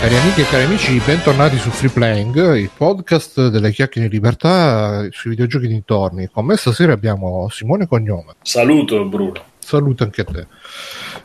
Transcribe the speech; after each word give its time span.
Cari 0.00 0.14
amiche 0.14 0.42
e 0.42 0.46
cari 0.46 0.62
amici, 0.62 1.00
bentornati 1.04 1.58
su 1.58 1.70
Free 1.70 1.90
Playing, 1.90 2.54
il 2.54 2.70
podcast 2.74 3.48
delle 3.48 3.72
chiacchiere 3.72 4.08
di 4.08 4.14
libertà 4.14 5.08
sui 5.10 5.30
videogiochi 5.30 5.66
dintorni. 5.66 6.28
Con 6.30 6.46
me 6.46 6.56
stasera 6.56 6.92
abbiamo 6.92 7.48
Simone 7.50 7.88
Cognome. 7.88 8.34
Saluto 8.42 9.04
Bruno. 9.06 9.42
Saluto 9.58 10.04
anche 10.04 10.20
a 10.20 10.24
te. 10.24 10.46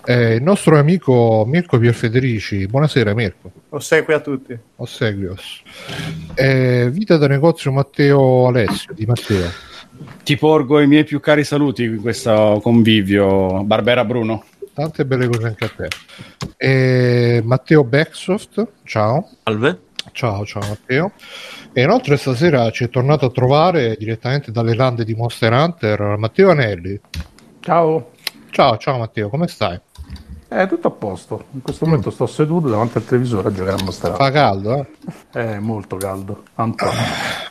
Eh, 0.06 0.36
il 0.36 0.42
nostro 0.42 0.80
amico 0.80 1.46
Mirko 1.48 1.78
Pierfederici. 1.78 2.66
Buonasera 2.66 3.14
Mirko. 3.14 3.52
Ossequio 3.70 4.16
a 4.16 4.20
tutti. 4.20 4.58
Ossequios. 4.78 5.62
Eh, 6.34 6.90
vita 6.92 7.18
da 7.18 7.28
negozio 7.28 7.72
Matteo 7.72 8.48
Alessio, 8.48 8.92
di 8.94 9.06
Matteo. 9.06 9.52
Ti 10.24 10.36
porgo 10.36 10.80
i 10.80 10.88
miei 10.88 11.04
più 11.04 11.20
cari 11.20 11.44
saluti 11.44 11.84
in 11.84 12.02
questo 12.02 12.60
convivio, 12.64 13.64
Barbera 13.64 14.04
Bruno. 14.04 14.44
Tante 14.74 15.06
belle 15.06 15.28
cose 15.28 15.48
anche 15.48 15.66
a 15.66 15.70
te. 15.70 15.88
E 16.58 17.42
Matteo 17.44 17.84
Backsoft, 17.84 18.68
ciao. 18.84 19.30
Salve. 19.44 19.80
Ciao, 20.12 20.46
ciao 20.46 20.68
Matteo. 20.68 21.12
E 21.72 21.82
inoltre 21.82 22.18
stasera 22.18 22.70
ci 22.72 22.84
è 22.84 22.90
tornato 22.90 23.26
a 23.26 23.32
trovare 23.32 23.96
direttamente 23.98 24.52
dalle 24.52 24.76
lande 24.76 25.06
di 25.06 25.14
Monster 25.14 25.54
Hunter 25.54 26.18
Matteo 26.18 26.50
Anelli. 26.50 27.00
Ciao. 27.60 28.12
Ciao, 28.50 28.78
ciao 28.78 28.98
Matteo, 28.98 29.30
come 29.30 29.48
stai? 29.48 29.80
È 30.54 30.68
tutto 30.68 30.90
a 30.90 30.92
posto. 30.92 31.46
In 31.54 31.64
questo 31.64 31.88
momento 31.88 32.12
sto 32.12 32.28
seduto 32.28 32.70
davanti 32.70 33.00
al 33.00 33.06
televisore 33.06 33.48
a 33.48 33.52
giocare 33.52 33.82
a 33.82 33.84
Monster. 33.84 34.14
Fa 34.16 34.30
caldo, 34.30 34.76
eh? 34.78 34.86
È 35.32 35.58
molto 35.58 35.98
caldo. 35.98 36.44
Antonio. 36.54 36.94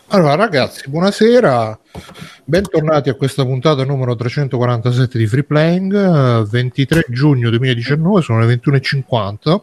Allora 0.07 0.37
ragazzi, 0.37 0.89
buonasera. 0.89 1.77
Bentornati 2.45 3.09
a 3.09 3.15
questa 3.15 3.45
puntata 3.45 3.85
numero 3.85 4.15
347 4.15 5.19
di 5.19 5.27
Free 5.27 5.43
Playing, 5.43 5.93
eh, 5.93 6.47
23 6.49 7.07
giugno 7.09 7.51
2019, 7.51 8.21
sono 8.21 8.39
le 8.39 8.47
21.50. 8.47 9.63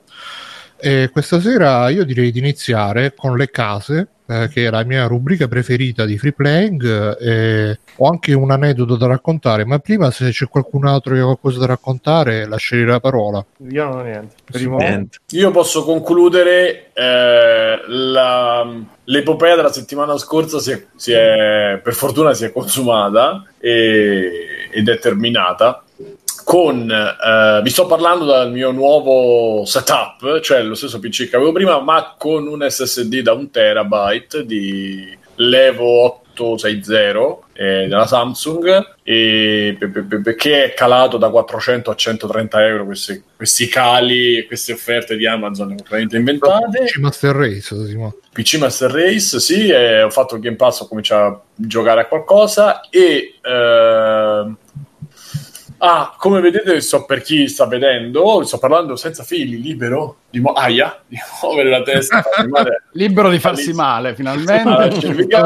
E 0.75 1.09
questa 1.09 1.39
sera 1.39 1.87
io 1.87 2.03
direi 2.03 2.31
di 2.31 2.39
iniziare 2.39 3.13
con 3.15 3.37
le 3.37 3.49
case, 3.49 4.07
eh, 4.29 4.47
che 4.49 4.67
è 4.67 4.69
la 4.69 4.83
mia 4.83 5.07
rubrica 5.07 5.47
preferita 5.47 6.05
di 6.05 6.17
Free 6.19 6.33
Playing. 6.33 7.17
eh, 7.19 7.79
ho 8.01 8.07
anche 8.07 8.33
un 8.33 8.51
aneddoto 8.51 8.95
da 8.95 9.07
raccontare, 9.07 9.65
ma 9.65 9.79
prima 9.79 10.11
se 10.11 10.29
c'è 10.29 10.47
qualcun 10.47 10.85
altro 10.85 11.13
che 11.15 11.19
ha 11.19 11.23
qualcosa 11.23 11.59
da 11.59 11.65
raccontare, 11.65 12.47
lascerei 12.47 12.85
la 12.85 12.99
parola. 12.99 13.43
Io 13.69 13.83
non 13.83 13.97
ho 13.99 14.03
niente. 14.03 14.35
Niente. 14.77 15.17
Io 15.31 15.51
posso 15.51 15.83
concludere 15.83 16.91
eh, 16.93 17.81
la- 17.87 18.67
l'epopea 19.05 19.55
della 19.55 19.71
settimana 19.71 20.17
scorsa 20.17 20.59
si 20.59 20.71
è, 20.71 20.85
si 20.95 21.11
è- 21.11 21.79
per 21.83 21.93
fortuna 21.93 22.33
si 22.33 22.45
è 22.45 22.51
consumata 22.51 23.43
e- 23.57 24.67
ed 24.71 24.87
è 24.87 24.99
terminata 24.99 25.83
con 26.49 26.89
eh, 26.89 27.61
vi 27.61 27.69
sto 27.69 27.85
parlando 27.85 28.25
del 28.25 28.51
mio 28.51 28.71
nuovo 28.71 29.65
setup 29.65 30.39
cioè 30.39 30.63
lo 30.63 30.73
stesso 30.73 30.97
PC 30.97 31.29
che 31.29 31.35
avevo 31.35 31.51
prima 31.51 31.79
ma 31.79 32.15
con 32.17 32.47
un 32.47 32.65
SSD 32.67 33.19
da 33.19 33.33
un 33.33 33.51
terabyte 33.51 34.47
di 34.47 35.15
Levo 35.35 36.23
860 36.33 37.51
eh, 37.53 37.85
della 37.87 38.07
Samsung 38.07 38.95
e, 39.03 39.77
che 40.35 40.63
è 40.63 40.73
calato 40.73 41.17
da 41.17 41.29
400 41.29 41.91
a 41.91 41.95
130 41.95 42.65
euro 42.65 42.85
questi, 42.85 43.21
questi 43.35 43.67
cali 43.67 44.39
e 44.39 44.47
queste 44.47 44.73
offerte 44.73 45.17
di 45.17 45.27
Amazon 45.27 45.67
completamente 45.67 46.17
inventate 46.17 46.85
PC 46.85 46.97
Master 46.97 47.35
Race, 47.35 47.85
Simone. 47.85 48.15
PC 48.33 48.55
Master 48.55 48.89
Race, 48.89 49.39
sì, 49.39 49.67
e 49.67 50.01
ho 50.01 50.09
fatto 50.09 50.35
il 50.35 50.41
Game 50.41 50.55
Pass, 50.55 50.79
ho 50.79 50.87
cominciato 50.87 51.25
a 51.25 51.41
giocare 51.53 52.01
a 52.01 52.05
qualcosa 52.07 52.81
e... 52.89 53.35
ehm, 53.39 54.57
Ah, 55.81 56.13
come 56.17 56.41
vedete, 56.41 56.81
so 56.81 57.05
per 57.05 57.21
chi 57.21 57.47
sta 57.47 57.65
vedendo, 57.65 58.43
sto 58.43 58.57
parlando 58.57 58.97
senza 58.97 59.23
fili, 59.23 59.61
libero, 59.61 60.17
di, 60.29 60.39
mo- 60.41 60.51
aia, 60.51 61.01
di 61.07 61.17
muovere 61.41 61.69
la 61.69 61.81
testa, 61.81 62.21
Libero 62.93 63.29
di 63.29 63.39
farsi 63.39 63.71
male, 63.71 64.13
finalmente. 64.13 64.99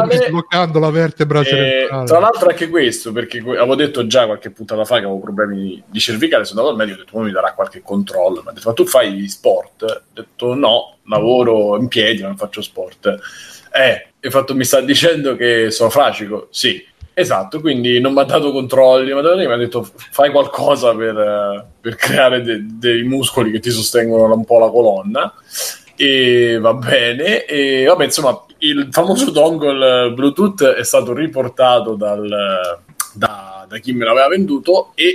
dislocando 0.09 0.80
la 0.80 0.89
vertebra 0.89 1.42
E, 1.42 1.45
cerebrale. 1.45 2.05
tra 2.08 2.20
l'altro 2.20 2.49
anche 2.49 2.70
questo, 2.70 3.11
perché 3.11 3.38
avevo 3.38 3.76
detto 3.76 4.08
già 4.08 4.26
qualche 4.26 4.49
puntata 4.49 4.86
fa 4.86 4.95
che 4.95 5.05
avevo 5.05 5.20
problemi 5.20 5.83
di, 5.86 5.99
cervicale, 5.99 6.45
sono 6.45 6.61
andato 6.61 6.80
al 6.80 6.83
medico, 6.88 7.02
ho 7.02 7.05
detto 7.05 7.17
"Ma 7.20 7.26
mi 7.26 7.32
darà 7.32 7.54
qualche 7.54 7.82
controllo, 7.83 8.42
mi 8.43 8.49
ha 8.49 8.52
detto 8.54 8.70
ma 8.70 8.76
tu 8.76 8.86
fai 8.88 9.27
sport? 9.30 9.83
Ho 9.83 10.02
detto 10.14 10.55
no, 10.55 10.98
lavoro 11.05 11.77
in 11.77 11.88
piedi, 11.88 12.22
non 12.23 12.38
faccio 12.38 12.61
sport. 12.64 13.20
Eh, 13.72 14.08
e 14.20 14.30
fatto, 14.30 14.55
mi 14.55 14.64
sta 14.64 14.80
dicendo 14.82 15.36
che 15.36 15.70
sono 15.70 15.89
fracico? 15.89 16.48
Sì, 16.52 16.83
esatto, 17.13 17.59
quindi 17.59 17.99
non 17.99 18.13
mi 18.13 18.19
ha 18.19 18.23
dato 18.23 18.51
controlli, 18.51 19.13
mi 19.13 19.19
ha 19.19 19.21
dato- 19.21 19.37
mi 19.37 19.45
ha 19.45 19.55
detto 19.55 19.87
fai 19.95 20.31
qualcosa 20.31 20.95
per, 20.95 21.67
per 21.79 21.95
creare 21.95 22.41
de- 22.41 22.65
dei 22.65 23.03
muscoli 23.03 23.51
che 23.51 23.59
ti 23.59 23.69
sostengono 23.69 24.33
un 24.33 24.45
po' 24.45 24.59
la 24.59 24.69
colonna. 24.69 25.33
E 25.95 26.57
va 26.59 26.73
bene 26.73 27.45
e 27.45 27.85
vabbè 27.85 28.05
insomma 28.05 28.43
il 28.59 28.87
famoso 28.89 29.29
dongle 29.29 30.11
bluetooth 30.11 30.63
è 30.63 30.83
stato 30.83 31.13
riportato 31.13 31.93
dal, 31.93 32.79
da, 33.13 33.65
da 33.67 33.77
chi 33.77 33.93
me 33.93 34.05
l'aveva 34.05 34.27
venduto 34.27 34.91
e 34.95 35.11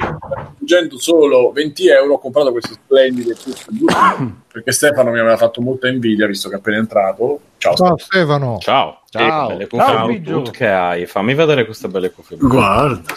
fuggendo 0.59 0.99
solo 0.99 1.51
20 1.53 1.89
euro 1.89 2.15
ho 2.15 2.19
comprato 2.19 2.51
queste 2.53 2.75
splendide 2.75 3.35
cuffie 3.35 3.65
Bluetooth 3.71 4.31
perché 4.53 4.73
Stefano 4.73 5.11
mi 5.11 5.19
aveva 5.19 5.37
fatto 5.37 5.61
molta 5.61 5.89
invidia 5.89 6.27
visto 6.27 6.49
che 6.49 6.57
è 6.57 6.59
appena 6.59 6.77
entrato 6.79 7.41
ciao 7.59 7.75
Ciao 7.75 7.97
Stefano. 7.99 8.59
Ciao. 8.61 9.01
Ciao. 9.11 9.51
Eh, 9.51 9.57
belle 9.57 9.69
Ciao. 9.69 10.07
Bluetooth 10.07 10.51
che 10.51 10.67
hai. 10.69 11.07
Fammi 11.07 11.35
vedere 11.35 11.65
queste 11.65 11.89
belle 11.89 12.11
cuffie. 12.11 12.37
Guarda. 12.39 13.15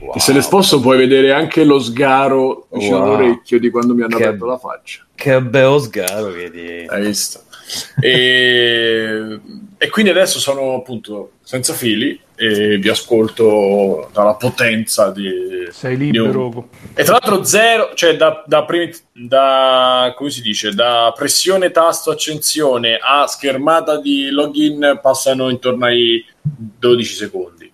Wow. 0.00 0.14
e 0.14 0.20
se 0.20 0.32
le 0.32 0.40
sposto 0.40 0.80
puoi 0.80 0.96
vedere 0.96 1.30
anche 1.32 1.62
lo 1.62 1.78
sgaro 1.78 2.66
vicino 2.70 2.96
Wow. 3.00 3.04
all'orecchio 3.04 3.58
di 3.58 3.68
quando 3.70 3.94
mi 3.94 4.02
hanno 4.02 4.16
Che- 4.16 4.24
aperto 4.24 4.46
la 4.46 4.56
faccia 4.56 5.04
Che 5.14 5.42
bello 5.42 5.78
sgaro 5.78 6.32
che 6.32 6.50
di... 6.50 6.84
Hai 6.88 7.02
visto? 7.04 7.40
E, 8.00 9.38
e 9.78 9.88
quindi 9.90 10.10
adesso 10.10 10.38
sono 10.40 10.74
appunto 10.74 11.32
senza 11.42 11.72
fili 11.74 12.18
e 12.40 12.78
vi 12.78 12.88
ascolto 12.88 14.08
dalla 14.14 14.32
potenza 14.34 15.10
di... 15.10 15.68
Sei 15.70 15.98
di 15.98 16.10
libero. 16.10 16.46
un- 16.46 16.64
E 16.94 17.04
tra 17.04 17.12
l'altro 17.20 17.44
zero, 17.44 17.90
cioè 17.94 18.16
da, 18.16 18.42
da, 18.46 18.64
primi- 18.64 18.94
da- 19.12 20.14
come 20.16 20.30
si 20.30 20.40
dice, 20.40 20.72
da 20.72 21.12
pressione 21.14 21.70
tasto 21.70 22.10
accensione 22.10 22.98
a 22.98 23.26
schermata 23.26 24.00
di 24.00 24.30
login 24.30 24.98
passano 25.02 25.50
intorno 25.50 25.84
ai 25.84 26.24
12 26.40 27.12
secondi. 27.14 27.70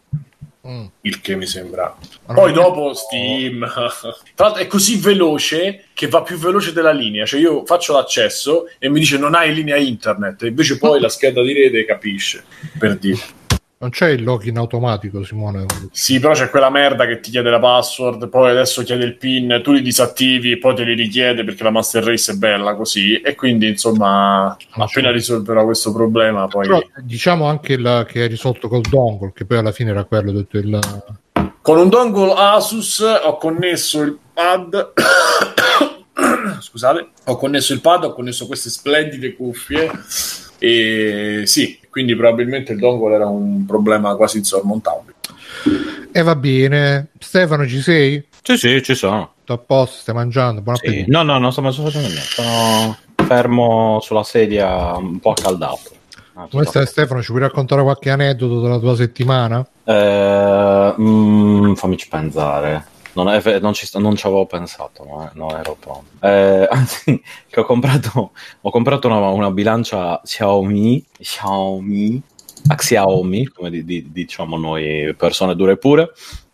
Mm. 0.67 0.85
Il 1.03 1.21
che 1.21 1.37
mi 1.37 1.47
sembra. 1.47 1.97
Poi 2.27 2.53
dopo 2.53 2.93
Steam. 2.93 3.61
Tra 4.35 4.47
l'altro 4.47 4.63
è 4.63 4.67
così 4.67 4.97
veloce 4.97 5.85
che 5.95 6.09
va 6.09 6.23
più 6.23 6.37
veloce 6.39 6.73
della 6.73 6.91
linea. 6.91 7.25
Cioè 7.25 7.39
io 7.39 7.65
faccio 7.65 7.93
l'accesso 7.93 8.67
e 8.81 8.89
mi 8.89 8.99
dice 8.99 9.17
non 9.17 9.37
hai 9.37 9.55
linea 9.55 9.77
internet. 9.77 10.43
E 10.43 10.49
invece 10.49 10.77
poi 10.77 10.99
la 11.01 11.09
scheda 11.09 11.41
di 11.41 11.53
rete 11.53 11.85
capisce. 11.85 12.43
Per 12.77 12.97
dire. 12.99 13.45
Non 13.79 13.91
c'è 13.91 14.09
il 14.09 14.23
login 14.25 14.57
automatico, 14.57 15.23
Simone. 15.23 15.67
Sì, 15.91 16.19
però 16.19 16.33
c'è 16.33 16.49
quella 16.49 16.71
merda 16.71 17.05
che 17.05 17.21
ti 17.21 17.31
chiede 17.31 17.51
la 17.51 17.59
password, 17.59 18.31
poi 18.31 18.51
adesso 18.51 18.83
chiede 18.83 19.05
il 19.05 19.17
PIN, 19.17 19.61
tu 19.63 19.73
li 19.73 19.83
disattivi 19.83 20.57
poi 20.57 20.75
te 20.75 20.83
li 20.85 20.95
richiede 20.95 21.45
perché 21.45 21.63
la 21.63 21.69
Master 21.71 22.03
Race 22.03 22.33
è 22.33 22.37
bella 22.37 22.75
così. 22.75 23.21
E 23.21 23.35
quindi, 23.35 23.69
insomma, 23.69 24.57
appena 24.71 25.11
risolverò 25.11 25.65
questo 25.65 25.93
problema, 25.93 26.49
poi 26.49 26.67
Però 26.67 26.81
diciamo 27.03 27.45
anche 27.47 27.75
il- 27.75 28.07
che 28.09 28.25
è 28.25 28.29
risolto 28.29 28.69
col 28.69 28.81
dongle, 28.81 29.33
che 29.35 29.45
poi 29.45 29.59
alla 29.59 29.73
fine 29.73 29.91
era 29.91 30.05
quello 30.05 30.33
detto 30.33 30.57
il... 30.57 30.79
con 31.61 31.77
un 31.77 31.89
dongle 31.91 32.33
Asus 32.35 33.01
ho 33.01 33.37
connesso 33.37 34.01
il 34.01 34.19
pad. 34.33 34.93
Scusate, 36.61 37.09
ho 37.27 37.37
connesso 37.37 37.75
il 37.75 37.83
pad, 37.83 38.05
ho 38.05 38.15
connesso 38.15 38.47
queste 38.47 38.71
splendide 38.71 39.35
cuffie. 39.37 39.91
E 40.67 41.43
sì, 41.47 41.79
quindi 41.89 42.17
probabilmente 42.17 42.73
il 42.73 42.79
dongle 42.81 43.15
era 43.15 43.27
un 43.29 43.65
problema 43.67 44.17
quasi 44.17 44.39
insormontabile. 44.39 45.15
E 46.11 46.23
va 46.23 46.35
bene. 46.35 47.09
Stefano, 47.21 47.67
ci 47.69 47.81
sei? 47.81 48.27
Sì, 48.43 48.57
sì, 48.57 48.83
ci 48.83 48.95
sono. 48.97 49.35
Tutto 49.39 49.53
a 49.53 49.59
posto, 49.59 49.99
stai 50.01 50.15
mangiando? 50.17 50.61
Buon 50.63 50.77
Sì. 50.77 50.87
appetito. 50.89 51.11
No, 51.11 51.23
no, 51.23 51.39
non 51.39 51.53
sto 51.53 51.63
facendo 51.63 52.09
niente. 52.09 52.21
Sono 52.23 52.97
fermo 53.15 54.01
sulla 54.03 54.25
sedia 54.25 54.97
un 54.97 55.21
po' 55.21 55.31
accaldato. 55.31 55.81
Ah, 56.35 56.49
Come 56.51 56.65
tutto 56.65 56.65
stai 56.71 56.87
Stefano? 56.87 57.23
Ci 57.23 57.29
puoi 57.31 57.43
raccontare 57.43 57.83
qualche 57.83 58.11
aneddoto 58.11 58.61
della 58.61 58.79
tua 58.79 58.97
settimana? 58.97 59.65
Eh, 59.85 60.95
mm, 61.01 61.75
fammici 61.75 62.09
pensare. 62.09 62.87
Non, 63.17 63.31
è 63.31 63.59
non 63.61 63.73
ci, 63.73 63.89
non 63.99 64.15
ci 64.15 64.27
avevo 64.27 64.45
pensato, 64.45 65.05
no, 65.05 65.31
non 65.33 65.59
ero 65.59 65.75
pronto. 65.81 66.05
Eh, 66.21 66.67
anzi, 66.71 67.23
che 67.49 67.61
ho 67.61 67.65
comprato, 67.65 68.33
ho 68.61 68.71
comprato 68.71 69.09
una, 69.09 69.29
una 69.31 69.51
bilancia 69.51 70.21
Xiaomi, 70.23 71.03
Xiaomi, 71.19 72.23
Xiaomi, 72.75 73.47
come 73.49 73.71
di- 73.71 73.85
di- 73.85 74.13
diciamo 74.13 74.59
noi 74.59 75.15
persone 75.17 75.57
dure 75.57 75.73
e 75.73 75.77
pure. 75.79 76.13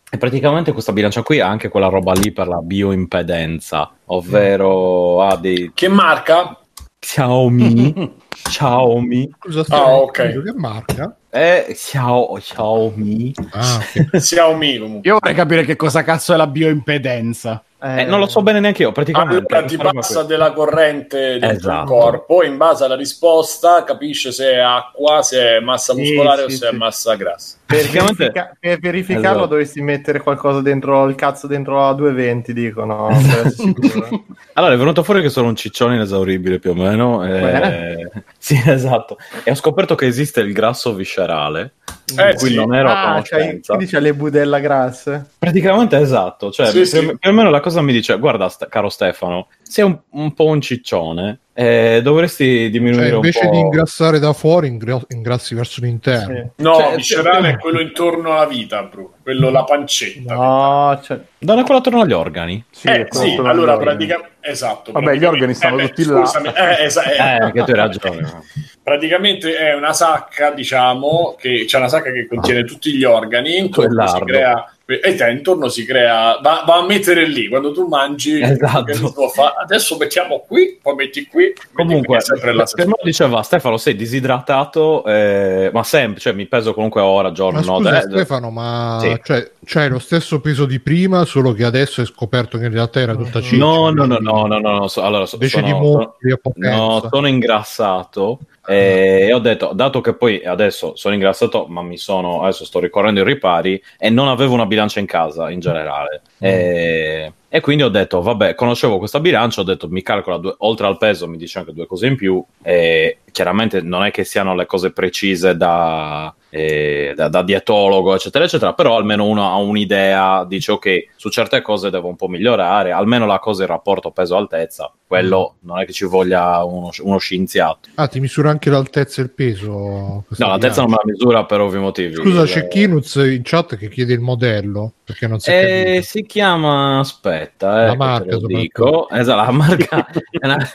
E 0.08 0.18
praticamente 0.18 0.72
questa 0.72 0.92
bilancia 0.92 1.22
qui 1.22 1.40
ha 1.40 1.48
anche 1.48 1.68
quella 1.68 1.88
roba 1.88 2.12
lì 2.12 2.32
per 2.32 2.46
la 2.46 2.58
bioimpedenza, 2.58 3.90
ovvero 4.06 5.22
ha 5.22 5.36
dei 5.36 5.72
Che 5.74 5.88
marca? 5.88 6.60
Xiaomi, 6.98 8.12
Xiaomi, 8.34 9.30
Scusa 9.38 9.64
Ah, 9.68 9.96
ok. 9.96 10.12
Che 10.42 10.52
marca? 10.54 11.16
eh, 11.30 11.66
Xiao- 11.74 12.34
Xiaomi. 12.38 13.32
Ah, 13.52 13.76
ok. 13.76 14.10
Xiaomi 14.18 14.78
comunque. 14.78 15.08
Io 15.10 15.18
vorrei 15.20 15.34
capire 15.34 15.64
che 15.64 15.76
cosa 15.76 16.02
cazzo 16.02 16.32
è 16.32 16.36
la 16.36 16.46
bioimpedenza. 16.46 17.62
Eh, 17.84 18.04
non 18.04 18.20
lo 18.20 18.28
so 18.28 18.42
bene 18.42 18.60
neanche 18.60 18.82
io, 18.82 18.92
praticamente. 18.92 19.52
Allora 19.52 19.66
ti 19.66 19.76
passa 19.76 20.22
della 20.22 20.52
corrente 20.52 21.38
dentro 21.40 21.48
Esatto. 21.50 21.92
corpo, 21.92 22.44
in 22.44 22.56
base 22.56 22.84
alla 22.84 22.94
risposta 22.94 23.82
capisce 23.82 24.30
se 24.30 24.52
è 24.52 24.58
acqua, 24.58 25.20
se 25.22 25.56
è 25.56 25.60
massa 25.60 25.92
Sì, 25.92 26.00
muscolare 26.00 26.42
o 26.42 26.48
sì, 26.48 26.56
se 26.58 26.68
è 26.68 26.70
sì. 26.70 26.76
massa 26.76 27.14
grassa. 27.16 27.56
Per, 27.72 27.80
Praticamente- 27.80 28.16
verifica- 28.24 28.56
per 28.58 28.78
verificarlo 28.78 29.28
Esatto. 29.28 29.46
dovresti 29.46 29.80
mettere 29.82 30.20
qualcosa 30.20 30.60
dentro 30.60 31.06
il 31.08 31.14
cazzo 31.14 31.46
dentro 31.46 31.78
la 31.80 31.92
220, 31.92 32.52
dicono. 32.52 33.08
sicuro. 33.48 34.24
Allora 34.54 34.74
è 34.74 34.76
venuto 34.76 35.02
fuori 35.02 35.22
che 35.22 35.28
sono 35.30 35.48
un 35.48 35.56
ciccione 35.56 35.94
inesauribile 35.94 36.58
più 36.58 36.70
o 36.70 36.74
meno. 36.74 37.24
eh, 37.24 38.10
sì, 38.38 38.60
esatto. 38.66 39.16
E 39.44 39.50
ho 39.50 39.54
scoperto 39.54 39.94
che 39.94 40.06
esiste 40.06 40.40
il 40.40 40.52
grasso 40.52 40.94
viscerale, 40.94 41.74
Eh, 42.16 42.34
cui 42.34 42.48
sì. 42.50 42.54
non 42.54 42.74
ero 42.74 42.88
a 42.88 43.14
ah, 43.16 43.22
c'hai, 43.22 43.40
conoscenza. 43.40 43.74
quindi 43.74 43.92
c'è 43.92 44.00
le 44.00 44.14
budella 44.14 44.58
grasse. 44.58 45.26
Praticamente 45.38 45.96
esatto, 45.98 46.50
cioè 46.50 46.66
Sì, 46.66 46.72
più, 46.72 46.84
sì. 46.84 47.16
più 47.18 47.30
o 47.30 47.32
meno 47.32 47.50
la 47.50 47.60
cosa 47.60 47.80
mi 47.80 47.92
dice, 47.92 48.18
guarda 48.18 48.48
st- 48.48 48.68
caro 48.68 48.88
Stefano, 48.90 49.48
sei 49.62 49.84
un, 49.84 49.98
un 50.10 50.34
po' 50.34 50.44
un 50.46 50.60
ciccione, 50.60 51.38
eh, 51.54 52.00
dovresti 52.02 52.70
diminuire 52.70 53.08
Cioè, 53.08 53.14
invece 53.14 53.40
un 53.40 53.46
po'... 53.46 53.52
di 53.52 53.60
ingrassare 53.60 54.18
da 54.18 54.32
fuori, 54.32 54.68
ingra- 54.68 55.02
ingrassi 55.08 55.54
verso 55.54 55.80
l'interno. 55.82 56.52
Sì. 56.56 56.62
No, 56.62 56.76
Cioè, 56.76 56.96
viscerale 56.96 57.48
sì. 57.48 57.54
è 57.54 57.58
quello 57.58 57.80
intorno 57.80 58.32
alla 58.32 58.46
vita, 58.46 58.82
bro. 58.84 59.14
quello 59.22 59.50
la 59.50 59.64
pancetta. 59.64 60.34
No, 60.34 61.00
cioè, 61.02 61.20
Da 61.38 61.52
una 61.52 61.64
quella 61.64 61.80
attorno 61.80 62.00
agli 62.00 62.12
organi? 62.12 62.64
Sì, 62.70 62.88
eh, 62.88 63.06
quello 63.06 63.24
sì, 63.24 63.36
allora 63.36 63.76
praticamente 63.76 64.31
esatto. 64.42 64.92
Vabbè, 64.92 65.14
gli 65.14 65.24
organi 65.24 65.54
stanno 65.54 65.76
beh, 65.76 65.88
tutti 65.88 66.04
là. 66.04 66.24
scusami, 66.26 66.48
eh, 66.48 66.84
esa- 66.84 67.04
eh, 67.04 67.46
Eh, 67.46 67.52
che 67.52 67.62
tu 67.64 67.70
hai 67.70 67.76
ragione. 67.76 68.42
praticamente 68.82 69.56
è 69.56 69.74
una 69.74 69.92
sacca, 69.92 70.50
diciamo, 70.50 71.36
che 71.38 71.64
c'è 71.66 71.78
una 71.78 71.88
sacca 71.88 72.10
che 72.12 72.26
contiene 72.26 72.64
tutti 72.64 72.92
gli 72.94 73.04
organi, 73.04 73.56
intorno 73.58 74.06
si 74.08 74.20
crea 74.20 74.66
e 74.84 75.14
te 75.14 75.30
intorno 75.30 75.68
si 75.68 75.86
crea 75.86 76.38
va, 76.42 76.64
va 76.66 76.78
a 76.78 76.84
mettere 76.84 77.24
lì 77.26 77.48
quando 77.48 77.72
tu 77.72 77.86
mangi 77.86 78.42
Esatto. 78.42 79.28
fa, 79.28 79.54
adesso 79.58 79.96
mettiamo 79.96 80.44
qui 80.46 80.78
poi 80.82 80.94
metti 80.96 81.24
qui 81.26 81.50
Comunque, 81.72 82.18
è 82.18 82.20
sempre 82.20 82.52
la 82.52 82.66
per 82.70 82.88
me 82.88 82.94
diceva 83.02 83.42
Stefano, 83.42 83.78
sei 83.78 83.94
disidratato, 83.96 85.02
eh, 85.06 85.70
ma 85.72 85.82
sempre, 85.82 86.20
cioè 86.20 86.32
mi 86.34 86.44
peso 86.46 86.74
comunque 86.74 87.00
ora, 87.00 87.32
giorno, 87.32 87.60
Ma 87.60 87.64
no, 87.64 87.76
scusa 87.76 87.98
eh, 87.98 88.02
Stefano, 88.02 88.50
ma 88.50 88.98
Sì. 89.00 89.18
cioè, 89.22 89.50
c'hai 89.64 89.88
lo 89.88 89.98
stesso 90.00 90.40
peso 90.40 90.66
di 90.66 90.80
prima, 90.80 91.24
solo 91.24 91.52
che 91.52 91.64
adesso 91.64 92.00
hai 92.02 92.06
scoperto 92.06 92.58
che 92.58 92.66
in 92.66 92.72
realtà 92.72 93.00
era 93.00 93.14
tutta 93.14 93.40
ciccia. 93.40 93.56
No, 93.64 93.90
no, 93.90 94.04
no, 94.04 94.18
no, 94.20 94.31
no, 94.46 94.58
no, 94.58 94.78
no, 94.78 94.88
so- 94.88 95.02
allora 95.02 95.26
so- 95.26 95.36
Invece 95.36 95.60
sono, 95.60 96.16
di 96.20 96.38
potenza. 96.40 96.76
no, 96.76 97.08
sono 97.10 97.26
ingrassato 97.26 98.38
eh, 98.66 99.26
e 99.28 99.32
ho 99.32 99.38
detto, 99.40 99.72
dato 99.74 100.00
che 100.00 100.14
poi 100.14 100.44
adesso 100.44 100.94
sono 100.94 101.14
ingrassato, 101.14 101.66
ma 101.68 101.82
mi 101.82 101.96
sono, 101.96 102.42
adesso 102.42 102.64
sto 102.64 102.78
ricorrendo 102.78 103.20
i 103.20 103.24
ripari 103.24 103.82
e 103.98 104.08
non 104.10 104.28
avevo 104.28 104.54
una 104.54 104.66
bilancia 104.66 105.00
in 105.00 105.06
casa 105.06 105.50
in 105.50 105.60
generale. 105.60 106.22
Eh, 106.38 107.32
e 107.48 107.60
quindi 107.60 107.82
ho 107.82 107.88
detto, 107.88 108.22
vabbè, 108.22 108.54
conoscevo 108.54 108.98
questa 108.98 109.20
bilancia, 109.20 109.60
ho 109.60 109.64
detto, 109.64 109.88
mi 109.88 110.02
calcola 110.02 110.36
due- 110.38 110.54
oltre 110.58 110.86
al 110.86 110.96
peso, 110.96 111.28
mi 111.28 111.36
dice 111.36 111.58
anche 111.58 111.72
due 111.72 111.86
cose 111.86 112.06
in 112.06 112.16
più. 112.16 112.42
E 112.62 113.18
chiaramente 113.32 113.80
non 113.82 114.04
è 114.04 114.10
che 114.10 114.24
siano 114.24 114.54
le 114.54 114.66
cose 114.66 114.92
precise 114.92 115.56
da, 115.56 116.32
eh, 116.54 117.14
da, 117.16 117.28
da 117.28 117.42
dietologo, 117.42 118.14
eccetera, 118.14 118.44
eccetera, 118.44 118.74
però 118.74 118.96
almeno 118.96 119.24
uno 119.24 119.48
ha 119.50 119.56
un'idea, 119.56 120.44
dice, 120.44 120.72
ok, 120.72 121.06
su 121.16 121.30
certe 121.30 121.62
cose 121.62 121.88
devo 121.88 122.08
un 122.08 122.16
po' 122.16 122.28
migliorare, 122.28 122.92
almeno 122.92 123.24
la 123.24 123.38
cosa 123.38 123.62
il 123.62 123.68
rapporto 123.70 124.10
peso-altezza, 124.10 124.92
quello 125.06 125.54
non 125.60 125.80
è 125.80 125.86
che 125.86 125.92
ci 125.92 126.04
voglia 126.04 126.62
uno, 126.62 126.90
uno 127.00 127.16
scienziato. 127.16 127.88
Ah, 127.94 128.06
ti 128.06 128.20
misura 128.20 128.50
anche 128.50 128.68
l'altezza 128.68 129.22
e 129.22 129.24
il 129.24 129.30
peso? 129.30 129.70
No, 129.70 130.24
l'altezza 130.36 130.82
non 130.82 130.90
me 130.90 130.96
la 131.02 131.10
misura 131.10 131.44
per 131.46 131.60
ovvi 131.60 131.78
motivi. 131.78 132.14
Scusa, 132.16 132.42
Il- 132.42 132.48
c'è 132.48 132.68
Kinuz 132.68 133.14
in 133.14 133.40
chat 133.42 133.76
che 133.76 133.88
chiede 133.88 134.12
il 134.12 134.20
modello, 134.20 134.92
perché 135.04 135.26
non 135.26 135.40
si 135.40 135.50
Eh, 135.50 136.00
si 136.04 136.26
chiama, 136.26 136.98
aspetta, 136.98 137.84
eh, 137.84 137.86
La 137.86 137.94
marca, 137.96 138.36
lo 138.36 138.46
dico. 138.46 139.08
Esatto, 139.08 139.42
la 139.44 139.50
marca 139.52 140.06
è 140.30 140.44
una, 140.44 140.68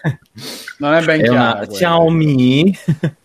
Non 0.79 0.93
è 0.95 1.03
ben 1.03 1.21
è 1.21 1.27
una 1.29 1.41
chiaro. 1.41 1.57
quello. 1.57 1.71
Xiaomi. 1.73 2.77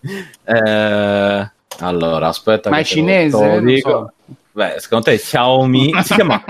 Eh, 0.44 1.50
allora, 1.82 2.29
aspetta. 2.29 2.70
Ma 2.70 2.76
che 2.76 2.82
è 2.82 2.84
cinese? 2.87 3.46
Non 3.46 3.64
dico. 3.64 3.90
so. 3.90 4.12
Beh, 4.55 4.75
secondo 4.81 5.06
te 5.06 5.17
Xiaomi 5.17 5.93
si 6.05 6.14
chiama 6.14 6.43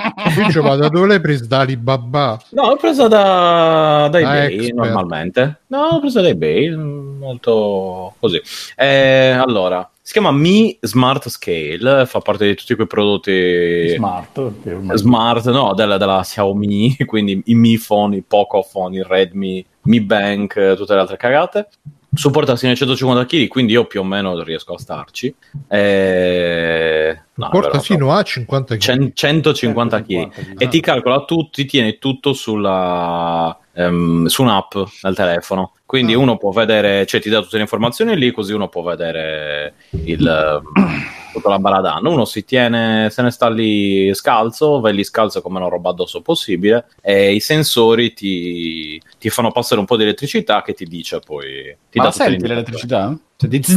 ma 0.62 0.74
da 0.74 0.88
dove 0.88 1.06
l'hai 1.06 1.20
preso? 1.20 1.46
Da 1.46 1.60
Alibaba? 1.60 2.36
No, 2.50 2.70
l'ho 2.70 2.76
presa 2.76 3.06
da, 3.06 4.08
da 4.10 4.20
Da 4.20 4.44
eBay 4.44 4.54
Expert. 4.54 4.74
normalmente. 4.74 5.60
No, 5.68 5.88
l'ho 5.92 6.00
presa 6.00 6.20
da 6.20 6.28
eBay, 6.28 6.74
molto 6.74 8.14
così. 8.18 8.42
Eh, 8.74 9.36
allora, 9.38 9.88
si 10.00 10.12
chiama 10.12 10.32
Mi 10.32 10.76
Smart 10.80 11.28
Scale, 11.28 12.04
fa 12.06 12.18
parte 12.18 12.46
di 12.48 12.56
tutti 12.56 12.74
quei 12.74 12.88
prodotti 12.88 13.90
Smart. 13.90 14.52
smart, 14.94 15.48
no, 15.50 15.72
della, 15.74 15.96
della 15.96 16.22
Xiaomi, 16.22 16.96
quindi 17.06 17.40
i 17.46 17.54
Mi 17.54 17.78
Phone, 17.78 18.16
i 18.16 18.24
Pocophone, 18.26 18.96
i 18.98 19.04
Redmi, 19.06 19.64
Mi 19.82 20.00
Bank, 20.00 20.56
eh, 20.56 20.74
tutte 20.76 20.94
le 20.94 21.00
altre 21.00 21.16
cagate. 21.16 21.68
Supporta 22.14 22.56
sino 22.56 22.70
ai 22.72 22.76
150 22.76 23.24
kg, 23.24 23.48
quindi 23.48 23.72
io 23.72 23.86
più 23.86 24.00
o 24.00 24.04
meno 24.04 24.42
riesco 24.42 24.74
a 24.74 24.78
starci. 24.78 25.34
Eh, 25.66 27.20
no, 27.34 27.48
Porta 27.48 27.70
però, 27.70 27.82
sino 27.82 28.12
a 28.12 28.22
50 28.22 28.74
kg. 28.74 28.80
Cen- 28.80 29.10
150 29.14 30.02
kg 30.02 30.06
150 30.08 30.64
e 30.64 30.68
ti 30.68 30.80
calcola 30.80 31.24
tu, 31.24 31.48
ti 31.48 31.64
tiene 31.64 31.98
tutto 31.98 32.34
sulla, 32.34 33.58
ehm, 33.72 34.26
su 34.26 34.42
un'app 34.42 34.74
nel 35.02 35.14
telefono. 35.14 35.72
Quindi 35.86 36.12
Ah. 36.12 36.18
uno 36.18 36.36
può 36.36 36.50
vedere, 36.50 37.06
cioè 37.06 37.20
ti 37.20 37.30
dà 37.30 37.40
tutte 37.40 37.56
le 37.56 37.62
informazioni 37.62 38.16
lì, 38.16 38.30
così 38.30 38.52
uno 38.52 38.68
può 38.68 38.82
vedere 38.82 39.74
il, 40.04 40.26
ehm, 40.26 41.02
tutta 41.32 41.48
la 41.48 41.58
baradana. 41.58 42.08
Uno 42.08 42.24
si 42.24 42.44
tiene, 42.44 43.08
se 43.10 43.22
ne 43.22 43.30
sta 43.30 43.48
lì 43.48 44.12
scalzo, 44.14 44.80
vai 44.80 44.94
lì 44.94 45.04
scalzo 45.04 45.40
come 45.42 45.58
una 45.58 45.68
roba 45.68 45.90
addosso 45.90 46.20
possibile 46.20 46.86
e 47.00 47.32
i 47.34 47.40
sensori 47.40 48.12
ti, 48.12 49.00
ti 49.18 49.28
fanno 49.30 49.50
passare 49.50 49.80
un 49.80 49.86
po' 49.86 49.96
di 49.96 50.02
elettricità 50.04 50.62
che 50.62 50.74
ti 50.74 50.84
dice 50.84 51.20
poi... 51.24 51.76
Ti 51.90 51.98
Ma 51.98 52.04
dà 52.04 52.10
senti 52.12 52.46
l'elettricità? 52.46 53.06
Senti- 53.06 53.20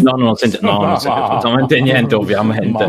No, 0.04 0.12
non 0.12 0.36
senti, 0.36 0.60
no, 0.62 0.78
non 0.86 0.98
senti 1.00 1.20
assolutamente 1.20 1.82
niente, 1.82 2.14
ovviamente. 2.14 2.86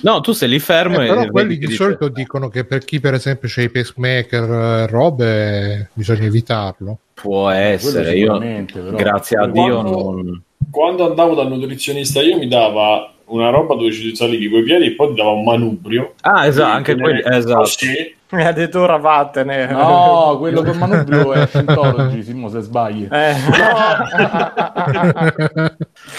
No, 0.00 0.20
tu 0.22 0.32
sei 0.32 0.48
lì 0.48 0.58
fermo 0.58 1.00
Eh, 1.00 1.04
e 1.04 1.08
però 1.08 1.26
quelli 1.28 1.58
di 1.58 1.66
dice- 1.66 1.74
solito 1.76 2.08
dicono 2.08 2.48
che 2.48 2.64
per 2.64 2.84
chi 2.84 3.00
per 3.00 3.12
esempio 3.14 3.48
c'è 3.48 3.62
i 3.64 3.70
pacemaker 3.70 4.42
e 4.50 4.86
robe 4.86 5.90
bisogna 5.92 6.24
evitarlo. 6.24 6.98
Può 7.12 7.44
Quello 7.48 7.58
essere, 7.60 8.16
io 8.16 8.38
però. 8.38 8.90
grazie 8.96 9.36
a 9.38 9.46
Dio 9.46 9.80
Quando- 9.82 9.90
non... 10.12 10.42
quando 10.70 11.06
andavo 11.06 11.34
dal 11.34 11.48
nutrizionista 11.48 12.20
io 12.22 12.38
mi 12.38 12.48
dava 12.48 13.12
una 13.26 13.50
roba 13.50 13.74
dove 13.74 13.90
ci 13.92 14.14
salivi 14.14 14.48
coi 14.50 14.62
piedi 14.62 14.86
e 14.86 14.92
poi 14.94 15.08
ti 15.08 15.14
dava 15.14 15.30
un 15.30 15.44
manubrio 15.44 16.14
Ah, 16.22 16.46
esatto, 16.46 16.76
anche 16.76 16.96
quelli, 16.96 17.22
esatto. 17.24 17.58
Così. 17.60 18.16
Mi 18.30 18.44
ha 18.44 18.50
detto 18.52 18.80
ora 18.80 18.96
vattene. 18.96 19.66
No, 19.66 20.36
quello 20.40 20.64
con 20.64 20.76
manubrio 20.76 21.32
è 21.34 21.46
Scientology, 21.46 22.22
Simo, 22.24 22.48
se 22.48 22.60
sbagli. 22.62 23.06
Eh, 23.08 23.34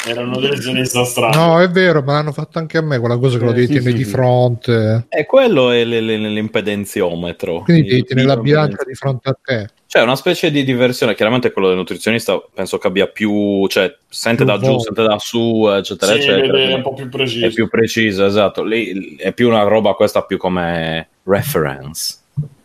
era 0.08 0.22
un 0.22 0.30
nutrizionista 0.30 1.04
strano 1.04 1.36
No, 1.36 1.62
è 1.62 1.70
vero, 1.70 2.02
ma 2.04 2.14
l'hanno 2.14 2.32
fatto 2.32 2.60
anche 2.60 2.78
a 2.78 2.82
me 2.82 3.00
quella 3.00 3.18
cosa 3.18 3.38
che 3.38 3.44
lo 3.44 3.52
Eh, 3.52 3.56
devi 3.56 3.66
sì, 3.68 3.74
tenere 3.74 3.92
sì, 3.92 3.98
di 3.98 4.04
sì. 4.04 4.10
fronte. 4.12 5.06
E 5.10 5.26
quello 5.26 5.72
è 5.72 5.84
l- 5.84 6.06
l- 6.06 6.34
l'impedenziometro. 6.34 7.62
Quindi 7.62 7.90
devi 7.90 8.04
tenere 8.04 8.28
la 8.28 8.38
bilancia 8.38 8.84
di 8.86 8.94
fronte 8.94 9.30
a 9.30 9.38
te. 9.42 9.68
Cioè, 9.96 10.04
una 10.04 10.18
specie 10.18 10.52
di 10.52 10.66
diversione. 10.66 11.16
Chiaramente 11.16 11.54
quello 11.54 11.70
del 11.70 11.78
nutrizionista 11.78 12.38
penso 12.54 12.78
che 12.78 12.88
abbia 12.88 13.08
più, 13.08 13.66
cioè, 13.68 13.96
sente 14.10 14.44
Più 14.44 14.52
da 14.52 14.60
giù, 14.60 14.66
volte. 14.72 14.84
sente 14.84 15.04
da 15.04 15.18
su, 15.20 15.70
eccetera, 15.70 16.12
Sì, 16.12 16.18
eccetera. 16.18 16.50
quindi 16.50 16.74
un 16.74 16.82
po' 16.82 16.94
più 16.94 17.08
preciso 17.08 17.46
È 17.46 17.50
più 17.54 17.70
preciso, 17.70 18.25
esatto. 18.25 18.64
Lì 18.66 19.16
è 19.16 19.32
più 19.32 19.48
una 19.48 19.64
roba 19.64 19.94
questa 19.94 20.24
più 20.24 20.36
come 20.38 21.08
reference. 21.24 22.18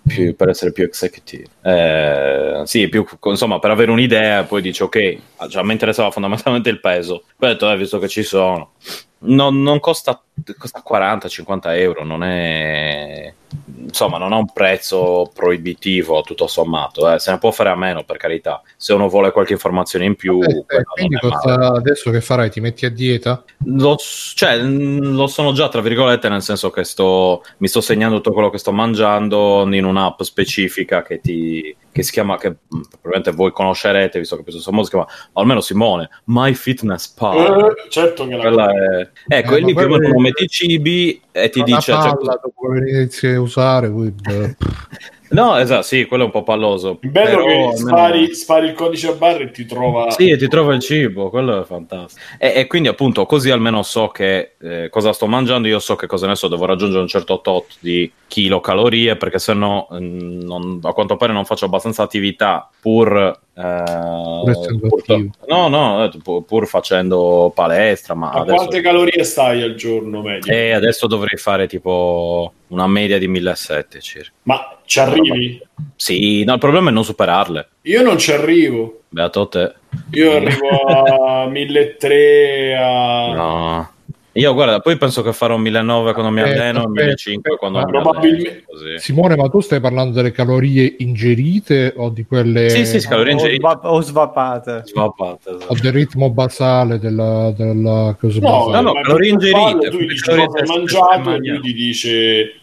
più- 0.09 0.35
per 0.35 0.49
essere 0.49 0.73
più 0.73 0.83
executive. 0.83 1.45
Eh, 1.63 2.63
sì, 2.65 2.89
più, 2.89 3.07
insomma, 3.27 3.61
per 3.61 3.71
avere 3.71 3.93
un'idea, 3.93 4.43
poi 4.43 4.61
dici, 4.61 4.83
ok, 4.83 5.17
cioè, 5.49 5.63
a 5.63 5.65
me 5.65 5.73
interessava 5.73 6.11
fondamentalmente 6.11 6.69
il 6.69 6.81
peso. 6.81 7.23
Poi 7.37 7.51
ho 7.51 7.53
detto, 7.53 7.71
eh, 7.71 7.77
visto 7.77 8.01
che 8.01 8.09
ci 8.09 8.25
sono, 8.25 8.73
non, 9.19 9.63
non 9.63 9.79
costa, 9.79 10.21
costa 10.59 10.83
40-50 10.85 11.77
euro, 11.79 12.03
non 12.05 12.25
è 12.25 13.33
insomma, 13.77 14.19
non 14.19 14.33
ha 14.33 14.37
un 14.37 14.53
prezzo 14.53 15.31
proibitivo 15.35 16.23
tutto 16.23 16.47
sommato. 16.47 17.13
Eh. 17.13 17.19
Se 17.19 17.31
ne 17.31 17.39
può 17.39 17.51
fare 17.51 17.71
a 17.71 17.77
meno, 17.77 18.05
per 18.05 18.17
carità. 18.17 18.63
Se 18.77 18.93
uno 18.93 19.09
vuole 19.09 19.33
qualche 19.33 19.53
informazione 19.53 20.05
in 20.05 20.15
più, 20.15 20.41
Eh, 20.43 20.83
quindi 20.85 21.17
adesso 21.43 22.11
che 22.11 22.21
farai? 22.21 22.51
Ti 22.51 22.61
metti 22.61 22.87
a 22.87 22.91
dieta? 22.91 23.43
Lo, 23.65 23.97
cioè, 23.97 24.57
lo 24.57 25.27
sono 25.27 25.53
già, 25.53 25.69
tra 25.69 25.81
virgolette, 25.81 26.29
nel 26.29 26.43
senso 26.43 26.71
che 26.71 26.85
sto, 26.85 27.43
mi 27.59 27.69
sto 27.69 27.81
segnando 27.81 28.17
tutto 28.17 28.33
quello 28.33 28.51
che 28.51 28.59
sto 28.59 28.73
mangiando 28.73 29.67
in 29.71 29.85
un'app 29.85 30.23
specifica 30.23 31.03
che, 31.03 31.21
ti, 31.21 31.75
che 31.91 32.03
si 32.03 32.13
chiama, 32.13 32.39
che 32.39 32.55
probabilmente 32.69 33.33
voi 33.33 33.53
conoscerete, 33.53 34.19
visto 34.19 34.37
che 34.37 34.43
penso 34.43 34.61
sia 34.61 34.83
si 34.83 34.91
chiama, 34.91 35.07
almeno 35.35 35.61
Simone, 35.61 36.09
My 36.25 36.55
Fitness 36.55 37.09
Pal. 37.09 37.71
Eh, 37.71 37.91
certo 37.91 38.27
che 38.27 38.37
la 38.37 38.43
Quella 38.43 38.71
è... 38.71 39.09
Ecco, 39.29 39.57
Eh, 39.57 39.61
lì 39.61 39.75
più 39.75 39.85
o 39.85 39.89
meno 39.89 40.19
metti 40.19 40.45
i 40.45 40.49
cibi 40.49 41.21
e 41.33 41.49
ti 41.51 41.63
dice... 41.63 41.93
cioè, 41.93 42.17
palla 42.17 42.41
dopo 42.43 42.75
inizi 42.75 43.27
a 43.27 43.40
usare, 43.41 43.91
poi, 43.91 44.11
beh, 44.11 44.57
No, 45.31 45.57
esatto, 45.59 45.83
sì, 45.83 46.07
quello 46.07 46.25
è 46.25 46.27
un 46.27 46.33
po' 46.33 46.43
palloso. 46.43 46.99
Il 47.03 47.11
bello 47.11 47.37
però 47.37 47.45
che 47.45 47.53
almeno- 47.53 47.77
spari, 47.77 48.35
spari 48.35 48.67
il 48.67 48.73
codice 48.73 49.09
a 49.11 49.13
barra 49.13 49.45
e 49.45 49.51
ti 49.53 49.65
trova... 49.65 50.11
Sì, 50.11 50.29
e 50.29 50.37
ti 50.37 50.49
trova 50.49 50.75
il 50.75 50.81
cibo, 50.81 51.31
quello 51.31 51.61
è 51.63 51.65
fantastico. 51.65 52.21
E, 52.37 52.53
e 52.57 52.67
quindi 52.67 52.89
appunto 52.89 53.25
così 53.27 53.49
almeno 53.51 53.85
so 53.85 54.09
che 54.09 54.55
eh, 54.61 54.89
cosa 54.91 55.13
sto 55.13 55.29
mangiando, 55.29 55.69
io 55.69 55.79
so 55.79 55.95
che 55.95 56.09
cosa 56.09 56.27
ne 56.27 56.35
so, 56.35 56.49
devo 56.49 56.65
raggiungere 56.65 57.01
un 57.01 57.07
certo 57.07 57.41
tot 57.43 57.77
di 57.79 58.11
chilocalorie 58.27 59.15
perché 59.15 59.39
sennò 59.39 59.87
mm, 59.93 60.41
non- 60.41 60.81
a 60.83 60.93
quanto 60.93 61.17
pare 61.17 61.33
non 61.33 61.45
faccio 61.45 61.67
abbastanza 61.67 62.03
attività 62.03 62.69
pur... 62.81 63.17
eh, 63.55 64.43
pur- 64.81 65.31
no, 65.47 65.69
no, 65.69 66.05
eh, 66.07 66.11
pur, 66.21 66.43
pur 66.45 66.67
facendo 66.67 67.53
palestra, 67.55 68.15
ma 68.15 68.33
Ma 68.33 68.41
adesso, 68.41 68.57
quante 68.57 68.81
calorie 68.81 69.23
stai 69.23 69.63
al 69.63 69.77
giorno 69.77 70.23
medio? 70.23 70.53
e 70.53 70.73
adesso 70.73 71.07
dovrei 71.07 71.39
fare 71.39 71.69
tipo 71.69 72.53
una 72.71 72.87
media 72.87 73.19
di 73.19 73.29
1700 73.29 74.01
circa. 74.01 74.33
Ma 74.43 74.79
ci 74.85 74.99
arrivi? 74.99 75.63
Sì, 75.95 76.43
no, 76.45 76.55
il 76.55 76.59
problema 76.59 76.91
è 76.91 76.93
non 76.93 77.05
superarle. 77.05 77.69
Io 77.83 78.03
non 78.03 78.19
ci 78.19 78.33
arrivo. 78.33 79.03
Beato 79.09 79.49
te. 79.49 79.75
Io 80.13 80.33
arrivo 80.33 80.69
a 80.69 81.47
1300 81.51 82.83
a... 82.83 83.35
No. 83.35 83.90
Io 84.35 84.55
guarda, 84.55 84.79
poi 84.79 84.97
penso 84.97 85.23
che 85.23 85.33
farò 85.33 85.57
1900 85.57 86.13
quando 86.15 86.31
mi 86.31 86.41
alleno 86.41 86.59
e 86.59 86.67
aspetta, 86.69 86.89
1500 86.89 87.57
quando 87.57 87.79
aspetta. 87.79 87.99
mi 87.99 88.05
alleno. 88.07 88.21
Probabilmente-. 88.21 88.99
Simone, 88.99 89.37
ma 89.37 89.49
tu 89.49 89.61
stai 89.61 89.81
parlando 89.81 90.15
delle 90.15 90.31
calorie 90.31 90.95
ingerite 90.99 91.93
o 91.97 92.11
di 92.11 92.25
quelle 92.25 92.71
Sì, 92.71 92.87
sì, 92.87 93.01
calorie 93.09 93.33
o, 93.33 93.37
ingerite. 93.37 93.67
o 93.83 94.01
svapate. 94.01 94.83
Svappate, 94.85 95.51
o 95.51 95.57
esatto. 95.57 95.75
del 95.83 95.93
ritmo 95.93 96.31
basale 96.31 96.99
della, 97.01 97.53
della 97.57 98.17
cosa 98.21 98.39
No, 98.41 98.51
basale? 98.51 98.73
no, 98.77 98.93
no, 98.93 99.01
calorie 99.01 99.31
ingerite, 99.31 99.91
Tu 99.91 99.99
gli 99.99 100.07
dici 100.07 100.23
calorie 100.23 100.47
cosa 100.47 100.61
hai 100.61 100.69
mangiato 100.79 101.33
e 101.33 101.39
lui 101.39 101.61
ti 101.61 101.73
dice... 101.73 102.11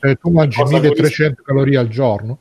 Eh, 0.02 0.16
tu 0.16 0.30
mangi 0.32 0.58
Cosa 0.62 0.80
1300 0.80 1.42
calorie 1.44 1.78
al 1.78 1.90
giorno? 1.90 2.40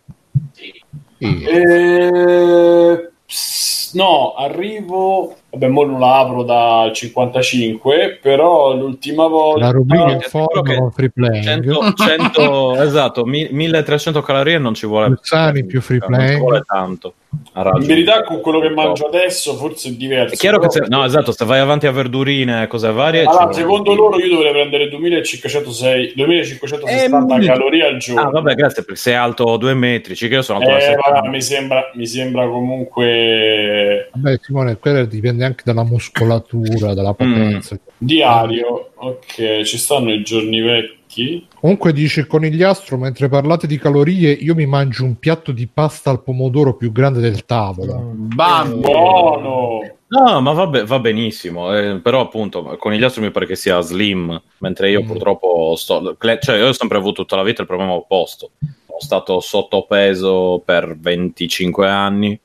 Sì. 0.52 0.72
Eh, 1.18 3.10
ps- 3.26 3.92
no, 3.94 4.34
arrivo... 4.34 5.36
Vabbè, 5.50 5.68
mo 5.68 5.84
non 5.84 6.00
la 6.00 6.18
apro 6.18 6.42
dal 6.42 6.92
55, 6.92 8.18
però 8.20 8.74
l'ultima 8.74 9.26
volta... 9.26 9.66
La 9.66 9.70
rubrica 9.70 10.18
forma 10.20 10.62
che 10.62 10.76
con 10.76 10.90
free 10.90 11.10
playing. 11.10 11.44
100, 11.44 11.92
100 11.94 12.82
esatto, 12.82 13.24
mi- 13.24 13.48
1300 13.50 14.20
calorie 14.22 14.58
non 14.58 14.74
ci 14.74 14.86
vuole 14.86 15.06
Più 15.06 15.18
sani, 15.22 15.64
più 15.64 15.80
free 15.80 16.00
non 16.08 16.26
ci 16.26 16.36
vuole 16.36 16.62
tanto. 16.66 17.14
In 17.54 17.86
verità 17.86 18.22
con 18.22 18.40
quello 18.40 18.60
che 18.60 18.70
mangio 18.70 19.06
adesso 19.06 19.54
forse 19.56 19.90
è 19.90 19.92
diverso. 19.92 20.34
È 20.34 20.36
chiaro 20.36 20.58
che 20.58 20.70
se, 20.70 20.84
no, 20.88 21.04
esatto, 21.04 21.32
se 21.32 21.44
vai 21.44 21.58
avanti 21.58 21.86
a 21.86 21.90
verdurine 21.90 22.62
e 22.62 22.66
cose 22.66 22.90
varie. 22.90 23.24
Allora, 23.24 23.52
secondo 23.52 23.94
loro 23.94 24.18
io 24.18 24.28
dovrei 24.28 24.52
prendere 24.52 24.88
2506, 24.88 26.12
2560 26.16 27.36
Eh, 27.36 27.46
calorie 27.46 27.86
al 27.86 27.98
giorno. 27.98 28.22
Ah, 28.22 28.30
vabbè, 28.30 28.54
grazie 28.54 28.84
perché 28.84 29.00
sei 29.00 29.14
alto 29.14 29.56
due 29.56 29.74
metri. 29.74 30.14
Ci 30.14 30.26
io 30.28 30.42
sono 30.42 30.60
alto 30.60 30.70
Eh, 30.70 30.94
vabbè, 30.94 31.28
mi, 31.28 31.42
sembra, 31.42 31.90
mi 31.94 32.06
sembra 32.06 32.46
comunque 32.46 34.08
Vabbè, 34.12 34.38
Simone, 34.40 34.76
quello 34.78 35.04
dipende 35.04 35.35
anche 35.44 35.62
dalla 35.64 35.84
muscolatura, 35.84 36.94
dalla 36.94 37.14
potenza. 37.14 37.78
diario. 37.98 38.90
Ok, 38.94 39.62
ci 39.62 39.78
stanno 39.78 40.12
i 40.12 40.22
giorni 40.22 40.60
vecchi. 40.60 41.46
Comunque 41.60 41.92
dice 41.92 42.26
conigliastro, 42.26 42.96
mentre 42.98 43.28
parlate 43.28 43.66
di 43.66 43.78
calorie, 43.78 44.32
io 44.32 44.54
mi 44.54 44.66
mangio 44.66 45.04
un 45.04 45.18
piatto 45.18 45.52
di 45.52 45.66
pasta 45.66 46.10
al 46.10 46.22
pomodoro 46.22 46.74
più 46.76 46.92
grande 46.92 47.20
del 47.20 47.44
tavolo. 47.44 48.12
Bam! 48.14 48.80
Buono! 48.80 49.80
No, 50.08 50.40
ma 50.40 50.52
va, 50.52 50.66
be- 50.68 50.84
va 50.84 51.00
benissimo, 51.00 51.76
eh, 51.76 51.98
però 52.00 52.20
appunto 52.20 52.62
con 52.78 52.92
gli 52.92 53.02
altri 53.02 53.22
mi 53.22 53.30
pare 53.32 53.46
che 53.46 53.56
sia 53.56 53.80
slim, 53.80 54.40
mentre 54.58 54.90
io 54.90 55.02
Mm. 55.02 55.06
purtroppo 55.06 55.74
sto... 55.76 56.16
Cioè, 56.40 56.56
io 56.58 56.68
ho 56.68 56.72
sempre 56.72 56.98
avuto 56.98 57.22
tutta 57.22 57.34
la 57.36 57.42
vita 57.42 57.62
il 57.62 57.66
problema 57.66 57.92
opposto. 57.92 58.52
Sono 58.60 58.98
stato 59.00 59.40
sottopeso 59.40 60.62
per 60.64 60.96
25 60.98 61.88
anni 61.88 62.38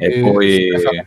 e, 0.00 0.20
poi... 0.20 0.74
esatto, 0.74 1.06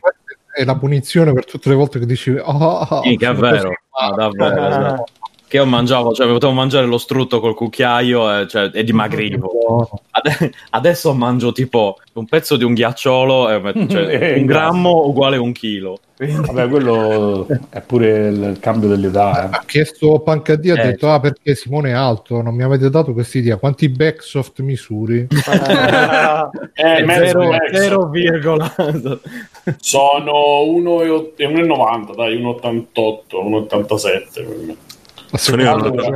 è 0.62 0.66
la 0.66 0.76
punizione 0.76 1.34
per 1.34 1.46
tutte 1.46 1.70
le 1.70 1.76
volte 1.76 2.00
che 2.00 2.06
dici 2.06 2.32
oh, 2.32 3.02
Sì, 3.04 3.18
che 3.18 3.28
è 3.28 3.34
vero, 3.34 3.74
così 3.90 4.16
davvero, 4.16 4.68
esatto. 4.68 5.06
Che 5.52 5.58
io 5.58 5.66
mangiavo, 5.66 6.14
cioè 6.14 6.28
potevo 6.28 6.54
mangiare 6.54 6.86
lo 6.86 6.98
strutto 6.98 7.42
col 7.42 7.56
cucchiaio 7.56 8.40
e, 8.40 8.48
cioè, 8.48 8.72
e 8.74 8.86
dimagrivo. 8.86 9.90
Ade- 10.12 10.54
adesso 10.70 11.14
mangio 11.14 11.52
tipo 11.52 11.98
un 12.14 12.26
pezzo 12.26 12.56
di 12.56 12.64
un 12.64 12.74
ghiacciolo, 12.74 13.50
e 13.50 13.88
cioè, 13.90 14.02
Eh, 14.16 14.40
un 14.40 14.46
grammo 14.46 15.06
uguale 15.08 15.36
a 15.36 15.42
un 15.42 15.52
chilo. 15.52 16.00
Vabbè, 16.18 16.70
quello 16.70 17.48
è 17.70 17.82
pure 17.82 18.28
il 18.30 18.58
cambio 18.62 18.88
dell'età. 18.88 19.44
eh. 19.44 19.58
Ha 19.58 19.64
chiesto 19.66 20.20
Pancadì, 20.20 20.70
ha 20.70 20.80
Eh. 20.82 20.86
detto 20.86 21.10
ah 21.12 21.20
perché 21.20 21.54
Simone 21.56 21.90
è 21.90 21.94
alto, 21.94 22.42
non 22.42 22.56
mi 22.56 22.64
avete 22.64 22.90
dato 22.90 23.12
questa 23.12 23.38
idea, 23.40 23.58
quanti 23.58 23.90
backsoft 23.90 24.62
misuri? 24.62 25.28
Eh, 26.74 27.06
zero, 27.08 27.50
zero 27.74 28.08
virgola. 28.08 28.74
Sono 29.80 30.64
1,90, 30.66 31.32
e 31.36 31.48
1,90, 31.48 32.16
dai, 32.16 32.38
1,88, 32.42 33.22
1,87 33.32 34.34
per 34.34 34.58
me. 34.66 34.76
Sono 35.34 35.62
io 35.62 35.72
Allora. 35.72 35.90
1,87, 35.90 36.16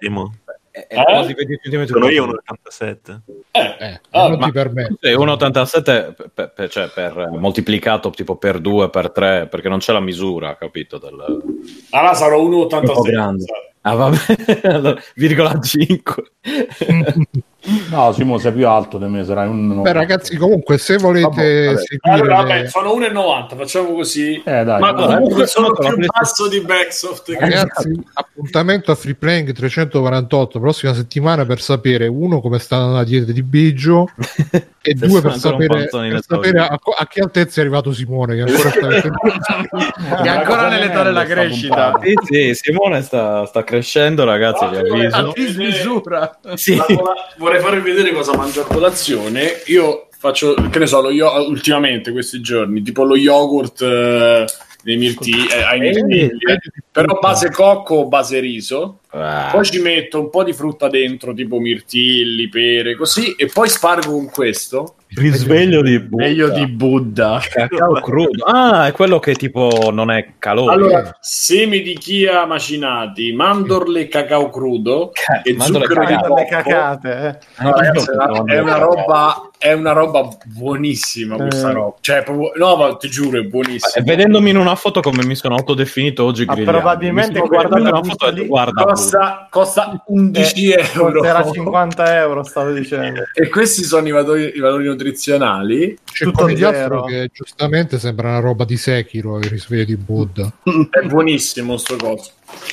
Simo. 0.00 0.34
È, 0.70 0.86
Eh? 0.90 0.94
quasi 1.04 1.32
20 1.32 1.58
centimetri. 1.62 1.92
Sono 1.92 2.08
io 2.08 2.26
1,87. 2.26 3.20
Eh, 3.52 3.76
Eh, 3.78 4.00
Ah, 4.10 4.28
non 4.28 4.38
ma- 4.38 4.46
ti 4.46 4.52
permetto. 4.52 4.96
Sì, 5.00 5.12
1,87 5.14 6.14
per, 6.34 6.52
per- 6.52 6.68
cioè 6.70 6.88
per 6.88 7.28
moltiplicato 7.32 8.10
tipo 8.10 8.36
per 8.36 8.58
2, 8.60 8.90
per 8.90 9.10
3, 9.10 9.46
perché 9.48 9.68
non 9.70 9.78
c'è 9.78 9.92
la 9.92 10.00
misura, 10.00 10.56
capito? 10.56 10.98
Del... 10.98 11.42
allora 11.90 12.14
sarò 12.14 12.42
Un 12.42 12.68
po' 12.68 12.76
1,86. 12.76 13.02
grande. 13.10 13.44
Ah, 13.82 13.94
vabbè, 13.94 14.16
allora, 14.68 15.00
virgola 15.14 15.58
5. 15.60 16.22
No, 17.90 18.12
Simo, 18.12 18.38
sei 18.38 18.52
più 18.52 18.68
alto 18.68 18.98
di 18.98 19.06
me, 19.06 19.24
sarai 19.24 19.48
un... 19.48 19.82
Beh 19.82 19.92
ragazzi, 19.92 20.36
comunque 20.36 20.78
se 20.78 20.96
volete 20.98 21.26
Vabbè, 21.26 21.64
vabbè. 21.66 21.78
seguire 21.78 22.20
Allora, 22.20 22.36
vabbè, 22.36 22.68
sono 22.68 22.92
1,90, 22.94 23.56
facciamo 23.56 23.92
così. 23.92 24.42
Eh, 24.44 24.64
dai, 24.64 24.80
Ma 24.80 24.94
comunque 24.94 25.46
sono 25.46 25.72
più 25.72 26.06
basso 26.06 26.48
di 26.48 26.60
Backsoft. 26.60 27.30
Ragazzi, 27.38 28.04
appuntamento 28.14 28.92
a 28.92 28.94
Free 28.94 29.14
Playing 29.14 29.52
348 29.52 30.60
prossima 30.60 30.94
settimana 30.94 31.44
per 31.44 31.60
sapere 31.60 32.06
uno 32.06 32.40
come 32.40 32.58
sta 32.58 32.76
andando 32.76 32.96
la 32.96 33.04
dieta 33.04 33.32
di 33.32 33.42
Biggio 33.42 34.10
e 34.82 34.94
due 34.94 35.20
per 35.20 35.36
sapere, 35.36 35.88
per 35.88 36.22
sapere 36.22 36.60
a, 36.60 36.78
a 36.98 37.06
che 37.08 37.20
altezza 37.20 37.60
è 37.60 37.64
arrivato 37.64 37.92
Simone 37.92 38.36
che 38.36 38.42
ancora 38.42 38.70
sta 38.70 40.22
Che 40.22 40.28
ancora 40.28 40.68
nell'età 40.68 41.02
della 41.02 41.24
crescita. 41.24 41.98
Sì, 42.00 42.14
sì, 42.24 42.54
Simone 42.54 43.02
sta, 43.02 43.44
sta 43.46 43.64
crescendo, 43.64 44.24
ragazzi, 44.24 44.66
vi 44.68 44.76
avviso. 44.76 45.16
A 45.16 45.32
dismisura. 45.34 46.38
Sì. 46.54 46.76
Ma 46.76 47.50
vorrei 47.60 47.80
farvi 47.80 47.90
vedere 47.92 48.12
cosa 48.14 48.36
mangio 48.36 48.62
a 48.62 48.66
colazione. 48.66 49.62
Io 49.66 50.08
faccio, 50.18 50.54
che 50.70 50.78
ne 50.78 50.86
so, 50.86 51.00
lo 51.00 51.10
yo- 51.10 51.46
ultimamente 51.48 52.12
questi 52.12 52.40
giorni, 52.40 52.82
tipo 52.82 53.04
lo 53.04 53.16
yogurt 53.16 53.82
eh, 53.82 54.44
dei 54.82 54.96
mirtilli, 54.96 55.46
eh, 55.48 55.62
ai 55.62 55.80
mirtilli, 55.80 56.38
eh. 56.50 56.58
però 56.90 57.18
base 57.18 57.50
cocco 57.50 57.96
o 57.96 58.08
base 58.08 58.40
riso. 58.40 59.00
Ah, 59.10 59.50
Poi 59.52 59.64
ci 59.64 59.80
metto 59.80 60.20
un 60.20 60.30
po' 60.30 60.44
di 60.44 60.52
frutta 60.52 60.88
dentro, 60.88 61.32
tipo 61.32 61.58
mirtilli, 61.58 62.48
pere, 62.48 62.94
così, 62.96 63.32
e 63.32 63.46
poi 63.46 63.68
spargo 63.68 64.12
con 64.12 64.30
questo. 64.30 64.95
Risveglio 65.14 65.82
di 65.82 65.98
Buddha. 66.00 66.24
Meglio 66.24 66.48
di 66.50 66.66
Buddha. 66.66 67.40
cacao 67.48 67.94
crudo. 67.94 68.44
Ah, 68.44 68.86
è 68.86 68.92
quello 68.92 69.18
che 69.18 69.34
tipo 69.34 69.90
non 69.92 70.10
è 70.10 70.32
calore. 70.38 70.74
Allora, 70.74 71.16
semi 71.20 71.82
di 71.82 71.94
chia 71.94 72.44
macinati, 72.46 73.32
mandorle 73.32 74.00
e 74.00 74.08
cacao 74.08 74.50
crudo 74.50 75.12
e 75.42 75.54
mandorle 75.54 75.86
zucchero 75.86 76.04
di 76.06 76.14
cacate. 76.14 76.28
cocco. 76.28 76.44
cacate, 76.48 77.08
eh. 77.10 77.62
No, 77.62 77.70
Ragazzi, 77.72 78.10
io- 78.10 78.44
è 78.46 78.58
una 78.58 78.78
roba 78.78 79.50
è 79.58 79.72
una 79.72 79.92
roba 79.92 80.28
buonissima 80.44 81.36
questa 81.36 81.70
Eh. 81.70 81.72
roba 81.72 81.94
cioè 82.00 82.22
proprio 82.22 82.52
no 82.56 82.76
ma 82.76 82.94
ti 82.96 83.08
giuro 83.08 83.38
è 83.40 83.42
buonissima 83.42 83.94
E 83.94 84.02
vedendomi 84.02 84.50
in 84.50 84.58
una 84.58 84.74
foto 84.74 85.00
come 85.00 85.24
mi 85.24 85.34
sono 85.34 85.54
autodefinito 85.54 86.24
oggi 86.24 86.44
grigliando. 86.44 86.70
probabilmente 86.72 87.40
guardato 87.40 87.80
una 87.82 88.02
foto 88.02 88.26
e 88.28 88.32
lì, 88.32 88.46
guarda 88.46 88.84
costa, 88.84 89.48
costa 89.50 90.02
11 90.06 90.70
Eh, 90.72 90.90
euro 90.94 91.12
Costerà 91.20 91.50
50 91.50 92.16
euro, 92.20 92.42
stavo 92.42 92.72
dicendo. 92.72 93.22
e 93.34 93.48
questi 93.48 93.82
sono 93.84 94.06
i 94.06 94.10
valori, 94.10 94.52
i 94.54 94.58
valori 94.60 94.84
nutrizionali 94.86 95.98
c'è 96.04 96.24
tutto 96.24 96.54
zero. 96.56 97.04
che 97.04 97.30
giustamente 97.32 97.98
sembra 97.98 98.28
una 98.28 98.40
roba 98.40 98.64
di 98.64 98.76
Sekiro 98.76 99.38
il 99.38 99.44
risveglio 99.48 99.84
di 99.84 99.96
Buddha 99.96 100.52
è 100.90 101.00
buonissimo 101.06 101.76
sto 101.76 101.96
coso 101.96 102.30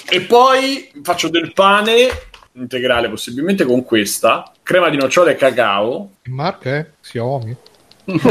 e 0.10 0.22
poi 0.22 0.92
faccio 1.02 1.30
del 1.30 1.54
pane 1.54 2.08
integrale 2.54 3.10
possibilmente 3.10 3.66
con 3.66 3.84
questa 3.84 4.52
crema 4.62 4.90
di 4.90 4.98
nocciole 4.98 5.32
e 5.32 5.36
cacao 5.36 6.12
che 6.22 6.30
marca 6.30 6.70
è? 6.76 6.90
Xiaomi? 7.02 7.56
No, 8.06 8.18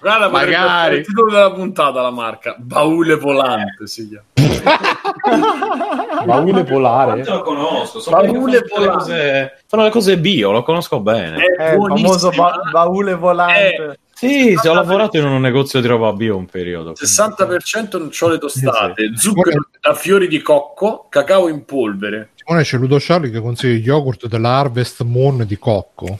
guarda 0.00 0.28
Magari. 0.30 0.98
il 0.98 1.04
titolo 1.04 1.32
della 1.32 1.52
puntata 1.52 2.00
la 2.00 2.10
marca 2.10 2.54
baule 2.58 3.16
volante 3.16 3.86
si 3.88 4.08
chiama 4.08 4.24
Baule 6.24 6.64
polare. 6.64 7.24
lo 7.24 7.42
conosco, 7.42 7.98
so 8.00 8.10
perché 8.10 8.26
fanno 8.32 8.46
le 8.46 8.68
cose, 8.68 9.62
fanno 9.66 9.82
le 9.84 9.90
cose 9.90 10.18
bio, 10.18 10.52
lo 10.52 10.62
conosco 10.62 11.00
bene. 11.00 11.36
è 11.56 11.70
Eh, 11.70 11.74
il 11.74 11.80
famoso 11.80 12.28
buonissimo 12.28 12.30
ba- 12.30 12.60
baule 12.70 13.14
volante. 13.14 13.98
Sì, 14.12 14.54
sì, 14.60 14.68
ho 14.68 14.74
lavorato 14.74 15.16
in 15.16 15.24
un 15.24 15.40
negozio 15.40 15.80
di 15.80 15.86
roba 15.86 16.12
bio 16.12 16.36
un 16.36 16.44
periodo. 16.44 16.92
60% 16.92 17.98
nocciole 17.98 18.36
tostate, 18.38 19.12
zucchero 19.16 19.66
da 19.80 19.94
fiori 19.94 20.28
di 20.28 20.42
cocco, 20.42 21.06
cacao 21.08 21.48
in 21.48 21.64
polvere. 21.64 22.30
Simone 22.50 22.64
c'è 22.64 22.78
Ludo 22.78 22.96
Charlie 22.98 23.30
che 23.30 23.40
consiglia 23.40 23.74
gli 23.78 23.84
yogurt 23.84 24.26
dell'Harvest 24.26 25.02
Moon 25.02 25.44
di 25.46 25.56
Cocco. 25.56 26.18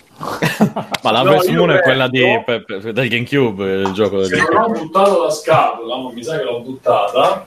Ma 1.02 1.10
la 1.10 1.22
No, 1.22 1.30
Harvest 1.30 1.48
Moon 1.50 1.72
è 1.72 1.80
quella 1.80 2.06
di, 2.08 2.22
per- 2.44 2.64
per- 2.64 2.92
del 2.92 3.08
GameCube, 3.08 3.64
il 3.80 3.92
gioco 3.92 4.22
Se 4.22 4.36
del 4.36 4.46
non 4.52 4.62
ho 4.62 4.68
buttato 4.68 5.24
la 5.24 5.30
scatola, 5.30 5.96
ma 5.96 6.12
mi 6.12 6.22
sa 6.22 6.36
che 6.38 6.44
l'ho 6.44 6.60
buttata. 6.60 7.46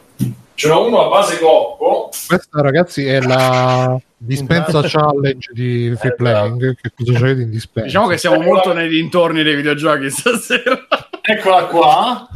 Ce 0.55 0.67
n'ho 0.67 0.85
uno 0.85 1.05
a 1.05 1.07
base 1.09 1.39
cocco. 1.39 2.09
Questa, 2.27 2.61
ragazzi, 2.61 3.05
è 3.05 3.21
la 3.21 3.97
dispensa 4.17 4.81
challenge 4.83 5.51
di 5.53 5.95
Free 5.97 6.15
Playing. 6.15 6.75
Che 6.75 6.91
cosa 6.93 7.19
c'è 7.19 7.29
in 7.29 7.49
dispensa? 7.49 7.87
Diciamo 7.87 8.07
che 8.07 8.17
siamo 8.17 8.41
molto 8.41 8.73
nei 8.73 8.89
dintorni 8.89 9.43
dei 9.43 9.55
videogiochi 9.55 10.09
stasera. 10.09 10.77
Eccola 11.21 11.65
qua. 11.67 12.27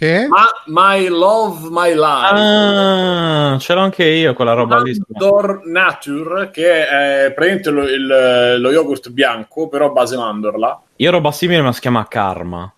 Che? 0.00 0.26
Ma 0.28 0.46
My 0.68 1.08
Love, 1.08 1.68
My 1.68 1.90
Life. 1.92 2.00
Ah, 2.34 3.58
ce 3.60 3.74
l'ho 3.74 3.80
anche 3.80 4.02
io 4.02 4.32
quella 4.32 4.54
roba 4.54 4.78
lì. 4.80 4.98
Mandor 5.08 5.60
Nature, 5.66 6.48
che 6.50 6.88
è 6.88 7.32
praticamente 7.34 7.68
lo, 7.68 7.82
il- 7.82 8.56
lo 8.60 8.70
yogurt 8.70 9.10
bianco, 9.10 9.68
però 9.68 9.88
a 9.88 9.90
base 9.90 10.16
mandorla. 10.16 10.80
Io 10.96 11.10
roba 11.10 11.30
simile 11.32 11.60
ma 11.60 11.72
si 11.74 11.80
chiama 11.80 12.08
Karma. 12.08 12.72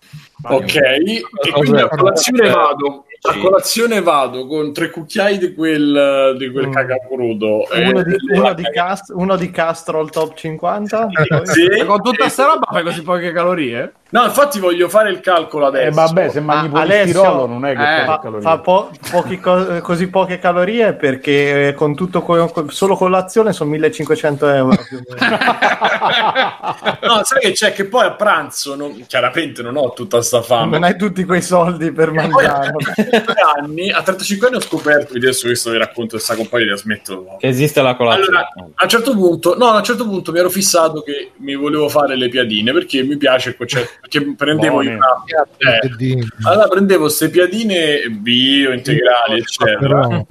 Ok, 0.49 0.75
e 0.75 1.23
quindi 1.53 1.79
a 1.79 1.87
colazione 1.87 2.49
vado. 2.49 3.05
A 3.25 3.37
colazione 3.39 4.01
vado 4.01 4.45
con 4.47 4.73
tre 4.73 4.89
cucchiai 4.89 5.37
di 5.37 5.53
quel, 5.53 6.35
di 6.37 6.51
quel 6.51 6.67
Mm. 6.67 6.71
cacao 6.73 6.97
crudo. 7.09 7.69
e- 7.69 7.87
Uno 7.87 8.03
di, 8.03 8.15
uno, 8.33 8.53
di 8.53 8.63
Cast- 8.63 9.13
uno 9.15 9.35
di 9.37 9.49
Castrol 9.49 10.09
top 10.09 10.33
50? 10.35 11.07
Sì. 11.43 11.65
E 11.67 11.85
con 11.85 12.01
tutta 12.01 12.27
sta 12.27 12.45
roba 12.47 12.67
fai 12.69 12.83
così 12.83 13.01
poche 13.01 13.31
calorie? 13.31 13.93
No, 14.13 14.25
infatti 14.25 14.59
voglio 14.59 14.89
fare 14.89 15.09
il 15.09 15.21
calcolo 15.21 15.65
adesso. 15.67 15.87
Eh, 15.87 15.91
vabbè, 15.91 16.29
se 16.29 16.39
mangi 16.39 16.67
Ma 16.69 16.81
polistirolo 16.81 17.27
Alessio- 17.29 17.45
non 17.47 17.65
è 17.65 17.75
che 17.75 18.01
eh, 18.01 18.05
fa, 18.05 18.21
fa 18.41 18.59
po- 18.59 18.91
pochi 19.09 19.39
co- 19.39 19.79
così 19.81 20.07
poche 20.09 20.37
calorie 20.37 20.93
perché 20.93 21.69
eh, 21.69 21.73
con 21.73 21.95
tutto 21.95 22.21
co- 22.21 22.51
solo 22.69 22.95
colazione 22.95 23.53
sono 23.53 23.71
1500 23.71 24.47
euro 24.49 24.75
più 24.87 24.97
o 24.97 25.01
meno. 25.17 25.37
No, 27.03 27.21
sai 27.23 27.39
che 27.39 27.51
c'è 27.51 27.73
che 27.73 27.85
poi 27.85 28.05
a 28.05 28.11
pranzo 28.13 28.75
non- 28.75 29.03
chiaramente 29.07 29.61
non 29.61 29.77
ho 29.77 29.93
tutta 29.93 30.21
sta 30.21 30.41
fame. 30.41 30.71
non 30.71 30.83
hai 30.83 30.95
tutti 30.97 31.23
quei 31.25 31.41
soldi 31.41 31.91
per 31.91 32.11
mangiare 32.11 32.71
35 32.71 33.11
anni, 33.57 33.91
a 33.91 34.01
35 34.01 34.47
anni 34.47 34.55
ho 34.57 34.61
scoperto, 34.61 35.15
adesso 35.15 35.45
questo 35.47 35.71
vi 35.71 35.77
racconto 35.77 36.15
questa 36.15 36.35
compagnia, 36.35 36.71
la 36.71 36.77
smetto. 36.77 37.37
Che 37.39 37.47
esiste 37.47 37.81
la 37.81 37.95
colazione. 37.95 38.27
Allora, 38.37 38.49
a 38.75 38.83
un 38.83 38.89
certo 38.89 39.15
punto, 39.15 39.57
no, 39.57 39.67
a 39.67 39.77
un 39.77 39.83
certo 39.83 40.07
punto 40.07 40.31
mi 40.31 40.39
ero 40.39 40.49
fissato 40.49 41.01
che 41.01 41.31
mi 41.37 41.55
volevo 41.55 41.89
fare 41.89 42.15
le 42.15 42.29
piadine 42.29 42.71
perché 42.71 43.03
mi 43.03 43.17
piace 43.17 43.49
il 43.49 43.57
concetto, 43.57 43.89
perché 44.01 44.33
prendevo 44.35 44.79
una- 44.79 45.23
eh, 45.57 46.19
allora 46.47 46.67
prendevo 46.67 47.01
queste 47.03 47.29
piadine 47.29 48.07
bio, 48.09 48.71
integrali, 48.71 49.39
eccetera, 49.39 50.23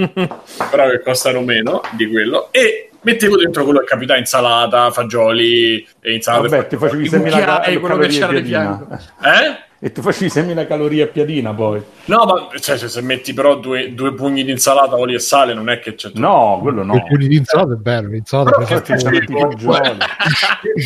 però, 0.70 0.88
che 0.90 1.00
costano 1.02 1.40
meno 1.42 1.80
di 1.92 2.08
quello 2.08 2.48
e 2.52 2.90
mettevo 3.02 3.36
dentro 3.36 3.64
quello 3.64 3.80
che 3.80 3.86
capita 3.86 4.16
insalata, 4.16 4.90
fagioli 4.90 5.86
e 6.00 6.14
insalata. 6.14 6.48
Vabbè, 6.48 6.66
ti 6.68 6.76
facevi 6.76 7.04
I 7.04 7.08
6.000 7.08 7.20
cucchiai, 7.22 7.74
ca- 7.74 7.80
quello 7.80 7.96
che 7.98 8.08
c'era 8.08 8.32
di 8.32 8.42
piadina. 8.42 9.00
Eh? 9.22 9.70
E 9.84 9.90
ti 9.90 10.00
facevi 10.00 10.30
6.000 10.30 10.66
calorie 10.68 11.02
a 11.02 11.06
piadina 11.08 11.52
poi. 11.52 11.82
No, 12.04 12.24
ma 12.24 12.48
cioè, 12.60 12.78
se- 12.78 12.86
se 12.86 13.00
metti 13.02 13.34
però 13.34 13.56
due, 13.56 13.92
due 13.94 14.14
pugni 14.14 14.44
di 14.44 14.52
insalata, 14.52 14.94
olio 14.96 15.16
e 15.16 15.18
sale, 15.18 15.54
non 15.54 15.68
è 15.68 15.80
che 15.80 15.96
c'è 15.96 16.12
No, 16.14 16.60
quello 16.62 16.84
no. 16.84 16.92
quel 16.92 17.02
pugno 17.08 17.26
di 17.26 17.36
insalata 17.36 17.72
è 17.72 17.76
bello. 17.76 18.08
L'insalata 18.10 18.50
Però 18.50 18.64
per 18.64 18.82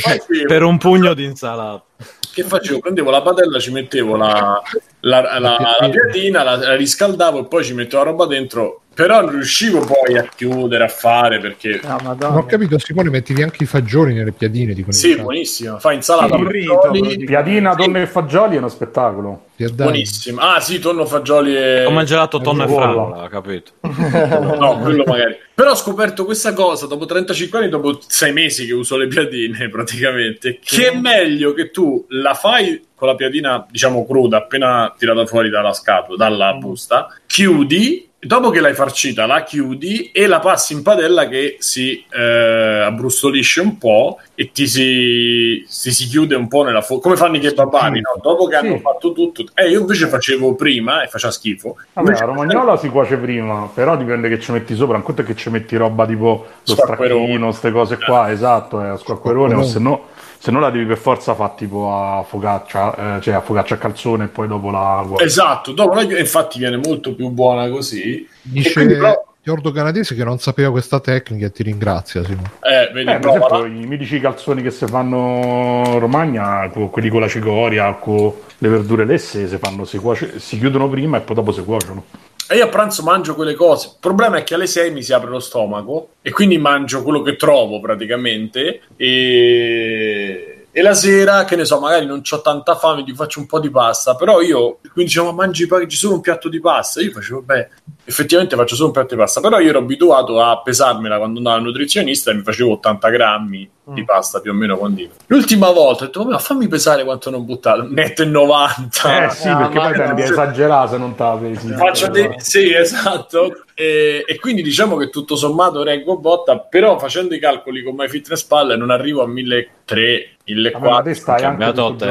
facevo? 0.00 0.46
Per 0.46 0.62
un 0.62 0.78
pugno 0.78 1.12
di 1.12 1.24
insalata. 1.24 1.84
Che 2.32 2.42
facevo? 2.42 2.78
Prendevo 2.78 3.10
la 3.10 3.20
padella, 3.20 3.58
ci 3.58 3.70
mettevo 3.70 4.16
la, 4.16 4.62
la, 5.00 5.20
la, 5.38 5.56
la 5.80 5.88
piadina, 5.88 6.42
la, 6.42 6.56
la 6.56 6.74
riscaldavo 6.76 7.40
e 7.40 7.46
poi 7.46 7.64
ci 7.64 7.74
mettevo 7.74 8.02
la 8.04 8.10
roba 8.10 8.26
dentro. 8.26 8.80
Però 8.96 9.20
non 9.20 9.32
riuscivo 9.32 9.80
poi 9.84 10.16
a 10.16 10.26
chiudere, 10.34 10.84
a 10.84 10.88
fare 10.88 11.38
perché. 11.38 11.78
Ah, 11.84 11.98
non 12.18 12.36
ho 12.38 12.46
capito, 12.46 12.78
Simone, 12.78 13.10
mettevi 13.10 13.42
anche 13.42 13.64
i 13.64 13.66
fagioli 13.66 14.14
nelle 14.14 14.32
piadine 14.32 14.72
di 14.72 14.86
Sì, 14.88 15.16
che 15.16 15.20
buonissima. 15.20 15.78
Fa 15.78 15.92
insalata, 15.92 16.38
Sì, 16.38 17.24
Piadina, 17.26 17.72
Sì. 17.72 17.76
tonno 17.76 17.98
e 17.98 18.06
fagioli 18.06 18.54
è 18.54 18.58
uno 18.58 18.68
spettacolo. 18.68 19.42
dato. 19.56 19.74
buonissima. 19.74 20.54
Ah, 20.54 20.60
sì, 20.60 20.78
tonno, 20.78 21.04
fagioli 21.04 21.54
e. 21.54 21.82
Come 21.84 22.00
il 22.00 22.06
gelato 22.06 22.40
tonno 22.40 22.64
e 22.64 22.68
fragola, 22.68 23.28
capito? 23.28 23.72
No, 24.56 24.78
quello 24.78 25.04
magari. 25.06 25.36
Però 25.54 25.72
ho 25.72 25.76
scoperto 25.76 26.24
questa 26.24 26.54
cosa 26.54 26.86
dopo 26.86 27.04
35 27.04 27.58
anni, 27.58 27.68
dopo 27.68 27.98
6 28.00 28.32
mesi 28.32 28.64
che 28.64 28.72
uso 28.72 28.96
le 28.96 29.08
piadine 29.08 29.68
praticamente, 29.68 30.58
che 30.64 30.90
è 30.90 30.96
meglio 30.96 31.52
che 31.52 31.70
tu 31.70 32.06
la 32.08 32.32
fai 32.32 32.82
con 32.96 33.08
la 33.08 33.14
piadina, 33.14 33.64
diciamo 33.70 34.06
cruda, 34.06 34.38
appena 34.38 34.92
tirata 34.96 35.26
fuori 35.26 35.50
dalla 35.50 35.74
scatola, 35.74 36.16
dalla 36.16 36.54
busta, 36.54 37.08
chiudi, 37.26 38.08
dopo 38.18 38.50
che 38.50 38.60
l'hai 38.60 38.74
farcita 38.74 39.26
la 39.26 39.44
chiudi 39.44 40.10
e 40.10 40.26
la 40.26 40.40
passi 40.40 40.72
in 40.72 40.82
padella 40.82 41.28
che 41.28 41.56
si 41.60 42.02
eh, 42.10 42.82
abbrustolisce 42.84 43.60
un 43.60 43.78
po' 43.78 44.18
e 44.34 44.50
ti 44.50 44.66
si, 44.66 45.64
si, 45.68 45.92
si 45.92 46.06
chiude 46.06 46.34
un 46.34 46.48
po' 46.48 46.64
nella 46.64 46.80
fuoco, 46.80 47.02
come 47.02 47.16
fanno 47.16 47.36
i 47.36 47.40
kebabari, 47.40 48.00
no? 48.00 48.18
Dopo 48.20 48.46
che 48.46 48.58
Sì. 48.58 48.66
hanno 48.66 48.78
fatto 48.78 49.12
tutto. 49.12 49.44
Eh, 49.54 49.68
io 49.68 49.80
invece 49.80 50.08
facevo 50.08 50.54
prima 50.54 51.02
e 51.02 51.06
faceva 51.08 51.32
schifo. 51.32 51.76
Vabbè, 51.92 52.12
la 52.12 52.24
romagnola 52.24 52.76
si 52.78 52.88
cuoce 52.88 53.16
prima, 53.16 53.70
però 53.72 53.96
dipende 53.96 54.28
che 54.28 54.40
ci 54.40 54.50
metti 54.52 54.74
sopra. 54.74 54.96
Un 54.96 55.02
conto 55.02 55.20
è 55.20 55.24
che 55.24 55.36
ci 55.36 55.50
metti 55.50 55.76
roba 55.76 56.06
tipo 56.06 56.46
lo 56.64 56.74
stracchino, 56.74 57.46
queste 57.46 57.70
cose 57.70 57.98
qua, 57.98 58.30
esatto, 58.32 58.82
è 58.82 58.86
a 58.88 58.96
squacquerone, 58.96 59.54
o 59.54 59.62
se 59.62 59.78
no, 59.78 60.08
se 60.38 60.50
no 60.50 60.60
la 60.60 60.70
devi 60.70 60.84
per 60.86 60.98
forza 60.98 61.34
fare 61.34 61.52
tipo 61.56 61.92
a 61.92 62.22
focaccia, 62.22 63.16
eh, 63.16 63.20
cioè 63.20 63.34
a 63.34 63.40
focaccia 63.40 63.74
a 63.74 63.78
calzone 63.78 64.24
e 64.24 64.28
poi 64.28 64.46
dopo 64.48 64.70
la 64.70 65.04
cuoci. 65.06 65.24
Esatto, 65.24 65.72
dopo 65.72 65.94
la- 65.94 66.02
infatti 66.18 66.58
viene 66.58 66.76
molto 66.76 67.14
più 67.14 67.28
buona 67.30 67.68
così. 67.68 68.26
Dice 68.42 68.72
quindi 68.72 68.94
però- 68.94 69.24
Giordo 69.46 69.70
Canadese 69.70 70.16
che 70.16 70.24
non 70.24 70.40
sapeva 70.40 70.72
questa 70.72 70.98
tecnica 70.98 71.46
e 71.46 71.52
ti 71.52 71.62
ringrazia, 71.62 72.24
Simone. 72.24 72.50
eh, 72.62 72.90
vedi, 72.92 73.08
Eh, 73.12 73.18
per 73.20 73.28
esempio, 73.28 73.64
i 73.66 73.86
mitici 73.86 74.18
calzoni 74.18 74.60
che 74.60 74.72
si 74.72 74.86
fanno 74.86 75.82
in 75.86 75.98
Romagna, 76.00 76.68
quelli 76.90 77.08
con 77.08 77.20
la 77.20 77.28
cicoria, 77.28 77.92
con 77.94 78.32
le 78.58 78.68
verdure 78.68 79.04
lesse, 79.04 79.46
si, 79.46 79.56
fanno, 79.58 79.84
si, 79.84 79.98
cuoce- 79.98 80.40
si 80.40 80.58
chiudono 80.58 80.88
prima 80.88 81.18
e 81.18 81.20
poi 81.20 81.36
dopo 81.36 81.52
si 81.52 81.62
cuociono. 81.62 82.02
E 82.48 82.56
io 82.56 82.64
a 82.64 82.68
pranzo 82.68 83.02
mangio 83.02 83.34
quelle 83.34 83.54
cose. 83.54 83.88
Il 83.88 83.96
problema 83.98 84.36
è 84.36 84.44
che 84.44 84.54
alle 84.54 84.68
6 84.68 84.92
mi 84.92 85.02
si 85.02 85.12
apre 85.12 85.30
lo 85.30 85.40
stomaco 85.40 86.10
e 86.22 86.30
quindi 86.30 86.58
mangio 86.58 87.02
quello 87.02 87.22
che 87.22 87.34
trovo 87.34 87.80
praticamente. 87.80 88.82
E, 88.96 90.55
e 90.76 90.82
la 90.82 90.92
sera, 90.92 91.46
che 91.46 91.56
ne 91.56 91.64
so, 91.64 91.80
magari 91.80 92.04
non 92.04 92.20
ho 92.30 92.40
tanta 92.42 92.74
fame, 92.74 93.02
ti 93.02 93.14
faccio 93.14 93.40
un 93.40 93.46
po' 93.46 93.58
di 93.58 93.70
pasta. 93.70 94.14
Però 94.14 94.42
io, 94.42 94.80
quindi 94.92 95.04
diciamo, 95.04 95.32
mangi 95.32 95.64
mangi 95.64 95.96
solo 95.96 96.16
un 96.16 96.20
piatto 96.20 96.50
di 96.50 96.60
pasta. 96.60 97.00
Io 97.00 97.12
facevo, 97.12 97.40
beh, 97.40 97.68
effettivamente 98.04 98.56
faccio 98.56 98.74
solo 98.74 98.88
un 98.88 98.92
piatto 98.92 99.14
di 99.14 99.20
pasta. 99.20 99.40
Però 99.40 99.58
io 99.58 99.70
ero 99.70 99.78
abituato 99.78 100.38
a 100.38 100.60
pesarmela 100.60 101.16
quando 101.16 101.38
andavo 101.38 101.56
al 101.56 101.62
nutrizionista 101.62 102.30
e 102.30 102.34
mi 102.34 102.42
facevo 102.42 102.72
80 102.72 103.08
grammi 103.08 103.70
di 103.84 104.04
pasta 104.04 104.40
più 104.40 104.50
o 104.50 104.54
meno 104.54 104.76
condito. 104.76 105.14
L'ultima 105.28 105.70
volta 105.70 106.02
ho 106.02 106.06
detto, 106.08 106.18
"Vabbè, 106.18 106.32
ma 106.32 106.38
fammi 106.38 106.68
pesare 106.68 107.04
quanto 107.04 107.30
non 107.30 107.46
buttato. 107.46 107.86
Netto 107.88 108.20
e 108.20 108.26
90. 108.26 109.24
Eh 109.24 109.30
sì, 109.30 109.48
Ah, 109.48 109.56
perché 109.56 109.78
ma 109.78 109.84
poi 109.84 109.92
tendi 109.94 110.22
a 110.22 110.24
esagerare 110.26 110.88
se 110.90 110.98
non 110.98 111.14
te 111.14 111.22
la 111.22 111.38
pesi. 111.40 111.72
Faccio 111.72 112.08
dei... 112.08 112.34
Sì, 112.36 112.74
esatto. 112.74 113.64
E, 113.78 114.24
e 114.26 114.38
quindi 114.38 114.62
diciamo 114.62 114.96
che 114.96 115.10
tutto 115.10 115.36
sommato 115.36 115.82
reggo 115.82 116.16
botta, 116.16 116.58
però 116.58 116.98
facendo 116.98 117.34
i 117.34 117.38
calcoli 117.38 117.82
con 117.82 117.94
MyFitnessPal 117.94 118.74
non 118.78 118.90
arrivo 118.90 119.20
a 119.22 119.26
1.300, 119.28 120.72
Vabbè, 120.72 120.88
ma 120.88 121.02
te 121.02 121.10
1.400. 121.10 121.12
stai 121.12 121.34
anche 121.34 121.42
Cambiato 121.46 121.86
tutto 121.90 122.04
a 122.04 122.06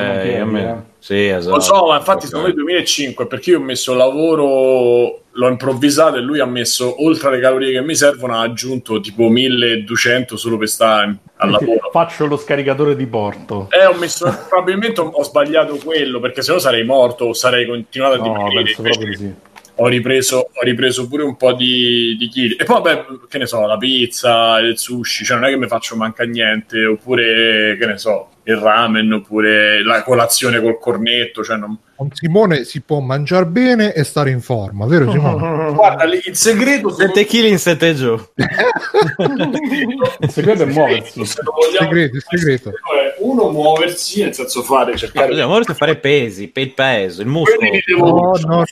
me. 0.46 0.70
eh. 0.70 0.94
Sì, 1.00 1.26
esatto. 1.28 1.56
Lo 1.56 1.62
so, 1.62 1.88
ma 1.88 1.98
infatti 1.98 2.28
sono 2.28 2.46
il 2.48 2.54
2005 2.54 3.26
perché 3.26 3.50
io 3.52 3.58
ho 3.58 3.62
messo 3.64 3.94
lavoro, 3.96 5.22
l'ho 5.32 5.48
improvvisato 5.48 6.18
e 6.18 6.22
lui 6.22 6.40
ha 6.40 6.46
messo 6.46 7.04
oltre 7.04 7.30
alle 7.30 7.40
calorie 7.40 7.72
che 7.72 7.82
mi 7.82 7.96
servono, 7.96 8.36
ha 8.36 8.42
aggiunto 8.42 9.00
tipo 9.00 9.28
1200 9.28 10.38
solo 10.38 10.58
per 10.58 10.68
stare 10.68 11.16
al 11.38 11.50
lavoro. 11.50 11.90
Faccio 11.92 12.26
lo 12.28 12.38
scaricatore 12.38 12.96
di 12.96 13.06
porto. 13.08 13.68
Eh, 13.72 13.86
ho 13.86 13.94
messo, 13.98 14.26
probabilmente 14.50 15.02
ho, 15.02 15.24
sbagliato 15.24 15.78
quello 15.84 16.20
perché 16.20 16.42
sennò 16.44 16.60
sarei 16.60 16.84
morto 16.84 17.26
o 17.26 17.34
sarei 17.34 17.66
continuato 17.68 18.16
a 18.16 18.18
No, 18.18 18.24
dimagrire. 18.24 18.64
penso 18.64 18.82
proprio 18.84 19.08
di 19.08 19.16
sì. 19.16 19.34
Ho 19.78 19.88
ripreso, 19.88 20.50
ho 20.54 20.64
ripreso 20.64 21.08
pure 21.08 21.24
un 21.24 21.36
po' 21.36 21.54
di, 21.54 22.16
di 22.18 22.28
chili. 22.28 22.56
E 22.56 22.64
poi, 22.64 22.82
vabbè, 22.82 23.06
che 23.28 23.38
ne 23.38 23.46
so, 23.46 23.66
la 23.66 23.78
pizza, 23.78 24.60
il 24.60 24.78
sushi, 24.78 25.26
cioè 25.26 25.38
non 25.38 25.48
è 25.48 25.50
che 25.52 25.58
mi 25.58 25.68
faccio 25.68 25.96
manca 25.96 26.24
niente, 26.24 26.86
oppure, 26.86 27.76
che 27.78 27.86
ne 27.86 27.98
so, 27.98 28.30
il 28.44 28.58
ramen, 28.58 29.12
oppure 29.12 29.84
la 29.84 30.04
colazione 30.04 30.62
col 30.62 30.80
cornetto, 30.80 31.44
cioè 31.44 31.58
non... 31.58 31.78
Con 31.96 32.10
Simone 32.12 32.64
si 32.64 32.82
può 32.82 33.00
mangiare 33.00 33.46
bene 33.46 33.94
e 33.94 34.04
stare 34.04 34.30
in 34.30 34.42
forma, 34.42 34.86
vero 34.86 35.12
Simone? 35.12 35.74
Guarda, 35.74 36.04
il 36.04 36.36
segreto... 36.36 36.90
7 36.92 37.26
kg 37.26 37.44
in 37.46 37.58
7 37.58 37.96
giù. 37.96 38.20
Il 40.20 40.30
segreto 40.30 40.64
è 40.64 40.66
muoversi. 40.66 41.20
Vogliamo- 41.20 41.78
Segreto, 41.80 42.16
il 42.16 42.24
segreto. 42.28 42.70
è 42.70 43.16
uno 43.20 43.50
muoversi, 43.50 44.22
nel 44.24 44.34
senso 44.34 44.62
fare, 44.62 44.96
cercare... 44.96 45.28
Dobbiamo 45.30 45.62
fare 45.64 45.96
pesi, 45.98 46.48
pe- 46.48 46.62
il 46.62 46.74
peso, 46.74 47.22
il 47.22 47.28
muscolo. 47.28 47.68
No, 47.98 48.32
no, 48.46 48.46
no, 48.46 48.64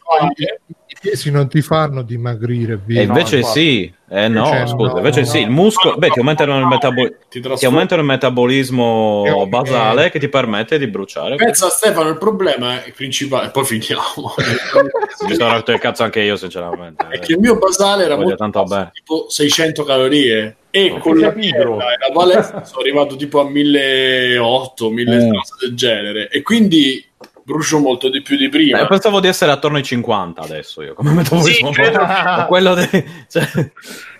pesi 1.03 1.29
non 1.31 1.49
ti 1.49 1.61
fanno 1.61 2.01
dimagrire, 2.01 2.79
via. 2.83 3.01
E 3.01 3.03
invece 3.03 3.37
infatti. 3.37 3.59
sì, 3.59 3.93
eh 4.09 4.27
no, 4.29 4.45
Cioè, 4.45 4.67
scusa, 4.67 4.91
no, 4.93 4.97
invece 4.97 5.19
no. 5.21 5.25
sì, 5.25 5.39
il 5.39 5.49
muscolo, 5.49 5.95
beh, 5.97 6.09
ti 6.09 6.19
aumentano 6.19 6.57
il, 6.57 6.65
metabol- 6.65 7.17
Ti 7.29 7.41
ti 7.41 7.65
aumentano 7.65 8.01
il 8.01 8.07
metabolismo 8.07 9.23
Eh, 9.43 9.47
basale 9.47 10.09
che 10.11 10.19
ti 10.19 10.29
permette 10.29 10.77
di 10.79 10.87
bruciare. 10.87 11.35
Pensa 11.35 11.69
Stefano, 11.69 12.09
il 12.09 12.17
problema 12.17 12.83
è 12.83 12.91
principale, 12.91 13.49
poi 13.49 13.65
finiamo. 13.65 14.33
Mi 15.27 15.35
sono 15.35 15.51
rotto 15.51 15.71
il 15.71 15.79
cazzo 15.79 16.03
anche 16.03 16.21
io, 16.21 16.35
sinceramente. 16.35 17.05
è 17.09 17.19
che 17.19 17.33
il 17.33 17.39
mio 17.39 17.57
basale 17.57 18.05
era 18.05 18.15
molto 18.15 18.35
tanto 18.35 18.61
basso, 18.63 18.75
bene. 18.75 18.91
tipo 18.93 19.25
600 19.29 19.83
calorie 19.83 20.55
e 20.71 20.91
Ma 20.91 20.99
con 20.99 21.19
la 21.19 21.33
e 21.33 21.51
la 21.59 22.11
palestra 22.11 22.63
sono 22.65 22.81
arrivato 22.81 23.15
tipo 23.15 23.39
a 23.39 23.43
1800, 23.47 24.89
1000 24.89 25.15
Mm. 25.15 25.31
del 25.59 25.75
genere 25.75 26.29
e 26.29 26.41
quindi 26.41 27.05
brucio 27.43 27.79
molto 27.79 28.09
di 28.09 28.21
più 28.21 28.35
di 28.37 28.49
prima. 28.49 28.79
Eh, 28.79 28.87
pensavo 28.87 29.19
di 29.19 29.27
essere 29.27 29.51
attorno 29.51 29.77
ai 29.77 29.83
50 29.83 30.41
adesso 30.41 30.81
io, 30.81 30.93
come 30.93 31.11
metabolismo. 31.11 31.67
Sì, 31.67 31.73
credo 31.73 31.99
o 32.01 32.45
quello, 32.45 32.73
dei, 32.73 32.87
cioè, 33.29 33.47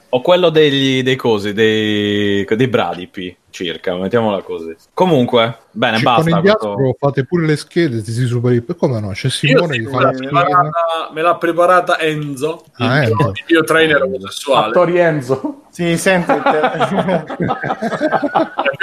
o 0.09 0.21
quello 0.21 0.49
degli, 0.49 1.03
dei 1.03 1.15
cosi, 1.15 1.53
dei, 1.53 2.45
dei 2.45 2.67
bradipi, 2.67 3.36
circa, 3.53 3.95
mettiamola 3.95 4.41
così. 4.41 4.75
Comunque, 4.93 5.57
bene, 5.71 5.95
Cioè, 5.97 6.03
basta. 6.03 6.21
con 6.21 6.29
il 6.29 6.39
questo- 6.41 6.75
diastro 6.75 6.95
fate 6.99 7.25
pure 7.25 7.45
le 7.45 7.55
schede, 7.55 8.01
ti 8.01 8.11
si 8.11 8.25
superi. 8.25 8.65
Come 8.75 8.99
no? 8.99 9.09
C'è 9.11 9.29
Simone 9.29 9.77
che 9.77 9.83
me, 9.83 9.89
fa 9.89 9.99
l'ha 10.01 10.11
la 10.11 10.17
preparata, 10.17 11.09
me 11.13 11.21
l'ha 11.21 11.35
preparata 11.35 11.99
Enzo, 11.99 12.63
Ah, 12.77 12.97
il, 12.97 13.03
Enzo. 13.03 13.15
mio, 13.15 13.27
il 13.29 13.43
mio 13.47 13.63
trainer 13.63 14.01
omosessuale. 14.01 14.67
Attori 14.67 14.97
Enzo. 14.97 15.61
Sì, 15.69 15.97
senti, 15.97 16.27
te- 16.27 16.59
È 16.59 16.87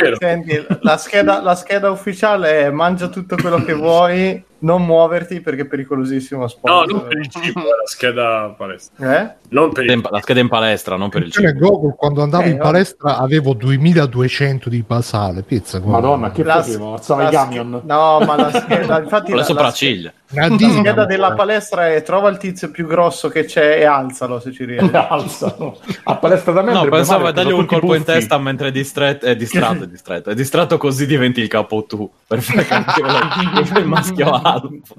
vero. 0.02 0.16
senti, 0.18 0.66
la, 0.80 0.96
scheda, 0.96 1.40
la 1.40 1.54
scheda 1.54 1.90
ufficiale 1.90 2.62
è 2.66 2.70
mangia 2.70 3.08
tutto 3.08 3.36
quello 3.36 3.62
che 3.62 3.74
vuoi, 3.74 4.42
non 4.62 4.84
muoverti 4.84 5.40
perché 5.40 5.62
è 5.62 5.66
pericolosissimo 5.66 6.40
No, 6.42 6.48
sport. 6.48 6.90
non 6.90 7.06
per 7.06 7.16
il 7.18 7.28
cibo, 7.28 7.60
è 7.60 7.64
la 7.64 7.86
scheda 7.86 8.54
palestra. 8.58 9.20
Eh? 9.22 9.34
Non 9.50 9.72
per 9.72 9.84
il 9.84 10.02
La 10.10 10.20
scheda 10.20 10.40
in 10.40 10.48
palestra, 10.48 10.96
non 10.96 11.08
per 11.10 11.22
il 11.22 11.30
cibo. 11.30 11.52
Gogol, 11.52 11.94
quando 11.96 12.22
andavo 12.22 12.42
Eh, 12.44 12.48
in 12.50 12.58
palestra 12.58 13.18
avevo 13.18 13.54
2200 13.54 14.59
di 14.68 14.82
basale. 14.86 15.42
Pizza, 15.42 15.78
Gogol. 15.78 15.92
Madonna, 15.92 16.30
che 16.32 16.42
La- 16.42 16.62
facevo? 16.62 16.92
Alzava 16.94 17.22
i 17.22 17.24
la 17.24 17.30
camion. 17.30 17.80
No, 17.84 18.20
ma 18.20 18.36
la 18.36 18.50
scheda, 18.52 19.00
infatti 19.02 19.30
Con 19.30 19.36
le 19.36 19.36
la, 19.36 19.36
la, 19.36 19.44
sopracciglia. 19.44 20.12
La 20.32 20.48
dinamo, 20.48 20.78
scheda 20.80 21.04
della 21.06 21.32
palestra 21.32 21.88
è 21.88 22.02
trova 22.02 22.28
il 22.28 22.36
tizio 22.36 22.70
più 22.70 22.86
grosso 22.86 23.28
che 23.28 23.44
c'è 23.46 23.78
e 23.78 23.84
alzalo 23.84 24.38
se 24.40 24.52
ci 24.52 24.64
riesci. 24.64 24.90
Alzano. 24.94 25.78
A 26.04 26.16
palestra 26.16 26.52
da 26.52 26.62
me 26.62 26.72
No, 26.72 26.84
pensavo 26.88 27.26
a 27.26 27.32
dargli 27.32 27.52
un 27.52 27.66
colpo 27.66 27.94
in 27.94 28.02
puffi. 28.04 28.18
testa 28.18 28.38
mentre 28.38 28.68
è 28.68 28.70
distretto, 28.70 29.26
è 29.26 29.34
distratto, 29.34 29.84
è 29.84 29.86
distratto, 29.88 30.30
è 30.30 30.34
distratto 30.34 30.76
così 30.76 31.06
diventi 31.06 31.40
il 31.40 31.48
capo 31.48 31.82
tu, 31.84 32.08
per 32.26 32.42
fare 32.42 32.64
capire 32.66 33.80
il 33.80 33.86
maschio 33.86 34.30
alfa. 34.30 34.94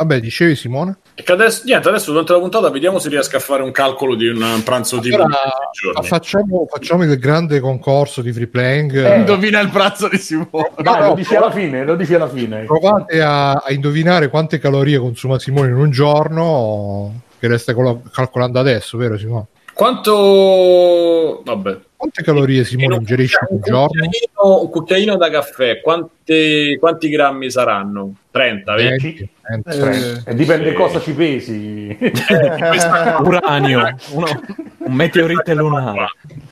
Vabbè, 0.00 0.18
dicevi 0.18 0.56
Simone? 0.56 0.96
E 1.14 1.22
che 1.22 1.32
adesso, 1.32 1.60
niente, 1.66 1.86
adesso 1.90 2.10
durante 2.10 2.32
la 2.32 2.38
puntata 2.38 2.70
vediamo 2.70 2.98
se 2.98 3.10
riesco 3.10 3.36
a 3.36 3.38
fare 3.38 3.62
un 3.62 3.70
calcolo 3.70 4.14
di 4.14 4.28
un 4.28 4.62
pranzo 4.64 4.98
Allora, 4.98 5.24
di 5.26 5.30
giorni. 5.78 6.06
facciamo, 6.08 6.66
facciamo 6.70 7.02
il 7.04 7.18
grande 7.18 7.60
concorso 7.60 8.22
di 8.22 8.32
free 8.32 8.46
playing. 8.46 8.96
Eh, 8.96 9.18
Indovina 9.18 9.60
il 9.60 9.68
pranzo 9.68 10.08
di 10.08 10.16
Simone. 10.16 10.70
Dai, 10.78 11.00
No, 11.00 11.08
lo 11.08 11.14
dici 11.14 11.34
alla 11.36 11.50
fine, 11.50 11.84
lo 11.84 11.96
dici 11.96 12.14
alla 12.14 12.28
fine. 12.30 12.62
Provate 12.64 13.20
a, 13.20 13.50
a 13.52 13.72
indovinare 13.72 14.30
quante 14.30 14.58
calorie 14.58 14.98
consuma 14.98 15.38
Simone 15.38 15.68
in 15.68 15.74
un 15.76 15.90
giorno, 15.90 17.20
che 17.38 17.48
le 17.48 17.58
stai 17.58 17.74
colo- 17.74 18.00
calcolando 18.10 18.58
adesso, 18.58 18.96
vero 18.96 19.18
Simone? 19.18 19.44
Quanto... 19.72 21.42
Vabbè. 21.44 21.78
Quante 21.96 22.22
calorie 22.22 22.64
Simone 22.64 22.94
un 22.94 23.00
ingerisce 23.00 23.38
cucchiaino- 23.46 23.56
un 23.56 23.88
giorno? 23.88 24.02
cucchiaino- 24.08 24.62
un 24.62 24.70
cucchiaino 24.70 25.16
da 25.16 25.30
caffè, 25.30 25.80
quanti, 25.82 26.76
quanti 26.78 27.08
grammi 27.10 27.50
saranno? 27.50 28.14
30, 28.30 28.74
20? 28.74 29.30
20, 29.42 29.78
20. 29.78 30.06
Eh, 30.26 30.30
E 30.30 30.34
dipende 30.34 30.68
Sì. 30.70 30.74
cosa 30.74 31.00
ci 31.00 31.12
pesi. 31.12 31.96
Uranio, 33.22 33.94
uno- 34.12 34.40
un 34.78 34.92
meteorite 34.94 35.54
lunare. 35.54 36.06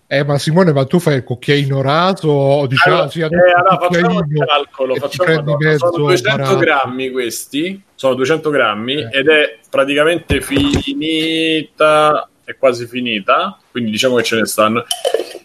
Eh, 0.07 0.23
ma 0.25 0.37
Simone, 0.39 0.73
ma 0.73 0.85
tu 0.85 0.99
fai 0.99 1.17
il 1.17 1.25
cucchiaino 1.25 1.81
raso 1.81 2.29
o 2.29 2.67
dici, 2.67 2.87
Allora, 2.89 3.09
sì, 3.09 3.21
eh, 3.21 3.25
allora 3.25 3.79
facciamo 3.79 4.21
il 4.21 4.45
calcolo, 4.47 4.95
facciamo 4.97 5.33
allora, 5.39 5.57
mezzo 5.59 5.87
sono 5.93 6.05
200 6.07 6.37
barato. 6.37 6.57
grammi 6.59 7.11
questi, 7.11 7.83
sono 7.95 8.15
200 8.15 8.51
grammi 8.51 8.95
Eh. 9.03 9.09
ed 9.13 9.29
è 9.29 9.59
praticamente 9.71 10.41
finita, 10.43 12.29
è 12.49 12.57
quasi 12.57 12.87
finita, 12.87 13.59
quindi 13.71 13.91
diciamo 13.91 14.17
che 14.17 14.23
ce 14.23 14.37
ne 14.37 14.47
stanno. 14.47 14.85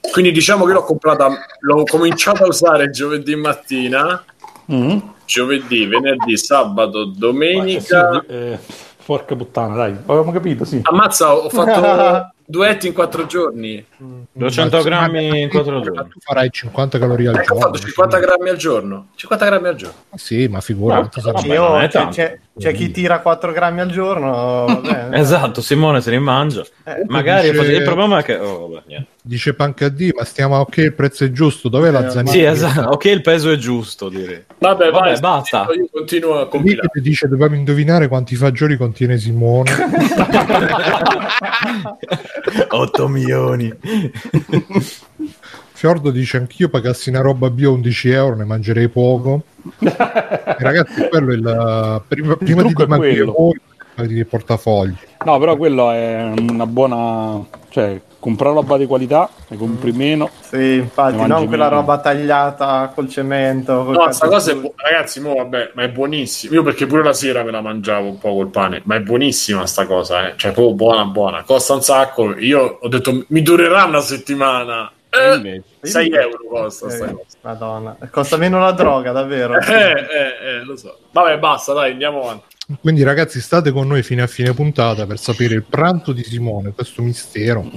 Quindi 0.10 0.32
diciamo 0.32 0.64
che 0.64 0.72
l'ho 0.72 0.84
comprata, 0.84 1.28
l'ho 1.60 1.84
cominciato 1.84 2.46
a 2.46 2.48
usare 2.48 2.90
giovedì 2.92 3.36
mattina, 3.36 4.24
Mm. 4.72 4.98
giovedì, 5.26 5.86
venerdì, 5.86 6.38
sabato, 6.38 7.04
domenica. 7.14 8.24
Sì, 8.26 8.34
eh, 8.34 8.60
porca 9.06 9.36
puttana, 9.36 9.76
dai, 9.76 9.92
avevamo 10.06 10.32
capito, 10.32 10.64
sì. 10.64 10.80
Ammazza, 10.82 11.36
ho 11.36 11.50
fatto 11.50 12.32
duetti 12.46 12.88
in 12.88 12.94
quattro 12.94 13.26
giorni. 13.26 13.86
200 14.32 14.78
Ma- 14.78 14.84
grammi 14.84 15.42
in 15.42 15.50
4 15.50 15.74
ma 15.74 15.82
giorni. 15.82 16.10
Tu 16.10 16.20
farai 16.22 16.50
50 16.50 16.98
calorie 16.98 17.28
al 17.28 17.36
Ecco, 17.36 17.56
ho 17.56 17.58
giorno. 17.58 17.74
fatto 17.76 17.86
50 17.86 18.20
grammi 18.20 18.50
al 18.50 18.56
giorno. 18.56 19.08
50 19.16 19.46
grammi 19.46 19.68
al 19.68 19.76
giorno. 19.76 19.96
Sì, 20.16 20.48
ma 20.48 20.62
figurati. 20.62 21.20
No, 21.22 21.54
Io, 21.54 21.78
c'è, 21.80 21.90
tanto. 21.90 22.22
C'è- 22.58 22.74
chi 22.74 22.92
tira 22.92 23.20
4 23.20 23.52
grammi 23.52 23.82
al 23.82 23.90
giorno. 23.90 24.32
va 24.66 24.76
bene. 24.84 25.18
Esatto, 25.20 25.62
Simone 25.62 26.02
se 26.02 26.12
ne 26.12 26.20
mangia. 26.20 26.62
Eh, 26.84 27.04
Magari 27.08 27.52
dice- 27.52 27.72
il 27.72 27.84
problema 27.84 28.20
è 28.20 28.24
che... 28.24 28.36
oh, 28.38 28.70
vabbè. 28.70 29.06
Dice 29.26 29.54
Pancadì, 29.54 30.12
ma 30.14 30.26
stiamo 30.26 30.58
ok, 30.58 30.78
il 30.78 30.94
prezzo 30.94 31.24
è 31.24 31.32
giusto, 31.32 31.70
dov'è 31.70 31.92
la 31.92 32.08
Eh, 32.08 32.10
zanina? 32.10 32.32
Sì, 32.32 32.42
esatto. 32.44 32.90
Ok, 32.90 33.06
il 33.06 33.22
peso 33.22 33.50
è 33.52 33.56
giusto, 33.56 34.10
direi. 34.10 34.44
Vabbè, 34.58 34.90
Vabbè, 34.92 35.12
vai, 35.12 35.20
basta. 35.20 35.66
Io 35.76 35.88
continuo 35.90 36.40
a 36.40 36.48
compilare. 36.50 36.90
dice 36.96 37.28
dobbiamo 37.30 37.56
indovinare 37.56 38.10
quanti 38.10 38.36
fagioli 38.36 38.76
contiene 38.76 39.18
Simone 39.18 39.72
8 42.70 43.08
milioni. 43.08 43.72
Fiordo 45.84 46.12
dice 46.12 46.38
anch'io 46.38 46.70
pagassi 46.70 47.10
una 47.10 47.20
roba 47.20 47.50
bio 47.50 47.74
11 47.74 48.10
euro 48.12 48.36
ne 48.38 48.46
mangerei 48.46 48.88
poco 48.88 49.44
ragazzi 49.80 51.10
quello 51.10 51.32
è 51.32 51.36
il 51.36 52.04
prima, 52.08 52.38
prima 52.38 52.62
di 52.62 52.68
trucco 52.70 52.84
è 52.84 52.86
dimagrire 52.86 53.24
voi 53.26 53.60
paghi 53.94 54.20
i 54.20 54.24
portafogli 54.24 54.96
No, 55.26 55.40
però 55.40 55.58
quello 55.58 55.92
è 55.92 56.34
una 56.38 56.66
buona... 56.66 57.46
cioè, 57.70 58.00
comprare 58.20 58.56
roba 58.56 58.78
di 58.78 58.86
qualità, 58.86 59.30
ne 59.48 59.58
compri 59.58 59.92
meno. 59.92 60.30
Sì, 60.42 60.76
infatti, 60.76 61.26
non 61.26 61.48
quella 61.48 61.70
meno. 61.70 61.82
roba 61.82 62.00
tagliata 62.00 62.92
col 62.94 63.10
cemento. 63.10 63.86
col 63.86 63.96
No, 63.96 64.12
sta 64.12 64.28
cazzo 64.28 64.30
cosa 64.30 64.52
è 64.52 64.56
bu- 64.56 64.74
ragazzi, 64.76 65.22
mo, 65.22 65.34
vabbè, 65.36 65.72
ma 65.76 65.84
è 65.84 65.90
buonissima. 65.90 66.54
Io 66.56 66.64
perché 66.64 66.86
pure 66.88 67.04
la 67.04 67.14
sera 67.14 67.44
me 67.44 67.52
la 67.52 67.62
mangiavo 67.62 68.08
un 68.08 68.18
po' 68.18 68.34
col 68.34 68.50
pane, 68.50 68.82
ma 68.84 68.96
è 68.96 69.00
buonissima 69.00 69.66
sta 69.66 69.86
cosa, 69.86 70.28
eh. 70.28 70.34
Cioè, 70.36 70.52
proprio 70.52 70.76
buona, 70.76 71.06
buona. 71.06 71.44
Costa 71.44 71.74
un 71.74 71.82
sacco. 71.82 72.38
Io 72.38 72.80
ho 72.82 72.88
detto, 72.90 73.24
mi 73.28 73.42
durerà 73.42 73.86
una 73.86 74.02
settimana. 74.02 74.92
Eh, 75.16 75.36
Invece. 75.36 75.64
6 75.82 76.12
euro 76.12 76.38
costa 76.50 76.90
sta 76.90 77.06
Eh, 77.06 77.12
cosa. 77.14 77.26
Madonna, 77.42 77.98
costa 78.10 78.38
meno 78.38 78.60
la 78.60 78.72
droga, 78.72 79.12
davvero. 79.12 79.58
Eh, 79.62 79.74
eh, 79.92 80.58
eh, 80.62 80.64
lo 80.64 80.76
so. 80.76 80.98
Vabbè, 81.12 81.38
basta, 81.40 81.74
dai, 81.74 81.92
andiamo 81.92 82.22
avanti. 82.24 82.46
quindi 82.82 83.04
ragazzi 83.04 83.40
state 83.42 83.72
con 83.72 83.88
noi 83.88 84.02
fino 84.04 84.24
a 84.24 84.28
fine 84.28 84.54
puntata 84.54 85.06
per 85.06 85.20
sapere 85.20 85.54
il 85.56 85.64
pranzo 85.64 86.14
di 86.14 86.24
Simone 86.24 86.72
questo 86.72 87.02
mistero 87.02 87.70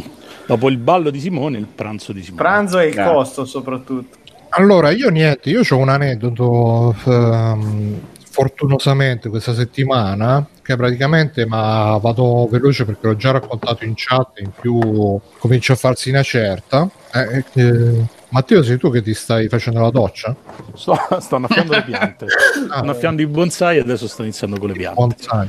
Dopo 0.46 0.68
il 0.68 0.76
ballo 0.78 1.10
di 1.10 1.18
Simone, 1.18 1.58
il 1.58 1.66
pranzo 1.66 2.12
di 2.12 2.22
Simone. 2.22 2.40
Pranzo 2.42 2.78
e 2.78 2.86
il 2.88 2.98
Eh. 2.98 3.02
costo 3.04 3.44
soprattutto. 3.44 4.16
allora 4.50 4.90
io 4.90 5.08
niente 5.10 5.50
io 5.50 5.62
ho 5.68 5.76
un 5.76 5.88
aneddoto 5.88 6.94
ehm, 7.04 8.00
fortunosamente 8.36 9.30
questa 9.30 9.54
settimana 9.54 10.46
che 10.62 10.76
praticamente 10.76 11.46
ma 11.46 11.96
vado 12.02 12.46
veloce 12.50 12.84
perché 12.84 13.06
l'ho 13.06 13.16
già 13.16 13.30
raccontato 13.30 13.84
in 13.86 13.94
chat 13.96 14.40
in 14.40 14.50
più 14.60 15.18
comincia 15.38 15.72
a 15.72 15.76
farsi 15.76 16.10
una 16.10 16.22
certa 16.22 16.86
Eh, 17.14 17.44
eh, 17.54 18.04
Matteo 18.28 18.62
sei 18.62 18.76
tu 18.76 18.90
che 18.90 19.00
ti 19.00 19.14
stai 19.14 19.48
facendo 19.48 19.80
la 19.80 19.88
doccia? 19.88 20.36
Sto, 20.74 20.98
sto 21.18 21.36
annaffiando 21.36 21.72
le 21.72 21.82
piante. 21.84 22.26
Ah, 22.68 22.80
annaffiando 22.80 23.22
i 23.22 23.26
bonsai 23.26 23.76
e 23.78 23.80
adesso 23.80 24.06
sto 24.08 24.22
iniziando 24.22 24.58
con 24.58 24.68
le 24.68 24.74
piante. 24.74 25.00
bonsai. 25.00 25.48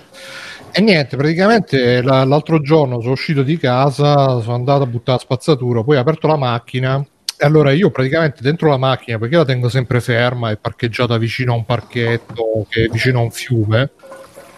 E 0.71 0.82
niente, 0.82 1.17
praticamente 1.17 2.02
la- 2.02 2.23
l'altro 2.23 2.62
giorno 2.62 3.02
sono 3.02 3.13
uscito 3.13 3.41
di 3.43 3.58
casa, 3.58 4.39
sono 4.39 4.54
andato 4.54 4.84
a 4.84 4.86
buttare 4.86 5.17
la 5.17 5.23
spazzatura, 5.23 5.84
poi 5.84 5.97
ho 5.97 6.00
aperto 6.00 6.28
la 6.28 6.38
macchina 6.38 7.04
allora 7.39 7.71
io 7.71 7.89
praticamente 7.91 8.41
dentro 8.41 8.69
la 8.69 8.78
macchina, 8.78 9.17
perché 9.17 9.36
la 9.36 9.45
tengo 9.45 9.69
sempre 9.69 10.02
ferma 10.02 10.52
e 10.52 10.58
parcheggiata 10.58 11.17
vicino 11.17 11.54
a 11.54 11.56
un 11.56 11.65
parchetto 11.65 12.65
che 12.69 12.86
è 12.86 12.88
vicino 12.88 13.19
a 13.19 13.23
un 13.23 13.32
fiume, 13.32 13.91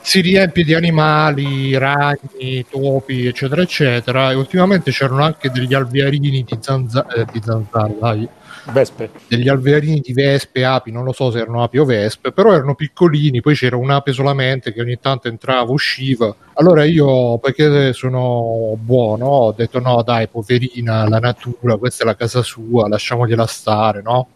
si 0.01 0.21
riempie 0.21 0.63
di 0.63 0.73
animali, 0.73 1.77
ragni, 1.77 2.65
topi, 2.69 3.25
eccetera, 3.27 3.61
eccetera. 3.61 4.31
E 4.31 4.35
ultimamente 4.35 4.91
c'erano 4.91 5.23
anche 5.23 5.49
degli 5.51 5.73
alvearini 5.73 6.43
di 6.43 6.57
zanzare, 6.59 7.21
eh, 7.21 7.25
di 7.31 7.41
zanzare, 7.43 7.95
dai, 7.99 8.29
Vespe. 8.71 9.09
degli 9.27 9.47
alvearini 9.49 9.99
di 9.99 10.13
vespe, 10.13 10.63
api, 10.65 10.91
non 10.91 11.03
lo 11.03 11.11
so 11.11 11.31
se 11.31 11.39
erano 11.39 11.63
api 11.63 11.77
o 11.79 11.85
vespe, 11.85 12.31
però 12.31 12.53
erano 12.53 12.75
piccolini, 12.75 13.41
poi 13.41 13.55
c'era 13.55 13.77
un'ape 13.77 14.11
solamente 14.11 14.73
che 14.73 14.81
ogni 14.81 14.99
tanto 14.99 15.27
entrava, 15.27 15.71
usciva. 15.71 16.33
Allora 16.53 16.83
io, 16.83 17.37
perché 17.39 17.93
sono 17.93 18.75
buono, 18.79 19.25
ho 19.25 19.51
detto 19.53 19.79
no 19.79 20.01
dai, 20.03 20.27
poverina, 20.27 21.07
la 21.07 21.19
natura, 21.19 21.77
questa 21.77 22.03
è 22.03 22.05
la 22.07 22.15
casa 22.15 22.41
sua, 22.43 22.87
lasciamogliela 22.87 23.45
stare, 23.47 24.01
no? 24.01 24.27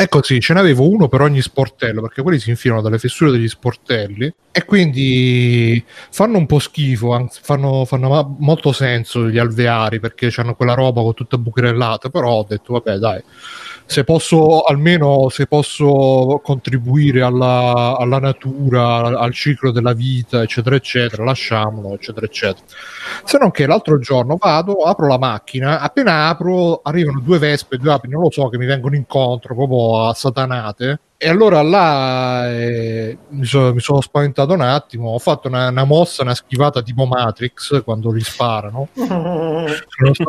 È 0.00 0.08
così, 0.08 0.40
ce 0.40 0.54
n'avevo 0.54 0.88
uno 0.88 1.08
per 1.08 1.20
ogni 1.20 1.42
sportello, 1.42 2.00
perché 2.00 2.22
quelli 2.22 2.38
si 2.38 2.48
infilano 2.48 2.80
dalle 2.80 2.98
fessure 2.98 3.30
degli 3.30 3.48
sportelli 3.48 4.32
e 4.50 4.64
quindi 4.64 5.84
fanno 6.10 6.38
un 6.38 6.46
po' 6.46 6.58
schifo, 6.58 7.12
anzi, 7.12 7.40
fanno, 7.42 7.84
fanno 7.84 8.36
molto 8.38 8.72
senso 8.72 9.28
gli 9.28 9.36
alveari 9.36 10.00
perché 10.00 10.32
hanno 10.36 10.54
quella 10.54 10.72
roba 10.72 11.02
con 11.02 11.12
tutta 11.12 11.36
bucherellata, 11.36 12.08
però 12.08 12.30
ho 12.30 12.46
detto 12.48 12.72
vabbè 12.72 12.96
dai, 12.96 13.22
se 13.90 14.04
posso 14.04 14.62
almeno 14.62 15.28
se 15.30 15.48
posso 15.48 16.40
contribuire 16.44 17.22
alla, 17.22 17.96
alla 17.98 18.20
natura, 18.20 19.18
al, 19.18 19.32
ciclo 19.32 19.72
della 19.72 19.94
vita, 19.94 20.42
eccetera, 20.42 20.76
eccetera, 20.76 21.24
lasciamolo, 21.24 21.94
eccetera, 21.94 22.24
eccetera. 22.24 22.64
Se 23.24 23.36
non 23.36 23.50
che 23.50 23.66
l'altro 23.66 23.98
giorno 23.98 24.36
vado, 24.36 24.74
apro 24.84 25.08
la 25.08 25.18
macchina, 25.18 25.80
appena 25.80 26.28
apro 26.28 26.82
arrivano 26.84 27.18
due 27.18 27.38
vespe, 27.38 27.78
due 27.78 27.90
api, 27.92 28.06
non 28.06 28.22
lo 28.22 28.30
so, 28.30 28.48
che 28.48 28.58
mi 28.58 28.66
vengono 28.66 28.94
incontro 28.94 29.56
proprio 29.56 30.06
a 30.06 30.14
satanate. 30.14 31.00
E 31.22 31.28
allora 31.28 31.60
là 31.60 32.50
eh, 32.50 33.18
mi, 33.28 33.44
so- 33.44 33.74
mi 33.74 33.80
sono 33.80 34.00
spaventato 34.00 34.54
un 34.54 34.62
attimo, 34.62 35.10
ho 35.10 35.18
fatto 35.18 35.48
una, 35.48 35.68
una 35.68 35.84
mossa, 35.84 36.22
una 36.22 36.34
schivata 36.34 36.80
tipo 36.80 37.04
Matrix 37.04 37.84
quando 37.84 38.10
li 38.10 38.22
sparano. 38.22 38.88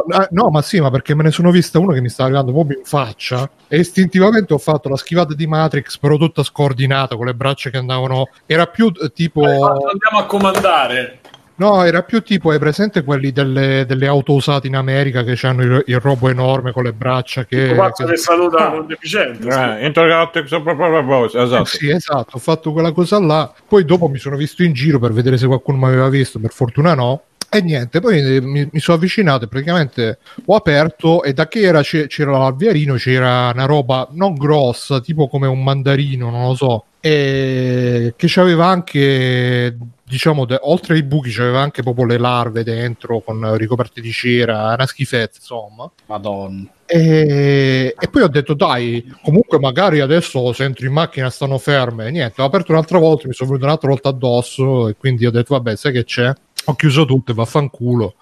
Ah, 0.10 0.28
no, 0.32 0.50
ma 0.50 0.62
sì, 0.62 0.82
ma 0.82 0.90
perché 0.90 1.16
me 1.16 1.24
ne 1.24 1.32
sono 1.32 1.50
vista 1.50 1.80
uno 1.80 1.94
che 1.94 2.02
mi 2.02 2.10
stava 2.10 2.28
arrivando 2.28 2.52
proprio 2.52 2.80
in 2.80 2.84
faccia 2.84 3.50
e 3.70 3.80
istintivamente 3.80 4.54
ho 4.54 4.58
fatto 4.58 4.90
la 4.90 4.98
schivata 4.98 5.34
di 5.34 5.48
Matrix, 5.48 5.98
però 5.98 6.18
tutta 6.18 6.44
scordinata 6.44 7.16
con 7.16 7.26
le 7.26 7.36
braccia 7.36 7.70
che 7.70 7.78
andavano. 7.78 8.28
Era 8.46 8.66
più 8.68 8.92
eh, 9.02 9.14
tipo. 9.14 9.44
Andiamo 9.46 10.18
a 10.18 10.26
comandare. 10.26 11.20
No, 11.62 11.84
era 11.84 12.02
più 12.02 12.24
tipo, 12.24 12.50
hai 12.50 12.58
presente 12.58 13.04
quelli 13.04 13.32
delle, 13.32 13.86
delle 13.86 14.08
auto 14.08 14.34
usate 14.34 14.66
in 14.66 14.76
America 14.76 15.22
che 15.24 15.38
hanno 15.46 15.62
il, 15.62 15.84
il 15.86 16.00
robo 16.00 16.28
enorme 16.28 16.72
con 16.72 16.82
le 16.82 16.92
braccia 16.92 17.46
che... 17.46 17.56
Il 17.56 17.76
pazzo 17.76 18.04
che- 18.04 18.14
che 18.14 18.18
saluta 18.18 18.70
un 18.70 18.88
deficiente. 18.88 19.48
Eh, 19.48 19.86
Intergalactic 19.86 20.52
Eh 20.52 21.42
esatto. 21.44 21.66
sì, 21.66 21.92
esatto, 21.92 22.38
ho 22.38 22.40
fatto 22.40 22.72
quella 22.72 22.92
cosa 22.92 23.20
là. 23.20 23.54
Poi 23.68 23.86
dopo 23.86 24.08
mi 24.08 24.18
sono 24.18 24.38
visto 24.38 24.64
in 24.64 24.74
giro 24.74 24.98
per 24.98 25.14
vedere 25.14 25.38
se 25.38 25.46
qualcuno 25.46 25.78
mi 25.78 25.86
aveva 25.86 26.10
visto, 26.10 26.40
per 26.40 26.52
fortuna 26.52 26.96
no. 26.96 27.26
E 27.54 27.62
niente, 27.62 28.00
poi 28.00 28.38
eh, 28.38 28.42
mi, 28.42 28.68
mi 28.72 28.80
sono 28.80 28.98
avvicinato 28.98 29.44
e 29.44 29.48
praticamente 29.48 30.18
ho 30.46 30.56
aperto 30.56 31.22
e 31.22 31.34
da 31.34 31.48
che 31.48 31.60
era, 31.60 31.82
c'era 31.82 32.32
l'alvearino 32.32 32.96
c'era 32.96 33.52
una 33.54 33.66
roba 33.66 34.08
non 34.14 34.34
grossa, 34.34 35.00
tipo 35.00 35.28
come 35.28 35.46
un 35.48 35.62
mandarino, 35.62 36.32
non 36.32 36.48
lo 36.48 36.56
so, 36.56 36.86
e 37.02 38.14
che 38.16 38.28
c'aveva 38.30 38.68
anche, 38.68 39.76
diciamo, 40.12 40.44
de- 40.44 40.60
oltre 40.64 40.96
ai 40.96 41.04
buchi 41.04 41.32
c'aveva 41.32 41.62
anche 41.62 41.82
proprio 41.82 42.06
le 42.06 42.18
larve 42.18 42.64
dentro 42.64 43.22
con 43.22 43.56
ricoperte 43.56 44.02
di 44.02 44.12
cera, 44.12 44.74
una 44.74 44.86
schifezza, 44.86 45.38
insomma. 45.40 45.90
Madonna. 46.08 46.68
E, 46.86 47.96
e 47.98 48.08
poi 48.10 48.22
ho 48.22 48.28
detto 48.28 48.54
dai 48.54 49.10
comunque 49.24 49.58
magari 49.60 50.02
adesso 50.02 50.52
se 50.52 50.66
entro 50.66 50.86
in 50.86 50.92
macchina 50.92 51.30
stanno 51.30 51.58
ferme 51.58 52.08
e 52.08 52.12
niente 52.12 52.42
ho 52.42 52.46
aperto 52.46 52.74
un'altra 52.74 52.98
volta 52.98 53.30
mi 53.30 53.34
sono 53.34 53.48
venuto 53.52 53.66
un'altra 53.66 53.88
volta 53.88 54.10
addosso 54.10 54.90
e 54.90 54.98
quindi 54.98 55.26
ho 55.26 55.32
detto 55.32 55.54
vabbè 55.54 55.78
sai 55.78 55.94
che 55.94 56.04
c'è 56.04 56.34
ho 56.66 56.76
chiuso 56.76 57.06
tutto 57.06 57.32
e 57.32 57.34
vaffanculo 57.34 58.16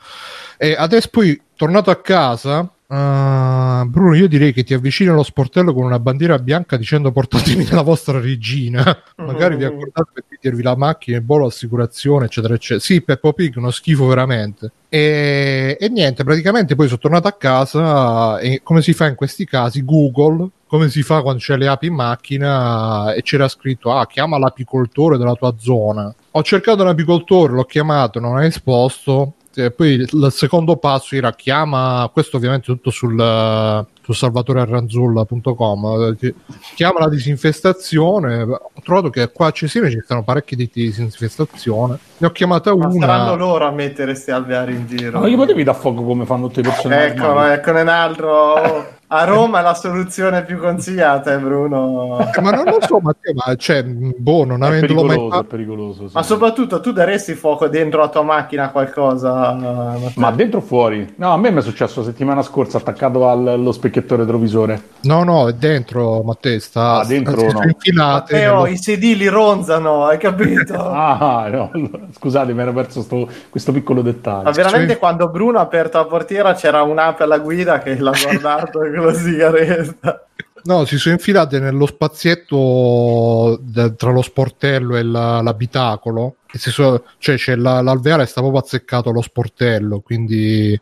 e 0.55 0.75
adesso 0.77 1.07
poi 1.09 1.41
tornato 1.55 1.89
a 1.89 1.99
casa 1.99 2.71
ah, 2.89 3.85
Bruno 3.87 4.15
io 4.15 4.27
direi 4.27 4.53
che 4.53 4.63
ti 4.63 4.73
avvicini 4.73 5.09
allo 5.09 5.23
sportello 5.23 5.73
con 5.73 5.85
una 5.85 5.99
bandiera 5.99 6.37
bianca 6.37 6.77
dicendo 6.77 7.11
portatemi 7.11 7.67
la 7.69 7.81
vostra 7.81 8.19
regina. 8.19 8.83
Magari 9.17 9.55
vi 9.55 9.63
accordate 9.63 10.23
per 10.27 10.37
dirvi 10.39 10.61
la 10.61 10.75
macchina 10.75 11.17
il 11.17 11.23
bollo 11.23 11.47
assicurazione 11.47 12.25
eccetera 12.25 12.53
eccetera. 12.53 12.79
Sì 12.79 13.01
Peppo 13.01 13.33
Pig 13.33 13.55
uno 13.57 13.71
schifo 13.71 14.07
veramente. 14.07 14.71
E, 14.89 15.77
e 15.79 15.89
niente 15.89 16.23
praticamente 16.23 16.75
poi 16.75 16.87
sono 16.87 16.99
tornato 16.99 17.27
a 17.27 17.33
casa 17.33 18.39
e 18.39 18.61
come 18.63 18.81
si 18.81 18.93
fa 18.93 19.07
in 19.07 19.15
questi 19.15 19.45
casi? 19.45 19.83
Google 19.83 20.49
come 20.69 20.89
si 20.89 21.01
fa 21.01 21.23
quando 21.23 21.39
c'è 21.39 21.57
le 21.57 21.67
api 21.67 21.87
in 21.87 21.95
macchina 21.95 23.13
e 23.13 23.23
c'era 23.23 23.47
scritto 23.47 23.91
ah 23.91 24.05
chiama 24.05 24.37
l'apicoltore 24.37 25.17
della 25.17 25.33
tua 25.33 25.55
zona 25.57 26.13
ho 26.29 26.43
cercato 26.43 26.83
un 26.83 26.89
apicoltore 26.89 27.53
l'ho 27.53 27.65
chiamato 27.65 28.19
non 28.19 28.37
ha 28.37 28.41
risposto 28.41 29.33
e 29.55 29.71
poi 29.71 29.93
il 29.93 30.27
secondo 30.31 30.77
passo 30.77 31.15
era 31.15 31.33
chiama 31.33 32.07
questo 32.13 32.37
ovviamente 32.37 32.65
tutto 32.65 32.91
sul, 32.91 33.85
su 34.01 34.13
salvatorearranzulla.com 34.13 36.15
eh, 36.19 36.35
chiama 36.75 36.99
la 36.99 37.09
disinfestazione 37.09 38.43
ho 38.43 38.71
trovato 38.83 39.09
che 39.09 39.31
qua 39.31 39.47
a 39.47 39.51
Cesena 39.51 39.89
ci 39.89 39.99
stanno 40.03 40.23
parecchi 40.23 40.55
di 40.55 40.69
disinfestazione 40.71 41.97
ne 42.17 42.27
ho 42.27 42.31
chiamata 42.31 42.75
Ma 42.75 42.91
saranno 42.91 43.33
una 43.33 43.35
loro 43.35 43.65
a 43.65 43.71
mettere 43.71 44.11
questi 44.11 44.31
alveari 44.31 44.75
in 44.75 44.87
giro. 44.87 45.19
Ma 45.19 45.27
gli 45.27 45.35
potevi 45.35 45.63
dar 45.63 45.75
fuoco 45.75 46.03
come 46.03 46.25
fanno 46.25 46.47
tutte 46.47 46.61
le 46.61 46.69
persone 46.69 47.05
Ecco, 47.05 47.21
normali? 47.21 47.53
ecco 47.53 47.71
un 47.71 47.87
altro. 47.87 48.87
A 49.11 49.23
Roma 49.23 49.59
è 49.59 49.61
la 49.63 49.73
soluzione 49.73 50.43
più 50.43 50.59
consigliata, 50.59 51.33
eh, 51.33 51.39
Bruno. 51.39 52.19
Eh, 52.31 52.41
ma 52.41 52.51
non 52.51 52.65
lo 52.65 52.77
so 52.79 52.99
Matteo 53.01 53.33
ma 53.33 53.55
cioè 53.55 53.83
boh 53.83 54.45
non 54.45 54.61
È 54.63 54.67
avendolo 54.67 55.03
mai 55.03 55.15
pericoloso, 55.15 55.27
è 55.27 55.31
fatto 55.37 55.47
pericoloso. 55.47 56.07
sì. 56.09 56.13
Ma 56.13 56.21
soprattutto 56.21 56.79
tu 56.79 56.91
daresti 56.91 57.33
fuoco 57.33 57.67
dentro 57.67 58.01
la 58.01 58.09
tua 58.09 58.21
macchina 58.21 58.65
a 58.65 58.69
qualcosa? 58.69 59.51
Matteo? 59.53 60.11
Ma 60.15 60.29
dentro 60.31 60.59
o 60.59 60.61
fuori? 60.61 61.11
No, 61.15 61.31
a 61.33 61.37
me 61.37 61.49
mi 61.49 61.57
è 61.57 61.61
successo 61.63 62.01
la 62.01 62.05
settimana 62.05 62.43
scorsa 62.43 62.77
attaccato 62.77 63.27
al- 63.27 63.47
allo 63.47 63.71
specchietto 63.71 64.15
retrovisore. 64.15 64.79
no 65.01 65.23
no 65.23 65.47
è 65.47 65.53
dentro 65.53 66.21
Matteo 66.21 66.59
sta 66.59 66.99
Ah, 66.99 67.05
dentro 67.05 67.41
no. 67.51 67.63
infilate 67.63 68.33
Matteo, 68.35 68.53
nello- 68.57 68.67
i 68.67 68.77
sedili 68.77 69.27
ronzano, 69.27 70.05
hai 70.05 70.19
capito? 70.19 70.73
Ah, 71.09 71.47
no, 71.49 71.71
allora, 71.73 71.99
scusate, 72.15 72.53
mi 72.53 72.61
ero 72.61 72.73
perso 72.73 73.01
sto- 73.01 73.27
questo 73.49 73.71
piccolo 73.71 74.03
dettaglio. 74.03 74.43
Ma 74.43 74.51
veramente 74.51 74.93
Sì. 74.93 74.99
quando 74.99 75.29
Bruno 75.29 75.57
ha 75.57 75.61
aperto 75.61 75.97
la 75.97 76.05
portiera 76.05 76.53
c'era 76.53 76.83
un'ape 76.83 77.23
alla 77.23 77.39
guida 77.39 77.79
che 77.79 77.97
l'ha 77.97 78.11
guardato 78.11 78.83
con 78.99 79.07
la 79.07 79.13
sigaretta. 79.13 80.23
No, 80.63 80.83
si 80.85 80.97
sono 80.97 81.15
infilate 81.15 81.59
nello 81.59 81.85
spazietto 81.85 83.57
de- 83.61 83.95
tra 83.95 84.11
lo 84.11 84.21
sportello 84.21 84.97
e 84.97 85.03
la- 85.03 85.41
l'abitacolo. 85.41 86.35
E 86.51 86.57
si 86.57 86.69
so- 86.71 87.03
cioè, 87.17 87.35
c'è 87.37 87.55
la- 87.55 87.81
l'alveare 87.81 88.25
sta 88.25 88.41
proprio 88.41 88.61
azzeccato 88.61 89.09
allo 89.09 89.21
sportello, 89.21 90.01
quindi 90.01 90.79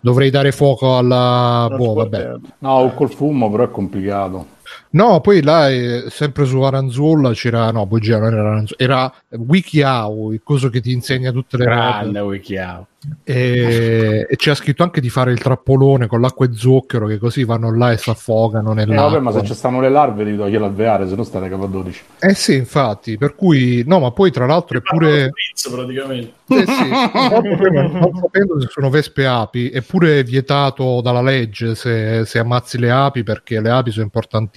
dovrei 0.00 0.30
dare 0.30 0.50
fuoco 0.50 0.96
alla... 0.96 1.68
Boh, 1.74 1.94
vabbè. 1.94 2.32
No, 2.58 2.92
col 2.94 3.10
fumo 3.10 3.50
però 3.50 3.64
è 3.64 3.70
complicato. 3.70 4.46
No, 4.90 5.20
poi 5.20 5.42
là, 5.42 5.68
eh, 5.68 6.04
sempre 6.08 6.44
su 6.44 6.60
Aranzulla 6.60 7.32
c'era... 7.32 7.70
No, 7.70 7.86
bugia, 7.86 8.18
non 8.18 8.32
era 8.32 8.50
Aranzulla, 8.50 8.76
era 8.78 9.12
WikiHow, 9.30 10.32
il 10.32 10.40
coso 10.42 10.68
che 10.68 10.80
ti 10.80 10.92
insegna 10.92 11.30
tutte 11.32 11.56
le 11.56 11.64
robe. 11.64 11.76
Grande 11.76 12.20
Wikiao. 12.20 12.86
E, 13.24 14.26
e 14.28 14.36
c'era 14.36 14.54
scritto 14.54 14.82
anche 14.82 15.00
di 15.00 15.08
fare 15.08 15.32
il 15.32 15.40
trappolone 15.40 16.06
con 16.06 16.20
l'acqua 16.20 16.44
e 16.44 16.50
zucchero, 16.52 17.06
che 17.06 17.16
così 17.16 17.44
vanno 17.44 17.74
là 17.74 17.92
e 17.92 17.96
si 17.96 18.10
affogano 18.10 18.72
Eh, 18.72 18.74
nell'acqua. 18.74 19.08
vabbè, 19.08 19.20
ma 19.20 19.32
se 19.32 19.42
ci 19.44 19.54
stanno 19.54 19.80
le 19.80 19.88
larve 19.88 20.24
devi 20.24 20.36
togliere 20.36 20.58
l'alveare, 20.58 21.08
se 21.08 21.14
no 21.14 21.22
state 21.22 21.48
K12. 21.48 21.94
Eh 22.18 22.34
sì, 22.34 22.56
infatti, 22.56 23.16
per 23.16 23.34
cui... 23.36 23.84
No, 23.86 24.00
ma 24.00 24.10
poi 24.10 24.30
tra 24.30 24.44
l'altro 24.44 24.76
è 24.78 24.82
pure... 24.82 25.30
Spritz, 25.30 25.74
praticamente. 25.74 26.32
Eh 26.50 26.66
sì, 26.66 26.88
non, 26.90 27.90
non 27.92 28.10
sapendo 28.20 28.60
se 28.60 28.66
sono 28.70 28.90
vespe 28.90 29.24
api, 29.24 29.70
è 29.70 29.82
pure 29.82 30.22
vietato 30.24 31.00
dalla 31.00 31.22
legge 31.22 31.74
se, 31.76 32.24
se 32.26 32.38
ammazzi 32.40 32.76
le 32.76 32.90
api 32.90 33.22
perché 33.22 33.60
le 33.60 33.70
api 33.70 33.92
sono 33.92 34.08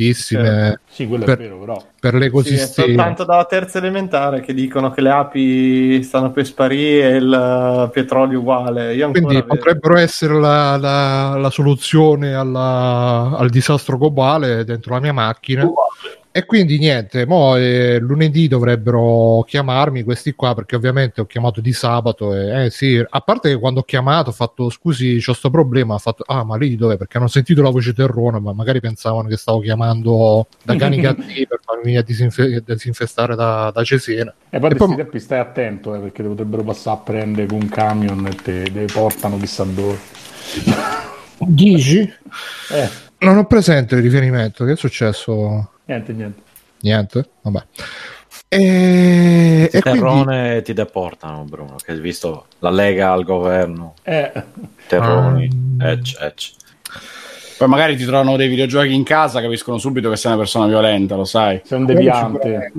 importantissime 0.08 0.80
Sì, 0.90 1.08
quello 1.08 1.24
Per- 1.26 1.38
è 1.38 1.42
vero, 1.42 1.58
però. 1.60 1.84
per 2.00 2.14
Sì, 2.14 2.20
l'ecosistema. 2.20 2.88
soltanto 2.88 3.24
dalla 3.26 3.46
terza 3.46 3.78
elementare 3.80 4.42
che 4.42 4.54
dicono 4.54 4.92
che 4.92 5.02
le 5.02 5.10
api 5.10 6.04
stanno 6.04 6.32
per 6.32 6.46
sparire 6.46 7.12
e 7.12 7.16
il 7.18 7.34
eh, 7.34 7.90
petrolio 7.92 8.40
uguale. 8.40 8.94
Io 8.96 9.06
ancora 9.08 9.26
Quindi 9.26 9.42
vedo- 9.42 9.48
potrebbero 9.56 9.98
essere 9.98 10.40
la, 10.40 10.78
la- 10.78 11.36
la 11.38 11.50
soluzione 11.50 12.34
alla- 12.34 13.36
al 13.38 13.50
disastro 13.50 13.98
globale 13.98 14.64
dentro 14.66 14.94
la 14.94 15.00
mia 15.00 15.14
macchina. 15.14 15.68
E 16.36 16.46
quindi 16.48 16.80
niente, 16.80 17.28
mo, 17.28 17.56
eh, 17.58 18.00
lunedì 18.00 18.48
dovrebbero 18.48 19.44
chiamarmi 19.48 20.02
questi 20.02 20.34
qua 20.34 20.56
perché 20.56 20.76
ovviamente 20.76 21.22
ho 21.22 21.28
chiamato 21.28 21.62
di 21.62 21.72
sabato 21.74 22.34
e 22.34 22.66
eh, 22.66 22.70
sì, 22.72 23.00
a 23.08 23.20
parte 23.22 23.50
che 23.50 23.60
quando 23.60 23.82
ho 23.82 23.84
chiamato 23.84 24.32
ho 24.32 24.34
fatto 24.34 24.72
scusi 24.72 25.20
c'ho 25.24 25.34
sto 25.34 25.52
problema, 25.52 25.94
ho 25.94 26.00
fatto 26.00 26.24
ah 26.26 26.44
ma 26.44 26.58
lì 26.58 26.76
dove? 26.76 26.98
Perché 26.98 27.18
hanno 27.20 27.28
sentito 27.28 27.62
la 27.62 27.70
voce 27.70 27.94
terrona 27.94 28.40
ma 28.40 28.52
magari 28.52 28.80
pensavano 28.80 29.28
che 29.28 29.38
stavo 29.38 29.60
chiamando 29.60 30.48
da 30.64 30.74
cani 30.76 31.00
cattivi 31.02 31.46
per 31.46 31.60
farmi 31.64 31.98
a 31.98 32.02
disinfe- 32.02 32.64
disinfestare 32.66 33.36
da, 33.36 33.70
da 33.72 33.84
Cesena. 33.84 34.34
E 34.50 34.58
poi 34.58 34.72
E 34.72 34.76
poi- 34.76 34.96
tempi 34.96 35.20
stai 35.20 35.38
attento, 35.38 35.94
eh, 35.94 36.00
perché 36.00 36.24
potrebbero 36.24 36.64
passare 36.64 36.98
a 36.98 37.00
prendere 37.00 37.46
con 37.46 37.60
un 37.62 37.70
camion 37.70 38.26
e 38.26 38.36
te, 38.42 38.64
te 38.74 38.86
portano 38.92 39.38
chissà 39.38 39.66
dove. 39.66 40.00
Dici? 41.38 42.12
Eh, 42.72 42.90
Non 43.26 43.38
ho 43.38 43.46
presente 43.46 43.96
il 43.96 44.02
riferimento, 44.02 44.66
che 44.66 44.72
è 44.72 44.76
successo? 44.76 45.70
Niente, 45.86 46.14
niente. 46.14 46.42
Niente? 46.82 47.30
Vabbè. 47.42 47.64
E, 48.48 49.70
e 49.72 49.82
quindi... 49.82 50.00
Terrone 50.00 50.62
ti 50.62 50.74
deportano, 50.74 51.44
Bruno, 51.44 51.76
che 51.84 51.92
hai 51.94 52.00
visto 52.00 52.46
la 52.60 52.70
Lega 52.70 53.12
al 53.12 53.24
governo, 53.24 53.94
Eh, 54.04 54.32
Terroni, 54.88 55.50
Ah. 55.80 55.90
Edge, 55.90 56.18
Edge. 56.20 56.52
Poi 57.58 57.68
magari 57.68 57.96
ti 57.96 58.04
trovano 58.06 58.36
dei 58.36 58.48
videogiochi 58.50 58.94
in 58.94 59.04
casa, 59.04 59.42
capiscono 59.42 59.78
subito 59.78 60.10
che 60.10 60.18
sei 60.18 60.32
una 60.32 60.42
persona 60.42 60.68
violenta, 60.68 61.16
lo 61.16 61.24
sai. 61.26 61.62
sei 61.64 61.80
un 61.80 61.86
deviante. 61.86 62.72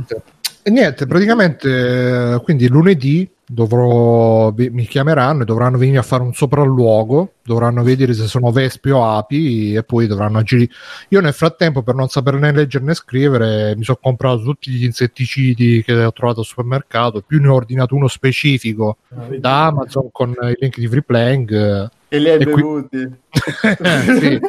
E 0.67 0.71
niente, 0.71 1.05
praticamente 1.07 1.69
eh, 2.37 2.41
quindi 2.43 2.69
lunedì 2.69 3.31
dovrò, 3.47 4.51
mi 4.57 4.87
chiameranno 4.87 5.43
e 5.43 5.45
dovranno 5.45 5.77
venire 5.77 5.99
a 5.99 6.03
fare 6.03 6.23
un 6.23 6.33
sopralluogo, 6.33 7.33
dovranno 7.45 7.83
vedere 7.83 8.15
se 8.15 8.27
sono 8.27 8.51
vespe 8.51 8.91
o 8.91 9.05
api 9.05 9.75
e 9.75 9.83
poi 9.83 10.07
dovranno 10.07 10.39
agire. 10.39 10.69
Io 11.09 11.21
nel 11.21 11.35
frattempo, 11.35 11.83
per 11.83 11.95
non 11.95 12.09
sapere 12.09 12.39
né 12.39 12.51
leggere 12.51 12.83
né 12.83 12.95
scrivere, 12.95 13.77
mi 13.77 13.85
sono 13.85 13.99
comprato 14.01 14.41
tutti 14.43 14.71
gli 14.71 14.85
insetticidi 14.85 15.83
che 15.85 16.03
ho 16.03 16.13
trovato 16.13 16.41
al 16.41 16.47
supermercato, 16.47 17.21
più 17.21 17.41
ne 17.43 17.49
ho 17.49 17.55
ordinato 17.55 17.95
uno 17.95 18.09
specifico 18.09 18.97
da 19.39 19.67
Amazon 19.67 20.09
con 20.11 20.31
i 20.31 20.57
link 20.59 20.79
di 20.79 20.87
eh, 21.55 21.91
E 22.09 22.19
li 22.19 22.31
hai 22.31 22.41
E 22.41 22.45
qui- 22.47 22.63
bevuti. 22.63 23.15
sì, 24.19 24.41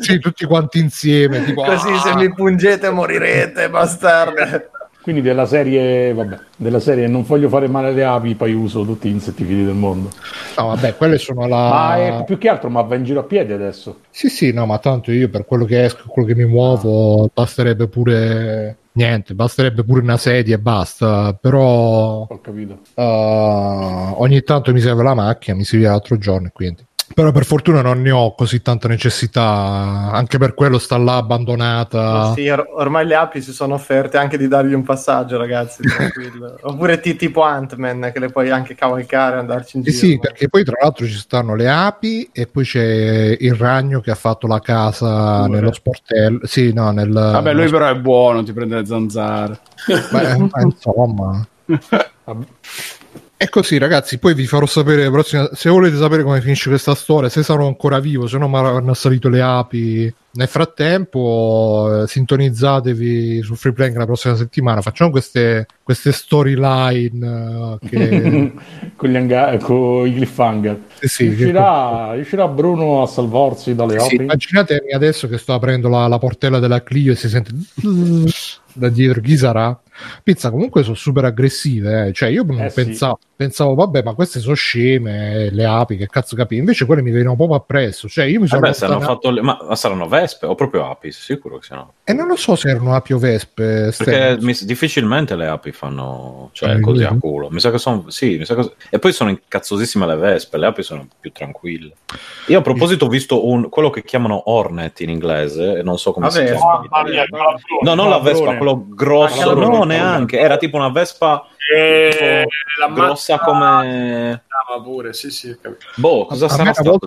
sì, 0.00 0.18
tutti 0.18 0.44
quanti 0.46 0.80
insieme. 0.80 1.44
Tipo, 1.44 1.62
Così 1.62 1.90
ah, 1.92 1.98
se 2.00 2.14
mi 2.16 2.34
pungete 2.34 2.90
morirete, 2.90 3.70
bastarde. 3.70 4.70
Quindi 5.10 5.26
della 5.26 5.44
serie, 5.44 6.14
vabbè, 6.14 6.38
della 6.54 6.78
serie 6.78 7.08
non 7.08 7.24
voglio 7.24 7.48
fare 7.48 7.66
male 7.66 7.88
alle 7.88 8.04
api, 8.04 8.36
poi 8.36 8.52
uso 8.52 8.84
tutti 8.84 9.08
gli 9.08 9.14
insetticidi 9.14 9.64
del 9.64 9.74
mondo. 9.74 10.08
No, 10.56 10.68
vabbè, 10.68 10.94
quelle 10.94 11.18
sono 11.18 11.48
la. 11.48 11.68
Ma 11.68 11.96
è 11.96 12.24
più 12.24 12.38
che 12.38 12.48
altro, 12.48 12.70
ma 12.70 12.82
va 12.82 12.94
in 12.94 13.02
giro 13.02 13.18
a 13.18 13.24
piedi 13.24 13.52
adesso. 13.52 14.02
Sì, 14.08 14.28
sì, 14.28 14.52
no, 14.52 14.66
ma 14.66 14.78
tanto 14.78 15.10
io 15.10 15.28
per 15.28 15.46
quello 15.46 15.64
che 15.64 15.82
esco, 15.82 16.04
quello 16.06 16.28
che 16.28 16.36
mi 16.36 16.44
muovo, 16.44 17.28
basterebbe 17.34 17.88
pure. 17.88 18.76
Niente, 18.92 19.34
basterebbe 19.34 19.82
pure 19.82 20.00
una 20.00 20.16
sedia 20.16 20.54
e 20.54 20.58
basta. 20.60 21.36
Però 21.40 22.28
Ho 22.28 22.40
capito. 22.40 22.78
eh, 22.94 23.02
ogni 24.14 24.42
tanto 24.42 24.72
mi 24.72 24.78
serve 24.78 25.02
la 25.02 25.14
macchina, 25.14 25.56
mi 25.56 25.64
serviva 25.64 25.90
l'altro 25.90 26.18
giorno 26.18 26.46
e 26.46 26.50
quindi. 26.52 26.86
Però 27.12 27.32
per 27.32 27.44
fortuna 27.44 27.82
non 27.82 28.00
ne 28.02 28.12
ho 28.12 28.34
così 28.34 28.62
tanta 28.62 28.86
necessità, 28.86 29.42
anche 30.12 30.38
per 30.38 30.54
quello 30.54 30.78
sta 30.78 30.96
là 30.96 31.16
abbandonata. 31.16 32.32
Sì, 32.34 32.48
or- 32.48 32.66
ormai 32.76 33.04
le 33.04 33.16
api 33.16 33.42
si 33.42 33.52
sono 33.52 33.74
offerte 33.74 34.16
anche 34.16 34.38
di 34.38 34.46
dargli 34.46 34.72
un 34.72 34.84
passaggio, 34.84 35.36
ragazzi. 35.36 35.82
Oppure 36.62 37.00
ti- 37.00 37.16
tipo 37.16 37.42
Ant-Man, 37.42 38.10
che 38.12 38.20
le 38.20 38.28
puoi 38.30 38.50
anche 38.50 38.74
cavalcare 38.76 39.36
e 39.36 39.38
andarci 39.40 39.78
in 39.78 39.84
Sì, 39.84 39.90
giro. 39.90 40.06
sì, 40.06 40.18
perché 40.20 40.48
poi 40.48 40.62
tra 40.64 40.76
l'altro 40.80 41.04
ci 41.06 41.18
stanno 41.18 41.54
le 41.56 41.68
api 41.68 42.30
e 42.32 42.46
poi 42.46 42.64
c'è 42.64 43.36
il 43.38 43.54
ragno 43.54 44.00
che 44.00 44.12
ha 44.12 44.16
fatto 44.16 44.46
la 44.46 44.60
casa 44.60 45.44
Pure. 45.44 45.58
nello 45.58 45.72
sportello. 45.72 46.46
Sì, 46.46 46.72
no, 46.72 46.90
nel. 46.92 47.10
Vabbè, 47.10 47.52
lui 47.52 47.68
però 47.68 47.88
è 47.88 47.96
buono, 47.96 48.44
ti 48.44 48.52
prende 48.52 48.76
le 48.76 48.86
zanzare. 48.86 49.58
Beh, 49.84 50.36
ma 50.38 50.60
insomma. 50.62 51.46
E 53.42 53.48
così 53.48 53.78
ragazzi, 53.78 54.18
poi 54.18 54.34
vi 54.34 54.46
farò 54.46 54.66
sapere 54.66 55.04
la 55.04 55.10
prossima- 55.10 55.48
se 55.54 55.70
volete 55.70 55.96
sapere 55.96 56.22
come 56.22 56.42
finisce 56.42 56.68
questa 56.68 56.94
storia, 56.94 57.30
se 57.30 57.42
sarò 57.42 57.66
ancora 57.66 57.98
vivo, 57.98 58.26
se 58.26 58.36
no 58.36 58.48
mi 58.48 58.56
hanno 58.56 58.90
assalito 58.90 59.30
le 59.30 59.40
api. 59.40 60.14
Nel 60.32 60.46
frattempo, 60.46 62.02
eh, 62.02 62.06
sintonizzatevi 62.06 63.40
su 63.42 63.54
Freeplank 63.54 63.96
la 63.96 64.04
prossima 64.04 64.36
settimana. 64.36 64.82
Facciamo 64.82 65.10
queste, 65.10 65.66
queste 65.82 66.12
storyline 66.12 67.78
eh, 67.80 67.88
che 67.88 68.52
con, 68.94 69.08
gli 69.08 69.16
hanga- 69.16 69.56
con 69.56 70.06
i 70.06 70.14
cliffhanger. 70.16 70.80
eh 71.00 71.08
sì, 71.08 71.24
che- 71.24 71.34
riuscirà, 71.36 72.12
riuscirà 72.12 72.46
Bruno 72.46 73.00
a 73.02 73.06
salvarsi 73.06 73.74
dalle 73.74 73.98
Sì, 74.00 74.04
api? 74.16 74.22
immaginatevi 74.22 74.92
adesso 74.92 75.26
che 75.28 75.38
sto 75.38 75.54
aprendo 75.54 75.88
la, 75.88 76.06
la 76.08 76.18
portella 76.18 76.58
della 76.58 76.82
Clio 76.82 77.12
e 77.12 77.16
si 77.16 77.30
sente 77.30 77.52
da 78.74 78.90
dietro 78.90 79.22
chi 79.22 79.36
sarà. 79.38 79.80
Pizza 80.22 80.50
comunque 80.50 80.82
sono 80.82 80.94
super 80.94 81.24
aggressive, 81.24 82.08
eh. 82.08 82.12
cioè 82.12 82.28
io 82.28 82.42
non 82.44 82.60
Eh 82.60 82.68
sì. 82.70 82.84
pensavo, 82.84 83.18
pensavo, 83.36 83.74
vabbè, 83.74 84.02
ma 84.02 84.14
queste 84.14 84.40
sono 84.40 84.54
sceme, 84.54 85.50
le 85.50 85.64
api, 85.64 85.96
che 85.96 86.06
cazzo 86.06 86.36
capi? 86.36 86.56
Invece 86.56 86.84
quelle 86.86 87.02
mi 87.02 87.10
venivano 87.10 87.36
proprio 87.36 87.56
appresso, 87.58 88.08
cioè 88.08 88.24
io 88.26 88.40
mi 88.40 88.46
sono 88.46 88.60
Vabbè, 88.60 88.72
se 88.74 88.84
hanno 88.84 88.94
allontanato- 88.94 89.20
fatto 89.22 89.34
le- 89.34 89.42
ma, 89.42 89.58
ma 89.68 89.74
saranno 89.76 90.08
vespe 90.08 90.46
o 90.46 90.54
proprio 90.54 90.90
api? 90.90 91.10
Sicuro 91.12 91.58
che 91.58 91.64
siano. 91.66 91.92
e 92.04 92.12
non 92.12 92.26
lo 92.26 92.36
so 92.36 92.54
se 92.56 92.68
erano 92.68 92.94
api 92.94 93.12
o 93.12 93.18
vespe. 93.18 93.92
Perché 93.96 94.36
mi- 94.40 94.56
difficilmente 94.62 95.36
le 95.36 95.46
api 95.46 95.72
fanno 95.72 96.50
cioè, 96.52 96.70
Ah, 96.70 96.80
così 96.80 97.04
a 97.04 97.16
culo. 97.18 97.48
Mi 97.50 97.60
sa 97.60 97.70
che 97.70 97.78
sono. 97.78 98.04
Sì, 98.08 98.36
mi 98.38 98.44
sa 98.44 98.54
che- 98.54 98.72
E 98.90 98.98
poi 98.98 99.12
sono 99.12 99.30
incazzosissime 99.30 100.06
le 100.06 100.16
vespe. 100.16 100.58
Le 100.58 100.66
api 100.66 100.82
sono 100.82 101.06
più 101.20 101.30
tranquille. 101.32 101.92
Io 102.48 102.58
a 102.58 102.62
proposito 102.62 103.04
ho 103.06 103.08
visto 103.08 103.46
un, 103.46 103.68
quello 103.68 103.90
che 103.90 104.02
chiamano 104.02 104.42
Hornet 104.50 105.00
in 105.00 105.08
inglese, 105.10 105.78
e 105.78 105.82
non 105.82 105.98
so 105.98 106.12
come 106.12 106.28
Vabbè, 106.28 106.46
si 106.46 106.52
chiama. 106.52 106.82
No, 107.82 107.94
non 107.94 108.08
la 108.10 108.18
vespa, 108.18 108.56
quello 108.56 108.86
grosso. 108.88 109.54
No, 109.54 109.84
neanche. 109.94 110.38
Era 110.38 110.56
tipo 110.56 110.76
una 110.76 110.90
vespa 110.90 111.46
Eh, 111.72 112.44
la 112.78 112.88
grossa 112.92 113.38
come. 113.38 114.42
Ma 114.70 114.80
pure, 114.80 115.12
sì, 115.14 115.30
sì. 115.32 115.56
capito. 115.60 115.84
Boh, 115.96 116.26
cosa 116.26 116.44
a 116.46 116.48
sarà 116.48 116.62
una 116.62 116.72
stato? 116.74 116.98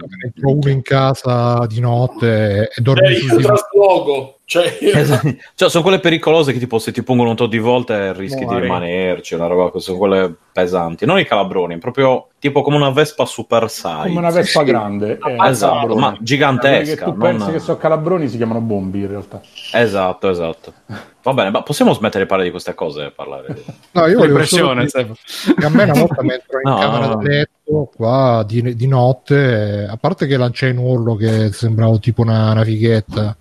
uno 0.42 0.70
in 0.70 0.82
casa 0.82 1.66
di 1.66 1.80
notte 1.80 2.70
e 2.76 2.82
dormì 2.82 3.08
Eh, 3.14 3.16
sul 3.20 3.42
traslogo. 3.42 4.40
Cioè, 4.46 4.78
Esatto. 4.82 5.34
Cioè, 5.56 5.70
sono 5.70 5.82
quelle 5.84 6.00
pericolose 6.02 6.52
che 6.52 6.60
tipo 6.60 6.78
se 6.78 6.92
ti 6.92 7.02
pongono 7.02 7.30
un 7.30 7.36
tot 7.38 7.50
di 7.50 7.60
volte 7.60 8.12
rischi 8.12 8.42
Muori. 8.44 8.56
di 8.58 8.62
rimanerci, 8.64 9.34
una 9.36 9.48
roba 9.48 9.70
così, 9.72 9.86
sono 9.86 9.98
quelle 9.98 10.36
pesanti. 10.52 11.06
Non 11.06 11.18
i 11.20 11.26
calabroni, 11.26 11.78
proprio 11.78 12.28
tipo 12.38 12.62
come 12.62 12.76
una 12.76 12.90
vespa 12.92 13.26
super 13.26 13.70
size. 13.70 13.88
Come 14.08 14.18
una 14.20 14.30
vespa 14.32 14.60
Sì. 14.60 14.66
grande. 14.66 15.18
eh, 15.26 15.38
Esatto, 15.48 15.96
ma 15.96 16.08
Quelli 16.10 16.18
che 16.18 16.24
gigantesca. 16.26 17.06
tu 17.06 17.18
pensi 17.18 17.44
non- 17.46 17.52
che 17.54 17.60
sono 17.60 17.78
calabroni 17.78 18.28
si 18.28 18.36
chiamano 18.36 18.60
bombi 18.60 19.00
in 19.00 19.08
realtà. 19.08 19.42
Esatto, 19.72 20.30
esatto. 20.30 20.74
Va 21.24 21.32
bene, 21.34 21.50
ma 21.52 21.64
possiamo 21.64 21.94
smettere 21.94 22.24
di 22.24 22.28
parlare 22.30 22.50
di 22.50 22.54
queste 22.54 22.74
cose 22.74 23.06
e 23.06 23.12
parlare 23.12 23.54
di... 23.54 23.64
No, 23.92 24.08
io 24.08 24.18
volevo 24.18 24.44
solo 24.44 24.74
che 24.76 25.66
a 25.66 25.70
me 25.70 25.84
una 25.84 25.94
volta 25.94 26.22
mi 26.22 26.34
entrò 26.34 26.60
in 26.60 26.70
No, 26.70 26.78
camera 26.80 27.06
no, 27.08 27.16
da 27.16 27.22
letto 27.22 27.52
qua 27.96 28.44
di, 28.48 28.76
di 28.76 28.88
notte, 28.88 29.88
a 29.90 29.98
parte 29.98 30.28
che 30.28 30.38
lanciai 30.38 30.72
un 30.72 30.78
urlo 30.80 31.16
che 31.16 31.52
sembrava 31.52 31.98
tipo 31.98 32.22
una, 32.22 32.52
una 32.52 32.64
fighetta. 32.64 33.36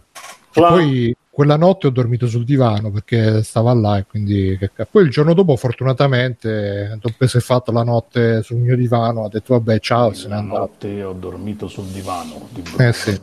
Poi 0.53 1.15
quella 1.35 1.57
notte 1.57 1.87
ho 1.87 1.91
dormito 1.91 2.27
sul 2.27 2.45
divano 2.45 2.91
perché 2.91 3.43
stava 3.43 3.73
là 3.73 3.97
e 3.97 4.05
quindi 4.05 4.59
poi 4.91 5.05
il 5.05 5.09
giorno 5.09 5.33
dopo 5.33 5.57
fortunatamente 5.57 6.99
dopo 7.01 7.27
si 7.27 7.39
è 7.39 7.41
fatto 7.41 7.73
la 7.73 7.83
notte 7.83 8.43
sul 8.43 8.59
mio 8.59 8.77
divano 8.77 9.25
ha 9.25 9.29
detto 9.31 9.55
vabbè 9.55 9.81
ciao 9.81 10.13
se 10.13 10.25
n'è 10.25 10.35
La 10.35 10.39
andato 10.41 10.61
notte 10.61 11.03
ho 11.03 11.15
dormito 11.15 11.69
sul 11.69 11.87
divano. 11.87 12.49
Di 12.51 12.63
Eh, 12.77 12.93
sì. 12.93 13.19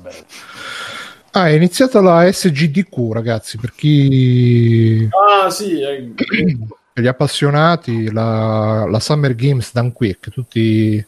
Ah 1.34 1.50
è 1.50 1.52
iniziata 1.52 2.02
la 2.02 2.32
SGDQ 2.32 3.12
ragazzi 3.12 3.60
per 3.60 3.74
chi 3.76 5.08
ah, 5.12 5.52
sì. 5.52 5.80
eh, 5.80 6.12
per 7.00 7.02
gli 7.02 7.08
appassionati 7.08 8.12
la, 8.12 8.86
la 8.90 9.00
Summer 9.00 9.34
Games 9.34 9.72
Done 9.74 9.92
Quick 9.94 10.30
tutti 10.30 11.04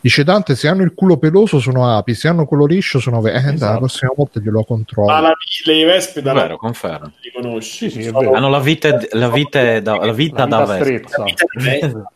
dice 0.00 0.24
Dante 0.24 0.54
se 0.54 0.68
hanno 0.68 0.82
il 0.82 0.94
culo 0.94 1.16
peloso 1.16 1.58
sono 1.58 1.88
api 1.96 2.14
se 2.14 2.28
hanno 2.28 2.46
quello 2.46 2.64
liscio 2.64 2.98
sono 3.00 3.20
ve- 3.20 3.32
eh, 3.32 3.40
dai, 3.40 3.44
la 3.44 3.52
Esatto. 3.54 3.78
prossima 3.78 4.10
volta 4.14 4.40
glielo 4.40 4.62
controllo 4.64 5.10
ma 5.12 5.20
la, 5.20 5.32
le 5.64 5.84
vespe 5.84 6.22
da 6.22 6.32
Vero, 6.32 6.56
confermo. 6.56 7.12
li 7.20 7.30
conosci. 7.32 7.90
Sì, 7.90 8.02
sì, 8.02 8.08
Sono-. 8.10 8.32
Hanno 8.32 8.48
la 8.48 8.60
vita, 8.60 8.98
la 9.12 9.30
vita 9.30 9.80
da, 9.80 9.96
la 9.96 10.12
vita 10.12 10.46
La 10.46 10.64
da 10.64 10.76
vita 10.76 10.84
vespa. 11.54 12.12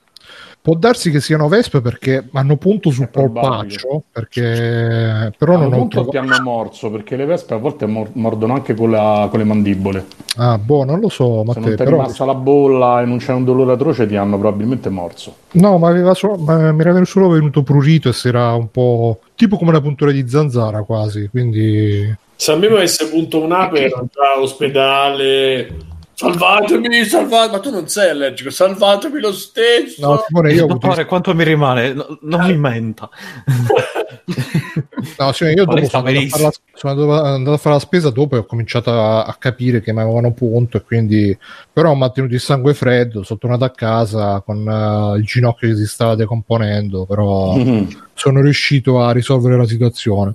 Può 0.63 0.75
darsi 0.75 1.11
che 1.11 1.21
siano 1.21 1.49
vespe 1.49 1.81
perché 1.81 2.29
hanno 2.33 2.57
punto 2.59 2.91
sul 2.91 3.09
polpaccio, 3.09 4.03
perché 4.13 5.33
però 5.39 5.55
Hanno 5.55 5.63
non 5.65 5.73
ho 5.73 5.77
punto 5.79 6.05
ti 6.05 6.11
trovato. 6.11 6.35
hanno 6.35 6.43
morso 6.51 6.91
perché 6.91 7.17
le 7.17 7.25
vespe 7.25 7.55
a 7.55 7.57
volte 7.57 7.87
mor- 7.87 8.11
mordono 8.13 8.53
anche 8.53 8.75
con, 8.75 8.91
la- 8.91 9.27
con 9.31 9.39
le 9.39 9.47
mandibole. 9.47 10.05
Ah, 10.37 10.59
boh, 10.59 10.85
non 10.85 11.01
lo 11.01 11.09
so, 11.09 11.39
Se 11.41 11.45
Matteo, 11.47 11.63
non 11.63 11.77
ti 11.77 11.83
è 11.83 11.85
però 11.85 11.97
rimasta 11.97 12.25
la 12.27 12.35
bolla 12.35 13.01
e 13.01 13.07
non 13.07 13.17
c'è 13.17 13.33
un 13.33 13.45
dolore 13.45 13.73
atroce, 13.73 14.07
ti 14.07 14.17
hanno 14.17 14.39
probabilmente 14.39 14.91
morso. 14.91 15.35
no, 15.53 15.79
ma 15.79 15.89
aveva 15.89 16.13
solo, 16.13 16.37
ma 16.37 16.71
mi 16.73 16.81
era 16.83 17.03
solo 17.07 17.29
venuto 17.31 17.63
prurito 17.63 18.11
e 18.11 18.13
si 18.13 18.29
era 18.29 18.53
un 18.53 18.71
po' 18.71 19.21
tipo 19.35 19.57
come 19.57 19.71
una 19.71 19.81
puntura 19.81 20.11
di 20.13 20.29
zanzara 20.29 20.83
quasi, 20.83 21.29
quindi 21.31 22.15
Se 22.37 22.53
a 22.53 22.57
me 22.57 22.67
avesse 22.67 23.09
punto 23.09 23.43
un'ape 23.43 23.81
ero 23.87 24.07
già 24.13 24.39
ospedale. 24.39 25.69
Salvatemi, 26.21 27.05
salvatemi. 27.05 27.53
Ma 27.53 27.61
tu 27.61 27.71
non 27.71 27.89
sei 27.89 28.11
allergico, 28.11 28.51
salvatemi 28.51 29.21
lo 29.21 29.33
stesso. 29.33 30.07
no, 30.07 30.23
Simone, 30.27 30.53
io 30.53 30.63
ho 30.63 30.65
avuto 30.67 30.87
Dottore, 30.87 31.07
quanto 31.07 31.35
mi 31.35 31.45
rimane? 31.45 31.95
No- 31.95 32.19
non 32.21 32.47
mi 32.47 32.57
menta. 32.57 33.09
No, 35.19 35.33
sì, 35.33 35.45
io 35.45 35.65
dopo 35.65 35.85
sono 35.87 36.07
andato, 36.07 36.27
a 36.27 36.29
fare 36.29 36.43
la, 36.43 36.53
sono 36.75 36.93
andato- 36.93 37.53
a 37.53 37.57
fare 37.57 37.75
la 37.75 37.81
spesa 37.81 38.11
dopo 38.11 38.37
e 38.37 38.39
ho 38.39 38.45
cominciato 38.47 38.91
a, 38.91 39.25
a 39.25 39.35
capire 39.35 39.81
che 39.81 39.93
mi 39.93 40.01
avevano 40.01 40.33
punto 40.33 40.77
e 40.77 40.83
quindi 40.83 41.37
però 41.73 41.91
ho 41.91 41.95
mantenuto 41.95 42.35
il 42.35 42.41
sangue 42.41 42.75
freddo, 42.75 43.23
sono 43.23 43.39
tornato 43.39 43.65
a 43.65 43.71
casa 43.71 44.41
con 44.45 44.67
eh, 44.69 45.19
il 45.19 45.25
ginocchio 45.25 45.69
che 45.69 45.77
si 45.77 45.87
stava 45.87 46.15
decomponendo, 46.15 47.07
però 47.07 47.57
sono 48.15 48.41
riuscito 48.41 49.03
a 49.03 49.13
risolvere 49.13 49.57
la 49.57 49.67
situazione. 49.67 50.35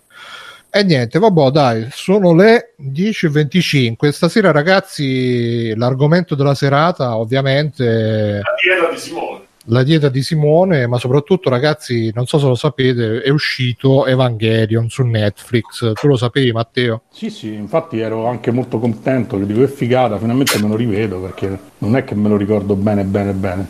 E 0.76 0.84
niente, 0.84 1.20
vabbè, 1.20 1.52
dai, 1.52 1.88
sono 1.90 2.36
le 2.36 2.74
10.25. 2.82 4.10
Stasera, 4.10 4.52
ragazzi, 4.52 5.74
l'argomento 5.74 6.36
della 6.36 6.54
serata, 6.54 7.16
ovviamente, 7.16 8.42
La 8.44 8.56
dieta 8.62 8.92
di 8.92 8.98
Simone. 8.98 9.40
la 9.68 9.84
dieta 9.84 10.10
di 10.10 10.22
Simone, 10.22 10.86
ma 10.86 10.98
soprattutto, 10.98 11.50
ragazzi, 11.50 12.12
non 12.14 12.26
so 12.26 12.40
se 12.40 12.46
lo 12.48 12.56
sapete, 12.56 13.22
è 13.22 13.30
uscito 13.30 14.06
Evangelion 14.06 14.90
su 14.90 15.04
Netflix. 15.04 15.94
Tu 15.94 16.08
lo 16.08 16.18
sapevi, 16.18 16.52
Matteo? 16.52 17.04
Sì, 17.10 17.30
sì, 17.30 17.54
infatti 17.54 18.00
ero 18.02 18.28
anche 18.28 18.52
molto 18.52 18.78
contento 18.78 19.38
che 19.40 19.46
dico 19.46 19.64
è 19.64 19.68
figata, 19.68 20.18
finalmente 20.20 20.62
me 20.62 20.68
lo 20.68 20.76
rivedo 20.76 21.22
perché 21.22 21.58
non 21.78 21.96
è 21.96 22.04
che 22.04 22.16
me 22.16 22.28
lo 22.28 22.36
ricordo 22.36 22.76
bene, 22.76 23.06
bene, 23.06 23.32
bene. 23.32 23.68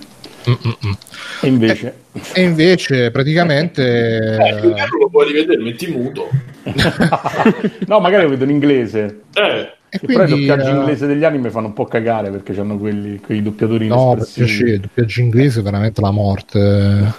E 1.42 1.48
invece, 1.48 1.94
E 2.34 2.42
invece, 2.44 3.12
praticamente, 3.12 4.36
Eh, 4.36 4.80
altro 4.80 4.98
lo 5.00 5.10
puoi 5.10 5.28
rivedere, 5.28 5.62
metti 5.62 5.88
muto. 5.88 6.30
no, 7.88 8.00
magari 8.00 8.24
lo 8.24 8.30
vedo 8.30 8.44
in 8.44 8.52
inglese. 8.52 9.22
Eh, 9.34 9.74
E 9.90 10.00
Che 10.00 10.06
però 10.08 10.24
i 10.24 10.28
quindi, 10.28 10.46
doppiaggi 10.46 10.70
eh, 10.70 10.74
inglesi 10.74 11.06
degli 11.08 11.24
anime 11.24 11.50
fanno 11.50 11.68
un 11.68 11.74
po' 11.74 11.86
cagare 11.86 12.30
perché 12.30 12.60
hanno 12.60 12.78
quelli, 12.78 13.20
quei 13.20 13.42
doppiatori 13.42 13.88
No, 13.88 14.16
per 14.18 14.28
piacere, 14.34 14.72
il 14.72 14.80
doppiaggio 14.82 15.22
inglese 15.22 15.60
è 15.60 15.64
veramente 15.64 16.02
la 16.02 16.12
morte. 16.12 17.14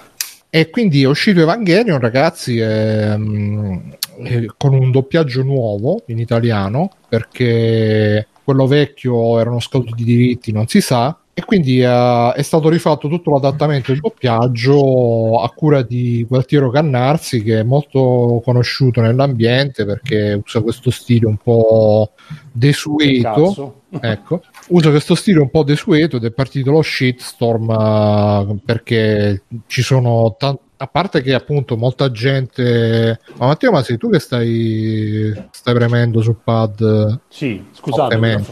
E 0.51 0.71
quindi 0.71 1.03
è 1.03 1.07
uscito 1.07 1.41
Evangelion, 1.41 1.99
ragazzi, 1.99 2.59
ehm, 2.59 3.97
eh, 4.25 4.47
con 4.57 4.75
un 4.75 4.91
doppiaggio 4.91 5.43
nuovo 5.43 6.03
in 6.07 6.19
italiano, 6.19 6.91
perché 7.09 8.29
quello 8.43 8.67
vecchio 8.67 9.39
erano 9.41 9.61
scaduti 9.61 9.93
di 9.95 10.05
diritti, 10.05 10.53
non 10.53 10.67
si 10.67 10.81
sa. 10.81 11.19
E 11.39 11.45
quindi 11.45 11.81
eh, 11.83 12.33
è 12.33 12.41
stato 12.41 12.71
rifatto 12.71 13.09
tutto 13.09 13.31
l'adattamento 13.31 13.93
del 13.93 14.01
doppiaggio 14.01 15.39
a 15.43 15.51
cura 15.51 15.83
di 15.83 16.25
Gualtiero 16.27 16.71
Cannarsi, 16.71 17.43
che 17.43 17.61
è 17.61 17.63
molto 17.63 18.41
conosciuto 18.43 19.03
nell'ambiente 19.03 19.85
perché 19.85 20.41
usa 20.43 20.63
questo 20.63 20.91
stile 20.91 21.27
un 21.27 21.37
po' 21.37 22.13
desueto. 22.51 23.83
Ecco, 23.99 24.43
usa 24.69 24.91
questo 24.91 25.15
stile 25.15 25.41
un 25.41 25.49
po' 25.49 25.63
desueto 25.63 26.17
ed 26.17 26.25
è 26.25 26.31
partito 26.31 26.71
lo 26.71 26.83
shitstorm 26.83 27.71
eh, 27.71 28.57
perché 28.63 29.45
ci 29.67 29.81
sono 29.81 30.35
tanti 30.39 30.65
a 30.79 30.87
parte 30.89 31.23
che 31.23 31.33
appunto 31.33 31.79
molta 31.79 32.11
gente 32.11 33.19
ma 33.39 33.47
Matteo 33.47 33.71
ma 33.71 33.83
sei 33.83 33.97
tu 33.97 34.11
che 34.11 34.19
stai 34.19 35.33
stai 35.51 35.73
premendo 35.73 36.21
sul 36.21 36.37
pad? 36.43 37.21
Sì, 37.29 37.65
scusate. 37.73 38.45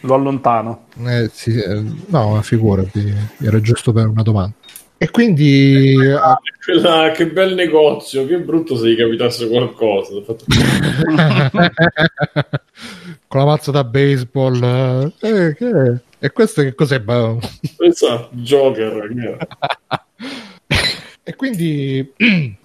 Lo 0.00 0.14
allontano. 0.14 0.86
Eh, 1.04 1.28
sì, 1.32 1.54
eh, 1.58 1.82
no 2.06 2.30
ma 2.34 2.42
figurati 2.42 3.12
era 3.42 3.60
giusto 3.60 3.92
per 3.92 4.06
una 4.06 4.22
domanda 4.22 4.54
e 5.00 5.10
quindi 5.10 5.92
eh, 5.92 6.18
Quella- 6.64 7.12
che 7.14 7.28
bel 7.28 7.54
negozio, 7.54 8.26
che 8.26 8.40
brutto 8.40 8.76
se 8.76 8.90
gli 8.90 8.96
capitasse 8.96 9.48
qualcosa. 9.48 10.14
Con 13.28 13.40
la 13.40 13.46
mazza 13.46 13.70
da 13.70 13.84
baseball 13.84 15.12
eh, 15.20 15.54
che 15.54 15.68
è? 15.70 15.94
e 16.18 16.32
questo 16.32 16.62
che 16.62 16.74
cos'è 16.74 16.98
Boh. 17.00 17.38
Pensa, 17.76 18.28
Joker. 18.32 19.08
che 19.14 19.36
è? 19.38 19.46
E 21.28 21.36
quindi 21.36 22.10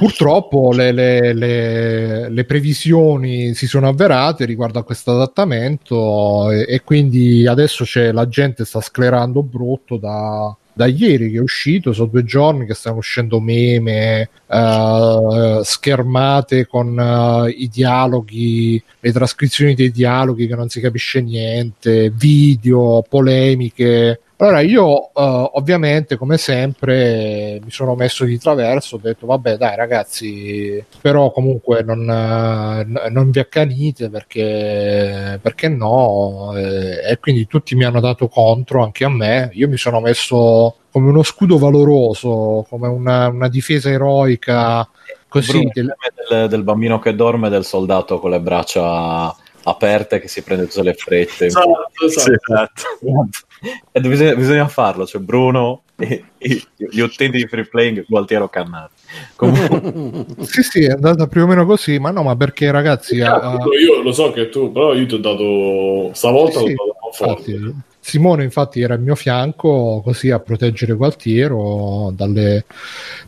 purtroppo 0.00 0.72
le, 0.72 0.92
le- 0.92 1.34
le- 1.34 2.30
le 2.30 2.44
previsioni 2.46 3.52
si 3.52 3.66
sono 3.66 3.86
avverate 3.86 4.46
riguardo 4.46 4.78
a 4.78 4.82
questo 4.82 5.10
adattamento 5.10 6.50
e, 6.50 6.64
e 6.66 6.80
quindi 6.82 7.46
adesso 7.46 7.84
c'è, 7.84 8.10
la 8.10 8.26
gente 8.26 8.64
sta 8.64 8.80
sclerando 8.80 9.42
brutto 9.42 9.98
da, 9.98 10.56
da 10.72 10.86
ieri 10.86 11.30
che 11.30 11.36
è 11.36 11.42
uscito, 11.42 11.92
sono 11.92 12.08
due 12.08 12.24
giorni 12.24 12.64
che 12.64 12.72
stanno 12.72 12.96
uscendo 12.96 13.40
meme, 13.40 14.30
eh, 14.46 15.60
schermate 15.64 16.66
con 16.66 16.98
eh, 16.98 17.50
i 17.50 17.68
dialoghi, 17.68 18.82
le 19.00 19.12
trascrizioni 19.12 19.74
dei 19.74 19.90
dialoghi 19.90 20.46
che 20.46 20.54
non 20.54 20.70
si 20.70 20.80
capisce 20.80 21.20
niente, 21.20 22.08
video, 22.08 23.04
polemiche. 23.06 24.20
Allora 24.40 24.60
io 24.60 25.08
eh, 25.12 25.50
ovviamente 25.52 26.16
come 26.16 26.38
sempre 26.38 27.60
mi 27.62 27.70
sono 27.70 27.94
messo 27.94 28.24
di 28.24 28.38
traverso, 28.38 28.96
ho 28.96 28.98
detto 28.98 29.26
vabbè 29.26 29.58
dai 29.58 29.76
ragazzi, 29.76 30.82
però 30.98 31.30
comunque 31.30 31.82
non, 31.82 32.00
eh, 32.08 32.84
n- 32.84 33.02
non 33.10 33.30
vi 33.30 33.38
accanite 33.38 34.08
perché, 34.08 35.38
perché 35.42 35.68
no 35.68 36.56
eh, 36.56 37.10
e 37.10 37.18
quindi 37.18 37.46
tutti 37.46 37.74
mi 37.74 37.84
hanno 37.84 38.00
dato 38.00 38.28
contro 38.28 38.82
anche 38.82 39.04
a 39.04 39.10
me, 39.10 39.50
io 39.52 39.68
mi 39.68 39.76
sono 39.76 40.00
messo 40.00 40.74
come 40.90 41.10
uno 41.10 41.22
scudo 41.22 41.58
valoroso, 41.58 42.64
come 42.66 42.88
una, 42.88 43.28
una 43.28 43.48
difesa 43.48 43.90
eroica 43.90 44.88
così 45.28 45.68
del- 45.70 45.94
del, 46.30 46.48
del 46.48 46.62
bambino 46.62 46.98
che 46.98 47.14
dorme 47.14 47.48
e 47.48 47.50
del 47.50 47.66
soldato 47.66 48.18
con 48.18 48.30
le 48.30 48.40
braccia 48.40 49.36
aperte 49.64 50.18
che 50.18 50.28
si 50.28 50.40
prende 50.42 50.66
tutte 50.66 50.82
le 50.82 50.94
frette. 50.94 51.44
Esatto, 51.44 52.06
esatto. 52.06 52.20
Sì, 52.20 52.32
esatto. 52.32 52.82
E 53.92 54.00
bisogna, 54.00 54.34
bisogna 54.34 54.68
farlo, 54.68 55.04
cioè 55.06 55.20
Bruno 55.20 55.82
e, 55.96 56.24
e 56.38 56.62
gli 56.76 57.00
utenti 57.00 57.36
di 57.38 57.46
free 57.46 57.66
playing 57.66 58.04
Gualtiero 58.06 58.48
Cannati. 58.48 58.94
Comunque, 59.36 60.24
Sì, 60.44 60.62
sì, 60.62 60.84
è 60.84 60.90
andata 60.92 61.26
più 61.26 61.42
o 61.42 61.46
meno 61.46 61.66
così, 61.66 61.98
ma 61.98 62.10
no, 62.10 62.22
ma 62.22 62.36
perché 62.36 62.70
ragazzi, 62.70 63.20
a- 63.20 63.34
a- 63.34 63.58
Io 63.78 64.00
lo 64.02 64.12
so 64.12 64.30
che 64.30 64.48
tu, 64.48 64.72
però 64.72 64.94
io 64.94 65.06
ti 65.06 65.14
ho 65.14 65.18
dato 65.18 66.10
stavolta 66.14 66.60
Sì, 66.60 66.74
dato 66.74 66.96
conforto. 67.00 67.50
infatti, 67.50 67.74
Simone 68.00 68.44
infatti 68.44 68.80
era 68.80 68.94
al 68.94 69.00
mio 69.02 69.14
fianco 69.14 70.00
così 70.02 70.30
a 70.30 70.38
proteggere 70.40 70.94
Gualtiero 70.94 72.10
dalle... 72.14 72.64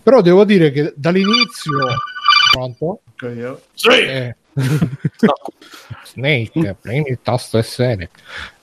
però 0.03 0.23
devo 0.23 0.45
dire 0.45 0.71
che 0.71 0.93
dall'inizio 0.97 1.79
pronto? 2.53 3.01
Ecco 3.11 3.29
io. 3.29 3.61
Sì, 3.75 3.89
Eh. 3.91 4.37
Snake 6.05 6.77
prendi 6.81 7.11
il 7.11 7.19
tasto 7.23 7.61
SN 7.61 8.09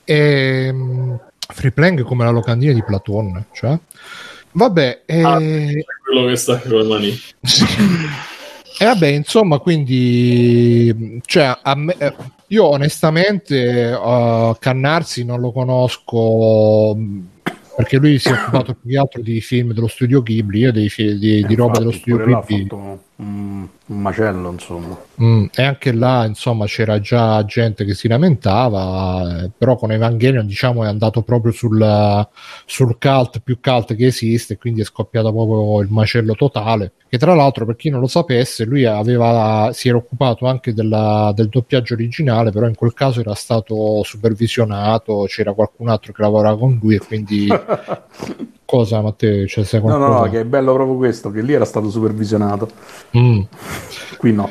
Ehm, 0.06 1.20
free 1.52 1.72
playing 1.72 2.04
come 2.04 2.24
la 2.24 2.30
locandina 2.32 2.74
di 2.74 2.84
Platon 2.84 3.46
cioè 3.54 3.78
vabbè 4.52 5.02
eh, 5.06 5.22
Ah. 5.24 5.38
quello 5.38 6.28
che 6.28 6.36
sta 6.36 6.60
con 6.60 6.72
le 6.80 6.84
mani. 6.88 7.20
E 8.82 8.86
vabbè, 8.86 9.08
insomma, 9.08 9.58
quindi 9.60 11.20
cioè, 11.26 11.54
a 11.62 11.76
me- 11.76 11.98
eh, 11.98 12.16
io 12.48 12.64
onestamente 12.66 13.92
uh, 13.92 14.56
Cannarsi 14.58 15.26
non 15.26 15.42
lo 15.42 15.52
conosco 15.52 16.98
perché 17.76 17.98
lui 17.98 18.18
si 18.20 18.30
è 18.30 18.32
occupato 18.32 18.76
più 18.76 18.92
che 18.92 18.98
altro 18.98 19.22
di 19.22 19.42
film 19.42 19.74
dello 19.74 19.88
studio 19.88 20.22
Ghibli, 20.24 20.60
io 20.60 20.72
dei 20.72 20.90
di, 20.96 21.46
di 21.46 21.56
roba 21.56 21.80
dello 21.80 21.92
studio 21.92 22.22
Eh, 22.22 22.26
Ghibli. 22.46 22.68
fatto 22.70 23.04
un, 23.20 23.68
un 23.88 24.02
macello, 24.02 24.52
insomma. 24.52 24.98
Mm, 25.22 25.46
e 25.54 25.64
anche 25.64 25.92
là, 25.92 26.26
insomma, 26.26 26.66
c'era 26.66 27.00
già 27.00 27.44
gente 27.46 27.84
che 27.86 27.94
si 27.94 28.08
lamentava, 28.08 29.44
eh, 29.44 29.52
però 29.58 29.76
con 29.76 29.92
Evangelion, 29.92 30.46
diciamo, 30.46 30.84
è 30.84 30.88
andato 30.88 31.22
proprio 31.22 31.52
sul, 31.52 32.28
sul 32.66 32.98
cult 32.98 33.40
più 33.42 33.60
cult 33.62 33.96
che 33.96 34.06
esiste, 34.06 34.58
quindi 34.58 34.82
è 34.82 34.86
scoppiato 34.86 35.32
proprio 35.32 35.82
il 35.82 35.90
macello 35.90 36.34
totale. 36.34 36.94
Che 37.10 37.18
tra 37.18 37.34
l'altro, 37.34 37.66
per 37.66 37.76
chi 37.76 37.90
non 37.90 38.00
lo 38.00 38.08
sapesse, 38.08 38.64
lui 38.66 38.86
aveva, 38.86 39.70
si 39.74 39.90
era 39.90 39.98
occupato 39.98 40.46
anche 40.46 40.74
della- 40.74 41.32
del 41.36 41.50
doppiaggio 41.50 41.96
originale, 41.96 42.52
però 42.52 42.68
in 42.68 42.76
quel 42.76 42.94
caso 42.94 43.20
era 43.20 43.34
stato 43.36 44.02
supervisionato, 44.04 45.26
c'era 45.28 45.54
qualcun 45.54 45.90
altro 45.90 46.14
che 46.14 46.22
lavorava 46.22 46.58
con 46.58 46.80
lui 46.82 46.96
e 46.96 47.00
quindi... 47.00 47.48
Cosa, 48.70 49.02
Matteo? 49.02 49.48
Cioè, 49.48 49.64
sai 49.64 49.82
No, 49.82 49.98
no, 49.98 50.10
no, 50.10 50.30
che 50.30 50.42
è 50.42 50.46
bello 50.46 50.74
proprio 50.76 50.96
questo, 50.96 51.32
che 51.32 51.42
lì 51.42 51.54
era 51.54 51.66
stato 51.66 51.90
supervisionato. 51.90 52.70
Mm. 53.18 53.42
Qui 54.20 54.32
no. 54.32 54.48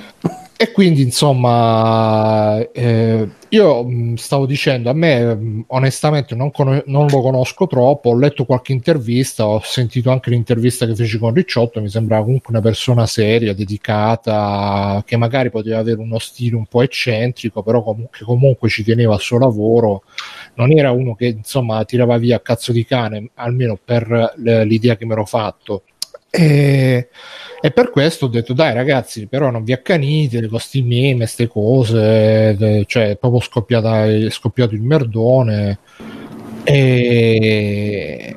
E 0.61 0.73
quindi, 0.73 1.03
insomma, 1.03 2.59
eh, 2.73 3.29
io 3.51 3.85
mh, 3.85 4.15
stavo 4.17 4.45
dicendo, 4.45 4.91
a 4.91 4.93
me 4.93 5.33
mh, 5.37 5.65
onestamente 5.69 6.35
non, 6.35 6.51
cono- 6.51 6.83
non 6.87 7.07
lo 7.07 7.21
conosco 7.21 7.69
troppo, 7.69 8.11
ho 8.11 8.19
letto 8.19 8.45
qualche 8.45 8.73
intervista, 8.73 9.47
ho 9.47 9.61
sentito 9.63 10.11
anche 10.11 10.31
l'intervista 10.31 10.85
che 10.85 10.97
feci 10.97 11.17
con 11.17 11.33
Ricciotto, 11.33 11.81
mi 11.81 11.89
sembrava 11.89 12.25
comunque 12.25 12.51
una 12.53 12.61
persona 12.61 13.07
seria, 13.07 13.55
dedicata, 13.55 15.01
che 15.07 15.17
magari 15.17 15.49
poteva 15.51 15.79
avere 15.79 16.01
uno 16.01 16.19
stile 16.19 16.57
un 16.57 16.67
po' 16.67 16.83
eccentrico, 16.83 17.63
però 17.63 17.81
comunque, 17.85 18.19
comunque 18.25 18.69
ci 18.69 18.83
teneva 18.83 19.15
al 19.15 19.21
suo 19.21 19.39
lavoro, 19.39 20.03
non 20.55 20.73
era 20.73 20.91
uno 20.91 21.15
che 21.15 21.27
insomma 21.27 21.85
tirava 21.85 22.17
via 22.19 22.35
a 22.37 22.41
cazzo 22.41 22.73
di 22.73 22.85
cane, 22.85 23.31
almeno 23.35 23.79
per 23.83 24.09
l- 24.37 24.63
l'idea 24.67 24.97
che 24.97 25.05
mi 25.07 25.13
ero 25.13 25.25
fatto. 25.25 25.85
E, 26.39 27.09
e 27.61 27.71
per 27.73 27.91
questo 27.91 28.27
ho 28.27 28.29
detto 28.29 28.53
dai 28.53 28.73
ragazzi 28.73 29.27
però 29.27 29.51
non 29.51 29.65
vi 29.65 29.73
accanite 29.73 30.47
con 30.47 30.61
sti 30.61 30.83
meme 30.83 31.17
queste 31.17 31.49
cose 31.49 32.85
cioè 32.87 33.11
è 33.11 33.17
proprio 33.17 33.41
scoppiata, 33.41 34.07
è 34.07 34.31
scoppiato 34.31 34.75
il 34.75 34.83
merdone. 34.83 35.79
E 36.63 38.37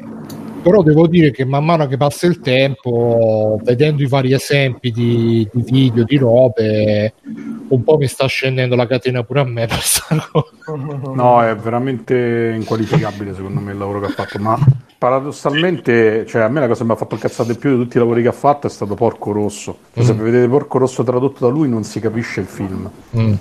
però 0.63 0.81
devo 0.83 1.07
dire 1.07 1.31
che 1.31 1.43
man 1.43 1.65
mano 1.65 1.87
che 1.87 1.97
passa 1.97 2.27
il 2.27 2.39
tempo 2.39 3.59
vedendo 3.63 4.03
i 4.03 4.07
vari 4.07 4.31
esempi 4.33 4.91
di, 4.91 5.47
di 5.51 5.63
video 5.63 6.03
di 6.03 6.17
robe 6.17 7.13
un 7.67 7.83
po' 7.83 7.97
mi 7.97 8.07
sta 8.07 8.27
scendendo 8.27 8.75
la 8.75 8.85
catena 8.85 9.23
pure 9.23 9.39
a 9.39 9.43
me 9.43 9.65
per 9.67 9.81
No, 11.15 11.43
è 11.43 11.55
veramente 11.55 12.53
inqualificabile 12.55 13.33
secondo 13.33 13.59
me 13.59 13.71
il 13.71 13.77
lavoro 13.77 13.99
che 13.99 14.05
ha 14.07 14.09
fatto, 14.09 14.39
ma 14.39 14.57
paradossalmente, 15.01 16.27
cioè 16.27 16.43
a 16.43 16.47
me 16.47 16.59
la 16.59 16.67
cosa 16.67 16.81
che 16.81 16.85
mi 16.85 16.91
ha 16.91 16.95
fatto 16.95 17.15
incazzare 17.15 17.53
di 17.53 17.57
più 17.57 17.71
di 17.71 17.83
tutti 17.85 17.97
i 17.97 17.99
lavori 17.99 18.21
che 18.21 18.27
ha 18.27 18.33
fatto 18.33 18.67
è 18.67 18.69
stato 18.69 18.93
Porco 18.93 19.31
Rosso. 19.31 19.79
Cioè, 19.95 20.03
Se 20.03 20.13
vedete 20.13 20.47
Porco 20.47 20.77
Rosso 20.77 21.01
tradotto 21.01 21.43
da 21.43 21.51
lui 21.51 21.67
non 21.67 21.83
si 21.83 21.99
capisce 21.99 22.41
il 22.41 22.45
film. 22.45 22.87
Mm. 23.17 23.33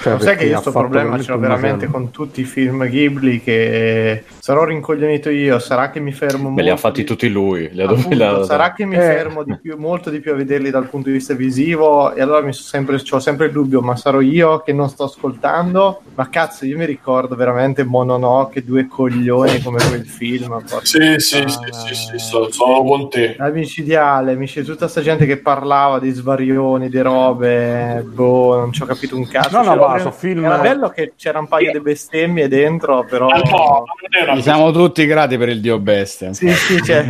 Cioè, 0.00 0.12
Lo 0.12 0.18
sai 0.20 0.36
che 0.36 0.44
io 0.46 0.60
sto 0.60 0.70
problema 0.70 1.18
ce 1.20 1.32
l'ho 1.32 1.38
veramente 1.38 1.86
con 1.86 2.10
tutti 2.10 2.40
i 2.40 2.44
film 2.44 2.86
Ghibli 2.88 3.42
che 3.42 4.24
sarò 4.38 4.64
rincoglionito 4.64 5.28
io, 5.30 5.58
sarà 5.58 5.90
che 5.90 5.98
mi 6.00 6.12
fermo 6.12 6.50
me 6.50 6.62
li 6.62 6.68
ha 6.68 6.72
molto 6.72 6.86
fatti 6.88 7.00
di- 7.00 7.06
tutti 7.06 7.28
lui. 7.28 7.68
Li 7.72 7.82
ha 7.82 7.86
Appunto, 7.88 8.08
li 8.10 8.22
ha- 8.22 8.44
sarà 8.44 8.72
che 8.72 8.84
mi 8.84 8.94
Eh. 8.96 9.00
fermo 9.00 9.42
di 9.42 9.56
più, 9.60 9.76
molto 9.76 10.10
di 10.10 10.20
più 10.20 10.32
a 10.32 10.34
vederli 10.36 10.70
dal 10.70 10.88
punto 10.88 11.08
di 11.08 11.14
vista 11.14 11.34
visivo 11.34 12.14
e 12.14 12.20
allora 12.22 12.40
mi 12.42 12.52
sempre, 12.52 12.96
ho 13.10 13.18
sempre 13.18 13.46
il 13.46 13.52
dubbio, 13.52 13.80
ma 13.80 13.96
sarò 13.96 14.20
io 14.20 14.60
che 14.60 14.72
non 14.72 14.88
sto 14.88 15.04
ascoltando? 15.04 16.02
Ma 16.14 16.28
cazzo, 16.28 16.64
io 16.64 16.76
mi 16.76 16.86
ricordo 16.86 17.34
veramente 17.34 17.82
Mononoke, 17.84 18.64
due 18.64 18.86
coglioni 18.86 19.60
come 19.62 19.78
quel 19.88 20.06
film. 20.06 20.62
Sì, 20.82 21.14
sì, 21.18 21.42
sì, 21.46 21.58
sì, 21.70 21.94
sì, 21.94 22.18
so- 22.18 22.50
sono 22.52 22.82
con 22.84 23.10
te. 23.10 23.34
La 23.38 23.48
micidiale, 23.50 24.32
amici, 24.32 24.62
tutta 24.62 24.88
sta 24.88 25.00
gente 25.00 25.26
che 25.26 25.38
parlava 25.38 25.98
di 25.98 26.10
svarioni, 26.10 26.88
di 26.88 27.00
robe, 27.00 28.04
boh, 28.06 28.56
non 28.56 28.72
ci 28.72 28.82
ho 28.82 28.86
capito 28.86 29.16
un 29.16 29.26
cazzo. 29.28 29.56
No, 29.56 29.62
no, 29.62 29.76
C'era 29.78 29.92
va, 29.92 29.98
sono 29.98 30.12
film... 30.12 30.44
Era 30.44 30.58
bello 30.58 30.88
che 30.88 31.12
c'era 31.16 31.38
un 31.38 31.48
paio 31.48 31.72
di 31.72 31.80
bestemmie 31.80 32.48
dentro, 32.48 33.04
però... 33.04 33.28
No, 33.28 33.38
non 33.40 33.84
era 34.10 34.34
Gli 34.34 34.42
siamo 34.42 34.70
tutti 34.70 35.06
grati 35.06 35.38
per 35.38 35.48
il 35.48 35.60
dio 35.60 35.78
bestia. 35.78 36.32
Sì, 36.32 36.50
sì, 36.50 36.82
cioè... 36.82 37.04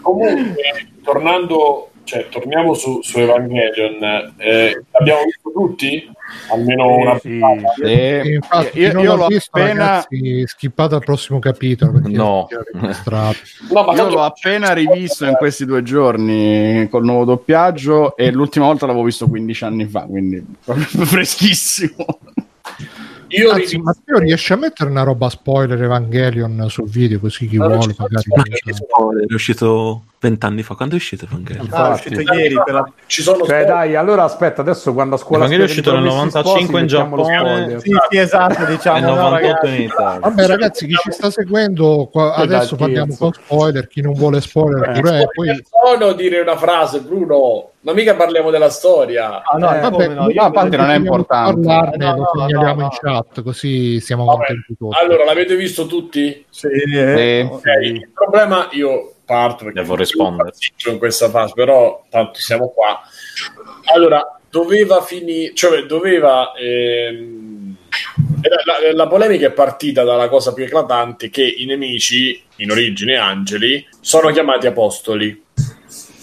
Comunque, 0.00 0.54
tornando, 1.02 1.90
cioè, 2.04 2.28
torniamo 2.28 2.74
su, 2.74 3.00
su 3.02 3.18
Evangelion. 3.18 4.34
Eh, 4.36 4.82
l'abbiamo 4.90 5.22
visto 5.24 5.50
tutti? 5.52 6.10
Almeno 6.50 6.96
una 6.96 7.18
Sì, 7.18 7.40
Sì. 7.76 7.82
E 7.82 8.32
infatti, 8.34 8.78
io, 8.80 9.00
io 9.00 9.14
l'ho 9.16 9.26
visto, 9.26 9.50
appena, 9.58 9.84
ragazzi, 9.86 10.44
skippate 10.46 10.94
al 10.96 11.04
prossimo 11.04 11.38
capitolo 11.38 12.00
No. 12.04 12.48
No, 13.70 13.82
ma 13.84 13.92
io 13.92 13.96
tanto- 13.96 14.08
l'ho 14.14 14.22
appena 14.22 14.72
rivisto 14.72 15.24
in 15.26 15.34
questi 15.34 15.64
due 15.64 15.82
giorni 15.82 16.88
col 16.90 17.04
nuovo 17.04 17.24
doppiaggio 17.24 18.16
e 18.16 18.30
l'ultima 18.32 18.66
volta 18.66 18.86
l'avevo 18.86 19.04
visto 19.04 19.26
15 19.28 19.64
anni 19.64 19.86
fa, 19.86 20.02
quindi 20.02 20.44
freschissimo. 20.64 22.06
Io 23.28 23.48
Anzi, 23.50 23.60
rivisto- 23.76 23.78
Matteo 23.82 24.18
riesce 24.18 24.52
a 24.52 24.56
mettere 24.56 24.88
una 24.90 25.02
roba 25.02 25.28
spoiler 25.28 25.82
Evangelion 25.82 26.66
sul 26.68 26.88
video 26.88 27.18
così 27.18 27.48
chi 27.48 27.56
non 27.56 27.68
vuole 27.72 27.94
magari 27.98 28.22
Spoiler, 28.72 29.26
È 29.26 29.34
uscito 29.34 30.04
vent'anni 30.28 30.62
fa. 30.62 30.74
Quando 30.74 30.94
è 30.94 30.98
uscito 30.98 31.24
Evangelion? 31.24 31.68
Ah, 31.70 31.90
è 31.90 31.92
uscito 31.92 32.20
ieri 32.34 32.54
per 32.64 32.74
la... 32.74 32.90
ci 33.06 33.22
sono 33.22 33.38
Cioè, 33.38 33.46
spoiler. 33.46 33.66
dai, 33.66 33.94
allora 33.96 34.24
aspetta, 34.24 34.60
adesso 34.60 34.92
quando 34.92 35.14
a 35.14 35.18
scuola 35.18 35.44
Evangelion 35.44 35.66
è 35.68 35.70
uscito 35.70 35.92
nel 35.92 36.02
Promessi 36.02 36.26
95 36.34 36.74
in 36.80 36.84
lo 36.86 36.90
Giappone. 36.90 37.22
spoiler. 37.38 37.80
Sì, 37.80 37.90
sì, 38.10 38.18
esatto, 38.18 38.62
È 38.62 38.66
diciamo, 38.66 39.00
no, 39.00 39.14
98 39.14 39.26
in 39.36 39.72
ragazzi. 39.72 39.82
Italia. 39.82 40.18
Vabbè 40.20 40.46
ragazzi, 40.46 40.86
chi 40.86 40.94
ci 40.94 41.10
sta 41.12 41.30
seguendo 41.30 42.08
qua- 42.10 42.34
adesso 42.34 42.74
dai, 42.76 42.78
parliamo 42.86 43.16
con 43.16 43.32
spoiler, 43.32 43.86
chi 43.86 44.00
non 44.00 44.12
vuole 44.14 44.40
spoiler 44.40 44.88
Eh. 44.88 45.00
pure, 45.00 45.26
poi 45.32 45.64
sono 45.94 46.12
dire 46.12 46.40
una 46.40 46.56
frase, 46.56 47.00
Bruno. 47.00 47.70
Ma 47.86 47.92
mica 47.92 48.16
parliamo 48.16 48.50
della 48.50 48.68
storia. 48.68 49.42
Ah, 49.44 49.56
no, 49.58 49.72
Eh, 49.72 49.78
vabbè, 49.78 50.08
no, 50.08 50.28
io 50.28 50.50
parte 50.50 50.76
non 50.76 50.90
è 50.90 50.96
importante. 50.96 51.60
parlarne, 51.64 52.04
No, 52.04 52.16
lo 52.16 52.22
no, 52.22 52.30
segnaliamo 52.48 52.80
no, 52.80 52.82
in 52.82 52.90
chat 53.00 53.42
così 53.44 54.00
siamo 54.00 54.24
Vabbè, 54.24 54.38
contenti 54.38 54.76
tutti. 54.76 54.96
Allora, 55.00 55.24
l'avete 55.24 55.54
visto 55.54 55.86
tutti? 55.86 56.44
Sì, 56.50 56.66
eh. 56.92 57.48
Ok, 57.48 57.62
il 57.82 58.08
problema 58.12 58.66
io 58.72 59.12
parto 59.26 59.64
perché 59.64 59.80
Devo 59.80 59.96
rispondere. 59.96 60.52
in 60.86 60.98
questa 60.98 61.28
fase, 61.28 61.52
però 61.54 62.04
tanto 62.08 62.38
siamo 62.38 62.70
qua. 62.70 63.00
Allora, 63.92 64.38
doveva 64.48 65.02
finire, 65.02 65.52
cioè 65.54 65.82
doveva 65.82 66.52
ehm, 66.54 67.76
la, 68.42 68.78
la- 68.88 68.92
la 68.94 69.06
polemica 69.08 69.48
è 69.48 69.52
partita 69.52 70.02
dalla 70.04 70.28
cosa 70.28 70.52
più 70.54 70.64
eclatante 70.64 71.28
che 71.28 71.44
i 71.44 71.64
nemici, 71.66 72.42
in 72.56 72.70
origine 72.70 73.16
angeli, 73.16 73.86
sono 74.00 74.30
chiamati 74.30 74.66
apostoli. 74.66 75.42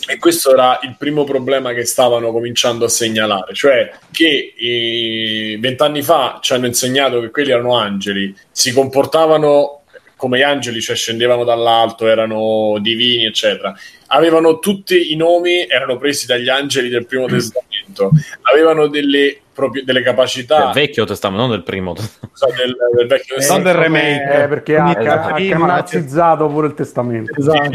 E 0.06 0.18
questo 0.20 0.52
era 0.52 0.80
il 0.84 0.96
primo 0.98 1.24
problema 1.24 1.72
che 1.72 1.86
stavano 1.86 2.34
cominciando 2.34 2.84
a 2.84 2.90
segnalare, 2.90 3.54
cioè 3.54 3.90
che 4.12 4.54
eh, 4.58 5.58
vent'anni 5.62 6.02
fa 6.02 6.40
ci 6.42 6.52
hanno 6.52 6.66
insegnato 6.66 7.22
che 7.22 7.30
quelli 7.30 7.52
erano 7.52 7.76
angeli, 7.78 8.36
si 8.52 8.74
comportavano 8.74 9.83
come 10.16 10.38
gli 10.38 10.44
angeli, 10.44 10.82
cioè 10.82 10.96
scendevano 10.96 11.44
dall'alto, 11.44 12.08
erano 12.08 12.78
divini, 12.80 13.26
eccetera. 13.26 13.74
Avevano 14.16 14.60
tutti 14.60 15.12
i 15.12 15.16
nomi, 15.16 15.66
erano 15.68 15.98
presi 15.98 16.26
dagli 16.28 16.48
angeli 16.50 16.88
del 16.90 17.06
primo 17.08 17.26
testamento, 17.26 18.12
avevano 18.44 18.88
delle, 18.88 19.40
proprie- 19.52 19.84
delle 19.84 20.04
capacità 20.04 20.66
Del 20.66 20.74
vecchio 20.74 21.04
testamento, 21.06 21.42
non 21.42 21.52
del 21.52 21.64
primo. 21.64 21.96
scusa, 21.96 22.46
del, 22.56 22.76
del 22.96 23.08
vecchio 23.08 23.36
Eh, 23.36 23.40
testamento. 23.40 23.70
del 23.72 23.78
remake. 23.82 24.44
Eh, 24.44 24.48
perché 24.48 24.76
ha, 24.78 24.92
Esatto. 25.00 25.34
ha 25.34 25.34
canonizzato 25.36 26.48
pure 26.48 26.68
il 26.68 26.74
testamento. 26.76 27.34
Esatto. 27.40 27.72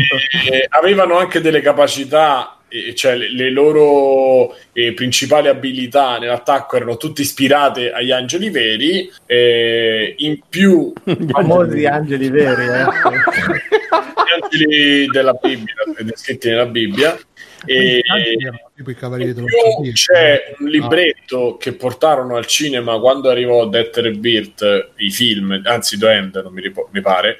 Eh, 0.52 0.66
avevano 0.68 1.18
anche 1.18 1.40
delle 1.40 1.60
capacità, 1.60 2.58
eh, 2.68 2.94
cioè 2.94 3.16
le, 3.16 3.32
le 3.32 3.50
loro 3.50 4.54
eh, 4.72 4.92
principali 4.92 5.48
abilità 5.48 6.18
nell'attacco 6.18 6.76
erano 6.76 6.96
tutte 6.98 7.22
ispirate 7.22 7.90
agli 7.90 8.12
angeli 8.12 8.50
veri. 8.50 9.10
eh, 9.26 10.14
in 10.18 10.38
più, 10.48 10.92
gli 11.02 11.30
Famosi 11.30 11.84
angeli 11.86 12.28
veri, 12.30 12.62
eh. 12.66 12.84
angeli 14.40 15.06
della 15.06 15.32
Bibbia, 15.32 15.74
descritti 16.28 16.48
nella 16.48 16.66
Bibbia. 16.66 17.18
E, 17.64 18.02
Anzi, 18.06 18.36
erano 18.40 18.70
tipo 18.76 18.90
i 18.90 18.94
cavalieri 18.94 19.30
in 19.30 19.36
dello 19.36 19.46
più 19.82 19.92
c'è 19.92 20.54
un 20.58 20.68
libretto 20.68 21.56
che 21.56 21.72
portarono 21.72 22.36
al 22.36 22.46
cinema 22.46 23.00
quando 23.00 23.30
arrivò 23.30 23.66
Death 23.66 23.96
Rebirth, 23.96 24.90
i 24.98 25.10
film, 25.10 25.60
anzi 25.64 25.98
The 25.98 26.12
End, 26.12 26.40
non 26.40 26.52
mi, 26.52 26.60
ripo- 26.60 26.88
mi 26.92 27.00
pare. 27.00 27.38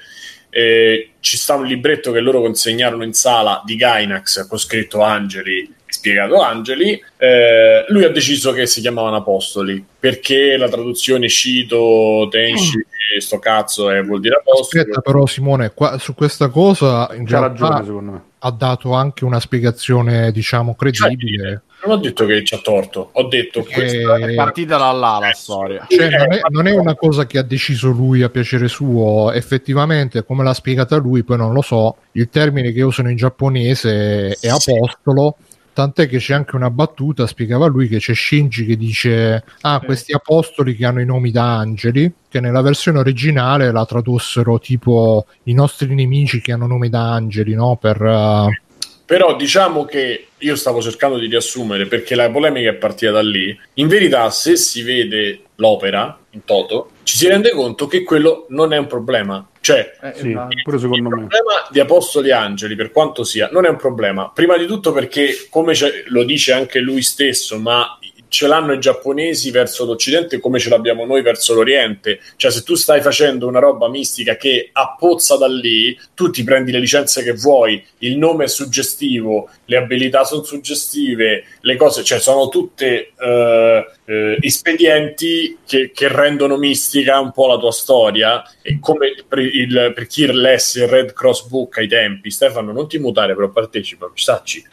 eh, 0.50 1.10
ci 1.20 1.36
sta 1.36 1.54
un 1.54 1.66
libretto 1.66 2.10
che 2.10 2.20
loro 2.20 2.40
consegnarono 2.40 3.04
in 3.04 3.12
sala 3.12 3.62
di 3.64 3.76
Gainax 3.76 4.48
con 4.48 4.58
scritto 4.58 5.02
Angeli, 5.02 5.72
spiegato 5.86 6.40
Angeli. 6.40 7.00
eh, 7.16 7.84
lui 7.88 8.04
ha 8.04 8.10
deciso 8.10 8.52
che 8.52 8.66
si 8.66 8.80
chiamavano 8.80 9.16
Apostoli 9.16 9.84
perché 9.98 10.56
la 10.56 10.68
traduzione 10.68 11.28
Cito, 11.28 12.26
Tenshi, 12.28 12.84
sto 13.18 13.38
cazzo 13.38 13.90
eh, 13.90 14.02
vuol 14.02 14.20
dire 14.20 14.38
Apostoli. 14.38 14.82
Aspetta 14.82 15.00
però 15.00 15.26
Simone, 15.26 15.72
qua, 15.74 15.96
su 15.98 16.14
questa 16.14 16.48
cosa 16.48 17.08
in 17.12 17.24
C'ha 17.24 17.38
realtà 17.38 17.68
ragione, 17.68 17.84
secondo 17.84 18.12
me. 18.12 18.22
Ha 18.40 18.50
dato 18.50 18.92
anche 18.92 19.24
una 19.24 19.40
spiegazione 19.40 20.30
diciamo 20.32 20.74
credibile. 20.74 21.62
Non 21.84 21.96
ho 21.96 22.00
detto 22.00 22.26
che 22.26 22.42
c'ha 22.44 22.58
torto, 22.58 23.10
ho 23.12 23.28
detto 23.28 23.62
Che- 23.62 24.02
È 24.02 24.34
partita 24.34 24.76
da 24.78 24.90
là 24.90 25.18
la 25.20 25.32
storia. 25.32 25.86
Cioè, 25.88 26.08
non, 26.10 26.32
è, 26.32 26.40
non 26.50 26.66
è 26.66 26.72
una 26.72 26.96
cosa 26.96 27.24
che 27.26 27.38
ha 27.38 27.42
deciso 27.42 27.90
lui 27.90 28.22
a 28.22 28.28
piacere 28.28 28.66
suo, 28.66 29.30
effettivamente, 29.32 30.24
come 30.24 30.42
l'ha 30.42 30.54
spiegata 30.54 30.96
lui, 30.96 31.22
poi 31.22 31.36
non 31.36 31.52
lo 31.52 31.62
so. 31.62 31.96
Il 32.12 32.28
termine 32.30 32.72
che 32.72 32.82
usano 32.82 33.10
in 33.10 33.16
giapponese 33.16 34.30
è 34.30 34.34
Sì. 34.58 34.70
apostolo. 34.72 35.36
Tant'è 35.78 36.08
che 36.08 36.18
c'è 36.18 36.34
anche 36.34 36.56
una 36.56 36.70
battuta, 36.70 37.24
spiegava 37.28 37.66
lui 37.66 37.86
che 37.86 37.98
c'è 37.98 38.12
Shinji 38.12 38.66
che 38.66 38.76
dice: 38.76 39.44
Ah, 39.60 39.78
questi 39.78 40.12
apostoli 40.12 40.74
che 40.74 40.84
hanno 40.84 41.00
i 41.00 41.04
nomi 41.04 41.30
da 41.30 41.56
angeli, 41.56 42.12
che 42.28 42.40
nella 42.40 42.62
versione 42.62 42.98
originale 42.98 43.70
la 43.70 43.86
tradussero 43.86 44.58
tipo 44.58 45.26
i 45.44 45.52
nostri 45.52 45.94
nemici 45.94 46.40
che 46.40 46.50
hanno 46.50 46.66
nome 46.66 46.88
da 46.88 47.12
angeli, 47.12 47.54
no? 47.54 47.76
Per, 47.76 48.02
eh, 48.02 48.62
Però 49.08 49.36
diciamo 49.36 49.86
che 49.86 50.26
io 50.36 50.54
stavo 50.54 50.82
cercando 50.82 51.16
di 51.16 51.28
riassumere 51.28 51.86
perché 51.86 52.14
la 52.14 52.30
polemica 52.30 52.68
è 52.68 52.74
partita 52.74 53.10
da 53.10 53.22
lì. 53.22 53.58
In 53.74 53.88
verità, 53.88 54.28
se 54.28 54.54
si 54.54 54.82
vede 54.82 55.40
l'opera 55.54 56.18
in 56.32 56.44
toto, 56.44 56.90
ci 57.04 57.16
si 57.16 57.26
rende 57.26 57.52
conto 57.52 57.86
che 57.86 58.02
quello 58.02 58.44
non 58.50 58.74
è 58.74 58.76
un 58.76 58.86
problema. 58.86 59.48
Cioè, 59.62 59.96
Eh, 60.02 60.12
Sì, 60.14 60.36
pure 60.62 60.78
secondo 60.78 60.96
il 60.96 61.02
me. 61.14 61.26
problema 61.26 61.66
di 61.70 61.80
Apostoli 61.80 62.32
Angeli, 62.32 62.76
per 62.76 62.92
quanto 62.92 63.24
sia, 63.24 63.48
non 63.50 63.64
è 63.64 63.70
un 63.70 63.76
problema. 63.76 64.30
Prima 64.32 64.58
di 64.58 64.66
tutto 64.66 64.92
perché, 64.92 65.46
come 65.48 65.72
lo 66.08 66.24
dice 66.24 66.52
anche 66.52 66.78
lui 66.78 67.00
stesso, 67.00 67.58
ma 67.58 67.97
ce 68.28 68.46
l'hanno 68.46 68.72
i 68.72 68.80
giapponesi 68.80 69.50
verso 69.50 69.84
l'Occidente 69.84 70.38
come 70.38 70.58
ce 70.58 70.68
l'abbiamo 70.68 71.04
noi 71.04 71.22
verso 71.22 71.54
l'Oriente. 71.54 72.20
Cioè, 72.36 72.50
se 72.50 72.62
tu 72.62 72.74
stai 72.74 73.00
facendo 73.00 73.46
una 73.46 73.58
roba 73.58 73.88
mistica 73.88 74.36
che 74.36 74.70
appozza 74.72 75.36
da 75.36 75.48
lì, 75.48 75.98
tu 76.14 76.30
ti 76.30 76.44
prendi 76.44 76.70
le 76.70 76.78
licenze 76.78 77.22
che 77.22 77.32
vuoi, 77.32 77.84
il 77.98 78.16
nome 78.16 78.44
è 78.44 78.48
suggestivo, 78.48 79.48
le 79.64 79.76
abilità 79.76 80.24
sono 80.24 80.42
suggestive, 80.42 81.44
le 81.60 81.76
cose, 81.76 82.04
cioè, 82.04 82.18
sono 82.20 82.48
tutte 82.48 83.12
eh, 83.18 83.86
eh, 84.04 84.38
espedienti 84.40 85.58
che, 85.66 85.90
che 85.92 86.08
rendono 86.08 86.56
mistica 86.56 87.18
un 87.20 87.32
po' 87.32 87.46
la 87.46 87.58
tua 87.58 87.72
storia. 87.72 88.42
E 88.62 88.78
come 88.80 89.14
per, 89.26 89.38
il, 89.38 89.92
per 89.94 90.06
chi 90.06 90.26
lesse 90.30 90.84
il 90.84 90.88
Red 90.88 91.12
Cross 91.12 91.46
Book 91.46 91.78
ai 91.78 91.88
tempi, 91.88 92.30
Stefano, 92.30 92.72
non 92.72 92.88
ti 92.88 92.98
mutare, 92.98 93.34
però 93.34 93.48
partecipa, 93.50 94.10
sacci. 94.14 94.64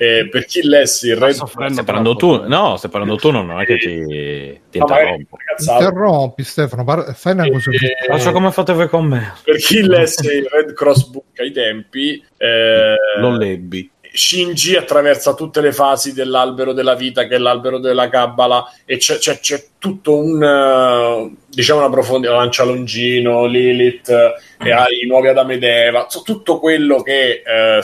Eh, 0.00 0.28
per 0.28 0.44
chi 0.44 0.62
lesse 0.62 1.08
il 1.08 1.16
Red 1.16 1.32
soffrendo 1.32 1.72
Stai 1.72 1.84
parlando 1.84 2.14
tu, 2.14 2.44
no, 2.46 2.76
stai 2.76 2.88
parlando 2.88 3.16
tu, 3.16 3.32
non 3.32 3.60
è 3.60 3.64
che 3.64 3.78
ti, 3.78 4.04
ti 4.70 4.78
No, 4.78 4.86
interrompo. 4.88 5.36
interrompi 5.58 6.44
Stefano, 6.44 6.84
par- 6.84 7.14
fai 7.16 7.32
una 7.32 7.48
cosa 7.50 7.70
più- 7.70 7.80
Eh, 7.84 8.06
Faccio 8.06 8.30
come 8.30 8.52
fate 8.52 8.72
voi 8.74 8.88
con 8.88 9.06
me. 9.06 9.32
per 9.42 9.56
chi 9.56 9.82
lesse 9.82 10.32
il 10.34 10.46
Red 10.48 10.72
Cross 10.72 11.08
Book 11.08 11.38
ai 11.40 11.50
tempi, 11.50 12.24
eh, 12.36 12.94
Lo 13.18 13.36
lebbi. 13.36 13.90
Shinji 14.10 14.74
attraversa 14.76 15.34
tutte 15.34 15.60
le 15.60 15.70
fasi 15.72 16.14
dell'albero 16.14 16.72
della 16.72 16.94
vita, 16.94 17.26
che 17.26 17.34
è 17.34 17.38
l'albero 17.38 17.78
della 17.78 18.08
Kabbala, 18.08 18.72
e 18.86 18.96
c'è, 18.98 19.18
c'è- 19.18 19.38
c'è 19.40 19.62
tutto 19.78 20.16
un 20.16 20.42
eh, 20.42 21.36
diciamo 21.48 21.80
una 21.80 21.90
profonda 21.90 22.32
lancia 22.32 22.64
Longino, 22.64 23.46
Lilith, 23.46 24.08
eh, 24.08 24.32
e 24.64 24.72
hai 24.72 25.02
i 25.04 25.06
nuovi 25.06 25.28
Adamo 25.28 25.52
ed 25.52 25.62
Eva, 25.64 26.06
tutto 26.24 26.58
quello 26.58 27.02
che 27.02 27.42
eh, 27.44 27.80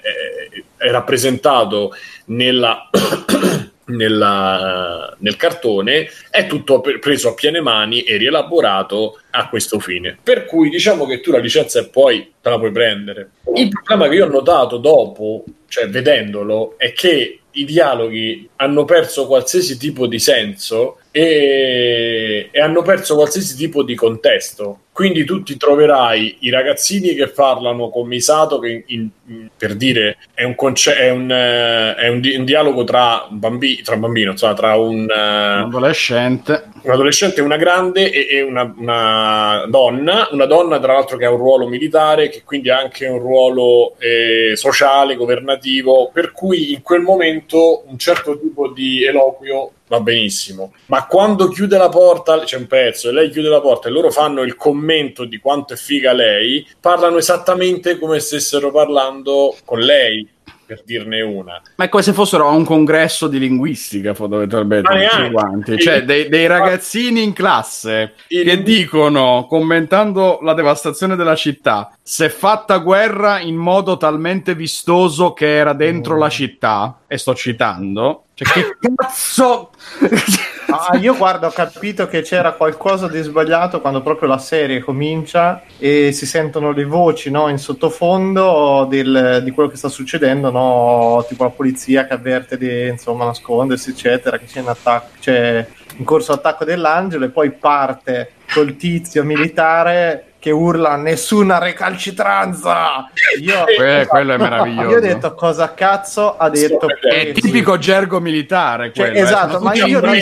è, 0.00 0.84
è 0.84 0.90
rappresentato 0.90 1.92
nella. 2.26 2.88
nella- 3.84 5.14
nel 5.18 5.36
cartone 5.36 6.08
è 6.30 6.46
tutto 6.46 6.80
pre- 6.80 6.98
preso 6.98 7.30
a 7.30 7.34
piene 7.34 7.60
mani 7.60 8.02
e 8.02 8.16
rielaborato 8.16 9.20
a 9.30 9.48
questo 9.48 9.80
fine. 9.80 10.16
Per 10.22 10.46
cui 10.46 10.70
diciamo 10.70 11.04
che 11.04 11.20
tu 11.20 11.30
la 11.30 11.38
licenza 11.38 11.86
poi 11.88 12.32
te 12.40 12.48
la 12.48 12.58
puoi 12.58 12.70
prendere. 12.70 13.30
Il 13.54 13.68
problema 13.68 14.08
che 14.08 14.14
io 14.14 14.26
ho 14.26 14.30
notato 14.30 14.78
dopo, 14.78 15.44
cioè 15.68 15.88
vedendolo, 15.88 16.74
è 16.78 16.92
che 16.92 17.40
i 17.50 17.64
dialoghi 17.64 18.48
hanno 18.56 18.84
perso 18.84 19.26
qualsiasi 19.26 19.76
tipo 19.76 20.06
di 20.06 20.18
senso 20.18 20.98
e, 21.12 22.48
e 22.50 22.60
hanno 22.60 22.82
perso 22.82 23.14
qualsiasi 23.14 23.54
tipo 23.56 23.82
di 23.82 23.94
contesto. 23.94 24.78
Quindi 24.92 25.24
tu 25.24 25.42
ti 25.42 25.56
troverai 25.56 26.36
i 26.40 26.50
ragazzini 26.50 27.14
che 27.14 27.28
parlano 27.28 27.88
con 27.88 28.06
Misato, 28.06 28.58
che 28.58 28.84
in- 28.88 29.08
in- 29.28 29.48
per 29.56 29.74
dire 29.74 30.18
è 30.34 30.44
un, 30.44 30.54
conce- 30.54 30.94
è 30.96 31.08
un, 31.10 31.30
eh, 31.30 31.94
è 31.94 32.08
un 32.08 32.20
di- 32.20 32.36
un 32.36 32.44
dialogo 32.44 32.84
tra 32.84 33.26
un, 33.30 33.38
bambi- 33.38 33.80
tra 33.82 33.96
bambino, 33.96 34.32
insomma, 34.32 34.52
tra 34.52 34.76
un, 34.76 35.08
eh, 35.08 35.14
Un 35.14 35.62
adolescente. 35.64 36.64
un 36.82 36.90
adolescente 36.90 37.40
una 37.40 37.56
grande 37.56 38.10
e, 38.12 38.36
e 38.36 38.42
una, 38.42 38.70
una 38.76 39.64
donna, 39.66 40.28
una 40.30 40.44
donna 40.44 40.78
tra 40.78 40.92
l'altro 40.92 41.16
che 41.16 41.24
ha 41.24 41.30
un 41.30 41.38
ruolo 41.38 41.66
militare, 41.68 42.28
che 42.28 42.42
quindi 42.44 42.68
ha 42.68 42.78
anche 42.78 43.06
un 43.06 43.18
ruolo 43.18 43.94
eh, 43.98 44.56
sociale, 44.56 45.16
governativo, 45.16 46.10
per 46.12 46.32
cui 46.32 46.72
in 46.72 46.82
quel 46.82 47.00
momento 47.00 47.84
un 47.86 47.96
certo 47.96 48.38
tipo 48.38 48.68
di 48.68 49.02
eloquio 49.04 49.70
va 49.92 50.00
benissimo, 50.00 50.72
ma 50.86 51.06
quando 51.06 51.48
chiude 51.48 51.76
la 51.76 51.90
porta, 51.90 52.38
c'è 52.40 52.56
un 52.56 52.66
pezzo 52.66 53.10
e 53.10 53.12
lei 53.12 53.28
chiude 53.28 53.50
la 53.50 53.60
porta 53.60 53.88
e 53.88 53.90
loro 53.90 54.10
fanno 54.10 54.40
il 54.40 54.56
commento 54.56 55.26
di 55.26 55.36
quanto 55.36 55.74
è 55.74 55.76
figa 55.76 56.14
lei, 56.14 56.66
parlano 56.80 57.18
esattamente 57.18 57.98
come 57.98 58.18
stessero 58.18 58.70
parlando 58.70 59.54
con 59.66 59.80
lei, 59.80 60.26
per 60.64 60.82
dirne 60.84 61.20
una. 61.20 61.60
Ma 61.76 61.84
è 61.84 61.88
come 61.88 62.02
se 62.02 62.12
fossero 62.12 62.48
a 62.48 62.52
un 62.52 62.64
congresso 62.64 63.28
di 63.28 63.38
linguistica, 63.38 64.14
fondamentalmente. 64.14 65.08
Tutti 65.08 65.30
quanti. 65.30 65.78
Cioè, 65.78 66.04
dei, 66.04 66.28
dei 66.28 66.46
ragazzini 66.46 67.22
in 67.22 67.32
classe 67.32 68.14
Il- 68.28 68.44
che 68.44 68.62
dicono, 68.62 69.46
commentando 69.48 70.38
la 70.42 70.54
devastazione 70.54 71.16
della 71.16 71.34
città, 71.36 71.96
se 72.02 72.28
fatta 72.28 72.78
guerra 72.78 73.40
in 73.40 73.56
modo 73.56 73.96
talmente 73.96 74.54
vistoso 74.54 75.32
che 75.32 75.56
era 75.56 75.72
dentro 75.72 76.16
la 76.16 76.28
città, 76.28 77.00
e 77.06 77.18
sto 77.18 77.34
citando, 77.34 78.24
cioè 78.34 78.48
che 78.52 78.76
cazzo... 78.94 79.70
Ah, 80.74 80.96
io 80.96 81.16
guarda, 81.16 81.48
ho 81.48 81.50
capito 81.50 82.06
che 82.06 82.22
c'era 82.22 82.52
qualcosa 82.52 83.06
di 83.06 83.20
sbagliato 83.20 83.80
quando 83.80 84.00
proprio 84.00 84.28
la 84.28 84.38
serie 84.38 84.80
comincia 84.80 85.62
e 85.78 86.12
si 86.12 86.24
sentono 86.24 86.72
le 86.72 86.84
voci 86.84 87.30
no, 87.30 87.48
in 87.48 87.58
sottofondo 87.58 88.86
del- 88.88 89.40
di 89.44 89.50
quello 89.50 89.68
che 89.68 89.76
sta 89.76 89.88
succedendo, 89.88 90.50
no? 90.50 91.24
tipo 91.28 91.44
la 91.44 91.50
polizia 91.50 92.06
che 92.06 92.14
avverte 92.14 92.56
di 92.56 92.88
insomma, 92.88 93.24
nascondersi, 93.26 93.90
eccetera, 93.90 94.38
che 94.38 94.46
c'è 94.46 94.60
in 94.60 94.68
attacco, 94.68 95.08
c'è 95.20 95.66
in 95.96 96.04
corso 96.04 96.32
attacco 96.32 96.64
dell'angelo 96.64 97.26
e 97.26 97.30
poi 97.30 97.50
parte 97.50 98.32
col 98.52 98.76
tizio 98.76 99.24
militare 99.24 100.31
che 100.42 100.50
urla 100.50 100.96
nessuna 100.96 101.58
recalcitranza. 101.58 103.08
Io, 103.40 103.64
Eh, 103.82 104.06
quello 104.06 104.32
è 104.34 104.38
meraviglioso. 104.38 104.88
io 104.90 104.96
ho 104.96 105.00
detto 105.00 105.34
cosa 105.34 105.72
cazzo 105.72 106.36
ha 106.36 106.48
detto 106.50 106.88
È 106.88 106.98
questo? 106.98 107.40
tipico 107.40 107.78
gergo 107.78 108.18
militare 108.20 108.92
Cioè, 108.92 109.10
quello, 109.10 109.18
eh. 109.18 109.22
esatto, 109.28 109.52
Sono 109.58 109.64
ma 109.64 109.74
io 109.74 110.00
non, 110.00 110.18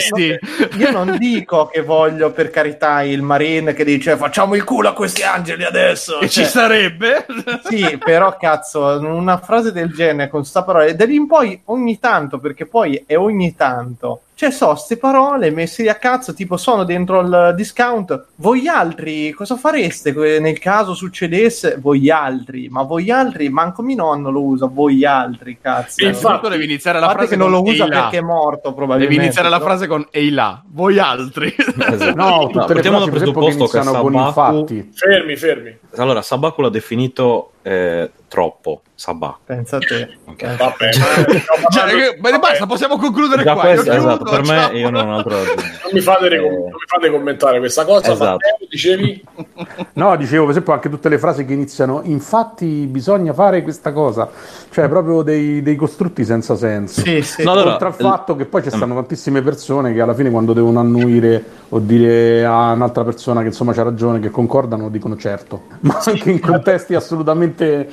io 0.77 0.91
non 0.91 1.17
dico 1.17 1.67
che 1.67 1.81
voglio 1.81 2.31
per 2.31 2.49
carità 2.51 3.01
il 3.01 3.21
marine 3.23 3.73
che 3.73 3.83
dice 3.83 4.15
facciamo 4.17 4.53
il 4.55 4.63
culo 4.63 4.89
a 4.89 4.93
questi 4.93 5.23
angeli 5.23 5.63
adesso. 5.63 6.19
E 6.19 6.29
ci 6.29 6.41
Cioè, 6.41 6.49
sarebbe? 6.49 7.25
sì, 7.63 7.97
però 7.97 8.37
cazzo, 8.37 8.99
una 9.01 9.37
frase 9.39 9.71
del 9.71 9.89
genere 9.91 10.29
con 10.29 10.45
sta 10.45 10.63
parola, 10.63 10.85
e 10.85 10.93
da 10.95 11.05
lì 11.05 11.15
in 11.15 11.25
poi 11.27 11.59
ogni 11.65 11.97
tanto, 11.99 12.37
perché 12.39 12.65
poi 12.67 13.03
è 13.07 13.15
ogni 13.17 13.55
tanto. 13.55 14.21
Cioè, 14.41 14.49
so, 14.49 14.73
ste 14.73 14.97
parole 14.97 15.51
messe 15.51 15.87
a 15.87 15.93
cazzo, 15.93 16.33
tipo 16.33 16.57
sono 16.57 16.83
dentro 16.83 17.19
il 17.19 17.53
discount. 17.55 18.25
Voi 18.37 18.67
altri 18.67 19.29
cosa 19.33 19.55
fareste 19.55 20.39
nel 20.39 20.57
caso 20.57 20.95
succedesse? 20.95 21.77
Voi 21.79 22.09
altri, 22.09 22.67
ma 22.67 22.81
voi 22.81 23.11
altri, 23.11 23.49
manco 23.49 23.83
mio 23.83 23.97
nonno 23.97 24.31
lo 24.31 24.41
usa, 24.41 24.65
voi 24.65 25.05
altri, 25.05 25.59
cazzo. 25.61 26.03
E 26.03 26.07
Infatti, 26.07 26.33
infatti- 26.33 26.49
devi 26.49 26.63
iniziare 26.63 26.99
la 26.99 27.05
parte 27.05 27.19
frase 27.19 27.35
che 27.35 27.39
non 27.39 27.51
lo 27.51 27.61
usa 27.61 27.85
perché 27.87 28.17
è 28.17 28.21
morto, 28.21 28.73
probabilmente. 28.73 29.13
Devi 29.13 29.23
iniziare 29.23 29.49
la 29.49 29.59
frase 29.59 29.85
con 29.85 30.07
Ehi 30.09 30.31
là, 30.31 30.59
voi 30.69 30.97
altri. 30.97 31.53
Esatto. 31.55 32.15
No, 32.15 32.47
tutte 32.47 32.59
le 32.61 32.73
partiamo 32.73 32.97
dal 32.97 33.09
frasi 33.09 33.25
che 33.25 33.31
presupposto 33.31 33.77
che 33.77 33.83
Sabaku 33.83 34.11
infatti. 34.11 34.91
Fermi, 34.91 35.35
fermi. 35.35 35.77
allora 35.97 36.23
Sabaku 36.23 36.61
l'ha 36.61 36.69
definito 36.69 37.51
eh, 37.61 38.09
troppo 38.27 38.81
Sabaku 39.01 39.39
Pensa 39.45 39.77
a 39.77 39.79
te. 39.79 40.09
Ok. 40.25 40.43
Vabbè, 40.57 40.89
ma- 40.97 41.69
Cioè, 41.71 41.89
che- 41.89 42.17
bene, 42.19 42.37
basta, 42.37 42.67
possiamo 42.67 42.97
concludere 42.99 43.41
Già 43.43 43.53
qua. 43.53 43.61
questo, 43.63 43.91
esatto, 43.91 44.23
chiudo, 44.25 44.29
per 44.29 44.45
ciao. 44.45 44.71
me 44.71 44.77
io 44.77 44.89
non 44.91 45.07
ho 45.09 45.15
altro 45.17 45.29
da 45.37 45.41
dire. 45.41 45.55
non, 45.55 45.91
mi 45.91 46.01
fate, 46.01 46.27
Eh. 46.27 46.37
non 46.39 46.49
mi 46.65 46.85
fate 46.85 47.09
commentare 47.09 47.57
questa 47.57 47.83
cosa. 47.83 48.11
Esatto. 48.11 48.31
Matteo, 48.33 48.67
dicevi? 48.69 49.23
No, 49.93 50.15
dicevo 50.17 50.41
per 50.43 50.51
esempio 50.51 50.73
anche 50.73 50.89
tutte 50.89 51.09
le 51.09 51.17
frasi 51.17 51.45
che 51.45 51.53
iniziano 51.53 52.01
infatti 52.03 52.85
bisogna 52.85 53.33
fare 53.33 53.63
questa 53.63 53.91
cosa, 53.91 54.29
cioè 54.69 54.87
proprio 54.87 55.23
dei, 55.23 55.63
dei 55.63 55.75
costrutti 55.75 56.23
senza 56.23 56.55
senso. 56.55 57.01
Sì, 57.01 57.23
sì. 57.23 57.43
No, 57.43 57.53
allora, 57.53 57.71
Oltre 57.71 57.87
al 57.87 57.95
il- 57.97 58.05
fatto 58.05 58.35
che 58.35 58.45
poi 58.45 58.61
ci 58.61 58.69
stanno 58.69 58.93
tantissime 58.93 59.41
persone 59.41 59.93
che 59.93 60.01
alla 60.01 60.13
fine 60.13 60.29
quando 60.29 60.53
devono 60.53 60.79
annuire 60.79 61.43
o 61.69 61.79
dire 61.79 62.45
a 62.45 62.71
un'altra 62.73 63.03
persona 63.03 63.41
che 63.41 63.47
insomma 63.47 63.73
c'ha 63.73 63.81
ragione, 63.83 64.19
che 64.19 64.29
concordano, 64.29 64.89
dicono 64.89 65.17
certo, 65.17 65.63
ma 65.81 65.99
anche 66.05 66.29
in 66.29 66.39
contesti 66.39 66.93
assolutamente 66.93 67.89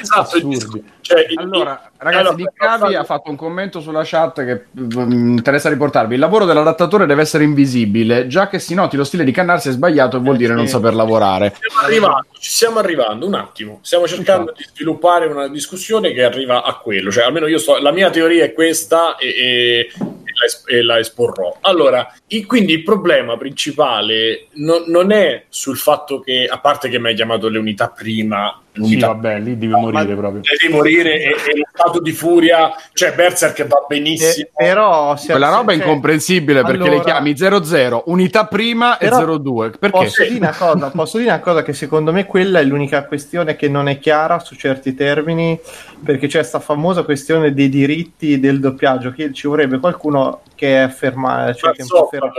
Esatto, 0.00 0.36
assurdi. 0.36 0.84
cioè, 1.00 1.26
Allora, 1.36 1.90
ragazzi, 1.96 2.20
allora, 2.20 2.34
Di 2.36 2.48
Cavi 2.54 2.94
ha 2.94 3.04
fatto 3.04 3.30
un 3.30 3.36
commento 3.36 3.80
sulla 3.80 4.02
chat 4.04 4.44
che 4.44 4.64
mm, 4.78 5.00
mi 5.02 5.14
interessa 5.36 5.68
riportarvi. 5.68 6.14
Il 6.14 6.20
lavoro 6.20 6.44
dell'adattatore 6.44 7.06
deve 7.06 7.22
essere 7.22 7.44
invisibile, 7.44 8.26
già 8.26 8.48
che 8.48 8.58
si 8.58 8.74
noti 8.74 8.96
lo 8.96 9.04
stile 9.04 9.24
di 9.24 9.32
Cannarsi 9.32 9.68
è 9.68 9.72
sbagliato 9.72 10.16
e 10.16 10.20
vuol 10.20 10.36
dire 10.36 10.54
non 10.54 10.66
saper 10.66 10.94
lavorare. 10.94 11.54
Stiamo 11.56 11.80
arrivando, 11.86 12.26
ci 12.38 12.50
stiamo 12.50 12.78
arrivando 12.78 13.26
un 13.26 13.34
attimo. 13.34 13.78
Stiamo 13.82 14.06
cercando 14.06 14.52
di 14.56 14.64
sviluppare 14.72 15.26
una 15.26 15.48
discussione 15.48 16.12
che 16.12 16.22
arriva 16.24 16.62
a 16.62 16.76
quello. 16.76 17.10
Cioè, 17.10 17.24
almeno 17.24 17.46
io 17.46 17.58
sto. 17.58 17.78
La 17.78 17.92
mia 17.92 18.10
teoria 18.10 18.44
è 18.44 18.52
questa 18.52 19.16
e, 19.16 19.28
e- 19.28 19.90
e 20.66 20.82
la 20.82 20.98
esporrò. 21.00 21.56
Allora, 21.62 22.14
i- 22.28 22.44
quindi 22.44 22.72
il 22.74 22.82
problema 22.84 23.36
principale 23.36 24.46
no- 24.54 24.84
non 24.86 25.10
è 25.10 25.44
sul 25.48 25.76
fatto 25.76 26.20
che, 26.20 26.46
a 26.48 26.58
parte 26.60 26.88
che 26.88 26.98
mi 27.00 27.08
hai 27.08 27.14
chiamato 27.14 27.48
le 27.48 27.58
unità 27.58 27.88
prima, 27.88 28.56
Sì, 28.84 28.96
vabbè, 28.98 29.38
lì 29.40 29.58
devi 29.58 29.72
morire 29.72 30.14
proprio. 30.14 30.40
devi 30.42 30.72
morire 30.74 31.14
e, 31.22 31.28
e 31.30 31.56
lo 31.56 31.66
stato 31.72 32.00
di 32.00 32.12
furia, 32.12 32.72
cioè 32.92 33.14
Berserk 33.14 33.66
va 33.66 33.76
Eh, 33.78 33.84
benissimo. 33.88 34.48
però 34.56 35.16
se- 35.16 35.30
Quella 35.30 35.48
roba 35.48 35.72
è 35.72 35.76
cioè, 35.76 35.84
incomprensibile 35.86 36.62
perché 36.62 36.82
le 36.84 36.88
allora- 36.88 37.02
chiami 37.04 37.36
00, 37.36 38.02
unità 38.06 38.46
prima 38.46 38.96
Però 38.98 39.20
e 39.20 39.38
02. 39.38 39.70
Perché? 39.70 39.88
Posso 39.96 40.22
dire, 40.22 40.36
una 40.36 40.54
cosa, 40.56 40.90
posso 40.90 41.18
dire 41.18 41.30
una 41.30 41.40
cosa 41.40 41.62
che 41.62 41.72
secondo 41.72 42.12
me 42.12 42.26
quella 42.26 42.60
è 42.60 42.64
l'unica 42.64 43.04
questione 43.04 43.56
che 43.56 43.68
non 43.68 43.88
è 43.88 43.98
chiara 43.98 44.38
su 44.38 44.54
certi 44.54 44.94
termini, 44.94 45.58
perché 46.04 46.26
c'è 46.26 46.42
sta 46.42 46.60
famosa 46.60 47.02
questione 47.02 47.52
dei 47.52 47.68
diritti 47.68 48.38
del 48.40 48.60
doppiaggio, 48.60 49.10
che 49.12 49.32
ci 49.32 49.46
vorrebbe 49.46 49.78
qualcuno 49.78 50.40
che 50.54 50.78
afferma, 50.78 51.52
cioè 51.54 51.72
che 51.72 51.82
so, 51.84 52.08
devo 52.10 52.30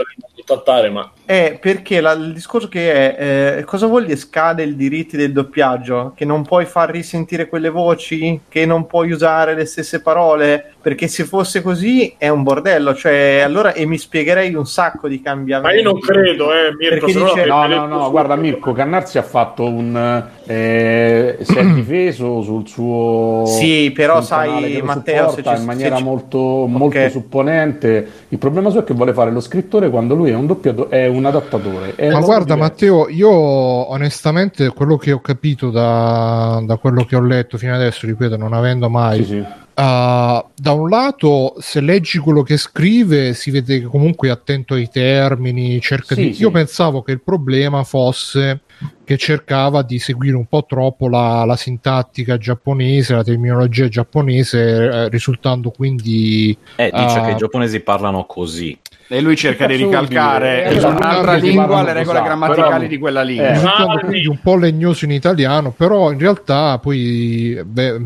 contattare, 0.45 0.89
ma 0.89 1.09
è 1.25 1.57
perché 1.61 2.01
la- 2.01 2.11
il 2.13 2.33
discorso 2.33 2.67
che 2.67 3.15
è 3.15 3.57
eh, 3.59 3.63
cosa 3.63 3.85
vuol 3.87 4.05
dire 4.05 4.17
scade 4.17 4.63
i 4.63 4.75
diritti 4.75 5.15
del 5.17 5.31
doppiaggio? 5.31 6.13
Che 6.15 6.25
non 6.29 6.43
puoi 6.43 6.65
far 6.67 6.91
risentire 6.91 7.49
quelle 7.49 7.69
voci? 7.69 8.41
Che 8.47 8.65
non 8.67 8.85
puoi 8.85 9.11
usare 9.11 9.55
le 9.55 9.65
stesse 9.65 9.99
parole? 9.99 10.75
Perché 10.81 11.09
se 11.09 11.25
fosse 11.25 11.61
così 11.61 12.15
è 12.17 12.29
un 12.29 12.41
bordello, 12.41 12.95
cioè 12.95 13.41
allora 13.43 13.73
e 13.73 13.85
mi 13.85 13.97
spiegherei 13.97 14.53
un 14.55 14.65
sacco 14.65 15.09
di 15.09 15.19
Ma 15.21 15.29
cambiamenti. 15.31 15.77
io 15.77 15.83
non 15.83 15.99
credo, 15.99 16.53
eh, 16.53 16.73
Mirko, 16.77 16.95
Perché 17.05 17.11
se 17.11 17.19
no 17.19 17.25
dice- 17.25 17.45
No, 17.45 17.67
no, 17.67 17.85
no, 17.85 17.93
subito. 17.95 18.11
guarda 18.11 18.35
Mirko, 18.37 18.71
Cannarsi 18.71 19.17
ha 19.17 19.21
fatto 19.23 19.65
un... 19.65 20.23
Eh, 20.45 21.37
si 21.41 21.57
è 21.57 21.65
difeso 21.73 22.41
sul 22.41 22.65
suo... 22.67 23.43
Sì, 23.45 23.91
però 23.93 24.21
sai, 24.21 24.81
Matteo, 24.81 25.31
se 25.31 25.43
ci- 25.43 25.49
in 25.53 25.65
maniera 25.65 25.95
se 25.95 26.01
ci- 26.01 26.07
molto, 26.07 26.37
molto 26.65 26.97
Ok. 26.97 27.11
supponente. 27.11 28.07
Il 28.29 28.37
problema 28.37 28.69
suo 28.69 28.79
è 28.79 28.83
che 28.85 28.93
vuole 28.93 29.11
fare 29.13 29.31
lo 29.31 29.41
scrittore 29.41 29.89
quando 29.89 30.15
lui 30.15 30.29
è 30.31 30.35
un 30.35 30.45
doppiatore, 30.47 30.89
è 30.97 31.07
un 31.07 31.25
adattatore. 31.25 31.95
È 31.95 32.09
Ma 32.09 32.19
guarda 32.21 32.53
diverso. 32.53 32.57
Matteo, 32.95 33.09
io 33.09 33.29
onestamente 33.29 34.69
quello 34.69 34.95
che 34.95 35.11
ho 35.11 35.19
capito 35.19 35.69
da, 35.71 36.61
da 36.63 36.77
quello 36.77 37.03
che 37.03 37.15
ho 37.17 37.21
letto 37.21 37.57
fino 37.57 37.75
adesso, 37.75 38.05
ripeto, 38.05 38.37
non 38.37 38.53
avendo 38.53 38.89
mai... 38.89 39.17
Sì, 39.17 39.23
sì. 39.25 39.43
Uh, 39.79 40.43
da 40.55 40.73
un 40.73 40.89
lato, 40.89 41.55
se 41.59 41.79
leggi 41.79 42.17
quello 42.17 42.41
che 42.43 42.57
scrive, 42.57 43.33
si 43.33 43.49
vede 43.49 43.79
che 43.79 43.85
comunque 43.85 44.27
è 44.27 44.31
attento 44.31 44.73
ai 44.73 44.89
termini. 44.89 45.79
Cerca 45.79 46.15
Sì, 46.15 46.27
di... 46.27 46.33
sì. 46.33 46.41
Io 46.41 46.51
pensavo 46.51 47.01
che 47.01 47.13
il 47.13 47.21
problema 47.21 47.85
fosse 47.85 48.61
che 49.05 49.17
cercava 49.17 49.81
di 49.81 49.97
seguire 49.97 50.35
un 50.35 50.47
po' 50.47 50.65
troppo 50.67 51.07
la, 51.07 51.45
la 51.45 51.55
sintattica 51.55 52.37
giapponese, 52.37 53.15
la 53.15 53.23
terminologia 53.23 53.87
giapponese, 53.87 54.59
eh, 54.59 55.09
risultando 55.09 55.71
quindi 55.71 56.55
Eh, 56.75 56.91
dice 56.93 57.19
Ah. 57.19 57.25
che 57.25 57.31
i 57.31 57.37
giapponesi 57.37 57.79
parlano 57.79 58.25
così. 58.25 58.77
E 59.11 59.21
lui 59.21 59.35
cerca 59.35 59.65
di 59.65 59.75
ricalcare 59.75 60.71
in 60.71 60.77
Eh, 60.77 60.85
un'altra 60.85 61.39
sì, 61.39 61.47
lingua 61.47 61.81
le 61.81 61.93
regole 61.93 62.21
grammaticali 62.21 62.69
però- 62.73 62.87
di 62.87 62.97
quella 62.99 63.21
lingua. 63.23 63.95
Eh. 63.95 63.99
quindi 64.01 64.21
sì. 64.21 64.27
un 64.27 64.39
po' 64.39 64.55
legnoso 64.55 65.05
in 65.05 65.11
italiano, 65.11 65.71
però 65.75 66.11
in 66.11 66.19
realtà 66.19 66.77
poi 66.77 67.59
beh, 67.65 67.97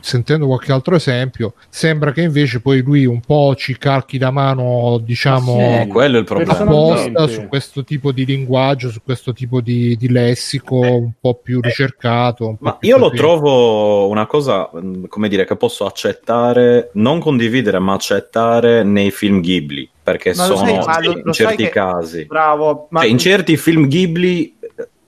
sentendo 0.00 0.46
qualche 0.46 0.72
altro 0.72 0.94
esempio, 0.96 1.52
sembra 1.68 2.12
che 2.12 2.22
invece 2.22 2.60
poi 2.60 2.80
lui 2.80 3.04
un 3.04 3.20
po' 3.20 3.54
ci 3.54 3.76
calchi 3.76 4.18
la 4.18 4.30
mano, 4.30 4.98
diciamo, 5.04 5.58
Eh, 5.82 5.86
quello 5.88 6.16
è 6.16 6.20
il 6.20 6.24
problema. 6.24 6.52
Apposta 6.58 7.26
su 7.28 7.46
questo 7.46 7.84
tipo 7.84 8.10
di 8.10 8.24
linguaggio, 8.24 8.88
su 8.90 9.02
questo 9.04 9.34
tipo 9.34 9.60
di, 9.60 9.94
di 9.98 10.08
lessico 10.10 10.76
un 10.80 11.10
po' 11.20 11.34
più 11.34 11.60
ricercato. 11.60 12.46
un 12.48 12.56
po' 12.56 12.64
Ma 12.64 12.76
più 12.76 12.88
io 12.88 12.96
lo 12.96 13.04
capito. 13.08 13.22
trovo 13.22 14.08
una 14.08 14.24
cosa, 14.26 14.70
mh, 14.72 15.06
come 15.08 15.28
dire, 15.28 15.44
che 15.44 15.56
posso 15.56 15.84
accettare, 15.84 16.90
non 16.94 17.18
condividere, 17.20 17.78
ma 17.78 17.92
accettare 17.92 18.82
nei 18.84 19.10
film 19.10 19.40
Ghibli. 19.40 19.88
Perché 20.10 20.34
Ma 20.34 20.44
sono 20.44 20.56
sai, 20.56 20.76
ma 20.78 21.00
lo- 21.00 21.12
in 21.12 21.20
lo 21.24 21.32
certi 21.32 21.64
che- 21.64 21.70
casi. 21.70 22.24
Bravo, 22.26 22.86
ma 22.90 23.00
Cioè, 23.00 23.10
in 23.10 23.18
certi 23.18 23.56
film 23.56 23.86
Ghibli 23.86 24.56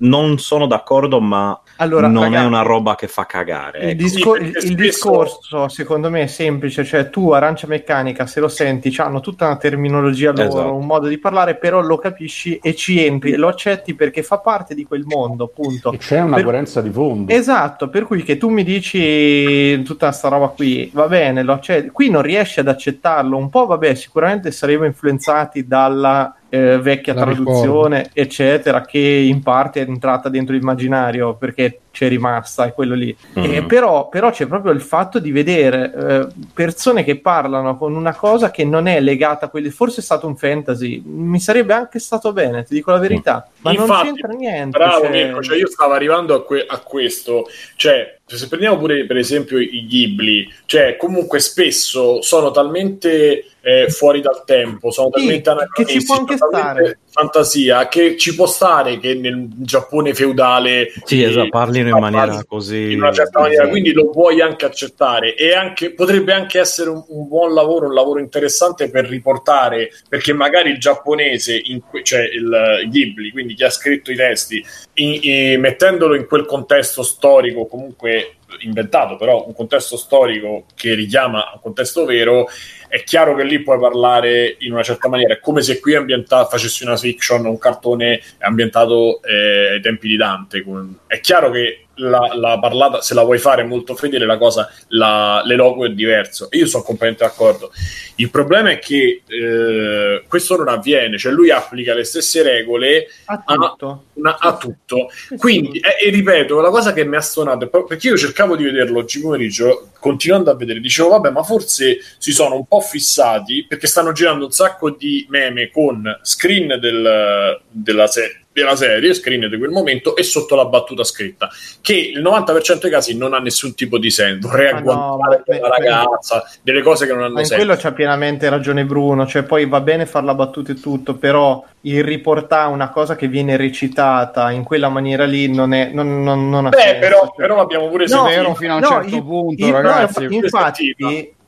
non 0.03 0.39
sono 0.39 0.67
d'accordo, 0.67 1.21
ma 1.21 1.61
allora, 1.77 2.07
non 2.09 2.25
ragazzi, 2.25 2.43
è 2.45 2.47
una 2.47 2.63
roba 2.63 2.95
che 2.95 3.07
fa 3.09 3.25
cagare. 3.27 3.91
Il, 3.93 4.05
ecco. 4.17 4.37
il- 4.37 4.47
il 4.47 4.57
spesso- 4.61 4.75
discorso 4.75 5.69
secondo 5.69 6.11
me 6.11 6.23
è 6.23 6.27
semplice, 6.27 6.85
cioè 6.85 7.09
tu 7.11 7.31
arancia 7.31 7.67
meccanica 7.67 8.27
se 8.27 8.41
lo 8.41 8.49
senti 8.49 8.95
hanno 8.99 9.21
tutta 9.21 9.47
una 9.47 9.57
terminologia 9.57 10.31
loro, 10.33 10.43
Esatto. 10.49 10.75
un 10.75 10.87
modo 10.87 11.07
di 11.07 11.19
parlare, 11.19 11.57
però 11.57 11.81
lo 11.81 11.99
capisci 11.99 12.59
e 12.63 12.75
ci 12.75 13.05
entri 13.05 13.33
e 13.33 13.37
lo 13.37 13.49
accetti 13.49 13.95
perché 13.95 14.23
fa 14.23 14.39
parte 14.39 14.75
di 14.75 14.85
quel 14.85 15.05
mondo, 15.05 15.45
appunto. 15.45 15.93
E 15.93 15.99
c'è 15.99 16.21
una 16.21 16.35
Per- 16.37 16.45
coerenza 16.45 16.81
di 16.81 16.91
fondo. 16.91 17.33
Esatto, 17.33 17.89
per 17.89 18.05
cui 18.05 18.23
che 18.23 18.37
tu 18.39 18.49
mi 18.49 18.65
dici 18.65 19.83
tutta 19.83 20.11
sta 20.13 20.29
roba 20.29 20.49
qui, 20.49 20.91
va 20.93 21.07
bene, 21.09 21.43
lo 21.43 21.53
accetti. 21.53 21.91
qui 21.91 22.11
non 22.11 22.23
riesci 22.23 22.61
ad 22.61 22.69
accettarlo, 22.69 23.37
un 23.37 23.49
po' 23.49 23.67
vabbè, 23.67 23.95
sicuramente 23.95 24.51
saremo 24.51 24.85
influenzati 24.85 25.67
dalla 25.67 26.35
eh, 26.55 26.79
vecchia 26.79 27.15
La 27.15 27.23
traduzione, 27.23 28.11
eccetera, 28.13 28.83
che 28.83 28.99
in 28.99 29.43
parte 29.43 29.81
è 29.81 29.89
entrata 29.89 30.29
dentro 30.29 30.55
l'immaginario 30.55 31.35
perché 31.35 31.81
c'è 31.93 32.09
rimasta, 32.09 32.65
è 32.67 32.73
quello 32.73 32.95
lì. 32.95 33.15
Mm. 33.39 33.45
Eh, 33.45 33.63
però, 33.65 34.09
però 34.09 34.31
c'è 34.31 34.47
proprio 34.47 34.73
il 34.73 34.81
fatto 34.81 35.21
di 35.21 35.31
vedere 35.31 35.93
eh, 35.95 36.27
persone 36.53 37.05
che 37.05 37.19
parlano 37.21 37.77
con 37.77 37.95
una 37.95 38.15
cosa 38.17 38.51
che 38.51 38.65
non 38.65 38.89
è 38.89 39.01
legata 39.01 39.47
a 39.47 39.49
quelli. 39.49 39.71
Forse 39.71 40.01
è 40.01 40.03
stato 40.03 40.27
un 40.27 40.37
fantasy, 40.37 41.01
mi 41.05 41.39
sarebbe 41.39 41.75
anche 41.75 41.99
stato 42.01 42.33
bene, 42.33 42.65
ti 42.65 42.75
dico 42.75 42.91
la 42.91 42.99
verità, 42.99 43.47
ma 43.61 43.73
non 43.73 43.83
Infatti, 43.83 44.07
c'entra 44.09 44.33
niente. 44.33 44.77
Bravo 44.79 45.03
cioè- 45.03 45.11
Mirko, 45.11 45.43
cioè 45.43 45.57
io 45.59 45.69
stavo 45.69 45.93
arrivando 45.93 46.35
a, 46.35 46.45
que- 46.45 46.67
a 46.67 46.79
questo, 46.81 47.47
cioè 47.77 48.17
se 48.25 48.49
prendiamo 48.49 48.79
pure 48.79 49.05
per 49.05 49.19
esempio 49.19 49.59
i 49.59 49.85
Ghibli, 49.87 50.51
cioè 50.65 50.97
comunque 50.97 51.39
spesso 51.39 52.23
sono 52.23 52.51
talmente 52.51 53.45
eh, 53.61 53.89
fuori 53.91 54.23
dal 54.23 54.43
tempo, 54.47 54.91
sono 54.91 55.09
Sì, 55.13 55.21
talmente 55.21 55.43
che 55.43 55.51
anacronistici, 55.51 56.01
ci 56.01 56.07
può 56.07 56.17
anche 56.17 56.37
sono 56.39 56.51
talmente 56.51 56.83
stare. 56.83 56.99
fantasia 57.11 57.89
che 57.89 58.17
ci 58.17 58.35
può 58.35 58.47
stare 58.47 58.99
che 58.99 59.15
nel 59.15 59.49
Giappone 59.51 60.15
feudale 60.15 60.93
Sì, 61.05 61.23
esatto, 61.23 61.49
parlino 61.51 61.82
in 61.91 61.99
maniera 61.99 62.27
parli 62.27 62.45
così. 62.47 62.93
in 62.93 63.03
una 63.03 63.13
certa 63.13 63.41
maniera, 63.41 63.69
quindi 63.69 63.93
lo 63.93 64.11
puoi 64.11 64.41
anche 64.41 64.65
accettare 64.65 65.35
e 65.35 65.55
anche, 65.55 65.93
potrebbe 65.93 66.33
anche 66.33 66.59
essere 66.59 66.91
un, 66.91 67.03
un 67.09 67.29
buon 67.29 67.55
lavoro, 67.55 67.87
un 67.87 67.95
lavoro 67.95 68.21
interessante 68.21 68.91
per 68.91 69.07
riportare, 69.07 69.91
perché 70.09 70.33
magari 70.33 70.71
il 70.71 70.79
giapponese, 70.79 71.61
que- 71.91 72.03
cioè 72.03 72.23
il 72.23 72.89
Ghibli, 72.89 73.31
quindi 73.31 73.55
chi 73.55 73.65
ha 73.65 73.71
scritto 73.71 74.11
i 74.11 74.17
testi, 74.17 74.65
in- 74.95 75.19
in- 75.23 75.61
mettendolo 75.61 76.15
in 76.15 76.27
quel 76.27 76.47
contesto 76.47 77.03
storico 77.03 77.67
comunque 77.67 78.37
inventato, 78.61 79.17
però 79.17 79.47
un 79.47 79.55
contesto 79.55 79.97
storico 79.97 80.67
che 80.75 80.95
richiama 80.95 81.51
un 81.55 81.61
contesto 81.61 82.05
vero, 82.05 82.49
è 82.89 83.03
chiaro 83.05 83.35
che 83.35 83.45
lì 83.45 83.63
puoi 83.63 83.79
parlare 83.79 84.57
in 84.59 84.73
una 84.73 84.83
certa 84.83 85.09
maniera. 85.09 85.35
È 85.35 85.41
come 85.41 85.63
se 85.63 85.81
qui 85.81 85.95
ambienta- 85.95 86.45
facessi 86.47 86.85
una 86.85 86.97
fiction, 86.97 87.47
un 87.47 87.59
cartone 87.59 88.21
ambientato 88.39 89.23
eh, 89.23 89.73
ai 89.73 89.81
tempi 89.81 90.09
di 90.09 90.17
Dante. 90.17 90.65
È 91.07 91.21
chiaro 91.21 91.51
che 91.51 91.87
la, 92.03 92.33
la 92.35 92.59
parlata, 92.59 93.01
se 93.01 93.15
la 93.15 93.23
vuoi 93.23 93.39
fare 93.39 93.65
molto 93.65 93.95
fedele, 93.95 94.27
la 94.27 94.39
cosa, 94.39 94.71
la, 94.89 95.43
l'eloquio 95.45 95.91
è 95.91 95.95
diverso. 95.95 96.49
Io 96.53 96.67
sono 96.67 96.83
completamente 96.83 97.25
d'accordo. 97.25 97.71
Il 98.17 98.31
problema 98.31 98.71
è 98.71 98.79
che 98.79 99.23
eh, 99.27 100.23
questo 100.29 100.57
non 100.57 100.69
avviene, 100.69 101.19
cioè 101.19 101.33
lui 101.33 101.51
applica 101.51 101.95
le 101.95 102.05
stesse 102.05 102.43
regole 102.43 103.07
A 103.27 103.43
a, 103.45 103.55
tutto. 103.55 104.05
una- 104.15 104.37
a 104.39 104.57
tutto. 104.57 105.09
Quindi, 105.37 105.79
e, 105.81 106.07
e 106.07 106.11
ripeto, 106.11 106.61
la 106.61 106.71
cosa 106.71 106.93
che 106.93 107.05
mi 107.05 107.17
ha 107.17 107.21
stonato 107.21 107.69
perché 107.69 108.09
io 108.09 108.17
cercavo 108.17 108.57
di 108.57 108.65
vederlo 108.65 108.99
oggi 108.99 109.21
pomeriggio, 109.21 109.89
continuando 109.99 110.51
a 110.51 110.55
vedere, 110.57 110.81
dicevo, 110.81 111.09
vabbè, 111.11 111.31
ma 111.31 111.43
forse 111.43 111.99
si 112.19 112.33
sono 112.33 112.57
un 112.57 112.67
po' 112.67 112.81
fissati 112.81 113.65
perché 113.69 113.87
stanno 113.87 114.13
girando 114.13 114.45
un 114.47 114.51
sacco 114.53 114.91
di 114.91 115.27
meme 115.31 115.71
con 115.71 116.19
screen 116.23 116.79
del- 116.81 117.61
della, 117.71 118.07
se- 118.07 118.42
della 118.53 118.77
serie, 118.77 119.15
screen 119.15 119.49
di 119.49 119.57
quel 119.59 119.71
momento 119.71 120.15
e 120.15 120.23
sotto 120.23 120.55
la 120.55 120.67
battuta 120.67 121.05
scritta, 121.05 121.49
che 121.81 121.95
il 121.95 122.21
90% 122.21 122.81
dei 122.83 122.91
casi 122.91 123.17
non 123.17 123.33
ha 123.35 123.39
nessun 123.39 123.75
tipo 123.75 123.99
di 123.99 124.11
senso. 124.11 124.49
Vorrei 124.49 124.73
Ma 124.73 124.81
no, 124.81 125.15
agguantare 125.15 125.43
ma- 125.61 125.69
la 125.69 125.75
ragazza, 125.77 126.45
delle 126.63 126.83
cose 126.83 127.07
che 127.07 127.13
non 127.15 127.23
hanno 127.23 127.35
Ma 127.35 127.41
in 127.41 127.47
senso. 127.47 127.65
quello 127.65 127.81
c'ha 127.81 127.93
pienamente 127.93 128.49
ragione 128.49 128.85
Bruno, 128.85 129.27
cioè 129.27 129.43
poi 129.45 129.67
va 129.67 129.81
bene 129.81 130.05
fare 130.07 130.27
la 130.27 130.35
battuta 130.35 130.73
e 130.73 130.81
tutto, 130.81 131.15
però 131.17 131.65
il 131.85 132.05
riportare 132.05 132.71
una 132.73 132.91
cosa 132.91 133.17
che 133.17 133.27
viene 133.27 133.57
recitata 133.57 134.51
in 134.51 134.63
quella 134.63 134.89
maniera 134.89 135.25
lì 135.25 135.53
non 135.53 135.73
è 135.73 135.91
non, 135.93 136.23
non, 136.23 136.49
non 136.49 136.67
ha 136.67 136.69
Beh, 136.69 136.79
senso. 136.79 136.99
però, 137.01 137.19
cioè. 137.21 137.35
però 137.37 137.57
l'abbiamo 137.57 137.89
pure 137.89 138.05
No, 138.05 138.09
sentito. 138.09 138.29
vero 138.41 138.55
fino 138.55 138.73
a 138.73 138.77
un 138.77 138.81
No, 138.83 138.89
certo 138.89 139.17
il- 139.17 139.25
punto, 139.25 139.65
il- 139.67 139.71
no, 139.73 139.77
ragazzi. 139.81 140.23
infa- 140.25 140.37
infatti, 140.45 140.95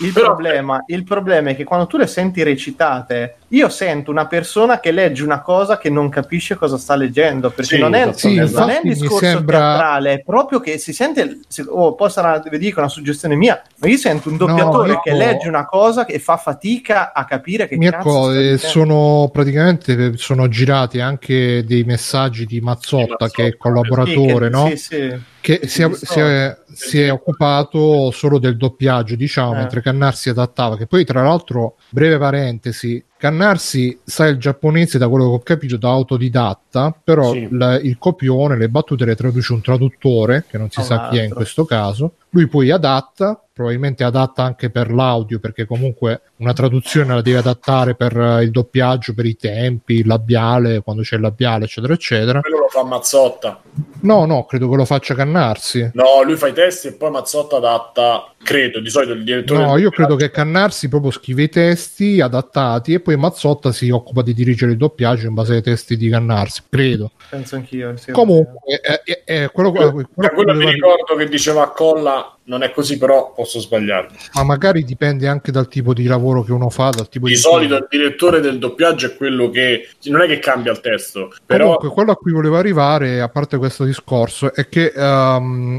il 0.07 0.13
Però- 0.13 0.27
problema, 0.27 0.83
il 0.87 1.05
problema 1.05 1.51
è 1.51 1.57
che 1.57 1.65
quando 1.65 1.87
tu 1.87 1.97
le 1.97 2.07
senti 2.07 2.43
recitate, 2.43 3.37
io 3.49 3.69
sento 3.69 4.11
una 4.11 4.27
persona 4.27 4.81
che 4.81 4.91
legge 4.91 5.23
una 5.23 5.41
cosa 5.41 5.79
che 5.79 5.91
non 5.91 6.09
capisce 6.09 6.57
cosa 6.57 6.77
sta 6.77 6.97
leggendo, 6.97 7.51
perché 7.51 7.77
Sì, 7.77 7.81
non, 7.81 7.95
è, 7.95 8.13
sì, 8.13 8.35
non 8.37 8.71
è 8.71 8.81
un 8.83 8.91
discorso 8.91 9.19
sembra- 9.25 9.59
teatrale, 9.59 10.13
è 10.15 10.23
proprio 10.23 10.61
che 10.61 10.79
si 10.79 10.93
sente, 10.93 11.41
se- 11.49 11.65
oh, 11.69 11.95
poi 11.95 12.11
sarà, 12.11 12.43
vi 12.49 12.59
dico, 12.59 12.81
una 12.81 12.89
suggestione 12.89 13.35
mia, 13.37 13.63
ma 13.79 13.89
io 13.89 13.97
sento 13.97 14.29
un 14.29 14.37
doppiatore 14.37 14.89
Mirko- 14.89 15.03
che 15.03 15.13
legge 15.15 15.49
una 15.49 15.67
cosa 15.67 16.05
e 16.07 16.19
fa 16.19 16.37
fatica 16.37 17.13
a 17.13 17.25
capire 17.25 17.69
che 17.69 17.77
Mirko, 17.77 18.33
eh, 18.33 18.59
sono 18.59 19.31
praticamente 19.33 20.17
sono 20.17 20.49
girati 20.49 21.01
anche 21.01 21.65
dei 21.65 21.85
messaggi 21.85 22.45
di 22.47 22.61
Mazzotta, 22.61 23.17
Mazzotta, 23.19 23.29
che 23.31 23.47
è 23.47 23.57
collaboratore, 23.57 24.13
Sì, 24.15 24.39
che- 24.39 24.49
no? 24.51 24.67
sì, 24.69 24.77
sì. 24.77 25.19
Che 25.45 25.69
si 25.69 25.83
è, 25.83 25.91
si 25.93 26.19
è- 26.21 26.57
si 26.73 27.01
è 27.03 27.13
occupato 27.13 28.11
solo 28.13 28.39
del 28.39 28.57
doppiaggio, 28.57 29.15
diciamo, 29.15 29.53
Eh. 29.53 29.57
mentre 29.59 29.83
Cannarsi 29.83 30.31
adattava. 30.31 30.79
Che 30.79 30.87
poi, 30.87 31.05
tra 31.05 31.23
l'altro, 31.23 31.77
breve 31.91 32.17
parentesi, 32.17 33.05
Cannarsi 33.25 33.99
sa 34.05 34.27
il 34.27 34.37
giapponese, 34.37 34.99
da 34.99 35.09
quello 35.09 35.25
che 35.31 35.35
ho 35.37 35.39
capito, 35.39 35.79
da 35.79 35.89
autodidatta, 35.89 36.95
però 37.03 37.33
Sì. 37.33 37.39
il, 37.39 37.81
il 37.85 37.97
copione, 37.99 38.59
le 38.59 38.69
battute 38.69 39.07
le 39.07 39.15
traduce 39.15 39.55
un 39.55 39.63
traduttore, 39.63 40.45
che 40.47 40.59
non 40.59 40.69
si 40.69 40.81
Un 40.81 40.85
sa 40.85 41.09
chi 41.09 41.17
è 41.17 41.23
in 41.23 41.33
questo 41.33 41.65
caso. 41.65 42.17
Lui 42.35 42.49
poi 42.49 42.71
adatta, 42.71 43.41
probabilmente 43.51 44.03
adatta 44.03 44.43
anche 44.43 44.69
per 44.69 44.93
l'audio, 44.93 45.39
perché 45.39 45.67
comunque 45.67 46.23
una 46.39 46.53
traduzione 46.53 47.15
la 47.15 47.23
deve 47.23 47.39
adattare 47.39 47.95
per 47.95 48.15
eh, 48.19 48.43
il 48.43 48.51
doppiaggio, 48.51 49.15
per 49.15 49.25
i 49.25 49.37
tempi, 49.37 50.01
il 50.01 50.07
labiale, 50.07 50.83
quando 50.83 51.03
c'è 51.03 51.15
il 51.15 51.23
labiale, 51.23 51.65
eccetera, 51.65 51.95
eccetera. 51.95 52.41
Quello 52.41 52.59
lo 52.59 52.69
fa 52.69 52.85
Mazzotta. 52.85 53.63
No, 54.01 54.27
no, 54.27 54.45
credo 54.45 54.69
che 54.69 54.77
lo 54.77 54.85
faccia 54.85 55.15
Cannarsi. 55.15 55.93
No, 55.95 56.23
lui 56.25 56.35
fa 56.35 56.49
i 56.49 56.53
testi 56.53 56.89
e 56.89 56.93
poi 56.95 57.13
Mazzotta 57.13 57.57
adatta, 57.59 58.33
credo, 58.43 58.81
di 58.81 58.91
solito 58.91 59.13
il 59.13 59.23
direttore... 59.23 59.65
No, 59.65 59.77
io 59.77 59.91
credo 59.91 60.17
che 60.17 60.33
Cannarsi 60.33 60.89
proprio 60.89 61.13
scrive 61.13 61.45
i 61.45 61.49
testi 61.49 62.21
adattati 62.21 62.95
e 62.95 62.99
poi 62.99 63.14
Mazzotta 63.17 63.73
si 63.73 63.91
occupa 63.91 64.23
di 64.23 64.35
dirigere 64.35 64.73
il 64.73 64.77
doppiaggio 64.79 65.27
in 65.27 65.35
base 65.35 65.55
ai 65.55 65.63
testi 65.63 65.97
di 65.97 66.09
Cannarsi, 66.09 66.63
credo. 66.69 67.13
Penso 67.29 67.57
anch'io. 67.57 67.97
sì, 67.97 68.13
Comunque, 68.13 68.59
eh, 68.67 69.03
eh, 69.05 69.23
eh, 69.25 69.51
quello, 69.53 69.71
quello 69.73 70.07
Da 70.15 70.29
che 70.29 70.35
quello 70.35 70.55
mi 70.55 70.71
ricordo 70.71 71.15
che 71.17 71.29
diceva 71.29 71.71
Colla, 71.71 72.37
non 72.45 72.63
è 72.63 72.71
così, 72.73 72.99
però 72.99 73.33
posso 73.33 73.59
sbagliarmi. 73.59 74.17
ma 74.35 74.43
magari 74.45 74.85
dipende 74.85 75.27
anche 75.27 75.51
dal 75.51 75.67
tipo 75.69 75.95
di 75.95 76.05
lavoro 76.05 76.43
che 76.43 76.53
uno 76.53 76.69
fa, 76.71 76.91
dal 76.91 77.09
tipo 77.09 77.27
Di 77.27 77.33
di 77.33 77.39
solito 77.39 77.75
il 77.77 77.87
direttore 77.89 78.41
del 78.41 78.59
doppiaggio 78.59 79.07
è 79.07 79.17
quello 79.17 79.49
che 79.51 79.89
non 80.05 80.21
è 80.21 80.27
che 80.27 80.39
cambia 80.39 80.71
il 80.73 80.81
testo, 80.81 81.33
però 81.47 81.65
Comunque, 81.65 81.89
quello 81.91 82.13
a 82.13 82.17
cui 82.17 82.33
volevo 82.33 82.57
arrivare, 82.59 83.21
a 83.21 83.29
parte 83.29 83.57
questo 83.57 83.85
discorso, 83.85 84.53
è 84.55 84.69
che 84.69 84.93
ehm, 84.95 85.79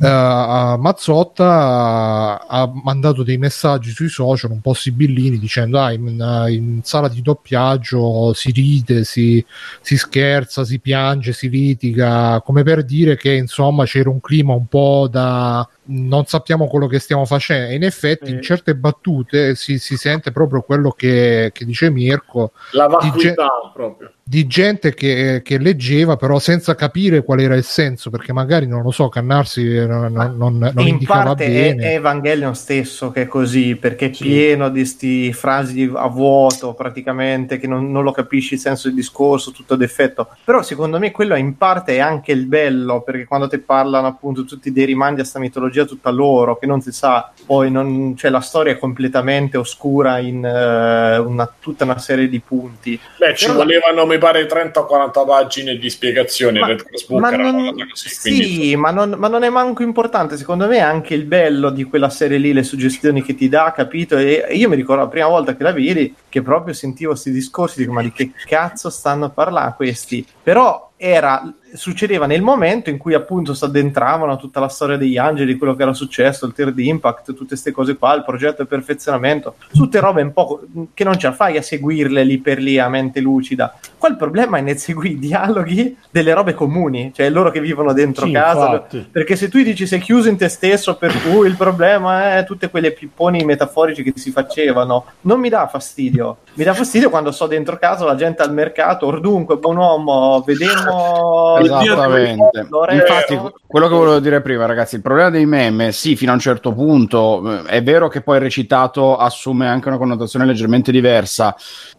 eh, 0.00 0.76
Mazzotta 0.78 2.46
ha 2.46 2.72
mandato 2.82 3.22
dei 3.24 3.36
messaggi 3.36 3.90
sui 3.90 4.08
social 4.08 4.52
un 4.52 4.60
po' 4.60 4.74
sibillini 4.74 5.38
dicendo 5.38 5.80
ah, 5.80 5.92
in, 5.92 6.46
in 6.48 6.80
sala 6.84 7.08
di 7.08 7.20
doppiaggio 7.20 8.32
si 8.32 8.52
ride, 8.52 9.04
si, 9.04 9.44
si 9.80 9.96
scherza, 9.96 10.64
si 10.64 10.78
piange, 10.78 11.32
si 11.32 11.48
litiga, 11.48 12.40
come 12.44 12.62
per 12.62 12.84
dire 12.84 13.16
che 13.16 13.32
insomma 13.32 13.84
c'era 13.84 14.10
un 14.10 14.20
clima 14.20 14.52
un 14.52 14.66
po' 14.66 15.08
da 15.10 15.68
non 15.90 16.26
sappiamo 16.26 16.66
quello 16.66 16.86
che 16.86 16.98
stiamo 16.98 17.24
facendo. 17.24 17.70
E 17.72 17.74
in 17.74 17.82
effetti, 17.84 18.30
in 18.30 18.38
Eh. 18.38 18.42
certe 18.42 18.74
battute 18.74 19.54
si, 19.54 19.78
si 19.78 19.96
sente 19.96 20.32
proprio 20.32 20.62
quello 20.62 20.90
che, 20.90 21.50
che 21.52 21.64
dice 21.64 21.90
Mirko 21.90 22.52
la 22.72 22.86
di 22.86 22.92
vacuità 22.92 23.48
proprio. 23.72 24.12
di 24.22 24.46
gente 24.46 24.92
che, 24.92 25.40
che 25.42 25.58
leggeva 25.58 26.16
però 26.16 26.38
senza 26.38 26.74
capire 26.74 27.22
qual 27.24 27.40
era 27.40 27.54
il 27.56 27.64
senso 27.64 28.10
perché 28.10 28.32
magari 28.34 28.66
non 28.66 28.82
lo 28.82 28.90
so 28.90 29.08
Cannarsi 29.08 29.64
non, 29.86 30.12
non, 30.12 30.36
non- 30.36 30.58
non 30.58 30.72
in 30.86 30.88
indicava 30.88 31.24
parte 31.34 31.46
è, 31.46 31.50
bene 31.50 31.90
è 31.92 31.94
Evangelion 31.94 32.54
stesso 32.54 33.10
che 33.10 33.22
è 33.22 33.26
così 33.26 33.76
perché 33.76 34.06
è 34.06 34.10
pieno 34.10 34.68
di 34.68 34.84
sti 34.84 35.32
frasi 35.32 35.90
a 35.94 36.06
vuoto 36.08 36.74
praticamente 36.74 37.58
che 37.58 37.66
non, 37.66 37.90
non 37.90 38.02
lo 38.02 38.12
capisci 38.12 38.54
il 38.54 38.60
senso 38.60 38.88
del 38.88 38.96
discorso 38.96 39.50
tutto 39.52 39.76
d'effetto 39.76 40.28
però 40.44 40.62
secondo 40.62 40.98
me 40.98 41.10
quello 41.10 41.34
in 41.36 41.56
parte 41.56 41.94
è 41.96 41.98
anche 42.00 42.32
il 42.32 42.44
bello 42.46 43.00
perché 43.02 43.24
quando 43.24 43.48
ti 43.48 43.58
parlano 43.58 44.06
appunto 44.08 44.44
tutti 44.44 44.70
dei 44.72 44.84
rimandi 44.84 45.22
a 45.22 45.24
sta 45.24 45.38
mitologia 45.38 45.77
mitologia 45.78 45.84
tutta 45.84 46.10
loro, 46.10 46.58
che 46.58 46.66
non 46.66 46.80
si 46.80 46.92
sa, 46.92 47.30
poi 47.46 47.70
non, 47.70 48.16
cioè, 48.16 48.30
la 48.30 48.40
storia 48.40 48.72
è 48.72 48.78
completamente 48.78 49.56
oscura 49.56 50.18
in 50.18 50.44
eh, 50.44 51.18
una- 51.18 51.52
tutta 51.60 51.84
una 51.84 51.98
serie 51.98 52.28
di 52.28 52.40
punti. 52.40 52.98
Beh, 53.18 53.34
ci 53.34 53.46
Però- 53.46 53.58
volevano, 53.58 54.06
mi 54.06 54.18
pare, 54.18 54.46
30 54.46 54.80
o 54.80 54.86
40 54.86 55.24
pagine 55.24 55.76
di 55.76 55.90
spiegazione. 55.90 56.60
Ma- 56.60 56.76
ma 57.18 57.30
non, 57.30 57.74
così, 57.90 58.18
quindi- 58.20 58.44
sì, 58.44 58.76
ma 58.76 58.90
non, 58.90 59.14
ma 59.16 59.28
non 59.28 59.42
è 59.44 59.48
manco 59.48 59.82
importante. 59.82 60.36
Secondo 60.36 60.66
me 60.66 60.76
è 60.76 60.80
anche 60.80 61.14
il 61.14 61.24
bello 61.24 61.70
di 61.70 61.84
quella 61.84 62.10
serie 62.10 62.38
lì, 62.38 62.52
le 62.52 62.62
suggestioni 62.62 63.22
che 63.22 63.34
ti 63.34 63.48
dà, 63.48 63.72
capito? 63.74 64.16
E 64.16 64.44
e 64.48 64.54
io 64.56 64.68
mi 64.68 64.76
ricordo 64.76 65.02
la 65.02 65.08
prima 65.08 65.26
volta 65.28 65.56
che 65.56 65.62
la 65.62 65.72
vedi 65.72 66.14
che 66.28 66.42
proprio 66.42 66.72
sentivo 66.74 67.10
questi 67.10 67.30
discorsi, 67.30 67.78
dico, 67.80 67.92
ma 67.92 68.02
di 68.02 68.12
che 68.12 68.32
cazzo 68.46 68.90
stanno 68.90 69.26
a 69.26 69.30
parlare 69.30 69.74
questi? 69.76 70.24
Però 70.42 70.87
era, 71.00 71.42
succedeva 71.74 72.26
nel 72.26 72.42
momento 72.42 72.90
in 72.90 72.98
cui 72.98 73.14
appunto 73.14 73.54
si 73.54 73.64
addentravano 73.64 74.32
a 74.32 74.36
tutta 74.36 74.58
la 74.58 74.68
storia 74.68 74.96
degli 74.96 75.16
angeli, 75.16 75.56
quello 75.56 75.76
che 75.76 75.82
era 75.82 75.92
successo, 75.92 76.44
il 76.44 76.52
tier 76.52 76.72
di 76.72 76.88
impact, 76.88 77.26
tutte 77.26 77.46
queste 77.46 77.70
cose 77.70 77.96
qua, 77.96 78.14
il 78.14 78.24
progetto 78.24 78.62
di 78.62 78.68
perfezionamento, 78.68 79.54
tutte 79.72 80.00
robe 80.00 80.22
un 80.22 80.32
po' 80.32 80.60
che 80.92 81.04
non 81.04 81.16
ce 81.16 81.28
la 81.28 81.32
fai 81.34 81.56
a 81.56 81.62
seguirle 81.62 82.24
lì 82.24 82.38
per 82.38 82.58
lì 82.58 82.78
a 82.78 82.88
mente 82.88 83.20
lucida. 83.20 83.78
Qua 83.96 84.08
il 84.08 84.16
problema 84.16 84.58
è 84.58 84.60
nel 84.60 84.78
seguire 84.78 85.14
i 85.14 85.18
dialoghi 85.18 85.96
delle 86.10 86.32
robe 86.34 86.54
comuni, 86.54 87.12
cioè 87.14 87.30
loro 87.30 87.50
che 87.50 87.60
vivono 87.60 87.92
dentro 87.92 88.26
Sì, 88.26 88.32
casa. 88.32 88.66
infatti. 88.66 89.08
Perché 89.10 89.36
se 89.36 89.48
tu 89.48 89.62
dici 89.62 89.86
sei 89.86 90.00
chiuso 90.00 90.28
in 90.28 90.36
te 90.36 90.48
stesso, 90.48 90.96
per 90.96 91.12
cui 91.22 91.46
il 91.46 91.56
problema 91.56 92.38
è 92.38 92.44
tutte 92.44 92.70
quelle 92.70 92.90
pipponi 92.90 93.44
metaforici 93.44 94.02
che 94.02 94.12
si 94.16 94.32
facevano, 94.32 95.04
non 95.22 95.38
mi 95.38 95.48
dà 95.48 95.68
fastidio. 95.68 96.38
Mi 96.54 96.64
dà 96.64 96.74
fastidio 96.74 97.08
quando 97.08 97.30
sto 97.30 97.46
dentro 97.46 97.76
casa, 97.78 98.04
la 98.04 98.16
gente 98.16 98.42
al 98.42 98.52
mercato, 98.52 99.06
ordunque, 99.06 99.58
buon 99.58 99.76
uomo, 99.76 100.42
vedemmo. 100.88 101.80
Esattamente. 101.80 102.68
Infatti, 102.94 103.40
quello 103.66 103.88
che 103.88 103.94
volevo 103.94 104.18
dire 104.18 104.40
prima, 104.40 104.66
ragazzi, 104.66 104.96
il 104.96 105.02
problema 105.02 105.30
dei 105.30 105.46
meme, 105.46 105.92
sì, 105.92 106.16
fino 106.16 106.30
a 106.30 106.34
un 106.34 106.40
certo 106.40 106.72
punto, 106.72 107.42
eh, 107.50 107.62
è 107.64 107.82
vero 107.82 108.08
che 108.08 108.20
poi 108.20 108.38
recitato 108.38 109.16
assume 109.16 109.68
anche 109.68 109.88
una 109.88 109.98
connotazione 109.98 110.46
leggermente 110.46 110.90
diversa, 110.90 111.54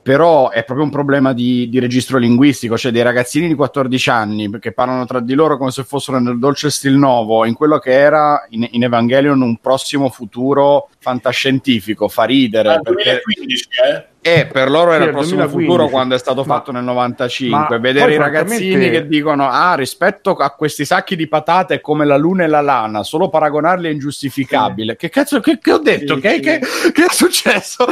però 0.09 0.49
è 0.49 0.63
proprio 0.63 0.87
un 0.87 0.91
problema 0.91 1.33
di, 1.33 1.69
di 1.69 1.77
registro 1.77 2.17
linguistico, 2.17 2.75
cioè 2.75 2.91
dei 2.91 3.03
ragazzini 3.03 3.47
di 3.47 3.53
14 3.53 4.09
anni 4.09 4.49
che 4.59 4.71
parlano 4.71 5.05
tra 5.05 5.19
di 5.19 5.35
loro 5.35 5.55
come 5.55 5.69
se 5.69 5.83
fossero 5.83 6.17
nel 6.19 6.39
dolce 6.39 6.71
stil 6.71 6.93
nuovo, 6.93 7.45
in 7.45 7.53
quello 7.53 7.77
che 7.77 7.91
era 7.91 8.43
in, 8.49 8.67
in 8.71 8.83
Evangelion 8.85 9.39
un 9.39 9.57
prossimo 9.57 10.09
futuro 10.09 10.89
fantascientifico, 10.97 12.07
fa 12.07 12.23
ridere. 12.23 12.69
Ah, 12.69 12.79
perché... 12.79 13.21
2015, 13.23 13.67
eh? 13.85 14.07
E 14.21 14.47
per 14.47 14.71
loro 14.71 14.89
Sì, 14.89 14.95
era 14.95 15.05
il 15.05 15.11
prossimo 15.11 15.35
2015. 15.43 15.71
futuro 15.71 15.89
quando 15.89 16.15
è 16.15 16.17
stato 16.17 16.43
Ma- 16.43 16.55
fatto 16.55 16.71
nel 16.71 16.83
95. 16.83 17.57
ma 17.59 17.77
Vedere 17.77 18.13
i 18.15 18.17
ragazzini 18.17 18.71
francamente- 18.71 19.01
che 19.01 19.07
dicono: 19.07 19.47
Ah, 19.47 19.75
rispetto 19.75 20.33
a 20.35 20.49
questi 20.55 20.85
sacchi 20.85 21.15
di 21.15 21.27
patate 21.27 21.75
è 21.75 21.81
come 21.81 22.03
la 22.05 22.17
luna 22.17 22.45
e 22.45 22.47
la 22.47 22.61
lana, 22.61 23.03
solo 23.03 23.29
paragonarli 23.29 23.87
è 23.87 23.91
ingiustificabile. 23.91 24.95
Che 24.95 25.09
cazzo 25.09 25.39
che, 25.39 25.59
che 25.61 25.71
ho 25.71 25.77
detto? 25.77 26.15
Sì, 26.15 26.21
che, 26.21 26.29
sì. 26.33 26.39
che- 26.39 26.59
che 26.93 27.05
è 27.05 27.13
successo? 27.13 27.85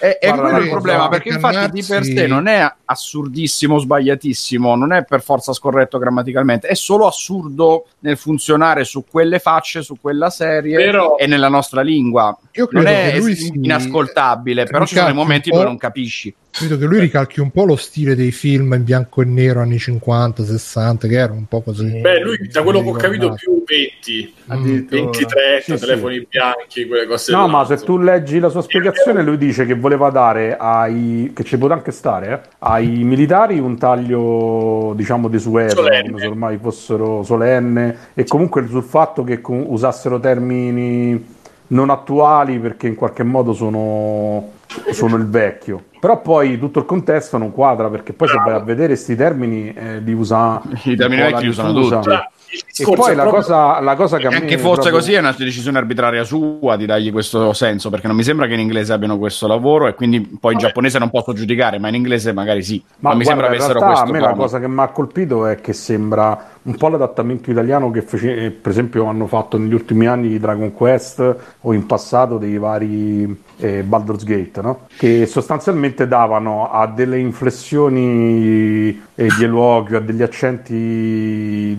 E 0.00 0.18
Guarda, 0.22 0.42
quello 0.42 0.56
è 0.56 0.62
il 0.62 0.68
problema 0.70 1.08
perché 1.08 1.28
infatti 1.30 1.70
di 1.70 1.82
per 1.82 2.04
sé 2.04 2.26
non 2.26 2.46
è 2.46 2.72
assurdissimo, 2.84 3.78
sbagliatissimo, 3.78 4.74
non 4.74 4.92
è 4.92 5.04
per 5.04 5.22
forza 5.22 5.52
scorretto 5.52 5.98
grammaticalmente, 5.98 6.68
è 6.68 6.74
solo 6.74 7.06
assurdo 7.06 7.86
nel 8.00 8.16
funzionare 8.16 8.84
su 8.84 9.04
quelle 9.08 9.38
facce, 9.38 9.82
su 9.82 9.96
quella 10.00 10.30
serie 10.30 10.76
Però- 10.76 11.16
e 11.16 11.26
nella 11.26 11.48
nostra 11.48 11.82
lingua. 11.82 12.36
Io 12.52 12.68
Non 12.70 12.82
credo 12.84 12.98
è 12.98 13.16
es- 13.16 13.32
si- 13.38 13.52
inascoltabile, 13.54 14.64
però 14.64 14.84
ci 14.86 14.94
sono 14.96 15.08
i 15.10 15.14
momenti 15.14 15.50
dove 15.50 15.64
non 15.64 15.76
capisci. 15.76 16.34
Credo 16.54 16.76
che 16.76 16.84
lui 16.84 17.00
ricalchi 17.00 17.40
un 17.40 17.50
po' 17.50 17.64
lo 17.64 17.76
stile 17.76 18.14
dei 18.14 18.30
film 18.30 18.74
in 18.74 18.84
bianco 18.84 19.22
e 19.22 19.24
nero 19.24 19.60
anni 19.60 19.78
50, 19.78 20.44
60, 20.44 21.08
che 21.08 21.14
erano 21.16 21.38
un 21.38 21.46
po' 21.46 21.62
così. 21.62 21.98
Beh, 21.98 22.20
lui, 22.20 22.36
da 22.52 22.62
quello 22.62 22.82
che 22.82 22.88
ho 22.90 22.92
capito, 22.92 23.32
più 23.32 23.64
20, 23.64 24.34
Addirittura. 24.48 25.00
23, 25.00 25.60
Sì, 25.62 25.72
sì. 25.78 25.80
telefoni 25.86 26.26
bianchi, 26.28 26.86
quelle 26.86 27.06
cose 27.06 27.32
No, 27.32 27.48
ma 27.48 27.64
se 27.64 27.78
tu 27.78 27.96
leggi 27.96 28.38
la 28.38 28.50
sua 28.50 28.60
spiegazione, 28.60 29.22
lui 29.22 29.38
dice 29.38 29.64
che 29.64 29.74
voleva 29.74 30.10
dare 30.10 30.54
ai 30.58 31.32
che 31.34 31.42
ci 31.42 31.56
può 31.56 31.70
anche 31.70 31.90
stare 31.90 32.32
eh, 32.32 32.48
ai 32.58 32.86
militari 33.02 33.58
un 33.58 33.78
taglio, 33.78 34.92
diciamo, 34.94 35.28
desueto, 35.28 35.76
Solenne. 35.76 36.10
come 36.10 36.20
se 36.20 36.26
ormai 36.26 36.58
fossero 36.60 37.22
solenne, 37.22 37.96
e 38.12 38.24
comunque 38.24 38.66
sul 38.68 38.82
fatto 38.84 39.24
che 39.24 39.40
usassero 39.42 40.20
termini 40.20 41.40
non 41.68 41.88
attuali 41.88 42.58
perché 42.58 42.88
in 42.88 42.94
qualche 42.94 43.22
modo 43.22 43.54
sono, 43.54 44.50
sono 44.92 45.16
il 45.16 45.26
vecchio. 45.28 45.84
Però 46.00 46.20
poi 46.20 46.58
tutto 46.58 46.80
il 46.80 46.84
contesto 46.84 47.38
non 47.38 47.52
quadra 47.52 47.88
perché 47.88 48.12
poi 48.12 48.28
se 48.28 48.36
vai 48.36 48.54
a 48.54 48.58
vedere 48.58 48.88
questi 48.88 49.14
termini 49.14 49.72
eh, 49.72 50.00
li 50.00 50.12
usa 50.12 50.60
I 50.84 50.96
termini 50.96 51.22
vecchi 51.22 51.42
li 51.42 51.48
usano 51.48 51.72
tutti. 51.72 52.02
Cioè, 52.02 52.28
E 52.76 52.84
poi 52.84 53.12
è 53.12 53.14
la 53.14 53.24
cosa, 53.26 53.80
la 53.80 53.94
cosa 53.94 54.18
che 54.18 54.26
a 54.26 54.30
E 54.30 54.34
me 54.34 54.40
anche 54.40 54.58
fosse 54.58 54.74
proprio- 54.74 54.92
così 54.94 55.12
è 55.14 55.20
una 55.20 55.34
decisione 55.38 55.78
arbitraria 55.78 56.22
sua 56.24 56.76
di 56.76 56.84
dargli 56.86 57.10
questo 57.12 57.52
senso, 57.54 57.88
perché 57.88 58.08
non 58.08 58.16
mi 58.16 58.24
sembra 58.24 58.46
che 58.46 58.54
in 58.54 58.60
inglese 58.60 58.92
abbiano 58.92 59.16
questo 59.16 59.46
lavoro 59.46 59.86
e 59.86 59.94
quindi 59.94 60.20
poi 60.20 60.54
in 60.54 60.58
giapponese 60.58 60.98
non 60.98 61.08
posso 61.08 61.32
giudicare, 61.32 61.78
ma 61.78 61.88
in 61.88 61.94
inglese 61.94 62.32
magari 62.32 62.62
sì. 62.64 62.82
Ma 62.98 63.10
non 63.10 63.18
mi 63.18 63.24
sembra 63.24 63.46
guarda, 63.46 63.64
in 63.64 63.70
avessero 63.70 63.86
realtà 63.86 64.02
questo 64.02 64.16
a 64.16 64.20
me 64.20 64.34
la 64.36 64.42
cosa 64.42 64.58
che 64.60 64.68
mi 64.68 64.80
ha 64.80 64.88
colpito 64.88 65.46
è 65.46 65.60
che 65.60 65.72
sembra 65.72 66.50
un 66.62 66.74
po' 66.76 66.88
l'adattamento 66.88 67.50
italiano 67.50 67.90
che 67.90 68.02
fece- 68.02 68.34
eh, 68.36 68.50
per 68.50 68.72
esempio 68.72 69.06
hanno 69.06 69.26
fatto 69.28 69.56
negli 69.56 69.72
ultimi 69.72 70.06
anni 70.06 70.28
di 70.28 70.38
Dragon 70.38 70.72
Quest 70.74 71.36
o 71.60 71.72
in 71.72 71.86
passato 71.86 72.36
dei 72.38 72.58
vari 72.58 73.50
eh, 73.62 73.82
Baldur's 73.82 74.24
Gate, 74.24 74.60
no? 74.60 74.80
che 74.96 75.24
sostanzialmente 75.26 76.08
davano 76.08 76.70
a 76.70 76.86
delle 76.88 77.18
inflessioni 77.18 79.00
eh, 79.14 79.26
di 79.38 79.44
eloquio, 79.44 79.98
a 79.98 80.00
degli 80.00 80.22
accenti 80.22 81.72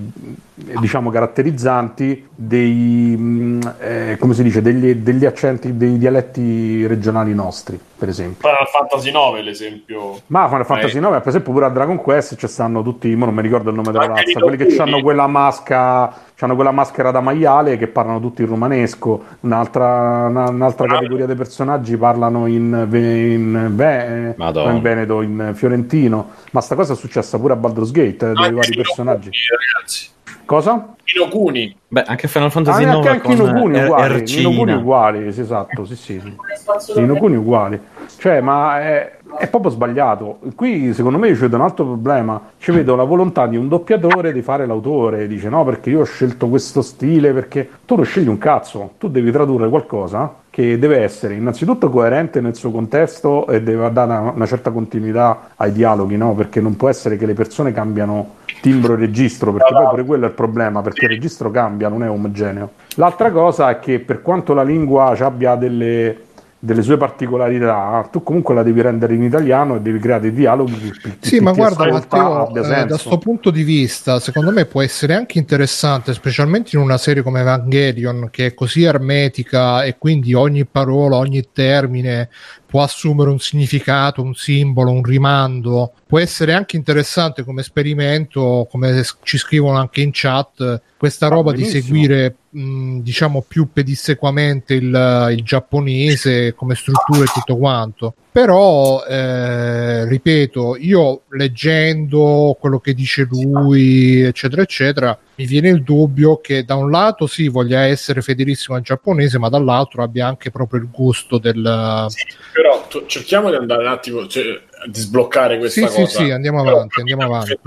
eh, 0.68 0.74
diciamo 0.80 1.10
caratterizzanti 1.10 2.28
dei 2.36 3.16
mh, 3.18 3.76
eh, 3.80 4.18
come 4.20 4.34
si 4.34 4.44
dice 4.44 4.62
degli, 4.62 4.96
degli 4.96 5.26
accenti 5.26 5.76
dei 5.76 5.98
dialetti 5.98 6.86
regionali 6.86 7.34
nostri 7.34 7.80
per 7.98 8.10
esempio 8.10 8.48
Final 8.48 8.68
Fantasy 8.68 9.12
9 9.12 9.42
l'esempio 9.42 10.20
ma 10.28 10.48
Final 10.48 10.66
Fantasy 10.66 10.98
Eh. 10.98 11.00
9, 11.00 11.20
per 11.20 11.28
esempio, 11.30 11.52
pure 11.54 11.66
a 11.66 11.70
Dragon 11.70 11.98
Quest 11.98 12.36
ci 12.36 12.48
stanno 12.48 12.82
tutti, 12.84 13.14
mo 13.16 13.26
non 13.26 13.34
mi 13.34 13.42
ricordo 13.42 13.70
il 13.70 13.76
nome 13.76 13.92
della 13.92 14.06
Anche 14.06 14.26
razza, 14.26 14.40
quelli 14.40 14.58
che 14.58 14.76
hanno 14.82 15.02
quella 15.02 15.28
maschera, 15.28 16.14
c'hanno 16.36 16.56
quella 16.56 16.72
maschera 16.72 17.12
da 17.12 17.22
maiale 17.22 17.78
che 17.78 17.88
parlano 17.88 18.20
tutti 18.20 18.42
in 18.42 18.48
romanesco, 18.50 19.24
un'altra, 19.42 20.28
una- 20.28 20.50
un'altra 20.50 20.86
categoria 20.88 21.26
di 21.26 21.34
personaggi 21.36 21.73
parlano 21.98 22.46
in, 22.48 22.88
in, 22.92 23.72
ve- 23.76 24.36
in 24.38 24.80
veneto, 24.82 25.22
in 25.22 25.52
fiorentino, 25.54 26.30
ma 26.52 26.62
sta 26.62 26.76
cosa 26.76 26.94
è 26.94 26.96
successa 26.96 27.38
pure 27.40 27.54
a 27.54 27.56
Baldur's 27.56 27.92
Gate, 27.92 28.30
eh, 28.30 28.34
dove 28.34 28.34
i 28.34 28.36
anche 28.36 28.54
vari 28.56 28.76
personaggi. 28.76 29.30
Ragazzi 29.74 30.12
Cosa? 30.46 30.96
i 31.06 31.18
Locuni 31.18 31.76
Beh, 31.88 32.04
anche 32.04 32.28
Final 32.28 32.48
Ah, 32.48 32.52
Fantasy 32.52 32.84
anche, 32.84 32.96
9 32.96 33.10
anche 33.10 33.32
i 33.32 33.36
con 33.36 33.46
Nokuni 33.46 33.78
Er- 33.78 33.84
uguali, 33.86 34.14
i 34.14 34.18
Ercina. 34.18 34.50
Nokuni 34.50 34.74
uguali, 34.74 35.34
sì, 35.34 35.42
esatto, 35.42 35.86
sì, 35.86 35.96
sì. 35.96 36.20
sì. 36.20 37.00
I 37.00 37.06
Nokuni 37.06 37.36
uguali. 37.36 37.80
Cioè, 38.18 38.42
ma 38.42 38.80
è, 38.82 39.18
è 39.38 39.48
proprio 39.48 39.70
sbagliato. 39.72 40.40
Qui, 40.56 40.94
secondo 40.94 41.18
me, 41.20 41.32
c'è 41.34 41.46
un 41.46 41.62
altro 41.62 41.86
problema. 41.86 42.42
Ci 42.58 42.72
vedo 42.72 42.96
la 42.96 43.04
volontà 43.04 43.48
di 43.48 43.58
un 43.58 43.68
doppiatore 43.68 44.34
di 44.34 44.42
fare 44.42 44.66
l'autore. 44.66 45.28
Dice, 45.28 45.50
no, 45.50 45.64
perché 45.64 45.92
io 45.92 46.00
ho 46.02 46.06
scelto 46.06 46.48
questo 46.48 46.82
stile, 46.82 47.32
perché 47.32 47.70
tu 47.86 47.96
non 47.96 48.06
scegli 48.06 48.28
un 48.28 48.38
cazzo. 48.38 48.94
Tu 48.98 49.10
devi 49.10 49.32
tradurre 49.32 49.70
qualcosa 49.70 50.42
che 50.54 50.78
deve 50.78 51.02
essere 51.02 51.34
innanzitutto 51.34 51.90
coerente 51.90 52.40
nel 52.40 52.56
suo 52.56 52.70
contesto 52.70 53.48
e 53.48 53.64
deve 53.64 53.92
dare 53.92 54.30
una, 54.36 54.46
certa 54.46 54.70
continuità 54.70 55.50
ai 55.56 55.72
dialoghi, 55.72 56.16
no? 56.16 56.36
Perché 56.36 56.62
non 56.62 56.76
può 56.76 56.90
essere 56.90 57.18
che 57.18 57.26
le 57.26 57.34
persone 57.34 57.72
cambiano 57.72 58.36
timbro 58.62 58.94
e 58.94 58.98
registro, 58.98 59.52
perché 59.52 59.74
poi 59.74 59.88
pure 59.90 60.06
quello 60.06 60.26
è 60.26 60.28
il 60.28 60.36
problema, 60.36 60.84
perché 60.84 61.06
il 61.06 61.12
registro 61.12 61.50
cambia, 61.50 61.90
non 61.90 62.04
è 62.04 62.10
omogeneo. 62.10 62.70
L'altra 62.98 63.32
cosa 63.32 63.72
è 63.72 63.80
che 63.80 63.98
per 63.98 64.22
quanto 64.22 64.54
la 64.54 64.62
lingua 64.62 65.18
abbia 65.18 65.56
delle, 65.56 66.18
delle 66.64 66.82
sue 66.82 66.96
particolarità, 66.96 68.08
tu 68.10 68.24
comunque 68.24 68.56
la 68.56 68.64
devi 68.64 68.82
rendere 68.82 69.16
in 69.16 69.24
italiano 69.24 69.76
e 69.76 69.82
devi 69.82 70.00
creare 70.00 70.22
dei 70.22 70.34
dialoghi 70.34 70.80
che, 70.80 70.92
che 70.98 71.18
Sì, 71.20 71.42
ma 71.42 71.52
ti 71.52 71.58
guarda 71.58 71.92
Matteo, 71.92 72.48
abbia 72.48 72.62
eh, 72.62 72.86
da 72.86 72.86
questo 72.86 73.18
punto 73.18 73.52
di 73.52 73.64
vista, 73.64 74.22
secondo 74.22 74.50
me 74.50 74.64
può 74.64 74.82
essere 74.82 75.14
anche 75.14 75.40
interessante, 75.40 76.14
specialmente 76.14 76.78
in 76.78 76.82
una 76.82 76.98
serie 76.98 77.22
come 77.22 77.42
Evangelion, 77.42 78.30
che 78.32 78.46
è 78.46 78.54
così 78.54 78.84
ermetica 78.84 79.84
e 79.84 79.98
quindi 79.98 80.34
ogni 80.34 80.64
parola, 80.64 81.18
ogni 81.18 81.50
termine 81.52 82.30
può 82.74 82.82
assumere 82.82 83.30
un 83.30 83.38
significato, 83.38 84.24
un 84.24 84.34
simbolo, 84.34 84.90
un 84.90 85.04
rimando. 85.04 85.92
Può 86.08 86.18
essere 86.18 86.54
anche 86.54 86.76
interessante 86.76 87.44
come 87.44 87.62
esperimento, 87.62 88.68
come 88.68 89.04
ci 89.22 89.38
scrivono 89.38 89.78
anche 89.78 90.02
in 90.02 90.10
chat, 90.12 90.82
questa 90.98 91.28
Ah, 91.28 91.30
roba 91.30 91.52
di 91.52 91.58
benissimo. 91.62 91.84
seguire, 91.84 92.36
mh, 92.50 92.98
diciamo, 93.02 93.46
più 93.48 93.68
pedissequamente 93.72 94.74
il, 94.74 95.28
il 95.38 95.44
giapponese 95.44 96.56
come 96.56 96.74
struttura 96.74 97.22
e 97.22 97.28
tutto 97.32 97.58
quanto. 97.58 98.16
Però, 98.34 99.06
eh, 99.06 100.08
ripeto, 100.08 100.76
io 100.80 101.22
leggendo 101.30 102.58
quello 102.60 102.80
che 102.80 102.96
dice 102.96 103.28
lui, 103.30 104.22
eccetera, 104.22 104.64
eccetera, 104.64 105.16
mi 105.36 105.46
viene 105.46 105.70
il 105.70 105.84
dubbio 105.84 106.42
che 106.42 106.66
da 106.66 106.74
un 106.74 106.90
lato 106.90 107.28
sì 107.28 107.48
voglia 107.48 107.82
essere 107.82 108.22
fedelissimo 108.24 108.76
al 108.76 108.82
giapponese, 108.82 109.38
ma 109.38 109.50
dall'altro 109.50 110.02
abbia 110.02 110.26
anche 110.26 110.50
proprio 110.50 110.82
il 110.82 110.90
gusto 110.90 111.38
del... 111.38 112.06
Sì, 112.10 112.26
però 112.52 112.88
to- 112.90 113.06
cerchiamo 113.06 113.52
di 113.52 113.56
andare 113.56 113.84
un 113.84 113.90
attimo. 113.90 114.26
Cioè, 114.28 114.44
di 114.86 115.00
sbloccare 115.00 115.60
questa 115.60 115.88
Sì, 115.88 115.94
sì, 115.94 116.02
cosa. 116.02 116.24
sì, 116.24 116.32
andiamo 116.32 116.62
Però 116.64 116.76
avanti, 116.78 117.00
andiamo 117.00 117.24
avanti. 117.24 117.58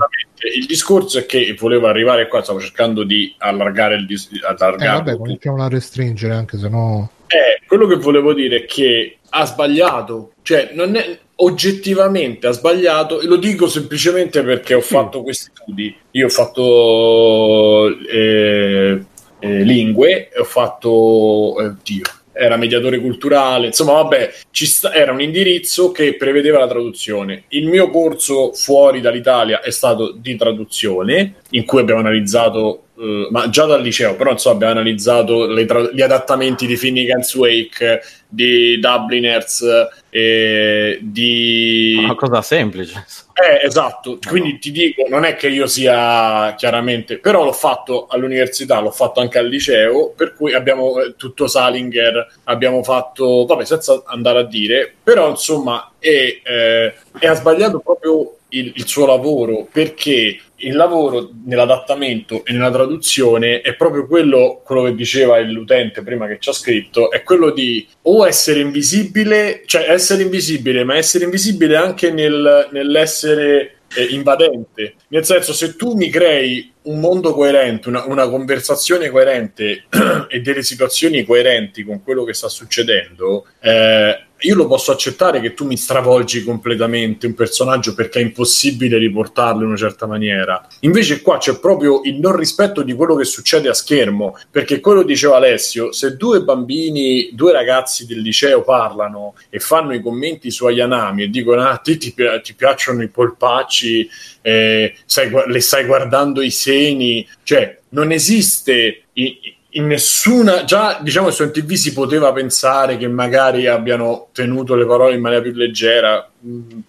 Il 0.55 0.65
discorso 0.65 1.17
è 1.17 1.25
che 1.25 1.55
volevo 1.57 1.87
arrivare 1.87 2.27
qua, 2.27 2.43
stavo 2.43 2.59
cercando 2.59 3.03
di 3.03 3.33
allargare 3.39 3.95
il 3.95 4.05
dis- 4.05 4.29
Eh, 4.33 4.45
allargarlo 4.45 5.03
vabbè, 5.03 5.17
cominciamo 5.17 5.63
a 5.63 5.67
restringere 5.69 6.33
anche 6.33 6.57
se 6.57 6.67
no. 6.69 7.09
Eh, 7.27 7.65
quello 7.67 7.87
che 7.87 7.95
volevo 7.95 8.33
dire 8.33 8.57
è 8.57 8.65
che 8.65 9.16
ha 9.29 9.45
sbagliato, 9.45 10.31
cioè 10.41 10.71
non 10.73 10.95
è 10.95 11.19
oggettivamente 11.39 12.47
ha 12.47 12.51
sbagliato 12.51 13.19
e 13.21 13.27
lo 13.27 13.35
dico 13.35 13.67
semplicemente 13.67 14.41
perché 14.43 14.73
ho 14.73 14.81
fatto 14.81 15.21
questi 15.21 15.51
studi. 15.53 15.95
Io 16.11 16.25
ho 16.25 16.29
fatto 16.29 17.87
eh, 18.09 19.03
eh, 19.39 19.63
lingue, 19.63 20.29
ho 20.35 20.43
fatto 20.43 21.59
eh, 21.59 21.73
Dio, 21.83 22.03
era 22.37 22.55
mediatore 22.55 22.99
culturale, 22.99 23.67
insomma, 23.67 23.93
vabbè, 23.93 24.31
ci 24.51 24.65
sta- 24.65 24.93
era 24.93 25.11
un 25.11 25.21
indirizzo 25.21 25.91
che 25.91 26.15
prevedeva 26.15 26.59
la 26.59 26.67
traduzione. 26.67 27.43
Il 27.49 27.67
mio 27.67 27.89
corso 27.89 28.53
fuori 28.53 29.01
dall'Italia 29.01 29.61
è 29.61 29.71
stato 29.71 30.11
di 30.11 30.35
traduzione, 30.35 31.35
in 31.51 31.65
cui 31.65 31.79
abbiamo 31.79 31.99
analizzato, 31.99 32.83
eh, 32.99 33.27
ma 33.29 33.47
già 33.49 33.65
dal 33.65 33.81
liceo, 33.81 34.15
però 34.15 34.31
insomma, 34.31 34.55
abbiamo 34.55 34.73
analizzato 34.73 35.45
le 35.45 35.65
tra- 35.65 35.89
gli 35.91 36.01
adattamenti 36.01 36.65
di 36.65 36.75
Finnegan's 36.75 37.33
Wake, 37.35 38.01
di 38.27 38.79
Dubliners, 38.79 39.63
eh, 40.09 40.97
di... 41.01 41.95
Una 41.99 42.15
cosa 42.15 42.41
semplice. 42.41 43.05
Eh, 43.33 43.65
esatto, 43.65 44.17
quindi 44.27 44.57
ti 44.57 44.71
dico, 44.71 45.05
non 45.07 45.25
è 45.25 45.35
che 45.35 45.47
io 45.47 45.67
sia 45.67 46.55
chiaramente, 46.57 47.19
però 47.19 47.43
l'ho 47.43 47.53
fatto 47.53 48.07
all'università, 48.07 48.79
l'ho 48.79 48.89
fatto 48.89 49.19
anche 49.19 49.37
al 49.37 49.47
liceo, 49.47 50.11
per 50.15 50.33
cui 50.33 50.55
abbiamo 50.55 50.99
eh, 50.99 51.15
tutto 51.15 51.45
Salinger, 51.45 52.39
abbiamo 52.45 52.81
fatto, 52.81 53.45
vabbè, 53.45 53.63
senza 53.63 54.01
andare 54.07 54.39
a 54.39 54.43
dire, 54.43 54.91
però 55.03 55.29
insomma, 55.29 55.91
è, 55.99 56.39
eh, 56.43 56.93
e 57.19 57.27
ha 57.27 57.33
sbagliato 57.35 57.79
proprio 57.79 58.37
il, 58.49 58.71
il 58.75 58.87
suo 58.87 59.05
lavoro, 59.05 59.67
perché 59.71 60.39
il 60.57 60.75
lavoro 60.75 61.29
nell'adattamento 61.45 62.43
e 62.45 62.53
nella 62.53 62.71
traduzione 62.71 63.61
è 63.61 63.75
proprio 63.75 64.07
quello, 64.07 64.61
quello 64.63 64.83
che 64.83 64.95
diceva 64.95 65.39
l'utente 65.41 66.01
prima 66.01 66.27
che 66.27 66.37
ci 66.39 66.49
ha 66.49 66.53
scritto, 66.53 67.11
è 67.11 67.23
quello 67.23 67.51
di 67.51 67.87
o 68.03 68.25
essere 68.25 68.59
invisibile, 68.59 69.63
cioè 69.65 69.89
essere 69.89 70.23
invisibile, 70.23 70.83
ma 70.83 70.95
essere 70.95 71.25
invisibile 71.25 71.75
anche 71.75 72.11
nel- 72.11 72.69
nell'essere 72.71 73.77
eh, 73.95 74.03
invadente. 74.09 74.95
Nel 75.09 75.25
senso, 75.25 75.53
se 75.53 75.75
tu 75.75 75.93
mi 75.95 76.09
crei 76.09 76.73
un 76.87 76.99
mondo 76.99 77.33
coerente, 77.33 77.89
una, 77.89 78.05
una 78.05 78.27
conversazione 78.27 79.09
coerente 79.09 79.85
e 80.29 80.41
delle 80.41 80.63
situazioni 80.63 81.25
coerenti 81.25 81.83
con 81.83 82.03
quello 82.03 82.23
che 82.23 82.33
sta 82.33 82.49
succedendo, 82.49 83.45
eh, 83.59 84.21
io 84.41 84.55
lo 84.55 84.67
posso 84.67 84.91
accettare 84.91 85.39
che 85.39 85.53
tu 85.53 85.65
mi 85.65 85.77
stravolgi 85.77 86.43
completamente 86.43 87.25
un 87.25 87.33
personaggio 87.33 87.95
perché 87.95 88.19
è 88.19 88.21
impossibile 88.21 88.97
riportarlo 88.97 89.61
in 89.61 89.69
una 89.69 89.77
certa 89.77 90.05
maniera. 90.05 90.65
Invece 90.81 91.21
qua 91.21 91.37
c'è 91.37 91.57
proprio 91.59 92.01
il 92.03 92.19
non 92.19 92.35
rispetto 92.35 92.83
di 92.83 92.93
quello 92.93 93.15
che 93.15 93.23
succede 93.23 93.67
a 93.69 93.73
schermo, 93.73 94.37
perché 94.51 94.79
quello 94.79 95.01
diceva 95.01 95.37
Alessio, 95.37 95.91
se 95.91 96.15
due 96.17 96.41
bambini, 96.43 97.31
due 97.33 97.51
ragazzi 97.51 98.05
del 98.05 98.19
liceo 98.19 98.61
parlano 98.61 99.33
e 99.49 99.59
fanno 99.59 99.93
i 99.93 100.01
commenti 100.01 100.51
su 100.51 100.65
Ayanami 100.67 101.23
e 101.23 101.29
dicono 101.29 101.63
ah, 101.63 101.77
te 101.77 101.97
ti, 101.97 102.13
ti 102.13 102.53
piacciono 102.53 103.01
i 103.01 103.09
polpacci, 103.09 104.07
eh, 104.47 104.95
stai 105.05 105.29
gu- 105.29 105.45
le 105.47 105.59
stai 105.59 105.83
guardando 105.85 106.41
i 106.41 106.51
seni, 106.51 107.27
cioè 107.43 107.77
non 107.89 108.13
esiste 108.13 109.01
i- 109.11 109.55
in 109.71 109.87
nessuna 109.87 110.63
già 110.63 110.99
diciamo 111.01 111.29
su 111.31 111.43
MTV 111.43 111.73
si 111.73 111.91
poteva 111.91 112.31
pensare 112.31 112.95
che 112.97 113.09
magari 113.09 113.67
abbiano 113.67 114.29
tenuto 114.31 114.73
le 114.75 114.85
parole 114.85 115.15
in 115.15 115.21
maniera 115.21 115.43
più 115.43 115.51
leggera 115.51 116.27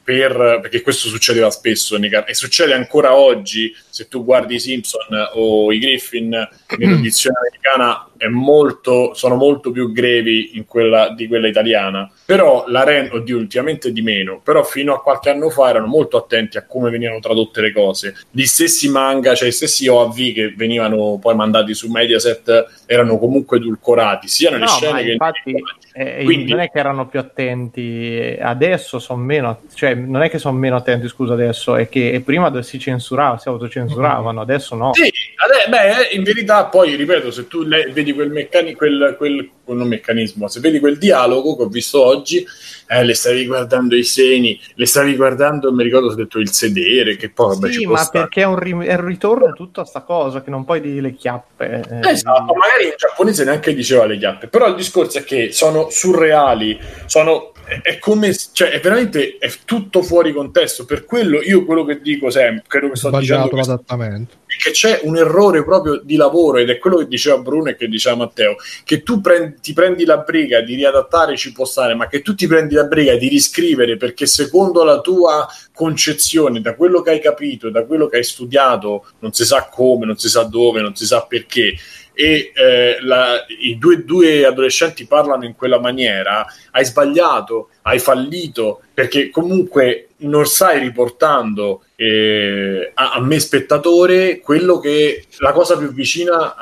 per, 0.05 0.59
perché 0.61 0.83
questo 0.83 1.09
succedeva 1.09 1.51
spesso 1.51 1.97
e 1.97 2.35
succede 2.35 2.75
ancora 2.75 3.15
oggi 3.15 3.75
se 3.89 4.07
tu 4.07 4.23
guardi 4.25 4.57
i 4.57 4.61
Simpson 4.61 5.07
o 5.35 5.73
i 5.73 5.79
Griffin 5.79 6.29
nell'edizione 6.77 7.39
americana 7.39 8.09
è 8.19 8.27
molto, 8.27 9.15
sono 9.15 9.37
molto 9.37 9.71
più 9.71 9.93
grevi 9.93 10.57
in 10.57 10.67
quella, 10.67 11.11
di 11.11 11.27
quella 11.29 11.49
italiana. 11.49 12.11
Però 12.25 12.65
la 12.69 12.85
Ren, 12.85 13.11
oddio 13.13 13.39
ultimamente 13.39 13.91
di 13.93 14.03
meno 14.03 14.41
però 14.43 14.63
fino 14.65 14.95
a 14.95 15.01
qualche 15.01 15.31
anno 15.31 15.49
fa 15.51 15.71
erano 15.71 15.87
molto 15.87 16.17
attenti 16.17 16.59
a 16.59 16.67
come 16.67 16.91
venivano 16.91 17.21
tradotte 17.21 17.61
le 17.61 17.73
cose. 17.73 18.15
Gli 18.31 18.45
stessi 18.45 18.89
manga, 18.89 19.35
cioè 19.35 19.49
gli 19.49 19.53
stessi 19.53 19.89
OAV 19.89 20.33
che 20.33 20.55
venivano 20.57 21.19
poi 21.21 21.35
mandati 21.35 21.75
su 21.75 21.89
Mediaset 21.91 22.83
erano 22.87 23.19
comunque 23.19 23.59
edulcorati 23.59 24.29
sia 24.29 24.51
nelle 24.51 24.65
No, 24.65 24.71
scene 24.71 24.93
ma 24.93 24.99
che 25.01 25.11
infatti 25.13 25.55
eh, 25.95 26.25
Quindi- 26.25 26.51
non 26.51 26.61
è 26.61 26.71
che 26.71 26.79
erano 26.79 27.09
più 27.09 27.19
attenti 27.19 28.37
adesso 28.41 28.99
sono 28.99 29.23
meno 29.23 29.38
cioè 29.75 29.95
non 29.95 30.23
è 30.23 30.31
che 30.31 30.39
sono 30.39 30.57
meno 30.59 30.77
attenti 30.77 31.09
scusa 31.09 31.35
adesso 31.35 31.77
è 31.77 31.89
che 31.89 32.21
prima 32.25 32.63
si 32.63 32.79
censurava 32.79 33.39
si 33.39 33.49
autocensuravano 33.49 34.41
adesso 34.41 34.75
no. 34.75 34.93
Sì, 34.95 35.03
ade- 35.03 35.69
beh, 35.69 36.15
in 36.17 36.23
verità 36.23 36.67
poi, 36.67 36.95
ripeto, 36.95 37.31
se 37.31 37.47
tu 37.47 37.63
le- 37.63 37.91
vedi 37.93 38.13
quel 38.13 38.31
meccanismo, 38.31 38.77
quel, 38.77 39.15
quel, 39.17 39.51
non 39.77 39.89
meccanismo, 39.89 40.49
se 40.49 40.61
vedi 40.61 40.79
quel 40.79 40.99
dialogo 40.99 41.57
che 41.57 41.63
ho 41.63 41.69
visto 41.69 42.05
oggi, 42.05 42.45
eh, 42.89 43.05
le 43.05 43.15
stavi 43.15 43.47
guardando 43.47 43.95
i 43.95 44.03
seni, 44.03 44.59
le 44.75 44.87
stavi 44.87 45.15
guardando, 45.15 45.73
mi 45.73 45.83
ricordo 45.83 46.09
se 46.09 46.15
ho 46.15 46.17
detto 46.17 46.39
il 46.39 46.51
sedere, 46.51 47.17
che 47.17 47.29
poi 47.31 47.55
vabbè 47.55 47.67
sì 47.67 47.79
ci 47.81 47.85
può 47.85 47.93
ma 47.93 47.99
stare. 47.99 48.25
perché 48.25 48.43
è 48.43 48.47
un, 48.47 48.59
ri- 48.59 48.87
è 48.87 48.95
un 48.95 49.05
ritorno 49.05 49.53
tutto 49.53 49.83
a 49.83 49.85
sta 49.85 50.01
cosa 50.01 50.43
che 50.43 50.51
non 50.51 50.65
puoi 50.65 50.81
dire 50.81 51.01
le 51.01 51.15
chiappe 51.15 51.83
eh. 51.89 52.09
Esatto, 52.09 52.55
magari 52.55 52.87
in 52.87 52.95
giapponese 52.97 53.45
neanche 53.45 53.75
diceva 53.75 54.07
le 54.07 54.17
chiappe, 54.17 54.49
però 54.49 54.69
il 54.69 54.75
discorso 54.75 55.19
è 55.19 55.25
che 55.25 55.53
sono 55.53 55.91
surreali, 55.91 56.79
sono, 57.05 57.53
è, 57.83 57.99
come, 57.99 58.35
cioè 58.53 58.71
è 58.71 58.81
veramente, 58.81 59.37
è 59.39 59.53
tutto 59.65 60.03
fuori 60.03 60.33
contesto, 60.33 60.87
per 60.87 61.05
quello 61.05 61.43
io 61.43 61.65
quello 61.67 61.85
che 61.85 62.01
dico 62.01 62.31
sempre, 62.31 62.65
quello 62.67 62.89
che 62.89 62.97
sto 62.97 63.11
dicendo 63.11 63.47
Sbagliato 63.47 63.57
l'adattamento. 63.57 64.37
Che 64.59 64.73
c'è 64.73 65.01
un 65.05 65.17
errore 65.17 65.65
proprio 65.65 66.01
di 66.03 66.17
lavoro 66.17 66.59
ed 66.59 66.69
è 66.69 66.79
quello 66.79 66.99
che 66.99 67.07
diceva 67.07 67.39
Bruno 67.39 67.71
e 67.71 67.77
che 67.77 67.89
diceva 67.89 68.17
Matteo 68.17 68.57
che 68.85 69.03
tu 69.03 69.21
prendi- 69.21 69.57
ti 69.63 69.73
prendi 69.73 70.05
la 70.05 70.19
briga 70.19 70.61
di 70.61 70.75
riadattare 70.75 71.37
ci 71.37 71.53
può 71.53 71.65
stare 71.65 71.95
ma 71.95 72.09
che 72.09 72.21
tu 72.21 72.35
ti 72.35 72.47
prendi 72.47 72.75
la 72.75 72.85
briga 72.85 73.17
di 73.17 73.29
riscrivere 73.29 73.97
perché 73.97 74.27
secondo 74.27 74.83
la 74.83 75.01
tua 75.01 75.49
concezione 75.73 76.61
da 76.61 76.75
quello 76.75 77.01
che 77.01 77.11
hai 77.11 77.21
capito 77.21 77.71
da 77.71 77.85
quello 77.85 78.09
che 78.09 78.17
hai 78.17 78.25
studiato 78.25 79.07
non 79.21 79.33
si 79.33 79.45
sa 79.45 79.69
come 79.71 80.05
non 80.05 80.19
si 80.19 80.29
sa 80.29 80.43
dove 80.43 80.81
non 80.81 80.95
si 80.95 81.07
sa 81.07 81.23
perché 81.23 81.75
e 82.21 82.51
eh, 82.53 82.97
la- 83.03 83.45
i 83.61 83.79
due, 83.79 84.05
due 84.05 84.45
adolescenti 84.45 85.07
parlano 85.07 85.45
in 85.45 85.55
quella 85.55 85.79
maniera 85.79 86.45
hai 86.73 86.85
sbagliato 86.85 87.69
hai 87.83 88.01
fallito 88.01 88.81
perché 88.93 89.31
comunque 89.31 90.09
non 90.21 90.45
stai 90.47 90.81
riportando 90.81 91.85
eh, 91.95 92.91
a, 92.95 93.13
a 93.13 93.21
me 93.21 93.39
spettatore 93.39 94.41
quello 94.41 94.81
che 94.81 95.27
la 95.39 95.53
cosa 95.53 95.77
più 95.77 95.93
vicina 95.93 96.55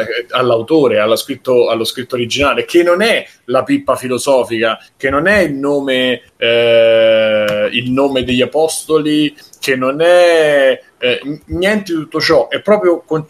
eh, 0.00 0.26
all'autore, 0.30 1.00
scritto, 1.16 1.68
allo 1.68 1.84
scritto 1.84 2.14
originale, 2.14 2.64
che 2.64 2.84
non 2.84 3.02
è 3.02 3.26
la 3.46 3.64
pippa 3.64 3.96
filosofica, 3.96 4.78
che 4.96 5.10
non 5.10 5.26
è 5.26 5.40
il 5.40 5.54
nome, 5.54 6.22
eh, 6.36 7.68
il 7.72 7.90
nome 7.90 8.22
degli 8.22 8.42
apostoli, 8.42 9.34
che 9.58 9.76
non 9.76 10.00
è 10.00 10.80
eh, 10.98 11.20
niente 11.46 11.92
di 11.92 11.98
tutto 11.98 12.20
ciò, 12.20 12.48
è 12.48 12.60
proprio 12.60 13.00
con- 13.00 13.26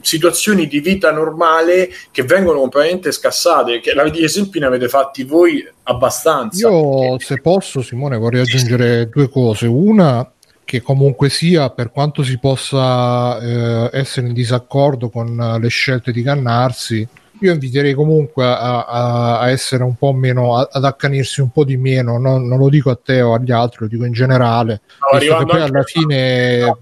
situazioni 0.00 0.66
di 0.66 0.80
vita 0.80 1.10
normale 1.10 1.90
che 2.10 2.22
vengono 2.22 2.60
completamente 2.60 3.12
scassate. 3.12 3.80
Che, 3.80 3.92
gli 4.12 4.22
esempi 4.22 4.58
ne 4.58 4.66
avete 4.66 4.88
fatti 4.88 5.24
voi 5.24 5.66
abbastanza. 5.84 6.68
Io, 6.68 7.18
se 7.18 7.40
posso, 7.40 7.82
Simone, 7.82 8.16
vorrei 8.16 8.40
aggiungere 8.40 9.08
due 9.08 9.28
cose. 9.28 9.66
Una, 9.66 10.30
che 10.64 10.80
comunque 10.80 11.28
sia, 11.28 11.70
per 11.70 11.90
quanto 11.90 12.22
si 12.22 12.38
possa 12.38 13.38
eh, 13.38 13.90
essere 13.92 14.28
in 14.28 14.32
disaccordo 14.32 15.10
con 15.10 15.38
eh, 15.38 15.58
le 15.58 15.68
scelte 15.68 16.10
di 16.10 16.22
Cannarsi, 16.22 17.06
io 17.40 17.52
inviterei 17.52 17.94
comunque 17.94 18.44
a, 18.44 18.84
a- 18.84 19.38
a 19.40 19.50
essere 19.50 19.82
un 19.82 19.96
po' 19.96 20.12
meno, 20.12 20.56
a- 20.56 20.68
ad 20.70 20.84
accanirsi 20.84 21.40
un 21.40 21.50
po' 21.50 21.64
di 21.64 21.76
meno. 21.76 22.18
Non, 22.18 22.46
non 22.46 22.58
lo 22.58 22.68
dico 22.68 22.90
a 22.90 22.98
te 23.02 23.20
o 23.20 23.34
agli 23.34 23.52
altri, 23.52 23.78
lo 23.80 23.88
dico 23.88 24.04
in 24.04 24.12
generale. 24.12 24.80
Che 25.10 25.16
arrivando 25.16 25.46
poi 25.46 25.60
alla 25.60 25.82
fine 25.82 26.60
no, 26.60 26.78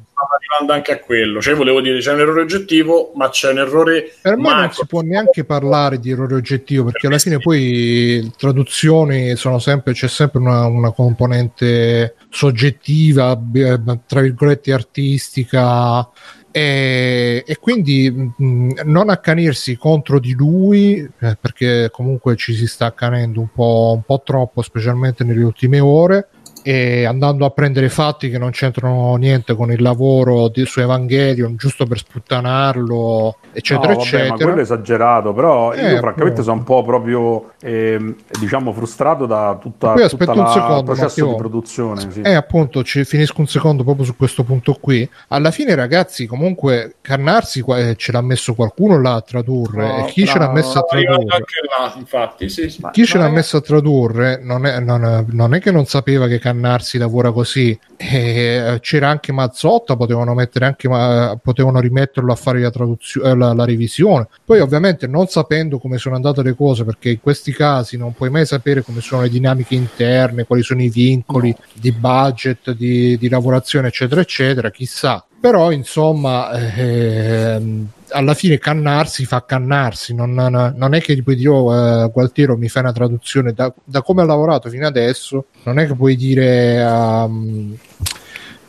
arrivando 0.53 0.73
anche 0.73 0.93
a 0.93 0.99
quello. 0.99 1.41
Cioè, 1.41 1.55
volevo 1.55 1.81
dire, 1.81 1.99
c'è 1.99 2.13
un 2.13 2.21
errore 2.21 2.43
oggettivo, 2.43 3.13
ma 3.15 3.29
c'è 3.31 3.51
un 3.51 3.59
errore 3.59 4.13
Per 4.21 4.37
me 4.37 4.55
non 4.55 4.71
si 4.71 4.87
può 4.87 5.01
neanche 5.01 5.45
parlare 5.45 5.99
di 5.99 6.11
errore 6.11 6.35
oggettivo 6.35 6.85
perché 6.85 7.07
alla 7.07 7.19
fine 7.19 7.39
poi 7.39 8.31
traduzioni 8.37 9.35
sono 9.37 9.59
sempre, 9.59 9.93
c'è 9.93 10.09
sempre 10.09 10.41
una, 10.41 10.67
una 10.67 10.93
componente 10.93 12.17
soggettiva, 12.29 13.39
eh, 13.55 13.81
tra 14.07 14.21
virgolette 14.21 14.73
artistica 14.73 16.09
e, 16.55 17.43
e 17.47 17.57
quindi 17.59 18.11
mh, 18.11 18.83
non 18.85 19.09
accanirsi 19.09 19.77
contro 19.77 20.21
di 20.21 20.35
lui 20.35 20.97
eh, 20.97 21.37
perché 21.41 21.89
comunque 21.91 22.37
ci 22.37 22.53
si 22.53 22.67
sta 22.67 22.87
accanendo 22.87 23.41
un 23.41 23.49
po', 23.53 23.93
un 23.95 24.03
po' 24.03 24.21
troppo 24.23 24.61
specialmente 24.61 25.25
nelle 25.25 25.43
ultime 25.43 25.81
ore 25.81 26.29
e 26.63 27.05
andando 27.05 27.45
a 27.45 27.51
prendere 27.51 27.89
fatti 27.89 28.31
che 28.31 28.39
non 28.39 28.51
c'entrano 28.51 29.15
niente 29.17 29.55
con 29.55 29.71
il 29.73 29.83
lavoro 29.83 30.49
di, 30.49 30.65
su 30.65 30.81
Evangelion 30.81 31.57
giusto 31.57 31.87
per 31.87 31.99
sputtanarlo 31.99 33.37
eccetera 33.53 33.93
No, 33.93 33.99
vabbè, 33.99 34.11
ma 34.11 34.19
eccetera 34.19 34.35
quello 34.45 34.59
è 34.59 34.63
esagerato, 34.63 35.33
però 35.33 35.73
Eh, 35.73 35.77
io 35.93 35.99
francamente 35.99 36.21
appunto. 36.23 36.43
sono 36.43 36.57
un 36.57 36.65
po' 36.65 36.83
proprio 36.85 37.51
ehm, 37.63 38.15
diciamo 38.41 38.73
frustrato 38.73 39.27
da 39.27 39.59
tutta, 39.61 39.93
Poi 39.93 40.09
tutta 40.09 40.35
la- 40.35 40.47
secondo, 40.49 40.79
il 40.79 40.85
processo 40.85 41.21
Matteo. 41.21 41.27
di 41.29 41.37
produzione. 41.37 42.11
Sì. 42.11 42.21
Eh, 42.23 42.35
appunto, 42.35 42.83
ci 42.83 43.05
finisco 43.05 43.41
un 43.41 43.47
secondo 43.47 43.85
proprio 43.85 44.05
su 44.05 44.17
questo 44.17 44.43
punto 44.45 44.77
qui. 44.81 45.09
Alla 45.29 45.51
fine, 45.51 45.75
ragazzi, 45.75 46.27
comunque, 46.27 46.95
Cannarsi 47.01 47.61
qua- 47.61 47.79
eh, 47.79 47.97
ce 47.97 48.13
l'ha 48.13 48.21
messo 48.23 48.55
qualcuno 48.55 49.01
là 49.01 49.15
a 49.15 49.21
tradurre. 49.21 49.87
No, 49.87 50.07
e 50.07 50.11
chi 50.11 50.25
ce 50.27 50.33
l'ha 50.39 50.47
bravo. 50.49 50.53
messo 50.55 50.79
a 50.79 50.83
tradurre? 50.83 51.13
anche 51.37 51.61
là, 51.69 51.95
infatti, 51.99 52.49
sì, 52.49 52.71
sì. 52.71 52.81
Ma- 52.81 52.91
Chi 52.91 53.05
ce 53.05 53.15
ma 53.17 53.21
l'ha 53.21 53.27
raga- 53.29 53.37
messo 53.39 53.57
a 53.57 53.61
tradurre 53.61 54.41
non 54.43 54.67
è, 54.67 54.81
non- 54.81 55.27
non 55.31 55.55
è 55.55 55.61
che 55.61 55.71
non 55.71 55.85
sapeva 55.87 56.27
che 56.27 56.39
Cannarsi 56.53 56.99
lavora 56.99 57.33
così, 57.33 57.77
Eh, 58.11 58.79
c'era 58.81 59.09
anche 59.09 59.33
Mazzotta, 59.33 59.97
potevano, 59.97 60.35
mettere 60.35 60.65
anche, 60.67 60.89
ma- 60.89 61.39
potevano 61.41 61.79
rimetterlo 61.79 62.33
a 62.33 62.37
fare 62.37 62.61
la, 62.61 62.71
traduzio- 62.71 63.23
eh, 63.23 63.37
la, 63.37 63.53
la 63.53 63.65
revisione. 63.65 64.27
Poi, 64.45 64.61
ovviamente, 64.61 65.07
non 65.07 65.29
sapendo 65.29 65.79
come 65.79 65.99
sono 65.99 66.17
andate 66.17 66.43
le 66.43 66.55
cose, 66.55 66.85
perché 66.85 67.11
in 67.11 67.21
questi 67.21 67.53
casi 67.53 67.97
non 67.97 68.13
puoi 68.13 68.31
mai 68.31 68.45
sapere 68.45 68.83
come 68.83 69.01
sono 69.01 69.23
le 69.23 69.29
dinamiche 69.29 69.75
interne, 69.77 70.45
quali 70.45 70.63
sono 70.63 70.83
i 70.83 70.89
vincoli 70.89 71.55
di 71.73 71.93
budget, 71.93 72.73
di, 72.73 73.17
di 73.17 73.29
lavorazione, 73.29 73.89
eccetera, 73.89 74.21
eccetera, 74.21 74.71
chissà. 74.71 75.25
Però, 75.41 75.73
insomma, 75.73 76.53
ehm, 76.77 77.89
alla 78.11 78.35
fine 78.35 78.59
cannarsi 78.59 79.25
fa 79.25 79.45
cannarsi, 79.45 80.15
non, 80.15 80.35
non- 80.35 80.95
è 80.95 81.01
che 81.01 81.15
gli 81.15 81.23
puoi 81.23 81.35
dire 81.35 81.49
oh, 81.49 82.05
eh, 82.05 82.11
Gualtiero 82.13 82.57
mi 82.57 82.69
fai 82.69 82.83
una 82.83 82.93
traduzione 82.93 83.53
da, 83.53 83.73
da 83.83 84.03
come 84.03 84.23
ha 84.23 84.25
lavorato 84.25 84.69
fino 84.69 84.87
adesso, 84.87 85.47
non 85.65 85.79
è 85.79 85.87
che 85.87 85.95
puoi 85.95 86.15
dire 86.15 86.77
ehm, 86.81 87.77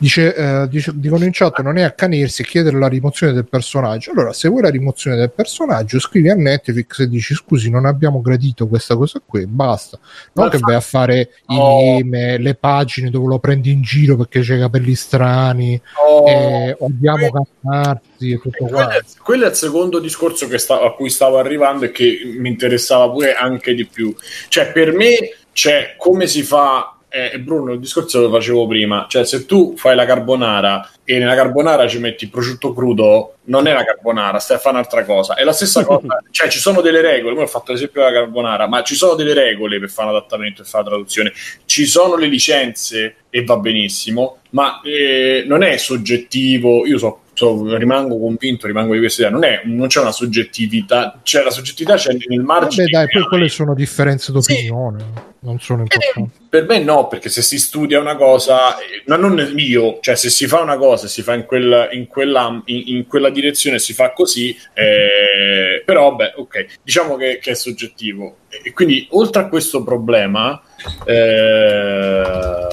dice, 0.04 0.34
eh, 0.34 0.68
dice- 0.68 0.92
dicono 0.94 1.24
in 1.24 1.30
chat 1.32 1.60
non 1.62 1.78
è 1.78 1.82
accanirsi 1.82 2.42
e 2.42 2.44
chiedere 2.44 2.78
la 2.78 2.88
rimozione 2.88 3.32
del 3.32 3.46
personaggio. 3.48 4.10
Allora, 4.10 4.32
se 4.34 4.48
vuoi 4.48 4.60
la 4.62 4.68
rimozione 4.68 5.16
del 5.16 5.30
personaggio, 5.30 5.98
scrivi 5.98 6.28
a 6.28 6.34
Netflix 6.34 7.00
e 7.00 7.08
dici 7.08 7.34
scusi, 7.34 7.70
non 7.70 7.86
abbiamo 7.86 8.20
gradito 8.20 8.66
questa 8.68 8.96
cosa 8.96 9.20
qui, 9.24 9.46
basta. 9.46 9.98
Non 10.34 10.50
che 10.50 10.58
vai 10.58 10.74
a 10.74 10.80
fare 10.80 11.30
i 11.48 11.56
Oh. 11.56 11.94
meme, 11.96 12.36
le 12.38 12.54
pagine 12.54 13.08
dove 13.08 13.28
lo 13.28 13.38
prendi 13.38 13.70
in 13.72 13.80
giro 13.80 14.16
perché 14.16 14.40
c'è 14.40 14.56
i 14.56 14.60
capelli 14.60 14.94
strani, 14.94 15.80
Oh, 16.06 16.28
e 16.28 16.76
odiamo 16.78 17.30
cannarsi 17.30 18.30
e 18.32 18.38
tutto 18.40 18.66
quello, 18.66 18.74
qua. 18.76 18.88
è, 18.96 19.00
quello 19.22 19.44
è 19.46 19.48
il 19.48 19.54
secondo 19.54 19.98
discorso 20.00 20.46
che 20.48 20.58
sta- 20.58 20.82
a 20.82 20.92
cui 20.92 21.08
stavo 21.08 21.38
arrivando 21.38 21.86
e 21.86 21.90
che 21.92 22.20
mi 22.38 22.48
interessava 22.50 23.10
pure 23.10 23.34
anche 23.34 23.74
di 23.74 23.86
più. 23.86 24.14
Cioè, 24.48 24.70
per 24.72 24.92
me, 24.92 25.16
c'è 25.52 25.94
come 25.96 26.26
si 26.26 26.42
fa. 26.42 26.93
Eh, 27.16 27.38
Bruno, 27.38 27.74
il 27.74 27.78
discorso 27.78 28.20
lo 28.20 28.28
facevo 28.28 28.66
prima, 28.66 29.06
cioè 29.08 29.24
se 29.24 29.46
tu 29.46 29.76
fai 29.76 29.94
la 29.94 30.04
carbonara 30.04 30.90
e 31.04 31.20
nella 31.20 31.36
carbonara 31.36 31.86
ci 31.86 32.00
metti 32.00 32.24
il 32.24 32.30
prosciutto 32.30 32.74
crudo, 32.74 33.36
non 33.44 33.68
è 33.68 33.72
la 33.72 33.84
carbonara, 33.84 34.40
stai 34.40 34.56
a 34.56 34.58
fare 34.58 34.74
un'altra 34.74 35.04
cosa. 35.04 35.34
È 35.34 35.44
la 35.44 35.52
stessa 35.52 35.84
cosa, 35.86 36.20
cioè 36.32 36.48
ci 36.48 36.58
sono 36.58 36.80
delle 36.80 37.00
regole, 37.00 37.36
io 37.36 37.42
ho 37.42 37.46
fatto 37.46 37.70
l'esempio 37.70 38.02
della 38.02 38.12
carbonara, 38.12 38.66
ma 38.66 38.82
ci 38.82 38.96
sono 38.96 39.14
delle 39.14 39.32
regole 39.32 39.78
per 39.78 39.90
fare 39.90 40.10
un 40.10 40.16
adattamento 40.16 40.62
e 40.62 40.64
fare 40.64 40.82
la 40.82 40.90
traduzione, 40.90 41.32
ci 41.66 41.86
sono 41.86 42.16
le 42.16 42.26
licenze 42.26 43.14
e 43.30 43.44
va 43.44 43.58
benissimo, 43.58 44.38
ma 44.50 44.80
eh, 44.82 45.44
non 45.46 45.62
è 45.62 45.76
soggettivo, 45.76 46.84
io 46.84 46.98
so, 46.98 47.20
so- 47.44 47.76
rimango 47.76 48.18
convinto, 48.18 48.66
rimango 48.66 48.94
di 48.94 48.98
questa 49.00 49.22
idea, 49.22 49.32
non, 49.34 49.44
è, 49.44 49.62
non 49.64 49.88
c'è 49.88 50.00
una 50.00 50.12
soggettività, 50.12 51.20
cioè 51.22 51.44
la 51.44 51.50
soggettività 51.50 51.96
c'è 51.96 52.16
nel 52.26 52.40
margine. 52.40 52.84
Vabbè, 52.90 53.06
dai, 53.06 53.08
poi 53.12 53.28
quelle 53.28 53.48
sono 53.48 53.74
differenze 53.74 54.32
d'opinione, 54.32 55.04
non 55.40 55.58
sono 55.60 55.82
importanti. 55.82 56.42
Per 56.48 56.66
me 56.66 56.78
no, 56.78 57.08
perché 57.08 57.28
se 57.28 57.42
si 57.42 57.58
studia 57.58 58.00
una 58.00 58.16
cosa, 58.16 58.78
eh, 58.78 59.02
ma 59.06 59.16
non 59.16 59.54
io, 59.56 59.98
cioè 60.00 60.14
se 60.14 60.30
si 60.30 60.46
fa 60.46 60.60
una 60.60 60.76
cosa, 60.76 61.06
si 61.06 61.22
fa 61.22 61.34
in 61.34 61.44
quella, 61.44 61.90
in 61.90 62.06
quella, 62.06 62.62
in, 62.66 62.82
in 62.86 63.06
quella 63.06 63.30
direzione, 63.30 63.78
si 63.78 63.92
fa 63.92 64.12
così, 64.12 64.56
eh, 64.72 65.82
però 65.84 66.14
beh, 66.14 66.34
ok, 66.36 66.66
diciamo 66.82 67.16
che, 67.16 67.38
che 67.40 67.50
è 67.50 67.54
soggettivo. 67.54 68.36
E 68.62 68.72
quindi 68.72 69.06
oltre 69.10 69.42
a 69.42 69.48
questo 69.48 69.82
problema, 69.82 70.62
eh, 71.04 72.66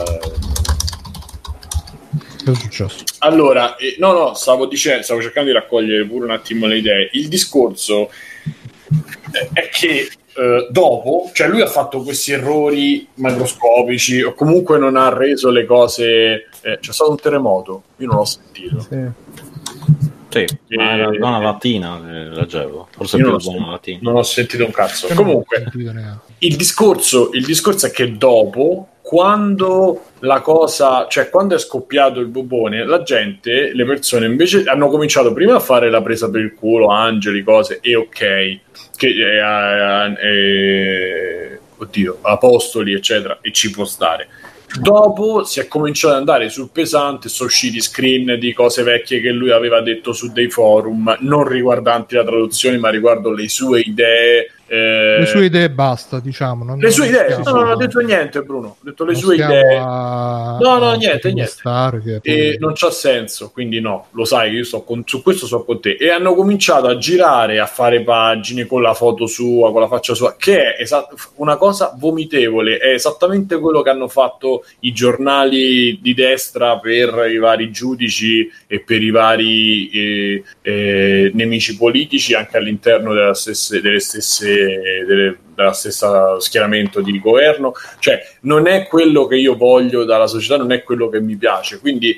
È 2.45 2.53
successo? 2.55 3.03
allora, 3.19 3.75
eh, 3.75 3.95
no, 3.99 4.11
no, 4.13 4.33
stavo 4.33 4.65
dicendo, 4.65 5.03
stavo 5.03 5.21
cercando 5.21 5.49
di 5.49 5.55
raccogliere 5.55 6.05
pure 6.05 6.25
un 6.25 6.31
attimo 6.31 6.65
le 6.65 6.77
idee. 6.77 7.09
Il 7.13 7.27
discorso 7.27 8.09
eh, 9.33 9.49
è 9.53 9.69
che 9.69 10.09
eh, 10.33 10.67
dopo, 10.69 11.29
cioè 11.33 11.47
lui 11.49 11.61
ha 11.61 11.67
fatto 11.67 12.01
questi 12.03 12.31
errori 12.31 13.05
macroscopici 13.15 14.21
o 14.21 14.33
comunque 14.33 14.77
non 14.77 14.95
ha 14.95 15.09
reso 15.13 15.49
le 15.49 15.65
cose. 15.65 16.47
eh, 16.61 16.79
c'è 16.79 16.91
stato 16.93 17.11
un 17.11 17.17
terremoto, 17.19 17.83
io 17.97 18.07
non 18.07 18.17
l'ho 18.17 18.25
sentito. 18.25 18.79
Sì. 18.81 19.29
Sì, 20.33 20.45
ma 20.77 20.93
era 20.93 21.11
Eh, 21.11 21.17
una 21.17 21.39
mattina 21.41 21.99
che 22.05 22.11
leggevo. 22.39 22.87
Forse 22.91 23.17
Io 23.17 23.31
più 23.31 23.39
sentito, 23.39 23.65
mattina. 23.65 23.99
non 24.01 24.15
ho 24.15 24.23
sentito 24.23 24.63
un 24.63 24.71
cazzo. 24.71 25.07
Comunque, 25.13 25.65
il 26.37 26.55
discorso, 26.55 27.31
il 27.33 27.43
discorso 27.43 27.87
è 27.87 27.91
che 27.91 28.15
dopo, 28.17 28.87
quando 29.11 30.03
la 30.19 30.39
cosa, 30.39 31.05
cioè 31.09 31.29
quando 31.29 31.53
è 31.53 31.59
scoppiato 31.59 32.21
il 32.21 32.27
bubone, 32.27 32.85
la 32.85 33.03
gente, 33.03 33.73
le 33.73 33.83
persone 33.83 34.25
invece 34.25 34.63
hanno 34.63 34.87
cominciato 34.87 35.33
prima 35.33 35.55
a 35.55 35.59
fare 35.59 35.89
la 35.89 36.01
presa 36.01 36.29
per 36.29 36.39
il 36.39 36.53
culo, 36.53 36.87
angeli, 36.87 37.43
cose, 37.43 37.79
e 37.81 37.97
ok, 37.97 38.59
che, 38.95 39.07
eh, 39.07 40.15
eh, 40.17 41.59
oddio, 41.75 42.19
apostoli, 42.21 42.93
eccetera, 42.93 43.39
e 43.41 43.51
ci 43.51 43.69
può 43.69 43.83
stare. 43.83 44.29
Dopo 44.79 45.43
si 45.43 45.59
è 45.59 45.67
cominciato 45.67 46.13
ad 46.13 46.19
andare 46.21 46.47
sul 46.47 46.69
pesante, 46.71 47.27
sono 47.27 47.49
usciti 47.49 47.81
screen 47.81 48.39
di 48.39 48.53
cose 48.53 48.81
vecchie 48.83 49.19
che 49.19 49.31
lui 49.31 49.51
aveva 49.51 49.81
detto 49.81 50.13
su 50.13 50.31
dei 50.31 50.49
forum, 50.49 51.17
non 51.19 51.45
riguardanti 51.45 52.15
la 52.15 52.23
traduzione, 52.23 52.77
ma 52.77 52.89
riguardo 52.89 53.31
le 53.33 53.49
sue 53.49 53.81
idee. 53.81 54.51
Eh, 54.73 55.17
Le 55.19 55.25
sue 55.25 55.45
idee 55.45 55.69
basta, 55.69 56.19
diciamo. 56.21 56.63
Non, 56.63 56.77
le 56.79 56.91
sue 56.91 57.07
idee, 57.07 57.37
no, 57.43 57.51
no, 57.51 57.59
non 57.59 57.71
ho 57.71 57.75
detto 57.75 57.99
niente, 57.99 58.41
Bruno. 58.41 58.67
Ho 58.67 58.77
detto 58.79 59.03
le 59.03 59.11
non 59.11 59.21
sue 59.21 59.35
idee. 59.35 59.77
a- 59.77 60.57
No, 60.61 60.77
no, 60.77 60.93
niente, 60.93 61.33
niente. 61.33 61.51
che 62.21 62.53
E 62.53 62.57
non 62.57 62.71
c'ha 62.73 62.89
senso, 62.89 63.49
quindi 63.51 63.81
no, 63.81 64.07
lo 64.11 64.23
sai, 64.23 64.53
io 64.53 64.63
sto 64.63 64.83
con- 64.83 65.03
su 65.05 65.21
questo 65.21 65.45
sono 65.45 65.63
con 65.63 65.81
te. 65.81 65.97
E 65.99 66.09
hanno 66.09 66.33
cominciato 66.35 66.87
a 66.87 66.97
girare, 66.97 67.59
a 67.59 67.65
fare 67.65 68.01
pagine 68.03 68.65
con 68.65 68.81
la 68.81 68.93
foto 68.93 69.25
sua, 69.27 69.71
con 69.73 69.81
la 69.81 69.87
faccia 69.87 70.13
sua, 70.13 70.35
che 70.37 70.75
è 70.75 70.81
esa- 70.81 71.05
una 71.35 71.57
cosa 71.57 71.93
vomitevole. 71.97 72.77
È 72.77 72.93
esattamente 72.93 73.59
quello 73.59 73.81
che 73.81 73.89
hanno 73.89 74.07
fatto 74.07 74.63
i 74.81 74.93
giornali 74.93 75.99
di 76.01 76.13
destra 76.13 76.77
per 76.79 77.27
i 77.29 77.37
vari 77.37 77.71
giudici 77.71 78.49
e 78.67 78.79
per 78.79 79.01
i 79.01 79.09
vari 79.11 79.89
eh, 79.89 80.43
eh, 80.61 81.31
nemici 81.33 81.75
politici, 81.75 82.33
anche 82.33 82.55
all'interno 82.57 83.33
stesse, 83.33 83.81
delle 83.81 83.99
stesse, 83.99 84.60
delle- 84.63 85.37
della 85.55 85.73
stessa 85.73 86.39
schieramento 86.39 87.01
di 87.01 87.19
governo. 87.19 87.73
Cioè, 87.99 88.19
non 88.41 88.67
è 88.67 88.87
quello 88.87 89.27
che 89.27 89.35
io 89.35 89.55
voglio 89.55 90.03
dalla 90.05 90.27
società, 90.27 90.57
non 90.57 90.71
è 90.71 90.83
quello 90.83 91.09
che 91.09 91.19
mi 91.21 91.35
piace. 91.35 91.79
Quindi 91.79 92.17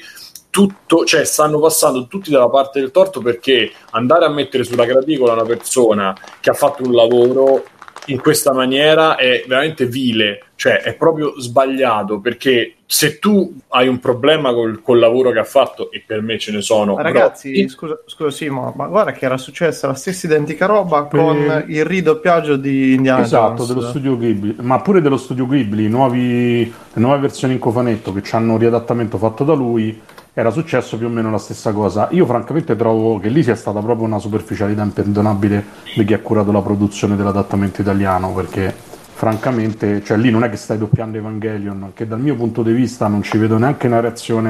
tutto, 0.50 1.04
cioè 1.04 1.26
stanno 1.26 1.60
passando 1.60 2.06
tutti 2.06 2.30
dalla 2.30 2.48
parte 2.48 2.80
del 2.80 2.92
torto 2.92 3.22
perché 3.22 3.72
andare 3.90 4.26
a 4.26 4.30
mettere 4.30 4.64
sulla 4.64 4.86
graticola 4.86 5.34
una 5.34 5.46
persona 5.46 6.16
che 6.40 6.52
ha 6.52 6.54
fatto 6.54 6.84
un 6.84 6.94
lavoro 6.94 7.64
in 8.08 8.20
questa 8.20 8.52
maniera 8.54 9.16
è 9.16 9.44
veramente 9.48 9.86
vile, 9.86 10.44
cioè 10.56 10.82
è 10.82 10.94
proprio 10.96 11.40
sbagliato 11.40 12.20
perché 12.20 12.76
se 12.86 13.18
tu 13.18 13.56
hai 13.70 13.88
un 13.88 14.00
problema 14.00 14.54
col, 14.54 14.82
col 14.82 15.00
lavoro 15.00 15.32
che 15.32 15.40
ha 15.40 15.44
fatto, 15.44 15.90
e 15.92 16.04
per 16.06 16.22
me 16.22 16.38
ce 16.38 16.52
ne 16.52 16.62
sono, 16.62 16.96
Ma 16.96 17.02
ragazzi, 17.02 17.52
però- 17.52 17.68
scusa, 17.70 18.00
scusa 18.06 18.30
Simo, 18.30 18.74
ma 18.76 18.88
guarda 18.88 19.12
che 19.14 19.26
era 19.26 19.38
successa 19.38 19.88
la 19.88 19.96
stessa 19.96 20.28
identica 20.28 20.66
roba 20.66 21.04
con 21.06 21.38
Eh, 21.68 21.74
il 21.74 21.86
ridoppiaggio 21.86 22.56
di 22.56 22.94
Indiana 22.94 23.22
Esatto, 23.24 23.64
Jones. 23.64 23.68
dello 23.74 23.88
studio 23.88 24.18
Ghibli, 24.18 24.56
ma 24.60 24.82
pure 24.82 25.02
dello 25.02 25.18
studio 25.18 25.48
Ghibli, 25.48 25.88
nuovi- 25.88 26.64
le 26.94 27.02
nuove 27.02 27.20
versioni 27.20 27.54
in 27.54 27.60
cofanetto 27.60 28.14
che 28.14 28.22
hanno 28.36 28.54
un 28.54 28.60
riadattamento 28.60 29.18
fatto 29.18 29.44
da 29.44 29.54
lui, 29.54 30.00
era 30.34 30.50
successo 30.50 30.98
più 30.98 31.08
o 31.08 31.10
meno 31.10 31.30
la 31.30 31.38
stessa 31.38 31.72
cosa. 31.72 32.08
Io 32.12 32.26
francamente 32.26 32.76
trovo 32.76 33.20
che 33.20 33.30
lì 33.30 33.44
sia 33.44 33.56
stata 33.56 33.80
proprio 33.82 34.06
una 34.08 34.20
superficialità 34.20 34.82
imperdonabile 34.82 35.66
di 35.96 36.04
chi 36.04 36.14
ha 36.14 36.20
curato 36.20 36.52
la 36.52 36.62
produzione 36.62 37.16
dell'adattamento 37.16 37.82
italiano, 37.82 38.34
perché 38.34 38.74
francamente, 39.14 40.04
cioè 40.04 40.18
lì 40.18 40.32
non 40.32 40.44
è 40.44 40.50
che 40.50 40.58
stai 40.58 40.78
doppiando 40.78 41.18
Evangelion, 41.18 41.92
che 41.94 42.08
dal 42.08 42.20
mio 42.20 42.36
punto 42.36 42.64
di 42.64 42.72
vista 42.72 43.08
non 43.08 43.22
ci 43.22 43.38
vedo 43.38 43.58
neanche 43.58 43.88
una 43.88 44.00
reazione 44.00 44.50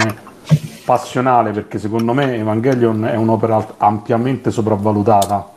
passionale, 0.86 1.52
perché 1.52 1.80
secondo 1.80 2.14
me 2.14 2.36
Evangelion 2.36 3.06
è 3.06 3.16
un'opera 3.16 3.76
ampiamente 3.78 4.52
sopravvalutata 4.52 5.52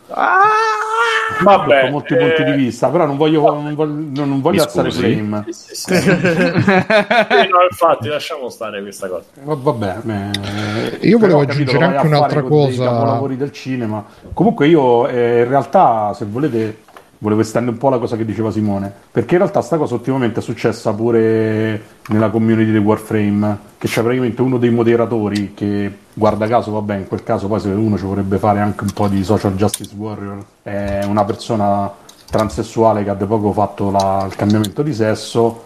Vabbè, 1.43 1.81
sotto 1.81 1.91
molti 1.93 2.15
eh, 2.15 2.17
punti 2.17 2.45
di 2.45 2.53
vista, 2.53 2.89
però 2.89 3.05
non 3.07 3.17
voglio, 3.17 3.43
non 3.61 3.75
voglio, 3.75 4.25
non 4.25 4.41
voglio 4.41 4.63
alzare 4.63 4.91
flame. 4.91 5.45
sì, 5.49 5.75
sì, 5.75 5.95
sì. 6.01 6.09
No, 6.09 7.63
infatti, 7.69 8.09
lasciamo 8.09 8.49
stare 8.49 8.81
questa 8.81 9.09
cosa. 9.09 9.25
Va- 9.43 9.55
Vabbè, 9.55 9.97
eh, 10.07 11.07
Io 11.09 11.19
volevo 11.19 11.41
aggiungere 11.41 11.85
anche 11.85 12.07
un'altra 12.07 12.43
cosa. 12.43 12.85
capolavori 12.85 13.37
del 13.37 13.53
cinema. 13.53 14.05
Comunque 14.33 14.69
io 14.69 15.09
eh, 15.09 15.43
in 15.43 15.49
realtà, 15.49 16.13
se 16.15 16.25
volete, 16.27 16.83
volevo 17.19 17.41
estendere 17.41 17.73
un 17.73 17.79
po' 17.79 17.89
la 17.89 17.99
cosa 17.99 18.17
che 18.17 18.25
diceva 18.25 18.51
Simone, 18.51 18.93
perché 19.11 19.35
in 19.35 19.41
realtà 19.41 19.61
sta 19.61 19.77
cosa 19.77 19.95
ultimamente 19.95 20.41
è 20.41 20.43
successa 20.43 20.93
pure 20.93 21.83
nella 22.09 22.31
community 22.31 22.71
di 22.71 22.79
Warframe, 22.79 23.59
che 23.79 23.89
c'è 23.89 24.03
praticamente 24.03 24.43
uno 24.43 24.59
dei 24.59 24.71
moderatori 24.71 25.55
che, 25.55 25.91
guarda 26.13 26.47
caso, 26.47 26.71
vabbè, 26.73 26.97
in 26.97 27.09
quel 27.09 27.23
caso 27.23 27.47
poi 27.47 27.61
se 27.61 27.69
uno 27.69 27.97
ci 27.97 28.05
vorrebbe 28.05 28.39
fare 28.39 28.61
anche 28.61 28.85
un 28.85 28.91
po' 28.93 29.09
di 29.09 29.23
social 29.25 29.55
justice 29.55 29.95
warrior, 29.97 30.45
è 30.63 31.05
una 31.07 31.25
persona 31.25 31.91
transessuale 32.29 33.05
che 33.05 33.11
ha 33.11 33.15
da 33.15 33.27
poco 33.27 33.53
fatto 33.53 33.91
la- 33.91 34.25
il 34.27 34.35
cambiamento 34.35 34.83
di 34.83 34.93
sesso, 34.93 35.65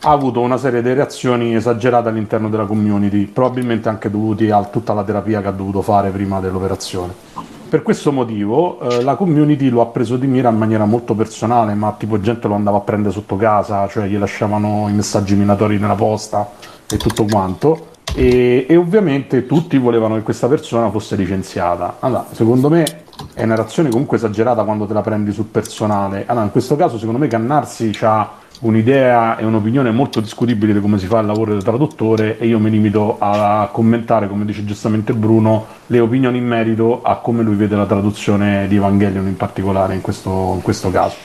ha 0.00 0.10
avuto 0.10 0.40
una 0.40 0.56
serie 0.56 0.82
di 0.82 0.92
reazioni 0.92 1.54
esagerate 1.54 2.08
all'interno 2.08 2.48
della 2.48 2.64
community, 2.64 3.26
probabilmente 3.26 3.88
anche 3.88 4.10
dovuti 4.10 4.50
a 4.50 4.64
tutta 4.64 4.92
la 4.94 5.04
terapia 5.04 5.40
che 5.40 5.48
ha 5.48 5.52
dovuto 5.52 5.82
fare 5.82 6.10
prima 6.10 6.40
dell'operazione. 6.40 7.59
Per 7.70 7.82
questo 7.82 8.10
motivo 8.10 8.80
eh, 8.80 9.00
la 9.04 9.14
community 9.14 9.68
lo 9.68 9.80
ha 9.80 9.86
preso 9.86 10.16
di 10.16 10.26
mira 10.26 10.48
in 10.48 10.56
maniera 10.56 10.86
molto 10.86 11.14
personale, 11.14 11.72
ma 11.74 11.94
tipo 11.96 12.20
gente 12.20 12.48
lo 12.48 12.54
andava 12.54 12.78
a 12.78 12.80
prendere 12.80 13.14
sotto 13.14 13.36
casa, 13.36 13.86
cioè 13.86 14.08
gli 14.08 14.18
lasciavano 14.18 14.88
i 14.88 14.92
messaggi 14.92 15.36
minatori 15.36 15.78
nella 15.78 15.94
posta 15.94 16.50
e 16.90 16.96
tutto 16.96 17.26
quanto. 17.26 17.90
E, 18.12 18.66
e 18.68 18.74
ovviamente 18.74 19.46
tutti 19.46 19.78
volevano 19.78 20.16
che 20.16 20.22
questa 20.22 20.48
persona 20.48 20.90
fosse 20.90 21.14
licenziata. 21.14 21.98
Allora, 22.00 22.26
secondo 22.32 22.68
me 22.68 23.04
è 23.34 23.44
una 23.44 23.54
reazione 23.54 23.88
comunque 23.88 24.16
esagerata 24.16 24.64
quando 24.64 24.86
te 24.86 24.92
la 24.92 25.02
prendi 25.02 25.30
sul 25.30 25.44
personale. 25.44 26.24
Allora, 26.26 26.46
in 26.46 26.50
questo 26.50 26.74
caso, 26.74 26.98
secondo 26.98 27.20
me, 27.20 27.28
Cannarsi 27.28 27.96
ha 28.00 28.30
un'idea 28.60 29.38
e 29.38 29.44
un'opinione 29.44 29.90
molto 29.90 30.20
discutibile 30.20 30.72
di 30.72 30.80
come 30.80 30.98
si 30.98 31.06
fa 31.06 31.20
il 31.20 31.26
lavoro 31.26 31.52
del 31.52 31.62
traduttore 31.62 32.38
e 32.38 32.46
io 32.46 32.58
mi 32.58 32.70
limito 32.70 33.16
a 33.18 33.68
commentare, 33.72 34.28
come 34.28 34.44
dice 34.44 34.64
giustamente 34.64 35.14
Bruno, 35.14 35.66
le 35.86 36.00
opinioni 36.00 36.38
in 36.38 36.46
merito 36.46 37.02
a 37.02 37.16
come 37.16 37.42
lui 37.42 37.54
vede 37.54 37.76
la 37.76 37.86
traduzione 37.86 38.68
di 38.68 38.76
Evangelion 38.76 39.26
in 39.26 39.36
particolare 39.36 39.94
in 39.94 40.00
questo, 40.00 40.52
in 40.54 40.62
questo 40.62 40.90
caso. 40.90 41.16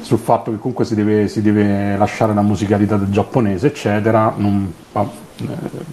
Sul 0.00 0.18
fatto 0.18 0.50
che 0.50 0.58
comunque 0.58 0.84
si 0.84 0.94
deve, 0.94 1.28
si 1.28 1.42
deve 1.42 1.96
lasciare 1.96 2.34
la 2.34 2.42
musicalità 2.42 2.96
del 2.96 3.10
giapponese, 3.10 3.68
eccetera, 3.68 4.32
non- 4.36 4.72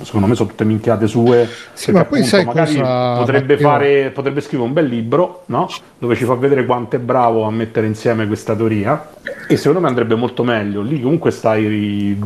secondo 0.01 0.27
me 0.27 0.35
sono 0.35 0.49
tutte 0.49 0.65
minchiate 0.65 1.07
sue. 1.07 1.47
Sì, 1.73 1.91
perché 1.91 1.99
ma 1.99 2.05
poi 2.05 2.19
appunto 2.19 2.35
sai 2.35 2.45
magari 2.45 2.75
cosa, 2.75 3.15
potrebbe, 3.17 3.57
fare, 3.57 4.09
potrebbe 4.11 4.41
scrivere 4.41 4.67
un 4.67 4.73
bel 4.73 4.85
libro 4.85 5.43
no? 5.47 5.67
dove 5.97 6.15
ci 6.15 6.25
fa 6.25 6.35
vedere 6.35 6.65
quanto 6.65 6.95
è 6.95 6.99
bravo 6.99 7.43
a 7.43 7.51
mettere 7.51 7.87
insieme 7.87 8.27
questa 8.27 8.55
teoria 8.55 9.09
e 9.47 9.55
secondo 9.57 9.79
me 9.81 9.87
andrebbe 9.87 10.15
molto 10.15 10.43
meglio. 10.43 10.81
Lì 10.81 11.01
comunque 11.01 11.31
stai 11.31 12.17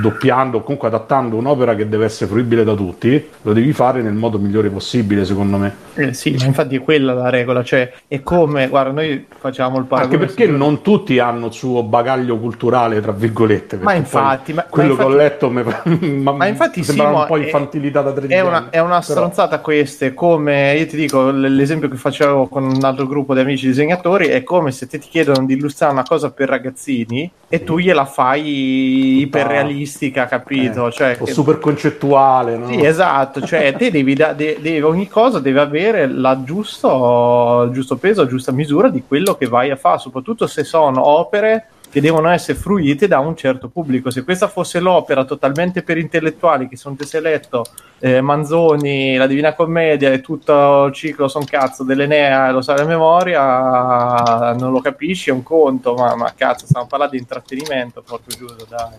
doppiando, 0.00 0.60
comunque 0.60 0.88
adattando 0.88 1.36
un'opera 1.36 1.74
che 1.74 1.88
deve 1.88 2.04
essere 2.04 2.30
fruibile 2.30 2.64
da 2.64 2.74
tutti, 2.74 3.28
lo 3.42 3.52
devi 3.52 3.72
fare 3.72 4.02
nel 4.02 4.14
modo 4.14 4.38
migliore 4.38 4.68
possibile 4.68 5.24
secondo 5.24 5.56
me. 5.56 5.74
Eh, 5.94 6.12
sì, 6.12 6.36
ma 6.38 6.44
infatti 6.46 6.76
è 6.76 6.80
quella 6.80 7.14
la 7.14 7.30
regola, 7.30 7.62
cioè 7.62 7.92
è 8.06 8.22
come, 8.22 8.68
guarda, 8.68 8.92
noi 8.92 9.26
facciamo 9.38 9.78
il 9.78 9.84
paragone. 9.84 10.14
Anche 10.14 10.26
perché 10.26 10.50
non 10.50 10.82
tutti 10.82 11.18
hanno 11.18 11.46
il 11.46 11.52
suo 11.52 11.82
bagaglio 11.82 12.38
culturale, 12.38 13.00
tra 13.00 13.12
virgolette. 13.12 13.76
Ma 13.76 13.94
infatti, 13.94 14.52
ma- 14.52 14.64
quello 14.64 14.94
ma 14.94 14.98
che 14.98 15.04
ho 15.04 15.22
infatti- 15.22 15.22
letto 15.22 15.50
mi 15.50 16.22
Ma 16.22 16.46
infatti 16.48 16.82
sembra 16.84 17.10
ma 17.10 17.20
un 17.22 17.26
po' 17.26 17.36
è- 17.38 17.44
infantilità 17.44 18.02
da 18.02 18.10
È 18.10 18.14
tredicenni. 18.14 18.46
una, 18.48 18.70
è 18.70 18.78
una 18.80 19.00
stronzata 19.00 19.60
queste, 19.60 20.14
come 20.14 20.74
io 20.76 20.86
ti 20.86 20.96
dico, 20.96 21.30
l'esempio 21.30 21.88
che 21.88 21.96
facevo 21.96 22.48
con 22.48 22.64
un 22.64 22.84
altro 22.84 23.06
gruppo 23.06 23.34
di 23.34 23.40
amici 23.40 23.66
disegnatori 23.66 24.26
è 24.28 24.42
come 24.42 24.70
se 24.72 24.86
te 24.86 24.98
ti 24.98 25.08
chiedono 25.08 25.44
di 25.46 25.54
illustrare 25.54 25.92
una 25.92 26.02
cosa 26.04 26.30
per 26.30 26.48
ragazzini 26.48 27.30
e 27.48 27.64
tu 27.64 27.78
gliela 27.78 28.04
fai 28.04 29.20
iperrealistica, 29.20 30.26
capito? 30.26 30.88
Eh, 30.88 30.92
cioè, 30.92 31.16
o 31.18 31.24
che- 31.24 31.32
super 31.32 31.58
concettuale, 31.58 32.56
no? 32.56 32.68
Sì, 32.68 32.84
esatto, 32.84 33.40
cioè 33.42 33.74
te 33.76 33.90
devi, 33.92 34.14
da- 34.14 34.32
de- 34.32 34.58
devi- 34.60 34.82
ogni 34.82 35.08
cosa 35.08 35.38
deve 35.40 35.60
avere 35.60 36.06
la 36.08 36.42
giusto, 36.44 37.64
il 37.66 37.72
giusto 37.72 37.96
peso, 37.96 38.22
la 38.22 38.28
giusta 38.28 38.52
misura 38.52 38.88
di 38.88 39.02
quello 39.06 39.34
che 39.34 39.46
vai 39.46 39.70
a 39.70 39.76
fare, 39.76 39.98
soprattutto 39.98 40.46
se 40.46 40.64
sono 40.64 41.06
opere 41.06 41.68
che 41.90 42.00
devono 42.00 42.28
essere 42.28 42.58
fruite 42.58 43.08
da 43.08 43.18
un 43.18 43.36
certo 43.36 43.68
pubblico. 43.68 44.10
Se 44.10 44.24
questa 44.24 44.48
fosse 44.48 44.80
l'opera 44.80 45.24
totalmente 45.24 45.82
per 45.82 45.98
intellettuali, 45.98 46.68
che 46.68 46.76
sono 46.76 46.96
te 46.96 47.06
sei 47.06 47.22
letto 47.22 47.64
eh, 48.00 48.20
Manzoni, 48.20 49.16
la 49.16 49.26
Divina 49.26 49.54
Commedia 49.54 50.12
e 50.12 50.20
tutto 50.20 50.84
il 50.84 50.92
ciclo 50.92 51.28
son 51.28 51.44
cazzo 51.44 51.84
dell'Enea 51.84 52.48
e 52.48 52.52
lo 52.52 52.60
sai 52.60 52.80
a 52.80 52.84
memoria, 52.84 54.52
non 54.54 54.72
lo 54.72 54.80
capisci, 54.80 55.30
è 55.30 55.32
un 55.32 55.42
conto, 55.42 55.94
ma, 55.94 56.14
ma 56.14 56.32
cazzo, 56.36 56.66
stiamo 56.66 56.86
parlando 56.86 57.14
di 57.14 57.20
intrattenimento, 57.20 58.02
proprio 58.02 58.36
giusto, 58.36 58.66
dai. 58.68 58.98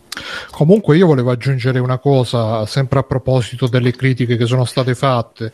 Comunque 0.51 0.97
io 0.97 1.05
volevo 1.07 1.31
aggiungere 1.31 1.79
una 1.79 1.97
cosa, 1.99 2.65
sempre 2.65 2.99
a 2.99 3.03
proposito 3.03 3.67
delle 3.67 3.91
critiche 3.91 4.35
che 4.35 4.45
sono 4.45 4.65
state 4.65 4.95
fatte. 4.95 5.53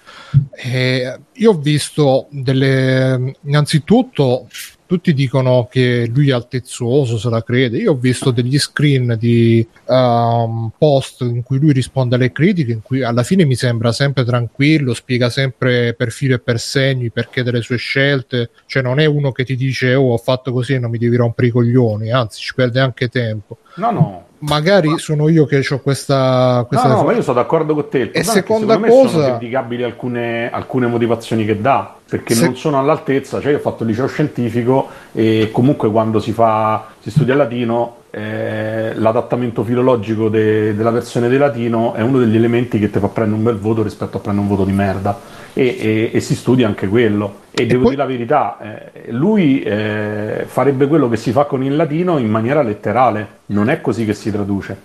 Eh, 0.55 1.19
io 1.33 1.51
ho 1.51 1.57
visto 1.57 2.27
delle... 2.29 3.35
innanzitutto 3.41 4.47
tutti 4.85 5.13
dicono 5.13 5.67
che 5.69 6.09
lui 6.13 6.29
è 6.29 6.33
altezzoso, 6.33 7.17
se 7.17 7.29
la 7.29 7.43
crede. 7.43 7.77
Io 7.77 7.91
ho 7.91 7.95
visto 7.95 8.31
degli 8.31 8.57
screen 8.57 9.15
di 9.19 9.65
um, 9.85 10.71
post 10.77 11.21
in 11.21 11.43
cui 11.43 11.59
lui 11.59 11.73
risponde 11.73 12.15
alle 12.15 12.31
critiche, 12.31 12.71
in 12.71 12.81
cui 12.81 13.03
alla 13.03 13.23
fine 13.23 13.45
mi 13.45 13.55
sembra 13.55 13.91
sempre 13.91 14.23
tranquillo, 14.23 14.93
spiega 14.93 15.29
sempre 15.29 15.93
per 15.93 16.11
filo 16.11 16.35
e 16.35 16.39
per 16.39 16.59
segni 16.59 17.09
perché 17.09 17.43
delle 17.43 17.61
sue 17.61 17.77
scelte. 17.77 18.51
Cioè 18.65 18.83
non 18.83 18.99
è 18.99 19.05
uno 19.05 19.31
che 19.31 19.43
ti 19.43 19.55
dice 19.55 19.95
oh 19.95 20.13
ho 20.13 20.17
fatto 20.17 20.51
così 20.51 20.73
e 20.73 20.79
non 20.79 20.91
mi 20.91 20.97
devi 20.97 21.15
rompere 21.15 21.47
i 21.47 21.51
coglioni, 21.51 22.11
anzi 22.11 22.39
ci 22.39 22.53
perde 22.53 22.79
anche 22.79 23.09
tempo 23.09 23.57
No, 23.75 23.91
no. 23.91 24.25
Magari 24.47 24.97
sono 24.97 25.27
io 25.29 25.45
che 25.45 25.65
ho 25.69 25.79
questa, 25.79 26.63
questa 26.67 26.87
No, 26.87 26.95
no, 26.95 27.03
ma 27.03 27.13
io 27.13 27.21
sono 27.21 27.37
d'accordo 27.37 27.73
con 27.73 27.89
te. 27.89 28.11
Che 28.11 28.23
seconda 28.23 28.31
secondo 28.33 28.79
me 28.79 28.87
cosa- 28.89 29.09
sono 29.09 29.37
criticabili 29.37 29.83
alcune, 29.83 30.49
alcune 30.51 30.87
motivazioni 30.87 31.45
che 31.45 31.59
dà, 31.59 31.95
perché 32.09 32.33
Se- 32.33 32.45
non 32.45 32.55
sono 32.55 32.79
all'altezza. 32.79 33.39
Cioè, 33.41 33.51
io 33.51 33.57
ho 33.57 33.61
fatto 33.61 33.83
il 33.83 33.89
liceo 33.89 34.07
scientifico 34.07 34.87
e 35.11 35.49
comunque 35.51 35.89
quando 35.91 36.19
si 36.19 36.31
fa, 36.31 36.85
si 36.99 37.11
studia 37.11 37.33
il 37.33 37.39
latino, 37.39 37.95
eh, 38.11 38.93
l'adattamento 38.95 39.63
filologico 39.63 40.29
de- 40.29 40.73
della 40.75 40.91
versione 40.91 41.27
del 41.27 41.39
latino 41.39 41.93
è 41.93 42.01
uno 42.01 42.19
degli 42.19 42.35
elementi 42.37 42.79
che 42.79 42.89
ti 42.89 42.99
fa 42.99 43.07
prendere 43.09 43.37
un 43.37 43.43
bel 43.43 43.57
voto 43.57 43.83
rispetto 43.83 44.17
a 44.17 44.19
prendere 44.21 44.47
un 44.47 44.55
voto 44.55 44.65
di 44.65 44.71
merda. 44.73 45.19
E, 45.57 45.63
e- 45.79 46.09
e 46.13 46.19
si 46.19 46.35
studia 46.35 46.67
anche 46.67 46.87
quello. 46.89 47.43
E, 47.51 47.65
devo 47.65 47.83
poi- 47.83 47.91
dire 47.91 48.01
la 48.01 48.09
verità, 48.09 48.57
eh, 48.59 49.11
lui 49.11 49.61
eh, 49.61 50.43
farebbe 50.45 50.85
quello 50.87 51.07
che 51.07 51.15
si 51.15 51.31
fa 51.31 51.45
con 51.45 51.63
il 51.63 51.77
latino 51.77 52.17
in 52.17 52.29
maniera 52.29 52.61
letterale, 52.61 53.27
non 53.47 53.69
è 53.69 53.79
così 53.79 54.03
che 54.05 54.13
si 54.13 54.31
traduce. 54.31 54.77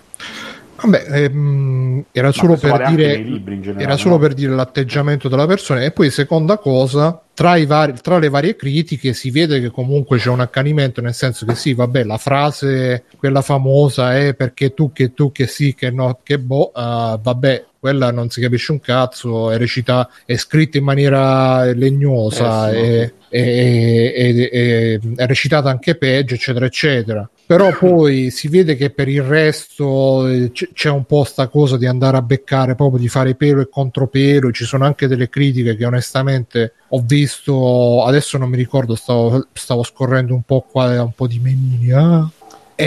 Vabbè, 0.83 1.05
ehm, 1.09 2.05
era 2.13 2.33
solo, 2.33 2.57
per 2.57 2.89
dire, 2.89 3.23
generale, 3.23 3.83
era 3.83 3.97
solo 3.97 4.15
no? 4.15 4.21
per 4.21 4.35
dire 4.35 4.53
l'atteggiamento 4.55 5.29
della 5.29 5.47
persona. 5.47 5.83
E 5.83 5.91
poi, 5.91 6.11
seconda 6.11 6.59
cosa, 6.59 7.21
tra, 7.35 7.57
i 7.57 7.67
vari, 7.67 7.95
tra 8.01 8.19
le 8.19 8.29
varie 8.29 8.57
critiche 8.57 9.13
si 9.13 9.31
vede 9.31 9.61
che 9.61 9.71
comunque 9.71 10.19
c'è 10.19 10.29
un 10.31 10.41
accanimento, 10.41 11.01
nel 11.01 11.15
senso 11.15 11.45
che 11.47 11.55
sì, 11.55 11.75
vabbè, 11.75 12.05
la 12.05 12.19
frase, 12.19 13.05
quella 13.17 13.43
famosa 13.43 14.17
è 14.17 14.35
perché 14.35 14.75
tu 14.75 14.93
che 14.93 15.13
tu 15.13 15.33
che 15.33 15.47
sì, 15.47 15.75
che 15.75 15.91
no, 15.91 16.19
che 16.23 16.39
boh, 16.39 16.73
eh, 16.75 17.19
vabbè. 17.23 17.65
Quella 17.81 18.11
non 18.11 18.29
si 18.29 18.43
capisce 18.43 18.73
un 18.73 18.81
cazzo, 18.81 19.51
è 19.51 19.57
recita, 19.57 20.07
è 20.27 20.37
scritta 20.37 20.77
in 20.77 20.85
maniera 20.85 21.65
legnosa, 21.73 22.71
Eh, 22.71 23.15
sì, 23.31 23.37
è- 23.37 24.13
è- 24.51 24.99
è 25.17 25.27
recitata 25.27 25.71
anche 25.71 25.95
peggio, 25.95 26.35
eccetera, 26.35 26.67
eccetera. 26.67 27.27
Però 27.51 27.77
poi 27.77 28.31
si 28.31 28.47
vede 28.47 28.77
che 28.77 28.91
per 28.91 29.09
il 29.09 29.25
resto 29.25 30.29
eh, 30.29 30.53
c'è 30.53 30.89
un 30.89 31.03
po' 31.05 31.25
sta 31.25 31.49
cosa 31.49 31.77
di 31.77 31.85
andare 31.85 32.17
a 32.17 32.23
beccare, 32.23 32.77
proprio 32.77 33.01
di 33.01 33.09
fare 33.09 33.35
pelo 33.35 33.61
e 33.61 33.69
contropelo. 33.69 34.53
Ci 34.53 34.65
sono 34.65 34.85
anche 34.85 35.09
delle 35.09 35.29
critiche 35.29 35.75
che 35.75 35.85
onestamente 35.85 36.75
ho 36.91 37.03
visto, 37.05 38.05
adesso 38.05 38.39
non 38.39 38.51
mi 38.51 38.57
ricordo, 38.57 38.95
stavo, 38.95 39.49
stavo 39.53 39.83
scorrendo 39.83 40.33
un 40.33 40.43
po' 40.43 40.65
qua, 40.71 41.03
un 41.03 41.11
po' 41.11 41.27
di 41.27 41.41
menini, 41.41 41.91
ah. 41.91 42.31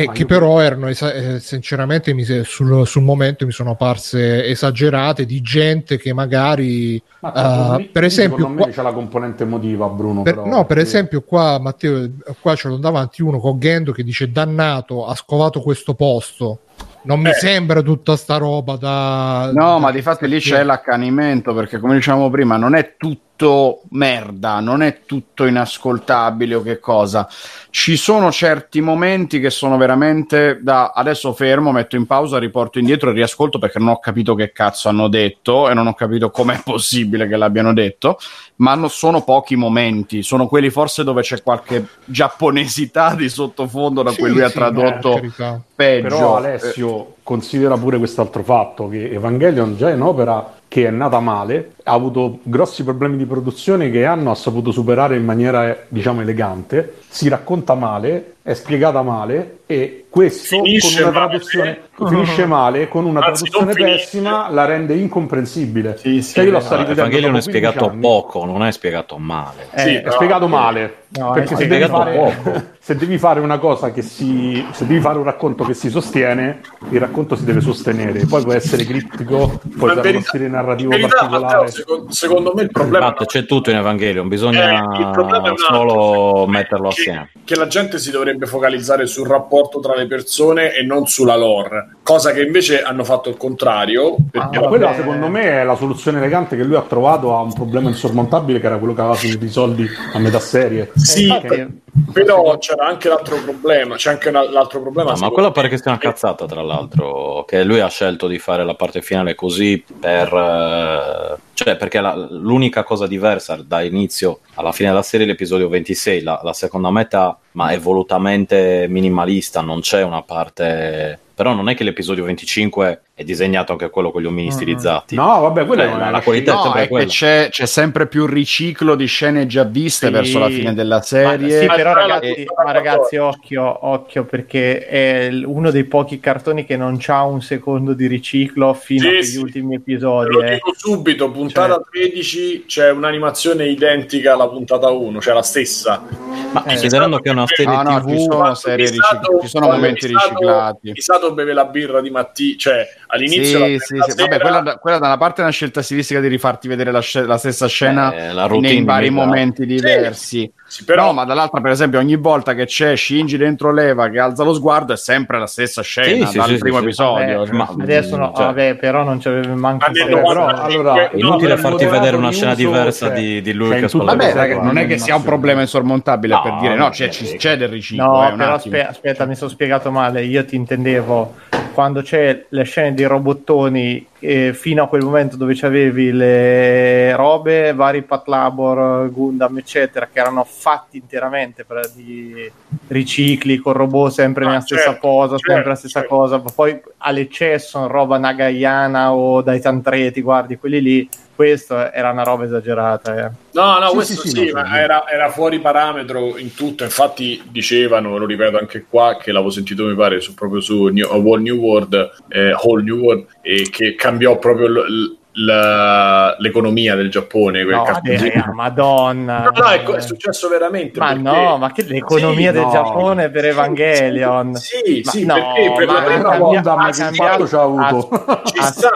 E 0.01 0.05
Ma 0.05 0.11
che 0.13 0.25
però 0.25 0.59
erano 0.59 0.87
esa- 0.87 1.13
eh, 1.13 1.39
sinceramente 1.39 2.13
mi 2.13 2.23
sul, 2.43 2.85
sul 2.87 3.03
momento 3.03 3.45
mi 3.45 3.51
sono 3.51 3.75
parse 3.75 4.45
esagerate 4.45 5.25
di 5.25 5.41
gente 5.41 5.97
che 5.97 6.13
magari 6.13 7.01
Ma 7.19 7.29
eh, 7.29 7.33
tanto 7.33 7.77
lì- 7.77 7.85
per 7.89 8.03
esempio 8.03 8.45
qua- 8.53 8.65
me 8.65 8.71
c'è 8.71 8.81
la 8.81 8.91
componente 8.93 9.43
emotiva 9.43 9.87
Bruno 9.89 10.21
per- 10.23 10.33
però, 10.35 10.45
no, 10.47 10.57
per 10.57 10.65
perché- 10.67 10.81
esempio, 10.83 11.21
qua 11.21 11.59
Matteo, 11.59 12.09
qua 12.41 12.55
ce 12.55 12.67
l'ho 12.69 12.77
davanti 12.77 13.21
uno 13.21 13.39
con 13.39 13.59
Gendo 13.59 13.91
che 13.91 14.03
dice: 14.03 14.31
Dannato, 14.31 15.05
ha 15.05 15.15
scovato 15.15 15.61
questo 15.61 15.93
posto. 15.93 16.59
Non 17.05 17.19
mi 17.19 17.29
Eh. 17.29 17.33
sembra 17.33 17.81
tutta 17.81 18.15
sta 18.15 18.37
roba 18.37 18.77
da. 18.77 19.51
No, 19.53 19.71
da- 19.73 19.77
ma 19.77 19.91
di 19.91 20.01
fatto 20.01 20.25
lì 20.25 20.39
c'è 20.39 20.63
l'accanimento 20.63 21.53
perché, 21.53 21.79
come 21.79 21.95
dicevamo 21.95 22.29
prima, 22.29 22.55
non 22.55 22.75
è 22.75 22.95
tutto 22.97 23.81
merda, 23.89 24.61
non 24.61 24.81
è 24.81 25.01
tutto 25.05 25.45
inascoltabile 25.45 26.55
o 26.55 26.61
che 26.61 26.79
cosa. 26.79 27.27
Ci 27.69 27.97
sono 27.97 28.31
certi 28.31 28.79
momenti 28.79 29.41
che 29.41 29.49
sono 29.49 29.75
veramente 29.75 30.59
da 30.61 30.93
adesso 30.95 31.33
fermo, 31.33 31.73
metto 31.73 31.97
in 31.97 32.05
pausa, 32.05 32.37
riporto 32.39 32.79
indietro 32.79 33.09
e 33.09 33.13
riascolto 33.13 33.59
perché 33.59 33.79
non 33.79 33.89
ho 33.89 33.99
capito 33.99 34.33
che 34.33 34.53
cazzo 34.53 34.87
hanno 34.87 35.09
detto 35.09 35.69
e 35.69 35.73
non 35.73 35.87
ho 35.87 35.93
capito 35.95 36.29
com'è 36.29 36.61
possibile 36.63 37.27
che 37.27 37.35
l'abbiano 37.35 37.73
detto. 37.73 38.17
Ma 38.57 38.75
non 38.75 38.89
sono 38.89 39.23
pochi 39.23 39.57
momenti, 39.57 40.23
sono 40.23 40.47
quelli 40.47 40.69
forse 40.69 41.03
dove 41.03 41.21
c'è 41.21 41.41
qualche 41.43 41.85
giapponesità 42.05 43.13
di 43.13 43.27
sottofondo 43.27 44.03
da 44.03 44.11
Sì, 44.11 44.19
cui 44.19 44.29
lui 44.29 44.41
ha 44.41 44.47
sì, 44.47 44.53
tradotto 44.53 45.09
per 45.15 45.19
carità. 45.19 45.61
Peggio. 45.84 46.07
però 46.07 46.34
Eh, 46.34 46.38
Alessio 46.38 47.14
considera 47.23 47.77
pure 47.77 47.97
quest'altro 47.97 48.43
fatto, 48.43 48.87
che 48.89 49.09
Evangelion 49.11 49.75
già 49.77 49.89
è 49.89 49.93
un'opera 49.93 50.55
che 50.67 50.87
è 50.87 50.89
nata 50.89 51.19
male, 51.19 51.73
ha 51.83 51.93
avuto 51.93 52.39
grossi 52.43 52.83
problemi 52.83 53.15
di 53.15 53.25
produzione 53.25 53.91
che 53.91 54.05
hanno 54.05 54.31
ha 54.31 54.35
saputo 54.35 54.71
superare 54.71 55.15
in 55.15 55.23
maniera, 55.23 55.77
diciamo, 55.87 56.21
elegante, 56.21 56.95
si 57.07 57.29
racconta 57.29 57.75
male, 57.75 58.33
è 58.41 58.53
spiegata 58.55 59.03
male 59.03 59.59
e 59.67 60.05
questo 60.09 60.63
Finisce 60.63 61.03
con 61.03 61.11
una 61.11 61.19
male. 61.19 61.27
traduzione 61.29 61.79
finisce 61.95 62.45
male, 62.47 62.87
con 62.87 63.05
una 63.05 63.19
Anzi, 63.21 63.43
traduzione 63.49 63.73
pessima 63.85 64.49
la 64.49 64.65
rende 64.65 64.95
incomprensibile. 64.95 65.95
Sì, 65.97 66.21
sì, 66.23 66.33
Cioè, 66.33 66.43
io 66.45 66.59
sta 66.59 66.75
vero. 66.77 66.81
rivedendo 66.89 67.01
Evangelion 67.01 67.35
è 67.35 67.39
dopo 67.39 67.43
15 67.43 67.49
spiegato 67.49 67.89
anni. 67.89 68.01
poco, 68.01 68.45
non 68.45 68.63
è 68.63 68.71
spiegato 68.71 69.17
male. 69.19 69.67
Eh, 69.71 69.79
Sì, 69.79 69.95
È 69.95 70.09
spiegato 70.11 70.47
male. 70.47 70.95
No, 71.09 71.31
perché 71.31 71.53
è 71.53 71.57
se 71.57 71.67
devi, 71.67 71.85
fare, 71.85 72.15
poco. 72.15 72.63
se 72.79 72.95
devi 72.95 73.17
fare 73.19 73.39
una 73.39 73.59
cosa 73.59 73.91
che 73.91 74.01
si. 74.01 74.65
Se 74.71 74.87
devi 74.87 74.99
fare 74.99 75.19
un 75.19 75.23
racconto 75.23 75.63
che 75.63 75.75
si 75.75 75.89
sostiene, 75.91 76.61
il 76.89 76.99
racconto 76.99 77.12
si 77.35 77.45
deve 77.45 77.61
sostenere. 77.61 78.26
Poi 78.26 78.44
può 78.44 78.53
essere 78.53 78.84
criptico, 78.85 79.61
può 79.77 79.88
avere 79.90 80.18
uno 80.18 80.22
stile 80.26 80.48
narrativo 80.48 80.90
verità, 80.90 81.15
particolare. 81.15 81.53
Matteo, 81.56 81.68
secondo, 81.72 82.11
secondo 82.11 82.53
me 82.56 82.61
il 82.64 82.72
problema 82.72 83.07
Infatti, 83.07 83.26
c'è 83.26 83.45
tutto 83.45 83.69
in 83.69 83.77
Evangelion, 83.77 84.27
bisogna 84.27 84.69
Eh, 84.95 84.99
il 85.02 85.10
problema 85.11 85.48
è 85.48 85.52
un 85.52 85.56
altro, 85.60 85.65
solo 85.76 86.48
metterlo 86.48 86.90
che- 86.90 87.02
assieme. 87.02 87.30
Che 87.44 87.56
la 87.56 87.68
gente 87.68 87.99
si 87.99 88.11
dovrebbe 88.11 88.45
focalizzare 88.45 89.06
sul 89.06 89.27
rapporto 89.27 89.80
tra 89.80 89.95
le 89.95 90.07
persone 90.07 90.73
e 90.73 90.84
non 90.84 91.06
sulla 91.07 91.35
lore, 91.35 91.98
cosa 92.03 92.31
che 92.34 92.41
invece 92.41 92.81
hanno 92.84 93.03
fatto 93.03 93.30
il 93.30 93.38
contrario. 93.38 94.17
Perché 94.30 94.59
Ma 94.59 94.67
quella 94.67 94.93
secondo 94.93 95.27
me 95.30 95.61
è 95.61 95.63
la 95.63 95.75
soluzione 95.75 96.17
elegante 96.19 96.55
che 96.57 96.63
lui 96.63 96.75
ha 96.75 96.81
trovato 96.81 97.35
a 97.35 97.41
un 97.41 97.53
problema 97.53 97.89
insormontabile 97.89 98.59
che 98.59 98.65
era 98.65 98.77
quello 98.77 98.93
che 98.93 98.99
aveva 99.01 99.15
finito 99.15 99.45
i 99.45 99.49
soldi 99.49 99.88
a 100.13 100.19
metà 100.19 100.39
serie. 100.39 100.91
sì, 100.95 101.23
infatti- 101.27 101.47
per- 101.47 101.69
però 102.11 102.57
c'era 102.57 102.88
anche 102.88 103.07
l'altro 103.07 103.38
problema. 103.43 103.95
C'è 103.95 104.09
anche 104.11 104.30
una- 104.30 104.49
l'altro 104.49 104.81
problema. 104.81 105.11
No, 105.11 105.17
ma 105.19 105.30
quello 105.30 105.51
pare 105.51 105.69
che 105.69 105.77
sia 105.77 105.91
una 105.91 105.99
cazzata, 105.99 106.45
tra 106.45 106.61
l'altro, 106.63 107.45
che 107.47 107.63
lui 107.63 107.80
ha 107.81 107.88
scelto 107.88 108.27
di 108.27 108.39
fare 108.39 108.65
la 108.65 108.73
parte 108.73 109.01
finale 109.01 109.35
così 109.35 109.84
per... 109.99 110.34
eh, 110.34 111.38
cioè, 111.53 111.75
perché 111.77 112.01
la- 112.01 112.15
l'unica 112.31 112.84
cosa 112.84 113.05
diversa 113.05 113.63
da 113.63 113.81
inizio 113.84 114.39
alla 114.55 114.71
fine 114.71 114.89
della 114.89 115.03
serie 115.03 115.25
è 115.27 115.30
l'episodio 115.30 115.69
26, 115.69 116.21
la, 116.23 116.41
la 116.43 116.53
seconda 116.53 116.89
metà, 116.89 117.38
ma 117.51 117.69
è 117.69 117.77
volutamente 117.80 118.88
minimalista, 118.89 119.61
non 119.61 119.80
c'è 119.81 120.01
una 120.03 120.23
parte... 120.23 121.19
Però 121.35 121.53
non 121.53 121.69
è 121.69 121.76
che 121.76 121.84
l'episodio 121.84 122.26
25 122.26 123.01
è 123.15 123.23
disegnato 123.23 123.73
anche 123.73 123.91
quello 123.91 124.10
con 124.11 124.23
gli 124.23 124.26
omini 124.26 124.52
stilizzati. 124.52 125.14
No, 125.15 125.41
vabbè, 125.41 125.68
quella 125.68 125.84
Eh, 125.84 125.98
la- 125.98 126.07
è 126.07 126.11
la 126.11 126.22
qualità 126.22 126.53
è 126.53 126.56
No, 126.56 126.61
sempre 126.64 126.80
è 126.80 126.84
che 126.85 126.90
quella. 126.90 127.06
c'è, 127.07 127.48
c'è 127.52 127.65
sempre 127.68 128.07
più 128.07 128.26
riciclo 128.26 128.95
di 128.95 129.06
scene 129.06 129.45
già 129.45 129.64
viste 129.65 130.07
Sì. 130.07 130.11
verso 130.11 130.40
la 130.40 130.49
fine 130.49 130.73
della 130.73 130.95
Ma, 130.95 131.02
serie. 131.03 131.60
sì, 131.60 131.65
però 131.68 131.94
Ma- 131.94 131.99
ragazzi, 132.07 132.45
ma- 132.57 132.64
ma 132.64 132.72
ragazzi, 132.72 133.18
occhio, 133.18 133.85
occhio, 133.88 134.23
perché 134.26 134.88
è 134.88 135.30
uno 135.45 135.69
dei 135.69 135.84
pochi 135.84 136.19
cartoni 136.19 136.65
che 136.65 136.76
non 136.76 136.98
c'ha 136.99 137.22
un 137.22 137.41
secondo 137.44 137.94
di 137.94 138.07
riciclo 138.07 138.73
fino 138.73 139.03
Sì, 139.03 139.07
agli 139.15 139.23
sì. 139.23 139.38
ultimi 139.38 139.76
episodi. 139.76 140.31
Lo 140.31 140.41
eh. 140.41 140.53
dico 140.53 140.73
subito, 140.76 141.30
puntata 141.30 141.73
Cioè- 141.76 141.84
13 141.91 142.64
c'è 142.65 142.90
un'animazione 142.90 143.68
identica 143.68 144.34
alla 144.34 144.48
puntata 144.49 144.90
1, 144.90 145.22
cioè 145.22 145.35
la 145.35 145.44
stessa. 145.44 146.03
Ma 146.52 146.64
Eh, 146.64 146.68
considerando 146.68 147.19
che 147.19 147.30
è 147.30 147.31
una 147.31 147.45
serie 147.45 147.76
No, 147.76 147.81
no, 147.84 147.99
TV... 148.02 148.10
ci 148.10 148.19
sono 148.27 148.53
serie 148.56 148.85
riciclate, 148.88 149.38
ci 149.41 149.48
sono 149.48 149.68
momenti 149.68 150.07
riciclati. 150.07 150.91
Misato 150.94 151.31
beve 151.34 151.53
la 151.53 151.65
birra 151.65 152.02
di 152.02 152.10
Matti, 152.10 152.57
cioè 152.57 152.88
all'inizio 153.14 153.57
Sì, 153.57 153.60
la 153.60 153.80
sì, 153.80 153.98
sì. 154.11 154.18
Vabbè, 154.22 154.40
quella, 154.40 154.60
da- 154.61 154.77
quella 154.77 154.98
da 154.98 155.07
una 155.07 155.18
parte 155.18 155.41
è 155.41 155.44
una 155.44 155.53
scelta 155.53 155.81
stilistica 155.81 156.19
di 156.19 156.27
rifarti 156.27 156.68
vedere 156.68 156.91
la, 156.91 157.02
la 157.26 157.38
stessa 157.38 157.68
scena 157.68 158.14
Eh, 158.14 158.34
la 158.34 158.48
di 158.48 158.84
vari 158.84 159.10
momenti 159.10 159.65
diversi. 159.65 160.52
Sì, 160.73 160.85
però 160.85 161.05
No, 161.05 161.13
ma 161.13 161.23
dall'altra, 161.23 161.61
per 161.61 161.69
esempio, 161.69 161.99
ogni 161.99 162.15
volta 162.15 162.55
che 162.55 162.65
c'è 162.65 162.95
Shinji 162.95 163.37
dentro 163.37 163.71
Leva 163.71 164.09
che 164.09 164.17
alza 164.17 164.43
lo 164.43 164.55
sguardo 164.55 164.93
è 164.93 164.97
sempre 164.97 165.37
la 165.37 165.45
stessa 165.45 165.83
scena 165.83 166.25
Sì, 166.25 166.37
dal 166.39 166.47
sì, 166.47 166.57
primo 166.57 166.79
episodio. 166.79 167.37
Vabbè. 167.41 167.51
Ma- 167.51 167.75
adesso 167.79 168.17
no, 168.17 168.33
cioè- 168.35 168.45
vabbè, 168.47 168.75
però 168.77 169.03
non 169.03 169.19
c'aveva 169.19 169.53
manco 169.53 169.85
senso. 169.93 170.05
Però, 170.15 170.33
95, 170.33 170.73
allora, 170.73 171.09
È 171.11 171.15
inutile 171.15 171.53
il 171.53 171.59
farti 171.59 171.85
vedere 171.85 172.15
una 172.15 172.31
scena 172.31 172.55
diversa 172.55 173.05
cioè, 173.09 173.15
di, 173.15 173.41
di 173.43 173.53
lui 173.53 173.69
cioè, 173.69 173.85
che 173.85 173.97
le 173.97 174.03
Vabbè, 174.03 174.23
serie 174.23 174.33
raga, 174.33 174.61
non 174.63 174.77
è 174.79 174.87
che 174.87 174.97
sia 174.97 175.15
un 175.15 175.23
problema 175.23 175.61
insormontabile 175.61 176.33
No, 176.33 176.41
per 176.41 176.53
dire 176.59 176.75
no, 176.75 176.89
c'è, 176.89 177.09
c'è 177.09 177.55
del 177.55 177.69
riciclo. 177.69 178.03
No, 178.05 178.27
eh, 178.27 178.31
un 178.31 178.37
però 178.37 178.53
aspe- 178.55 178.87
aspetta, 178.87 179.25
mi 179.25 179.35
sono 179.35 179.51
spiegato 179.51 179.91
male. 179.91 180.23
Io 180.23 180.43
ti 180.43 180.55
intendevo 180.55 181.35
quando 181.73 182.01
c'è 182.01 182.45
le 182.49 182.63
scene 182.63 182.93
dei 182.93 183.05
robottoni 183.05 184.05
eh, 184.19 184.53
fino 184.53 184.83
a 184.83 184.87
quel 184.87 185.03
momento 185.03 185.35
dove 185.35 185.53
c'avevi 185.55 186.11
le 186.11 187.15
robe, 187.15 187.73
vari 187.73 188.03
Pat 188.03 188.27
Labor, 188.27 189.11
Gundam, 189.11 189.57
eccetera, 189.57 190.07
che 190.11 190.19
erano 190.19 190.45
fatti 190.64 190.95
interamente 190.95 191.65
per 191.65 191.90
di 191.94 192.49
ricicli 192.88 193.57
con 193.57 193.73
robot 193.73 194.11
sempre 194.11 194.45
Ah, 194.45 194.48
nella 194.48 194.61
stessa 194.61 194.84
certo, 194.91 194.99
posa, 195.02 195.35
certo, 195.35 195.52
sempre 195.52 195.69
la 195.72 195.76
stessa 195.76 195.99
certo. 195.99 196.15
cosa. 196.15 196.38
Ma 196.38 196.52
poi 196.56 196.81
all'eccesso, 196.99 197.88
roba 197.88 198.18
Nagayana 198.18 199.14
o 199.14 199.41
dai 199.41 199.60
Tantreti, 199.60 200.22
guardi 200.22 200.57
quelli 200.57 200.81
lì. 200.81 201.10
Questo 201.35 201.91
era 201.91 202.11
una 202.11 202.23
roba 202.23 202.45
esagerata. 202.45 203.26
eh. 203.26 203.31
No, 203.53 203.80
no, 203.80 203.88
Sì, 203.90 203.95
questo 203.95 204.22
sì, 204.22 204.30
sì, 204.30 204.45
sì, 204.45 204.52
ma 204.53 204.80
era, 204.80 205.10
era 205.10 205.30
fuori 205.30 205.60
parametro 205.60 206.38
in 206.38 206.53
tutto. 206.53 206.84
Infatti, 206.85 207.41
dicevano, 207.49 208.18
lo 208.18 208.26
ripeto 208.26 208.57
anche 208.57 208.85
qua, 208.88 209.18
che 209.18 209.31
l'avevo 209.34 209.49
sentito 209.49 209.84
mi 209.85 209.95
pare 209.95 210.22
su, 210.22 210.34
proprio 210.35 210.61
su 210.61 210.85
New, 210.85 211.07
Whole 211.10 211.41
New 211.41 211.57
World, 211.57 212.11
eh, 212.30 212.53
Whole 212.53 212.84
New 212.84 212.99
World, 212.99 213.26
e 213.41 213.68
che 213.72 213.95
cambiò 213.95 214.38
proprio 214.38 214.68
l- 214.68 214.85
l- 214.88 215.18
la- 215.34 216.35
l'economia 216.39 216.95
del 216.95 217.10
Giappone. 217.10 217.64
quel 217.64 217.76
No, 217.76 217.84
vabbè, 217.84 218.43
Madonna. 218.53 219.43
No, 219.43 219.51
no, 219.61 219.68
è, 219.68 219.84
co- 219.84 219.93
è 219.95 220.01
successo 220.01 220.47
veramente. 220.47 220.99
Ma 220.99 221.07
perché- 221.07 221.22
no, 221.22 221.57
ma 221.57 221.72
che 221.72 221.84
l'economia 221.84 222.51
Sì, 222.51 222.57
del 222.57 222.65
no. 222.65 222.72
Giappone 222.72 223.30
per 223.30 223.45
Evangelion? 223.45 224.55
Sì, 224.55 225.01
Ma 225.03 225.11
sì, 225.11 225.26
no, 225.26 225.34
perché 225.35 225.73
per 225.76 225.88
ma 225.88 225.93
la 225.93 225.99
ha 225.99 226.03
prima 226.03 226.38
volta 226.38 226.76
ha 226.76 226.89
che 226.89 227.03
impatto 227.03 227.43
c'ha 227.45 227.61
avuto? 227.61 228.41
ci 228.45 228.61
sta, 228.61 228.89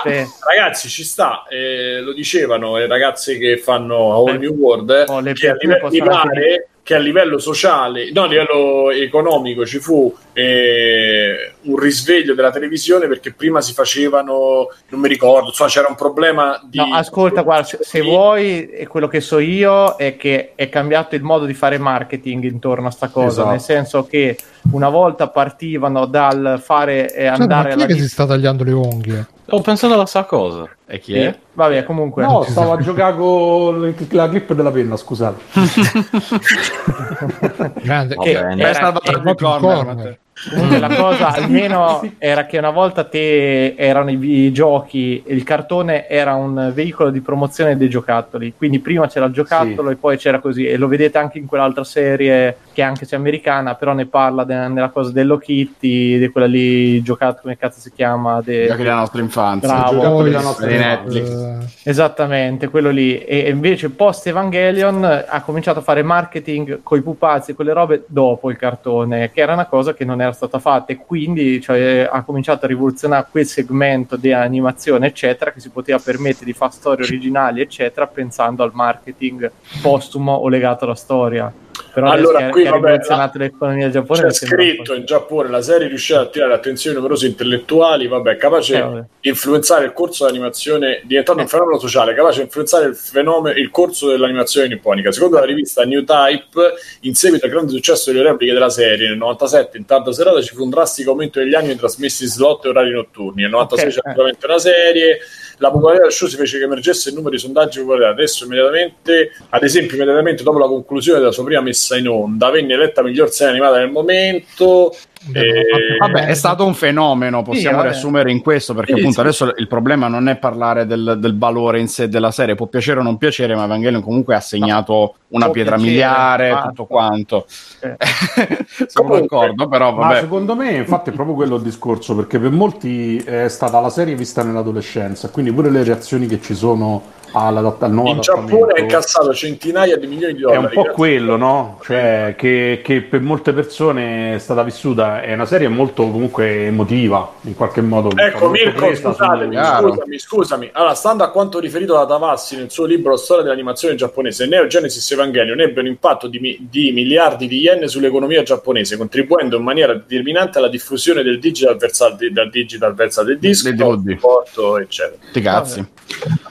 ragazzi, 0.47 0.89
ci 0.89 1.03
sta, 1.03 1.45
eh, 1.49 2.01
lo 2.01 2.13
dicevano 2.13 2.77
le 2.77 2.87
ragazze 2.87 3.37
che 3.37 3.57
fanno 3.57 4.25
Eh, 4.27 4.37
New 4.37 4.53
World, 4.53 4.89
eh, 4.89 5.05
oh, 5.07 5.19
le 5.19 5.33
che, 5.33 5.49
a 5.49 5.55
livello, 5.57 5.89
mi 5.89 5.99
pare 5.99 6.67
che 6.87 6.95
a 6.95 6.99
livello 6.99 7.37
sociale, 7.37 8.11
no, 8.13 8.23
a 8.23 8.27
livello 8.27 8.91
economico 8.91 9.65
ci 9.65 9.77
fu 9.79 10.15
eh, 10.31 11.51
un 11.63 11.75
risveglio 11.77 12.33
della 12.33 12.49
televisione 12.49 13.09
perché 13.09 13.33
prima 13.33 13.59
si 13.59 13.73
facevano, 13.73 14.69
non 14.87 15.01
mi 15.01 15.09
ricordo, 15.09 15.47
insomma 15.47 15.69
c'era 15.69 15.87
un 15.89 15.95
problema 15.95 16.57
di... 16.63 16.77
No, 16.77 16.95
ascolta, 16.95 17.41
guarda, 17.41 17.65
se, 17.65 17.79
se 17.81 17.99
vuoi, 17.99 18.69
e 18.69 18.87
quello 18.87 19.09
che 19.09 19.19
so 19.19 19.39
io 19.39 19.97
è 19.97 20.15
che 20.15 20.53
è 20.55 20.69
cambiato 20.69 21.15
il 21.15 21.23
modo 21.23 21.43
di 21.43 21.53
fare 21.53 21.77
marketing 21.77 22.45
intorno 22.45 22.87
a 22.87 22.91
sta 22.91 23.09
cosa, 23.09 23.27
Esatto. 23.27 23.49
nel 23.49 23.59
senso 23.59 24.05
che 24.05 24.37
una 24.71 24.87
volta 24.87 25.27
partivano 25.27 26.05
dal 26.05 26.57
fare 26.63 27.13
e 27.13 27.25
Senti, 27.25 27.41
andare 27.41 27.69
ma 27.69 27.75
chi 27.75 27.81
alla 27.81 27.93
che 27.93 27.99
si 27.99 28.07
sta 28.07 28.25
tagliando 28.25 28.63
le 28.63 28.71
unghie? 28.71 29.27
Ho 29.49 29.59
pensato 29.59 29.93
alla 29.93 30.05
stessa 30.05 30.23
cosa. 30.23 30.69
E 30.89 30.99
chi 30.99 31.15
è? 31.15 31.37
Vabbè, 31.53 31.83
comunque. 31.83 32.23
No, 32.23 32.43
stavo 32.43 32.71
a 32.71 32.77
giocare 32.79 33.13
con 33.15 33.93
la 34.11 34.29
clip 34.29 34.53
della 34.53 34.71
penna, 34.71 34.95
scusate. 34.95 35.43
Grande. 37.83 38.15
Che 38.15 38.31
era- 38.31 38.91
proprio 38.93 39.49
un 39.49 39.59
corner, 39.59 39.85
corner. 39.85 40.19
Comunque 40.49 40.79
la 40.79 40.87
cosa 40.95 41.27
almeno 41.33 42.01
era 42.19 42.45
che 42.45 42.57
una 42.57 42.69
volta 42.69 43.03
te 43.03 43.73
erano 43.75 44.11
i, 44.11 44.19
i 44.21 44.51
giochi, 44.51 45.23
il 45.27 45.43
cartone 45.43 46.07
era 46.07 46.35
un 46.35 46.71
veicolo 46.73 47.09
di 47.09 47.21
promozione 47.21 47.75
dei 47.75 47.89
giocattoli, 47.89 48.53
quindi 48.55 48.79
prima 48.79 49.07
c'era 49.07 49.25
il 49.25 49.33
giocattolo 49.33 49.87
Sì. 49.87 49.93
e 49.93 49.97
poi 49.97 50.17
c'era 50.17 50.39
così 50.39 50.67
e 50.67 50.77
lo 50.77 50.87
vedete 50.87 51.17
anche 51.17 51.37
in 51.39 51.45
quell'altra 51.47 51.83
serie 51.83 52.57
che 52.73 52.81
anche 52.83 53.05
se 53.05 53.15
è 53.15 53.19
americana, 53.19 53.73
però 53.75 53.93
ne 53.93 54.05
parla 54.05 54.43
de- 54.43 54.67
nella 54.67 54.89
cosa 54.89 55.11
dello 55.11 55.37
Kitty, 55.37 56.19
di 56.19 56.27
quella 56.29 56.45
lì 56.47 57.01
giocattolo, 57.01 57.41
come 57.41 57.57
cazzo 57.57 57.79
si 57.79 57.91
chiama? 57.91 58.39
De- 58.43 58.67
Giochi 58.67 58.83
della 58.83 58.95
nostra 58.95 59.21
infanzia. 59.21 59.67
Bravo. 59.67 59.99
Poi, 60.01 60.23
della 60.25 60.41
nostra 60.41 60.67
di 60.67 60.77
Netflix. 60.77 61.81
Esattamente, 61.83 62.67
quello 62.69 62.89
lì. 62.91 63.17
E 63.17 63.49
invece 63.49 63.89
post 63.89 64.27
Evangelion 64.27 65.03
ha 65.27 65.41
cominciato 65.41 65.79
a 65.79 65.81
fare 65.81 66.03
marketing 66.03 66.81
con 66.83 66.99
i 66.99 67.01
pupazzi 67.01 67.51
e 67.51 67.53
quelle 67.55 67.73
robe 67.73 68.03
dopo 68.07 68.51
il 68.51 68.57
cartone, 68.57 69.31
che 69.31 69.41
era 69.41 69.53
una 69.53 69.65
cosa 69.65 69.93
che 69.95 70.05
non 70.05 70.21
era 70.21 70.26
stata 70.33 70.59
fatta 70.59 70.91
e 70.91 70.97
quindi 70.97 71.61
cioè, 71.61 72.07
ha 72.09 72.23
cominciato 72.23 72.65
a 72.65 72.67
rivoluzionare 72.67 73.27
quel 73.29 73.45
segmento 73.45 74.15
di 74.15 74.31
animazione, 74.31 75.07
eccetera, 75.07 75.51
che 75.51 75.59
si 75.59 75.69
poteva 75.69 75.99
permettere 75.99 76.45
di 76.45 76.53
fare 76.53 76.71
storie 76.71 77.05
originali, 77.05 77.61
eccetera, 77.61 78.07
pensando 78.07 78.63
al 78.63 78.71
marketing 78.73 79.51
postumo 79.81 80.33
o 80.33 80.47
legato 80.49 80.85
alla 80.85 80.95
storia. 80.95 81.51
Però 81.93 82.09
Allora, 82.09 82.49
qui, 82.49 82.63
vabbè, 82.63 82.75
rivoluzionato 82.75 83.37
l'economia 83.37 83.89
giapponese 83.89 84.45
C'è 84.45 84.45
scritto 84.45 84.93
in 84.93 85.05
Giappone 85.05 85.49
la 85.49 85.61
serie 85.61 85.87
riuscirà 85.87 86.19
a 86.19 86.23
attirare 86.23 86.51
l'attenzione 86.51 86.95
di 86.95 87.01
numerosi 87.01 87.27
intellettuali, 87.27 88.07
vabbè, 88.07 88.37
capace 88.37 88.75
Eh, 88.75 88.81
vabbè. 88.81 89.03
di 89.21 89.29
influenzare 89.29 89.85
il 89.85 89.93
corso 89.93 90.25
dell'animazione, 90.25 91.01
diventando 91.05 91.41
un 91.41 91.47
fenomeno 91.47 91.79
sociale, 91.79 92.13
capace 92.13 92.37
di 92.39 92.43
influenzare 92.45 92.85
il, 92.87 92.95
fenomeno, 92.95 93.57
il 93.57 93.69
corso 93.71 94.09
dell'animazione 94.09 94.67
nipponica. 94.67 95.11
Secondo 95.11 95.39
la 95.39 95.45
rivista 95.45 95.83
New 95.83 96.03
Type, 96.03 96.73
in 97.01 97.15
seguito 97.15 97.45
al 97.45 97.51
grande 97.51 97.71
successo 97.71 98.11
delle 98.11 98.23
repliche 98.23 98.53
della 98.53 98.69
serie, 98.69 99.09
nel 99.09 99.17
97 99.17 99.77
in 99.77 99.85
tarda 99.85 100.11
serata 100.11 100.41
ci 100.41 100.53
fu 100.53 100.63
un 100.63 100.69
drastico 100.69 101.11
aumento 101.11 101.39
degli 101.39 101.55
anni 101.55 101.75
trasmessi 101.75 102.23
in 102.23 102.29
slot 102.29 102.65
e 102.65 102.69
orari 102.69 102.91
notturni. 102.91 103.41
Nel 103.41 103.51
96 103.51 103.87
Ok, 103.87 103.93
c'è 103.93 104.09
eh. 104.09 104.45
una 104.45 104.59
serie. 104.59 105.19
La 105.57 105.71
popolarità 105.71 106.03
del 106.03 106.11
show 106.11 106.27
si 106.27 106.35
fece 106.35 106.59
che 106.59 106.65
emergesse 106.65 107.09
il 107.09 107.15
numero 107.15 107.33
di 107.35 107.39
sondaggi 107.39 107.79
popolari. 107.79 108.11
Adesso, 108.13 108.45
immediatamente, 108.45 109.31
ad 109.49 109.63
esempio, 109.63 109.95
immediatamente 109.95 110.43
dopo 110.43 110.59
la 110.59 110.67
conclusione 110.67 111.19
della 111.19 111.31
sua 111.31 111.43
prima 111.43 111.61
messa 111.61 111.97
in 111.97 112.07
onda, 112.07 112.49
venne 112.51 112.73
eletta 112.73 113.01
miglior 113.01 113.31
serie 113.31 113.53
animata 113.53 113.79
del 113.79 113.89
momento. 113.89 114.95
Devono 115.27 115.61
fare- 115.71 115.97
Vabbè, 116.13 116.25
è 116.27 116.33
stato 116.33 116.65
un 116.65 116.73
fenomeno, 116.73 117.41
possiamo 117.41 117.77
vabbè. 117.77 117.89
riassumere 117.89 118.31
in 118.31 118.41
questo, 118.41 118.73
perché 118.73 118.93
Sì, 118.93 118.99
appunto 118.99 119.15
sì. 119.15 119.21
adesso 119.21 119.53
il 119.57 119.67
problema 119.67 120.07
non 120.07 120.27
è 120.29 120.37
parlare 120.37 120.85
del, 120.85 121.17
del 121.19 121.37
valore 121.37 121.79
in 121.79 121.87
sé 121.87 122.07
della 122.07 122.31
serie, 122.31 122.55
può 122.55 122.67
piacere 122.67 122.99
o 122.99 123.03
non 123.03 123.17
piacere, 123.17 123.55
ma 123.55 123.63
Evangelion 123.65 124.01
comunque 124.01 124.35
ha 124.35 124.39
segnato 124.39 125.15
una 125.29 125.45
può 125.45 125.53
pietra 125.53 125.75
piacere, 125.75 125.91
miliare, 125.91 126.49
basta. 126.51 126.67
tutto 126.69 126.85
quanto. 126.85 127.45
Eh. 127.81 127.97
Sono 128.87 129.07
Comunque, 129.07 129.19
d'accordo, 129.21 129.67
però 129.67 129.91
Ma 129.93 130.07
vabbè. 130.07 130.19
secondo 130.21 130.55
me, 130.55 130.71
infatti, 130.71 131.09
è 131.09 131.13
proprio 131.13 131.35
quello 131.35 131.55
il 131.55 131.61
discorso, 131.63 132.15
perché 132.15 132.39
per 132.39 132.51
molti 132.51 133.17
è 133.17 133.47
stata 133.49 133.79
la 133.79 133.89
serie 133.89 134.15
vista 134.15 134.43
nell'adolescenza, 134.43 135.29
quindi 135.29 135.51
pure 135.51 135.69
le 135.69 135.83
reazioni 135.83 136.27
che 136.27 136.39
ci 136.41 136.55
sono 136.55 137.15
alla- 137.33 137.75
al 137.79 137.91
nuovo 137.91 138.09
In 138.11 138.19
Giappone 138.21 138.73
ha 138.73 138.79
incassato 138.79 139.33
centinaia 139.33 139.97
di 139.97 140.07
milioni 140.07 140.33
di 140.33 140.39
È 140.39 140.43
dollari. 140.43 140.63
un 140.65 140.69
po' 140.83 140.91
quello, 140.91 141.35
no? 141.35 141.79
Cioè, 141.83 142.35
che, 142.37 142.81
che 142.83 143.01
per 143.01 143.21
molte 143.21 143.53
persone 143.53 144.35
è 144.35 144.39
stata 144.39 144.63
vissuta, 144.63 145.21
è 145.21 145.33
una 145.33 145.45
serie 145.45 145.67
molto 145.67 146.03
comunque 146.09 146.65
emotiva, 146.67 147.33
in 147.41 147.55
qualche 147.55 147.81
modo. 147.81 148.15
Ecco, 148.15 148.49
Mirko, 148.49 148.93
scusatemi, 148.95 149.55
scusami, 149.55 150.19
scusami. 150.19 150.69
Allora, 150.73 150.93
stando 150.93 151.23
a 151.23 151.29
quanto 151.31 151.59
riferito 151.59 151.93
da 151.93 152.05
Tavassi 152.05 152.55
nel 152.55 152.71
suo 152.71 152.85
libro 152.85 153.15
Storia 153.17 153.43
dell'animazione 153.43 153.95
giapponese, 153.95 154.45
Neo 154.47 154.67
Genesis 154.67 155.11
Evangelion 155.11 155.59
ebbe 155.59 155.79
un 155.81 155.87
impatto 155.87 156.27
di, 156.27 156.39
mi- 156.39 156.57
di 156.69 156.91
miliardi 156.91 157.47
di 157.47 157.59
yen 157.59 157.87
sull'economia 157.87 158.43
giapponese, 158.43 158.97
contribuendo 158.97 159.57
in 159.57 159.63
maniera 159.63 159.93
determinante 159.93 160.57
alla 160.57 160.69
diffusione 160.69 161.23
del 161.23 161.39
digital 161.39 161.75
verso 161.77 162.15
dal 162.31 162.49
digital 162.49 162.93
verso 162.93 163.23
del 163.23 163.39
disco, 163.39 163.69
Del 163.69 163.75
DVD. 163.77 164.17
porto, 164.19 164.77
eccetera. 164.79 165.17
Sti 165.29 165.41
cazzi. 165.41 165.79
Vabbè, 165.79 166.46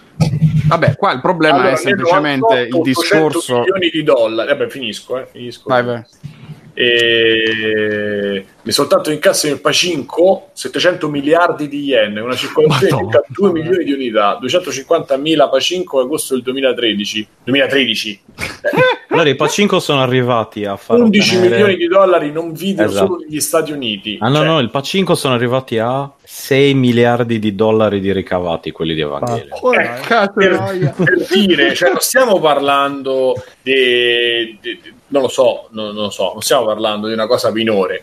qua 0.96 1.12
il 1.12 1.20
problema 1.20 1.56
Allora, 1.58 1.70
è 1.72 1.76
semplicemente 1.76 2.54
il 2.54 2.68
98 2.70 2.82
discorso. 2.82 3.58
milioni 3.60 3.90
di 3.90 4.02
dollari. 4.02 4.48
Vabbè, 4.48 4.68
finisco, 4.68 5.18
eh, 5.18 5.26
finisco. 5.26 5.64
Vai, 5.66 5.84
vai. 5.84 6.02
E 6.78 8.44
mi 8.62 8.72
soltanto 8.72 9.10
in 9.10 9.18
cassa 9.18 9.48
nel 9.48 9.60
Pacinco 9.60 10.48
700 10.52 11.08
miliardi 11.08 11.68
di 11.68 11.84
yen, 11.84 12.16
una 12.18 12.34
circolazione 12.34 12.86
di 12.86 12.92
Madonna. 12.92 13.10
circa 13.22 13.26
2 13.28 13.52
milioni 13.52 13.84
di 13.84 13.92
unità, 13.92 14.36
250 14.40 15.16
mila 15.16 15.48
Pacinco 15.48 16.00
agosto 16.00 16.34
del 16.34 16.42
2013. 16.42 17.28
2013 17.44 18.20
Allora, 19.08 19.28
i 19.30 19.36
Pacinco 19.36 19.78
sono 19.80 20.02
arrivati 20.02 20.64
a 20.66 20.76
fare 20.76 21.00
11 21.00 21.28
ottenere- 21.36 21.54
milioni 21.56 21.76
di 21.76 21.86
dollari 21.86 22.32
non 22.32 22.52
video 22.52 22.84
Esatto. 22.84 23.06
solo 23.06 23.18
negli 23.26 23.40
Stati 23.40 23.72
Uniti. 23.72 24.18
Ah 24.20 24.28
no, 24.28 24.36
Cioè, 24.36 24.44
no, 24.46 24.58
il 24.58 24.68
Pacinco 24.70 25.14
sono 25.14 25.34
arrivati 25.34 25.78
a 25.78 26.12
6 26.22 26.74
miliardi 26.74 27.38
di 27.38 27.54
dollari 27.54 28.00
di 28.00 28.12
ricavati, 28.12 28.72
quelli 28.72 28.92
di 28.94 29.00
Evangelion. 29.00 29.48
Eh, 29.80 30.00
cazzo, 30.06 30.32
per, 30.34 30.94
per 30.96 31.26
dire, 31.30 31.74
cioè, 31.74 31.88
non 31.90 32.00
stiamo 32.00 32.38
parlando 32.40 33.42
di- 33.62 34.58
non 35.08 35.22
lo 35.22 35.28
so, 35.28 35.68
non, 35.70 35.86
non 35.94 36.04
lo 36.04 36.10
so, 36.10 36.32
non 36.32 36.42
stiamo 36.42 36.64
parlando 36.64 37.06
di 37.06 37.12
una 37.12 37.26
cosa 37.26 37.50
minore. 37.50 38.02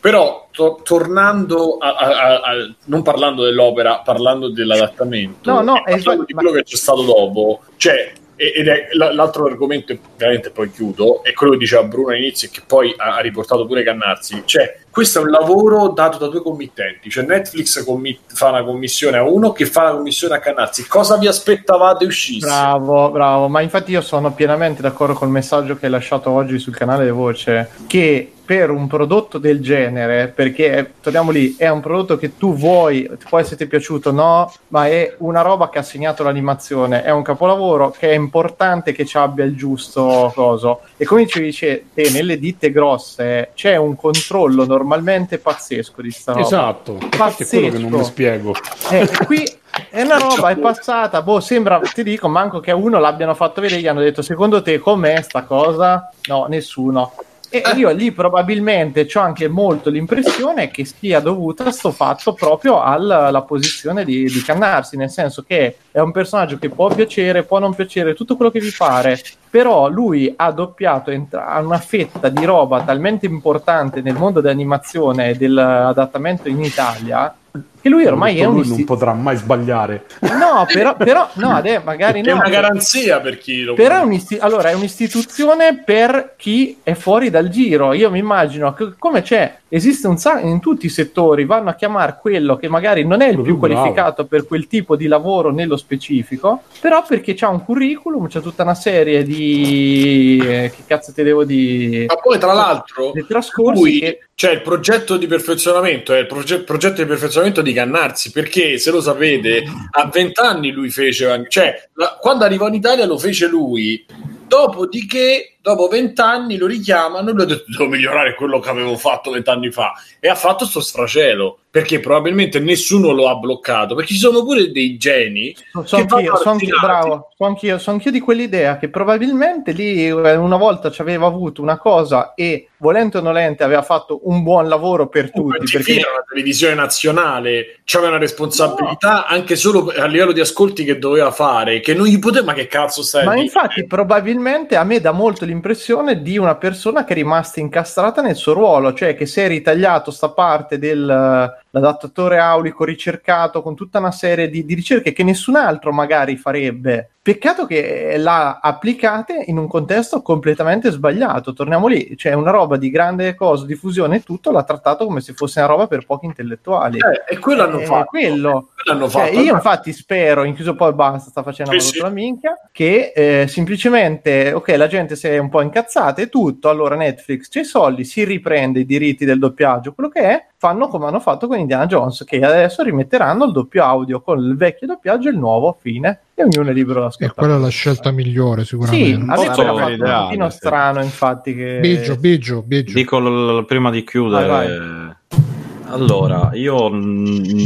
Però 0.00 0.48
to- 0.50 0.80
tornando 0.82 1.76
a, 1.78 1.94
a- 1.94 2.40
a- 2.40 2.74
non 2.86 3.02
parlando 3.02 3.44
dell'opera, 3.44 3.98
parlando 4.04 4.48
dell'adattamento, 4.50 5.48
No, 5.50 5.60
no, 5.62 5.74
parlando 5.74 5.96
esatto, 5.96 6.24
di 6.24 6.34
ma- 6.34 6.40
quello 6.40 6.56
che 6.56 6.64
c'è 6.64 6.76
stato 6.76 7.02
dopo, 7.02 7.60
cioè, 7.76 8.12
ed 8.50 8.66
è 8.66 8.88
l'altro 8.92 9.46
argomento, 9.46 9.96
veramente 10.16 10.50
poi 10.50 10.70
chiudo, 10.70 11.22
è 11.22 11.32
quello 11.32 11.52
che 11.52 11.58
diceva 11.58 11.84
Bruno 11.84 12.08
all'inizio 12.08 12.48
e 12.48 12.50
che 12.50 12.62
poi 12.66 12.92
ha, 12.96 13.20
riportato 13.20 13.66
pure 13.66 13.84
Cannazzi. 13.84 14.42
Cioè, 14.44 14.78
questo 14.90 15.20
è 15.20 15.22
un 15.22 15.30
lavoro 15.30 15.88
dato 15.88 16.18
da 16.18 16.26
due 16.26 16.42
committenti, 16.42 17.08
cioè 17.08 17.24
Netflix 17.24 17.84
commi- 17.84 18.18
fa 18.26 18.48
una 18.48 18.64
commissione 18.64 19.16
a 19.18 19.22
uno 19.22 19.52
che 19.52 19.66
fa 19.66 19.82
una 19.82 19.92
commissione 19.92 20.34
a 20.34 20.40
Cannazzi. 20.40 20.88
Cosa 20.88 21.16
vi 21.16 21.28
aspettavate 21.28 22.04
uscisse? 22.04 22.46
Bravo, 22.46 23.10
bravo, 23.10 23.48
ma 23.48 23.60
infatti 23.60 23.92
io 23.92 24.00
sono 24.00 24.32
pienamente 24.32 24.82
d'accordo 24.82 25.14
col 25.14 25.28
messaggio 25.28 25.76
che 25.76 25.86
hai 25.86 25.92
lasciato 25.92 26.30
oggi 26.30 26.58
sul 26.58 26.74
canale 26.74 27.10
Voce, 27.10 27.70
che 27.86 28.32
per 28.52 28.68
un 28.68 28.86
prodotto 28.86 29.38
del 29.38 29.62
genere, 29.62 30.28
perché 30.28 30.92
torniamo 31.00 31.30
lì, 31.30 31.56
è 31.56 31.70
un 31.70 31.80
prodotto 31.80 32.18
che 32.18 32.36
tu 32.36 32.54
vuoi, 32.54 33.10
può 33.26 33.38
esserti 33.38 33.66
piaciuto 33.66 34.10
o 34.10 34.12
no, 34.12 34.52
ma 34.68 34.88
è 34.88 35.14
una 35.20 35.40
roba 35.40 35.70
che 35.70 35.78
ha 35.78 35.82
segnato 35.82 36.22
l'animazione, 36.22 37.02
è 37.02 37.10
un 37.10 37.22
capolavoro 37.22 37.94
che 37.96 38.10
è 38.10 38.14
importante 38.14 38.92
che 38.92 39.06
ci 39.06 39.16
abbia 39.16 39.46
il 39.46 39.56
giusto 39.56 40.30
coso. 40.34 40.80
E 40.98 41.06
come 41.06 41.26
ci 41.26 41.40
dice 41.40 41.84
te, 41.94 42.10
nelle 42.10 42.38
ditte 42.38 42.70
grosse 42.70 43.52
c'è 43.54 43.76
un 43.76 43.96
controllo 43.96 44.66
normalmente 44.66 45.38
pazzesco 45.38 46.02
di 46.02 46.10
sta 46.10 46.32
roba. 46.32 46.44
Esatto, 46.44 46.98
infatti 47.00 47.44
è 47.44 47.46
quello 47.46 47.70
che 47.70 47.78
non 47.78 47.84
mi 47.84 47.90
Pazzesco. 47.90 48.04
spiego. 48.04 48.54
Eh, 48.90 49.08
qui 49.24 49.50
è 49.88 50.02
una 50.02 50.18
roba, 50.18 50.50
è 50.50 50.56
passata, 50.58 51.22
boh, 51.22 51.40
sembra, 51.40 51.80
ti 51.80 52.02
dico, 52.02 52.28
manco 52.28 52.60
che 52.60 52.70
a 52.70 52.76
uno 52.76 52.98
l'abbiano 52.98 53.32
fatto 53.32 53.62
vedere, 53.62 53.80
gli 53.80 53.86
hanno 53.86 54.00
detto, 54.00 54.20
secondo 54.20 54.60
te 54.60 54.78
com'è 54.78 55.22
sta 55.22 55.44
cosa? 55.44 56.10
No, 56.26 56.44
nessuno. 56.50 57.14
E 57.54 57.62
io 57.76 57.90
lì 57.90 58.12
probabilmente 58.12 59.06
ho 59.12 59.20
anche 59.20 59.46
molto 59.46 59.90
l'impressione 59.90 60.70
che 60.70 60.86
sia 60.86 61.20
dovuta 61.20 61.64
a 61.64 61.70
sto 61.70 61.90
fatto 61.90 62.32
proprio 62.32 62.80
alla 62.80 63.44
posizione 63.46 64.06
di, 64.06 64.24
di 64.24 64.40
Cannarsi, 64.40 64.96
nel 64.96 65.10
senso 65.10 65.44
che 65.46 65.76
è 65.90 65.98
un 65.98 66.12
personaggio 66.12 66.56
che 66.56 66.70
può 66.70 66.88
piacere, 66.88 67.42
può 67.42 67.58
non 67.58 67.74
piacere, 67.74 68.14
tutto 68.14 68.36
quello 68.36 68.50
che 68.50 68.58
vi 68.58 68.72
pare, 68.74 69.20
però 69.50 69.90
lui 69.90 70.32
ha 70.34 70.50
doppiato 70.50 71.10
entra- 71.10 71.58
una 71.62 71.76
fetta 71.76 72.30
di 72.30 72.42
roba 72.46 72.84
talmente 72.84 73.26
importante 73.26 74.00
nel 74.00 74.14
mondo 74.14 74.40
dell'animazione 74.40 75.28
e 75.28 75.34
dell'adattamento 75.34 76.48
in 76.48 76.62
Italia 76.62 77.36
che 77.82 77.88
lui 77.88 78.06
ormai 78.06 78.38
è 78.38 78.44
un 78.44 78.54
lui 78.54 78.68
non 78.68 78.84
potrà 78.84 79.12
mai 79.12 79.36
sbagliare. 79.36 80.06
No, 80.20 80.66
però, 80.72 80.94
però 80.98 81.28
no, 81.34 81.50
adè, 81.50 81.82
magari 81.84 82.20
È 82.20 82.30
no. 82.30 82.36
una 82.36 82.48
garanzia 82.48 83.20
per 83.20 83.38
chi 83.38 83.62
lo 83.62 83.74
Però 83.74 84.00
è, 84.00 84.04
un'isti- 84.04 84.38
allora, 84.38 84.70
è 84.70 84.74
un'istituzione 84.74 85.82
per 85.84 86.34
chi 86.36 86.78
è 86.82 86.94
fuori 86.94 87.28
dal 87.28 87.48
giro. 87.48 87.92
Io 87.92 88.10
mi 88.10 88.18
immagino 88.18 88.72
che 88.72 88.94
come 88.98 89.22
c'è, 89.22 89.58
esiste 89.68 90.06
un 90.06 90.16
sacco 90.16 90.46
in 90.46 90.60
tutti 90.60 90.86
i 90.86 90.90
settori, 90.90 91.44
vanno 91.44 91.70
a 91.70 91.74
chiamare 91.74 92.18
quello 92.20 92.56
che 92.56 92.68
magari 92.68 93.04
non 93.04 93.20
è 93.20 93.28
il 93.28 93.34
più 93.34 93.52
più 93.52 93.56
bravo. 93.56 93.74
qualificato 93.74 94.26
per 94.26 94.46
quel 94.46 94.66
tipo 94.66 94.96
di 94.96 95.06
lavoro 95.06 95.50
nello 95.50 95.76
specifico, 95.76 96.62
però 96.80 97.04
perché 97.06 97.34
c'ha 97.34 97.48
un 97.48 97.64
curriculum, 97.64 98.28
c'è 98.28 98.40
tutta 98.40 98.62
una 98.62 98.74
serie 98.74 99.22
di 99.22 100.40
eh, 100.42 100.72
che 100.74 100.82
cazzo 100.86 101.12
te 101.12 101.22
devo 101.22 101.44
di 101.44 102.04
Ma 102.06 102.16
poi, 102.16 102.38
tra 102.38 102.52
l'altro, 102.52 103.10
dei 103.12 103.26
trascorsi 103.26 103.80
lui, 103.80 103.98
che 103.98 104.18
cioè 104.34 104.52
il 104.52 104.62
progetto 104.62 105.16
di 105.16 105.26
perfezionamento 105.26 106.12
è 106.12 106.18
il 106.18 106.26
proge- 106.26 106.60
progetto 106.60 107.00
di 107.02 107.06
perfezionamento 107.06 107.62
di 107.62 107.71
Cannarsi 107.72 108.30
perché 108.30 108.78
se 108.78 108.90
lo 108.90 109.00
sapete 109.00 109.64
a 109.90 110.06
20 110.12 110.40
anni 110.40 110.70
lui 110.70 110.90
fece 110.90 111.46
cioè 111.48 111.88
la- 111.94 112.18
quando 112.20 112.44
arrivò 112.44 112.68
in 112.68 112.74
Italia 112.74 113.06
lo 113.06 113.18
fece 113.18 113.46
lui. 113.46 114.04
Dopodiché 114.46 115.56
dopo 115.62 115.86
20 115.86 116.20
anni 116.20 116.56
lo 116.56 116.66
richiamano 116.66 117.30
e 117.30 117.32
lui 117.32 117.42
ha 117.42 117.46
detto 117.46 117.64
devo 117.68 117.88
migliorare 117.88 118.34
quello 118.34 118.58
che 118.58 118.68
avevo 118.68 118.96
fatto 118.96 119.30
20 119.30 119.48
anni 119.48 119.70
fa 119.70 119.92
e 120.18 120.28
ha 120.28 120.34
fatto 120.34 120.66
sto 120.66 120.80
sfracelo 120.80 121.58
perché 121.70 122.00
probabilmente 122.00 122.58
nessuno 122.58 123.12
lo 123.12 123.28
ha 123.28 123.36
bloccato 123.36 123.94
perché 123.94 124.12
ci 124.12 124.18
sono 124.18 124.44
pure 124.44 124.72
dei 124.72 124.96
geni 124.96 125.54
So 125.72 125.96
che 125.96 126.02
anch'io, 126.02 126.32
vanno 126.32 126.36
so 126.36 126.50
anch'io, 126.50 126.78
bravo, 126.80 127.28
so 127.36 127.44
anch'io, 127.44 127.78
so 127.78 127.90
anch'io 127.92 128.10
di 128.10 128.20
quell'idea 128.20 128.76
che 128.76 128.88
probabilmente 128.88 129.70
lì 129.70 130.04
eh, 130.04 130.10
una 130.10 130.56
volta 130.56 130.90
ci 130.90 131.00
aveva 131.00 131.26
avuto 131.26 131.62
una 131.62 131.78
cosa 131.78 132.34
e 132.34 132.68
volente 132.82 133.18
o 133.18 133.20
nolente 133.20 133.62
aveva 133.62 133.82
fatto 133.82 134.28
un 134.28 134.42
buon 134.42 134.68
lavoro 134.68 135.08
per 135.08 135.30
tutti. 135.30 135.70
Perché 135.70 136.00
era 136.00 136.10
una 136.10 136.24
televisione 136.28 136.74
nazionale, 136.74 137.80
c'aveva 137.84 138.10
una 138.10 138.18
responsabilità 138.18 139.26
anche 139.26 139.54
solo 139.54 139.92
a 139.96 140.06
livello 140.06 140.32
di 140.32 140.40
ascolti 140.40 140.84
che 140.84 140.98
doveva 140.98 141.30
fare, 141.30 141.78
che 141.80 141.94
non 141.94 142.06
gli 142.06 142.18
poteva, 142.18 142.46
ma 142.46 142.52
che 142.54 142.66
cazzo 142.66 143.02
stai 143.02 143.24
Ma 143.24 143.32
dire? 143.34 143.44
infatti, 143.44 143.86
probabilmente 143.86 144.74
a 144.76 144.82
me 144.82 145.00
dà 145.00 145.12
molto 145.12 145.44
l'impressione 145.52 146.22
di 146.22 146.38
una 146.38 146.56
persona 146.56 147.04
che 147.04 147.12
è 147.12 147.16
rimasta 147.16 147.60
incastrata 147.60 148.22
nel 148.22 148.34
suo 148.34 148.54
ruolo, 148.54 148.94
cioè 148.94 149.14
che 149.14 149.26
si 149.26 149.40
è 149.40 149.48
ritagliato 149.48 150.10
sta 150.10 150.30
parte 150.30 150.78
dell'adattatore 150.78 152.38
aulico 152.38 152.84
ricercato 152.84 153.60
con 153.62 153.76
tutta 153.76 153.98
una 153.98 154.10
serie 154.10 154.48
di, 154.48 154.64
di 154.64 154.74
ricerche 154.74 155.12
che 155.12 155.22
nessun 155.22 155.56
altro 155.56 155.92
magari 155.92 156.36
farebbe. 156.36 157.10
Peccato 157.24 157.66
che 157.66 158.16
l'ha 158.18 158.58
applicate 158.60 159.44
in 159.46 159.56
un 159.56 159.68
contesto 159.68 160.22
completamente 160.22 160.90
sbagliato. 160.90 161.52
Torniamo 161.52 161.86
lì, 161.86 162.16
c'è 162.16 162.32
una 162.32 162.50
roba 162.50 162.76
di 162.76 162.90
grande 162.90 163.36
cosa, 163.36 163.64
diffusione 163.64 164.16
e 164.16 164.22
tutto, 164.24 164.50
l'ha 164.50 164.64
trattato 164.64 165.04
come 165.06 165.20
se 165.20 165.32
fosse 165.32 165.60
una 165.60 165.68
roba 165.68 165.86
per 165.86 166.04
pochi 166.04 166.26
intellettuali. 166.26 166.98
Eh, 166.98 167.34
e 167.34 167.38
quello 167.38 167.62
hanno 167.62 167.78
Eh, 167.78 167.86
fatto. 167.86 168.06
quello. 168.06 168.70
Quello 168.84 169.08
Cioè, 169.08 169.26
fatto. 169.28 169.38
io 169.40 169.54
infatti 169.54 169.92
spero, 169.92 170.42
in 170.42 170.56
chiuso 170.56 170.74
poi 170.74 170.92
basta, 170.94 171.30
sta 171.30 171.44
facendo 171.44 171.70
Sì, 171.70 171.76
una 171.76 171.86
sì. 171.86 171.98
la 172.00 172.08
minchia, 172.08 172.60
che 172.72 173.12
eh, 173.14 173.46
semplicemente, 173.46 174.52
ok, 174.52 174.74
la 174.76 174.88
gente 174.88 175.14
si 175.14 175.28
è 175.28 175.38
un 175.38 175.48
po' 175.48 175.60
incazzata 175.60 176.20
e 176.20 176.28
tutto, 176.28 176.68
allora 176.68 176.96
Netflix 176.96 177.48
c'è 177.48 177.60
i 177.60 177.64
soldi, 177.64 178.04
si 178.04 178.24
riprende 178.24 178.80
i 178.80 178.84
diritti 178.84 179.24
del 179.24 179.38
doppiaggio, 179.38 179.92
quello 179.94 180.08
che 180.10 180.20
è, 180.22 180.46
fanno 180.62 180.86
come 180.86 181.06
hanno 181.06 181.18
fatto 181.18 181.48
con 181.48 181.58
Indiana 181.58 181.86
Jones, 181.86 182.22
che 182.24 182.38
adesso 182.38 182.84
rimetteranno 182.84 183.46
il 183.46 183.50
doppio 183.50 183.82
audio 183.82 184.20
con 184.20 184.38
il 184.38 184.56
vecchio 184.56 184.86
doppiaggio 184.86 185.28
e 185.28 185.32
il 185.32 185.38
nuovo, 185.38 185.76
fine, 185.80 186.20
e 186.34 186.44
ognuno 186.44 186.70
è 186.70 186.72
libero 186.72 187.00
da 187.00 187.06
E 187.06 187.08
ascoltare. 187.08 187.34
quella 187.36 187.56
è 187.56 187.58
la 187.58 187.68
scelta 187.68 188.12
migliore 188.12 188.60
Sì, 188.60 188.68
sicuramente. 188.68 189.14
a 189.14 189.24
me 189.24 189.32
ha 189.32 189.54
fatto 189.54 189.62
un 189.90 189.98
pochino 189.98 190.50
sì. 190.50 190.56
strano, 190.58 191.02
infatti, 191.02 191.56
che... 191.56 191.80
Biggio, 191.80 192.14
Biggio, 192.14 192.62
Biggio. 192.64 192.92
Dico 192.94 193.18
l- 193.18 193.56
l- 193.58 193.64
prima 193.64 193.90
di 193.90 194.04
chiudere. 194.04 194.46
Vai, 194.46 195.40
Allora, 195.88 196.50
io 196.52 196.90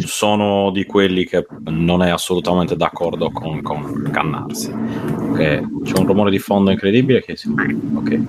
sono 0.07 0.71
di 0.71 0.87
quelli 0.87 1.27
che 1.27 1.47
non 1.67 2.03
è 2.03 2.09
assolutamente 2.09 2.77
d'accordo 2.77 3.31
con, 3.31 3.61
con 3.61 4.09
Cannarsi. 4.11 4.71
Ok, 4.73 5.83
C'è 5.83 5.99
un 5.99 6.07
rumore 6.07 6.31
di 6.31 6.39
fondo 6.39 6.71
incredibile 6.71 7.21
che 7.23 7.37
si... 7.37 7.47
Ok. 7.95 8.21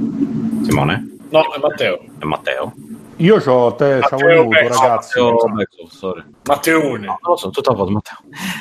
Simone? 0.64 1.15
No, 1.30 1.39
è 1.53 1.60
Matteo. 1.61 1.99
E 2.19 2.26
Matteo? 2.26 2.73
Io 3.19 3.39
c'ho, 3.39 3.73
te, 3.76 3.99
c'avevo 4.02 4.10
Matteo 4.27 4.41
avuto, 4.41 4.49
Bezzo, 4.49 4.80
ragazzi. 4.80 5.19
Matteo 5.19 5.88
sorry. 5.89 6.23
Matteone. 6.44 7.06
No, 7.07 7.19
no, 7.23 7.35
sono 7.35 7.52
tutto 7.52 7.72
a 7.72 7.73
posto, 7.73 7.91
Matteo. 7.91 8.18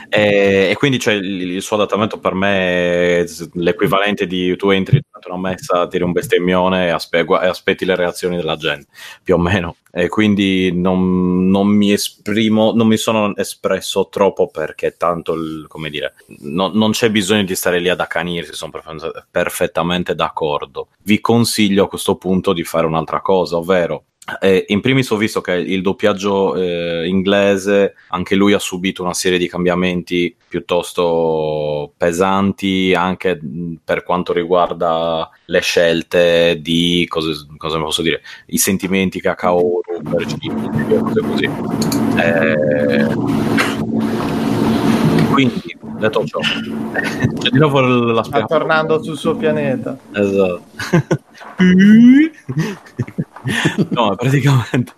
E, 0.08 0.68
e 0.70 0.76
quindi 0.76 0.98
cioè, 0.98 1.12
il, 1.12 1.50
il 1.52 1.60
suo 1.62 1.76
adattamento 1.76 2.18
per 2.18 2.32
me 2.32 3.18
è 3.18 3.24
l'equivalente 3.52 4.26
di 4.26 4.56
tu 4.56 4.70
entri 4.70 5.02
durante 5.06 5.28
una 5.28 5.50
messa, 5.50 5.86
tiri 5.88 6.04
un 6.04 6.12
bestemmione 6.12 6.86
e, 6.86 6.88
aspe- 6.88 7.26
e 7.28 7.46
aspetti 7.46 7.84
le 7.84 7.96
reazioni 7.96 8.36
della 8.36 8.56
gente, 8.56 8.86
più 9.22 9.34
o 9.34 9.38
meno. 9.38 9.76
E 9.92 10.08
quindi 10.08 10.72
non, 10.72 11.50
non 11.50 11.66
mi 11.66 11.92
esprimo, 11.92 12.72
non 12.72 12.86
mi 12.86 12.96
sono 12.96 13.36
espresso 13.36 14.08
troppo 14.08 14.48
perché 14.48 14.96
tanto, 14.96 15.34
il- 15.34 15.66
come 15.68 15.90
dire, 15.90 16.14
no- 16.44 16.70
non 16.72 16.92
c'è 16.92 17.10
bisogno 17.10 17.42
di 17.44 17.54
stare 17.54 17.78
lì 17.78 17.90
ad 17.90 18.00
accanirsi, 18.00 18.54
sono 18.54 18.70
perfe- 18.70 19.26
perfettamente 19.30 20.14
d'accordo. 20.14 20.88
Vi 21.02 21.20
consiglio 21.20 21.84
a 21.84 21.88
questo 21.88 22.16
punto 22.16 22.54
di 22.54 22.64
fare 22.64 22.86
un'altra 22.86 23.20
cosa, 23.20 23.58
ovvero 23.58 24.04
eh, 24.40 24.64
in 24.68 24.80
primis 24.80 25.08
ho 25.10 25.16
visto 25.16 25.40
che 25.40 25.52
il 25.52 25.82
doppiaggio 25.82 26.56
eh, 26.56 27.06
inglese, 27.06 27.94
anche 28.08 28.34
lui 28.34 28.54
ha 28.54 28.58
subito 28.58 29.04
una 29.04 29.14
serie 29.14 29.38
di 29.38 29.46
cambiamenti 29.46 30.34
piuttosto 30.48 31.92
pesanti 31.96 32.92
anche 32.92 33.38
per 33.84 34.02
quanto 34.02 34.32
riguarda 34.32 35.30
le 35.44 35.60
scelte 35.60 36.58
di, 36.60 37.06
cose, 37.08 37.46
cosa 37.56 37.78
posso 37.78 38.02
dire, 38.02 38.20
i 38.46 38.58
sentimenti 38.58 39.20
che 39.20 39.28
ha 39.28 39.36
Kaoru 39.36 40.02
percepiti 40.02 40.48
e 40.88 40.98
cose 40.98 41.20
così. 41.20 41.48
Eh, 42.18 43.06
quindi, 45.30 45.76
detto 45.98 46.24
ciò, 46.24 46.40
c'è 47.38 47.50
di 47.50 47.58
nuovo 47.58 47.80
la 47.80 48.24
Sta 48.24 48.44
tornando 48.44 49.00
sul 49.02 49.16
suo 49.16 49.36
pianeta. 49.36 49.96
Esatto. 50.12 50.62
no, 53.90 54.14
praticamente. 54.16 54.92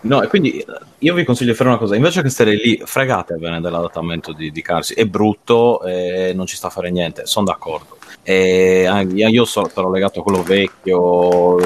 No, 0.00 0.22
e 0.22 0.28
quindi 0.28 0.58
eh, 0.60 0.64
io 0.98 1.14
vi 1.14 1.24
consiglio 1.24 1.50
di 1.50 1.56
fare 1.56 1.70
una 1.70 1.78
cosa, 1.78 1.96
invece 1.96 2.22
che 2.22 2.28
stare 2.28 2.54
lì, 2.54 2.80
fregatevene 2.84 3.60
dell'adattamento 3.60 4.32
di, 4.32 4.50
di 4.52 4.62
Carsi, 4.62 4.94
è 4.94 5.04
brutto 5.06 5.82
e 5.84 6.32
non 6.34 6.46
ci 6.46 6.56
sta 6.56 6.68
a 6.68 6.70
fare 6.70 6.90
niente, 6.90 7.26
sono 7.26 7.46
d'accordo. 7.46 7.98
E 8.22 8.86
anche- 8.86 9.14
io 9.14 9.44
so- 9.44 9.68
sono 9.72 9.90
legato 9.90 10.20
a 10.20 10.22
quello 10.22 10.42
vecchio, 10.42 11.56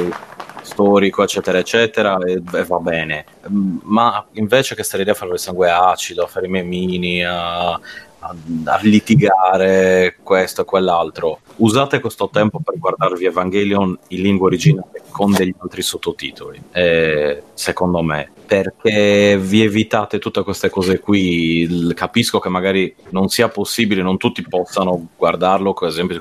storico, 0.62 1.22
eccetera, 1.22 1.58
eccetera, 1.58 2.18
e, 2.18 2.40
e 2.54 2.64
va 2.64 2.78
bene. 2.78 3.26
Mm, 3.50 3.78
Ma 3.84 4.24
invece 4.32 4.74
che 4.74 4.82
stare 4.82 5.04
lì 5.04 5.10
a 5.10 5.14
fare 5.14 5.32
il 5.32 5.38
sangue 5.38 5.70
acido, 5.70 6.24
a 6.24 6.26
fare 6.28 6.46
i 6.46 6.50
memini, 6.50 7.22
a, 7.24 7.78
a- 8.22 8.34
a 8.64 8.78
litigare 8.82 10.16
questo 10.22 10.62
e 10.62 10.64
quell'altro, 10.64 11.40
usate 11.56 12.00
questo 12.00 12.28
tempo 12.32 12.60
per 12.64 12.78
guardarvi 12.78 13.24
Evangelion 13.24 13.98
in 14.08 14.22
lingua 14.22 14.46
originale 14.46 15.02
con 15.10 15.32
degli 15.32 15.54
altri 15.58 15.82
sottotitoli, 15.82 16.60
eh, 16.72 17.42
secondo 17.54 18.02
me, 18.02 18.30
perché 18.52 19.38
vi 19.38 19.62
evitate 19.62 20.18
tutte 20.18 20.42
queste 20.42 20.68
cose 20.68 20.98
qui. 21.00 21.92
Capisco 21.94 22.38
che 22.38 22.50
magari 22.50 22.94
non 23.10 23.28
sia 23.28 23.48
possibile, 23.48 24.02
non 24.02 24.18
tutti 24.18 24.46
possano 24.46 25.08
guardarlo, 25.16 25.72
per 25.72 25.88
esempio, 25.88 26.18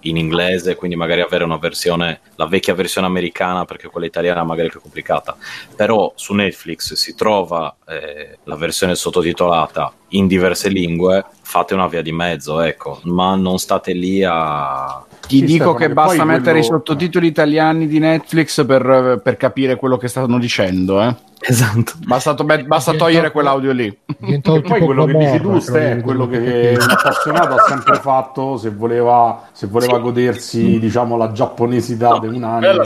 in 0.00 0.16
inglese, 0.18 0.74
quindi 0.74 0.94
magari 0.96 1.22
avere 1.22 1.44
una 1.44 1.56
versione, 1.56 2.20
la 2.36 2.46
vecchia 2.46 2.74
versione 2.74 3.06
americana, 3.06 3.64
perché 3.64 3.88
quella 3.88 4.06
italiana 4.06 4.44
magari 4.44 4.68
è 4.68 4.70
più 4.70 4.82
complicata. 4.82 5.36
Però 5.74 6.12
su 6.16 6.34
Netflix 6.34 6.92
si 6.92 7.14
trova 7.14 7.74
eh, 7.86 8.38
la 8.44 8.56
versione 8.56 8.94
sottotitolata 8.94 9.92
in 10.12 10.26
diverse 10.26 10.68
lingue, 10.68 11.24
fate 11.42 11.72
una 11.72 11.86
via 11.86 12.02
di 12.02 12.12
mezzo, 12.12 12.60
ecco, 12.60 13.00
ma 13.04 13.34
non 13.36 13.58
state 13.58 13.92
lì 13.92 14.22
a... 14.22 15.02
Ti 15.26 15.38
Sì, 15.38 15.44
dico 15.44 15.74
che 15.74 15.90
basta 15.90 16.24
mettere 16.24 16.58
i 16.58 16.62
quello- 16.62 16.78
sottotitoli 16.78 17.26
italiani 17.26 17.86
di 17.86 17.98
Netflix 17.98 18.64
per, 18.64 19.20
per 19.22 19.36
capire 19.36 19.76
quello 19.76 19.98
che 19.98 20.08
stanno 20.08 20.38
dicendo. 20.38 21.02
Eh. 21.02 21.14
Esatto. 21.40 21.92
Basta, 22.04 22.34
to- 22.34 22.44
basta 22.44 22.94
togliere 22.94 23.30
quell'audio 23.30 23.72
lì. 23.72 23.98
E 24.20 24.40
poi 24.40 24.62
quello 24.62 25.04
che 25.04 25.14
dici 25.14 25.40
tu, 25.40 25.56
è 25.72 26.00
quello 26.02 26.26
che 26.26 26.76
un 26.78 26.90
appassionato 26.90 27.54
ha 27.54 27.64
sempre 27.68 27.96
fatto 27.96 28.56
se 28.56 28.70
voleva, 28.70 29.48
se 29.52 29.66
voleva 29.68 29.98
godersi 29.98 30.78
diciamo 30.78 31.16
la 31.16 31.30
giapponesità 31.32 32.08
No, 32.08 32.18
di 32.18 32.26
un 32.36 32.42
anime. 32.42 32.84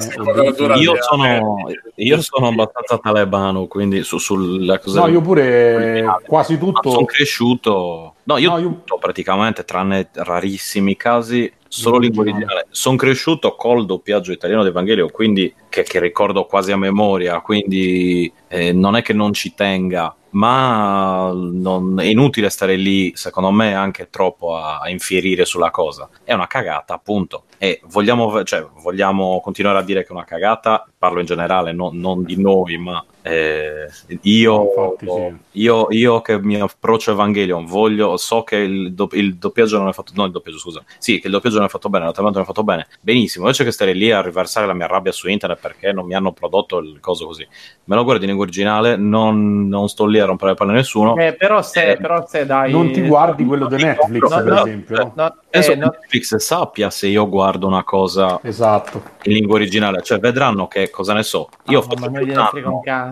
Io 0.76 0.94
sono, 1.00 1.56
io 1.94 2.20
sono 2.20 2.48
abbastanza 2.48 2.98
talebano, 2.98 3.66
quindi 3.66 4.02
su, 4.02 4.18
sulla 4.18 4.78
cosa... 4.78 5.00
No, 5.00 5.06
io 5.08 5.20
pure 5.20 6.04
quasi 6.26 6.52
Ma 6.54 6.58
sono 6.60 6.72
tutto 6.72 7.04
cresciuto... 7.04 8.14
No, 8.24 8.36
io, 8.36 8.50
No, 8.50 8.58
io- 8.58 8.68
tutto 8.68 8.98
praticamente, 8.98 9.64
tranne 9.64 10.08
rarissimi 10.12 10.94
casi, 10.94 11.50
solo 11.66 11.98
lingua 11.98 12.22
originale. 12.22 12.66
Sono 12.70 12.96
cresciuto 12.96 13.56
col 13.56 13.84
doppiaggio 13.86 14.30
italiano 14.30 14.62
di 14.62 14.68
Evangelio, 14.68 15.08
quindi 15.08 15.52
che, 15.68 15.82
che 15.82 15.98
ricordo 15.98 16.44
quasi 16.44 16.70
a 16.70 16.76
memoria, 16.76 17.40
quindi 17.40 18.32
eh, 18.52 18.72
non 18.72 18.96
è 18.96 19.02
che 19.02 19.14
non 19.14 19.32
ci 19.32 19.54
tenga, 19.54 20.14
ma 20.32 21.30
non- 21.32 21.98
è 21.98 22.04
inutile 22.04 22.50
stare 22.50 22.76
lì, 22.76 23.12
secondo 23.14 23.50
me, 23.50 23.74
anche 23.74 24.10
troppo 24.10 24.56
a, 24.56 24.78
a 24.80 24.90
infierire 24.90 25.46
sulla 25.46 25.70
cosa. 25.70 26.06
È 26.22 26.34
una 26.34 26.46
cagata, 26.46 26.92
appunto. 26.92 27.44
E 27.56 27.80
vogliamo, 27.86 28.42
cioè, 28.44 28.66
vogliamo 28.82 29.40
continuare 29.40 29.78
a 29.78 29.82
dire 29.82 30.02
che 30.02 30.08
è 30.08 30.12
una 30.12 30.24
cagata, 30.24 30.86
parlo 30.98 31.20
in 31.20 31.26
generale, 31.26 31.72
no- 31.72 31.90
non 31.94 32.24
di 32.24 32.38
noi, 32.38 32.76
ma 32.76 33.02
eh, 33.22 33.88
io, 34.22 34.68
Infatti, 34.68 35.06
sì. 35.06 35.60
io, 35.60 35.86
io 35.90 36.20
che 36.20 36.40
mi 36.40 36.60
approccio 36.60 37.12
Evangelion, 37.12 37.66
voglio, 37.66 38.16
so 38.16 38.42
che 38.42 38.56
il, 38.56 38.94
do- 38.94 39.08
il 39.12 39.36
doppiaggio 39.36 39.78
non 39.78 39.88
è 39.88 39.92
fatto, 39.92 40.12
no 40.16 40.24
il 40.24 40.32
doppiaggio 40.32 40.58
scusa, 40.58 40.82
sì 40.98 41.20
che 41.20 41.28
il 41.28 41.32
doppiaggio 41.32 41.58
non 41.58 41.66
è 41.66 41.68
fatto 41.68 41.88
bene, 41.88 42.04
l'adattamento 42.04 42.38
non 42.38 42.46
è 42.46 42.50
fatto 42.50 42.64
bene, 42.64 42.88
benissimo, 43.00 43.44
invece 43.44 43.62
che 43.64 43.70
stare 43.70 43.92
lì 43.92 44.10
a 44.10 44.20
riversare 44.20 44.66
la 44.66 44.74
mia 44.74 44.86
rabbia 44.86 45.12
su 45.12 45.28
internet 45.28 45.60
perché 45.60 45.92
non 45.92 46.04
mi 46.06 46.14
hanno 46.14 46.32
prodotto 46.32 46.78
il 46.78 46.98
coso 47.00 47.26
così, 47.26 47.46
me 47.84 47.94
lo 47.94 48.02
guardo 48.02 48.22
in 48.22 48.28
lingua 48.28 48.44
originale, 48.44 48.96
non, 48.96 49.68
non 49.68 49.88
sto 49.88 50.04
lì 50.06 50.18
a 50.18 50.24
rompere 50.24 50.50
le 50.50 50.56
palle 50.56 50.72
a 50.72 50.74
nessuno, 50.74 51.16
Eh, 51.16 51.34
però 51.34 51.62
se, 51.62 51.92
Eh, 51.92 51.96
però 51.96 52.26
se 52.26 52.44
dai... 52.44 52.72
non 52.72 52.90
ti 52.90 53.02
guardi 53.02 53.44
quello 53.44 53.66
di 53.68 53.76
Netflix 53.76 54.28
No, 54.28 54.42
per 54.42 54.52
no, 54.52 54.60
esempio 54.66 54.96
no? 54.96 55.12
No, 55.14 55.36
penso 55.48 55.70
eh, 55.70 55.74
che 55.74 55.80
no, 55.80 55.86
Netflix 55.86 56.36
sappia 56.36 56.90
se 56.90 57.06
io 57.06 57.28
guardo 57.28 57.66
una 57.66 57.84
cosa 57.84 58.40
esatto. 58.42 59.02
in 59.22 59.32
lingua 59.32 59.56
originale, 59.56 60.02
cioè 60.02 60.18
vedranno 60.18 60.66
che 60.66 60.90
cosa 60.90 61.12
ne 61.12 61.22
so, 61.22 61.48
io 61.66 61.78
no, 61.78 61.82
faccio 61.82 62.00
ma 62.00 62.18
noi 62.18 62.26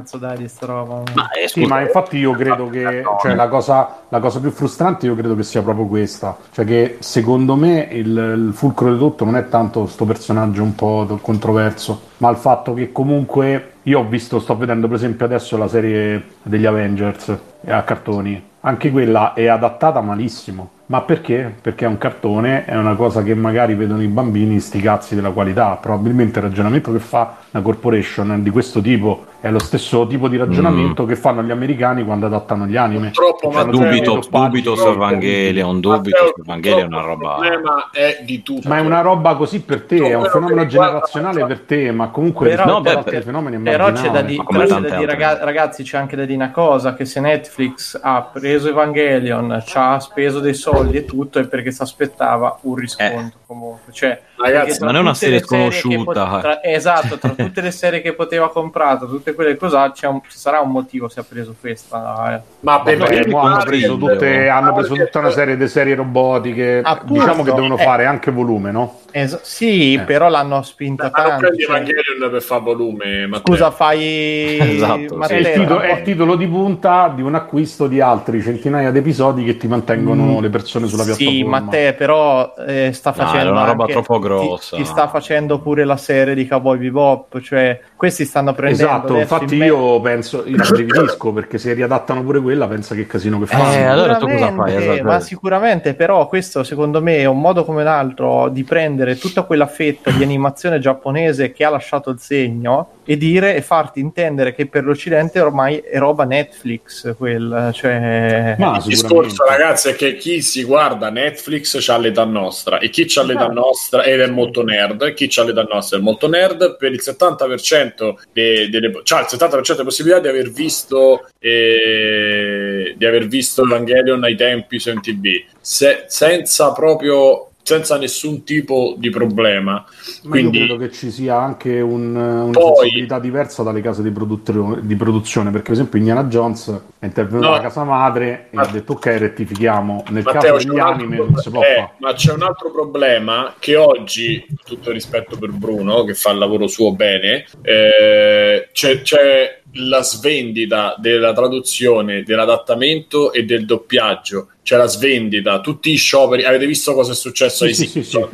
cazzo 0.01 0.19
dai 0.19 0.37
di 0.37 0.49
sta 0.49 0.67
roba. 0.67 1.03
ma, 1.15 1.31
eh, 1.31 1.49
Sì, 1.49 1.65
ma 1.67 1.81
infatti 1.81 2.17
io 2.17 2.33
credo 2.33 2.69
che 2.69 3.03
cioè, 3.21 3.35
la, 3.35 3.49
cosa, 3.49 4.03
la 4.09 4.19
cosa 4.19 4.41
più 4.41 4.51
frustrante 4.51 5.07
io 5.07 5.15
credo 5.15 5.37
che 5.37 5.43
sia 5.43 5.63
proprio 5.63 5.87
questa, 5.87 6.37
cioè 6.53 6.65
che 6.65 6.97
secondo 7.01 7.55
me 7.55 7.89
il, 7.91 8.07
il 8.07 8.51
fulcro 8.55 8.93
di 8.93 8.99
tutto 8.99 9.25
non 9.25 9.37
è 9.37 9.49
tanto 9.49 9.87
sto 9.87 10.05
personaggio 10.05 10.63
un 10.63 10.75
po' 10.75 11.19
controverso, 11.21 12.01
ma 12.19 12.31
il 12.31 12.37
fatto 12.37 12.75
che 12.75 12.93
comunque 12.93 13.73
io 13.85 14.01
ho 14.01 14.05
visto, 14.05 14.41
sto 14.41 14.57
vedendo 14.57 14.87
per 14.87 14.97
esempio 14.97 15.25
adesso 15.27 15.57
la 15.57 15.69
serie 15.69 16.23
degli 16.43 16.67
Avengers 16.67 17.29
eh, 17.63 17.73
a 17.73 17.83
cartoni, 17.83 18.43
anche 18.61 18.91
quella 18.91 19.35
è 19.35 19.47
adattata 19.47 20.01
malissimo. 20.01 20.79
Ma 20.91 21.03
perché? 21.03 21.55
Perché 21.63 21.85
è 21.85 21.89
un 21.89 21.99
cartone, 21.99 22.65
è 22.65 22.77
una 22.77 22.97
cosa 22.97 23.23
che 23.23 23.33
magari 23.37 23.75
vedono 23.77 24.03
i 24.03 24.09
bambini, 24.09 24.59
sti 24.59 24.81
cazzi 24.81 25.15
della 25.15 25.31
qualità. 25.31 25.79
Probabilmente 25.81 26.41
il 26.41 26.47
ragionamento 26.47 26.91
che 26.91 26.99
fa 26.99 27.37
una 27.53 27.63
corporation 27.63 28.43
di 28.43 28.51
questo 28.51 28.81
tipo 28.81 29.27
è 29.41 29.51
lo 29.51 29.61
stesso 29.61 30.07
tipo 30.07 30.29
di 30.29 30.37
ragionamento 30.37 31.07
che 31.07 31.17
fanno 31.17 31.43
gli 31.43 31.51
americani 31.51 32.05
quando 32.05 32.27
adattano 32.27 32.67
gli 32.67 32.77
anime. 32.77 33.13
Purtroppo, 33.13 33.53
Cioè, 33.53 33.65
Matteo, 33.65 33.81
dubito, 33.81 34.21
dubito 34.29 34.75
su. 34.75 34.89
Evangelion, 34.89 35.81
dubito 35.81 36.33
su 36.35 36.41
Evangelion 36.43 36.83
è 36.83 36.87
una 36.87 37.01
roba... 37.01 37.35
Il 37.37 37.39
problema 37.39 37.91
è 37.93 38.23
di 38.25 38.43
tutto. 38.43 38.69
Ma 38.69 38.77
è 38.79 38.81
una 38.81 39.01
roba 39.01 39.37
così 39.37 39.63
per 39.63 39.83
te, 39.83 39.97
è 39.97 40.15
un 40.15 40.25
fenomeno 40.25 40.67
generazionale 40.67 41.47
per 41.47 41.61
te, 41.61 41.91
ma 41.93 42.09
comunque 42.09 42.49
Però, 42.49 42.65
rispetto 42.65 42.81
beh, 42.83 42.91
altri 42.91 43.11
per- 43.13 43.23
fenomeni 43.23 43.59
però 43.63 43.93
c'è 43.93 44.11
da, 44.11 44.23
di- 44.23 44.37
ma 44.37 44.45
però 44.45 44.65
c'è 44.65 44.89
da 44.89 44.97
dire, 44.97 45.17
ragazzi, 45.41 45.85
c'è 45.85 45.97
anche 45.99 46.17
da 46.17 46.25
dire 46.25 46.35
una 46.35 46.51
cosa, 46.51 46.95
che 46.95 47.05
se 47.05 47.21
Netflix 47.21 47.99
ha 48.03 48.23
preso 48.23 48.69
Evangelion, 48.69 49.63
ci 49.65 49.77
ha 49.79 49.99
speso 50.01 50.41
dei 50.41 50.53
soldi 50.55 50.79
e 50.89 51.05
tutto, 51.05 51.39
è 51.39 51.47
perché 51.47 51.71
si 51.71 51.83
aspettava 51.83 52.59
un 52.63 52.75
riscontro 52.75 53.41
comunque. 53.47 53.93
Cioè, 53.93 54.21
Ragazzi, 54.43 54.65
perché 54.65 54.79
tra 54.79 54.87
non 54.87 54.97
è 54.97 55.01
una 55.01 55.15
serie 55.15 55.41
sconosciuta. 55.41 56.25
pot- 56.27 56.41
tra- 56.41 56.63
esatto, 56.65 57.19
tra 57.19 57.31
tutte 57.31 57.61
le 57.61 57.71
serie 57.71 58.01
che 58.01 58.13
poteva 58.15 58.51
comprato, 58.51 59.07
tutte 59.09 59.35
quelle 59.35 59.57
cose, 59.57 59.91
c'è 59.95 60.07
un- 60.07 60.21
ci 60.29 60.39
sarà 60.39 60.61
un 60.61 60.71
motivo 60.71 61.09
se 61.09 61.21
ha 61.21 61.25
preso 61.29 61.55
questa. 61.59 62.37
eh. 62.37 62.41
Ma 62.61 62.81
per 62.83 62.97
Vabbè, 62.99 63.19
me 63.21 63.27
mo 63.27 63.41
hanno 63.41 63.63
preso, 63.65 63.97
tutte, 63.97 64.49
hanno 64.49 64.73
preso 64.75 64.95
tutta 64.95 65.19
una 65.19 65.31
serie 65.31 65.57
di 65.57 65.69
serie 65.69 65.95
robotiche, 65.95 66.81
Appunto, 66.83 67.13
diciamo 67.15 67.43
che 67.43 67.53
devono 67.53 67.77
eh. 67.79 67.83
fare 67.83 68.07
anche 68.07 68.31
volume, 68.31 68.71
no? 68.71 68.99
Es- 69.13 69.41
sì, 69.43 69.95
Eh. 69.95 70.01
però 70.01 70.29
l'hanno 70.29 70.63
spinta 70.63 71.11
Ma 71.13 71.19
non 71.23 71.27
tanto. 71.31 71.47
prendi 71.47 71.63
cioè- 71.63 71.75
Evangelion 71.77 72.31
per 72.31 72.43
fare 72.43 72.61
volume, 72.63 73.27
Matteo. 73.27 73.55
Scusa, 73.55 73.71
fai... 73.71 74.59
Esatto, 74.81 74.99
sì. 74.99 75.05
È 75.05 75.07
il, 75.07 75.17
Matteo, 75.17 75.53
titolo, 75.61 75.81
è 75.81 75.93
il 75.93 76.03
titolo 76.03 76.37
di 76.37 76.47
punta 76.47 77.13
di 77.15 77.23
un 77.23 77.35
acquisto 77.35 77.87
di 77.89 78.01
altri 78.01 78.41
centinaia 78.43 78.91
di 78.91 78.99
episodi 78.99 79.45
che 79.45 79.57
ti 79.57 79.67
mantengono 79.67 80.41
le 80.41 80.49
persone 80.49 80.87
sulla 80.87 81.03
piattaforma. 81.05 81.31
Sì, 81.33 81.43
ma 81.45 81.61
te 81.63 81.93
però 81.95 82.55
eh, 82.67 82.91
sta 82.93 83.11
No, 83.11 83.17
facendo 83.17 83.41
era 83.41 83.51
una 83.51 83.65
roba 83.65 83.83
anche- 83.83 83.93
troppo 83.95 84.15
ti- 84.15 84.21
grossa. 84.39 84.77
Ti, 84.77 84.85
sta 84.85 85.09
facendo 85.09 85.59
pure 85.61 85.85
la 85.85 85.97
serie 85.97 86.35
di 86.35 86.47
Cowboy 86.47 86.79
Bebop, 86.79 87.41
cioè 87.41 87.81
questi 88.01 88.25
stanno 88.25 88.55
prendendo 88.55 88.83
Esatto, 88.83 89.19
infatti 89.19 89.53
in 89.53 89.61
me- 89.61 89.67
io 89.67 90.01
penso, 90.01 90.43
io 90.47 90.57
rabbrividisco 90.57 91.35
perché 91.35 91.59
se 91.59 91.75
riadattano 91.75 92.23
pure 92.23 92.41
quella, 92.41 92.67
pensa 92.67 92.95
che 92.95 93.07
casino 93.07 93.39
che 93.39 93.45
fanno. 93.45 93.73
Eh, 93.75 93.83
allora 93.83 94.17
tu 94.17 94.27
cosa 94.27 94.55
fai? 94.55 94.75
Esatto. 94.75 95.03
Ma 95.03 95.21
sicuramente, 95.21 95.93
però, 95.93 96.27
questo 96.27 96.65
secondo 96.65 97.03
me 97.03 97.19
è 97.19 97.27
un 97.27 97.39
modo 97.39 97.63
come 97.63 97.83
un 97.83 97.89
altro 97.89 98.49
di 98.49 98.65
prendere 98.65 99.19
tutta 99.19 99.43
quella 99.43 99.67
fetta 99.67 100.11
di 100.13 100.23
animazione 100.23 100.79
giapponese 100.79 101.53
che 101.53 101.63
ha 101.63 101.69
lasciato 101.69 102.09
il 102.09 102.19
segno 102.21 102.93
e 103.05 103.19
dire 103.19 103.55
e 103.55 103.61
farti 103.61 104.01
intendere 104.01 104.55
che 104.55 104.67
per 104.67 104.85
l'Occidente 104.85 105.39
ormai 105.39 105.77
è 105.79 105.99
roba 105.99 106.25
Netflix, 106.25 107.15
quel, 107.17 107.71
cioè... 107.75 108.55
Ma 108.59 108.77
Il 108.79 108.85
discorso, 108.85 109.45
ragazzi, 109.45 109.91
è 109.91 109.95
che 109.95 110.17
chi 110.17 110.41
si 110.41 110.65
guarda 110.65 111.11
Netflix 111.11 111.77
c'ha 111.85 111.99
l'età 111.99 112.25
nostra 112.25 112.79
e 112.79 112.89
chi 112.89 113.05
c'ha 113.07 113.23
l'età 113.23 113.41
Esatto. 113.41 113.61
nostra 113.61 114.05
ed 114.05 114.21
è 114.21 114.27
molto 114.29 114.63
nerd, 114.63 115.13
chi 115.13 115.27
c'ha 115.29 115.45
l'età 115.45 115.67
nostra 115.69 115.99
è 115.99 116.01
molto 116.01 116.29
nerd. 116.29 116.77
Per 116.77 116.93
il 116.93 117.01
70% 117.03 117.90
de- 118.33 118.69
delle 118.71 118.91
c'ha 119.03 119.21
il 119.21 119.27
70% 119.29 119.73
delle 119.73 119.85
possibilità 119.85 120.21
di 120.21 120.29
aver 120.29 120.51
visto 120.51 121.29
eh, 121.39 122.95
di 122.97 123.07
aver 123.07 123.27
visto 123.27 123.63
Evangelion 123.63 124.23
ai 124.25 124.37
tempi 124.37 124.79
su 124.79 124.91
MTV 124.93 125.45
se- 125.61 126.05
senza 126.07 126.73
proprio 126.73 127.50
senza 127.63 127.97
nessun 127.99 128.43
tipo 128.45 128.95
di 128.99 129.11
problema. 129.11 129.85
Ma 130.25 130.31
Quindi- 130.31 130.59
io 130.59 130.65
credo 130.67 130.81
che 130.81 130.91
ci 130.91 131.11
sia 131.11 131.37
anche 131.41 131.81
un- 131.81 132.15
una 132.17 132.51
Poi- 132.51 132.75
sensibilità 132.77 133.19
diversa 133.21 133.63
dalle 133.63 133.81
case 133.81 134.03
di, 134.03 134.13
di 134.13 134.97
produzione, 134.97 135.51
perché 135.51 135.67
per 135.67 135.73
esempio 135.75 135.99
Indiana 135.99 136.25
Jones 136.25 136.81
è 136.99 137.05
intervenuto 137.05 137.47
No. 137.47 137.53
alla 137.55 137.63
casa 137.63 137.85
madre 137.85 138.49
e 138.51 138.57
Ma- 138.57 138.63
ha 138.63 138.67
detto 138.67 138.93
ok, 138.93 139.07
rettifichiamo. 139.07 140.05
Nel 140.11 140.23
Matteo, 140.25 140.55
caso 140.55 140.67
degli 140.69 140.79
altro 140.79 140.95
anime 140.95 141.17
pro- 141.17 141.25
non 141.27 141.37
si 141.37 141.51
può 141.51 141.63
eh, 141.63 141.75
fare. 141.77 141.91
ma 141.99 142.13
c'è 142.15 142.33
un 142.33 142.43
altro 142.43 142.71
problema 142.71 143.55
che 143.59 143.77
oggi, 143.77 144.47
tutto 144.65 144.91
rispetto 144.91 145.37
per 145.37 145.51
Bruno, 145.51 146.03
che 146.05 146.15
fa 146.15 146.31
il 146.33 146.39
lavoro 146.39 146.67
suo 146.67 146.93
bene, 146.93 147.45
eh, 147.63 148.69
c'è, 148.73 149.03
c'è 149.03 149.60
la 149.75 150.03
svendita 150.03 150.95
della 150.99 151.33
traduzione, 151.33 152.23
dell'adattamento 152.23 153.33
e 153.33 153.45
del 153.45 153.67
doppiaggio. 153.67 154.49
C'è 154.63 154.77
la 154.77 154.87
svendita, 154.87 155.61
tutti 155.61 155.91
i 155.91 155.97
scioperi. 155.97 156.45
Avete 156.45 156.67
visto 156.67 156.95
cosa 156.95 157.13
è 157.13 157.15
successo 157.15 157.65
Sì, 157.65 157.71
ai 157.71 157.75
sì, 157.75 157.87
sì, 157.87 158.03
Simpson? 158.03 158.31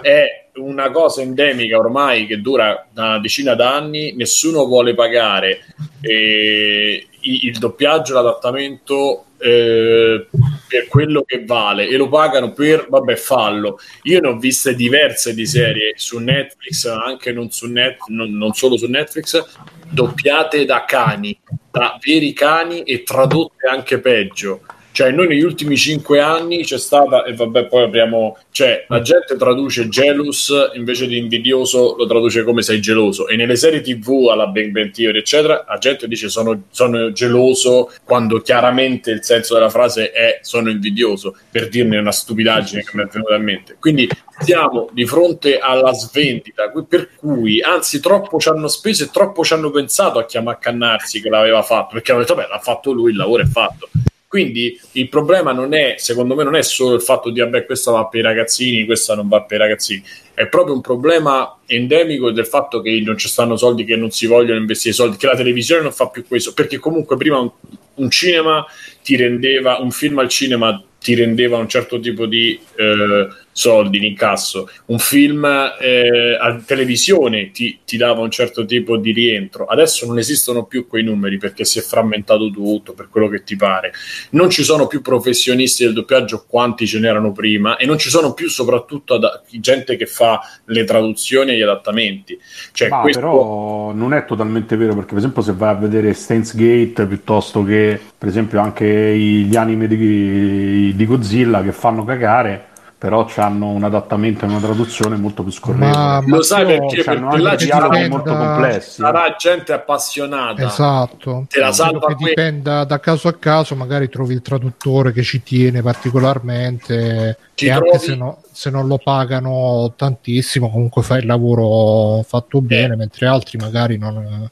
È 0.00 0.48
una 0.54 0.90
cosa 0.90 1.22
endemica 1.22 1.78
ormai 1.78 2.26
che 2.26 2.40
dura 2.40 2.88
una 2.94 3.18
decina 3.18 3.54
d'anni. 3.54 4.14
Nessuno 4.14 4.64
vuole 4.66 4.94
pagare 4.94 5.64
eh, 6.00 7.06
il 7.20 7.58
doppiaggio, 7.58 8.14
l'adattamento 8.14 9.26
eh, 9.42 10.28
per 10.68 10.86
quello 10.88 11.22
che 11.22 11.44
vale 11.44 11.88
e 11.88 11.96
lo 11.96 12.08
pagano 12.08 12.52
per 12.52 12.86
vabbè 12.88 13.16
fallo 13.16 13.76
io 14.02 14.20
ne 14.20 14.28
ho 14.28 14.38
viste 14.38 14.76
diverse 14.76 15.34
di 15.34 15.46
serie 15.46 15.94
su 15.96 16.18
Netflix 16.18 16.86
anche 16.86 17.32
non, 17.32 17.50
su 17.50 17.66
Net, 17.66 18.06
non, 18.06 18.30
non 18.36 18.52
solo 18.52 18.76
su 18.76 18.86
Netflix 18.86 19.44
doppiate 19.92 20.64
da 20.64 20.84
cani 20.84 21.38
da 21.72 21.98
veri 22.04 22.34
cani 22.34 22.82
e 22.82 23.02
tradotte 23.02 23.66
anche 23.66 23.98
peggio. 23.98 24.60
Cioè 24.92 25.10
noi 25.10 25.26
negli 25.26 25.42
ultimi 25.42 25.74
cinque 25.74 26.20
anni 26.20 26.64
c'è 26.64 26.76
stata 26.76 27.24
e 27.24 27.32
vabbè 27.32 27.64
poi 27.64 27.84
apriamo 27.84 28.36
cioè 28.50 28.84
la 28.88 29.00
gente 29.00 29.36
traduce 29.38 29.88
jealous 29.88 30.52
invece 30.74 31.06
di 31.06 31.16
invidioso 31.16 31.94
lo 31.96 32.06
traduce 32.06 32.44
come 32.44 32.60
sei 32.60 32.78
geloso. 32.82 33.26
E 33.26 33.36
nelle 33.36 33.56
serie 33.56 33.80
tv 33.80 34.28
alla 34.30 34.48
Big 34.48 34.70
Bang 34.70 34.90
Theory 34.90 35.20
eccetera 35.20 35.64
la 35.66 35.78
gente 35.78 36.06
dice 36.06 36.28
sono, 36.28 36.64
sono 36.70 37.10
geloso 37.12 37.90
quando 38.04 38.42
chiaramente 38.42 39.10
il 39.10 39.24
senso 39.24 39.54
della 39.54 39.70
frase 39.70 40.10
è 40.10 40.40
sono 40.42 40.68
invidioso 40.68 41.36
per 41.50 41.70
dirne 41.70 41.96
una 41.96 42.12
stupidaggine 42.12 42.82
che 42.82 42.90
mi 42.92 43.04
è 43.04 43.06
venuta 43.06 43.34
in 43.34 43.44
mente. 43.44 43.76
Quindi 43.80 44.06
siamo 44.42 44.88
di 44.92 45.06
fronte 45.06 45.58
alla 45.58 45.92
svendita 45.92 46.70
per 46.88 47.10
cui 47.16 47.60
anzi 47.60 48.00
troppo 48.00 48.38
ci 48.38 48.48
hanno 48.48 48.68
speso 48.68 49.04
e 49.04 49.10
troppo 49.10 49.44
ci 49.44 49.52
hanno 49.52 49.70
pensato 49.70 50.18
a 50.18 50.26
chiamare 50.26 50.58
Cannarsi 50.60 51.20
che 51.20 51.28
l'aveva 51.28 51.62
fatto 51.62 51.94
perché 51.94 52.12
hanno 52.12 52.20
detto 52.20 52.34
beh 52.34 52.48
l'ha 52.48 52.58
fatto 52.58 52.92
lui 52.92 53.10
il 53.10 53.16
lavoro 53.16 53.42
è 53.42 53.46
fatto. 53.46 53.88
Quindi 54.32 54.80
il 54.92 55.10
problema 55.10 55.52
non 55.52 55.74
è, 55.74 55.96
secondo 55.98 56.34
me, 56.34 56.42
non 56.42 56.54
è 56.54 56.62
solo 56.62 56.94
il 56.94 57.02
fatto 57.02 57.28
di 57.28 57.40
vabbè, 57.40 57.66
questa 57.66 57.90
va 57.90 58.06
per 58.06 58.20
i 58.20 58.22
ragazzini, 58.22 58.86
questa 58.86 59.14
non 59.14 59.28
va 59.28 59.42
per 59.42 59.58
i 59.58 59.60
ragazzini, 59.60 60.02
è 60.32 60.46
proprio 60.48 60.74
un 60.74 60.80
problema 60.80 61.58
endemico 61.66 62.30
del 62.30 62.46
fatto 62.46 62.80
che 62.80 62.98
non 63.04 63.18
ci 63.18 63.28
stanno 63.28 63.56
soldi, 63.56 63.84
che 63.84 63.94
non 63.94 64.10
si 64.10 64.26
vogliono 64.26 64.58
investire 64.58 64.94
soldi, 64.94 65.18
che 65.18 65.26
la 65.26 65.36
televisione 65.36 65.82
non 65.82 65.92
fa 65.92 66.08
più 66.08 66.26
questo, 66.26 66.54
perché 66.54 66.78
comunque 66.78 67.18
prima 67.18 67.40
un, 67.40 67.50
un 67.96 68.10
cinema 68.10 68.64
ti 69.02 69.16
rendeva, 69.16 69.76
un 69.80 69.90
film 69.90 70.18
al 70.18 70.30
cinema 70.30 70.82
ti 70.98 71.14
rendeva 71.14 71.58
un 71.58 71.68
certo 71.68 72.00
tipo 72.00 72.24
di 72.24 72.58
eh, 72.76 73.28
soldi 73.52 73.98
in 73.98 74.04
incasso, 74.04 74.68
un 74.86 74.98
film 74.98 75.44
eh, 75.44 76.38
a 76.40 76.60
televisione 76.64 77.50
ti, 77.50 77.80
ti 77.84 77.96
dava 77.96 78.20
un 78.22 78.30
certo 78.30 78.64
tipo 78.64 78.96
di 78.96 79.12
rientro. 79.12 79.66
Adesso 79.66 80.06
non 80.06 80.18
esistono 80.18 80.64
più 80.64 80.86
quei 80.86 81.04
numeri 81.04 81.38
perché 81.38 81.64
si 81.64 81.78
è 81.78 81.82
frammentato 81.82 82.50
tutto 82.50 82.94
per 82.94 83.08
quello 83.08 83.28
che 83.28 83.42
ti 83.44 83.56
pare. 83.56 83.92
Non 84.30 84.50
ci 84.50 84.64
sono 84.64 84.86
più 84.86 85.02
professionisti 85.02 85.84
del 85.84 85.92
doppiaggio 85.92 86.44
quanti 86.48 86.86
ce 86.86 86.98
n'erano 86.98 87.32
prima 87.32 87.76
e 87.76 87.86
non 87.86 87.98
ci 87.98 88.08
sono 88.08 88.32
più 88.32 88.48
soprattutto 88.48 89.14
ad- 89.14 89.42
gente 89.60 89.96
che 89.96 90.06
fa 90.06 90.40
le 90.66 90.84
traduzioni 90.84 91.52
e 91.52 91.56
gli 91.56 91.62
adattamenti. 91.62 92.38
Cioè, 92.72 92.88
Ma 92.88 93.00
questo... 93.00 93.20
però 93.20 93.92
non 93.92 94.14
è 94.14 94.24
totalmente 94.24 94.76
vero 94.76 94.94
perché 94.94 95.10
per 95.10 95.18
esempio 95.18 95.42
se 95.42 95.52
vai 95.52 95.70
a 95.70 95.78
vedere 95.78 96.12
Steins 96.14 96.56
Gate 96.56 97.06
piuttosto 97.06 97.62
che 97.62 98.00
per 98.16 98.28
esempio 98.28 98.60
anche 98.60 99.16
gli 99.16 99.56
anime 99.56 99.86
di, 99.86 100.92
di 100.94 101.06
Godzilla 101.06 101.62
che 101.62 101.72
fanno 101.72 102.04
cagare 102.04 102.70
però 103.02 103.28
hanno 103.34 103.70
un 103.70 103.82
adattamento 103.82 104.44
e 104.44 104.48
una 104.48 104.60
traduzione 104.60 105.16
molto 105.16 105.42
più 105.42 105.50
scorrevole 105.50 105.90
Ma, 105.90 106.22
Lo 106.24 106.40
sai 106.40 106.64
perché? 106.64 107.02
Perché 107.02 107.38
là 107.38 107.50
anche 107.50 107.58
ci 107.58 107.64
dialoghi 107.64 107.96
sarà, 107.96 108.08
molto 108.08 108.36
complessi 108.36 108.90
sarà 109.00 109.36
gente 109.36 109.72
appassionata. 109.72 110.64
Esatto, 110.64 111.46
Te 111.48 111.58
la 111.58 111.72
salva 111.72 112.06
che 112.06 112.14
dipenda 112.14 112.84
da 112.84 113.00
caso 113.00 113.26
a 113.26 113.32
caso, 113.32 113.74
magari 113.74 114.08
trovi 114.08 114.34
il 114.34 114.40
traduttore 114.40 115.10
che 115.10 115.24
ci 115.24 115.42
tiene 115.42 115.82
particolarmente 115.82 117.38
Ci 117.54 117.66
e 117.66 117.70
anche 117.72 117.88
trovi- 117.88 118.04
se, 118.04 118.14
no- 118.14 118.40
se 118.52 118.70
non 118.70 118.86
lo 118.86 118.98
pagano 118.98 119.92
tantissimo, 119.96 120.70
comunque 120.70 121.02
fai 121.02 121.22
il 121.22 121.26
lavoro 121.26 122.22
fatto 122.22 122.60
bene, 122.60 122.94
mentre 122.94 123.26
altri 123.26 123.58
magari 123.58 123.98
non, 123.98 124.48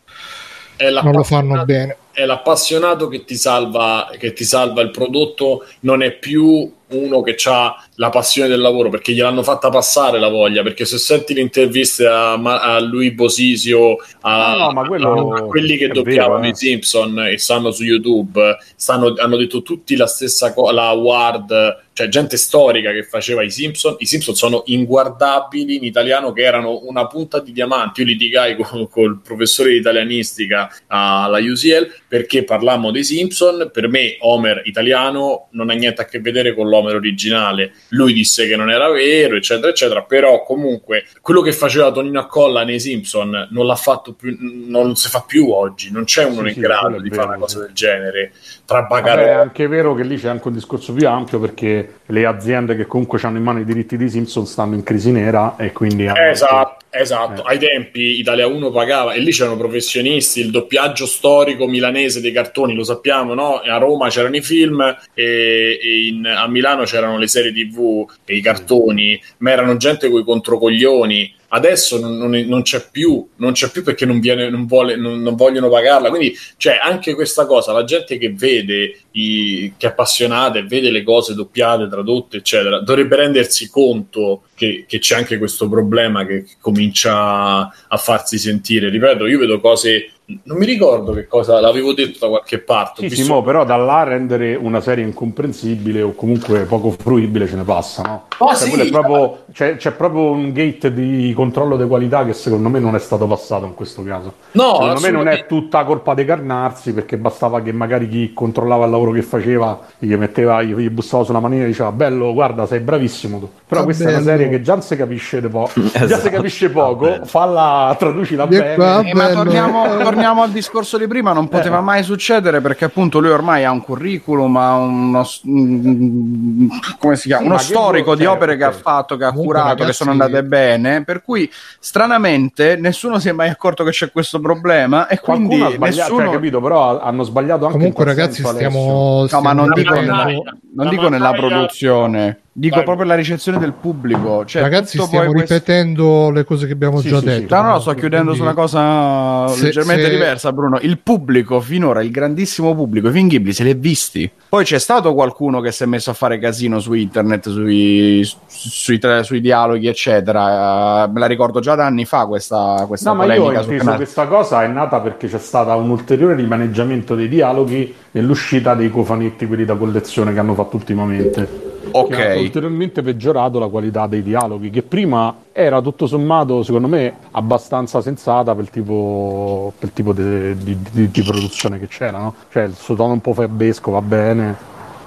non 1.02 1.12
lo 1.12 1.22
fanno 1.22 1.64
bene. 1.64 1.97
È 2.10 2.24
l'appassionato 2.24 3.06
che 3.06 3.24
ti 3.24 3.36
salva, 3.36 4.10
che 4.18 4.32
ti 4.32 4.43
salva 4.43 4.82
il 4.82 4.90
prodotto, 4.90 5.64
non 5.82 6.02
è 6.02 6.10
più 6.10 6.78
uno 6.90 7.22
che 7.22 7.36
ha 7.44 7.84
la 7.96 8.08
passione 8.08 8.48
del 8.48 8.60
lavoro 8.60 8.88
perché 8.88 9.12
gliel'hanno 9.12 9.42
fatta 9.42 9.68
passare 9.68 10.18
la 10.18 10.28
voglia. 10.28 10.62
Perché 10.62 10.84
se 10.84 10.98
senti 10.98 11.34
le 11.34 11.40
interviste 11.40 12.06
a, 12.06 12.32
a 12.32 12.80
lui 12.80 13.12
Bosisio, 13.12 13.96
a, 14.20 14.54
No, 14.56 14.70
no, 14.70 14.86
quello 14.86 15.34
a 15.34 15.42
quelli 15.42 15.76
che 15.76 15.88
doppiavano 15.88 16.40
vero, 16.40 16.46
eh. 16.46 16.50
i 16.50 16.54
Simpson 16.54 17.20
e 17.20 17.38
stanno 17.38 17.70
su 17.70 17.84
YouTube, 17.84 18.56
stanno- 18.74 19.14
hanno 19.18 19.36
detto 19.36 19.62
tutti 19.62 19.96
la 19.96 20.06
stessa 20.06 20.52
cosa. 20.52 20.72
La 20.72 20.90
Ward, 20.92 21.84
cioè 21.92 22.08
gente 22.08 22.36
storica 22.36 22.92
che 22.92 23.04
faceva 23.04 23.42
i 23.42 23.50
Simpson. 23.50 23.96
I 23.98 24.06
Simpson 24.06 24.34
sono 24.34 24.62
inguardabili 24.66 25.76
in 25.76 25.84
italiano, 25.84 26.32
che 26.32 26.42
erano 26.42 26.80
una 26.84 27.06
punta 27.06 27.40
di 27.40 27.52
diamanti. 27.52 28.00
Io 28.00 28.06
litigai 28.06 28.56
con, 28.56 28.88
col 28.88 29.20
professore 29.22 29.70
di 29.70 29.76
italianistica 29.76 30.70
alla 30.86 31.38
UCL 31.38 31.92
perché 32.08 32.44
parlammo 32.44 32.90
dei 32.90 33.04
Simpson. 33.04 33.70
Per 33.72 33.88
me, 33.88 34.16
Homer 34.20 34.62
italiano 34.64 35.48
non 35.50 35.70
ha 35.70 35.74
niente 35.74 36.02
a 36.02 36.04
che 36.06 36.20
vedere 36.20 36.54
con 36.54 36.68
l'Homer 36.68 36.80
originale. 36.89 37.73
Lui 37.89 38.12
disse 38.12 38.47
che 38.48 38.57
non 38.57 38.70
era 38.70 38.89
vero, 38.90 39.36
eccetera, 39.36 39.69
eccetera. 39.69 40.02
Però, 40.02 40.43
comunque, 40.43 41.05
quello 41.20 41.40
che 41.43 41.52
faceva 41.52 41.93
Tonino 41.93 42.20
Accolla 42.20 42.65
nei 42.65 42.81
Simpson 42.81 43.48
non 43.51 43.66
l'ha 43.66 43.74
fatto 43.77 44.12
più, 44.15 44.36
non 44.40 44.97
si 44.97 45.09
fa 45.09 45.23
più 45.27 45.51
oggi. 45.51 45.90
Non 45.93 46.05
c'è 46.05 46.24
uno 46.24 46.43
Sì, 46.43 46.48
in 46.48 46.55
sì, 46.55 46.61
grado 46.61 47.01
di 47.01 47.09
vero, 47.09 47.23
fare 47.23 47.36
una 47.36 47.39
cosa 47.44 47.59
sì. 47.59 47.65
del 47.66 47.74
genere. 47.74 48.32
Tra 48.65 48.86
Vabbè, 48.89 49.11
è 49.27 49.31
anche 49.31 49.66
vero 49.66 49.94
che 49.94 50.05
lì 50.05 50.16
c'è 50.16 50.28
anche 50.28 50.48
un 50.48 50.55
discorso 50.55 50.93
più 50.93 51.07
ampio 51.09 51.39
perché 51.40 51.94
le 52.07 52.24
aziende 52.24 52.77
che 52.77 52.86
comunque 52.86 53.19
hanno 53.23 53.39
in 53.39 53.43
mano 53.43 53.59
i 53.59 53.65
diritti 53.65 53.97
di 53.97 54.09
Simpson 54.09 54.47
stanno 54.47 54.74
in 54.77 54.82
crisi 54.85 55.11
nera 55.11 55.57
e 55.57 55.73
quindi 55.73 56.07
hanno 56.07 56.19
anche- 56.19 56.31
Esatto, 56.31 56.85
esatto. 56.90 57.43
Eh. 57.44 57.51
Ai 57.51 57.59
tempi 57.59 58.19
Italia 58.20 58.47
1 58.47 58.70
pagava 58.70 59.12
e 59.12 59.19
lì 59.19 59.32
c'erano 59.32 59.57
professionisti, 59.57 60.40
il 60.40 60.51
doppiaggio 60.51 61.07
storico 61.07 61.66
milanese 61.66 62.20
dei 62.20 62.31
cartoni, 62.31 62.74
lo 62.74 62.85
sappiamo, 62.85 63.35
no? 63.35 63.57
A 63.59 63.77
Roma 63.78 64.09
c'erano 64.09 64.36
i 64.36 64.43
film 64.43 64.81
e, 65.15 65.78
e 65.82 66.07
in- 66.07 66.27
a 66.27 66.47
Milano 66.47 66.69
c'erano 66.84 67.18
le 67.18 67.26
serie 67.26 67.52
TV 67.52 68.06
e 68.24 68.36
i 68.36 68.40
cartoni, 68.40 69.20
ma 69.38 69.51
erano 69.51 69.76
gente 69.76 70.09
coi 70.09 70.24
controcoglioni. 70.24 71.34
Adesso 71.52 71.98
non, 71.98 72.16
non- 72.16 72.31
non 72.47 72.62
c'è 72.62 72.89
più, 72.90 73.27
non 73.36 73.52
c'è 73.52 73.70
più 73.70 73.82
perché 73.82 74.06
non, 74.06 74.20
viene, 74.20 74.48
non, 74.51 74.66
vuole, 74.66 74.97
non, 74.97 75.20
non 75.20 75.35
vogliono 75.35 75.68
pagarla. 75.68 76.09
Quindi 76.09 76.32
c'è 76.56 76.78
anche 76.81 77.14
questa 77.14 77.44
cosa, 77.47 77.72
la 77.72 77.85
gente 77.85 78.18
che 78.18 78.32
vede, 78.32 78.97
i, 79.12 79.72
che 79.77 79.86
è 79.86 79.90
appassionata 79.90 80.59
e 80.59 80.64
vede 80.64 80.90
le 80.90 81.02
cose 81.02 81.35
doppiate, 81.35 81.89
tradotte, 81.89 82.36
eccetera, 82.39 82.81
dovrebbe 82.81 83.16
rendersi 83.16 83.68
conto 83.68 84.43
che, 84.55 84.85
che 84.86 84.98
c'è 85.01 85.16
anche 85.16 85.39
questo 85.39 85.68
problema 85.68 86.24
che, 86.24 86.44
che 86.44 86.55
comincia 86.60 87.62
a 87.89 87.97
farsi 87.97 88.39
sentire. 88.39 88.89
Ripeto, 88.89 89.27
io 89.27 89.39
vedo 89.39 89.60
cose 89.60 90.10
non 90.44 90.59
mi 90.59 90.66
ricordo 90.66 91.12
che 91.12 91.27
cosa 91.27 91.59
l'avevo 91.60 91.93
detto 91.93 92.18
da 92.20 92.28
qualche 92.28 92.60
parte. 92.60 93.02
Sì, 93.02 93.09
visto- 93.09 93.24
sì, 93.24 93.28
mo, 93.31 93.43
però 93.43 93.64
da 93.64 93.77
là 93.77 94.05
rendere 94.05 94.55
una 94.55 94.81
serie 94.81 95.05
incomprensibile 95.05 96.02
o 96.02 96.14
comunque 96.14 96.60
poco 96.66 96.90
fruibile 96.93 97.48
ce 97.48 97.56
ne 97.56 97.64
passa, 97.64 98.02
no? 98.02 98.27
Ah, 98.39 98.55
Cioè, 98.55 98.68
sì, 98.85 98.90
proprio- 98.90 99.44
c'è, 99.52 99.77
c'è 99.77 99.93
proprio 99.93 100.31
un 100.31 100.52
gate 100.52 100.93
di 100.93 101.32
controllo 101.40 101.76
di 101.76 101.86
qualità 101.86 102.24
che 102.24 102.32
secondo 102.34 102.68
me 102.68 102.78
non 102.78 102.94
è 102.94 102.98
stato 102.98 103.26
passato 103.26 103.64
in 103.64 103.74
questo 103.74 104.02
caso. 104.02 104.34
No, 104.52 104.74
secondo 104.74 105.00
me 105.00 105.10
non 105.10 105.28
è 105.28 105.46
tutta 105.46 105.84
colpa 105.84 106.12
dei 106.14 106.24
Carnarsi 106.26 106.92
perché 106.92 107.16
bastava 107.16 107.62
che 107.62 107.72
magari 107.72 108.08
chi 108.08 108.32
controllava 108.34 108.84
il 108.84 108.90
lavoro 108.90 109.12
che 109.12 109.22
faceva 109.22 109.78
gli 109.98 110.14
metteva, 110.14 110.62
gli, 110.62 110.74
gli 110.74 110.90
bussava 110.90 111.24
sulla 111.24 111.40
manina 111.40 111.64
e 111.64 111.68
diceva 111.68 111.92
bello, 111.92 112.32
guarda, 112.34 112.66
sei 112.66 112.80
bravissimo 112.80 113.38
tu. 113.38 113.48
Però 113.66 113.80
Ah, 113.80 113.84
questa 113.84 114.04
è 114.04 114.06
una 114.08 114.16
bello. 114.18 114.30
serie 114.30 114.48
che 114.50 114.60
già 114.62 114.80
si 114.80 114.96
capisce, 114.96 115.40
po- 115.48 115.70
già 115.74 115.88
si 115.88 116.04
Esatto. 116.04 116.28
capisce 116.30 116.70
poco, 116.70 117.04
Vabbè. 117.08 117.24
falla, 117.24 117.94
traducila 117.98 118.46
bene. 118.46 118.74
qua. 118.74 119.00
Eh, 119.00 119.14
ma 119.14 119.24
bello. 119.26 119.34
torniamo, 119.42 119.84
torniamo 120.02 120.42
al 120.42 120.50
discorso 120.50 120.98
di 120.98 121.06
prima, 121.06 121.32
non 121.32 121.48
poteva 121.48 121.80
mai 121.80 122.02
succedere 122.02 122.60
perché 122.60 122.84
appunto 122.86 123.18
lui 123.20 123.30
ormai 123.30 123.64
ha 123.64 123.70
un 123.70 123.80
curriculum, 123.82 124.56
ha 124.56 124.74
uno, 124.76 125.24
mm, 125.48 126.68
come 126.98 127.16
si 127.16 127.28
chiama? 127.28 127.42
Sì, 127.42 127.48
uno 127.48 127.58
storico 127.58 128.14
di 128.14 128.24
cioè, 128.24 128.32
opere 128.34 128.56
che 128.56 128.64
ha 128.64 128.72
fatto, 128.72 129.16
che 129.16 129.24
ha 129.24 129.28
Comunque, 129.30 129.54
curato, 129.60 129.84
che 129.84 129.92
sono 129.92 130.10
andate 130.10 130.42
bene, 130.42 131.04
per 131.04 131.22
cui 131.22 131.30
stranamente 131.78 132.77
nessuno 132.77 133.19
si 133.19 133.28
è 133.28 133.32
mai 133.32 133.48
accorto 133.48 133.85
che 133.85 133.90
c'è 133.90 134.11
questo 134.11 134.40
problema 134.40 135.07
e 135.07 135.19
Qualcuno 135.19 135.48
quindi 135.48 135.65
ha 135.65 135.70
sbagliato, 135.70 136.11
nessuno... 136.12 136.24
cioè, 136.24 136.35
capito? 136.35 136.61
Però 136.61 137.01
hanno 137.01 137.23
sbagliato 137.23 137.66
anche 137.66 137.78
Comunque, 137.78 138.05
ragazzi, 138.05 138.43
senso, 138.43 138.55
stiamo. 138.55 139.27
No, 139.31 139.40
ma 139.40 139.52
non 139.52 139.73
dico, 139.73 139.94
nella, 139.94 140.27
non 140.74 140.89
dico 140.89 141.09
nella 141.09 141.32
produzione, 141.32 142.40
dico 142.61 142.77
Vai. 142.77 142.85
proprio 142.85 143.07
la 143.07 143.15
ricezione 143.15 143.59
del 143.59 143.73
pubblico. 143.73 144.45
Cioè, 144.45 144.61
Ragazzi, 144.62 144.99
stiamo 144.99 145.09
poi 145.24 145.32
questo- 145.32 145.55
ripetendo 145.55 146.31
le 146.31 146.45
cose 146.45 146.66
che 146.66 146.74
abbiamo 146.74 147.01
Sì, 147.01 147.09
già 147.09 147.19
sì, 147.19 147.23
sì. 147.23 147.41
detto. 147.41 147.55
No, 147.55 147.62
no, 147.62 147.69
no, 147.70 147.81
sto 147.81 147.95
chiudendo 147.95 148.35
su 148.35 148.41
Quindi- 148.43 148.55
una 148.55 148.55
cosa 148.55 149.49
Se- 149.55 149.62
leggermente 149.65 150.03
se- 150.05 150.11
diversa, 150.11 150.53
Bruno. 150.53 150.78
Il 150.82 150.99
pubblico, 150.99 151.61
finora, 151.61 152.03
il 152.03 152.11
grandissimo 152.11 152.74
pubblico, 152.74 153.09
i 153.09 153.12
film 153.12 153.28
Ghibli 153.28 153.53
se 153.53 153.65
li 153.65 153.70
è 153.70 153.77
visti. 153.77 154.31
Poi 154.51 154.65
c'è 154.65 154.78
stato 154.78 155.15
qualcuno 155.15 155.61
che 155.61 155.73
si 155.73 155.85
è 155.85 155.87
messo 155.87 156.11
a 156.11 156.12
fare 156.12 156.39
casino 156.39 156.78
su 156.81 156.93
internet, 156.93 157.49
sui, 157.49 158.28
sui, 158.47 158.99
tra- 158.99 159.23
sui 159.23 159.41
dialoghi, 159.41 159.87
eccetera. 159.87 161.05
Eh, 161.05 161.09
me 161.11 161.20
la 161.20 161.27
ricordo 161.27 161.61
già 161.61 161.74
da 161.74 161.87
anni 161.87 162.05
fa 162.05 162.27
questa, 162.27 162.85
questa 162.87 163.11
No, 163.11 163.16
ma 163.16 163.32
io 163.32 163.45
ho 163.45 163.53
inteso 163.53 163.95
questa 163.95 164.27
cosa 164.27 164.62
è 164.62 164.66
nata 164.66 165.01
perché 165.01 165.28
c'è 165.28 165.39
stata 165.39 165.74
un 165.77 165.89
ulteriore 165.89 166.35
rimaneggiamento 166.35 167.15
dei 167.15 167.28
dialoghi 167.28 167.95
nell'uscita 168.11 168.74
dei 168.74 168.91
cofanetti, 168.91 169.47
quelli 169.47 169.65
da 169.65 169.77
collezione 169.77 170.32
che 170.35 170.39
hanno 170.39 170.55
fatto 170.55 170.77
ultimamente. 170.77 171.69
Ok. 171.93 172.09
Che 172.09 172.31
hanno 172.31 172.40
ulteriormente 172.40 173.02
peggiorato 173.02 173.59
la 173.59 173.69
qualità 173.69 174.07
dei 174.07 174.23
dialoghi, 174.23 174.70
che 174.70 174.82
prima 174.82 175.35
era 175.52 175.81
tutto 175.81 176.07
sommato, 176.07 176.62
secondo 176.62 176.89
me, 176.89 177.12
abbastanza 177.32 178.01
sensata 178.01 178.55
per 178.55 178.65
il 178.65 178.70
tipo, 178.70 179.73
per 179.78 179.89
il 179.89 179.94
tipo 179.94 180.12
di, 180.12 180.57
di- 180.57 180.78
di- 180.90 181.11
di 181.11 181.23
produzione 181.23 181.78
che 181.78 181.86
c'era, 181.89 182.19
no? 182.19 182.35
Cioè 182.51 182.65
il 182.65 182.74
suo 182.74 182.94
tono 182.94 183.15
un 183.15 183.20
po' 183.20 183.32
febbesco 183.32 183.90
va 183.90 184.02
bene, 184.02 184.55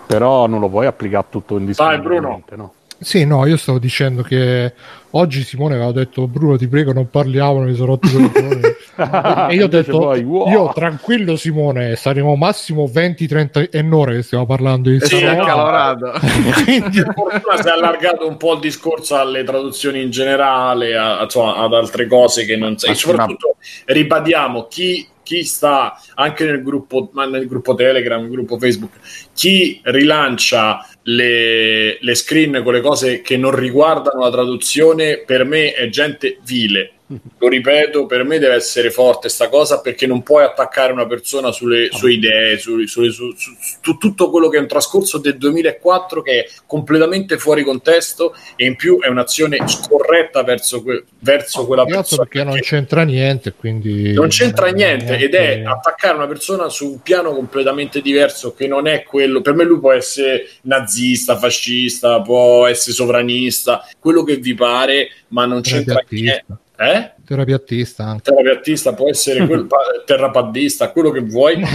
però 0.06 0.48
non 0.48 0.60
lo 0.60 0.68
puoi 0.70 0.86
applicare 0.86 1.26
tutto 1.30 1.58
indiscriminatamente, 1.58 2.56
no? 2.56 2.74
Sì, 3.04 3.26
no, 3.26 3.46
io 3.46 3.58
stavo 3.58 3.80
dicendo 3.80 4.22
che 4.22 4.74
oggi 5.12 5.44
Simone 5.44 5.76
aveva 5.76 5.92
detto 5.92 6.28
Bruno 6.28 6.58
ti 6.58 6.68
prego 6.68 6.94
non 6.94 7.10
parliamo, 7.10 7.60
mi 7.60 7.76
sono 7.76 7.88
rotto 7.88 8.08
i 8.08 8.32
coglioni. 8.32 8.62
e 9.52 9.56
io 9.56 9.66
ho 9.66 9.68
detto 9.68 10.00
poi, 10.00 10.24
wow. 10.24 10.50
io 10.50 10.72
tranquillo 10.74 11.36
Simone, 11.36 11.96
saremo 11.96 12.36
massimo 12.36 12.86
20-30 12.86 13.70
e 13.70 13.80
un'ora 13.80 14.14
che 14.14 14.24
stiamo 14.24 14.46
parlando 14.46 14.90
di 14.90 15.00
roba. 15.00 15.32
accalorato. 15.32 16.12
Quindi- 16.64 17.04
Per 17.04 17.14
fortuna 17.14 17.62
si 17.62 17.68
è 17.68 17.72
allargato 17.72 18.28
un 18.28 18.38
po' 18.38 18.54
il 18.54 18.60
discorso 18.60 19.16
alle 19.18 19.44
traduzioni 19.44 20.02
in 20.02 20.10
generale, 20.10 20.96
a- 20.96 21.22
insomma, 21.24 21.58
ad 21.58 21.74
altre 21.74 22.08
cose 22.08 22.46
che 22.46 22.56
non 22.56 22.78
sai. 22.78 22.92
E 22.92 22.96
sì, 22.96 23.02
soprattutto 23.02 23.58
ribadiamo 23.86 24.68
chi, 24.68 25.08
chi 25.22 25.44
sta 25.44 26.00
anche 26.16 26.46
nel 26.46 26.64
gruppo, 26.64 27.12
nel 27.14 27.48
gruppo 27.48 27.76
Telegram, 27.76 28.22
nel 28.22 28.30
gruppo 28.30 28.58
Facebook, 28.58 28.94
chi 29.34 29.80
rilancia 29.84 30.88
le, 31.04 31.98
le 32.00 32.16
screen 32.16 32.62
con 32.64 32.74
le 32.74 32.82
cose 32.82 33.22
che 33.22 33.38
non 33.38 33.56
riguardano 33.56 34.22
la 34.22 34.32
traduzione, 34.32 35.20
per 35.20 35.44
me 35.46 35.74
è 35.74 35.90
gente 35.90 36.40
vile. 36.44 36.92
Lo 37.38 37.48
ripeto, 37.48 38.06
per 38.06 38.24
me 38.24 38.40
deve 38.40 38.56
essere 38.56 38.90
forte 38.92 39.30
sta 39.30 39.50
cosa 39.50 39.82
perché 39.82 40.08
non 40.08 40.24
puoi 40.24 40.44
attaccare 40.44 40.92
una 40.92 41.06
persona 41.06 41.52
sulle 41.52 41.90
sue 41.92 42.14
idee, 42.14 42.58
su, 42.58 42.86
su- 42.86 43.10
su- 43.10 43.34
su 43.36 43.98
tutto 43.98 44.30
quello 44.30 44.50
che 44.50 44.58
è 44.58 44.60
un 44.60 44.68
trascorso 44.68 45.18
del 45.18 45.38
2004 45.38 46.22
che 46.22 46.32
è 46.32 46.50
completamente 46.66 47.38
fuori 47.38 47.64
contesto 47.64 48.36
e 48.56 48.66
in 48.66 48.76
più 48.76 49.00
è 49.00 49.08
un'azione 49.08 49.58
scorretta 49.68 50.44
verso, 50.44 50.82
que- 50.84 51.04
verso 51.20 51.66
quella 51.66 51.84
Cazzo, 51.86 52.18
persona. 52.18 52.24
perché 52.24 52.44
non 52.44 52.60
c'entra 52.60 53.04
niente, 53.04 53.54
quindi 53.54 54.14
Non 54.14 54.30
c'entra 54.30 54.68
niente 54.68 55.18
ed 55.18 55.34
è 55.36 55.64
attaccare 55.66 56.16
una 56.16 56.28
persona 56.28 56.70
su 56.70 56.90
un 56.92 57.02
piano 57.02 57.34
completamente 57.34 58.02
diverso 58.02 58.54
che 58.54 58.68
non 58.68 58.88
è 58.88 59.04
quello. 59.04 59.42
Per 59.42 59.54
me 59.54 59.64
lui 59.64 59.80
può 59.80 59.92
essere 59.92 60.48
nazista, 60.64 61.38
fascista, 61.38 62.22
può 62.22 62.66
essere 62.68 62.94
sovranista, 62.94 63.88
quello 64.00 64.24
che 64.24 64.38
vi 64.38 64.54
pare, 64.54 65.10
ma 65.30 65.46
non 65.46 65.62
c'entra 65.62 66.04
niente. 66.10 66.46
Eh? 66.78 67.12
Terapiattista 67.26 68.04
anche. 68.04 68.24
terapiattista 68.32 68.94
può 68.94 69.08
essere 69.10 69.46
quel 69.46 69.66
pa- 69.68 69.78
terrapaddista, 70.06 70.92
quello 70.92 71.12
che 71.12 71.22
vuoi, 71.22 71.62
eh, 71.62 71.66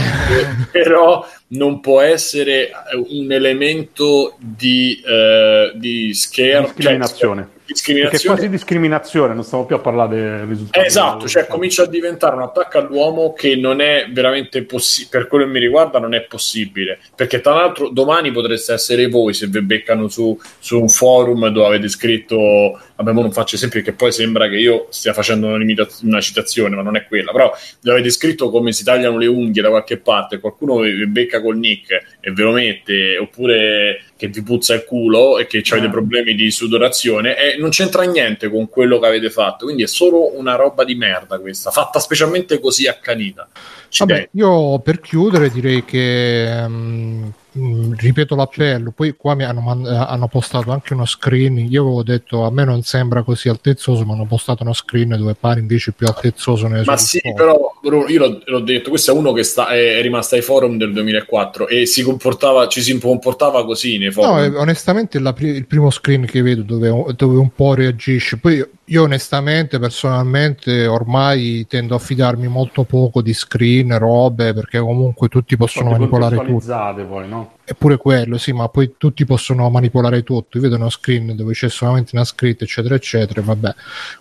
però 0.73 1.25
non 1.49 1.81
può 1.81 2.01
essere 2.01 2.71
un 3.09 3.31
elemento 3.33 4.37
di, 4.39 5.01
eh, 5.07 5.73
di 5.77 6.13
scherzo, 6.15 6.73
Discriminazione. 6.75 7.43
cioè, 7.43 7.51
Perché 7.51 7.63
è 7.63 7.75
discriminazione. 7.75 8.35
quasi 8.37 8.49
discriminazione, 8.51 9.35
non 9.35 9.45
stiamo 9.45 9.67
più 9.67 9.77
a 9.77 9.79
parlare 9.79 10.15
del 10.17 10.39
risultato. 10.47 10.87
Esatto, 10.87 11.29
cioè 11.29 11.47
comincia 11.47 11.83
a 11.83 11.87
diventare 11.87 12.35
un 12.35 12.43
attacco 12.43 12.79
all'uomo 12.79 13.33
che 13.35 13.57
non 13.57 13.81
è 13.81 14.07
veramente 14.11 14.63
possibile, 14.65 15.11
per 15.11 15.29
quello 15.29 15.45
che 15.45 15.51
mi 15.51 15.61
riguarda 15.61 15.99
non 15.99 16.15
è 16.15 16.23
possibile, 16.23 16.99
perché 17.15 17.41
tra 17.41 17.55
l'altro 17.55 17.89
domani 17.91 18.33
potreste 18.33 18.73
essere 18.73 19.07
voi 19.09 19.33
se 19.35 19.47
vi 19.49 19.61
beccano 19.63 20.09
su, 20.09 20.39
su 20.59 20.81
un 20.81 20.89
forum 20.89 21.49
dove 21.49 21.67
avete 21.67 21.89
scritto, 21.89 22.81
vabbè 22.99 23.13
non 23.13 23.33
faccio 23.33 23.55
esempio 23.55 23.81
perché 23.81 23.97
poi 23.97 24.11
sembra 24.11 24.49
che 24.49 24.57
io 24.57 24.89
stia 24.91 25.13
facendo 25.13 25.47
una, 25.47 26.21
citazione, 26.21 26.75
ma 26.75 26.83
non 26.83 26.97
è 26.97 27.07
quella, 27.07 27.31
però 27.31 27.53
dove 27.81 27.99
avete 27.99 28.13
scritto 28.13 28.51
come 28.51 28.73
si 28.73 28.83
tagliano 28.83 29.19
le 29.19 29.27
unghie 29.27 29.63
da 29.63 29.69
qualche 29.69 29.99
parte 29.99 30.41
qualcuno 30.41 30.79
vi 30.81 30.93
vi 30.93 31.07
becca 31.07 31.41
col 31.41 31.59
nick 31.59 31.91
e 32.21 32.33
ve 32.33 32.43
lo 32.43 32.53
mette, 32.53 33.17
oppure 33.19 34.03
che 34.17 34.27
vi 34.27 34.43
puzza 34.43 34.75
il 34.75 34.85
culo 34.85 35.39
e 35.39 35.47
che 35.47 35.63
avete 35.69 35.87
Eh. 35.87 35.91
problemi 35.91 36.35
di 36.35 36.51
sudorazione 36.51 37.37
e 37.37 37.57
non 37.57 37.71
c'entra 37.71 38.03
niente 38.03 38.51
con 38.51 38.69
quello 38.69 38.99
che 38.99 39.07
avete 39.07 39.31
fatto. 39.31 39.65
Quindi 39.67 39.85
è 39.85 39.87
solo 39.87 40.37
una 40.37 40.57
roba 40.57 40.83
di 40.83 40.97
merda 40.97 41.39
questa 41.39 41.71
fatta 41.71 42.01
specialmente 42.01 42.59
così 42.59 42.89
accanita. 42.89 43.49
Ci 43.89 44.05
Vabbè, 44.05 44.31
io 44.33 44.81
per 44.81 45.01
chiudere 45.01 45.51
direi 45.51 45.85
che 45.85 46.51
ehm, 46.51 47.33
mh, 47.53 47.95
ripeto 47.97 48.35
l'appello, 48.35 48.91
poi 48.93 49.17
qua 49.17 49.35
mi 49.35 49.45
hanno, 49.45 49.61
mand- 49.61 49.87
hanno 49.87 50.29
postato 50.29 50.71
anche 50.73 50.95
uno 50.95 51.05
screen, 51.07 51.59
io 51.59 51.83
avevo 51.83 52.03
detto 52.03 52.45
a 52.45 52.51
me 52.51 52.65
non 52.65 52.83
sembra 52.83 53.23
così 53.23 53.49
altezzoso, 53.49 54.05
ma 54.05 54.15
hanno 54.15 54.27
postato 54.27 54.63
uno 54.63 54.73
screen 54.73 55.17
dove 55.17 55.35
pare 55.35 55.61
invece 55.61 55.93
più 55.93 56.07
altezzoso 56.07 56.67
nelle 56.69 56.85
Ma 56.85 56.97
sì, 56.97 57.21
risposte. 57.21 57.33
però 57.33 57.57
Bruno, 57.81 58.09
io 58.09 58.19
l'ho, 58.19 58.43
l'ho 58.45 58.61
detto, 58.61 58.91
questo 58.91 59.13
è 59.13 59.15
uno 59.15 59.33
che 59.33 59.43
sta, 59.43 59.69
è, 59.69 59.97
è 59.99 60.03
rimasto 60.03 60.35
ai 60.35 60.43
forum 60.43 60.77
del 60.79 60.93
2004 60.93 61.69
e 61.69 61.87
si 61.87 62.03
comportava, 62.03 62.67
ci 62.69 62.81
si 62.83 62.99
comportava 62.99 63.65
così 63.65 63.99
nei 63.99 64.11
forum. 64.11 64.37
No, 64.37 64.43
eh, 64.43 64.49
onestamente 64.57 65.19
la 65.19 65.35
il 65.39 65.67
primo 65.67 65.91
screen 65.91 66.25
che 66.25 66.43
vedo 66.43 66.63
dove, 66.63 67.15
dove 67.15 67.37
un 67.39 67.51
po' 67.51 67.75
reagisce. 67.75 68.39
Poi 68.39 68.65
io 68.85 69.03
onestamente, 69.03 69.79
personalmente, 69.79 70.87
ormai 70.87 71.67
tendo 71.69 71.95
a 71.95 71.99
fidarmi 71.99 72.49
molto 72.49 72.85
poco 72.85 73.23
di 73.23 73.33
screen, 73.35 73.97
robe, 73.99 74.53
perché 74.55 74.79
comunque 74.79 75.29
tutti 75.29 75.57
possono 75.57 75.91
Sono 75.91 75.99
manipolare 75.99 76.37
tutto. 76.37 77.07
poi, 77.09 77.29
no? 77.29 77.38
Eppure 77.65 77.97
quello, 77.99 78.39
sì, 78.39 78.53
ma 78.53 78.69
poi 78.69 78.95
tutti 78.97 79.25
possono 79.25 79.69
manipolare 79.69 80.23
tutto. 80.23 80.57
Io 80.57 80.63
vedo 80.63 80.77
uno 80.77 80.89
screen 80.89 81.37
dove 81.37 81.53
c'è 81.53 81.69
solamente 81.69 82.11
una 82.15 82.25
scritta, 82.25 82.65
eccetera, 82.65 82.95
eccetera. 82.95 83.43
Vabbè, 83.43 83.75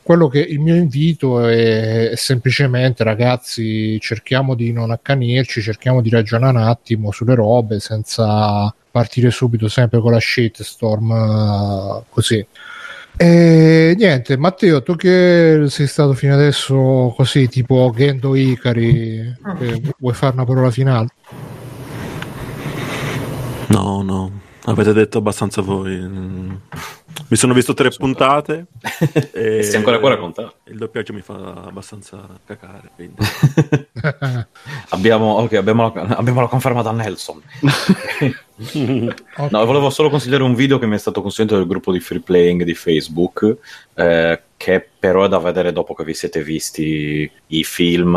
quello 0.03 0.27
che 0.27 0.39
il 0.39 0.59
mio 0.59 0.75
invito 0.75 1.45
è, 1.47 2.09
è 2.09 2.15
semplicemente, 2.15 3.03
ragazzi, 3.03 3.99
cerchiamo 3.99 4.53
di 4.53 4.71
non 4.71 4.91
accanirci, 4.91 5.61
cerchiamo 5.61 6.01
di 6.01 6.09
ragionare 6.09 6.57
un 6.57 6.63
attimo 6.63 7.11
sulle 7.11 7.35
robe 7.35 7.79
senza 7.79 8.73
partire 8.91 9.29
subito 9.29 9.67
sempre 9.67 9.99
con 9.99 10.11
la 10.11 10.19
shitstorm 10.19 11.11
eh, 11.11 12.03
così. 12.09 12.45
E 13.19 13.95
niente, 13.97 14.37
Matteo, 14.37 14.83
tu 14.83 14.95
che 14.95 15.65
sei 15.69 15.87
stato 15.87 16.13
fino 16.13 16.35
adesso 16.35 17.13
così 17.15 17.47
tipo 17.47 17.91
Gendo 17.95 18.35
Icari, 18.35 19.17
eh, 19.59 19.81
vuoi 19.97 20.13
fare 20.13 20.33
una 20.33 20.45
parola 20.45 20.69
finale? 20.69 21.07
No, 23.67 24.01
no, 24.01 24.31
avete 24.65 24.93
detto 24.93 25.17
abbastanza 25.17 25.61
voi. 25.61 25.97
Mi 27.29 27.35
sono 27.35 27.53
visto 27.53 27.73
tre 27.73 27.89
puntate 27.89 28.67
e 29.33 29.63
stai 29.63 29.77
ancora 29.77 29.99
qua 29.99 30.09
a 30.09 30.13
raccontare. 30.13 30.51
il 30.65 30.77
doppiaggio 30.77 31.13
mi 31.13 31.21
fa 31.21 31.63
abbastanza 31.65 32.25
cacare. 32.45 32.91
Quindi. 32.95 33.15
Abbiamo, 34.89 35.33
ok, 35.33 35.53
abbiamo, 35.53 35.91
la, 35.93 36.15
abbiamo 36.15 36.41
la 36.41 36.47
conferma 36.47 36.81
da 36.81 36.91
Nelson. 36.91 37.41
Ok. 37.61 38.45
No, 39.51 39.63
volevo 39.65 39.91
solo 39.91 40.09
consigliare 40.09 40.41
un 40.41 40.55
video 40.55 40.79
che 40.79 40.87
mi 40.87 40.95
è 40.95 40.97
stato 40.97 41.21
consigliato 41.21 41.57
dal 41.57 41.67
gruppo 41.67 41.91
di 41.91 41.99
free 41.99 42.21
playing 42.21 42.63
di 42.63 42.73
Facebook, 42.73 43.55
eh, 43.93 44.41
che 44.57 44.85
però 44.99 45.23
è 45.23 45.29
da 45.29 45.37
vedere 45.37 45.71
dopo 45.71 45.93
che 45.93 46.03
vi 46.03 46.15
siete 46.15 46.43
visti 46.43 47.29
i 47.47 47.63
film 47.63 48.15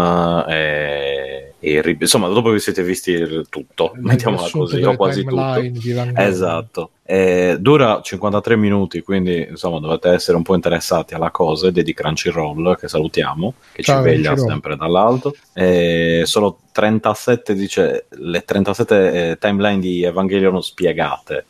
e, 0.48 1.52
e 1.60 1.72
il 1.72 1.82
ri- 1.82 1.98
insomma 2.00 2.28
dopo 2.28 2.48
che 2.48 2.54
vi 2.54 2.60
siete 2.60 2.82
visti 2.82 3.10
il 3.10 3.46
tutto, 3.50 3.92
mettiamola 3.96 4.40
riassunto 4.40 4.70
così, 4.70 4.82
o 4.82 4.96
quasi 4.96 5.24
timeline 5.24 5.72
tutto. 5.72 6.20
Esatto. 6.20 6.90
Eh, 7.04 7.56
dura 7.60 8.00
53 8.02 8.56
minuti, 8.56 9.02
quindi 9.02 9.48
insomma 9.50 9.80
dovete 9.80 10.08
essere 10.08 10.38
un 10.38 10.42
po' 10.42 10.54
interessati 10.54 11.12
alla 11.12 11.30
cosa 11.30 11.68
ed 11.68 11.76
è 11.76 11.82
di 11.82 11.92
Crunchyroll 11.92 12.76
che 12.76 12.88
salutiamo, 12.88 13.54
che 13.72 13.82
Ciao, 13.82 13.98
ci 13.98 14.08
veglia 14.08 14.36
sempre 14.36 14.76
dall'alto. 14.76 15.34
Eh, 15.52 16.22
sono 16.24 16.58
37, 16.72 17.54
dice, 17.54 18.06
le 18.08 18.44
37 18.44 19.30
eh, 19.30 19.38
timeline 19.38 19.80
di 19.80 20.02
Evangelion 20.02 20.62
spiegate. 20.62 21.44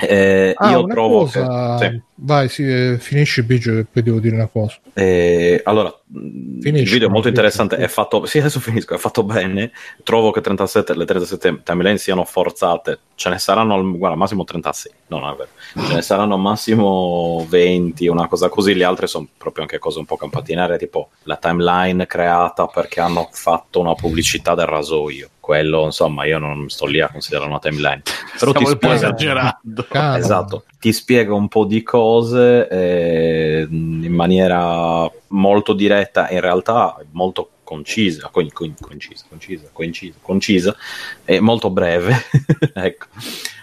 Eh, 0.00 0.54
Ah, 0.56 0.70
io 0.70 0.86
trovo 0.86 1.20
cosa... 1.20 1.76
che... 1.78 1.90
sì. 1.90 2.00
Vai, 2.14 2.48
sì, 2.48 2.62
eh, 2.66 2.96
finisci 2.98 3.42
Biggio 3.42 3.72
che 3.74 3.84
poi 3.90 4.02
devo 4.02 4.20
dire 4.20 4.34
una 4.34 4.46
cosa. 4.46 4.78
Eh, 4.94 5.60
allora, 5.64 5.92
Finisci, 6.14 6.84
il 6.84 6.90
video 6.90 7.08
è 7.08 7.10
molto 7.10 7.28
interessante, 7.28 7.76
finisci. 7.76 7.90
è 7.90 7.94
fatto, 7.94 8.26
sì, 8.26 8.38
adesso 8.38 8.60
finisco, 8.60 8.94
è 8.94 8.98
fatto 8.98 9.22
bene. 9.22 9.72
Trovo 10.02 10.30
che 10.30 10.42
37, 10.42 10.94
le 10.94 11.04
37 11.06 11.62
timeline 11.62 11.96
siano 11.96 12.24
forzate. 12.24 12.98
Ce 13.14 13.30
ne 13.30 13.38
saranno, 13.38 13.74
al- 13.74 13.96
guarda, 13.96 14.16
massimo 14.16 14.44
36. 14.44 14.92
No, 15.06 15.18
non 15.20 15.32
è 15.32 15.36
vero. 15.36 15.88
Ce 15.88 15.94
ne 15.94 16.02
saranno 16.02 16.36
massimo 16.36 17.46
20, 17.48 18.06
una 18.08 18.28
cosa 18.28 18.50
così. 18.50 18.74
Le 18.74 18.84
altre 18.84 19.06
sono 19.06 19.26
proprio 19.38 19.62
anche 19.62 19.78
cose 19.78 19.98
un 19.98 20.04
po' 20.04 20.16
campatinare, 20.16 20.76
tipo 20.76 21.10
la 21.22 21.36
timeline 21.36 22.06
creata 22.06 22.66
perché 22.66 23.00
hanno 23.00 23.28
fatto 23.32 23.80
una 23.80 23.94
pubblicità 23.94 24.54
del 24.54 24.66
rasoio. 24.66 25.30
Quello, 25.40 25.84
insomma, 25.86 26.26
io 26.26 26.38
non 26.38 26.68
sto 26.68 26.86
lì 26.86 27.00
a 27.00 27.08
considerare 27.08 27.48
una 27.48 27.58
timeline. 27.58 28.02
Però 28.38 28.52
ti 28.52 28.64
Stavo 28.64 28.76
po' 28.76 28.76
spiega, 28.76 28.94
esagerando. 28.94 29.86
Esatto, 30.18 30.64
ti 30.82 30.92
spiega 30.92 31.32
un 31.32 31.46
po' 31.46 31.64
di 31.64 31.84
cose 31.84 32.66
eh, 32.66 33.64
in 33.70 34.12
maniera 34.12 35.08
molto 35.28 35.74
diretta, 35.74 36.28
in 36.28 36.40
realtà 36.40 37.00
molto 37.12 37.50
concisa, 37.62 38.30
con- 38.32 38.50
con- 38.52 38.74
concisa, 38.80 39.24
concisa, 39.28 39.68
concisa, 39.72 40.18
concisa 40.20 40.76
e 41.24 41.38
molto 41.38 41.70
breve, 41.70 42.16
ecco, 42.74 43.06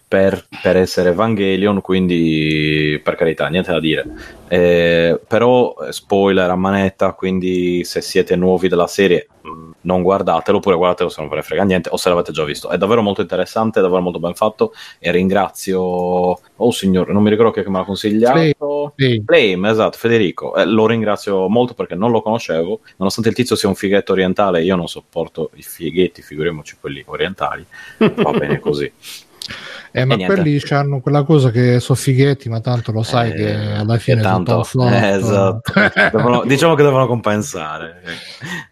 per, 0.08 0.48
per 0.62 0.78
essere 0.78 1.10
Evangelion, 1.10 1.82
quindi 1.82 3.02
per 3.04 3.16
carità, 3.16 3.50
niente 3.50 3.74
da 3.74 3.82
dire. 3.82 4.06
Eh, 4.48 5.20
però, 5.28 5.76
spoiler 5.90 6.50
a 6.50 6.56
manetta, 6.56 7.12
quindi 7.12 7.84
se 7.84 8.00
siete 8.00 8.38
nuovi 8.38 8.70
della 8.70 8.88
serie 8.88 9.28
mh, 9.42 9.69
non 9.90 10.04
guardatelo, 10.04 10.58
oppure 10.58 10.76
guardatelo 10.76 11.10
se 11.10 11.20
non 11.20 11.30
ve 11.30 11.38
ne 11.38 11.42
frega 11.42 11.64
niente, 11.64 11.90
o 11.92 11.98
se 11.98 12.10
l'avete 12.10 12.32
già 12.32 12.44
visto. 12.44 12.70
È 12.70 12.78
davvero 12.78 13.02
molto 13.02 13.22
interessante, 13.22 13.80
è 13.80 13.82
davvero 13.82 14.02
molto 14.02 14.20
ben 14.20 14.36
fatto 14.36 14.74
e 15.00 15.12
ringrazio, 15.12 15.80
oh 15.82 16.72
signore, 16.72 17.12
non 17.12 17.24
mi 17.24 17.32
ricordo 17.32 17.52
chi 17.52 17.64
che 17.64 17.70
me 17.70 17.80
l'ha 17.80 17.86
consigliato. 17.86 18.94
Sì. 18.96 19.24
Flame, 19.26 19.70
esatto, 19.72 19.98
Federico. 19.98 20.56
Eh, 20.56 20.66
lo 20.66 20.86
ringrazio 20.86 21.50
molto 21.50 21.74
perché 21.74 21.96
non 21.96 22.12
lo 22.12 22.22
conoscevo. 22.22 22.82
Nonostante 22.98 23.30
il 23.30 23.36
tizio 23.36 23.56
sia 23.56 23.68
un 23.68 23.76
fighetto 23.76 24.12
orientale, 24.12 24.62
io 24.62 24.76
non 24.76 24.88
sopporto 24.88 25.50
i 25.56 25.64
fighetti, 25.64 26.22
figuriamoci 26.22 26.78
quelli 26.80 27.04
orientali. 27.08 27.66
Va 27.98 28.32
bene 28.32 28.60
così. 28.60 28.92
Eh, 29.92 30.06
ma 30.06 30.18
quelli 30.18 30.62
hanno 30.70 31.00
quella 31.00 31.24
cosa 31.24 31.50
che 31.52 31.80
sono 31.80 31.98
fighetti, 31.98 32.48
ma 32.50 32.60
tanto 32.60 32.92
lo 32.92 33.04
sai 33.04 33.32
Eh, 33.32 33.34
che 33.36 33.54
alla 33.54 33.98
fine 33.98 34.22
tanto, 34.22 34.64
flop. 34.64 34.92
eh, 34.92 35.10
esatto. 35.10 35.74
Devono- 36.12 36.44
diciamo 36.46 36.76
che 36.76 36.84
devono 36.84 37.08
compensare. 37.08 38.02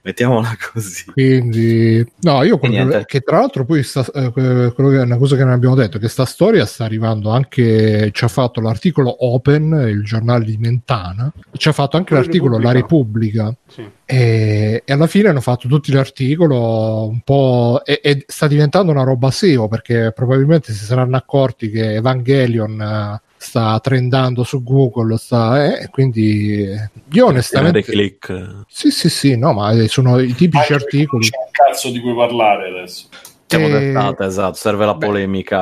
Mettiamola 0.04 0.56
così. 0.72 1.06
Quindi, 1.12 2.06
no, 2.22 2.44
io 2.44 2.58
quello 2.58 2.88
che, 2.88 3.06
che 3.06 3.20
tra 3.22 3.40
l'altro 3.40 3.66
poi 3.66 3.84
sta, 3.84 4.06
eh, 4.14 4.32
quello 4.32 4.90
che 4.90 4.98
è 4.98 5.02
una 5.02 5.18
cosa 5.18 5.36
che 5.36 5.44
non 5.44 5.54
abbiamo 5.54 5.76
detto, 5.76 6.00
che 6.00 6.08
sta 6.08 6.26
storia 6.26 6.66
sta 6.66 6.86
arrivando 6.86 7.32
anche, 7.32 8.10
ci 8.12 8.24
ha 8.24 8.28
fatto 8.28 8.62
l'articolo 8.62 9.26
Open, 9.26 9.88
il 9.90 10.04
giornale 10.04 10.46
di 10.46 10.58
Mentana, 10.58 11.32
ci 11.54 11.68
ha 11.68 11.72
fatto 11.72 11.98
anche 11.98 12.14
La 12.14 12.20
l'articolo 12.22 12.60
La 12.60 12.72
Repubblica. 12.72 13.54
Sì. 13.68 13.90
E, 14.10 14.84
e 14.86 14.94
alla 14.94 15.08
fine 15.08 15.28
hanno 15.28 15.42
fatto 15.42 15.68
tutti 15.68 15.92
l'articolo 15.92 17.08
un 17.08 17.20
po' 17.22 17.82
e, 17.84 18.00
e 18.02 18.24
sta 18.26 18.48
diventando 18.48 18.92
una 18.94 19.04
roba 19.04 19.30
SEO 19.32 19.68
perché 19.68 20.14
probabilmente 20.16 20.72
si 20.72 20.86
saranno 21.08 21.16
accorti 21.16 21.70
che 21.70 21.96
Evangelion 21.96 22.82
eh, 22.82 23.22
sta 23.38 23.80
trendando 23.80 24.44
su 24.44 24.62
Google 24.64 25.18
sta, 25.18 25.66
eh, 25.80 25.90
quindi 25.90 26.68
io 27.12 27.26
onestamente 27.26 27.82
click. 27.84 28.64
sì 28.68 28.92
sì 28.92 29.10
sì 29.10 29.38
no 29.38 29.54
ma 29.54 29.72
eh, 29.72 29.88
sono 29.88 30.20
i 30.20 30.34
tipici 30.36 30.74
Anche 30.74 30.86
articoli 30.86 31.30
C'è 31.30 31.38
un 31.38 31.50
cazzo 31.52 31.90
di 31.90 32.00
cui 32.00 32.14
parlare 32.14 32.70
adesso. 32.70 33.08
Siamo 33.50 33.68
Eh, 33.68 33.70
d'estate, 33.70 34.26
esatto. 34.26 34.56
Serve 34.56 34.86
la 34.86 34.96
polemica 34.98 35.62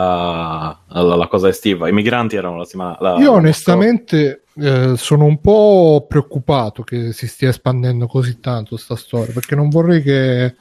alla, 0.88 1.16
la 1.16 1.28
cosa 1.28 1.50
estiva. 1.50 1.88
I 1.88 1.92
migranti 1.94 2.36
erano 2.36 2.58
la 2.58 2.64
settimana. 2.64 2.98
la- 3.00 3.16
io 3.20 3.32
onestamente 3.34 4.46
eh, 4.60 4.94
sono 4.98 5.26
un 5.26 5.40
po' 5.40 6.04
preoccupato 6.10 6.82
che 6.82 7.12
si 7.14 7.28
stia 7.28 7.50
espandendo 7.50 8.08
così 8.08 8.40
tanto 8.40 8.76
sta 8.78 8.96
storia 8.96 9.34
perché 9.34 9.54
non 9.54 9.70
vorrei 9.70 10.02
che 10.02 10.56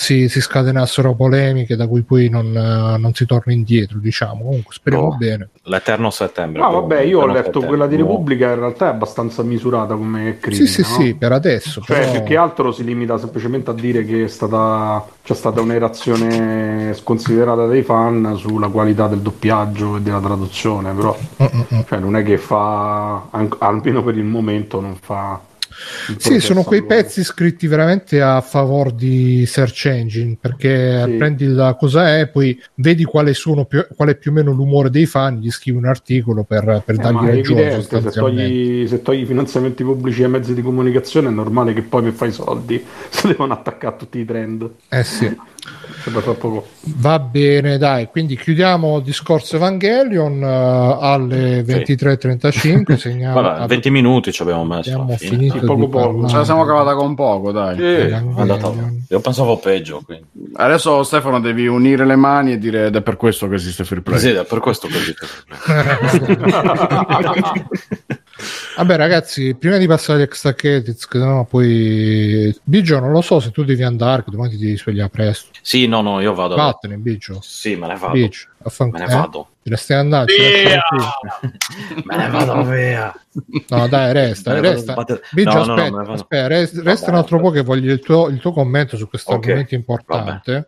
si, 0.00 0.28
si 0.28 0.40
scatenassero 0.40 1.14
polemiche 1.14 1.74
da 1.74 1.88
cui 1.88 2.02
poi 2.02 2.28
non, 2.28 2.50
non 2.52 3.12
si 3.14 3.26
torna 3.26 3.52
indietro 3.52 3.98
diciamo 3.98 4.44
comunque 4.44 4.72
speriamo 4.74 5.08
No. 5.08 5.16
bene 5.16 5.48
L'Eterno 5.64 6.10
settembre. 6.10 6.62
No, 6.62 6.70
vabbè, 6.70 7.00
io 7.00 7.20
ho 7.20 7.26
letto 7.26 7.44
settembre. 7.46 7.68
quella 7.68 7.86
di 7.88 7.96
No. 7.96 8.06
Repubblica, 8.06 8.48
in 8.52 8.58
realtà 8.60 8.86
è 8.86 8.88
abbastanza 8.90 9.42
misurata 9.42 9.94
come 9.96 10.38
critica. 10.40 10.66
sì 10.66 10.82
sì 10.84 10.88
no? 10.92 11.02
sì 11.04 11.14
per 11.14 11.32
adesso 11.32 11.80
Cioè, 11.82 11.98
però- 11.98 12.12
più 12.12 12.22
che 12.22 12.36
altro 12.36 12.70
si 12.72 12.84
limita 12.84 13.18
semplicemente 13.18 13.70
a 13.70 13.74
dire 13.74 14.04
che 14.04 14.24
è 14.24 14.28
stata, 14.28 15.04
c'è 15.24 15.34
stata 15.34 15.60
un'erazione 15.60 16.94
sconsiderata 16.94 17.66
dei 17.66 17.82
fan 17.82 18.34
sulla 18.36 18.68
qualità 18.68 19.08
del 19.08 19.18
doppiaggio 19.20 19.96
e 19.96 20.00
della 20.00 20.20
traduzione, 20.20 20.92
però 20.92 21.16
Mm, 21.42 21.46
mm, 21.54 21.60
mm. 21.74 21.80
cioè, 21.88 21.98
non 21.98 22.16
è 22.16 22.22
che 22.22 22.38
fa, 22.38 23.28
almeno 23.58 24.02
per 24.02 24.16
il 24.16 24.24
momento, 24.24 24.80
non 24.80 24.94
fa... 24.96 25.40
Sì, 26.16 26.40
sono 26.40 26.62
quei 26.62 26.80
loro. 26.80 26.94
pezzi 26.94 27.22
scritti 27.22 27.66
veramente 27.66 28.20
a 28.20 28.40
favore 28.40 28.92
di 28.94 29.44
search 29.46 29.86
engine 29.86 30.36
perché 30.40 31.04
Sì. 31.04 31.12
prendi 31.12 31.46
la 31.46 31.74
cosa 31.74 32.18
è, 32.18 32.28
poi 32.28 32.60
vedi 32.74 33.04
quale, 33.04 33.34
sono 33.34 33.64
più, 33.64 33.86
qual 33.94 34.08
è 34.10 34.16
più 34.16 34.30
o 34.30 34.34
meno 34.34 34.52
l'umore 34.52 34.90
dei 34.90 35.06
fan, 35.06 35.36
gli 35.38 35.50
scrivi 35.50 35.76
un 35.78 35.86
articolo 35.86 36.42
per, 36.44 36.82
per 36.84 36.94
Eh, 36.96 36.98
dargli 36.98 37.26
ragione. 37.26 37.82
se 37.82 38.10
togli, 38.10 38.86
se 38.88 39.02
togli 39.02 39.24
finanziamenti 39.26 39.84
pubblici 39.84 40.22
ai 40.22 40.30
mezzi 40.30 40.54
di 40.54 40.62
comunicazione 40.62 41.28
è 41.28 41.30
normale 41.30 41.72
che 41.72 41.82
poi 41.82 42.02
per 42.02 42.12
fare 42.12 42.30
i 42.30 42.34
soldi 42.34 42.84
si 43.10 43.26
devono 43.28 43.52
attaccare 43.52 43.94
a 43.94 43.96
tutti 43.96 44.18
i 44.18 44.24
trend. 44.24 44.68
Eh 44.88 45.04
sì. 45.04 45.36
Sembra 46.02 46.22
troppo... 46.22 46.66
Va 46.96 47.18
bene, 47.18 47.76
dai, 47.76 48.06
quindi 48.06 48.36
chiudiamo 48.36 48.98
il 48.98 49.02
discorso 49.02 49.56
Evangelion 49.56 50.42
eh, 50.42 50.96
alle 51.00 51.62
23.35. 51.62 52.94
Segniamo, 52.96 53.42
Vabbè, 53.42 53.66
20 53.66 53.90
minuti 53.90 54.32
ci 54.32 54.40
abbiamo 54.42 54.64
messo. 54.64 54.90
abbiamo 54.90 55.16
finito 55.18 55.58
Sì, 55.58 55.64
poco 55.66 55.88
poco. 55.88 56.28
Ce 56.28 56.36
la 56.36 56.44
siamo 56.44 56.64
cavata 56.64 56.94
con 56.94 57.14
poco, 57.14 57.52
dai. 57.52 57.76
Sì. 57.76 57.82
Io 59.08 59.20
pensavo 59.20 59.58
peggio. 59.58 60.00
Quindi. 60.04 60.24
Adesso 60.54 61.02
Stefano 61.02 61.40
devi 61.40 61.66
unire 61.66 62.06
le 62.06 62.16
mani 62.16 62.52
e 62.52 62.58
dire 62.58 62.86
ed 62.86 62.96
è 62.96 63.02
per 63.02 63.16
questo 63.16 63.48
che 63.48 63.56
esiste 63.56 63.84
Free 63.84 64.00
Play. 64.00 64.18
Sì, 64.18 64.30
è 64.30 64.44
per 64.44 64.60
questo 64.60 64.88
che 64.88 64.96
ho 64.96 65.00
detto. 65.04 65.26
Vabbè, 68.76 68.96
ragazzi, 68.96 69.54
prima 69.56 69.76
di 69.78 69.86
passare 69.86 70.18
agli 70.20 70.24
extra 70.24 70.54
credits, 70.54 71.06
che 71.06 71.18
no, 71.18 71.44
poi 71.48 72.56
Biggio, 72.62 73.00
non 73.00 73.10
lo 73.10 73.20
so 73.20 73.40
se 73.40 73.50
tu 73.50 73.64
devi 73.64 73.82
andare, 73.82 74.22
che 74.24 74.30
domani 74.30 74.50
ti 74.50 74.58
devi 74.58 74.76
svegliare 74.76 75.10
presto. 75.10 75.50
Sì, 75.60 75.86
no, 75.88 76.00
no, 76.02 76.20
io 76.20 76.34
vado. 76.34 76.54
Vattene, 76.54 76.96
Biggio. 76.96 77.40
Sì, 77.42 77.74
me 77.74 77.88
ne 77.88 77.96
vado. 77.96 78.12
Biggio, 78.12 78.46
affanculo. 78.62 79.02
Me 79.02 79.08
ne 79.08 79.12
Eh? 79.12 79.16
vado. 79.16 79.48
Te 79.62 79.70
ne 79.70 79.76
stai 79.76 79.96
andando? 79.98 80.32
Via! 80.32 80.80
Me 82.04 82.16
ne 82.16 82.28
vado 82.30 82.62
via. 82.64 83.12
No, 83.68 83.86
dai, 83.88 84.12
resta, 84.12 84.58
resta. 84.60 84.94
Biggio, 85.32 85.64
No, 85.64 85.74
no, 85.74 85.88
no, 85.88 86.12
aspetta, 86.12 86.12
aspetta, 86.12 86.46
resta 86.48 86.82
Vabbè, 86.82 87.08
un 87.10 87.14
altro 87.16 87.36
vabbè. 87.36 87.48
po' 87.48 87.54
che 87.54 87.62
voglio 87.62 87.92
il 87.92 88.00
tuo, 88.00 88.28
il 88.28 88.38
tuo 88.38 88.52
commento 88.52 88.96
su 88.96 89.08
questo 89.08 89.32
Ok, 89.32 89.44
argomento 89.44 89.74
importante. 89.74 90.52
Vabbè. 90.52 90.66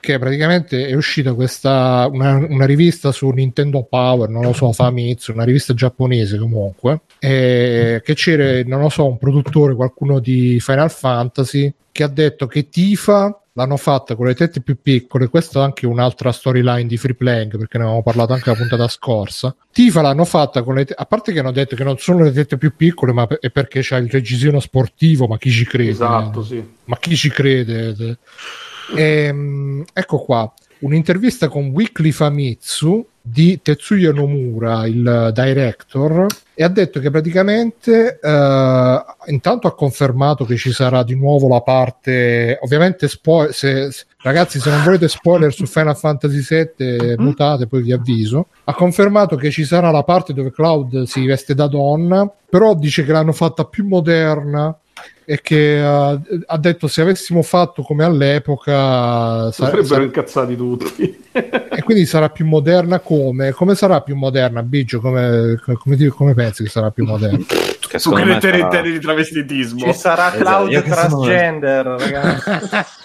Che 0.00 0.18
praticamente 0.18 0.86
è 0.86 0.94
uscita 0.94 1.32
questa 1.32 2.08
una, 2.10 2.34
una 2.34 2.66
rivista 2.66 3.12
su 3.12 3.28
Nintendo 3.30 3.84
Power, 3.84 4.28
non 4.28 4.42
lo 4.42 4.52
so, 4.52 4.72
Famitsu, 4.72 5.32
una 5.32 5.44
rivista 5.44 5.74
giapponese 5.74 6.38
comunque. 6.38 7.02
E 7.18 8.02
che 8.04 8.14
c'era, 8.14 8.66
non 8.66 8.80
lo 8.80 8.88
so, 8.88 9.06
un 9.06 9.18
produttore, 9.18 9.74
qualcuno 9.74 10.18
di 10.18 10.58
Final 10.60 10.90
Fantasy, 10.90 11.72
che 11.90 12.02
ha 12.02 12.08
detto 12.08 12.46
che 12.46 12.68
Tifa 12.68 13.38
l'hanno 13.56 13.76
fatta 13.76 14.16
con 14.16 14.26
le 14.26 14.34
tette 14.34 14.60
più 14.60 14.80
piccole. 14.82 15.28
Questa 15.28 15.60
è 15.60 15.62
anche 15.62 15.86
un'altra 15.86 16.32
storyline 16.32 16.86
di 16.86 16.96
free 16.96 17.14
playing, 17.14 17.56
perché 17.56 17.78
ne 17.78 17.84
avevamo 17.84 18.02
parlato 18.02 18.32
anche 18.32 18.50
la 18.50 18.56
puntata 18.56 18.88
scorsa. 18.88 19.54
Tifa 19.72 20.02
l'hanno 20.02 20.24
fatta 20.24 20.62
con 20.62 20.74
le 20.74 20.84
te- 20.84 20.94
a 20.96 21.06
parte 21.06 21.32
che 21.32 21.38
hanno 21.38 21.52
detto 21.52 21.76
che 21.76 21.84
non 21.84 21.96
sono 21.98 22.24
le 22.24 22.32
tette 22.32 22.58
più 22.58 22.74
piccole, 22.76 23.12
ma 23.12 23.26
è 23.40 23.50
perché 23.50 23.80
c'è 23.80 23.98
il 23.98 24.10
reggiseno 24.10 24.58
sportivo, 24.60 25.26
ma 25.26 25.38
chi 25.38 25.50
ci 25.50 25.64
crede? 25.64 25.90
Esatto, 25.90 26.42
sì. 26.42 26.62
ma 26.84 26.98
chi 26.98 27.16
ci 27.16 27.30
crede? 27.30 28.18
Ehm, 28.96 29.84
ecco 29.92 30.18
qua, 30.18 30.52
un'intervista 30.80 31.48
con 31.48 31.68
Weekly 31.68 32.10
Famitsu 32.10 33.06
di 33.20 33.60
Tetsuya 33.62 34.12
Nomura, 34.12 34.86
il 34.86 35.30
director, 35.34 36.26
e 36.52 36.62
ha 36.62 36.68
detto 36.68 37.00
che 37.00 37.10
praticamente 37.10 38.18
eh, 38.22 39.04
intanto 39.26 39.66
ha 39.66 39.74
confermato 39.74 40.44
che 40.44 40.56
ci 40.56 40.72
sarà 40.72 41.02
di 41.02 41.16
nuovo 41.16 41.48
la 41.48 41.62
parte, 41.62 42.58
ovviamente 42.60 43.08
spo- 43.08 43.50
se, 43.50 43.90
se- 43.90 44.04
Ragazzi, 44.24 44.58
se 44.58 44.70
non 44.70 44.82
volete 44.82 45.06
spoiler 45.06 45.52
su 45.52 45.66
Final 45.66 45.96
Fantasy 45.98 46.40
VII, 46.78 47.16
mutate, 47.18 47.66
poi 47.66 47.82
vi 47.82 47.92
avviso. 47.92 48.46
Ha 48.64 48.74
confermato 48.74 49.36
che 49.36 49.50
ci 49.50 49.64
sarà 49.64 49.90
la 49.90 50.02
parte 50.02 50.32
dove 50.32 50.50
Cloud 50.50 51.02
si 51.02 51.26
veste 51.26 51.54
da 51.54 51.66
donna, 51.66 52.30
però 52.48 52.74
dice 52.74 53.04
che 53.04 53.12
l'hanno 53.12 53.32
fatta 53.32 53.64
più 53.64 53.86
moderna 53.86 54.74
e 55.26 55.40
che 55.42 55.80
uh, 55.80 56.20
ha 56.46 56.58
detto 56.58 56.86
se 56.86 57.00
avessimo 57.02 57.42
fatto 57.42 57.82
come 57.82 58.04
all'epoca 58.04 58.72
sa- 59.50 59.52
Sarebbero 59.52 59.84
sa- 59.84 60.02
incazzati 60.02 60.56
tutti. 60.56 61.22
e 61.32 61.82
quindi 61.82 62.06
sarà 62.06 62.28
più 62.30 62.46
moderna 62.46 62.98
come? 63.00 63.52
Come 63.52 63.74
sarà 63.74 64.00
più 64.02 64.14
moderna 64.16 64.62
Biggio? 64.62 65.00
Come, 65.00 65.58
come, 65.78 65.96
ti- 65.96 66.08
come 66.08 66.34
pensi 66.34 66.62
che 66.62 66.68
sarà 66.68 66.90
più 66.90 67.04
moderna? 67.04 67.44
Che 67.94 68.00
Tu 68.00 68.12
ne 68.14 68.40
sarà- 68.40 68.80
di 68.82 68.98
travestitismo. 68.98 69.78
Ci 69.78 69.92
sarà 69.92 70.34
Esatto, 70.34 70.42
Cloud 70.42 70.70
che 70.70 70.78
sono- 70.82 70.94
transgender, 70.94 71.86
ragazzi. 71.86 72.50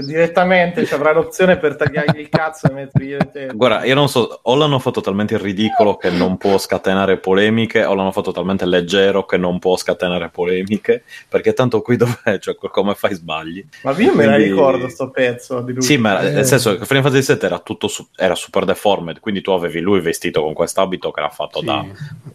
Direttamente 0.00 0.84
ci 0.86 0.94
avrà 0.94 1.12
l'opzione 1.12 1.56
per 1.56 1.76
tagliargli 1.76 2.20
il 2.20 2.28
cazzo 2.28 2.68
e 2.68 2.72
mettergli 2.72 3.10
le 3.12 3.30
tette. 3.32 3.54
Guarda, 3.54 3.84
io 3.84 3.94
non 3.94 4.08
so, 4.08 4.40
o 4.42 4.54
l'hanno 4.54 4.78
fatto 4.78 5.00
talmente 5.00 5.36
ridicolo 5.38 5.96
che 5.96 6.10
non 6.10 6.36
può 6.38 6.58
scatenare 6.58 7.18
polemiche, 7.18 7.84
o 7.84 7.94
l'hanno 7.94 8.12
fatto 8.12 8.32
talmente 8.32 8.64
leggero 8.66 9.24
che 9.24 9.36
non 9.36 9.58
può 9.58 9.76
scatenare 9.76 10.28
polemiche, 10.30 11.04
perché 11.28 11.52
tanto 11.52 11.80
qui 11.82 11.96
dov'è, 11.96 12.38
cioè 12.38 12.54
come 12.56 12.94
fai 12.94 13.14
sbagli. 13.14 13.64
Ma 13.82 13.92
io 13.98 14.14
me 14.14 14.24
la 14.26 14.34
Quindi- 14.34 14.50
ricordo 14.52 14.88
sto 14.88 15.10
pezzo 15.10 15.60
di 15.60 15.72
lui. 15.72 15.82
Sì, 15.82 15.96
ma 15.96 16.20
Eh. 16.20 16.30
nel 16.30 16.44
senso 16.44 16.76
che 16.76 16.84
Final 16.84 17.02
Fantasy 17.02 17.34
VII 17.34 17.44
era 17.46 17.58
tutto 17.58 17.88
su- 17.88 18.06
era 18.16 18.34
super 18.34 18.64
deformed, 18.64 19.20
quindi 19.20 19.40
tu 19.40 19.50
avevi 19.52 19.80
lui 19.80 20.00
vestito 20.00 20.42
con 20.42 20.52
quest'abito 20.52 21.10
che 21.10 21.20
era 21.20 21.30
fatto 21.30 21.60
Sì. 21.60 21.64
da 21.66 21.84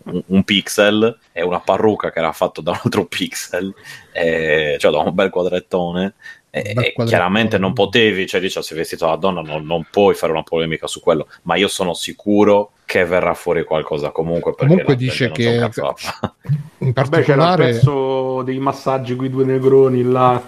un, 0.04 0.24
un 0.26 0.44
pixel 0.44 1.18
e 1.32 1.42
una 1.44 1.60
parrucca 1.60 2.12
che 2.12 2.20
era 2.20 2.32
fatto 2.32 2.62
da 2.62 2.72
un 2.72 2.80
altro 2.84 3.06
pixel, 3.06 3.74
e- 4.12 4.78
cioè 4.80 4.92
da 4.92 5.00
un 5.00 5.14
bel 5.14 5.30
quadrettone. 5.30 6.14
E, 6.50 6.64
Un 6.68 6.74
bel 6.74 6.94
e 6.96 7.06
chiaramente 7.06 7.58
non 7.58 7.74
potevi, 7.74 8.26
cioè 8.26 8.40
dice 8.40 8.62
sei 8.62 8.78
vestito 8.78 9.06
da 9.06 9.16
donna, 9.16 9.42
non, 9.42 9.66
non 9.66 9.86
puoi 9.90 10.16
fare 10.16 10.32
una 10.32 10.44
polemica 10.44 10.88
su 10.88 11.00
quello, 11.02 11.28
ma 11.44 11.56
io 11.56 11.68
sono 11.68 11.94
sicuro 11.94 12.72
che 12.86 13.04
verrà 13.04 13.34
fuori 13.34 13.66
qualcosa 13.66 14.12
comunque. 14.12 14.54
perché 14.54 14.68
Comunque 14.68 14.96
dice 14.96 15.30
che 15.32 15.44
in 15.44 15.60
Vabbè, 15.60 15.94
c'era 16.00 16.34
il 16.80 16.94
particolare 16.94 17.72
pezzo 17.72 18.42
dei 18.44 18.60
massaggi 18.60 19.16
con 19.16 19.26
i 19.26 19.30
due 19.30 19.44
negroni 19.44 20.04
là. 20.04 20.42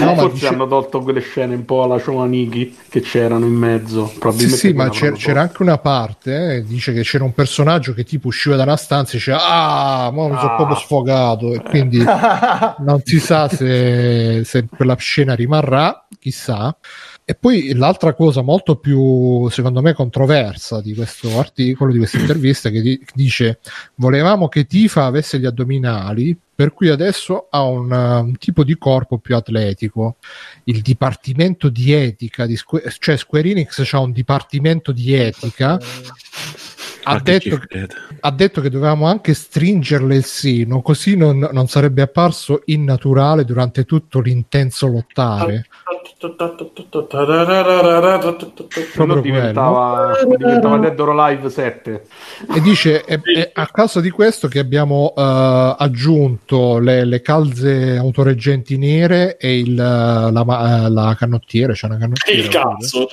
Ma 0.00 0.14
Forse 0.14 0.32
dice- 0.34 0.46
hanno 0.48 0.66
tolto 0.66 1.00
quelle 1.00 1.20
scene 1.20 1.54
un 1.54 1.64
po' 1.64 1.82
alla 1.82 1.98
Shomaniki 1.98 2.76
che 2.88 3.00
c'erano 3.00 3.44
in 3.46 3.52
mezzo. 3.54 4.12
Sì, 4.30 4.48
sì, 4.48 4.72
ma 4.72 4.88
c'era, 4.88 5.14
c'era 5.16 5.40
anche 5.42 5.62
una 5.62 5.78
parte, 5.78 6.56
eh, 6.56 6.64
dice 6.64 6.92
che 6.92 7.02
c'era 7.02 7.24
un 7.24 7.32
personaggio 7.34 7.92
che 7.94 8.04
tipo 8.04 8.28
usciva 8.28 8.56
da 8.56 8.62
una 8.64 8.76
stanza 8.76 9.12
e 9.12 9.16
diceva 9.16 9.38
ah, 9.48 10.10
ma 10.10 10.28
mi 10.28 10.36
sono 10.36 10.50
Ah. 10.52 10.56
proprio 10.56 10.76
sfogato 10.76 11.52
e 11.54 11.62
quindi 11.62 11.98
non 12.78 13.00
si 13.04 13.18
sa 13.20 13.48
se, 13.48 14.42
se 14.44 14.66
quella 14.74 14.96
scena 14.96 15.34
rimarrà, 15.34 16.06
chissà. 16.18 16.76
E 17.24 17.36
poi 17.36 17.72
l'altra 17.74 18.14
cosa 18.14 18.42
molto 18.42 18.76
più, 18.76 19.48
secondo 19.48 19.80
me, 19.80 19.92
controversa 19.92 20.80
di 20.80 20.92
questo 20.92 21.38
articolo, 21.38 21.92
di 21.92 21.98
questa 21.98 22.18
intervista, 22.18 22.68
che 22.68 22.80
di- 22.80 23.00
dice 23.14 23.60
volevamo 23.96 24.48
che 24.48 24.66
Tifa 24.66 25.04
avesse 25.04 25.38
gli 25.38 25.46
addominali, 25.46 26.36
per 26.54 26.74
cui 26.74 26.88
adesso 26.88 27.46
ha 27.50 27.62
un, 27.62 27.90
uh, 27.90 28.24
un 28.24 28.36
tipo 28.38 28.64
di 28.64 28.76
corpo 28.76 29.18
più 29.18 29.36
atletico. 29.36 30.16
Il 30.64 30.80
dipartimento 30.82 31.68
di 31.68 31.92
etica, 31.92 32.44
di 32.44 32.56
Sque- 32.56 32.82
cioè 32.98 33.16
Square 33.16 33.50
Enix 33.50 33.92
ha 33.92 33.98
un 34.00 34.12
dipartimento 34.12 34.92
di 34.92 35.14
etica. 35.14 35.78
Ha 37.04 37.20
che 37.20 37.38
detto, 37.38 37.58
crede? 37.58 37.94
ha 38.20 38.30
detto 38.30 38.60
che 38.60 38.70
dovevamo 38.70 39.06
anche 39.06 39.34
stringerle 39.34 40.14
il 40.14 40.24
seno, 40.24 40.82
così 40.82 41.16
non, 41.16 41.48
non 41.50 41.66
sarebbe 41.66 42.02
apparso 42.02 42.62
innaturale 42.66 43.44
durante 43.44 43.84
tutto 43.84 44.20
l'intenso 44.20 44.86
lottare. 44.86 45.66
Proprio 48.94 49.20
diventava, 49.20 50.14
diventava 50.24 50.78
Dead 50.78 51.00
or 51.00 51.18
Alive 51.18 51.50
7. 51.50 52.06
E 52.54 52.60
dice: 52.60 53.02
è, 53.02 53.20
è 53.20 53.50
a 53.52 53.66
causa 53.66 54.00
di 54.00 54.10
questo 54.10 54.46
che 54.46 54.60
abbiamo 54.60 55.12
eh, 55.16 55.74
aggiunto 55.78 56.78
le, 56.78 57.04
le 57.04 57.20
calze 57.20 57.96
autoreggenti 57.96 58.78
nere 58.78 59.36
e 59.36 59.58
il, 59.58 59.74
la, 59.74 60.28
eh, 60.28 60.90
la 60.90 61.16
canottiera. 61.18 61.72
C'è 61.72 61.86
una 61.86 61.98
canottiera 61.98 62.40
Il 62.40 62.48
cazzo, 62.48 63.08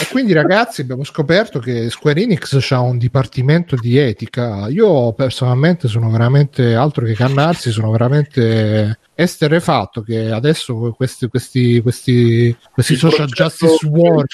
E 0.00 0.06
quindi, 0.10 0.32
ragazzi, 0.32 0.82
abbiamo 0.82 1.04
scoperto 1.04 1.58
che 1.58 1.90
Square 1.90 2.22
Enix 2.22 2.70
ha 2.70 2.80
un 2.80 2.96
dipartimento 2.96 3.76
di 3.76 3.98
etica. 3.98 4.68
Io 4.68 5.12
personalmente 5.12 5.88
sono 5.88 6.10
veramente 6.10 6.74
altro 6.74 7.04
che 7.04 7.14
cannarsi, 7.14 7.70
sono 7.70 7.90
veramente 7.90 8.99
esterefatto 9.22 10.00
che 10.00 10.30
adesso 10.30 10.94
questi, 10.96 11.28
questi, 11.28 11.80
questi, 11.82 12.56
questi 12.72 12.96
social 12.96 13.26
justice 13.26 13.86
warrior 13.86 14.26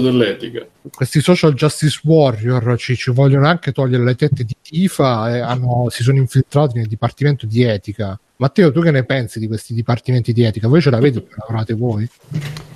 dell'etica. 0.00 0.66
questi 0.90 1.20
social 1.20 1.52
justice 1.52 2.00
warrior 2.04 2.76
ci, 2.78 2.96
ci 2.96 3.10
vogliono 3.10 3.46
anche 3.46 3.72
togliere 3.72 4.02
le 4.02 4.14
tette 4.14 4.44
di 4.44 4.56
Tifa 4.62 5.34
e 5.34 5.40
hanno- 5.40 5.88
si 5.90 6.02
sono 6.02 6.16
infiltrati 6.16 6.78
nel 6.78 6.86
dipartimento 6.86 7.44
di 7.44 7.62
etica. 7.62 8.18
Matteo, 8.36 8.72
tu 8.72 8.80
che 8.80 8.90
ne 8.90 9.04
pensi 9.04 9.38
di 9.38 9.46
questi 9.46 9.74
dipartimenti 9.74 10.32
di 10.32 10.42
etica? 10.42 10.68
Voi 10.68 10.80
ce 10.80 10.90
l'avete, 10.90 11.26
lavorate 11.36 11.74
voi? 11.74 12.08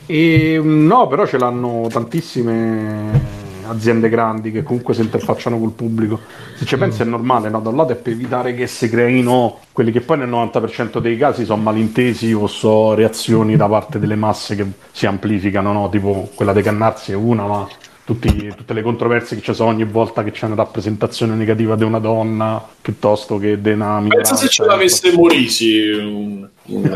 E, 0.05 0.59
mm, 0.60 0.86
no, 0.86 1.06
però 1.09 1.26
ce 1.26 1.38
l'hanno 1.38 1.88
tantissime 1.90 3.45
aziende 3.68 4.09
grandi 4.09 4.51
che 4.51 4.62
comunque 4.62 4.94
si 4.94 5.01
interfacciano 5.01 5.59
col 5.59 5.72
pubblico. 5.72 6.20
Se 6.56 6.64
ci 6.64 6.76
pensi 6.76 7.02
è 7.02 7.05
normale, 7.05 7.48
no? 7.48 7.60
Da 7.60 7.70
un 7.70 7.76
lato 7.76 7.93
è 7.93 7.97
per 7.97 8.12
evitare 8.12 8.55
che 8.55 8.66
si 8.66 8.88
creino 8.88 9.60
quelli 9.72 9.93
che 9.93 10.01
poi 10.01 10.18
nel 10.18 10.28
90% 10.28 10.98
dei 10.98 11.16
casi 11.16 11.44
sono 11.44 11.62
malintesi 11.62 12.32
o 12.32 12.47
so 12.47 12.94
reazioni 12.94 13.56
da 13.56 13.68
parte 13.68 13.98
delle 13.98 14.16
masse 14.16 14.56
che 14.56 14.66
si 14.93 15.06
amplificano, 15.06 15.72
no? 15.72 15.88
Tipo 15.88 16.30
quella 16.34 16.52
dei 16.52 16.62
cannarsi 16.62 17.12
è 17.12 17.14
una, 17.14 17.47
ma 17.47 17.68
tutti- 18.05 18.52
tutte 18.56 18.72
le 18.72 18.82
controversie 18.82 19.36
che 19.36 19.43
ci 19.43 19.52
sono 19.52 19.70
ogni 19.70 19.84
volta 19.84 20.22
che 20.22 20.30
c'è 20.30 20.47
una 20.47 20.55
rappresentazione 20.55 21.34
negativa 21.34 21.74
di 21.74 21.82
una 21.82 21.98
donna 21.98 22.64
piuttosto 22.80 23.36
che 23.36 23.60
di 23.60 23.70
una 23.70 24.02
Pensa 24.06 24.36
se 24.36 24.48
ce 24.48 24.64
l'avesse 24.64 25.12
Morisi. 25.12 26.55
Un- 26.68 26.90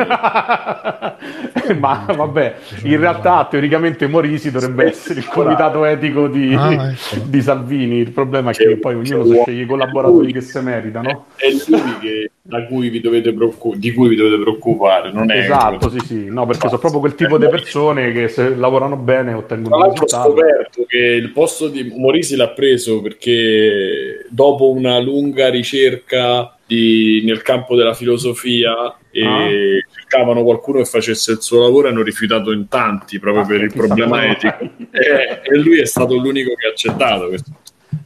Ma 1.79 2.05
vabbè, 2.15 2.55
in 2.85 2.99
realtà 2.99 3.47
teoricamente 3.49 4.07
Morisi 4.09 4.51
dovrebbe 4.51 4.87
essere 4.87 5.21
il 5.21 5.27
comitato 5.29 5.85
etico 5.85 6.27
di, 6.27 6.55
Ah, 6.55 6.91
ecco. 6.91 7.23
di 7.27 7.41
Salvini. 7.43 7.99
Il 7.99 8.11
problema 8.11 8.51
è 8.51 8.55
che 8.55 8.77
poi 8.77 8.95
ognuno 8.95 9.25
si 9.25 9.41
sceglie 9.43 9.63
i 9.63 9.67
collaboratori 9.67 10.33
che 10.33 10.41
si 10.41 10.59
meritano. 10.61 11.27
È 11.37 11.47
lui 11.69 11.99
che, 12.01 12.31
da 12.43 12.65
cui 12.67 12.89
vi 12.89 13.01
dovete 13.01 13.33
preoccu- 13.33 13.77
di 13.77 13.93
cui 13.93 14.09
vi 14.09 14.17
dovete 14.17 14.41
preoccupare, 14.43 15.13
non 15.13 15.31
è 15.31 15.39
Esatto, 15.39 15.89
sì, 15.91 15.99
sì, 16.01 16.27
no, 16.29 16.47
perché 16.47 16.67
sono 16.69 16.81
proprio 16.81 17.01
quel 17.01 17.15
tipo 17.15 17.39
di 17.39 17.49
persone 17.49 18.13
che 18.13 18.29
se 18.29 18.55
lavorano 18.57 18.97
bene 18.97 19.33
ottengono 19.33 19.69
Tra 19.77 19.77
un 19.77 19.83
l'altro 19.95 20.05
ho 20.05 20.23
scoperto 20.25 20.85
che 20.87 20.99
il 20.99 21.31
posto 21.31 21.69
di 21.69 21.93
Morisi 21.97 22.35
l'ha 22.37 22.49
preso 22.49 23.01
perché 23.01 24.27
dopo 24.29 24.71
una 24.71 24.99
lunga 24.99 25.49
ricerca 25.49 26.55
di- 26.75 27.23
nel 27.25 27.43
campo 27.43 27.75
della 27.75 27.95
filosofia 27.95 28.97
e 29.11 29.25
Ah. 29.25 29.49
cercavano 29.93 30.45
qualcuno 30.45 30.79
che 30.79 30.85
facesse 30.85 31.33
il 31.33 31.43
suo 31.43 31.61
lavoro 31.63 31.89
e 31.89 31.91
hanno 31.91 32.03
rifiutato 32.03 32.53
in 32.53 32.69
tanti 32.69 33.19
proprio 33.19 33.43
Ah, 33.43 33.47
per 33.47 33.61
il 33.63 33.73
problema 33.73 34.25
etico 34.25 34.63
e, 34.93 35.41
e 35.43 35.57
lui 35.59 35.81
è 35.81 35.85
stato 35.87 36.15
l'unico 36.15 36.55
che 36.55 36.69
ha 36.69 36.71
accettato 36.71 37.27
questo. 37.27 37.51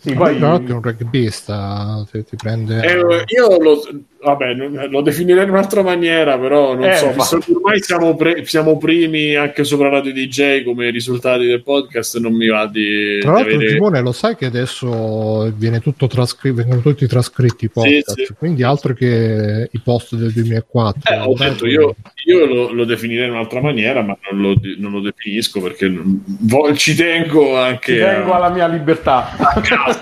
Sì, 0.05 0.13
Poi, 0.13 0.39
l'altro 0.39 0.75
è 0.75 0.77
un 0.77 0.83
rugbista, 0.83 2.05
se 2.11 2.25
ti 2.25 2.37
prende... 2.37 2.83
Eh, 2.85 2.97
io 2.99 3.59
lo, 3.59 3.83
vabbè, 4.23 4.55
lo 4.89 5.01
definirei 5.01 5.45
in 5.45 5.51
un'altra 5.51 5.83
maniera, 5.83 6.39
però 6.39 6.75
non 6.75 6.85
Eh, 6.85 6.95
so, 6.97 7.07
ma- 7.07 7.13
visto 7.15 7.39
che 7.39 7.53
ormai 7.55 7.81
siamo, 7.83 8.15
pre- 8.15 8.45
siamo 8.45 8.77
primi 8.77 9.35
anche 9.35 9.65
sopra 9.65 9.89
Radio 9.89 10.13
DJ 10.13 10.63
come 10.63 10.91
risultati 10.91 11.47
del 11.47 11.63
podcast, 11.63 12.19
non 12.19 12.35
mi 12.35 12.49
va 12.49 12.67
di, 12.67 13.19
Tra 13.23 13.31
di 13.31 13.37
l'altro, 13.37 13.55
avere... 13.55 13.71
Simone, 13.71 14.01
lo 14.03 14.13
sai 14.13 14.37
che 14.37 14.45
adesso 14.45 15.51
viene 15.57 15.81
tutto 15.81 16.07
trascritto, 16.07 16.57
vengono 16.57 16.81
tutti 16.83 17.07
trascritti 17.07 17.65
i 17.65 17.71
podcast, 17.71 18.13
Sì, 18.15 18.25
sì. 18.27 18.35
quindi 18.37 18.63
altro 18.63 18.93
che 18.93 19.69
i 19.73 19.81
post 19.83 20.17
del 20.17 20.33
2004. 20.33 21.15
Eh, 21.15 21.19
ho 21.19 21.35
detto, 21.35 21.67
io, 21.67 21.95
io 22.27 22.45
lo, 22.45 22.73
lo 22.73 22.85
definirei 22.85 23.25
in 23.27 23.33
un'altra 23.33 23.63
maniera, 23.63 24.03
ma 24.03 24.17
non 24.31 24.41
lo, 24.43 24.55
non 24.79 24.93
lo 24.93 25.01
definisco 25.01 25.63
perché 25.63 25.89
non- 25.89 26.23
vo- 26.41 26.75
ci 26.75 26.95
tengo 26.95 27.57
anche 27.57 27.93
ci 27.95 27.99
tengo 27.99 28.33
a, 28.33 28.37
alla 28.37 28.51
mia 28.51 28.67
libertà. 28.69 29.31
a 29.37 29.61
casa. 29.63 29.93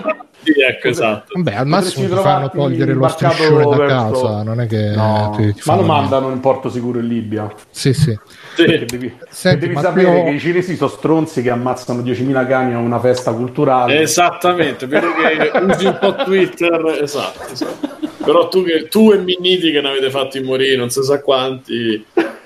Sì, 0.43 0.51
ecco, 0.61 0.89
esatto. 0.89 1.31
Vabbè, 1.35 1.55
al 1.55 1.67
massimo 1.67 2.05
ti 2.13 2.21
fanno 2.21 2.49
togliere 2.49 2.93
lo 2.93 3.07
striscione 3.07 3.63
da 3.63 3.77
verso- 3.77 4.21
casa, 4.21 4.43
non 4.43 4.59
è 4.59 4.67
che 4.67 4.89
No, 4.93 5.33
ti- 5.37 5.53
ti 5.53 5.61
ma 5.65 5.75
lo 5.75 5.83
mandano 5.83 6.29
in 6.31 6.39
porto 6.41 6.69
sicuro 6.69 6.99
in 6.99 7.07
Libia. 7.07 7.49
Sì, 7.69 7.93
sì. 7.93 8.17
Sì. 8.55 8.65
Che 8.65 8.85
devi, 8.85 9.17
Senti, 9.29 9.67
devi 9.67 9.79
sapere 9.79 10.23
che 10.25 10.29
i 10.31 10.39
cinesi 10.39 10.75
sono 10.75 10.89
stronzi 10.89 11.41
che 11.41 11.49
ammazzano 11.49 12.01
10.000 12.01 12.45
cani 12.45 12.73
a 12.73 12.77
una 12.77 12.99
festa 12.99 13.31
culturale. 13.31 14.01
Esattamente, 14.01 14.85
vedo 14.85 15.07
che 15.13 15.57
usi 15.59 15.85
un 15.85 15.97
po' 15.99 16.13
Twitter, 16.25 16.99
esatto, 17.01 17.51
esatto. 17.51 17.89
Però 18.23 18.47
tu, 18.49 18.63
che, 18.63 18.87
tu 18.89 19.11
e 19.11 19.17
Minniti 19.19 19.71
che 19.71 19.79
ne 19.81 19.89
avete 19.89 20.09
fatti 20.09 20.41
morire 20.41 20.75
non 20.75 20.89
si 20.89 21.01
sa 21.03 21.21
quanti, 21.21 22.05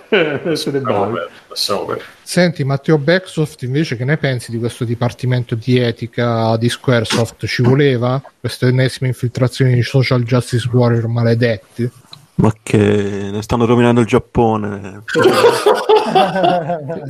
Perdere, 0.10 1.30
lasciamo 1.48 1.86
perdere. 1.86 2.06
Senti, 2.22 2.64
Matteo 2.64 2.98
Backsoft, 2.98 3.62
invece, 3.64 3.96
che 3.96 4.06
ne 4.06 4.18
pensi 4.18 4.52
di 4.52 4.60
questo 4.60 4.84
dipartimento 4.84 5.56
di 5.56 5.78
etica 5.78 6.56
di 6.58 6.70
Squaresoft? 6.70 7.46
Ci 7.46 7.62
voleva 7.62 8.22
queste 8.40 8.68
ennesime 8.68 9.10
infiltrazioni 9.10 9.74
di 9.74 9.84
social 9.84 10.24
justice 10.24 10.70
warrior 10.72 11.08
maledetti? 11.08 11.90
Ma 12.38 12.54
che 12.62 13.30
ne 13.32 13.42
stanno 13.42 13.66
rovinando 13.66 14.02
il 14.02 14.08
Giappone. 14.08 15.04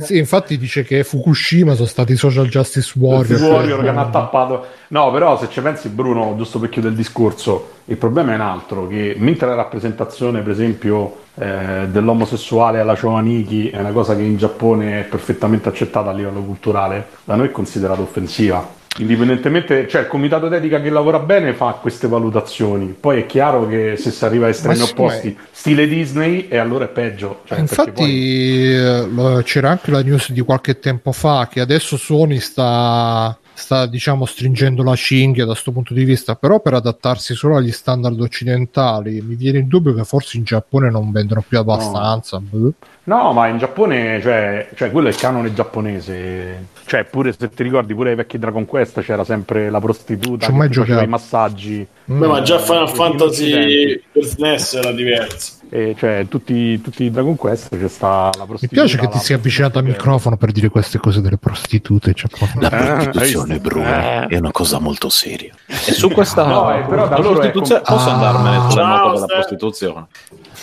Sì, 0.00 0.18
infatti 0.18 0.58
dice 0.58 0.82
che 0.82 1.04
Fukushima 1.04 1.74
sono 1.74 1.86
stati 1.86 2.12
i 2.12 2.16
social 2.16 2.48
justice 2.48 2.92
warrior. 2.98 3.40
Warrior 3.40 3.82
che 3.82 3.88
hanno 3.88 4.10
tappato. 4.10 4.66
No, 4.88 5.10
però 5.12 5.38
se 5.38 5.48
ci 5.48 5.60
pensi, 5.60 5.88
Bruno, 5.88 6.34
giusto 6.36 6.58
per 6.58 6.68
chiudere 6.68 6.92
il 6.92 6.98
discorso, 6.98 7.70
il 7.86 7.96
problema 7.96 8.32
è 8.32 8.34
un 8.34 8.40
altro: 8.40 8.86
che 8.88 9.14
mentre 9.18 9.46
la 9.46 9.54
rappresentazione, 9.54 10.40
per 10.40 10.52
esempio, 10.52 11.18
eh, 11.36 11.86
dell'omosessuale 11.88 12.80
alla 12.80 12.96
Ciovaniki 12.96 13.70
è 13.70 13.78
una 13.78 13.92
cosa 13.92 14.16
che 14.16 14.22
in 14.22 14.36
Giappone 14.36 15.00
è 15.00 15.04
perfettamente 15.04 15.68
accettata 15.68 16.10
a 16.10 16.12
livello 16.12 16.42
culturale, 16.42 17.06
da 17.24 17.36
noi 17.36 17.48
è 17.48 17.50
considerata 17.50 18.00
offensiva. 18.00 18.76
Indipendentemente, 18.98 19.86
cioè 19.86 20.00
il 20.02 20.06
comitato 20.08 20.48
d'etica 20.48 20.80
che 20.80 20.90
lavora 20.90 21.20
bene 21.20 21.52
fa 21.54 21.78
queste 21.80 22.08
valutazioni. 22.08 22.96
Poi 22.98 23.20
è 23.20 23.26
chiaro 23.26 23.68
che 23.68 23.96
se 23.96 24.10
si 24.10 24.24
arriva 24.24 24.46
a 24.46 24.48
estremi 24.48 24.80
opposti, 24.80 25.36
stile 25.52 25.86
Disney, 25.86 26.48
e 26.48 26.56
allora 26.56 26.86
è 26.86 26.88
peggio. 26.88 27.42
Cioè, 27.44 27.58
Infatti 27.60 27.90
poi- 27.92 28.74
eh, 28.74 29.42
c'era 29.44 29.70
anche 29.70 29.90
la 29.92 30.02
news 30.02 30.32
di 30.32 30.40
qualche 30.40 30.80
tempo 30.80 31.12
fa 31.12 31.48
che 31.48 31.60
adesso 31.60 31.96
Sony 31.96 32.40
sta, 32.40 33.38
sta 33.54 33.86
diciamo 33.86 34.24
stringendo 34.24 34.82
la 34.82 34.96
cinghia 34.96 35.44
da 35.44 35.52
questo 35.52 35.70
punto 35.70 35.94
di 35.94 36.02
vista, 36.04 36.34
però 36.34 36.58
per 36.58 36.74
adattarsi 36.74 37.34
solo 37.34 37.56
agli 37.56 37.72
standard 37.72 38.20
occidentali 38.20 39.20
mi 39.20 39.36
viene 39.36 39.58
il 39.58 39.66
dubbio 39.66 39.94
che 39.94 40.02
forse 40.02 40.38
in 40.38 40.44
Giappone 40.44 40.90
non 40.90 41.12
vendono 41.12 41.44
più 41.46 41.58
abbastanza. 41.58 42.40
boh. 42.40 42.72
No, 43.04 43.32
ma 43.32 43.46
in 43.46 43.58
Giappone, 43.58 44.20
cioè, 44.20 44.68
cioè, 44.74 44.90
quello 44.90 45.06
è 45.06 45.10
il 45.10 45.16
canone 45.16 45.54
giapponese. 45.54 46.76
Cioè, 46.88 47.04
pure 47.04 47.34
se 47.38 47.50
ti 47.50 47.62
ricordi, 47.62 47.92
pure 47.94 48.08
ai 48.10 48.16
vecchi 48.16 48.38
Dragon 48.38 48.64
Quest 48.64 49.02
c'era 49.02 49.22
sempre 49.22 49.68
la 49.68 49.78
prostituta 49.78 50.46
Ci 50.46 50.50
ho 50.50 50.54
che 50.54 50.58
mai 50.58 50.72
faceva 50.72 51.02
i 51.02 51.06
massaggi. 51.06 51.86
Mm. 52.10 52.18
Beh, 52.18 52.26
ma 52.26 52.40
già 52.40 52.58
Final 52.58 52.88
Fantasy 52.88 54.02
per 54.10 54.24
SNES 54.24 54.72
era 54.72 54.92
diverso. 54.92 55.57
E 55.70 55.94
cioè, 55.98 56.24
tutti, 56.28 56.80
tutti 56.80 57.04
i 57.04 57.10
Dragon 57.10 57.36
Quest 57.36 57.76
c'è 57.78 57.88
sta 57.88 58.30
la 58.34 58.40
Mi 58.40 58.46
prostituta. 58.46 58.80
piace 58.80 58.96
che 58.98 59.08
ti 59.08 59.18
sia 59.18 59.36
avvicinato 59.36 59.78
al 59.78 59.84
microfono 59.84 60.36
per 60.38 60.50
dire 60.50 60.68
queste 60.70 60.98
cose 60.98 61.20
delle 61.20 61.36
prostitute. 61.36 62.14
cioè, 62.14 62.30
La 62.58 62.68
Eh, 62.70 62.86
prostituzione, 62.94 63.54
visto? 63.58 63.68
Bruno, 63.68 63.86
Eh. 63.88 64.26
è 64.28 64.36
una 64.38 64.50
cosa 64.50 64.78
molto 64.78 65.08
seria. 65.10 65.52
E 65.66 65.92
su 65.92 66.08
questa 66.10 66.46
No, 66.46 66.74
eh, 66.74 66.82
però 66.82 67.06
da 67.08 67.18
loro 67.18 67.34
prostituzione 67.34 67.82
com- 67.84 67.94
posso 67.96 68.08
Ah. 68.08 68.12
andarmene 68.14 68.60
sul 68.62 68.70
Ciao, 68.70 68.96
noto 68.96 69.12
della 69.14 69.26
prostituzione. 69.26 70.06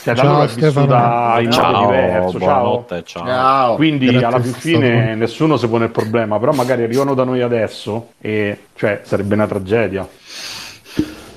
Cioè, 0.03 0.14
da 0.15 0.22
Ciao, 0.22 0.48
Stefano. 0.48 0.86
vissuta 0.86 1.36
in 1.40 1.45
modo 1.45 1.52
Ciao, 1.52 1.86
diverso. 1.86 2.30
Ciao. 2.32 2.40
buonanotte, 2.40 3.03
ciao. 3.06 3.26
Ciao. 3.26 3.76
Quindi 3.76 4.06
Grazie, 4.07 4.26
alla 4.26 4.40
fine 4.41 5.15
nessuno 5.15 5.57
si 5.57 5.68
pone 5.68 5.86
il 5.86 5.91
problema, 5.91 6.40
però 6.40 6.52
magari 6.52 6.84
arrivano 6.84 7.14
da 7.14 7.23
noi 7.23 7.41
adesso 7.41 8.10
e 8.19 8.60
cioè 8.76 9.02
sarebbe 9.03 9.36
una 9.36 9.45
tragedia. 9.48 10.07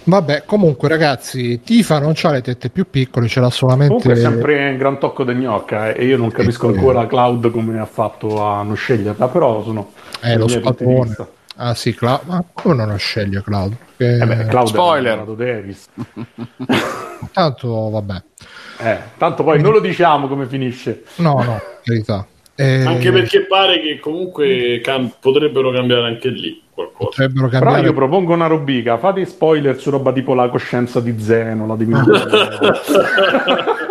Vabbè, 0.09 0.45
comunque 0.47 0.89
ragazzi, 0.89 1.61
Tifa 1.63 1.99
non 1.99 2.13
c'ha 2.15 2.31
le 2.31 2.41
tette 2.41 2.71
più 2.71 2.89
piccole, 2.89 3.29
ce 3.29 3.41
l'ha 3.41 3.51
solamente... 3.51 3.93
Comunque 3.95 4.15
è 4.15 4.17
sempre 4.17 4.71
un 4.71 4.79
gran 4.79 4.99
tocco 4.99 5.23
di 5.23 5.35
gnocca 5.35 5.91
eh, 5.93 6.01
e 6.01 6.07
io 6.07 6.17
non 6.17 6.31
capisco 6.31 6.71
Eh, 6.71 6.77
ancora 6.77 7.07
Cloud 7.07 7.51
come 7.51 7.79
ha 7.79 7.85
fatto 7.85 8.43
a 8.43 8.63
non 8.63 8.75
sceglierla, 8.75 9.29
però 9.29 9.63
sono 9.63 9.93
Eh, 10.23 10.37
lo 10.39 10.47
vista. 10.47 11.29
Ah 11.57 11.75
sì, 11.75 11.95
Cloud. 11.95 12.21
Ma 12.25 12.43
come 12.53 12.75
non 12.75 12.89
lo 12.89 12.97
sceglie 12.97 13.43
Cloud? 13.43 13.75
Perché- 13.97 14.23
Eh 14.25 14.27
beh, 14.27 14.45
Cloud 14.47 14.69
Spoiler. 14.69 15.25
Davis. 15.25 15.89
Tanto 17.33 17.91
vabbè. 17.91 18.23
Eh, 18.79 18.99
tanto 19.19 19.43
poi 19.43 19.61
non 19.61 19.73
lo 19.73 19.81
diciamo 19.81 20.27
come 20.29 20.47
finisce. 20.47 21.03
No, 21.17 21.43
no, 21.43 21.61
carità. 21.83 22.25
Eh, 22.61 22.85
Anche 22.85 23.13
perché 23.13 23.43
pare 23.43 23.81
che 23.81 24.01
comunque 24.01 24.81
cam- 24.83 25.13
potrebbero 25.21 25.71
cambiare 25.71 26.09
anche 26.09 26.29
lì 26.29 26.61
qualcosa. 26.75 27.11
potrebbero 27.11 27.47
Però 27.47 27.61
cambiare 27.61 27.87
io 27.87 27.93
propongo 27.93 28.33
una 28.33 28.49
rubrica, 28.49 28.99
fate 28.99 29.25
spoiler 29.27 29.79
su 29.79 29.91
roba 29.91 30.11
tipo 30.13 30.35
la 30.35 30.49
coscienza 30.49 30.99
di 30.99 31.21
Zeno, 31.21 31.69
la 31.69 31.77
divinità. 31.77 32.03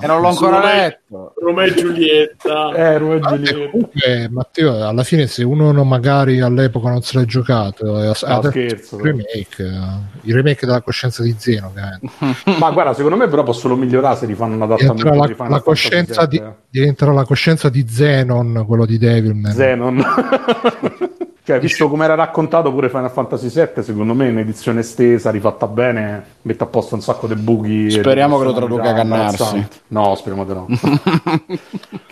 E 0.00 0.06
non 0.06 0.20
l'ho 0.20 0.28
ancora 0.28 0.62
letto. 0.64 1.32
Romeo 1.40 1.66
e 1.66 1.74
Giulietta. 1.74 2.72
eh, 2.74 2.98
Romeo 2.98 3.14
e 3.14 3.16
Eh, 3.18 3.20
Giulietta. 3.44 3.70
comunque, 3.70 4.28
Matteo, 4.30 4.86
alla 4.86 5.02
fine 5.02 5.26
se 5.26 5.42
uno 5.44 5.72
non- 5.72 5.86
magari 5.88 6.40
all'epoca 6.40 6.88
non 6.90 7.02
se 7.02 7.18
l'ha 7.18 7.24
giocato, 7.24 7.96
eh, 8.00 8.06
adesso 8.06 8.42
scherzo, 8.50 8.96
il 8.96 9.02
remake, 9.02 9.62
eh, 9.62 10.18
il 10.22 10.34
remake 10.34 10.66
della 10.66 10.80
coscienza 10.82 11.22
di 11.22 11.34
Zeno, 11.38 11.68
ovviamente. 11.68 12.06
Ma 12.58 12.70
guarda, 12.70 12.94
secondo 12.94 13.16
me 13.16 13.28
però 13.28 13.42
possono 13.42 13.74
migliorare 13.76 14.16
se 14.16 14.26
rifanno 14.26 14.54
un 14.54 14.62
adattamento 14.62 15.14
la, 15.14 15.26
Final 15.26 15.50
la 15.50 15.60
coscienza 15.60 16.26
di, 16.26 16.42
diventerà 16.70 17.12
la 17.12 17.24
coscienza 17.24 17.68
di 17.68 17.86
Zenon, 17.88 18.64
quello 18.66 18.84
di 18.86 18.98
Devilman. 18.98 19.52
Zenon. 19.52 20.04
cioè, 21.48 21.60
visto 21.60 21.88
come 21.88 22.04
era 22.04 22.14
raccontato 22.14 22.70
pure 22.70 22.90
Final 22.90 23.10
Fantasy 23.10 23.48
VII, 23.48 23.82
secondo 23.82 24.12
me 24.12 24.28
in 24.28 24.36
edizione 24.36 24.80
estesa, 24.80 25.30
rifatta 25.30 25.66
bene, 25.66 26.22
mette 26.42 26.62
a 26.62 26.66
posto 26.66 26.94
un 26.94 27.00
sacco 27.00 27.26
di 27.26 27.36
buchi. 27.36 27.90
Speriamo 27.90 28.36
che 28.38 28.44
lo 28.44 28.52
traduca 28.52 28.82
personalità 28.92 29.44
Cannarsi. 29.44 29.68
No, 29.88 30.14
speriamo 30.14 30.44
di 30.44 30.52
no. 30.52 30.66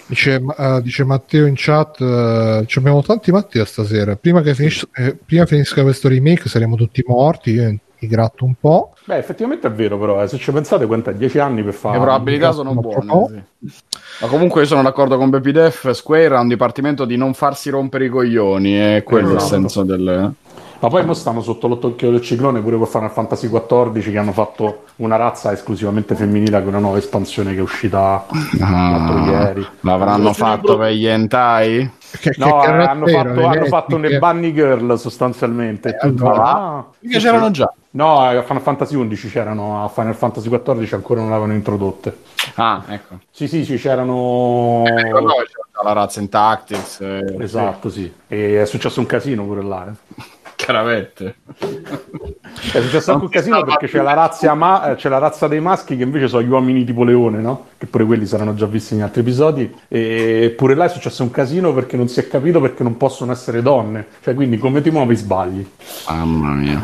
Dice, 0.09 0.41
eh, 0.57 0.81
dice 0.83 1.05
Matteo 1.05 1.47
in 1.47 1.55
chat, 1.57 2.01
eh, 2.01 2.63
ci 2.67 2.79
abbiamo 2.79 3.03
tanti 3.03 3.31
Matteo 3.33 3.65
stasera. 3.65 4.17
Prima 4.17 4.41
che 4.41 4.55
finis- 4.55 4.89
eh, 4.95 5.17
prima 5.17 5.45
finisca 5.45 5.83
questo 5.83 6.09
remake 6.09 6.49
saremo 6.49 6.77
tutti 6.77 7.05
morti. 7.07 7.51
Io 7.51 7.77
mi 7.99 8.09
gratto 8.09 8.45
un 8.45 8.55
po'. 8.61 8.93
Beh, 9.05 9.17
effettivamente 9.19 9.67
è 9.67 9.71
vero, 9.71 9.99
però, 9.99 10.23
eh, 10.23 10.29
se 10.29 10.37
ci 10.39 10.53
pensate, 10.53 10.87
quanto 10.87 11.11
è? 11.11 11.15
10 11.15 11.39
anni 11.39 11.63
per 11.63 11.73
fare. 11.75 11.97
Le 11.99 12.03
probabilità 12.05 12.53
sono 12.53 12.75
buone. 12.75 13.47
sì. 13.61 13.73
Ma 14.21 14.29
comunque 14.29 14.63
io 14.63 14.67
sono 14.67 14.83
d'accordo 14.83 15.17
con 15.17 15.31
Baby 15.31 15.53
Def. 15.53 15.91
Square 15.91 16.37
ha 16.37 16.41
un 16.41 16.49
dipartimento 16.49 17.05
di 17.05 17.17
non 17.17 17.35
farsi 17.35 17.71
rompere 17.71 18.07
i 18.07 18.09
coglioni. 18.09 18.73
È 18.75 19.03
quello 19.05 19.31
il 19.31 19.37
Esatto. 19.37 19.53
senso 19.53 19.83
del. 19.83 20.33
Ma 20.79 20.89
poi 20.89 21.07
mo 21.07 21.15
stanno 21.15 21.41
sotto 21.41 21.69
l'occhio 21.69 22.11
del 22.11 22.21
ciclone 22.21 22.61
pure 22.61 22.77
con 22.77 22.87
Final 22.87 23.11
Fantasy 23.11 23.49
XIV 23.49 24.11
che 24.11 24.19
hanno 24.19 24.33
fatto 24.33 24.83
una 24.97 25.17
razza 25.17 25.51
esclusivamente 25.51 26.15
femminile 26.15 26.59
con 26.59 26.69
una 26.69 26.79
nuova 26.81 26.99
espansione 26.99 27.53
che 27.55 27.61
è 27.61 27.63
uscita 27.63 28.27
Ah, 28.61 29.25
ieri. 29.27 29.67
l'avranno 29.81 30.35
fatto 30.35 30.77
per 30.77 30.93
gli 30.93 31.07
hentai? 31.07 31.91
Che, 32.21 32.35
No, 32.37 32.61
che 32.61 32.67
eh, 32.67 32.85
hanno 32.85 33.07
fatto, 33.07 33.29
hanno 33.47 33.53
le 33.63 33.67
fatto 33.69 33.97
le 33.97 34.19
bunny 34.19 34.53
girl 34.53 34.99
sostanzialmente. 34.99 35.89
Eh, 35.89 36.09
Tutto- 36.09 36.25
allora. 36.27 36.45
Ah, 36.45 36.85
Mica 37.01 37.19
c'erano 37.21 37.51
già. 37.51 37.73
No, 37.97 38.21
a 38.21 38.43
Final 38.43 38.61
Fantasy 38.63 39.09
XI 39.09 39.29
c'erano, 39.31 39.83
a 39.83 39.89
Final 39.89 40.15
Fantasy 40.15 40.51
XIV 40.51 40.93
ancora 40.93 41.21
non 41.21 41.31
l'avevano 41.31 41.55
introdotte. 41.55 42.19
Ah, 42.57 42.85
ecco. 42.89 43.21
Sì, 43.31 43.49
sì, 43.49 43.65
sì, 43.65 43.77
c'erano... 43.77 44.83
Eh, 44.85 45.03
no, 45.11 45.21
c'era 45.21 45.83
la 45.83 45.93
razza 45.93 46.21
in 46.21 46.29
Tactics. 46.29 47.01
eh, 47.01 47.37
Esatto, 47.39 47.89
sì. 47.89 48.13
E 48.29 48.61
è 48.61 48.67
successo 48.67 49.01
un 49.01 49.07
casino 49.07 49.45
pure 49.45 49.63
là. 49.63 49.87
eh. 49.89 50.23
Chiaramente. 50.57 51.37
È 51.59 52.81
successo 52.81 53.13
anche 53.13 53.25
un 53.25 53.31
casino 53.31 53.63
perché 53.65 53.87
c'è 53.87 54.03
la, 54.03 54.13
razza 54.13 54.53
ma- 54.55 54.91
eh, 54.91 54.95
c'è 54.97 55.09
la 55.09 55.19
razza 55.19 55.49
dei 55.49 55.61
maschi 55.61 55.97
che 55.97 56.03
invece 56.03 56.29
sono 56.29 56.43
gli 56.43 56.49
uomini 56.51 56.85
tipo 56.85 57.03
leone, 57.03 57.39
no? 57.41 57.67
Che 57.79 57.87
pure 57.87 58.05
quelli 58.05 58.27
saranno 58.27 58.55
già 58.55 58.67
visti 58.67 58.93
in 58.95 59.03
altri 59.05 59.21
episodi. 59.23 59.75
E 59.89 60.53
pure 60.55 60.75
là 60.75 60.85
è 60.85 60.89
successo 60.89 61.23
un 61.23 61.31
casino 61.31 61.73
perché 61.73 61.97
non 61.97 62.09
si 62.09 62.21
è 62.21 62.29
capito 62.29 62.61
perché 62.61 62.83
non 62.83 62.99
possono 62.99 63.33
essere 63.33 63.63
donne. 63.63 64.07
Cioè, 64.23 64.35
quindi 64.35 64.59
come 64.59 64.83
ti 64.83 64.91
muovi 64.91 65.17
sbagli. 65.17 65.67
Mamma 66.09 66.53
mia. 66.53 66.83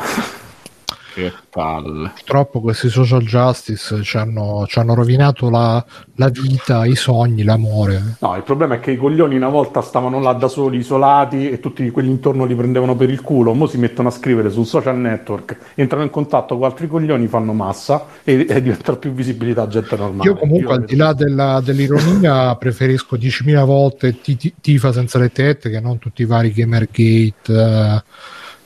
Che 1.15 1.33
palle. 1.51 2.13
Purtroppo 2.15 2.61
questi 2.61 2.89
social 2.89 3.23
justice 3.23 4.03
ci 4.03 4.17
hanno, 4.17 4.65
ci 4.67 4.79
hanno 4.79 4.95
rovinato 4.95 5.51
la, 5.51 5.85
la 6.17 6.29
vita, 6.31 6.87
i 6.87 6.95
sogni, 6.95 7.43
l'amore. 7.43 8.17
No, 8.21 8.35
il 8.37 8.43
problema 8.43 8.77
è 8.77 8.81
che 8.81 8.93
i 8.93 8.97
coglioni 8.97 9.37
una 9.37 9.49
volta 9.51 9.83
stavano 9.83 10.21
là 10.21 10.33
da 10.33 10.49
soli, 10.49 10.79
isolati, 10.79 11.51
e 11.51 11.61
tutti 11.61 11.89
quelli 11.91 12.09
intorno 12.11 12.45
li 12.45 12.55
prendevano 12.55 12.97
per 12.97 13.11
il 13.11 13.21
culo. 13.21 13.53
Mo 13.53 13.67
si 13.67 13.77
mettono 13.79 14.09
a 14.09 14.11
scrivere 14.11 14.51
sul 14.51 14.65
social 14.65 14.97
network, 14.97 15.57
entrano 15.75 16.05
in 16.05 16.11
contatto 16.11 16.57
con 16.57 16.65
altri 16.65 16.89
coglioni, 16.89 17.27
fanno 17.27 17.53
massa 17.53 18.07
e, 18.25 18.47
e 18.49 18.63
diventa 18.63 18.97
più 18.97 19.13
visibilità 19.13 19.63
a 19.63 19.69
gente 19.69 19.95
normale. 19.97 20.31
Io 20.31 20.37
comunque 20.37 20.75
Io- 20.75 20.81
al 20.81 20.85
di 20.85 20.97
là 20.97 21.13
della- 21.13 21.61
dell'ironia 21.63 22.55
preferisco 22.57 23.17
10.000 23.17 23.65
volte 23.65 24.21
ti- 24.21 24.37
ti- 24.37 24.55
Tifa 24.61 24.93
senza 24.93 25.19
le 25.19 25.31
tette 25.31 25.69
che 25.69 25.81
non 25.81 25.99
tutti 25.99 26.23
i 26.23 26.27
vari 26.27 26.53
Gamergate, 26.53 27.33
eh, 27.49 28.03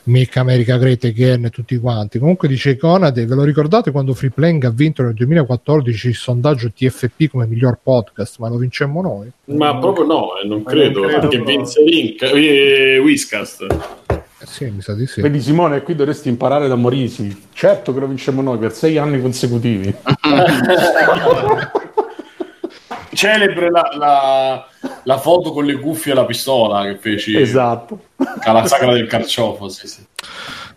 Make 0.06 0.38
America 0.38 0.76
Great 0.76 1.04
Again 1.04 1.46
e 1.46 1.50
tutti 1.50 1.76
quanti. 1.78 2.18
Comunque 2.18 2.48
dice 2.48 2.76
Conade, 2.76 3.26
ve 3.26 3.34
lo 3.34 3.42
ricordate 3.42 3.90
quando 3.90 4.14
Free 4.14 4.30
Playing 4.30 4.64
ha 4.64 4.70
vinto 4.70 5.02
nel 5.02 5.14
2014 5.14 6.08
il 6.08 6.14
sondaggio 6.14 6.70
TFP 6.70 7.28
come 7.28 7.46
miglior 7.46 7.78
podcast, 7.82 8.38
ma 8.38 8.48
lo 8.48 8.56
vincemmo 8.56 9.02
noi? 9.02 9.30
Ma 9.46 9.76
proprio 9.78 10.04
no, 10.04 10.28
eh, 10.42 10.46
non 10.46 10.62
credo, 10.62 11.02
credo 11.02 11.20
perché 11.20 11.36
proprio. 11.36 11.56
vinse 11.56 11.82
Link, 11.82 12.22
eh, 12.22 12.98
Whiscast. 12.98 13.66
Eh 14.08 14.46
sì, 14.46 14.70
mi 14.70 14.80
sa 14.80 14.94
di 14.94 15.06
sì. 15.06 15.20
Vedi 15.20 15.40
Simone, 15.40 15.82
qui 15.82 15.94
dovresti 15.94 16.28
imparare 16.28 16.68
da 16.68 16.76
Morisi. 16.76 17.44
Certo 17.52 17.92
che 17.92 18.00
lo 18.00 18.06
vincemmo 18.06 18.42
noi 18.42 18.58
per 18.58 18.72
sei 18.72 18.98
anni 18.98 19.20
consecutivi. 19.20 19.94
Celebre 23.16 23.70
la, 23.70 23.88
la- 23.96 24.66
la 25.04 25.18
foto 25.18 25.52
con 25.52 25.64
le 25.64 25.78
cuffie 25.80 26.12
e 26.12 26.14
la 26.14 26.26
pistola 26.26 26.84
che 26.84 26.96
feci 26.96 27.36
esatto. 27.40 28.00
alla 28.40 28.66
sagra 28.66 28.92
del 28.92 29.06
carciofo. 29.06 29.68
Sì, 29.68 29.86
sì. 29.88 30.04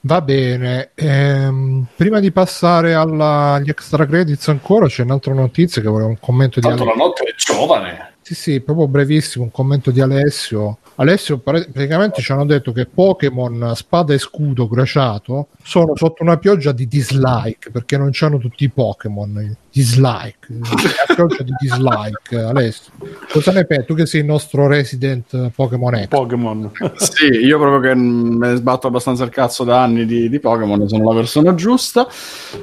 Va 0.01 0.21
bene, 0.21 0.91
ehm, 0.95 1.85
prima 1.95 2.19
di 2.21 2.31
passare 2.31 2.93
alla- 2.93 3.53
agli 3.55 3.69
extra 3.69 4.05
credits 4.05 4.47
ancora 4.47 4.87
c'è 4.87 5.03
un'altra 5.03 5.33
notizia 5.33 5.81
che 5.81 5.89
volevo 5.89 6.07
un 6.09 6.19
commento 6.19 6.61
di 6.61 6.67
Tanto 6.67 6.85
la 6.85 6.93
notte 6.93 7.23
è 7.23 7.33
giovane. 7.35 8.13
Sì, 8.29 8.35
sì, 8.35 8.59
proprio 8.59 8.87
brevissimo, 8.87 9.45
un 9.45 9.49
commento 9.49 9.89
di 9.89 10.01
Alessio. 10.01 10.77
Alessio 10.97 11.39
praticamente 11.39 12.21
ci 12.21 12.31
hanno 12.31 12.45
detto 12.45 12.71
che 12.71 12.85
Pokémon 12.85 13.71
Spada 13.73 14.13
e 14.13 14.19
Scudo 14.19 14.67
Glaciato 14.67 15.47
sono 15.63 15.95
sotto 15.95 16.21
una 16.21 16.37
pioggia 16.37 16.71
di 16.71 16.87
dislike 16.87 17.71
perché 17.71 17.97
non 17.97 18.09
c'hanno 18.11 18.37
tutti 18.37 18.65
i 18.65 18.69
Pokémon. 18.69 19.55
Dislike, 19.71 20.45
una 20.49 21.15
pioggia 21.15 21.41
di 21.41 21.53
dislike. 21.59 22.39
Alessio, 22.39 22.91
cosa 23.31 23.51
ne 23.51 23.65
pensi? 23.65 23.85
Tu 23.87 23.95
che 23.95 24.05
sei 24.05 24.19
il 24.19 24.27
nostro 24.27 24.67
resident 24.67 25.49
Pokémon 25.49 25.95
X. 26.03 26.07
Pokémon. 26.09 26.71
Sì, 26.97 27.25
io 27.25 27.57
proprio 27.57 27.79
che 27.79 27.99
me 27.99 28.49
ne 28.49 28.55
sbatto 28.57 28.85
abbastanza 28.85 29.23
il 29.23 29.31
cazzo 29.31 29.63
da 29.63 29.81
anni 29.81 30.05
di, 30.05 30.29
di 30.29 30.39
Pokémon, 30.39 30.87
sono 30.87 31.11
la 31.11 31.15
persona 31.15 31.55
giusta, 31.55 32.07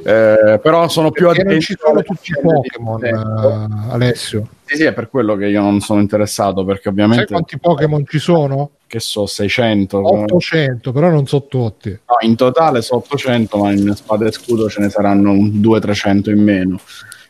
eh, 0.05 0.61
però 0.63 0.87
sono 0.87 1.11
più 1.11 1.27
Perché 1.27 1.43
non 1.43 1.53
attento 1.55 1.67
ci 1.67 1.77
sono 1.77 2.03
tutti 2.03 2.31
i 2.31 2.41
Pokémon, 2.41 3.05
eh, 3.05 3.93
Alessio. 3.93 4.47
Sì, 4.67 4.77
sì, 4.77 4.83
è 4.83 4.93
per 4.93 5.09
quello 5.09 5.37
che 5.37 5.47
io 5.47 5.63
non 5.63 5.81
sono 5.81 6.01
interessato, 6.01 6.65
perché 6.65 6.83
Sai 6.85 6.93
ovviamente, 6.93 7.27
quanti 7.27 7.59
Pokémon 7.59 8.05
ci 8.07 8.19
sono? 8.19 8.73
che 8.87 9.01
so, 9.01 9.27
600. 9.27 9.99
800, 9.99 10.93
però 10.93 11.11
non 11.11 11.27
so 11.27 11.47
tutti. 11.47 11.91
No, 11.91 12.17
in 12.21 12.37
totale 12.37 12.83
sono 12.83 13.01
800, 13.01 13.59
ma 13.59 13.73
in 13.73 13.95
spada 13.95 14.27
e 14.27 14.33
scudo 14.33 14.69
ce 14.69 14.81
ne 14.81 14.91
saranno 14.91 15.33
un 15.33 15.61
200-300 15.61 16.31
in 16.31 16.43
meno. 16.43 16.81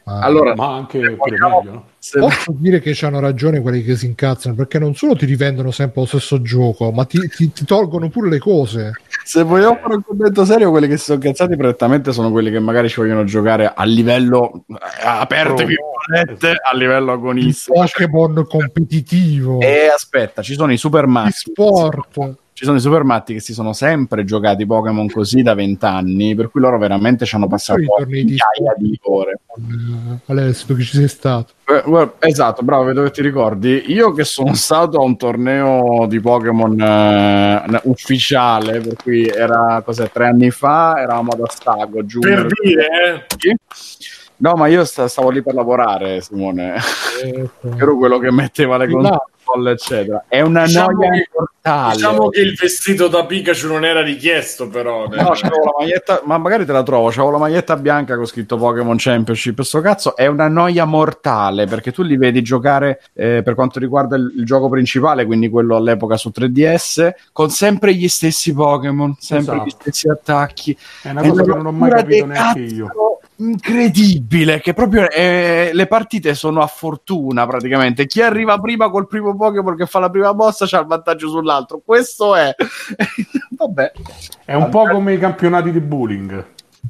Allora, 0.09 0.55
Ma 0.55 0.73
anche 0.77 1.01
se 1.01 1.17
vogliamo- 1.17 1.59
meglio. 1.63 1.73
no? 1.73 1.85
se- 1.99 2.21
Posso 2.21 2.55
dire 2.57 2.79
che 2.81 2.97
hanno 3.05 3.19
ragione 3.19 3.61
quelli 3.61 3.83
che 3.83 3.97
si 3.97 4.07
incazzano 4.07 4.55
perché 4.55 4.79
non 4.79 4.95
solo 4.95 5.17
ti 5.17 5.27
rivendono 5.27 5.73
sempre 5.73 6.03
lo 6.03 6.07
stesso 6.07 6.41
gioco, 6.43 6.93
ma 6.93 7.05
ti, 7.05 7.19
ti- 7.29 7.51
ti 7.51 7.65
tolgono 7.65 8.09
pure 8.09 8.29
le 8.31 8.39
cose. 8.39 8.93
Se 9.25 9.43
vogliamo 9.43 9.77
fare 9.83 9.95
un 9.97 10.03
commento 10.05 10.45
serio, 10.45 10.71
quelli 10.71 10.87
che 10.87 10.97
si 10.97 11.05
sono 11.07 11.19
cazzati 11.19 11.57
prettamente 11.57 12.13
sono 12.13 12.31
quelli 12.31 12.53
che 12.53 12.61
magari 12.61 12.89
ci 12.89 13.01
vogliono 13.01 13.25
giocare 13.25 13.73
a 13.75 13.83
livello 13.85 14.63
eh, 14.69 14.77
aperte 15.03 15.65
Pro. 15.65 15.67
virgolette, 15.67 16.55
a 16.63 16.77
livello 16.77 17.11
agonistico. 17.11 17.81
Pokémon 17.81 18.47
competitivo, 18.49 19.61
E 19.61 19.89
aspetta, 19.93 20.41
ci 20.43 20.55
sono 20.55 20.73
i 20.73 20.77
super 20.77 21.07
matti. 21.07 21.33
sport. 21.33 22.37
Ci 22.57 22.65
sono 22.65 22.79
i 22.79 22.81
super 22.81 23.05
matti 23.05 23.35
che 23.35 23.41
si 23.41 23.53
sono 23.53 23.75
sempre 23.75 24.25
giocati 24.25 24.65
Pokémon 24.65 25.11
così 25.11 25.43
da 25.43 25.53
vent'anni, 25.53 26.35
per 26.35 26.51
cui 26.51 26.63
loro 26.63 26.79
veramente 26.79 27.27
ci 27.27 27.35
hanno 27.35 27.49
passato 27.49 27.81
migliaia 28.07 28.73
di 28.79 28.99
ore. 29.03 29.41
Eh, 29.59 30.19
Alessio, 30.25 30.75
che 30.75 30.83
ci 30.83 30.97
sei 30.97 31.07
stato? 31.07 31.53
Eh, 31.67 32.11
Esatto, 32.21 32.63
bravo, 32.63 32.85
vedo 32.85 33.03
che 33.03 33.11
ti 33.11 33.21
ricordi. 33.21 33.85
Io 33.89 34.11
che 34.13 34.25
sono 34.25 34.55
stato 34.55 34.99
a 34.99 35.03
un 35.05 35.19
torneo 35.19 36.07
di 36.07 36.19
Pokémon 36.19 36.81
eh, 36.81 37.81
ufficiale, 37.83 38.81
per 38.81 38.95
cui 39.03 39.27
era 39.29 39.83
cos'è, 39.85 40.11
tre 40.11 40.29
anni 40.29 40.51
fa, 40.51 40.95
eravamo 40.99 41.33
ad 41.33 41.41
Astago, 41.47 42.07
giù. 42.07 42.21
Per 42.21 42.47
dire, 42.63 43.27
eh. 43.39 43.57
No, 44.39 44.55
ma 44.55 44.67
io 44.69 44.83
sta- 44.87 45.09
stavo 45.09 45.29
lì 45.29 45.43
per 45.43 45.53
lavorare, 45.53 46.23
Simone. 46.23 46.77
Eh, 47.23 47.51
Ero 47.77 47.99
quello 47.99 48.17
che 48.19 48.33
metteva 48.33 48.79
le 48.79 48.87
Di 48.87 48.95
console, 49.47 49.71
eccetera. 49.73 50.25
È 50.29 50.41
una 50.41 50.65
Diciamo 50.65 50.91
noia 50.93 51.11
che- 51.11 51.29
mortale. 51.35 51.95
Diciamo 51.95 52.29
che 52.29 52.41
il 52.41 52.55
vestito 52.55 53.09
da 53.09 53.25
Pikachu 53.27 53.67
non 53.67 53.85
era 53.85 54.03
richiesto, 54.03 54.69
però. 54.69 55.07
No, 55.09 55.31
c'avevo 55.35 55.65
la 55.65 55.73
maglietta, 55.81 56.23
ma 56.25 56.39
magari 56.39 56.65
te 56.65 56.73
la 56.73 56.83
trovo. 56.83 57.09
C'avevo 57.09 57.31
la 57.31 57.39
maglietta 57.39 57.77
bianca 57.77 58.15
con 58.17 58.27
scritto 58.27 58.57
Pokémon 58.57 58.97
Championship. 58.99 59.61
Sto 59.63 59.81
cazzo 59.81 60.15
è 60.17 60.27
una 60.27 60.49
noia 60.49 60.85
mortale 60.85 61.67
perché 61.67 61.91
tu 61.93 62.03
li 62.03 62.17
vedi 62.17 62.43
giocare 62.43 63.03
eh, 63.15 63.43
per 63.45 63.55
quanto 63.55 63.79
riguarda 63.79 64.17
il, 64.17 64.33
il 64.37 64.45
gioco 64.45 64.69
principale, 64.69 65.25
quindi 65.27 65.49
quello 65.49 65.75
all'epoca 65.77 66.17
su 66.17 66.31
3DS, 66.35 67.11
con 67.33 67.51
sempre 67.51 67.95
gli 67.95 68.09
stessi 68.09 68.53
Pokémon, 68.53 69.17
sempre 69.19 69.55
Esatto. 69.55 69.69
gli 69.69 69.71
stessi 69.81 70.09
attacchi. 70.09 70.77
È 71.03 71.11
una 71.11 71.23
cosa 71.29 71.43
che 71.43 71.49
non 71.49 71.67
ho 71.67 71.73
mai 71.73 71.91
capito 71.91 72.27
neanche 72.27 72.61
cazzo 72.63 72.75
io. 72.75 73.16
Incredibile, 73.39 74.61
che 74.61 74.73
proprio 74.73 75.11
eh, 75.11 75.71
le 75.73 75.87
partite 75.87 76.35
sono 76.35 76.63
a 76.63 76.67
fortuna 76.67 77.47
praticamente. 77.47 78.07
Chi 78.07 78.23
arriva 78.23 78.59
prima 78.59 78.89
col 78.89 79.07
primo 79.07 79.37
Pokémon 79.37 79.77
che 79.77 79.87
fa 79.87 79.99
la 79.99 80.09
prima 80.09 80.33
mossa 80.33 80.67
c'ha 80.67 80.81
il 80.81 80.87
vantaggio 80.87 81.29
sull'altro. 81.29 81.83
Questo 81.85 82.35
è. 82.35 82.55
Vabbè, 83.57 83.93
È 84.45 84.55
un 84.55 84.71
po' 84.71 84.89
come 84.89 85.13
i 85.13 85.19
campionati 85.19 85.71
di 85.71 85.81
bullying. 85.81 86.45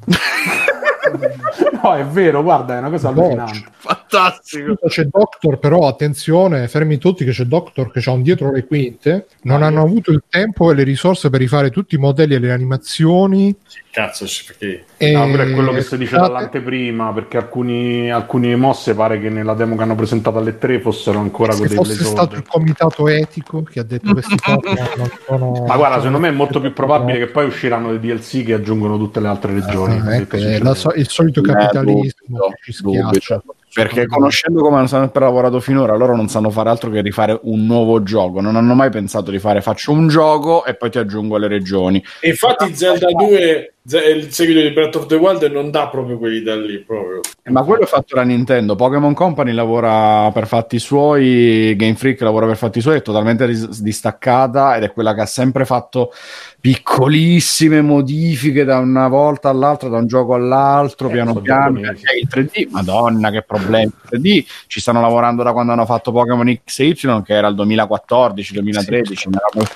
no, 1.82 1.94
è 1.94 2.04
vero, 2.04 2.42
guarda, 2.42 2.76
è 2.76 2.78
una 2.78 2.90
cosa 2.90 3.08
allucinante. 3.08 3.64
Fantastico. 4.08 4.76
C'è 4.86 5.04
Doctor, 5.04 5.58
però 5.58 5.86
attenzione, 5.86 6.68
fermi 6.68 6.98
tutti 6.98 7.24
che 7.24 7.32
c'è 7.32 7.44
Doctor 7.44 7.90
che 7.90 8.00
c'ha 8.00 8.12
un 8.12 8.22
dietro 8.22 8.52
le 8.52 8.66
quinte. 8.66 9.26
Non 9.42 9.62
hanno 9.62 9.82
avuto 9.82 10.10
il 10.10 10.22
tempo 10.28 10.70
e 10.70 10.74
le 10.74 10.82
risorse 10.82 11.30
per 11.30 11.40
rifare 11.40 11.70
tutti 11.70 11.94
i 11.94 11.98
modelli 11.98 12.34
e 12.34 12.38
le 12.38 12.52
animazioni. 12.52 13.54
Cazzo, 13.96 14.26
perché? 14.46 14.84
E 14.98 15.12
No, 15.12 15.22
quello 15.22 15.42
è 15.42 15.50
quello 15.52 15.72
che 15.72 15.80
si 15.80 15.96
dice 15.96 16.16
dall'anteprima, 16.16 17.14
perché 17.14 17.38
alcuni, 17.38 18.10
alcune 18.12 18.54
mosse 18.54 18.94
pare 18.94 19.18
che 19.18 19.30
nella 19.30 19.54
demo 19.54 19.74
che 19.74 19.82
hanno 19.82 19.94
presentato 19.94 20.36
alle 20.36 20.58
3 20.58 20.80
fossero 20.80 21.18
ancora 21.18 21.54
con 21.54 21.62
Se 21.62 21.68
delle 21.68 21.76
fosse 21.76 22.04
stato 22.04 22.34
il 22.34 22.44
comitato 22.46 23.08
etico 23.08 23.62
che 23.62 23.80
ha 23.80 23.84
detto 23.84 24.12
questi 24.12 24.34
Pokémon 24.34 24.86
non 24.98 25.10
sono. 25.26 25.64
Ma 25.66 25.76
guarda, 25.76 25.96
secondo 25.96 26.18
me 26.18 26.28
è 26.28 26.32
molto 26.32 26.60
più 26.60 26.74
probabile 26.74 27.16
che 27.18 27.26
poi 27.28 27.46
usciranno 27.46 27.96
dei 27.96 27.98
DLC 27.98 28.44
che 28.44 28.52
aggiungono 28.52 28.98
tutte 28.98 29.18
le 29.20 29.28
altre 29.28 29.54
regioni. 29.54 29.98
Ah, 29.98 30.16
ecco, 30.16 30.36
detto 30.36 30.48
è 30.48 30.58
la 30.58 30.74
so- 30.74 30.92
il 30.92 31.08
solito 31.08 31.40
Eh, 31.40 31.44
capitalismo 31.44 32.10
dubito, 32.26 32.48
che 32.60 32.72
ci 32.72 32.82
dubito. 32.82 33.44
Perché 33.82 34.06
conoscendo 34.06 34.62
come 34.62 34.76
hanno 34.78 34.86
sempre 34.86 35.20
lavorato 35.24 35.60
finora, 35.60 35.96
loro 35.96 36.16
non 36.16 36.28
sanno 36.28 36.50
fare 36.50 36.70
altro 36.70 36.90
che 36.90 37.02
rifare 37.02 37.38
un 37.42 37.66
nuovo 37.66 38.02
gioco. 38.02 38.40
Non 38.40 38.56
hanno 38.56 38.74
mai 38.74 38.90
pensato 38.90 39.30
di 39.30 39.38
fare 39.38 39.60
faccio 39.60 39.92
un 39.92 40.08
gioco 40.08 40.64
e 40.64 40.74
poi 40.74 40.90
ti 40.90 40.98
aggiungo 40.98 41.36
le 41.36 41.46
regioni. 41.48 42.02
E 42.20 42.30
infatti 42.30 42.74
Zelda 42.74 43.08
2, 43.10 43.36
Ze- 43.36 43.74
il 43.88 44.32
seguito 44.32 44.60
di 44.60 44.70
Breath 44.72 44.96
of 44.96 45.06
the 45.06 45.14
Wild, 45.14 45.44
non 45.44 45.70
dà 45.70 45.86
proprio 45.88 46.18
quelli 46.18 46.42
da 46.42 46.56
lì, 46.56 46.78
proprio. 46.80 47.20
Ma 47.44 47.62
quello 47.62 47.84
è 47.84 47.86
fatto 47.86 48.16
da 48.16 48.22
Nintendo. 48.22 48.74
Pokémon 48.74 49.14
Company 49.14 49.52
lavora 49.52 50.28
per 50.32 50.48
fatti 50.48 50.80
suoi, 50.80 51.76
Game 51.76 51.94
Freak 51.94 52.20
lavora 52.22 52.46
per 52.46 52.56
fatti 52.56 52.80
suoi, 52.80 52.96
è 52.96 53.02
totalmente 53.02 53.46
dis- 53.46 53.80
distaccata 53.80 54.76
ed 54.76 54.82
è 54.82 54.92
quella 54.92 55.14
che 55.14 55.20
ha 55.20 55.26
sempre 55.26 55.64
fatto 55.64 56.12
piccolissime 56.60 57.80
modifiche 57.80 58.64
da 58.64 58.78
una 58.78 59.06
volta 59.06 59.50
all'altra, 59.50 59.88
da 59.88 59.98
un 59.98 60.08
gioco 60.08 60.34
all'altro, 60.34 61.08
Eh, 61.08 61.12
piano 61.12 61.34
piano. 61.36 61.78
Perché 61.80 62.18
il 62.20 62.28
3D, 62.28 62.68
madonna, 62.70 63.30
che 63.30 63.42
problemi! 63.42 63.84
Il 64.10 64.20
3D 64.20 64.44
ci 64.66 64.80
stanno 64.80 65.00
lavorando 65.00 65.44
da 65.44 65.52
quando 65.52 65.70
hanno 65.70 65.86
fatto 65.86 66.10
Pokémon 66.10 66.58
X 66.64 66.80
e 66.80 66.86
Y, 66.86 67.22
che 67.22 67.34
era 67.34 67.46
il 67.46 67.54
2014-2013. 67.54 69.28
una 69.28 69.38
roba- 69.52 69.68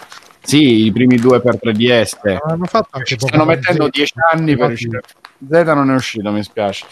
Sì, 0.42 0.86
i 0.86 0.92
primi 0.92 1.16
due 1.16 1.40
per 1.40 1.58
3DS. 1.62 2.18
Ma 2.22 2.52
Hanno 2.52 2.64
fatto 2.64 2.88
anche 2.92 3.16
Ci 3.16 3.26
stanno 3.26 3.44
mettendo 3.44 3.86
Z. 3.86 3.90
10 3.90 4.12
anni 4.32 4.56
per 4.56 4.70
uscire. 4.70 5.00
Z 5.48 5.62
non 5.66 5.90
è 5.90 5.94
uscito, 5.94 6.30
mi 6.30 6.42
spiace. 6.42 6.86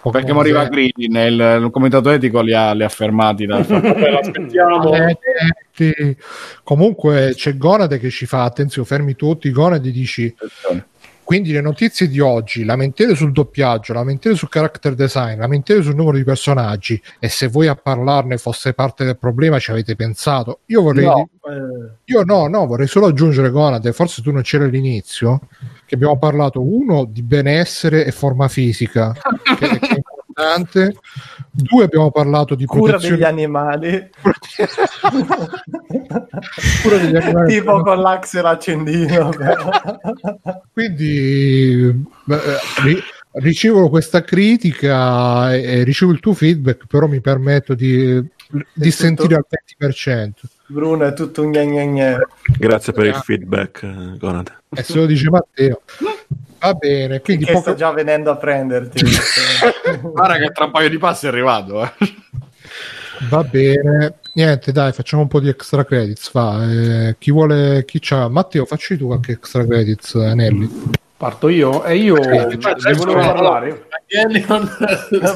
Pokémon 0.00 0.12
Perché 0.12 0.32
moriva. 0.32 0.64
Green, 0.68 0.92
il, 0.96 1.60
il 1.64 1.70
comitato 1.70 2.10
etico 2.10 2.40
li 2.40 2.54
ha, 2.54 2.72
li 2.72 2.84
ha 2.84 2.88
fermati. 2.88 3.46
Da... 3.46 3.60
Vabbè, 3.60 4.10
l'aspettiamo. 4.10 4.78
Maledetti. 4.90 6.16
Comunque 6.62 7.32
c'è 7.34 7.56
Gonade 7.56 7.98
che 7.98 8.10
ci 8.10 8.26
fa 8.26 8.44
attenzione, 8.44 8.86
fermi 8.86 9.16
tutti. 9.16 9.50
Gonade 9.50 9.90
dici 9.90 10.32
quindi 11.28 11.52
le 11.52 11.60
notizie 11.60 12.08
di 12.08 12.20
oggi, 12.20 12.64
lamentele 12.64 13.14
sul 13.14 13.32
doppiaggio, 13.32 13.92
lamentele 13.92 14.34
sul 14.34 14.48
character 14.48 14.94
design, 14.94 15.38
lamentele 15.38 15.82
sul 15.82 15.94
numero 15.94 16.16
di 16.16 16.24
personaggi 16.24 16.98
e 17.18 17.28
se 17.28 17.48
voi 17.48 17.66
a 17.66 17.74
parlarne 17.74 18.38
fosse 18.38 18.72
parte 18.72 19.04
del 19.04 19.18
problema 19.18 19.58
ci 19.58 19.70
avete 19.70 19.94
pensato. 19.94 20.60
Io 20.68 20.80
vorrei 20.80 21.04
No, 21.04 21.28
eh, 21.46 21.96
io 22.04 22.22
no, 22.22 22.46
no, 22.46 22.66
vorrei 22.66 22.86
solo 22.86 23.08
aggiungere 23.08 23.50
Gonade, 23.50 23.92
forse 23.92 24.22
tu 24.22 24.32
non 24.32 24.40
c'eri 24.40 24.64
all'inizio, 24.64 25.42
che 25.84 25.96
abbiamo 25.96 26.16
parlato 26.16 26.62
uno 26.62 27.04
di 27.04 27.22
benessere 27.22 28.06
e 28.06 28.10
forma 28.10 28.48
fisica, 28.48 29.12
che, 29.12 29.68
che 29.68 29.78
è 29.80 30.00
importante. 30.38 30.94
Due 31.60 31.82
abbiamo 31.82 32.12
parlato 32.12 32.54
di 32.54 32.64
cura 32.66 32.92
protezione 32.92 33.16
degli 33.16 33.24
animali, 33.24 34.10
cura 36.82 36.98
degli 36.98 37.16
animali. 37.16 37.52
tipo 37.52 37.82
con 37.82 38.00
l'axe 38.00 38.40
l'accendino. 38.40 39.30
Quindi 40.72 42.06
beh, 42.24 42.36
eh, 42.36 42.58
ri- 42.84 43.02
ricevo 43.32 43.88
questa 43.88 44.22
critica 44.22 45.52
e, 45.52 45.80
e 45.80 45.82
ricevo 45.82 46.12
il 46.12 46.20
tuo 46.20 46.32
feedback, 46.32 46.86
però 46.86 47.08
mi 47.08 47.20
permetto 47.20 47.74
di, 47.74 48.24
di 48.72 48.90
sentire 48.92 49.34
al 49.34 49.44
20%. 49.80 50.30
Bruno 50.68 51.06
è 51.06 51.12
tutto 51.12 51.42
un 51.42 51.50
gne 51.50 51.66
gne 51.66 51.86
gne. 51.86 52.18
Grazie 52.56 52.92
per 52.92 53.06
il 53.06 53.14
feedback, 53.14 53.82
eh, 53.82 54.16
Gonate. 54.16 54.58
E 54.68 54.82
se 54.84 54.94
lo 54.94 55.06
dice 55.06 55.28
Matteo. 55.28 55.82
Va 56.60 56.74
bene, 56.74 57.20
quindi 57.20 57.44
poco- 57.46 57.60
sta 57.60 57.74
già 57.74 57.90
venendo 57.92 58.30
a 58.30 58.36
prenderti. 58.36 59.04
Guarda 60.02 60.38
che 60.38 60.50
tra 60.50 60.64
un 60.64 60.70
paio 60.70 60.88
di 60.88 60.98
passi 60.98 61.26
è 61.26 61.28
arrivato. 61.28 61.82
Eh. 61.84 61.92
Va 63.30 63.42
bene, 63.42 64.14
niente, 64.34 64.70
dai, 64.70 64.92
facciamo 64.92 65.22
un 65.22 65.28
po' 65.28 65.40
di 65.40 65.48
extra 65.48 65.84
credits. 65.84 66.30
Va. 66.32 66.64
Eh, 66.64 67.16
chi 67.18 67.30
vuole, 67.30 67.84
chi 67.84 67.98
c'ha? 68.00 68.28
Matteo, 68.28 68.64
facci 68.64 68.96
tu 68.96 69.06
qualche 69.06 69.32
extra 69.32 69.64
credits, 69.66 70.14
eh, 70.14 70.26
Anelli. 70.26 70.70
Parto 71.16 71.48
io 71.48 71.82
e 71.82 71.96
io 71.96 72.16
Eh, 72.16 72.46
vi 72.46 72.60
cioè, 72.60 72.94
volevo 72.94 73.18
parlare. 73.18 73.86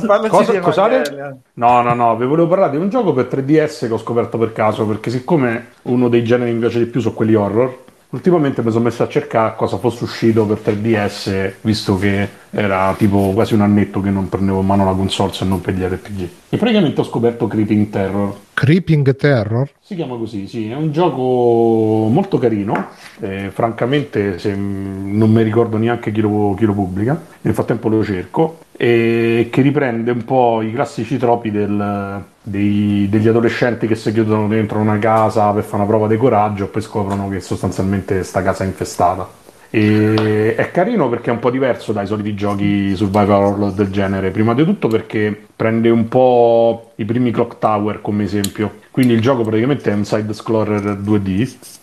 Parlaci 0.07 0.29
Cosa-? 0.29 0.87
Evangelion. 0.89 1.41
No, 1.55 1.83
no, 1.83 1.95
no, 1.95 2.17
vi 2.17 2.25
volevo 2.25 2.47
parlare 2.47 2.71
di 2.71 2.77
un 2.77 2.89
gioco 2.89 3.13
per 3.13 3.27
3DS 3.27 3.89
che 3.89 3.93
ho 3.93 3.99
scoperto 3.99 4.39
per 4.39 4.53
caso, 4.53 4.87
perché 4.87 5.11
siccome 5.11 5.71
uno 5.83 6.09
dei 6.09 6.23
generi 6.23 6.51
che 6.51 6.55
mi 6.55 6.61
piace 6.61 6.79
di 6.79 6.87
più 6.87 7.01
sono 7.01 7.15
quelli 7.15 7.35
horror, 7.35 7.77
ultimamente 8.13 8.63
mi 8.63 8.71
sono 8.71 8.85
messo 8.85 9.03
a 9.03 9.09
cercare 9.09 9.55
cosa 9.57 9.79
fosse 9.79 10.05
uscito 10.05 10.47
per 10.47 10.59
3DS, 10.65 11.55
visto 11.63 11.99
che 11.99 12.29
era 12.51 12.95
tipo 12.97 13.33
quasi 13.33 13.55
un 13.55 13.63
annetto 13.63 14.01
che 14.01 14.11
non 14.11 14.29
prendevo 14.29 14.61
in 14.61 14.67
mano 14.67 14.85
la 14.85 14.93
console 14.93 15.33
se 15.33 15.45
non 15.45 15.61
per 15.61 15.75
gli 15.75 15.83
RPG. 15.83 16.29
E 16.51 16.57
praticamente 16.57 17.01
ho 17.01 17.05
scoperto 17.05 17.47
Creeping 17.47 17.89
Terror. 17.89 18.37
Creeping 18.55 19.17
Terror? 19.17 19.71
Si 19.81 19.95
chiama 19.95 20.17
così, 20.17 20.47
sì, 20.47 20.71
è 20.71 20.75
un 20.75 20.93
gioco 20.93 22.09
molto 22.09 22.39
carino, 22.39 22.89
eh, 23.21 23.51
francamente 23.51 24.39
se, 24.39 24.55
non 24.55 25.33
mi 25.33 25.43
ricordo 25.43 25.79
neanche 25.79 26.13
chi 26.13 26.21
lo, 26.21 26.55
chi 26.57 26.67
lo 26.67 26.75
pubblica, 26.75 27.21
nel 27.41 27.55
frattempo 27.55 27.89
lo 27.89 28.05
cerco, 28.05 28.59
e 28.77 29.49
che 29.51 29.63
riprende 29.63 30.11
un 30.11 30.25
po' 30.25 30.61
i 30.61 30.73
classici 30.73 31.17
tropi 31.17 31.51
del, 31.51 32.25
dei- 32.43 33.09
degli 33.09 33.29
adolescenti 33.29 33.87
che 33.87 33.95
si 33.95 34.13
chiudono 34.13 34.49
dentro 34.49 34.79
una 34.79 34.99
casa 34.99 35.51
per 35.53 35.63
fare 35.63 35.77
una 35.77 35.87
prova 35.87 36.09
di 36.09 36.17
coraggio 36.17 36.69
poi 36.69 36.83
scoprono 36.83 37.29
che 37.29 37.41
sostanzialmente 37.41 38.23
sta 38.25 38.43
casa 38.43 38.65
è 38.65 38.67
infestata. 38.67 39.41
E 39.75 40.55
è 40.55 40.71
carino 40.71 41.09
perché 41.09 41.31
è 41.31 41.33
un 41.33 41.39
po' 41.39 41.51
diverso 41.51 41.93
dai 41.93 42.07
soliti 42.07 42.35
giochi 42.35 42.95
survival 42.95 43.43
horror 43.43 43.73
del 43.73 43.91
genere. 43.91 44.31
Prima 44.31 44.53
di 44.53 44.65
tutto 44.65 44.89
perché 44.89 45.47
prende 45.57 45.89
un 45.89 46.09
po' 46.09 46.93
i 46.97 47.07
primi 47.07 47.31
Clock 47.31 47.59
Tower 47.59 48.03
come 48.03 48.25
esempio. 48.25 48.81
Quindi 48.91 49.15
il 49.15 49.23
gioco 49.23 49.43
praticamente 49.43 49.91
è 49.91 49.95
un 49.95 50.05
side 50.05 50.33
scroller 50.35 50.99
2D 50.99 51.81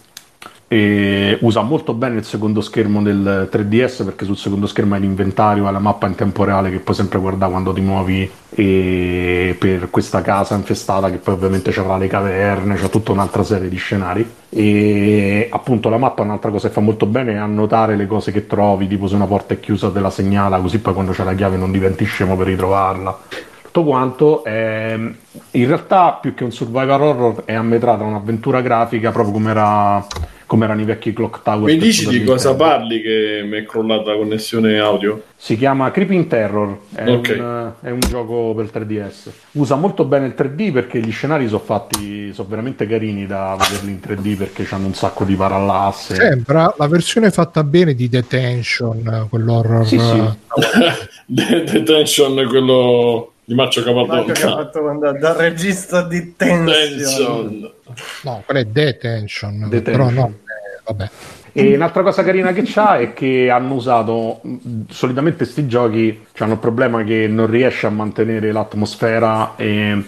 e 0.72 1.36
usa 1.42 1.64
molto 1.64 1.96
bene 1.96 2.18
il 2.18 2.24
secondo 2.24 2.62
schermo 2.62 3.02
del 3.02 3.50
3DS 3.52 4.06
perché 4.06 4.24
sul 4.24 4.38
secondo 4.38 4.68
schermo 4.68 4.94
hai 4.94 5.02
l'inventario, 5.02 5.66
hai 5.66 5.74
la 5.74 5.80
mappa 5.80 6.06
in 6.06 6.14
tempo 6.14 6.44
reale 6.44 6.70
che 6.70 6.78
puoi 6.78 6.96
sempre 6.96 7.18
guardare 7.18 7.50
quando 7.50 7.74
ti 7.74 7.82
muovi 7.82 8.30
e 8.52 9.56
per 9.58 9.90
questa 9.90 10.22
casa 10.22 10.54
infestata 10.54 11.10
che 11.10 11.18
poi 11.18 11.34
ovviamente 11.34 11.72
c'avrà 11.72 11.98
le 11.98 12.06
caverne, 12.06 12.76
c'è 12.76 12.88
tutta 12.90 13.12
un'altra 13.12 13.44
serie 13.44 13.68
di 13.68 13.78
scenari. 13.78 14.30
E 14.48 15.48
appunto 15.52 15.90
la 15.90 15.98
mappa 15.98 16.22
un'altra 16.22 16.52
cosa 16.52 16.68
che 16.68 16.74
fa 16.76 16.82
molto 16.82 17.08
bene 17.08 17.34
è 17.34 17.38
annotare 17.38 17.96
le 17.96 18.06
cose 18.06 18.32
che 18.32 18.46
trovi, 18.46 18.88
tipo 18.88 19.08
se 19.08 19.16
una 19.16 19.26
porta 19.26 19.56
è 19.56 19.60
chiusa 19.60 19.90
te 19.90 20.00
la 20.00 20.12
segnala 20.12 20.60
così 20.60 20.80
poi 20.80 20.94
quando 20.94 21.14
c'è 21.14 21.24
la 21.24 21.34
chiave 21.34 21.58
non 21.58 21.72
diventi 21.72 22.06
scemo 22.06 22.38
per 22.38 22.46
ritrovarla. 22.46 23.18
Tutto 23.64 23.84
quanto 23.84 24.44
è, 24.44 24.96
in 25.52 25.68
realtà 25.68 26.18
più 26.22 26.36
che 26.36 26.44
un 26.44 26.52
survival 26.52 27.02
horror 27.02 27.44
è 27.46 27.54
ammetrata 27.56 28.04
un'avventura 28.04 28.62
grafica 28.62 29.12
proprio 29.12 29.34
come 29.34 29.50
era 29.50 30.06
come 30.50 30.66
erano 30.66 30.82
i 30.82 30.86
vecchi 30.86 31.14
clock 31.14 31.44
tower 31.44 31.72
Mi 31.72 31.78
dici 31.78 32.08
di 32.08 32.24
cosa 32.24 32.50
Nintendo. 32.50 32.58
parli 32.58 33.02
che 33.02 33.42
mi 33.46 33.58
è 33.60 33.66
crollata 33.66 34.10
la 34.14 34.18
connessione 34.18 34.80
audio? 34.80 35.22
si 35.36 35.56
chiama 35.56 35.92
Creeping 35.92 36.26
Terror 36.26 36.78
è, 36.96 37.08
Ok. 37.08 37.36
un, 37.38 37.72
è 37.82 37.90
un 37.92 38.00
gioco 38.00 38.54
per 38.56 38.66
3DS 38.74 39.30
usa 39.52 39.76
molto 39.76 40.06
bene 40.06 40.26
il 40.26 40.34
3D 40.36 40.72
perché 40.74 41.00
gli 41.00 41.12
scenari 41.12 41.46
sono 41.48 41.60
fatti 41.60 42.34
sono 42.34 42.48
veramente 42.50 42.88
carini 42.88 43.28
da 43.28 43.56
vederli 43.60 43.92
in 43.92 44.00
3D 44.04 44.36
perché 44.38 44.68
hanno 44.72 44.88
un 44.88 44.96
sacco 44.96 45.24
di 45.24 45.36
parallasse 45.36 46.16
Sembra 46.16 46.74
la 46.78 46.88
versione 46.88 47.30
fatta 47.30 47.64
bene 47.64 47.94
di 47.94 48.10
Detention, 48.10 49.28
quell'horror. 49.30 49.86
Sì, 49.86 50.00
sì. 50.00 50.22
Detention, 51.26 52.46
quello 52.48 53.34
di 53.50 53.56
Maccio 53.56 53.82
Marco 53.82 54.26
che 54.26 54.32
ha 54.32 54.36
Capardone. 54.36 54.64
fatto 54.64 55.00
da, 55.00 55.12
da 55.14 55.36
regista 55.36 56.04
di 56.04 56.36
Tension. 56.36 56.66
Tension. 56.68 57.72
No, 58.22 58.44
quella 58.46 58.60
è 58.60 58.66
Detention. 58.66 59.68
Detention. 59.68 59.84
Però 59.84 60.10
no, 60.12 60.28
eh, 60.28 60.82
vabbè. 60.86 61.10
E 61.52 61.74
un'altra 61.74 62.04
cosa 62.04 62.24
carina 62.24 62.54
che 62.54 62.62
c'ha 62.64 63.00
è 63.00 63.14
che 63.14 63.50
hanno 63.50 63.74
usato 63.74 64.42
solitamente 64.90 65.46
sti 65.46 65.68
giochi 65.68 66.26
hanno 66.38 66.54
il 66.54 66.60
problema 66.60 67.04
che 67.04 67.28
non 67.28 67.48
riesce 67.48 67.88
a 67.88 67.90
mantenere 67.90 68.52
l'atmosfera 68.52 69.56
e 69.56 70.00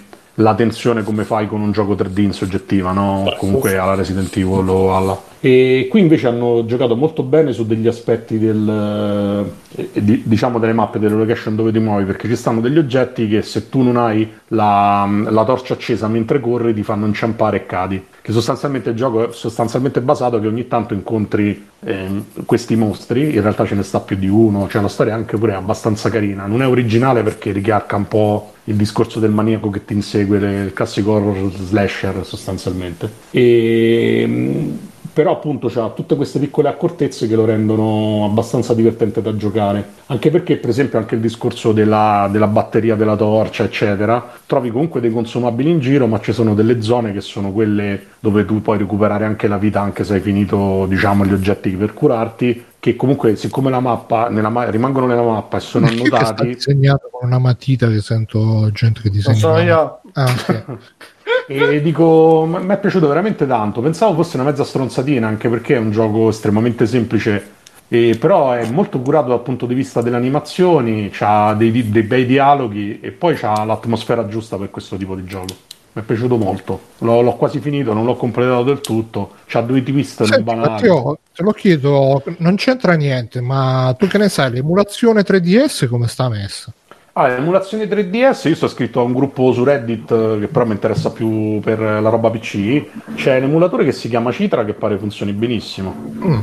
la 0.42 0.56
tensione 0.56 1.04
come 1.04 1.24
fai 1.24 1.48
con 1.48 1.62
un 1.62 1.72
gioco 1.72 1.96
3D 1.96 2.20
in 2.22 2.34
soggettiva, 2.34 2.92
no? 2.92 3.24
Beh, 3.24 3.36
Comunque 3.38 3.78
alla 3.78 3.96
Resident 3.96 4.36
Evil 4.36 4.68
o 4.68 4.96
alla. 4.96 5.30
E 5.40 5.88
qui 5.90 6.02
invece 6.02 6.28
hanno 6.28 6.66
giocato 6.66 6.96
molto 6.96 7.24
bene 7.24 7.52
su 7.54 7.66
degli 7.66 7.88
aspetti 7.88 8.38
del, 8.38 9.50
eh, 9.76 9.90
di- 10.02 10.22
diciamo 10.26 10.60
delle 10.60 10.74
mappe, 10.74 11.00
delle 11.00 11.16
location 11.16 11.56
dove 11.56 11.72
ti 11.72 11.80
muovi, 11.80 12.04
perché 12.04 12.28
ci 12.28 12.36
stanno 12.36 12.60
degli 12.62 12.78
oggetti 12.78 13.28
che 13.28 13.42
se 13.42 13.70
tu 13.70 13.82
non 13.82 13.98
hai 13.98 14.30
la, 14.50 15.08
la 15.30 15.44
torcia 15.44 15.74
accesa 15.74 16.08
mentre 16.08 16.40
corri 16.40 16.74
ti 16.74 16.84
fanno 16.84 17.06
inciampare 17.06 17.58
e 17.58 17.66
cadi. 17.66 18.06
Che 18.22 18.32
sostanzialmente 18.32 18.92
il 18.92 18.96
gioco 18.96 19.30
è 19.30 19.34
sostanzialmente 19.34 20.00
basato 20.00 20.40
che 20.40 20.46
ogni 20.46 20.68
tanto 20.68 20.94
incontri 20.94 21.68
ehm, 21.80 22.26
questi 22.46 22.76
mostri, 22.76 23.34
in 23.34 23.42
realtà 23.42 23.66
ce 23.66 23.74
ne 23.74 23.82
sta 23.82 24.00
più 24.00 24.16
di 24.16 24.28
uno, 24.28 24.68
cioè 24.70 24.82
la 24.82 24.88
storia 24.88 25.16
anche 25.16 25.38
pure 25.38 25.56
abbastanza 25.56 26.10
carina, 26.10 26.46
non 26.46 26.62
è 26.62 26.68
originale 26.68 27.24
perché 27.24 27.52
ricalca 27.52 27.96
un 27.96 28.08
po' 28.08 28.54
il 28.66 28.76
discorso 28.76 29.20
del 29.20 29.32
maniaco 29.32 29.72
che 29.72 29.86
ti 29.86 29.94
insegue, 29.94 30.38
il 30.38 30.74
classico 30.74 31.14
horror 31.14 31.52
slasher 31.52 32.24
sostanzialmente. 32.24 33.10
E, 33.32 34.70
però 35.14 35.34
appunto 35.34 35.68
c'ha 35.68 35.90
tutte 35.90 36.16
queste 36.16 36.40
piccole 36.40 36.70
accortezze 36.70 37.28
che 37.28 37.36
lo 37.36 37.46
rendono 37.46 38.26
abbastanza 38.26 38.74
divertente 38.74 39.22
da 39.22 39.36
giocare 39.36 39.90
anche 40.08 40.30
perché 40.30 40.58
per 40.58 40.70
esempio 40.70 40.98
anche 41.00 41.16
il 41.16 41.22
discorso 41.22 41.74
della, 41.74 42.30
della 42.32 42.48
batteria 42.48 42.96
della 42.96 43.16
torcia 43.16 43.64
eccetera 43.64 44.32
trovi 44.46 44.72
comunque 44.72 45.02
dei 45.02 45.12
consumabili 45.12 45.70
in 45.70 45.80
giro 45.80 46.08
ma 46.08 46.20
ci 46.20 46.32
sono 46.32 46.54
delle 46.54 46.82
zone 46.82 47.12
che 47.12 47.22
sono 47.22 47.52
quelle 47.52 48.08
dove 48.20 48.46
tu 48.46 48.62
puoi 48.62 48.78
recuperare 48.78 49.26
anche 49.26 49.48
la 49.48 49.58
vita 49.58 49.82
anche 49.82 50.04
se 50.04 50.16
hai 50.16 50.22
finito 50.22 50.86
diciamo 50.88 51.26
gli 51.26 51.34
oggetti 51.34 51.72
per 51.72 51.94
curarti 51.94 52.66
che 52.80 52.96
comunque 52.96 53.36
siccome 53.36 53.70
la 53.70 53.80
mappa 53.80 54.28
nella 54.30 54.50
ma- 54.50 54.70
rimangono 54.70 55.06
nella 55.06 55.22
mappa 55.22 55.58
e 55.58 55.60
sono 55.60 55.86
annotati 55.86 56.48
disegnato 56.48 57.10
con 57.12 57.28
una 57.28 57.38
matita 57.38 57.88
che 57.88 58.02
sento 58.02 58.72
gente 58.72 59.02
che 59.02 59.12
disegna. 59.12 59.34
Non 59.34 59.40
sono 59.40 59.60
io. 59.60 60.02
Ah, 60.14 60.26
ok. 60.26 60.64
E 61.48 61.82
dico, 61.82 62.46
mi 62.46 62.74
è 62.74 62.80
piaciuto 62.80 63.08
veramente 63.08 63.46
tanto. 63.48 63.82
Pensavo 63.82 64.16
fosse 64.24 64.38
una 64.38 64.50
mezza 64.50 64.64
stronzatina, 64.64 65.28
anche 65.28 65.50
perché 65.50 65.76
è 65.76 65.80
un 65.80 65.92
gioco 65.92 66.30
estremamente 66.30 66.86
semplice. 66.86 67.60
e 67.88 68.16
però 68.18 68.52
è 68.54 68.70
molto 68.70 69.00
curato 69.02 69.30
dal 69.30 69.42
punto 69.42 69.66
di 69.66 69.74
vista 69.74 70.02
delle 70.02 70.16
animazioni, 70.16 71.12
ha 71.20 71.54
dei, 71.54 71.90
dei 71.92 72.04
bei 72.04 72.26
dialoghi 72.26 73.00
e 73.02 73.12
poi 73.12 73.38
ha 73.42 73.66
l'atmosfera 73.66 74.28
giusta 74.28 74.58
per 74.58 74.70
questo 74.70 74.96
tipo 74.96 75.16
di 75.16 75.26
gioco. 75.26 75.54
Mi 75.94 76.02
è 76.02 76.06
piaciuto 76.06 76.38
molto. 76.38 76.80
L'ho, 77.00 77.20
l'ho 77.20 77.36
quasi 77.36 77.60
finito, 77.60 77.92
non 77.92 78.06
l'ho 78.06 78.16
completato 78.16 78.64
del 78.64 78.80
tutto. 78.80 79.32
C'ha 79.46 79.60
due 79.60 79.84
twist 79.84 80.24
Senti, 80.24 80.42
banali. 80.42 80.70
Matteo, 80.70 81.18
te 81.36 81.44
lo 81.44 81.52
chiedo, 81.52 82.24
non 82.38 82.56
c'entra 82.56 82.94
niente, 82.94 83.42
ma 83.42 83.94
tu 84.00 84.08
che 84.08 84.18
ne 84.18 84.30
sai, 84.30 84.52
l'emulazione 84.52 85.24
3DS 85.24 85.90
come 85.90 86.08
sta 86.08 86.30
messa? 86.30 86.72
Ah, 87.14 87.28
emulazione 87.32 87.90
3DS, 87.90 88.48
io 88.48 88.56
sto 88.56 88.70
scritto 88.70 89.02
a 89.02 89.04
un 89.04 89.12
gruppo 89.12 89.52
su 89.52 89.66
Reddit 89.66 90.12
eh, 90.12 90.38
che 90.40 90.48
però 90.48 90.66
mi 90.66 90.72
interessa 90.72 91.12
più 91.12 91.60
per 91.60 91.80
la 91.80 92.08
roba 92.10 92.30
PC. 92.30 92.86
C'è 93.16 93.36
un 93.38 93.44
emulatore 93.44 93.84
che 93.84 93.92
si 93.92 94.08
chiama 94.08 94.32
Citra 94.32 94.64
che 94.64 94.74
pare 94.74 94.98
funzioni 94.98 95.34
benissimo. 95.34 95.94
Mm, 96.24 96.40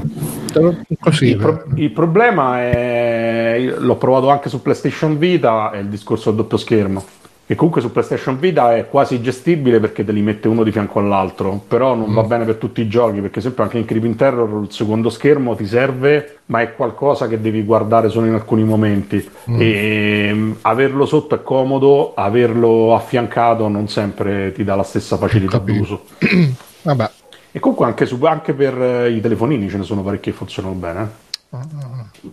così, 1.00 1.28
Il, 1.28 1.36
pro- 1.38 1.64
il 1.74 1.90
problema 1.90 2.60
è, 2.60 3.74
l'ho 3.78 3.96
provato 3.96 4.28
anche 4.28 4.50
su 4.50 4.60
PlayStation 4.60 5.16
Vita, 5.16 5.70
è 5.70 5.78
il 5.78 5.88
discorso 5.88 6.30
del 6.30 6.40
doppio 6.40 6.58
schermo. 6.58 7.02
E 7.50 7.54
comunque 7.54 7.80
su 7.80 7.90
PlayStation 7.90 8.38
Vita 8.38 8.76
è 8.76 8.86
quasi 8.90 9.22
gestibile 9.22 9.80
perché 9.80 10.04
te 10.04 10.12
li 10.12 10.20
mette 10.20 10.48
uno 10.48 10.62
di 10.62 10.70
fianco 10.70 10.98
all'altro, 10.98 11.58
però 11.66 11.94
non 11.94 12.12
va 12.12 12.22
bene 12.22 12.44
per 12.44 12.56
tutti 12.56 12.82
i 12.82 12.88
giochi, 12.88 13.20
perché 13.22 13.40
sempre 13.40 13.62
anche 13.62 13.78
in 13.78 13.86
Creeping 13.86 14.16
Terror 14.16 14.62
il 14.64 14.70
secondo 14.70 15.08
schermo 15.08 15.54
ti 15.54 15.66
serve, 15.66 16.40
ma 16.46 16.60
è 16.60 16.74
qualcosa 16.74 17.26
che 17.26 17.40
devi 17.40 17.62
guardare 17.64 18.10
solo 18.10 18.26
in 18.26 18.34
alcuni 18.34 18.64
momenti. 18.64 19.26
E 19.56 20.30
mm, 20.30 20.52
averlo 20.60 21.06
sotto 21.06 21.36
è 21.36 21.42
comodo, 21.42 22.12
averlo 22.14 22.94
affiancato 22.94 23.66
non 23.68 23.88
sempre 23.88 24.52
ti 24.52 24.62
dà 24.62 24.74
la 24.74 24.82
stessa 24.82 25.16
facilità 25.16 25.56
d'uso. 25.56 26.04
Vabbè, 26.82 27.10
E 27.52 27.58
comunque 27.60 27.86
anche, 27.86 28.04
su- 28.04 28.22
anche 28.24 28.52
per 28.52 28.78
eh, 28.80 29.10
i 29.10 29.22
telefonini 29.22 29.70
ce 29.70 29.78
ne 29.78 29.84
sono 29.84 30.02
parecchi 30.02 30.30
che 30.32 30.36
funzionano 30.36 30.74
bene. 30.74 31.10
eh. 31.52 32.30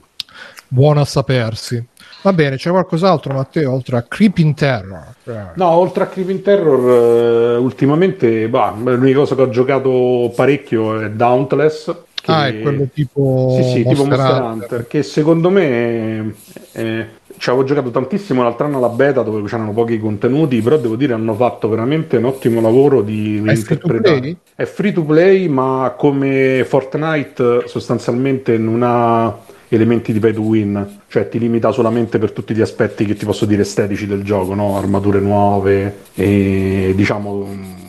buono 0.68 1.00
a 1.00 1.06
sapersi. 1.06 1.82
Va 2.26 2.34
bene, 2.34 2.56
c'è 2.56 2.72
qualcos'altro 2.72 3.36
Matteo 3.36 3.72
oltre 3.72 3.98
a 3.98 4.02
Creeping 4.02 4.56
Terror? 4.56 5.14
No, 5.54 5.70
oltre 5.70 6.06
a 6.06 6.08
Creeping 6.08 6.42
Terror, 6.42 7.54
eh, 7.54 7.58
ultimamente 7.58 8.48
bah, 8.50 8.74
l'unica 8.76 9.20
cosa 9.20 9.36
che 9.36 9.42
ho 9.44 9.50
giocato 9.50 10.34
parecchio 10.36 11.02
è 11.02 11.12
Dauntless. 11.12 11.96
Che... 12.16 12.32
Ah, 12.32 12.48
è 12.48 12.62
quello 12.62 12.88
tipo 12.92 13.56
Sì, 13.62 13.64
sì, 13.70 13.76
tipo 13.84 14.06
Monster 14.06 14.18
Monster 14.18 14.42
Hunter. 14.42 14.52
Hunter, 14.72 14.88
che 14.88 15.04
secondo 15.04 15.52
me 15.52 16.34
eh, 16.72 17.06
ci 17.38 17.50
avevo 17.52 17.64
giocato 17.64 17.92
tantissimo 17.92 18.42
l'altro 18.42 18.66
anno 18.66 18.78
alla 18.78 18.90
beta 18.90 19.22
dove 19.22 19.48
c'erano 19.48 19.72
pochi 19.72 20.00
contenuti, 20.00 20.60
però 20.64 20.78
devo 20.78 20.96
dire 20.96 21.14
hanno 21.14 21.36
fatto 21.36 21.70
veramente 21.70 22.18
un 22.18 22.26
ottimo 22.26 22.60
lavoro 22.60 23.04
di 23.04 23.38
È 23.38 23.54
free 23.54 23.60
interpretare. 23.60 24.20
play? 24.20 24.38
È 24.56 24.64
free 24.66 24.94
to 24.94 25.04
play, 25.04 25.48
ma 25.48 25.94
come 25.96 26.66
Fortnite 26.68 27.68
sostanzialmente 27.68 28.58
non 28.58 28.82
ha 28.82 29.38
elementi 29.70 30.14
di 30.14 30.20
pay 30.20 30.34
to 30.34 30.42
win, 30.42 31.00
cioè 31.08 31.28
ti 31.30 31.40
limita 31.40 31.72
solamente 31.72 32.18
per 32.20 32.32
tutti 32.32 32.54
gli 32.54 32.62
aspetti 32.62 33.06
che 33.06 33.16
ti 33.16 33.26
posso 33.26 33.46
dire 33.46 33.64
estetici 33.64 34.08
del 34.08 34.24
gioco, 34.24 34.54
no? 34.54 34.78
armature 34.78 35.20
nuove 35.20 35.98
e 36.14 36.94
diciamo 36.96 37.84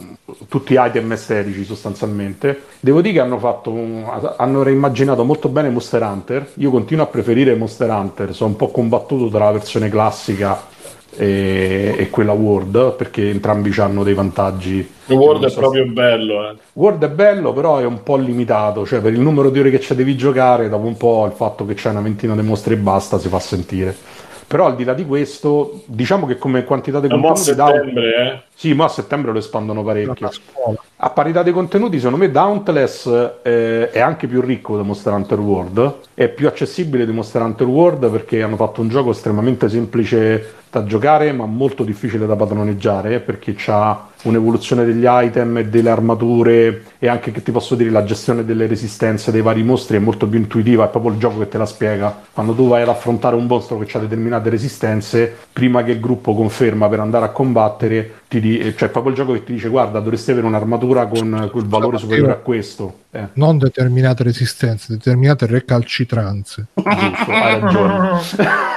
tutti 0.48 0.76
item 0.78 1.12
estetici 1.12 1.64
sostanzialmente. 1.64 2.62
Devo 2.80 3.00
dire 3.00 3.14
che 3.14 3.20
hanno 3.20 3.38
fatto 3.38 3.74
hanno 4.36 4.62
reimmaginato 4.62 5.24
molto 5.24 5.48
bene 5.48 5.70
Monster 5.70 6.02
Hunter. 6.02 6.50
Io 6.54 6.70
continuo 6.70 7.04
a 7.04 7.08
preferire 7.08 7.54
Monster 7.54 7.90
Hunter, 7.90 8.34
sono 8.34 8.50
un 8.50 8.56
po' 8.56 8.68
combattuto 8.68 9.28
tra 9.28 9.46
la 9.46 9.52
versione 9.52 9.88
classica 9.88 10.74
e, 11.16 11.94
e 11.98 12.10
quella 12.10 12.32
World, 12.32 12.94
perché 12.94 13.30
entrambi 13.30 13.72
hanno 13.78 14.04
dei 14.04 14.14
vantaggi. 14.14 14.88
Il 15.06 15.16
World 15.16 15.40
Non 15.40 15.50
è 15.50 15.52
so 15.52 15.60
proprio 15.60 15.86
bello, 15.86 16.50
eh. 16.50 16.54
World 16.74 17.04
è 17.04 17.08
bello, 17.08 17.52
però 17.52 17.78
è 17.78 17.84
un 17.84 18.02
po' 18.02 18.16
limitato, 18.16 18.86
cioè 18.86 19.00
per 19.00 19.12
il 19.12 19.20
numero 19.20 19.50
di 19.50 19.58
ore 19.58 19.70
che 19.70 19.80
ci 19.80 19.94
devi 19.94 20.16
giocare, 20.16 20.68
dopo 20.68 20.86
un 20.86 20.96
po' 20.96 21.26
il 21.26 21.32
fatto 21.32 21.66
che 21.66 21.74
c'è 21.74 21.90
una 21.90 22.00
ventina 22.00 22.34
di 22.34 22.42
mostre 22.42 22.74
e 22.74 22.78
basta 22.78 23.18
si 23.18 23.28
fa 23.28 23.38
sentire. 23.38 23.96
Però 24.46 24.66
al 24.66 24.76
di 24.76 24.84
là 24.84 24.94
di 24.94 25.04
questo, 25.04 25.82
diciamo 25.86 26.24
che 26.26 26.38
come 26.38 26.64
quantità 26.64 27.00
di 27.00 27.08
contenuti 27.08 27.54
Daun- 27.54 27.72
settembre, 27.72 28.16
eh. 28.16 28.45
Sì, 28.58 28.72
ma 28.72 28.86
a 28.86 28.88
settembre 28.88 29.32
lo 29.32 29.38
espandono 29.38 29.82
parecchio. 29.82 30.30
A 30.96 31.10
parità 31.10 31.42
di 31.42 31.52
contenuti, 31.52 31.98
secondo 31.98 32.16
me 32.16 32.30
Dauntless 32.30 33.06
eh, 33.42 33.90
è 33.90 34.00
anche 34.00 34.26
più 34.26 34.40
ricco 34.40 34.78
di 34.78 34.82
Monster 34.82 35.12
Hunter 35.12 35.38
World, 35.38 35.94
è 36.14 36.28
più 36.28 36.46
accessibile 36.46 37.04
di 37.04 37.12
Monster 37.12 37.42
Hunter 37.42 37.66
World 37.66 38.08
perché 38.10 38.42
hanno 38.42 38.56
fatto 38.56 38.80
un 38.80 38.88
gioco 38.88 39.10
estremamente 39.10 39.68
semplice 39.68 40.54
da 40.70 40.84
giocare, 40.84 41.32
ma 41.32 41.44
molto 41.46 41.84
difficile 41.84 42.26
da 42.26 42.34
padroneggiare, 42.34 43.20
perché 43.20 43.54
c'ha 43.56 44.08
un'evoluzione 44.22 44.84
degli 44.84 45.04
item 45.06 45.58
e 45.58 45.66
delle 45.66 45.90
armature 45.90 46.82
e 46.98 47.08
anche 47.08 47.30
che 47.30 47.42
ti 47.42 47.52
posso 47.52 47.74
dire 47.74 47.90
la 47.90 48.04
gestione 48.04 48.44
delle 48.44 48.66
resistenze 48.66 49.30
dei 49.30 49.42
vari 49.42 49.62
mostri 49.62 49.96
è 49.96 50.00
molto 50.00 50.26
più 50.26 50.38
intuitiva, 50.38 50.86
è 50.86 50.88
proprio 50.88 51.12
il 51.12 51.18
gioco 51.18 51.38
che 51.38 51.48
te 51.48 51.58
la 51.58 51.66
spiega. 51.66 52.22
Quando 52.32 52.54
tu 52.54 52.68
vai 52.68 52.82
ad 52.82 52.88
affrontare 52.88 53.36
un 53.36 53.46
mostro 53.46 53.78
che 53.78 53.96
ha 53.96 54.00
determinate 54.00 54.50
resistenze, 54.50 55.34
prima 55.52 55.84
che 55.84 55.92
il 55.92 56.00
gruppo 56.00 56.34
conferma 56.34 56.88
per 56.88 57.00
andare 57.00 57.26
a 57.26 57.30
combattere, 57.30 58.12
ti 58.28 58.40
di- 58.48 58.74
cioè 58.76 58.88
è 58.88 58.92
proprio 58.92 59.12
il 59.12 59.18
gioco 59.18 59.32
che 59.32 59.44
ti 59.44 59.52
dice 59.52 59.68
guarda 59.68 60.00
dovresti 60.00 60.30
avere 60.30 60.46
un'armatura 60.46 61.06
con 61.06 61.48
quel 61.52 61.66
valore 61.66 61.98
superiore 61.98 62.32
a 62.32 62.36
questo. 62.36 63.00
Eh, 63.10 63.28
Non 63.34 63.58
determinate 63.58 64.22
resistenze, 64.22 64.92
determinate 64.92 65.46
recalcitranze. 65.46 66.66
giusto, 66.74 67.30
hai 67.30 67.60
ragione. 67.60 68.10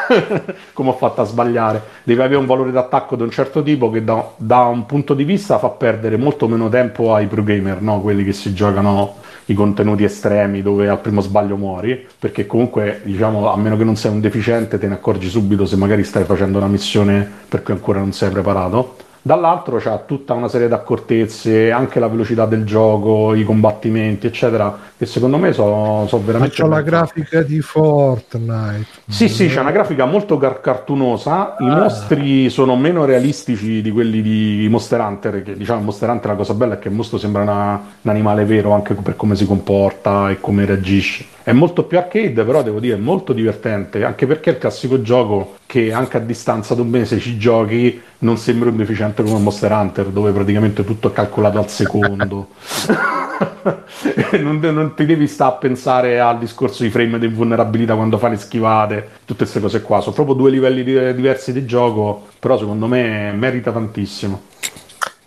Come 0.73 0.89
ho 0.89 0.93
fatto 0.93 1.21
a 1.21 1.25
sbagliare? 1.25 1.81
Devi 2.03 2.19
avere 2.19 2.37
un 2.37 2.45
valore 2.45 2.71
d'attacco 2.71 3.15
di 3.15 3.23
un 3.23 3.29
certo 3.31 3.61
tipo 3.61 3.89
che 3.89 4.03
da, 4.03 4.31
da 4.37 4.63
un 4.63 4.85
punto 4.85 5.13
di 5.13 5.23
vista 5.23 5.57
fa 5.59 5.69
perdere 5.69 6.17
molto 6.17 6.47
meno 6.47 6.69
tempo 6.69 7.13
ai 7.13 7.27
pro 7.27 7.43
gamer, 7.43 7.81
no? 7.81 8.01
quelli 8.01 8.23
che 8.23 8.33
si 8.33 8.53
giocano 8.53 9.15
i 9.45 9.53
contenuti 9.53 10.03
estremi 10.03 10.61
dove 10.61 10.87
al 10.89 10.99
primo 10.99 11.21
sbaglio 11.21 11.57
muori, 11.57 12.07
perché 12.19 12.45
comunque 12.45 13.01
diciamo 13.03 13.51
a 13.51 13.57
meno 13.57 13.77
che 13.77 13.83
non 13.83 13.95
sei 13.95 14.11
un 14.11 14.21
deficiente 14.21 14.77
te 14.77 14.87
ne 14.87 14.93
accorgi 14.95 15.27
subito 15.27 15.65
se 15.65 15.75
magari 15.75 16.03
stai 16.03 16.23
facendo 16.23 16.57
una 16.59 16.67
missione 16.67 17.27
per 17.47 17.63
cui 17.63 17.73
ancora 17.73 17.99
non 17.99 18.11
sei 18.13 18.29
preparato. 18.29 18.95
Dall'altro 19.21 19.77
c'ha 19.77 19.97
tutta 19.99 20.33
una 20.33 20.47
serie 20.47 20.67
di 20.67 20.73
accortezze, 20.73 21.71
anche 21.71 21.99
la 21.99 22.07
velocità 22.07 22.45
del 22.45 22.63
gioco, 22.65 23.33
i 23.35 23.43
combattimenti, 23.43 24.27
eccetera, 24.27 24.77
che 24.97 25.05
secondo 25.05 25.37
me 25.37 25.51
sono 25.51 26.07
Ma 26.09 26.17
veramente... 26.19 26.55
c'ho 26.55 26.67
la 26.67 26.75
ben 26.77 26.85
grafica 26.85 27.41
di 27.41 27.59
Fortnite. 27.61 28.85
sì, 29.07 29.27
sì, 29.27 29.47
c'è 29.47 29.59
una 29.59 29.71
grafica 29.71 30.05
molto 30.05 30.37
car- 30.37 30.61
cartunosa. 30.61 31.55
I 31.59 31.65
mostri 31.65 32.49
sono 32.49 32.75
meno 32.77 33.05
realistici 33.05 33.81
di 33.81 33.91
quelli 33.91 34.21
di 34.21 34.67
Monster 34.69 34.99
Hunter. 35.01 35.43
Che 35.43 35.55
diciamo, 35.57 35.81
Monster 35.81 36.09
Hunter 36.09 36.31
la 36.31 36.35
cosa 36.37 36.53
bella 36.53 36.73
è 36.75 36.79
che 36.79 36.87
il 36.87 36.93
mostro 36.93 37.17
sembra 37.17 37.41
una- 37.41 37.81
un 38.01 38.09
animale 38.09 38.45
vero 38.45 38.71
anche 38.71 38.93
per 38.93 39.15
come 39.15 39.35
si 39.35 39.45
comporta 39.45 40.29
e 40.29 40.39
come 40.39 40.65
reagisce. 40.65 41.25
È 41.49 41.51
molto 41.51 41.85
più 41.85 41.97
arcade, 41.97 42.43
però 42.43 42.61
devo 42.61 42.79
dire 42.79 42.95
è 42.95 42.99
molto 42.99 43.33
divertente. 43.33 44.03
Anche 44.03 44.27
perché 44.27 44.51
è 44.51 44.53
il 44.53 44.59
classico 44.59 45.01
gioco 45.01 45.55
che 45.65 45.91
anche 45.91 46.17
a 46.17 46.19
distanza 46.19 46.75
di 46.75 46.81
un 46.81 46.89
mese 46.89 47.17
ci 47.17 47.39
giochi 47.39 47.99
non 48.19 48.37
sembra 48.37 48.69
un 48.69 48.77
deficiente 48.77 49.23
come 49.23 49.39
Monster 49.39 49.71
Hunter, 49.71 50.05
dove 50.09 50.31
praticamente 50.31 50.83
tutto 50.85 51.07
è 51.07 51.11
calcolato 51.11 51.57
al 51.57 51.67
secondo. 51.67 52.49
non, 54.39 54.59
non 54.59 54.93
ti 54.93 55.07
devi 55.07 55.25
stare 55.25 55.53
a 55.53 55.55
pensare 55.55 56.19
al 56.19 56.37
discorso 56.37 56.83
di 56.83 56.91
frame 56.91 57.17
di 57.17 57.25
invulnerabilità 57.25 57.95
quando 57.95 58.19
fai 58.19 58.29
le 58.29 58.37
schivate, 58.37 59.09
tutte 59.25 59.45
queste 59.45 59.59
cose 59.59 59.81
qua. 59.81 60.01
Sono 60.01 60.13
proprio 60.13 60.35
due 60.35 60.51
livelli 60.51 60.83
di- 60.83 61.15
diversi 61.15 61.51
di 61.51 61.65
gioco, 61.65 62.27
però 62.37 62.59
secondo 62.59 62.85
me 62.85 63.31
merita 63.31 63.71
tantissimo. 63.71 64.48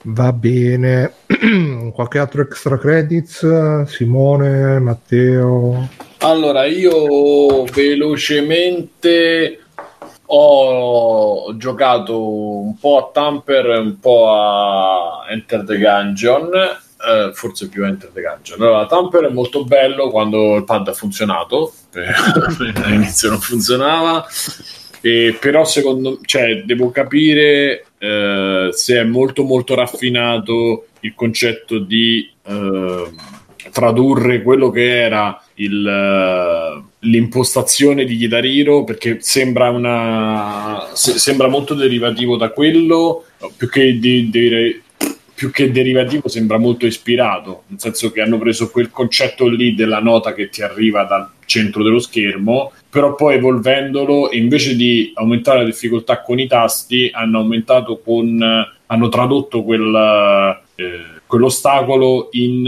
Va 0.05 0.33
bene. 0.33 1.13
Qualche 1.95 2.19
altro 2.19 2.43
extra 2.43 2.79
credits? 2.79 3.85
Simone, 3.85 4.81
Matteo. 4.81 5.89
Allora, 6.19 6.65
io 6.65 7.65
velocemente 7.65 9.59
ho 10.35 11.57
giocato 11.57 12.63
un 12.63 12.79
po' 12.79 12.99
a 12.99 13.11
Tamper 13.13 13.67
e 13.67 13.79
un 13.79 13.99
po' 13.99 14.31
a 14.33 15.27
Enter 15.29 15.65
the 15.65 15.79
Gungeon, 15.79 16.51
eh, 16.55 17.33
forse 17.35 17.69
più 17.69 17.85
Enter 17.85 18.11
the 18.13 18.23
Gungeon. 18.23 18.61
Allora, 18.61 18.87
Tamper 18.87 19.27
è 19.27 19.31
molto 19.31 19.65
bello 19.65 20.11
quando 20.11 20.57
il 20.57 20.65
pad 20.65 20.89
ha 20.89 20.93
funzionato, 20.93 21.73
all'inizio 22.83 23.31
non 23.31 23.41
funzionava, 23.41 24.27
e 25.03 25.37
però 25.39 25.65
secondo 25.65 26.21
cioè, 26.25 26.63
devo 26.63 26.91
capire 26.91 27.87
eh, 27.99 28.69
se 28.71 28.99
è 28.99 29.03
molto 29.03 29.43
molto 29.43 29.75
raffinato 29.75 30.87
il 31.01 31.13
concetto 31.15 31.81
di 31.81 32.31
eh, 32.47 33.11
tradurre 33.73 34.43
quello 34.43 34.71
che 34.71 35.01
era 35.01 35.43
il, 35.55 35.87
eh, 35.87 36.83
l'impostazione 37.01 38.05
di 38.05 38.17
Guitar 38.17 38.45
Hero 38.45 38.85
perché 38.85 39.19
sembra 39.21 39.71
una 39.71 40.89
se- 40.93 41.19
sembra 41.19 41.49
molto 41.49 41.75
derivativo 41.75 42.37
da 42.37 42.51
quello 42.51 43.25
più 43.57 43.69
che 43.69 43.99
di- 43.99 44.31
dire- 44.31 44.83
più 45.35 45.51
che 45.51 45.73
derivativo 45.73 46.29
sembra 46.29 46.59
molto 46.59 46.87
ispirato 46.87 47.65
nel 47.67 47.81
senso 47.81 48.13
che 48.13 48.21
hanno 48.21 48.39
preso 48.39 48.71
quel 48.71 48.91
concetto 48.91 49.49
lì 49.49 49.75
della 49.75 49.99
nota 49.99 50.33
che 50.33 50.49
ti 50.49 50.63
arriva 50.63 51.03
dal 51.03 51.29
centro 51.45 51.83
dello 51.83 51.99
schermo 51.99 52.71
però 52.93 53.15
poi 53.15 53.37
evolvendolo 53.37 54.33
invece 54.33 54.77
di 54.77 55.13
aumentare 55.15 55.61
la 55.61 55.65
difficoltà 55.65 56.21
con 56.21 56.39
i 56.39 56.47
tasti 56.47 57.09
hanno 57.11 57.39
aumentato 57.39 58.03
con 58.05 58.39
hanno 58.85 59.09
tradotto 59.09 59.63
quel, 59.63 60.61
eh, 60.75 61.01
quell'ostacolo 61.27 62.29
in 62.33 62.67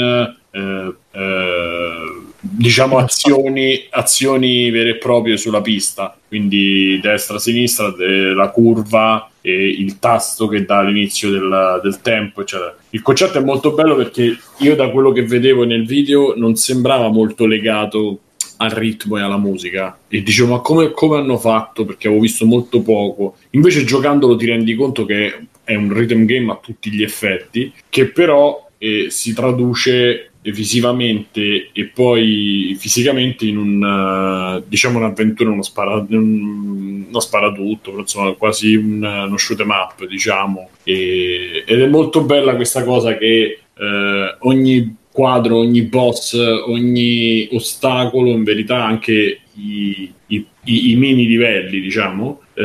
eh, 0.50 0.94
eh, 1.10 2.22
diciamo 2.40 2.96
azioni, 2.96 3.86
azioni 3.90 4.70
vere 4.70 4.90
e 4.90 4.96
proprie 4.96 5.36
sulla 5.36 5.60
pista. 5.60 6.16
Quindi 6.26 6.98
destra 7.02 7.38
sinistra 7.38 7.94
la 8.34 8.48
curva 8.48 9.28
e 9.42 9.68
il 9.68 9.98
tasto 9.98 10.48
che 10.48 10.64
dà 10.64 10.80
l'inizio 10.80 11.28
del, 11.28 11.80
del 11.82 12.00
tempo 12.00 12.40
eccetera. 12.40 12.74
Il 12.90 13.02
concetto 13.02 13.36
è 13.36 13.44
molto 13.44 13.72
bello 13.72 13.94
perché 13.94 14.38
io 14.60 14.74
da 14.74 14.88
quello 14.88 15.12
che 15.12 15.26
vedevo 15.26 15.64
nel 15.64 15.84
video 15.84 16.32
non 16.34 16.56
sembrava 16.56 17.10
molto 17.10 17.44
legato 17.44 18.20
al 18.64 18.70
ritmo 18.70 19.18
e 19.18 19.22
alla 19.22 19.38
musica. 19.38 19.98
E 20.08 20.22
dicevo 20.22 20.54
ma 20.54 20.60
come, 20.60 20.90
come 20.92 21.18
hanno 21.18 21.38
fatto? 21.38 21.84
Perché 21.84 22.06
avevo 22.06 22.22
visto 22.22 22.44
molto 22.46 22.82
poco. 22.82 23.36
Invece 23.50 23.84
giocandolo 23.84 24.36
ti 24.36 24.46
rendi 24.46 24.74
conto 24.74 25.04
che 25.04 25.46
è 25.64 25.74
un 25.74 25.92
rhythm 25.92 26.24
game 26.24 26.52
a 26.52 26.58
tutti 26.62 26.90
gli 26.90 27.02
effetti 27.02 27.72
che 27.88 28.06
però 28.06 28.68
eh, 28.78 29.06
si 29.08 29.32
traduce 29.32 30.30
visivamente 30.52 31.70
e 31.72 31.86
poi 31.86 32.76
fisicamente 32.78 33.46
in 33.46 33.56
un 33.56 33.82
eh, 33.82 34.64
diciamo 34.68 34.98
un'avventura 34.98 35.50
uno, 35.50 35.62
spara, 35.62 36.04
un, 36.06 37.06
uno 37.08 37.20
sparatutto 37.20 37.90
però 37.90 38.02
insomma 38.02 38.32
quasi 38.32 38.74
un, 38.74 39.02
uno 39.02 39.36
shoot 39.38 39.60
'em 39.60 39.70
up 39.70 40.06
diciamo. 40.06 40.68
E, 40.82 41.64
ed 41.66 41.80
è 41.80 41.86
molto 41.86 42.22
bella 42.22 42.56
questa 42.56 42.84
cosa 42.84 43.16
che 43.16 43.60
eh, 43.74 44.36
ogni 44.40 44.96
quadro, 45.14 45.58
ogni 45.58 45.82
boss, 45.82 46.34
ogni 46.66 47.48
ostacolo, 47.52 48.30
in 48.30 48.42
verità 48.42 48.84
anche 48.84 49.38
i, 49.54 50.12
i- 50.26 50.46
i- 50.64 50.90
i 50.90 50.96
mini 50.96 51.24
livelli, 51.26 51.80
diciamo, 51.80 52.40
eh, 52.54 52.62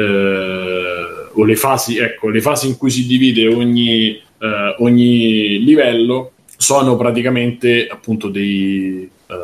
o 1.31 1.43
le 1.45 1.55
fasi, 1.55 1.97
ecco, 1.97 2.29
le 2.29 2.41
fasi 2.41 2.67
in 2.67 2.75
cui 2.77 2.89
si 2.89 3.05
divide 3.05 3.47
ogni, 3.53 4.07
eh, 4.09 4.75
ogni 4.79 5.63
livello 5.63 6.31
sono 6.57 6.97
praticamente 6.97 7.87
appunto 7.87 8.29
dei 8.29 9.07
eh, 9.27 9.35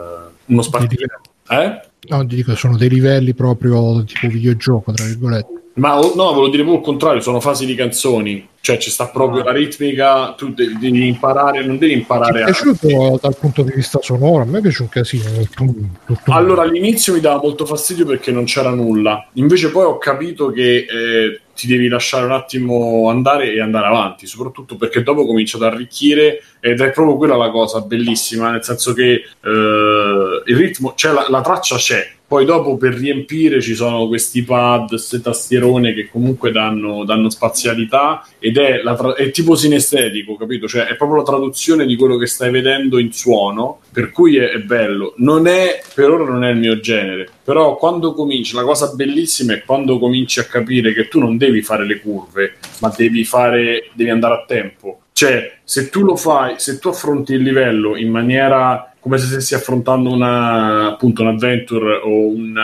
uno 0.48 0.62
spartiglio. 0.64 1.06
Eh? 1.48 1.80
No, 2.10 2.24
dico, 2.26 2.56
sono 2.56 2.76
dei 2.76 2.90
livelli 2.90 3.36
proprio 3.36 4.04
tipo 4.04 4.28
videogioco, 4.28 4.92
tra 4.94 5.06
virgolette. 5.06 5.54
Ma 5.76 6.00
oh, 6.00 6.16
no, 6.16 6.26
volevo 6.30 6.50
dire 6.50 6.64
proprio 6.64 6.80
il 6.80 6.86
contrario, 6.86 7.22
sono 7.22 7.40
fasi 7.40 7.68
di 7.68 7.76
canzoni, 7.76 8.48
cioè 8.66 8.78
ci 8.78 8.90
sta 8.90 9.10
proprio 9.10 9.44
la 9.44 9.52
ritmica, 9.52 10.34
tu 10.34 10.52
devi, 10.52 10.76
devi 10.80 11.08
imparare, 11.08 11.64
non 11.64 11.78
devi 11.78 11.94
imparare 11.94 12.40
è 12.40 12.42
a... 12.42 12.46
piaciuto 12.46 13.20
dal 13.22 13.38
punto 13.38 13.62
di 13.62 13.72
vista 13.76 14.00
sonoro? 14.02 14.42
A 14.42 14.46
me 14.46 14.60
piace 14.60 14.82
un 14.82 14.90
casino. 14.90 15.30
Tutto- 15.54 15.76
tutto- 16.04 16.32
Allora 16.32 16.64
all'inizio 16.64 17.14
mi 17.14 17.20
dava 17.20 17.40
molto 17.40 17.68
fastidio 17.68 18.08
perché 18.08 18.32
non 18.32 18.46
c'era 18.46 18.72
nulla, 18.72 19.28
invece 19.34 19.70
poi 19.70 19.84
ho 19.84 20.00
capito 20.00 20.50
che 20.50 20.78
eh, 20.78 21.42
ti 21.56 21.68
devi 21.68 21.88
lasciare 21.88 22.26
un 22.26 22.32
attimo 22.32 23.08
andare 23.08 23.54
e 23.54 23.62
andare 23.62 23.86
avanti, 23.86 24.26
soprattutto 24.26 24.78
perché 24.78 25.04
dopo 25.04 25.28
comincio 25.28 25.58
ad 25.58 25.64
arricchire 25.72 26.42
ed 26.60 26.82
è 26.82 26.90
proprio 26.90 27.18
quella 27.18 27.36
la 27.36 27.52
cosa 27.52 27.82
bellissima, 27.82 28.50
nel 28.50 28.64
senso 28.64 28.94
che 28.94 29.12
eh, 29.12 30.42
il 30.44 30.58
ritmo, 30.58 30.94
cioè 30.96 31.14
la, 31.14 31.28
la 31.30 31.42
traccia 31.42 31.76
c'è, 31.76 32.14
poi 32.28 32.46
dopo 32.46 32.76
per 32.78 32.94
riempire 32.94 33.62
ci 33.62 33.76
sono 33.76 34.08
questi 34.08 34.44
pad, 34.44 34.88
queste 34.90 35.22
tastierone 35.22 35.94
che 35.94 36.10
comunque 36.10 36.52
danno, 36.52 37.04
danno 37.06 37.30
spazialità 37.30 38.26
ed 38.40 38.58
è, 38.58 38.82
tra- 38.82 39.14
è 39.14 39.30
tipo 39.30 39.56
sinestetico, 39.56 40.36
capito? 40.36 40.68
Cioè 40.68 40.86
è 40.86 40.96
proprio 40.96 41.20
la 41.20 41.26
traduzione 41.26 41.86
di 41.86 41.96
quello 41.96 42.18
che 42.18 42.26
stai 42.26 42.50
vedendo 42.50 42.98
in 42.98 43.12
suono, 43.12 43.82
per 43.92 44.12
cui 44.12 44.38
è, 44.38 44.50
è 44.50 44.60
bello. 44.60 45.14
Non 45.18 45.46
è, 45.46 45.82
per 45.94 46.10
ora 46.10 46.24
non 46.24 46.44
è 46.44 46.50
il 46.50 46.58
mio 46.58 46.80
genere, 46.80 47.30
però 47.44 47.78
quando 47.78 48.14
cominci, 48.14 48.56
la 48.56 48.64
cosa 48.64 48.92
bellissima 48.96 49.54
è 49.54 49.64
quando 49.64 50.00
cominci 50.00 50.40
a 50.40 50.46
capire 50.46 50.94
che 50.94 51.08
tu 51.08 51.20
non 51.20 51.38
devi 51.38 51.62
fare 51.62 51.86
le 51.86 52.00
curve, 52.00 52.56
ma 52.80 52.92
devi 52.96 53.24
fare, 53.24 53.90
devi 53.94 54.10
andare 54.10 54.34
a 54.34 54.46
tempo. 54.48 55.02
Cioè, 55.14 55.60
se 55.64 55.90
tu 55.90 56.02
lo 56.02 56.16
fai, 56.16 56.56
se 56.58 56.78
tu 56.80 56.90
affronti 56.90 57.34
il 57.34 57.42
livello 57.42 57.96
in 57.96 58.10
maniera 58.10 58.95
come 59.06 59.20
se 59.20 59.28
stessi 59.28 59.54
affrontando 59.54 60.12
una, 60.12 60.88
appunto 60.88 61.22
un 61.22 61.28
adventure 61.28 61.98
o 62.04 62.26
un, 62.26 62.58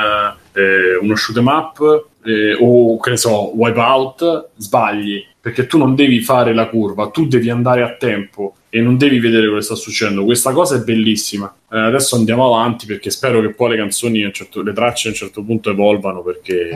eh, 0.53 0.97
uno 0.99 1.15
shoot 1.15 1.37
'em 1.37 1.45
up 1.45 2.07
eh, 2.25 2.57
o 2.59 2.99
che 2.99 3.11
ne 3.11 3.17
so, 3.17 3.55
wipeout, 3.55 4.49
sbagli 4.57 5.23
perché 5.39 5.67
tu 5.67 5.77
non 5.77 5.93
devi 5.93 6.19
fare 6.21 6.55
la 6.55 6.67
curva, 6.67 7.11
tu 7.11 7.27
devi 7.27 7.51
andare 7.51 7.83
a 7.83 7.93
tempo 7.93 8.55
e 8.69 8.81
non 8.81 8.97
devi 8.97 9.19
vedere 9.19 9.49
cosa 9.49 9.61
sta 9.61 9.75
succedendo. 9.75 10.23
Questa 10.23 10.51
cosa 10.51 10.77
è 10.77 10.79
bellissima. 10.79 11.53
Eh, 11.71 11.77
adesso 11.77 12.15
andiamo 12.15 12.45
avanti 12.55 12.87
perché 12.87 13.11
spero 13.11 13.39
che 13.41 13.53
poi 13.53 13.69
le 13.69 13.77
canzoni, 13.77 14.27
certo- 14.33 14.63
le 14.63 14.73
tracce 14.73 15.09
a 15.09 15.11
un 15.11 15.17
certo 15.17 15.43
punto 15.43 15.69
evolvano 15.69 16.23
perché 16.23 16.69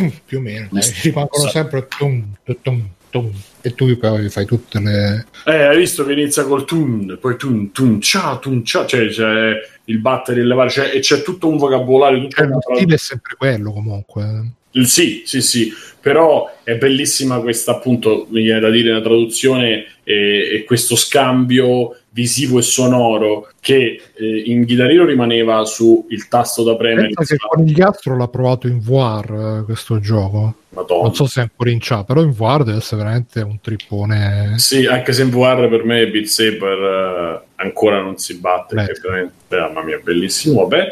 Eh, 0.00 0.12
più 0.24 0.38
o 0.38 0.40
meno, 0.40 0.66
dai, 0.72 0.82
rimangono 1.02 1.48
sempre 1.48 1.86
tum, 1.86 2.34
tum, 2.62 2.88
tum, 3.10 3.30
e 3.66 3.74
tu 3.74 3.96
poi 3.96 4.28
fai 4.28 4.44
tutte 4.44 4.78
le... 4.78 5.24
Eh, 5.46 5.62
hai 5.62 5.78
visto 5.78 6.04
che 6.04 6.12
inizia 6.12 6.44
col 6.44 6.66
tun, 6.66 7.16
poi 7.18 7.38
tun, 7.38 7.72
tun, 7.72 7.98
ciao, 7.98 8.38
tun, 8.38 8.62
ciao, 8.62 8.84
cioè 8.84 9.08
c'è 9.08 9.52
il 9.84 10.00
battere, 10.00 10.42
il 10.42 10.46
levare, 10.46 10.68
cioè, 10.68 10.90
e 10.94 10.98
c'è 10.98 11.22
tutto 11.22 11.48
un 11.48 11.56
vocabolario, 11.56 12.20
tutto 12.20 12.36
Cioè, 12.36 12.46
lo 12.46 12.58
stile 12.60 12.94
è 12.94 12.98
sempre 12.98 13.36
quello 13.38 13.72
comunque. 13.72 14.52
Il 14.72 14.86
Sì, 14.86 15.22
sì, 15.24 15.40
sì, 15.40 15.72
però 15.98 16.58
è 16.62 16.76
bellissima 16.76 17.40
questa, 17.40 17.70
appunto, 17.70 18.26
mi 18.28 18.42
viene 18.42 18.60
da 18.60 18.68
dire 18.68 18.92
la 18.92 19.00
traduzione 19.00 19.86
e, 20.04 20.56
e 20.56 20.64
questo 20.64 20.94
scambio 20.94 21.96
visivo 22.14 22.58
e 22.58 22.62
sonoro 22.62 23.48
che 23.60 24.00
eh, 24.14 24.42
in 24.46 24.62
Guitar 24.62 24.88
Hero 24.88 25.04
rimaneva 25.04 25.64
su 25.64 26.06
il 26.10 26.28
tasto 26.28 26.62
da 26.62 26.76
premere. 26.76 27.10
Pensa 27.12 27.34
che 27.34 27.44
con 27.44 27.66
il 27.66 27.74
Gastro 27.74 28.16
l'ha 28.16 28.28
provato 28.28 28.68
in 28.68 28.78
VR 28.78 29.58
eh, 29.60 29.64
questo 29.64 29.98
gioco. 29.98 30.54
Madonna. 30.68 31.02
Non 31.02 31.14
so 31.14 31.26
se 31.26 31.40
è 31.40 31.42
ancora 31.42 31.70
in 31.70 31.78
chat, 31.80 32.04
però 32.04 32.22
in 32.22 32.30
VR 32.30 32.62
deve 32.62 32.78
essere 32.78 33.02
veramente 33.02 33.40
un 33.40 33.60
trippone. 33.60 34.54
Sì, 34.56 34.86
anche 34.86 35.12
se 35.12 35.22
in 35.22 35.30
VR 35.30 35.68
per 35.68 35.84
me 35.84 36.08
Beat 36.08 36.26
Saber 36.26 36.78
eh, 36.78 37.46
ancora 37.56 38.00
non 38.00 38.16
si 38.16 38.38
batte, 38.38 38.76
Beh. 38.76 38.84
perché 38.84 39.00
veramente, 39.02 39.34
mamma 39.50 39.82
mia, 39.82 40.00
bellissimo, 40.02 40.62
vabbè. 40.62 40.88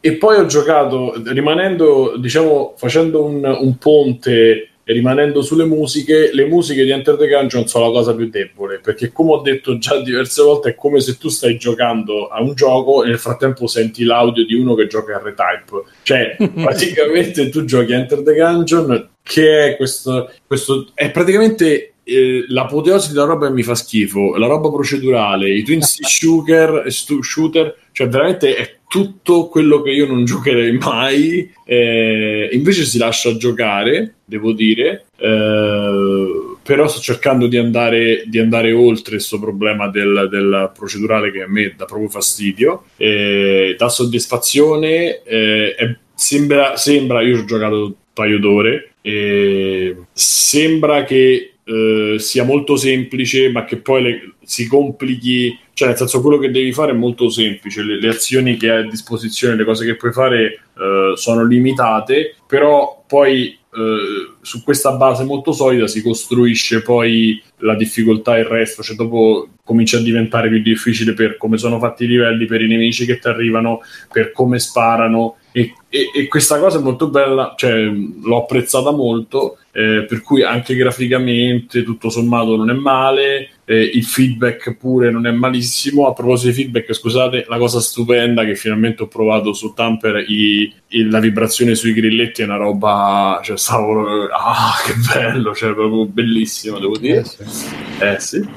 E 0.00 0.12
poi 0.12 0.36
ho 0.36 0.46
giocato, 0.46 1.14
rimanendo, 1.24 2.16
diciamo, 2.18 2.74
facendo 2.76 3.24
un, 3.24 3.44
un 3.44 3.78
ponte 3.78 4.68
e 4.88 4.94
rimanendo 4.94 5.42
sulle 5.42 5.66
musiche, 5.66 6.30
le 6.32 6.46
musiche 6.46 6.82
di 6.82 6.88
Enter 6.88 7.18
the 7.18 7.28
Gungeon 7.28 7.68
sono 7.68 7.88
la 7.88 7.90
cosa 7.90 8.14
più 8.14 8.30
debole, 8.30 8.78
perché 8.78 9.12
come 9.12 9.32
ho 9.32 9.42
detto 9.42 9.76
già 9.76 10.00
diverse 10.00 10.42
volte, 10.42 10.70
è 10.70 10.74
come 10.74 11.00
se 11.00 11.18
tu 11.18 11.28
stai 11.28 11.58
giocando 11.58 12.28
a 12.28 12.40
un 12.40 12.54
gioco 12.54 13.04
e 13.04 13.08
nel 13.08 13.18
frattempo 13.18 13.66
senti 13.66 14.04
l'audio 14.04 14.46
di 14.46 14.54
uno 14.54 14.74
che 14.74 14.86
gioca 14.86 15.14
a 15.14 15.18
R-Type. 15.18 15.82
Cioè, 16.02 16.36
praticamente 16.40 17.50
tu 17.50 17.66
giochi 17.66 17.92
Enter 17.92 18.22
the 18.22 18.32
Gungeon, 18.32 19.10
che 19.22 19.72
è 19.72 19.76
questo, 19.76 20.32
questo 20.46 20.88
è 20.94 21.10
praticamente 21.10 21.92
eh, 22.02 22.46
l'apoteosi 22.48 23.12
della 23.12 23.26
roba 23.26 23.48
che 23.48 23.52
mi 23.52 23.62
fa 23.62 23.74
schifo, 23.74 24.36
la 24.36 24.46
roba 24.46 24.70
procedurale, 24.70 25.50
i 25.50 25.64
twin 25.64 25.82
stick 25.84 26.08
shooter, 26.08 26.84
stu- 26.90 27.22
shooter, 27.22 27.76
cioè 27.92 28.08
veramente 28.08 28.56
è 28.56 28.77
tutto 28.88 29.48
quello 29.48 29.82
che 29.82 29.90
io 29.90 30.06
non 30.06 30.24
giocherei 30.24 30.72
mai. 30.78 31.50
eh, 31.64 32.48
invece 32.52 32.84
si 32.84 32.98
lascia 32.98 33.36
giocare, 33.36 34.14
devo 34.24 34.52
dire. 34.52 35.04
eh, 35.18 36.56
però 36.62 36.86
sto 36.88 37.00
cercando 37.00 37.46
di 37.46 37.56
andare, 37.56 38.24
di 38.26 38.38
andare 38.38 38.72
oltre 38.72 39.12
questo 39.16 39.38
problema 39.38 39.88
del, 39.88 40.28
del 40.30 40.70
procedurale 40.76 41.30
che 41.30 41.42
a 41.42 41.48
me 41.48 41.74
dà 41.76 41.84
proprio 41.84 42.08
fastidio. 42.08 42.84
Eh, 42.96 43.74
dà 43.78 43.88
soddisfazione. 43.88 45.22
eh, 45.22 45.74
è- 45.74 45.96
sembra, 46.14 46.76
sembra, 46.76 47.22
io 47.22 47.38
ho 47.40 47.44
giocato 47.44 47.84
un 47.84 47.92
paio 48.12 48.38
d'ore. 48.38 48.92
e 49.02 49.96
sembra 50.12 51.04
che 51.04 51.52
eh, 51.68 52.18
sia 52.18 52.44
molto 52.44 52.76
semplice, 52.76 53.50
ma 53.50 53.64
che 53.64 53.76
poi 53.76 54.02
le- 54.02 54.32
si 54.42 54.66
complichi. 54.66 55.56
Cioè, 55.74 55.88
nel 55.88 55.96
senso, 55.96 56.20
quello 56.20 56.38
che 56.38 56.50
devi 56.50 56.72
fare 56.72 56.92
è 56.92 56.94
molto 56.94 57.28
semplice. 57.28 57.82
Le, 57.82 58.00
le 58.00 58.08
azioni 58.08 58.56
che 58.56 58.70
hai 58.70 58.82
a 58.84 58.88
disposizione, 58.88 59.54
le 59.56 59.64
cose 59.64 59.84
che 59.84 59.96
puoi 59.96 60.12
fare 60.12 60.60
eh, 60.78 61.12
sono 61.14 61.44
limitate, 61.44 62.34
però 62.46 63.04
poi 63.06 63.56
eh, 63.70 64.32
su 64.40 64.62
questa 64.64 64.92
base 64.92 65.24
molto 65.24 65.52
solida 65.52 65.86
si 65.86 66.02
costruisce 66.02 66.82
poi 66.82 67.40
la 67.58 67.74
difficoltà 67.76 68.36
e 68.36 68.40
il 68.40 68.46
resto, 68.46 68.82
cioè 68.82 68.96
dopo 68.96 69.48
comincia 69.62 69.98
a 69.98 70.02
diventare 70.02 70.48
più 70.48 70.60
difficile 70.62 71.12
per 71.12 71.36
come 71.36 71.58
sono 71.58 71.78
fatti 71.78 72.04
i 72.04 72.06
livelli, 72.08 72.46
per 72.46 72.62
i 72.62 72.66
nemici 72.66 73.04
che 73.04 73.18
ti 73.18 73.28
arrivano, 73.28 73.80
per 74.10 74.32
come 74.32 74.58
sparano 74.58 75.36
e, 75.52 75.74
e- 75.88 76.10
e 76.14 76.28
questa 76.28 76.58
cosa 76.58 76.78
è 76.78 76.82
molto 76.82 77.08
bella, 77.08 77.54
cioè 77.56 77.72
l'ho 77.84 78.38
apprezzata 78.38 78.90
molto, 78.90 79.58
eh, 79.78 80.04
per 80.08 80.22
cui 80.22 80.42
anche 80.42 80.74
graficamente 80.74 81.84
tutto 81.84 82.10
sommato 82.10 82.56
non 82.56 82.68
è 82.68 82.72
male, 82.72 83.50
eh, 83.64 83.80
il 83.80 84.02
feedback 84.02 84.74
pure 84.76 85.12
non 85.12 85.24
è 85.24 85.30
malissimo. 85.30 86.08
A 86.08 86.12
proposito 86.14 86.48
di 86.48 86.54
feedback, 86.62 86.92
scusate, 86.92 87.44
la 87.48 87.58
cosa 87.58 87.78
stupenda 87.80 88.44
che 88.44 88.56
finalmente 88.56 89.04
ho 89.04 89.06
provato 89.06 89.52
su 89.52 89.74
Tamper, 89.74 90.24
i- 90.26 90.72
il- 90.88 91.08
la 91.08 91.20
vibrazione 91.20 91.76
sui 91.76 91.92
grilletti 91.92 92.42
è 92.42 92.46
una 92.46 92.56
roba, 92.56 93.40
cioè 93.44 93.56
stavo, 93.56 94.24
ah 94.26 94.74
che 94.84 94.94
bello, 95.14 95.54
cioè 95.54 95.72
proprio 95.74 96.06
bellissimo 96.06 96.80
devo 96.80 96.98
dire. 96.98 97.20
Eh, 97.20 97.24
sì. 97.24 97.66
Eh 98.00 98.16
sì. 98.18 98.48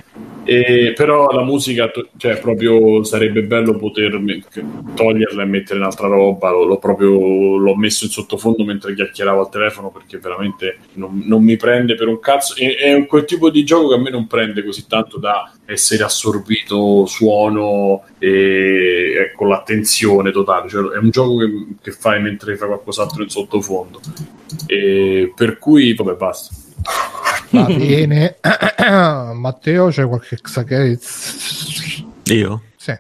E, 0.44 0.94
però 0.96 1.30
la 1.30 1.44
musica, 1.44 1.92
cioè 2.18 2.40
proprio 2.40 3.04
sarebbe 3.04 3.44
bello 3.44 3.76
poter 3.76 4.18
me- 4.18 4.44
toglierla 4.96 5.44
e 5.44 5.46
mettere 5.46 5.80
un'altra 5.80 6.08
roba. 6.08 6.50
L'ho, 6.50 6.64
l'ho 6.64 6.80
proprio 6.80 7.58
l'ho 7.58 7.76
messo 7.76 8.06
in 8.06 8.12
sottofondo 8.12 8.64
mentre 8.64 8.96
chiacchieravo 8.96 9.40
al 9.40 9.50
telefono 9.50 9.92
perché 9.92 10.18
veramente 10.18 10.80
non, 10.94 11.22
non 11.26 11.44
mi 11.44 11.58
prende 11.58 11.96
per 11.96 12.08
un 12.08 12.20
cazzo. 12.20 12.56
E- 12.56 12.76
È, 12.76 13.06
quel 13.06 13.26
tipo 13.26 13.50
di 13.52 13.64
gioco 13.64 13.90
che 13.90 13.96
a 13.96 14.00
me 14.00 14.10
non 14.10 14.26
prende 14.28 14.64
così 14.64 14.88
tanto 14.88 15.20
da 15.20 15.52
essere 15.66 16.04
assorbito 16.04 17.06
suono 17.06 18.04
e, 18.18 19.14
e 19.16 19.32
con 19.36 19.48
l'attenzione 19.48 20.32
totale. 20.32 20.70
Cioè, 20.70 20.94
è 20.94 20.98
un 20.98 21.12
gioco 21.12 21.38
che, 21.38 21.68
che 21.82 21.92
fai 21.92 22.20
mentre 22.20 22.58
fai 22.58 22.68
qualcos'altro 22.68 23.22
in 23.22 23.30
sottofondo. 23.30 24.00
E 24.66 25.32
per 25.36 25.60
cui, 25.60 25.94
vabbè, 25.94 26.16
basta. 26.16 26.56
Va 27.52 27.66
bene. 27.66 28.36
Matteo, 29.36 29.90
c'è 29.90 30.08
qualche 30.08 30.40
Xacheri? 30.42 31.00
Io? 32.26 32.62
Sì. 32.78 32.94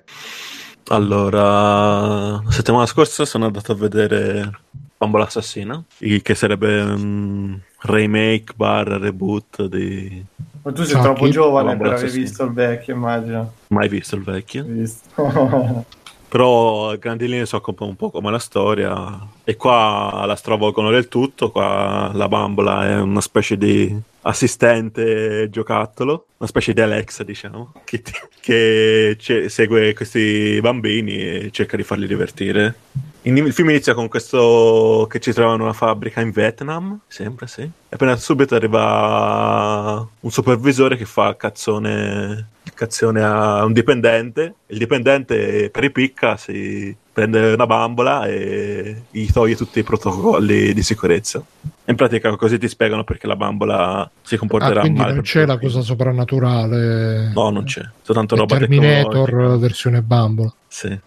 Allora, 0.87 2.41
la 2.43 2.51
settimana 2.51 2.85
scorsa 2.85 3.23
sono 3.25 3.45
andato 3.45 3.71
a 3.71 3.75
vedere 3.75 4.51
Bambola 4.97 5.25
Assassina, 5.25 5.81
il- 5.99 6.21
che 6.21 6.35
sarebbe 6.35 6.81
un 6.81 7.57
remake 7.83 8.53
bar 8.55 8.87
reboot 8.87 9.65
di... 9.67 10.23
Ma 10.63 10.71
tu 10.71 10.83
sei 10.83 10.93
Ciao, 10.95 11.01
troppo 11.03 11.25
chi? 11.25 11.31
giovane 11.31 11.75
per 11.77 11.93
aver 11.93 12.09
visto 12.11 12.43
il 12.43 12.51
vecchio, 12.51 12.93
immagino. 12.93 13.53
Mai 13.69 13.87
visto 13.87 14.15
il 14.15 14.23
vecchio. 14.23 14.63
Visto? 14.67 15.85
Però 16.29 16.91
a 16.91 16.95
grandi 16.97 17.27
linee 17.27 17.45
so 17.45 17.61
un 17.79 17.95
po' 17.95 18.09
come 18.09 18.29
la 18.31 18.39
storia. 18.39 19.19
E 19.43 19.55
qua 19.57 20.23
la 20.25 20.35
stravolgono 20.35 20.89
del 20.89 21.07
tutto. 21.09 21.51
Qua 21.51 22.11
la 22.13 22.27
bambola 22.29 22.87
è 22.87 22.99
una 23.01 23.19
specie 23.19 23.57
di 23.57 23.93
assistente 24.21 25.49
giocattolo, 25.49 26.27
una 26.37 26.49
specie 26.49 26.73
di 26.73 26.81
Alexa, 26.81 27.23
diciamo, 27.23 27.73
che, 27.83 28.01
che 28.39 29.15
ce- 29.19 29.49
segue 29.49 29.93
questi 29.93 30.59
bambini 30.61 31.15
e 31.15 31.49
cerca 31.51 31.77
di 31.77 31.83
farli 31.83 32.07
divertire. 32.07 32.75
In- 33.23 33.37
il 33.37 33.53
film 33.53 33.69
inizia 33.69 33.93
con 33.93 34.07
questo 34.07 35.07
che 35.09 35.19
ci 35.19 35.31
trova 35.31 35.53
in 35.53 35.61
una 35.61 35.73
fabbrica 35.73 36.21
in 36.21 36.31
Vietnam, 36.31 36.99
sempre 37.07 37.47
sì. 37.47 37.61
E 37.61 37.69
appena 37.89 38.15
subito 38.15 38.55
arriva 38.55 40.07
un 40.19 40.31
supervisore 40.31 40.97
che 40.97 41.05
fa 41.05 41.35
cazzone, 41.35 42.47
cazzone 42.85 43.21
a 43.21 43.63
un 43.63 43.73
dipendente. 43.73 44.55
Il 44.67 44.79
dipendente 44.79 45.69
per 45.69 45.83
i 45.83 45.91
picca 45.91 46.35
si 46.35 46.95
prende 47.13 47.53
una 47.53 47.67
bambola 47.67 48.25
e 48.25 49.03
gli 49.11 49.29
toglie 49.31 49.55
tutti 49.55 49.77
i 49.79 49.83
protocolli 49.83 50.73
di 50.73 50.81
sicurezza. 50.81 51.43
In 51.85 51.95
pratica 51.95 52.35
così 52.35 52.57
ti 52.57 52.67
spiegano 52.67 53.03
perché 53.03 53.27
la 53.27 53.35
bambola 53.35 54.09
si 54.23 54.33
Ah, 54.33 54.37
comporterà 54.39 54.79
quindi 54.79 54.99
male. 54.99 55.13
non 55.13 55.21
c'è 55.21 55.45
la 55.45 55.59
cosa 55.59 55.81
soprannaturale. 55.81 57.31
No, 57.35 57.49
non 57.51 57.65
c'è. 57.65 57.83
Soltanto 58.01 58.35
roba 58.35 58.57
Terminator 58.57 59.59
versione 59.59 60.01
bambola. 60.01 60.51
Sì. 60.67 60.97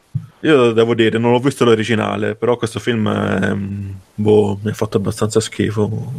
Io 0.40 0.70
devo 0.72 0.94
dire, 0.94 1.18
non 1.18 1.32
ho 1.32 1.38
visto 1.40 1.64
l'originale, 1.64 2.36
però 2.36 2.56
questo 2.56 2.78
film 2.78 3.08
è- 3.10 3.56
boh, 4.14 4.58
mi 4.62 4.70
ha 4.70 4.74
fatto 4.74 4.98
abbastanza 4.98 5.40
schifo. 5.40 6.12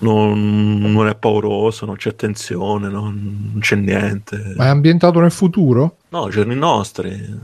Non, 0.00 0.80
non 0.80 1.08
è 1.08 1.14
pauroso, 1.14 1.86
non 1.86 1.96
c'è 1.96 2.14
tensione, 2.14 2.88
non, 2.88 3.50
non 3.52 3.60
c'è 3.60 3.76
niente. 3.76 4.54
Ma 4.56 4.66
è 4.66 4.68
ambientato 4.68 5.20
nel 5.20 5.30
futuro? 5.30 5.96
No, 6.08 6.28
giorni 6.28 6.54
nostri. 6.54 7.38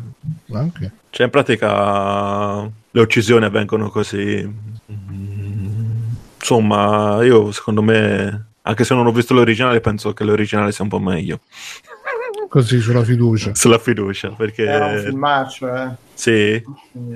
Anche. 0.53 0.93
Cioè, 1.11 1.27
in 1.27 1.33
pratica, 1.33 2.63
le 2.63 3.01
uccisioni 3.01 3.45
avvengono 3.45 3.91
così. 3.91 4.47
Mm, 4.93 5.37
Insomma, 6.39 7.25
io 7.25 7.51
secondo 7.51 7.83
me, 7.83 8.51
anche 8.63 8.85
se 8.85 8.95
non 8.95 9.05
ho 9.05 9.11
visto 9.11 9.35
l'originale, 9.35 9.81
penso 9.81 10.13
che 10.13 10.23
l'originale 10.23 10.71
sia 10.71 10.85
un 10.85 10.91
po' 10.91 11.01
meglio. 11.01 11.41
Così 12.49 12.81
sulla 12.81 13.03
fiducia. 13.03 13.53
Sulla 13.55 13.79
fiducia, 13.81 14.29
perché 14.31 14.65
Era 14.65 14.87
un 14.87 14.99
filmaccio, 15.01 15.75
eh. 15.75 15.91
Sì, 16.17 16.63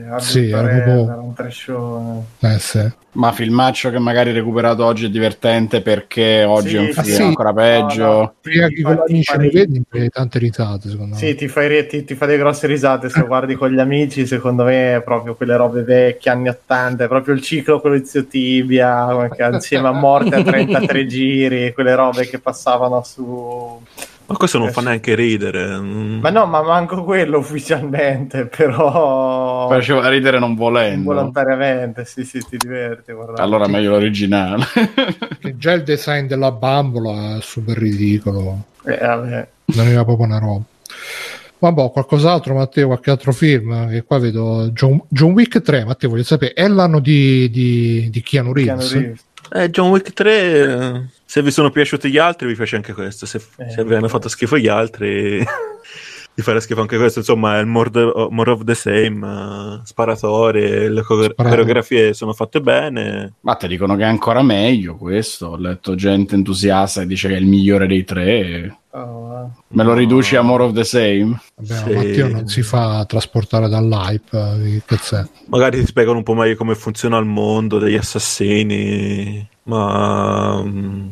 era 0.05 0.19
Sì, 0.21 0.51
era 0.51 0.61
proprio- 0.69 1.05
era 1.05 1.21
un 1.21 1.33
trashone. 1.33 2.25
Eh, 2.41 2.59
sì. 2.59 2.87
Ma 3.13 3.33
filmaccio 3.33 3.91
che 3.91 3.99
magari 3.99 4.31
recuperato 4.31 4.85
oggi 4.85 5.07
è 5.07 5.09
divertente 5.09 5.81
perché 5.81 6.45
oggi 6.45 6.69
Sì, 6.69 6.77
è 6.77 6.79
un 6.79 6.93
sì, 6.93 7.03
film 7.03 7.15
sì. 7.17 7.23
ancora 7.23 7.53
peggio. 7.53 8.05
No, 8.05 8.13
no. 8.21 8.35
Prima 8.41 8.69
che 8.69 8.83
con 8.83 8.97
fai- 9.25 9.43
lo 9.43 9.51
vedi, 9.51 10.11
tante 10.11 10.39
risate, 10.39 10.91
secondo 10.91 11.17
Sì, 11.17 11.25
me. 11.25 11.35
ti 11.35 11.49
fai, 11.49 11.87
ti, 11.89 12.05
ti 12.05 12.15
fa 12.15 12.27
delle 12.27 12.39
grosse 12.39 12.67
risate 12.69 13.09
se 13.09 13.19
lo 13.21 13.27
guardi 13.27 13.55
con 13.57 13.71
gli 13.71 13.81
amici, 13.81 14.27
secondo 14.27 14.63
me 14.65 14.97
è 14.97 15.03
proprio 15.03 15.35
quelle 15.35 15.57
robe 15.57 15.83
vecchie, 15.83 16.31
anni 16.31 16.51
80, 16.51 17.05
è 17.05 17.09
proprio 17.09 17.35
il 17.35 17.41
ciclo 17.41 17.81
quello 17.81 17.99
di 17.99 18.05
Zio 18.05 18.27
Tibia, 18.27 19.29
insieme 19.51 19.89
a 19.89 19.93
Morte 19.93 20.35
a 20.37 20.43
33 20.45 21.07
giri, 21.07 21.73
quelle 21.73 21.95
robe 21.97 22.29
che 22.29 22.39
passavano 22.39 23.03
su... 23.03 23.83
ma 24.31 24.37
questo 24.37 24.59
non 24.59 24.69
Eh, 24.69 24.73
fa 24.73 24.81
neanche 24.81 25.15
ridere. 25.17 25.77
mm. 25.79 26.21
Ma 26.21 26.31
no, 26.31 26.47
ma 26.47 26.63
manco 26.63 27.03
quello 27.03 27.39
ufficialmente, 27.39 28.47
però... 28.57 29.69
Faceva 29.69 30.09
ridere 30.09 30.39
non 30.39 30.55
volendo. 30.55 31.11
Involontariamente, 31.11 32.05
sì, 32.05 32.25
sì, 32.25 32.39
ti 32.49 32.57
diverti. 32.57 33.13
guarda. 33.13 33.43
Allora 33.43 33.67
meglio 33.67 33.91
l'originale. 33.91 34.65
Che 35.41 35.57
già 35.57 35.73
il 35.73 35.83
design 35.83 36.27
della 36.27 36.53
bambola 36.53 37.37
è 37.39 37.41
super 37.41 37.77
ridicolo. 37.77 38.65
Eh, 38.85 38.97
vabbè. 38.99 39.49
Non 39.67 39.87
era 39.87 40.05
proprio 40.05 40.27
una 40.27 40.39
roba. 40.39 40.63
Vabbè, 41.59 41.91
qualcos'altro, 41.91 42.55
Matteo, 42.55 42.87
qualche 42.87 43.11
altro 43.11 43.33
film? 43.33 43.91
Che 43.91 44.03
qua 44.05 44.19
vedo 44.19 44.71
John, 44.73 44.99
John 45.09 45.33
Wick 45.33 45.61
3, 45.61 45.85
Matteo, 45.85 46.09
voglio 46.09 46.23
sapere, 46.23 46.55
è 46.55 46.67
l'anno 46.69 47.01
di, 47.01 47.51
di, 47.51 48.09
di 48.11 48.23
Keanu 48.23 48.53
Reeves? 48.55 48.89
Keanu 48.89 49.03
Reeves. 49.03 49.25
Eh, 49.53 49.71
John 49.71 49.91
Wick 49.91 50.13
3, 50.13 50.31
eh, 50.33 51.03
se 51.25 51.43
vi 51.43 51.51
sono 51.51 51.71
piaciuti 51.71 52.11
gli 52.11 52.19
altri, 52.19 52.47
vi 52.47 52.55
piace 52.55 52.77
anche 52.77 52.93
questo. 52.93 53.27
Se, 53.27 53.41
Eh, 53.57 53.71
se 53.71 53.85
vi 53.85 53.95
hanno 53.95 54.09
fatto 54.09 54.29
schifo 54.29 54.57
gli 54.59 54.69
altri, 54.69 55.39
vi 56.35 56.43
farà 56.43 56.61
schifo 56.61 56.81
anche 56.81 56.97
questo. 56.97 57.19
Insomma, 57.21 57.57
è 57.57 57.61
il 57.61 57.67
more, 57.67 57.91
the- 57.91 58.27
more 58.31 58.51
of 58.53 58.65
the 58.65 58.75
same. 58.75 59.27
eh, 59.27 59.81
sparatori, 59.85 60.89
le 60.89 61.03
coreografie 61.03 62.15
sono 62.15 62.33
fatte 62.33 62.61
bene. 62.61 63.35
Ma 63.41 63.55
te 63.57 63.67
dicono 63.69 63.97
che 63.97 64.03
è 64.03 64.07
ancora 64.07 64.43
meglio 64.43 64.97
questo. 64.97 65.49
Ho 65.49 65.57
letto 65.57 65.95
gente 65.95 66.35
entusiasta 66.35 67.01
che 67.01 67.07
dice 67.09 67.29
che 67.29 67.35
è 67.35 67.39
il 67.39 67.47
migliore 67.47 67.87
dei 67.87 68.05
tre. 68.05 68.77
Me 68.93 69.85
lo 69.85 69.95
riduci 69.95 70.35
a 70.37 70.43
More 70.43 70.65
of 70.65 70.73
the 70.73 70.85
Same? 70.85 71.41
Vabbè, 71.57 71.75
Sì. 71.83 71.93
ma 71.93 72.03
Matteo 72.03 72.29
non 72.29 72.49
si 72.49 72.63
fa 72.63 73.05
trasportare 73.07 73.69
dall'hype, 73.69 74.37
eh, 74.37 74.63
che 74.63 74.83
cazzo 74.85 75.17
è? 75.17 75.25
Magari 75.47 75.79
ti 75.81 75.87
spiegano 75.87 76.17
un 76.19 76.23
po' 76.25 76.35
meglio 76.35 76.57
come 76.57 76.75
funziona 76.75 77.17
il 77.19 77.27
mondo 77.27 77.79
degli 77.79 77.95
assassini. 77.97 79.49
Ma 79.71 80.63
mm, 80.63 81.09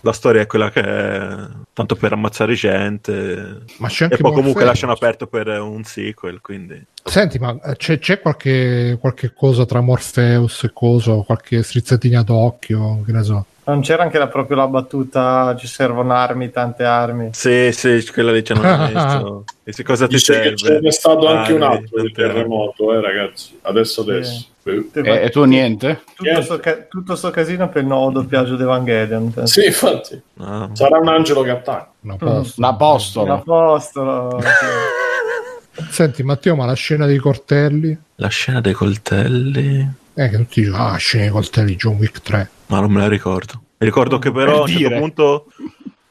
la 0.00 0.12
storia 0.12 0.42
è 0.42 0.46
quella 0.46 0.70
che 0.70 0.80
è, 0.82 1.46
tanto 1.72 1.94
per 1.96 2.12
ammazzare 2.12 2.54
gente. 2.54 3.62
Ma 3.78 3.88
c'è 3.88 4.06
E 4.08 4.16
anche 4.16 4.20
poi 4.20 4.32
comunque 4.32 4.64
Morpheus. 4.64 4.64
lasciano 4.64 4.92
aperto 4.92 5.26
per 5.26 5.46
un 5.60 5.84
sequel. 5.84 6.40
Quindi 6.40 6.84
Senti, 7.04 7.38
ma 7.38 7.58
eh, 7.62 7.76
c'è, 7.76 7.98
c'è 7.98 8.20
qualche, 8.20 8.98
qualche 9.00 9.32
cosa 9.32 9.64
tra 9.64 9.80
Morpheus 9.80 10.64
e 10.64 10.70
coso, 10.72 11.22
qualche 11.22 11.62
strizzatina 11.62 12.22
d'occhio, 12.22 13.02
che 13.04 13.12
ne 13.12 13.22
so. 13.22 13.46
Non 13.64 13.82
c'era 13.82 14.02
anche 14.02 14.18
la, 14.18 14.26
proprio 14.26 14.56
la 14.56 14.66
battuta 14.66 15.54
ci 15.56 15.68
servono 15.68 16.12
armi, 16.12 16.50
tante 16.50 16.82
armi. 16.84 17.28
Sì, 17.32 17.70
sì, 17.72 18.04
quella 18.12 18.32
lì 18.32 18.42
ci 18.42 18.52
hanno 18.52 18.62
messo. 18.92 19.44
E 19.62 19.72
se 19.72 19.84
cosa 19.84 20.06
ti 20.08 20.14
Dice 20.16 20.56
serve? 20.56 20.80
c'è 20.80 20.90
stato 20.92 21.28
anche 21.28 21.52
un 21.52 21.62
altro 21.62 22.00
di 22.02 22.08
sì, 22.08 22.12
terremoto, 22.14 22.92
eh, 22.94 23.00
ragazzi. 23.00 23.58
Adesso, 23.62 24.00
adesso. 24.00 24.46
Eh, 24.48 24.49
E, 24.92 25.24
e 25.24 25.30
tu 25.30 25.44
niente? 25.44 26.02
Tutto 26.14 26.42
sto, 26.42 26.58
ca- 26.58 26.86
tutto 26.88 27.16
sto 27.16 27.30
casino 27.30 27.68
per 27.68 27.82
il 27.82 27.88
nuovo 27.88 28.10
doppiaggio 28.10 28.56
di 28.56 28.62
Evangelion. 28.62 29.30
penso. 29.30 29.60
Sì, 29.60 29.66
infatti. 29.66 30.20
Ah. 30.38 30.68
Sarà 30.72 30.98
un 30.98 31.08
angelo 31.08 31.42
che 31.42 31.50
attacca. 31.50 31.92
Una 32.00 32.16
posta. 32.16 32.60
L'apostolo. 32.60 33.26
L'apostolo. 33.26 34.40
sì. 35.72 35.82
Senti, 35.90 36.22
Matteo, 36.22 36.56
ma 36.56 36.66
la 36.66 36.74
scena 36.74 37.06
dei 37.06 37.18
coltelli? 37.18 37.96
La 38.16 38.28
scena 38.28 38.60
dei 38.60 38.72
coltelli. 38.72 39.88
Eh, 40.14 40.28
che 40.28 40.36
tutti 40.36 40.62
dicono, 40.62 40.88
ah, 40.88 40.96
scena 40.96 41.24
dei 41.24 41.32
coltelli, 41.32 41.76
John 41.76 41.96
Wick 41.96 42.20
3. 42.20 42.50
Ma 42.66 42.80
non 42.80 42.90
me 42.92 43.00
la 43.00 43.08
ricordo. 43.08 43.54
Mi 43.78 43.86
ricordo 43.86 44.18
che 44.18 44.30
però 44.30 44.50
Per 44.50 44.58
a 44.58 44.62
un 44.62 44.68
certo 44.68 44.98
punto 44.98 45.46
Ma 45.56 45.64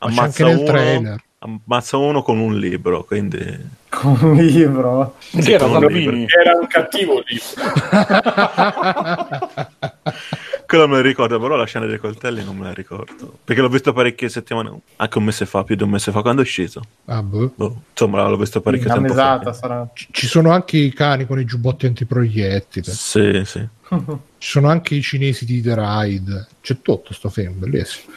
c'è 0.08 0.12
ammazza 0.12 0.22
anche 0.24 0.44
nel 0.44 0.58
uno, 0.58 0.66
trailer. 0.66 1.24
Ammazza 1.40 1.98
uno 1.98 2.22
con 2.22 2.40
un 2.40 2.58
libro, 2.58 3.04
quindi 3.04 3.78
Con 3.90 4.18
un 4.22 4.38
libro. 4.38 5.16
Che 5.32 5.52
era 5.52 5.66
un 5.66 5.80
Salvini? 5.80 6.28
Era 6.28 6.60
un 6.60 6.68
cattivo 6.68 7.24
lì. 7.26 7.40
quello 10.68 10.88
me 10.88 10.98
lo 10.98 11.02
ricordo, 11.02 11.40
però 11.40 11.56
la 11.56 11.66
scena 11.66 11.88
dei 11.88 11.98
coltelli 11.98 12.44
non 12.44 12.56
me 12.56 12.66
la 12.66 12.74
ricordo. 12.74 13.40
Perché 13.44 13.62
l'ho 13.62 13.70
visto 13.70 13.92
parecchie 13.92 14.30
settimane, 14.30 14.80
anche 14.98 15.18
un 15.18 15.24
mese 15.24 15.48
fa, 15.48 15.64
più 15.64 15.76
di 15.76 15.82
un 15.82 15.90
mese 15.90 16.12
fa, 16.12 16.22
quando 16.22 16.42
è 16.42 16.44
uscito. 16.44 16.84
Ah, 17.06 17.24
boh. 17.24 17.52
Boh, 17.56 17.82
insomma, 17.90 18.28
l'ho 18.28 18.38
visto 18.38 18.62
parecchio 18.62 18.94
tempo 18.94 19.16
fa. 19.16 19.54
sarà. 19.54 19.90
Ci 19.92 20.10
ci 20.12 20.28
sono 20.28 20.52
anche 20.52 20.78
i 20.78 20.94
cani 20.94 21.26
con 21.26 21.40
i 21.40 21.46
giubbotti 21.46 21.88
antiproiettili. 21.88 22.92
Sì, 22.92 23.42
sì. 23.44 23.68
Ci 23.90 24.52
sono 24.52 24.70
anche 24.70 24.94
i 24.94 25.02
cinesi 25.02 25.46
di 25.46 25.62
The 25.62 25.74
Ride. 25.76 26.48
C'è 26.62 26.80
tutto 26.82 27.12
sto 27.14 27.30
film, 27.30 27.58
bellissimo. 27.58 28.14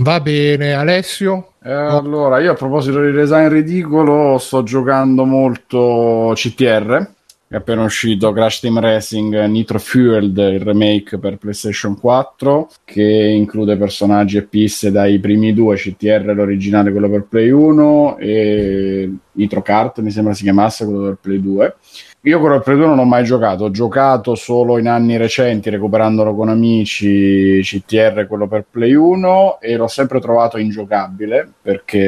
Va 0.00 0.20
bene, 0.20 0.74
Alessio? 0.74 1.54
Eh, 1.60 1.72
allora, 1.72 2.38
io 2.38 2.52
a 2.52 2.54
proposito 2.54 3.02
di 3.02 3.10
design 3.10 3.48
ridicolo, 3.48 4.38
sto 4.38 4.62
giocando 4.62 5.24
molto 5.24 6.30
CTR. 6.34 7.16
È 7.48 7.56
appena 7.56 7.82
uscito 7.82 8.30
Crash 8.30 8.60
Team 8.60 8.78
Racing 8.78 9.46
Nitro 9.46 9.80
Fueled, 9.80 10.36
il 10.36 10.60
remake 10.60 11.18
per 11.18 11.38
PlayStation 11.38 11.98
4, 11.98 12.68
che 12.84 13.02
include 13.02 13.76
personaggi 13.76 14.36
e 14.36 14.42
piste 14.42 14.92
dai 14.92 15.18
primi 15.18 15.52
due, 15.52 15.74
CTR 15.74 16.32
l'originale, 16.32 16.92
quello 16.92 17.10
per 17.10 17.26
Play 17.28 17.50
1, 17.50 18.18
e 18.18 19.10
Nitro 19.32 19.62
Kart, 19.62 20.00
mi 20.00 20.10
sembra 20.10 20.32
si 20.32 20.44
chiamasse, 20.44 20.84
quello 20.84 21.06
per 21.06 21.16
Play 21.20 21.40
2. 21.40 21.76
Io 22.22 22.40
quello 22.40 22.56
per 22.56 22.64
Play 22.64 22.76
2 22.78 22.86
non 22.86 22.98
ho 22.98 23.04
mai 23.04 23.22
giocato, 23.22 23.64
ho 23.64 23.70
giocato 23.70 24.34
solo 24.34 24.78
in 24.78 24.88
anni 24.88 25.16
recenti 25.16 25.70
recuperandolo 25.70 26.34
con 26.34 26.48
amici 26.48 27.60
CTR 27.62 28.26
quello 28.26 28.48
per 28.48 28.66
Play 28.68 28.92
1 28.92 29.60
e 29.60 29.76
l'ho 29.76 29.86
sempre 29.86 30.18
trovato 30.18 30.58
ingiocabile 30.58 31.48
perché 31.62 32.00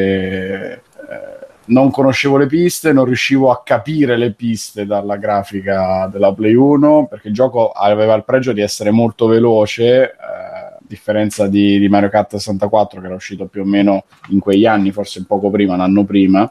eh, 0.72 1.46
non 1.66 1.92
conoscevo 1.92 2.38
le 2.38 2.46
piste, 2.46 2.92
non 2.92 3.04
riuscivo 3.04 3.52
a 3.52 3.62
capire 3.62 4.16
le 4.16 4.32
piste 4.32 4.84
dalla 4.84 5.16
grafica 5.16 6.08
della 6.10 6.34
Play 6.34 6.54
1 6.54 7.06
perché 7.08 7.28
il 7.28 7.34
gioco 7.34 7.70
aveva 7.70 8.14
il 8.14 8.24
pregio 8.24 8.52
di 8.52 8.62
essere 8.62 8.90
molto 8.90 9.28
veloce, 9.28 10.02
eh, 10.02 10.76
differenza 10.80 11.46
di, 11.46 11.78
di 11.78 11.88
Mario 11.88 12.08
Kart 12.08 12.32
64 12.32 13.00
che 13.00 13.06
era 13.06 13.14
uscito 13.14 13.46
più 13.46 13.62
o 13.62 13.64
meno 13.64 14.02
in 14.30 14.40
quegli 14.40 14.66
anni, 14.66 14.90
forse 14.90 15.24
poco 15.24 15.50
prima, 15.50 15.74
un 15.74 15.80
anno 15.80 16.02
prima. 16.02 16.50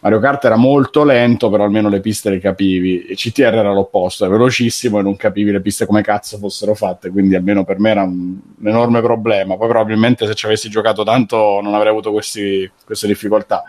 Mario 0.00 0.20
Kart 0.20 0.44
era 0.44 0.56
molto 0.56 1.02
lento, 1.04 1.50
però 1.50 1.64
almeno 1.64 1.88
le 1.88 2.00
piste 2.00 2.30
le 2.30 2.38
capivi. 2.38 3.02
E 3.06 3.14
CTR 3.16 3.54
era 3.54 3.72
l'opposto, 3.72 4.24
è 4.24 4.28
velocissimo 4.28 4.98
e 5.00 5.02
non 5.02 5.16
capivi 5.16 5.50
le 5.50 5.60
piste 5.60 5.86
come 5.86 6.02
cazzo 6.02 6.38
fossero 6.38 6.74
fatte, 6.74 7.10
quindi 7.10 7.34
almeno 7.34 7.64
per 7.64 7.80
me 7.80 7.90
era 7.90 8.02
un, 8.02 8.36
un 8.58 8.66
enorme 8.68 9.00
problema. 9.00 9.56
Poi 9.56 9.68
probabilmente 9.68 10.26
se 10.26 10.34
ci 10.34 10.46
avessi 10.46 10.68
giocato 10.68 11.02
tanto 11.02 11.60
non 11.62 11.74
avrei 11.74 11.90
avuto 11.90 12.12
questi- 12.12 12.70
queste 12.84 13.06
difficoltà. 13.08 13.64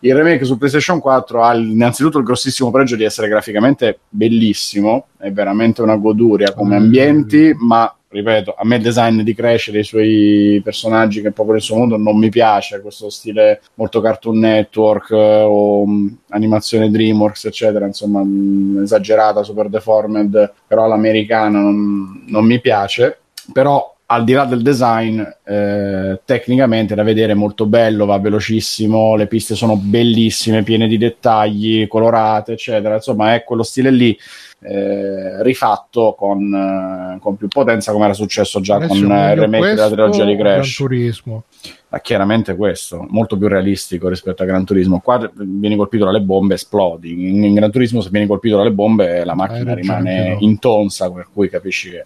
Il 0.00 0.14
remake 0.14 0.44
su 0.44 0.56
PlayStation 0.58 1.00
4 1.00 1.42
ha 1.42 1.54
innanzitutto 1.54 2.18
il 2.18 2.24
grossissimo 2.24 2.70
pregio 2.70 2.96
di 2.96 3.04
essere 3.04 3.28
graficamente 3.28 4.00
bellissimo, 4.08 5.06
è 5.18 5.30
veramente 5.32 5.82
una 5.82 5.96
goduria 5.96 6.52
come 6.54 6.78
Mm. 6.78 6.82
ambienti, 6.82 7.54
ma 7.58 7.94
ripeto, 8.14 8.54
a 8.56 8.64
me 8.64 8.76
il 8.76 8.82
design 8.82 9.22
di 9.22 9.34
Crash 9.34 9.70
dei 9.70 9.82
suoi 9.82 10.60
personaggi 10.62 11.20
che 11.20 11.32
proprio 11.32 11.54
nel 11.54 11.62
suo 11.62 11.76
mondo 11.76 11.96
non 11.96 12.16
mi 12.16 12.28
piace, 12.28 12.80
questo 12.80 13.10
stile 13.10 13.60
molto 13.74 14.00
Cartoon 14.00 14.38
Network 14.38 15.10
eh, 15.10 15.42
o 15.42 15.84
mh, 15.84 16.18
animazione 16.28 16.90
DreamWorks, 16.90 17.46
eccetera, 17.46 17.86
insomma, 17.86 18.22
mh, 18.22 18.82
esagerata, 18.84 19.42
super 19.42 19.68
deformed, 19.68 20.52
però 20.66 20.84
all'americana 20.84 21.58
non, 21.58 22.24
non 22.28 22.44
mi 22.46 22.60
piace, 22.60 23.18
però 23.52 23.93
al 24.14 24.24
di 24.24 24.32
là 24.32 24.44
del 24.44 24.62
design, 24.62 25.20
eh, 25.44 26.20
tecnicamente 26.24 26.94
da 26.94 27.02
vedere 27.02 27.32
è 27.32 27.34
molto 27.34 27.66
bello, 27.66 28.06
va 28.06 28.18
velocissimo, 28.18 29.16
le 29.16 29.26
piste 29.26 29.56
sono 29.56 29.76
bellissime, 29.76 30.62
piene 30.62 30.86
di 30.86 30.98
dettagli, 30.98 31.88
colorate, 31.88 32.52
eccetera. 32.52 32.94
Insomma, 32.94 33.34
è 33.34 33.42
quello 33.42 33.64
stile 33.64 33.90
lì 33.90 34.16
eh, 34.60 35.42
rifatto 35.42 36.14
con, 36.16 36.54
eh, 36.54 37.18
con 37.20 37.36
più 37.36 37.48
potenza, 37.48 37.92
come 37.92 38.04
era 38.04 38.14
successo 38.14 38.60
già 38.60 38.76
Alessio, 38.76 39.06
con 39.06 39.16
eh, 39.16 39.32
il 39.32 39.40
remake 39.40 39.74
della 39.74 39.90
trilogia 39.90 40.24
di 40.24 40.32
o 40.32 40.36
Gran 40.36 40.54
Crash. 40.54 40.76
Turismo. 40.76 41.44
Ma 41.88 42.00
chiaramente 42.00 42.54
questo, 42.54 43.04
molto 43.10 43.36
più 43.36 43.48
realistico 43.48 44.08
rispetto 44.08 44.42
a 44.42 44.46
Gran 44.46 44.64
Turismo. 44.64 45.00
Qua 45.00 45.30
vieni 45.34 45.76
colpito 45.76 46.04
dalle 46.04 46.20
bombe, 46.20 46.54
esplodi. 46.54 47.12
In, 47.12 47.42
in 47.42 47.54
Gran 47.54 47.70
Turismo, 47.70 48.00
se 48.00 48.10
vieni 48.10 48.26
colpito 48.26 48.56
dalle 48.56 48.72
bombe, 48.72 49.24
la 49.24 49.34
macchina 49.34 49.74
rimane 49.74 50.36
intonsa, 50.38 51.10
per 51.10 51.26
cui 51.32 51.48
capisci 51.48 51.90
che 51.90 52.04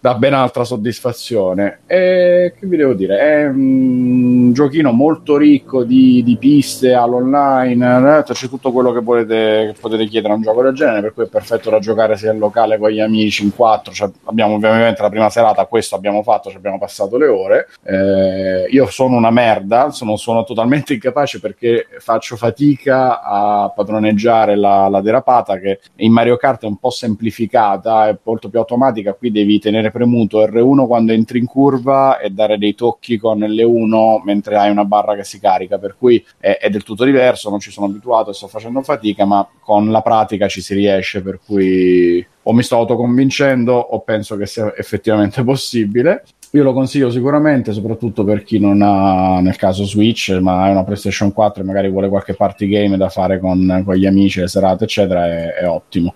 dà 0.00 0.14
ben 0.14 0.32
altra 0.32 0.64
soddisfazione. 0.64 1.80
E 1.86 2.54
che 2.58 2.66
vi 2.66 2.76
devo 2.76 2.94
dire? 2.94 3.18
È, 3.18 3.46
un 3.46 4.52
giochino 4.52 4.92
molto 4.92 5.36
ricco 5.36 5.84
di, 5.84 6.22
di 6.24 6.36
piste 6.36 6.94
all'online, 6.94 8.18
eh, 8.18 8.22
c'è 8.32 8.48
tutto 8.48 8.72
quello 8.72 8.92
che 8.92 9.00
volete, 9.00 9.72
che 9.72 9.80
potete 9.80 10.06
chiedere 10.06 10.32
a 10.32 10.36
un 10.36 10.42
gioco 10.42 10.62
del 10.62 10.74
genere, 10.74 11.02
per 11.02 11.12
cui 11.12 11.24
è 11.24 11.28
perfetto 11.28 11.70
da 11.70 11.78
giocare 11.78 12.16
sia 12.16 12.32
in 12.32 12.38
locale 12.38 12.78
con 12.78 12.90
gli 12.90 13.00
amici 13.00 13.44
in 13.44 13.54
quattro. 13.54 13.92
Cioè, 13.92 14.10
abbiamo 14.24 14.54
ovviamente 14.54 15.02
la 15.02 15.10
prima 15.10 15.28
serata, 15.28 15.66
questo 15.66 15.94
abbiamo 15.96 16.22
fatto, 16.22 16.50
ci 16.50 16.56
abbiamo 16.56 16.78
passato 16.78 17.18
le 17.18 17.26
ore. 17.26 17.68
Eh, 17.82 18.66
io 18.70 18.86
sono 18.86 19.16
una 19.16 19.30
merda, 19.30 19.90
sono, 19.90 20.16
sono 20.16 20.44
totalmente 20.44 20.94
incapace 20.94 21.40
perché 21.40 21.86
faccio 21.98 22.36
fatica 22.36 23.22
a 23.22 23.70
padroneggiare 23.74 24.56
la, 24.56 24.88
la 24.88 25.00
derapata 25.02 25.58
che 25.58 25.80
in 25.96 26.12
Mario 26.12 26.36
Kart 26.36 26.62
è 26.62 26.66
un 26.66 26.78
po' 26.78 26.90
semplificata, 26.90 28.08
è 28.08 28.16
molto 28.22 28.48
più 28.48 28.58
automatica, 28.58 29.12
qui 29.12 29.30
devi 29.30 29.58
tenere 29.58 29.89
premuto 29.90 30.44
R1 30.44 30.86
quando 30.86 31.12
entri 31.12 31.38
in 31.38 31.46
curva 31.46 32.18
e 32.18 32.30
dare 32.30 32.58
dei 32.58 32.74
tocchi 32.74 33.16
con 33.16 33.38
L1 33.38 34.22
mentre 34.24 34.56
hai 34.56 34.70
una 34.70 34.84
barra 34.84 35.14
che 35.14 35.24
si 35.24 35.38
carica, 35.38 35.78
per 35.78 35.96
cui 35.98 36.24
è, 36.38 36.58
è 36.60 36.70
del 36.70 36.82
tutto 36.82 37.04
diverso, 37.04 37.50
non 37.50 37.60
ci 37.60 37.70
sono 37.70 37.86
abituato 37.86 38.30
e 38.30 38.34
sto 38.34 38.48
facendo 38.48 38.82
fatica, 38.82 39.24
ma 39.24 39.46
con 39.60 39.90
la 39.90 40.02
pratica 40.02 40.48
ci 40.48 40.60
si 40.60 40.74
riesce, 40.74 41.22
per 41.22 41.40
cui 41.44 42.26
o 42.42 42.52
mi 42.52 42.62
sto 42.62 42.76
autoconvincendo 42.76 43.74
o 43.74 44.00
penso 44.00 44.36
che 44.36 44.46
sia 44.46 44.74
effettivamente 44.76 45.42
possibile. 45.44 46.24
Io 46.52 46.64
lo 46.64 46.72
consiglio 46.72 47.10
sicuramente, 47.10 47.72
soprattutto 47.72 48.24
per 48.24 48.42
chi 48.42 48.58
non 48.58 48.82
ha 48.82 49.38
nel 49.40 49.54
caso 49.54 49.84
Switch, 49.84 50.36
ma 50.40 50.64
ha 50.64 50.70
una 50.70 50.82
PlayStation 50.82 51.32
4 51.32 51.62
e 51.62 51.66
magari 51.66 51.88
vuole 51.88 52.08
qualche 52.08 52.34
party 52.34 52.66
game 52.66 52.96
da 52.96 53.08
fare 53.08 53.38
con, 53.38 53.82
con 53.84 53.94
gli 53.94 54.06
amici, 54.06 54.40
le 54.40 54.48
serate, 54.48 54.84
eccetera, 54.84 55.26
è, 55.26 55.54
è 55.60 55.68
ottimo. 55.68 56.14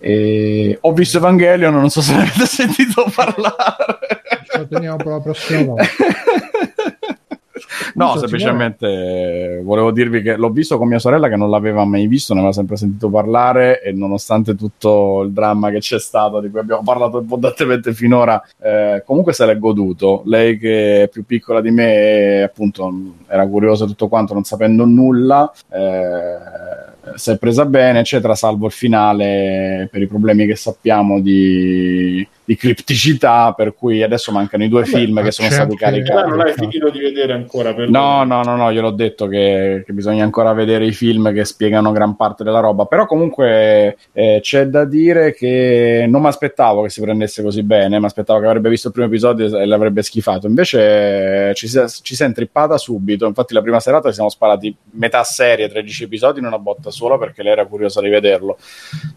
E 0.00 0.76
ho 0.80 0.92
visto 0.92 1.18
Evangelion, 1.18 1.72
non 1.72 1.90
so 1.90 2.00
se 2.00 2.14
avete 2.14 2.46
sentito 2.46 3.06
parlare. 3.14 3.54
Lo 4.56 4.66
teniamo 4.66 4.96
per 4.96 5.06
la 5.06 5.20
prossima 5.20 5.62
volta. 5.62 5.84
No, 7.94 8.08
Scusa, 8.12 8.20
semplicemente 8.20 8.86
eh, 8.86 9.62
volevo 9.62 9.90
dirvi 9.90 10.22
che 10.22 10.36
l'ho 10.36 10.50
visto 10.50 10.78
con 10.78 10.88
mia 10.88 10.98
sorella 10.98 11.28
che 11.28 11.36
non 11.36 11.50
l'aveva 11.50 11.84
mai 11.84 12.06
visto, 12.06 12.32
ne 12.32 12.40
aveva 12.40 12.54
sempre 12.54 12.76
sentito 12.76 13.08
parlare 13.08 13.82
e 13.82 13.92
nonostante 13.92 14.54
tutto 14.54 15.22
il 15.22 15.32
dramma 15.32 15.70
che 15.70 15.78
c'è 15.78 15.98
stato, 15.98 16.40
di 16.40 16.50
cui 16.50 16.60
abbiamo 16.60 16.82
parlato 16.82 17.18
abbondantemente 17.18 17.92
finora, 17.94 18.42
eh, 18.60 19.02
comunque 19.06 19.32
se 19.32 19.46
l'è 19.46 19.58
goduto. 19.58 20.22
Lei 20.26 20.58
che 20.58 21.04
è 21.04 21.08
più 21.08 21.24
piccola 21.24 21.60
di 21.60 21.70
me 21.70 22.42
appunto 22.42 22.92
era 23.26 23.46
curiosa 23.46 23.86
tutto 23.86 24.08
quanto, 24.08 24.34
non 24.34 24.44
sapendo 24.44 24.84
nulla, 24.84 25.50
eh, 25.70 26.85
si 27.14 27.30
è 27.30 27.38
presa 27.38 27.64
bene, 27.64 28.00
eccetera, 28.00 28.34
salvo 28.34 28.66
il 28.66 28.72
finale 28.72 29.88
per 29.90 30.02
i 30.02 30.06
problemi 30.06 30.46
che 30.46 30.56
sappiamo 30.56 31.20
di, 31.20 32.26
di 32.44 32.56
cripticità, 32.56 33.52
per 33.52 33.74
cui 33.74 34.02
adesso 34.02 34.32
mancano 34.32 34.64
i 34.64 34.68
due 34.68 34.82
Vabbè, 34.82 34.96
film 34.96 35.22
che 35.22 35.30
sono 35.30 35.50
stati 35.50 35.76
caricati. 35.76 36.28
Non 36.28 36.38
l'hai 36.38 36.52
finito 36.52 36.90
di 36.90 37.00
vedere 37.00 37.32
ancora 37.32 37.74
per 37.74 37.88
No, 37.88 38.24
no, 38.24 38.42
no, 38.42 38.56
no, 38.56 38.72
gliel'ho 38.72 38.90
detto 38.90 39.26
che, 39.26 39.82
che 39.84 39.92
bisogna 39.92 40.24
ancora 40.24 40.52
vedere 40.52 40.86
i 40.86 40.92
film 40.92 41.32
che 41.32 41.44
spiegano 41.44 41.92
gran 41.92 42.16
parte 42.16 42.44
della 42.44 42.60
roba, 42.60 42.84
però 42.86 43.06
comunque 43.06 43.96
eh, 44.12 44.38
c'è 44.42 44.66
da 44.66 44.84
dire 44.84 45.34
che 45.34 46.06
non 46.08 46.22
mi 46.22 46.28
aspettavo 46.28 46.82
che 46.82 46.90
si 46.90 47.00
prendesse 47.00 47.42
così 47.42 47.62
bene, 47.62 47.98
mi 47.98 48.06
aspettavo 48.06 48.40
che 48.40 48.46
avrebbe 48.46 48.68
visto 48.68 48.88
il 48.88 48.92
primo 48.92 49.08
episodio 49.08 49.58
e 49.58 49.66
l'avrebbe 49.66 50.02
schifato, 50.02 50.46
invece 50.46 51.50
eh, 51.50 51.54
ci, 51.54 51.68
si 51.68 51.78
è- 51.78 51.88
ci 51.88 52.14
si 52.14 52.22
è 52.22 52.26
intrippata 52.26 52.76
subito, 52.78 53.26
infatti 53.26 53.54
la 53.54 53.62
prima 53.62 53.80
serata 53.80 54.08
ci 54.08 54.14
siamo 54.14 54.30
sparati 54.30 54.74
metà 54.92 55.22
serie, 55.24 55.68
13 55.68 56.04
episodi 56.04 56.38
in 56.38 56.46
una 56.46 56.58
botta 56.58 56.90
sola 56.96 57.18
perché 57.18 57.42
lei 57.42 57.52
era 57.52 57.66
curiosa 57.66 58.00
di 58.00 58.08
vederlo. 58.08 58.56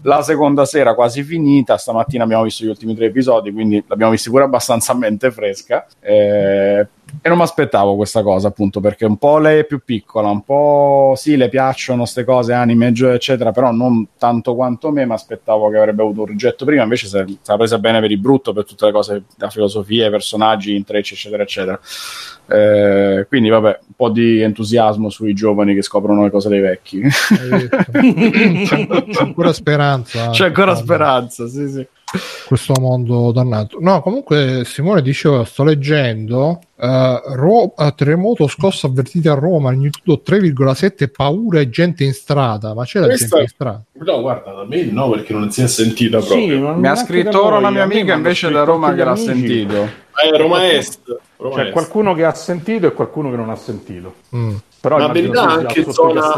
La 0.03 0.21
seconda 0.21 0.65
sera 0.65 0.93
quasi 0.93 1.23
finita, 1.23 1.77
stamattina 1.77 2.25
abbiamo 2.25 2.43
visto 2.43 2.65
gli 2.65 2.67
ultimi 2.67 2.93
tre 2.93 3.05
episodi, 3.07 3.51
quindi 3.51 3.83
l'abbiamo 3.87 4.11
visti 4.11 4.29
pure 4.29 4.43
abbastanza 4.43 4.93
mente 4.93 5.31
fresca. 5.31 5.87
eh, 6.01 6.87
e 7.21 7.29
non 7.29 7.37
mi 7.37 7.43
aspettavo 7.43 7.95
questa 7.95 8.23
cosa, 8.23 8.47
appunto, 8.47 8.79
perché 8.79 9.05
un 9.05 9.17
po' 9.17 9.37
lei 9.37 9.59
è 9.59 9.65
più 9.65 9.81
piccola, 9.83 10.29
un 10.29 10.43
po' 10.43 11.13
sì, 11.15 11.37
le 11.37 11.49
piacciono 11.49 11.99
queste 11.99 12.23
cose, 12.23 12.53
anime, 12.53 12.87
eccetera, 12.87 13.51
però 13.51 13.71
non 13.71 14.07
tanto 14.17 14.55
quanto 14.55 14.91
me, 14.91 15.05
mi 15.05 15.13
aspettavo 15.13 15.69
che 15.69 15.77
avrebbe 15.77 16.01
avuto 16.01 16.21
un 16.21 16.27
rigetto 16.27 16.65
prima, 16.65 16.83
invece 16.83 17.07
se 17.07 17.19
se 17.41 17.51
l'ha 17.51 17.57
presa 17.57 17.79
bene 17.79 17.99
per 17.99 18.11
il 18.11 18.19
brutto, 18.19 18.53
per 18.53 18.65
tutte 18.65 18.85
le 18.85 18.91
cose, 18.91 19.23
la 19.37 19.49
filosofia, 19.49 20.07
i 20.07 20.09
personaggi, 20.09 20.75
intrecci, 20.75 21.13
eccetera, 21.13 21.43
eccetera. 21.43 21.79
Eh, 22.47 23.25
quindi, 23.27 23.49
vabbè, 23.49 23.79
un 23.87 23.93
po' 23.95 24.09
di 24.09 24.41
entusiasmo 24.41 25.09
sui 25.09 25.33
giovani 25.33 25.73
che 25.75 25.81
scoprono 25.81 26.23
le 26.23 26.31
cose 26.31 26.49
dei 26.49 26.59
vecchi. 26.59 27.01
C'è, 27.09 28.87
ancora 29.19 29.53
speranza. 29.53 30.29
C'è 30.29 30.45
ancora 30.45 30.75
speranza, 30.75 31.47
sì, 31.47 31.69
sì. 31.69 31.87
Questo 32.47 32.73
mondo 32.79 33.31
dannato. 33.31 33.77
No, 33.79 34.01
comunque 34.01 34.63
Simone 34.65 35.01
diceva, 35.01 35.43
sto 35.45 35.63
leggendo, 35.63 36.59
eh, 36.79 37.21
Ro- 37.35 37.73
eh, 37.77 37.93
terremoto 37.95 38.47
scossa 38.47 38.87
avvertita 38.87 39.31
a 39.31 39.35
Roma, 39.35 39.69
magnitudo 39.69 40.21
3,7, 40.23 41.09
paura 41.09 41.59
e 41.59 41.69
gente 41.69 42.03
in 42.03 42.13
strada, 42.13 42.73
ma 42.73 42.83
c'è 42.83 42.99
la 42.99 43.07
Questa- 43.07 43.25
gente 43.27 43.41
in 43.41 43.47
strada? 43.47 43.83
No, 43.91 44.21
guarda, 44.21 44.51
da 44.53 44.65
me 44.65 44.83
no, 44.85 45.09
perché 45.11 45.33
non 45.33 45.51
si 45.51 45.61
è 45.61 45.67
sentita 45.67 46.19
Sì, 46.21 46.27
proprio. 46.27 46.59
ma 46.61 46.73
Mi 46.73 46.87
ha 46.87 46.95
scritto 46.95 47.43
ora 47.45 47.57
una 47.57 47.69
mia 47.69 47.83
amica 47.83 48.13
invece 48.13 48.49
da 48.49 48.63
Roma 48.63 48.93
che 48.93 49.03
l'ha 49.03 49.11
amici. 49.11 49.23
Eh, 49.29 49.33
sentito. 49.33 50.07
Roma 50.37 50.69
Est. 50.69 50.99
Roma 51.37 51.55
C'è 51.55 51.61
Est. 51.63 51.71
qualcuno 51.71 52.13
che 52.13 52.25
ha 52.25 52.33
sentito 52.33 52.87
e 52.87 52.91
qualcuno 52.93 53.29
che 53.29 53.37
non 53.37 53.49
ha 53.49 53.55
sentito. 53.55 54.15
Mm. 54.35 54.55
Però 54.81 54.97
immagino 54.97 55.31
verità, 55.33 55.47
anche 55.49 55.91
zona-. 55.91 56.33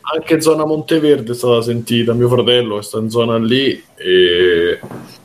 Anche 0.00 0.40
zona 0.40 0.64
Monteverde 0.64 1.30
è 1.30 1.34
stata 1.34 1.62
sentita. 1.62 2.12
Mio 2.12 2.28
fratello 2.28 2.76
che 2.76 2.82
sta 2.82 2.98
in 2.98 3.08
zona 3.10 3.36
lì 3.38 3.80
e 3.96 4.59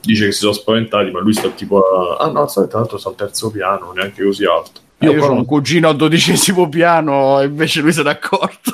dice 0.06 0.26
che 0.26 0.32
si 0.32 0.40
sono 0.40 0.54
spaventati, 0.54 1.12
ma 1.12 1.20
lui 1.20 1.34
sta 1.34 1.50
tipo 1.50 1.82
a... 1.82 2.18
Ah 2.24 2.30
no, 2.30 2.48
sta, 2.48 2.66
tra 2.68 2.80
l'altro 2.80 2.98
sta 2.98 3.10
al 3.10 3.16
terzo 3.16 3.50
piano, 3.52 3.92
neanche 3.94 4.24
così 4.24 4.46
alto. 4.46 4.82
Io, 5.00 5.12
Io 5.12 5.20
ho 5.20 5.24
sono- 5.26 5.40
un 5.40 5.46
cugino 5.46 5.90
al 5.90 5.96
dodicesimo 5.98 6.70
piano 6.70 7.42
invece 7.42 7.82
lui 7.82 7.92
se 7.92 8.02
n'è 8.04 8.10
accorto. 8.12 8.72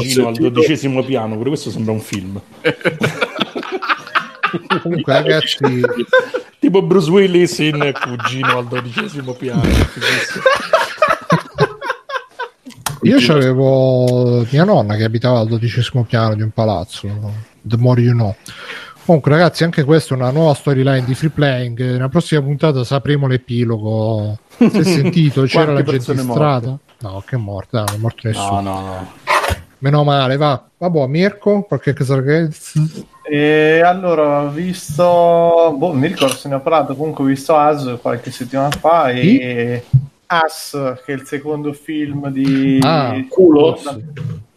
Vicino 0.00 0.28
al 0.28 0.34
dodicesimo 0.34 1.04
piano, 1.04 1.36
pure 1.36 1.50
questo 1.50 1.70
sembra 1.70 1.92
un 1.92 2.00
film. 2.00 2.40
Comunque 4.82 5.12
ragazzi, 5.12 5.58
Tipo 6.58 6.82
Bruce 6.82 7.10
Willis 7.10 7.58
in 7.58 7.92
cugino 8.00 8.58
al 8.58 8.66
dodicesimo 8.66 9.34
piano. 9.34 9.62
io 13.02 13.16
c'avevo 13.20 14.44
mia 14.50 14.64
nonna 14.64 14.96
che 14.96 15.04
abitava 15.04 15.40
al 15.40 15.46
dodicesimo 15.48 16.04
piano 16.04 16.34
di 16.34 16.42
un 16.42 16.50
palazzo, 16.50 17.08
The 17.62 17.76
More 17.76 18.00
You 18.00 18.14
Know. 18.14 18.34
Comunque 19.06 19.30
ragazzi, 19.30 19.62
anche 19.62 19.84
questa 19.84 20.14
è 20.14 20.18
una 20.18 20.32
nuova 20.32 20.52
storyline 20.52 21.04
di 21.04 21.14
Free 21.14 21.30
Playing, 21.30 21.78
nella 21.92 22.08
prossima 22.08 22.42
puntata 22.42 22.82
sapremo 22.82 23.28
l'epilogo. 23.28 24.36
Si 24.58 24.66
è 24.66 24.82
sentito, 24.82 25.42
c'era 25.44 25.72
la 25.72 25.82
gente 25.84 26.10
in 26.10 26.18
strada? 26.18 26.76
No, 27.02 27.22
che 27.24 27.36
è 27.36 27.38
morta, 27.38 27.84
non 27.84 27.94
è 27.94 27.98
morto 27.98 28.26
nessuno. 28.26 28.60
No, 28.60 28.60
no, 28.60 28.80
no. 28.80 29.12
Meno 29.78 30.02
male, 30.02 30.36
va. 30.36 30.60
Vabbè, 30.76 31.06
Mirko, 31.06 31.62
qualche 31.62 31.94
cosa 31.94 32.20
che... 32.20 32.48
E 33.30 33.80
allora 33.80 34.42
ho 34.42 34.50
visto, 34.50 35.04
boh, 35.76 35.92
mi 35.92 36.08
ricordo 36.08 36.34
se 36.34 36.48
ne 36.48 36.56
ho 36.56 36.60
parlato, 36.60 36.96
comunque 36.96 37.22
ho 37.22 37.28
visto 37.28 37.54
As 37.54 37.98
qualche 38.02 38.32
settimana 38.32 38.70
fa 38.70 39.10
e 39.10 39.84
As, 40.26 40.70
che 41.04 41.12
è 41.12 41.14
il 41.14 41.26
secondo 41.26 41.72
film 41.72 42.28
di 42.30 42.80
Ah, 42.82 43.14
culo? 43.28 43.78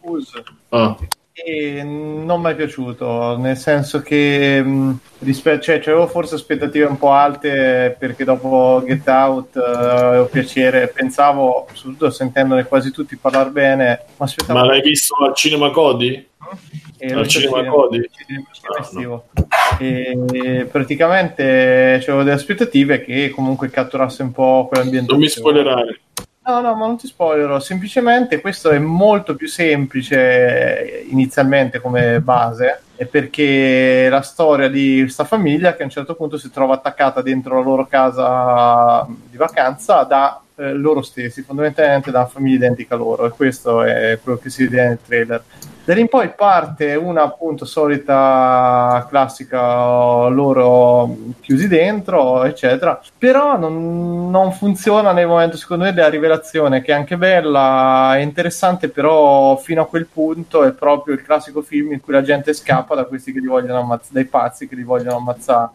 Us. 0.01 0.41
Ah, 0.69 0.97
E 1.45 1.83
non 1.83 2.41
mi 2.41 2.51
è 2.51 2.55
piaciuto, 2.55 3.37
nel 3.37 3.55
senso 3.57 4.01
che 4.01 4.61
mh, 4.61 4.99
rispe- 5.19 5.59
cioè, 5.61 5.77
avevo 5.77 6.07
forse 6.07 6.35
aspettative 6.35 6.85
un 6.85 6.97
po' 6.97 7.11
alte 7.11 7.95
perché 7.97 8.23
dopo 8.23 8.83
Get 8.85 9.07
Out 9.07 9.55
eh, 9.55 9.59
avevo 9.61 10.25
piacere, 10.25 10.87
pensavo, 10.87 11.67
soprattutto 11.73 12.09
sentendone 12.09 12.65
quasi 12.65 12.91
tutti 12.91 13.15
parlare 13.15 13.49
bene, 13.51 14.05
ma 14.17 14.25
aspettavo 14.25 14.59
ma 14.59 14.65
l'hai 14.65 14.81
visto 14.81 15.15
al 15.15 15.33
Cinema 15.35 15.71
Codi? 15.71 16.27
E 17.01 17.13
Al 17.13 17.27
cinema 17.27 17.61
cinema 17.61 18.47
Ah, 18.75 18.81
estivo. 18.81 19.25
E 19.79 20.67
praticamente 20.69 22.01
avevo 22.01 22.23
delle 22.23 22.35
aspettative 22.35 23.03
che 23.03 23.29
comunque 23.29 23.69
catturasse 23.69 24.23
un 24.23 24.31
po' 24.31 24.67
quell'ambiente. 24.67 25.11
Non 25.11 25.21
mi 25.21 25.29
spoilerare. 25.29 26.01
No, 26.49 26.61
no, 26.61 26.73
ma 26.73 26.87
non 26.87 26.97
ti 26.97 27.05
spoilerò. 27.05 27.59
Semplicemente 27.59 28.41
questo 28.41 28.71
è 28.71 28.79
molto 28.79 29.35
più 29.35 29.47
semplice 29.47 31.03
eh, 31.03 31.05
inizialmente 31.11 31.79
come 31.79 32.21
base, 32.21 32.81
è 32.95 33.05
perché 33.05 34.07
la 34.09 34.21
storia 34.21 34.67
di 34.67 35.01
questa 35.01 35.25
famiglia 35.25 35.75
che 35.75 35.83
a 35.83 35.85
un 35.85 35.91
certo 35.91 36.15
punto 36.15 36.39
si 36.39 36.49
trova 36.49 36.73
attaccata 36.73 37.21
dentro 37.21 37.59
la 37.59 37.63
loro 37.63 37.85
casa 37.85 39.05
di 39.29 39.37
vacanza 39.37 40.01
da 40.01 40.41
eh, 40.55 40.73
loro 40.73 41.03
stessi, 41.03 41.43
fondamentalmente 41.43 42.09
da 42.09 42.21
una 42.21 42.27
famiglia 42.27 42.55
identica 42.55 42.95
a 42.95 42.97
loro, 42.97 43.27
e 43.27 43.29
questo 43.29 43.83
è 43.83 44.17
quello 44.23 44.39
che 44.39 44.49
si 44.49 44.63
vede 44.65 44.87
nel 44.87 44.99
trailer. 45.05 45.43
Da 45.89 45.95
lì 45.95 46.01
in 46.01 46.07
poi 46.07 46.29
parte 46.29 46.93
una 46.93 47.23
appunto 47.23 47.65
solita 47.65 49.07
classica 49.09 50.27
loro 50.27 51.17
chiusi 51.41 51.67
dentro, 51.67 52.43
eccetera. 52.43 53.01
Però 53.17 53.57
non, 53.57 54.29
non 54.29 54.51
funziona 54.51 55.13
nel 55.13 55.25
momento, 55.25 55.57
secondo 55.57 55.85
me, 55.85 55.93
della 55.93 56.09
rivelazione, 56.09 56.83
che 56.83 56.91
è 56.91 56.95
anche 56.95 57.17
bella, 57.17 58.15
è 58.15 58.19
interessante, 58.19 58.89
però 58.89 59.57
fino 59.57 59.81
a 59.81 59.87
quel 59.87 60.05
punto 60.05 60.63
è 60.63 60.73
proprio 60.73 61.15
il 61.15 61.23
classico 61.23 61.63
film 61.63 61.93
in 61.93 62.01
cui 62.01 62.13
la 62.13 62.21
gente 62.21 62.53
scappa 62.53 62.93
da 62.93 63.05
questi 63.05 63.33
che 63.33 63.39
li 63.39 63.47
vogliono 63.47 63.79
ammazzare, 63.79 64.13
dai 64.13 64.25
pazzi 64.25 64.67
che 64.67 64.75
li 64.75 64.83
vogliono 64.83 65.17
ammazzare. 65.17 65.71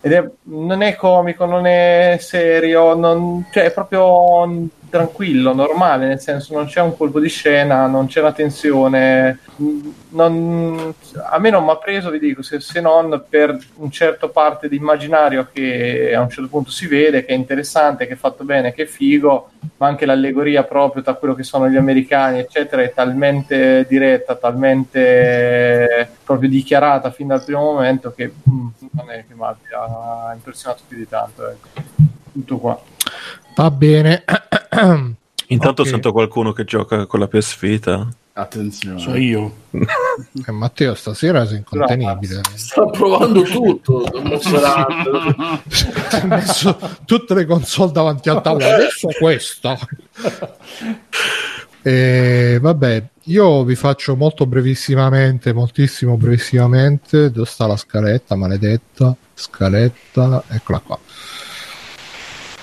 Ed 0.00 0.12
è, 0.12 0.30
non 0.44 0.80
è 0.82 0.94
comico, 0.94 1.44
non 1.44 1.66
è 1.66 2.18
serio, 2.20 2.94
non, 2.94 3.44
cioè 3.50 3.64
è 3.64 3.72
proprio 3.72 4.44
tranquillo, 4.88 5.52
normale, 5.54 6.06
nel 6.06 6.20
senso 6.20 6.54
non 6.54 6.66
c'è 6.66 6.80
un 6.80 6.96
colpo 6.96 7.20
di 7.20 7.28
scena, 7.28 7.86
non 7.86 8.06
c'è 8.06 8.20
la 8.20 8.32
tensione. 8.32 9.38
mh, 9.56 9.88
non- 10.10 10.94
a 11.30 11.38
me 11.38 11.50
non 11.50 11.64
mi 11.64 11.70
ha 11.70 11.76
preso, 11.76 12.10
vi 12.10 12.18
dico, 12.18 12.42
se, 12.42 12.60
se 12.60 12.80
non 12.80 13.24
per 13.28 13.56
un 13.76 13.90
certo 13.90 14.28
parte 14.30 14.68
di 14.68 14.76
immaginario 14.76 15.48
che 15.52 16.14
a 16.14 16.20
un 16.20 16.28
certo 16.30 16.48
punto 16.48 16.70
si 16.70 16.86
vede, 16.86 17.24
che 17.24 17.32
è 17.32 17.36
interessante, 17.36 18.06
che 18.06 18.14
è 18.14 18.16
fatto 18.16 18.44
bene, 18.44 18.72
che 18.72 18.82
è 18.84 18.86
figo, 18.86 19.50
ma 19.78 19.86
anche 19.88 20.06
l'allegoria 20.06 20.62
proprio 20.64 21.02
tra 21.02 21.14
quello 21.14 21.34
che 21.34 21.42
sono 21.42 21.68
gli 21.68 21.76
americani, 21.76 22.38
eccetera, 22.38 22.82
è 22.82 22.92
talmente 22.94 23.84
diretta, 23.88 24.36
talmente 24.36 26.10
proprio 26.24 26.48
dichiarata 26.48 27.10
fin 27.10 27.28
dal 27.28 27.44
primo 27.44 27.60
momento 27.72 28.12
che 28.14 28.32
mm, 28.48 28.66
non 28.92 29.10
è 29.10 29.24
che 29.26 29.34
mi 29.34 29.44
abbia 29.44 30.32
impressionato 30.34 30.82
più 30.86 30.96
di 30.96 31.08
tanto. 31.08 31.48
Ecco. 31.48 31.68
Tutto 32.32 32.58
qua. 32.58 32.80
Va 33.56 33.70
bene. 33.70 34.22
Intanto 35.48 35.82
Ok. 35.82 35.88
sento 35.88 36.12
qualcuno 36.12 36.52
che 36.52 36.64
gioca 36.64 37.06
con 37.06 37.20
la 37.20 37.28
PS 37.28 37.58
Vita. 37.58 38.06
Attenzione. 38.34 38.98
So 38.98 39.14
io. 39.16 39.50
Eh, 39.70 40.50
Matteo, 40.52 40.94
stasera 40.94 41.46
sei 41.46 41.58
incontenibile. 41.58 42.42
Sta 42.54 42.84
provando 42.86 43.42
tutto. 43.42 44.04
Hai 46.10 46.26
messo 46.26 46.78
tutte 47.06 47.32
le 47.34 47.46
console 47.46 47.92
davanti 47.92 48.28
al 48.28 48.42
tavolo. 48.42 48.66
Adesso 48.66 49.08
questa. 49.18 49.78
E, 51.80 52.58
vabbè, 52.60 53.04
io 53.24 53.64
vi 53.64 53.74
faccio 53.76 54.16
molto 54.16 54.44
brevissimamente, 54.44 55.54
moltissimo 55.54 56.16
brevissimamente. 56.18 57.30
Dove 57.30 57.46
sta 57.46 57.66
la 57.66 57.76
scaletta? 57.76 58.34
Maledetta 58.34 59.16
scaletta, 59.32 60.42
eccola 60.48 60.80
qua. 60.80 60.98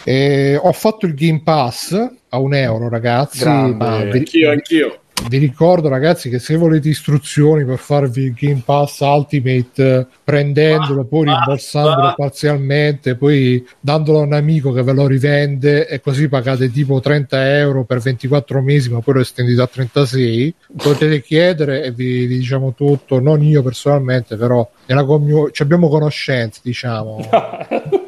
E 0.03 0.59
ho 0.61 0.71
fatto 0.73 1.05
il 1.05 1.13
Game 1.13 1.41
Pass 1.43 1.93
a 2.29 2.37
un 2.37 2.53
euro, 2.53 2.89
ragazzi. 2.89 3.39
Grande. 3.39 3.75
ma 3.85 4.03
vi- 4.03 4.17
Anch'io, 4.17 4.49
anch'io. 4.51 4.97
vi 5.29 5.37
ricordo 5.37 5.87
ragazzi 5.87 6.27
che 6.29 6.39
se 6.39 6.57
volete 6.57 6.89
istruzioni 6.89 7.63
per 7.63 7.77
farvi 7.77 8.23
il 8.23 8.33
Game 8.37 8.61
Pass 8.65 8.99
Ultimate 8.99 10.07
prendendolo, 10.23 11.05
poi 11.05 11.29
Ah, 11.29 11.35
rimborsandolo 11.37 12.07
ah. 12.07 12.13
parzialmente, 12.15 13.15
poi 13.15 13.65
dandolo 13.79 14.19
a 14.19 14.23
un 14.23 14.33
amico 14.33 14.73
che 14.73 14.81
ve 14.83 14.91
lo 14.91 15.07
rivende 15.07 15.87
e 15.87 16.01
così 16.01 16.27
pagate 16.27 16.69
tipo 16.71 16.99
30 16.99 17.57
euro 17.59 17.85
per 17.85 17.99
24 17.99 18.61
mesi, 18.61 18.89
ma 18.91 18.99
poi 18.99 19.13
lo 19.13 19.19
estendete 19.21 19.61
a 19.61 19.67
36, 19.67 20.53
potete 20.75 21.21
chiedere 21.21 21.83
e 21.83 21.91
vi, 21.91 22.25
vi 22.25 22.37
diciamo 22.39 22.73
tutto, 22.73 23.21
non 23.21 23.41
io 23.41 23.61
personalmente, 23.63 24.35
però 24.35 24.67
nella 24.87 25.05
commu- 25.05 25.51
ci 25.51 25.61
abbiamo 25.61 25.87
conoscenze, 25.87 26.59
diciamo, 26.63 27.19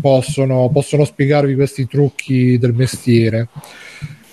possono, 0.00 0.68
possono 0.72 1.04
spiegarvi 1.04 1.54
questi 1.54 1.86
trucchi 1.86 2.58
del 2.58 2.74
mestiere. 2.74 3.48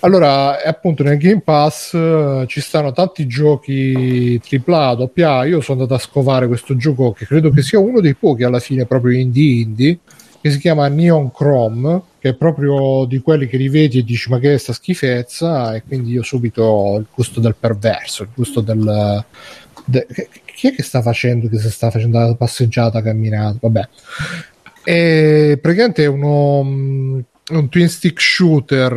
Allora, 0.05 0.63
appunto 0.63 1.01
nel 1.01 1.17
Game 1.17 1.41
Pass 1.41 1.95
eh, 1.95 2.45
ci 2.47 2.61
stanno 2.61 2.91
tanti 2.91 3.25
giochi 3.25 4.39
AAA, 4.39 5.09
AA. 5.15 5.45
Io 5.45 5.61
sono 5.61 5.81
andato 5.81 5.99
a 5.99 6.03
scovare 6.03 6.45
questo 6.45 6.75
gioco 6.75 7.11
che 7.11 7.25
credo 7.25 7.49
che 7.49 7.63
sia 7.63 7.79
uno 7.79 8.01
dei 8.01 8.13
pochi 8.13 8.43
alla 8.43 8.59
fine 8.59 8.85
proprio 8.85 9.17
indie 9.17 9.61
indie, 9.61 9.99
che 10.39 10.51
si 10.51 10.59
chiama 10.59 10.87
Neon 10.89 11.31
Chrome, 11.31 12.01
che 12.19 12.29
è 12.29 12.33
proprio 12.35 13.05
di 13.05 13.19
quelli 13.19 13.47
che 13.47 13.57
rivedi 13.57 13.97
e 13.97 14.03
dici 14.03 14.29
ma 14.29 14.37
che 14.37 14.53
è 14.53 14.57
sta 14.59 14.73
schifezza 14.73 15.73
e 15.73 15.81
quindi 15.81 16.11
io 16.11 16.21
subito 16.21 16.61
ho 16.61 16.97
il 16.97 17.07
gusto 17.11 17.39
del 17.39 17.55
perverso, 17.59 18.21
il 18.21 18.29
gusto 18.35 18.61
del... 18.61 19.25
de- 19.85 20.05
chi 20.55 20.67
è 20.67 20.75
che 20.75 20.83
sta 20.83 21.01
facendo, 21.01 21.49
che 21.49 21.57
si 21.57 21.71
sta 21.71 21.89
facendo 21.89 22.19
la 22.19 22.35
passeggiata, 22.35 23.01
camminata? 23.01 23.57
Vabbè. 23.59 23.87
E 24.87 25.57
praticamente 25.59 26.03
è 26.03 26.07
uno, 26.07 26.61
mh, 26.61 27.25
un 27.51 27.69
twin 27.69 27.89
stick 27.89 28.21
shooter 28.21 28.91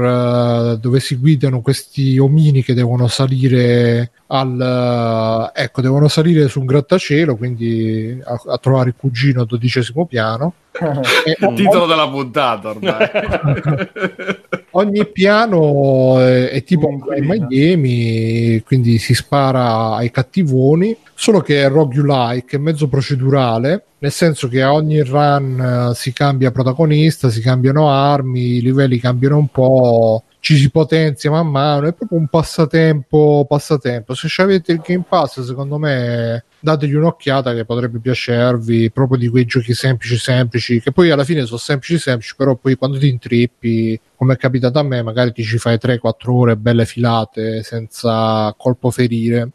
eh, 0.75 0.79
dove 0.79 1.01
si 1.01 1.17
guidano 1.17 1.63
questi 1.63 2.19
omini 2.19 2.63
che 2.63 2.75
devono 2.75 3.09
salire 3.09 4.11
al 4.29 5.51
eh, 5.55 5.63
ecco 5.63 5.81
devono 5.81 6.09
salire 6.09 6.49
su 6.49 6.61
un 6.61 6.67
grattacielo 6.67 7.37
quindi 7.37 8.21
a, 8.23 8.41
a 8.53 8.59
trovare 8.59 8.91
il 8.91 8.95
cugino 8.97 9.41
al 9.41 9.47
dodicesimo 9.47 10.07
piano 10.07 10.55
E 11.25 11.37
Il 11.39 11.55
titolo 11.55 11.87
della 11.87 12.09
puntata 12.09 12.69
ormai. 12.71 13.11
ogni 14.73 15.07
piano 15.07 16.21
è, 16.21 16.51
è 16.51 16.63
tipo 16.63 16.89
in. 16.89 17.25
Miami 17.25 18.63
quindi 18.65 18.99
si 18.99 19.15
spara 19.15 19.95
ai 19.95 20.11
cattivoni 20.11 20.97
solo 21.15 21.41
che 21.41 21.65
è 21.65 21.69
roguelike 21.69 22.57
è 22.57 22.61
mezzo 22.61 22.89
procedurale 22.89 23.85
nel 23.99 24.13
senso 24.13 24.47
che 24.47 24.63
a 24.63 24.73
ogni 24.73 25.01
run 25.01 25.91
eh, 25.91 25.95
si 25.95 26.13
cambia 26.13 26.53
protagonista 26.53 27.29
si 27.31 27.41
cambiano 27.41 27.91
armi 27.91 28.57
i 28.57 28.63
livelli 28.63 28.99
cambiano 28.99 29.39
un 29.39 29.49
po' 29.49 30.23
ci 30.49 30.57
si 30.57 30.71
potenzia 30.71 31.31
man 31.31 31.47
mano 31.47 31.89
è 31.89 31.93
proprio 31.93 32.19
un 32.19 32.27
passatempo 32.27 33.45
passatempo. 33.47 34.15
Se 34.15 34.31
avete 34.41 34.73
il 34.73 34.81
Game 34.83 35.05
Pass 35.07 35.43
secondo 35.43 35.77
me 35.77 36.43
dategli 36.59 36.95
un'occhiata 36.95 37.53
che 37.53 37.67
potrebbe 37.67 37.99
piacervi 37.99 38.91
proprio 38.91 39.19
di 39.19 39.29
quei 39.29 39.45
giochi 39.45 39.75
semplici 39.75 40.17
semplici 40.17 40.81
che 40.81 40.91
poi 40.91 41.11
alla 41.11 41.25
fine 41.25 41.45
sono 41.45 41.59
semplici 41.59 41.99
semplici 41.99 42.35
però 42.35 42.55
poi 42.57 42.77
quando 42.77 42.97
ti 42.97 43.09
intrippi 43.11 44.01
come 44.17 44.33
è 44.33 44.37
capitato 44.39 44.79
a 44.79 44.83
me 44.85 45.03
magari 45.03 45.33
ti 45.33 45.43
ci 45.43 45.59
fai 45.59 45.77
3-4 45.77 46.31
ore 46.31 46.57
belle 46.57 46.87
filate 46.87 47.63
senza 47.63 48.55
colpo 48.57 48.91
ferire. 48.91 49.51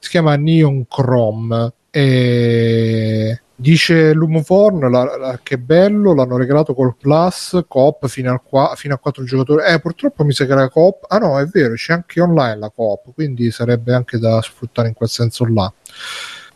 Si 0.00 0.10
chiama 0.10 0.34
Neon 0.34 0.88
Chrome 0.88 1.72
e 1.96 3.40
dice 3.54 4.12
Lumoforn 4.12 4.90
la, 4.90 5.16
la- 5.16 5.40
che 5.40 5.58
bello 5.58 6.12
l'hanno 6.12 6.36
regalato 6.36 6.74
col 6.74 6.96
plus 6.96 7.64
coop 7.68 8.08
fino, 8.08 8.32
al 8.32 8.42
qua, 8.42 8.72
fino 8.74 8.94
a 8.94 8.98
4 8.98 9.22
giocatori. 9.22 9.64
Eh 9.64 9.78
purtroppo 9.78 10.24
mi 10.24 10.32
sa 10.32 10.44
che 10.44 10.54
la 10.54 10.68
coop. 10.68 11.04
Ah 11.06 11.18
no 11.18 11.38
è 11.38 11.46
vero 11.46 11.74
c'è 11.74 11.92
anche 11.92 12.20
online 12.20 12.58
la 12.58 12.70
coop 12.74 13.12
quindi 13.14 13.52
sarebbe 13.52 13.94
anche 13.94 14.18
da 14.18 14.42
sfruttare 14.42 14.88
in 14.88 14.94
quel 14.94 15.08
senso 15.08 15.46
là. 15.46 15.72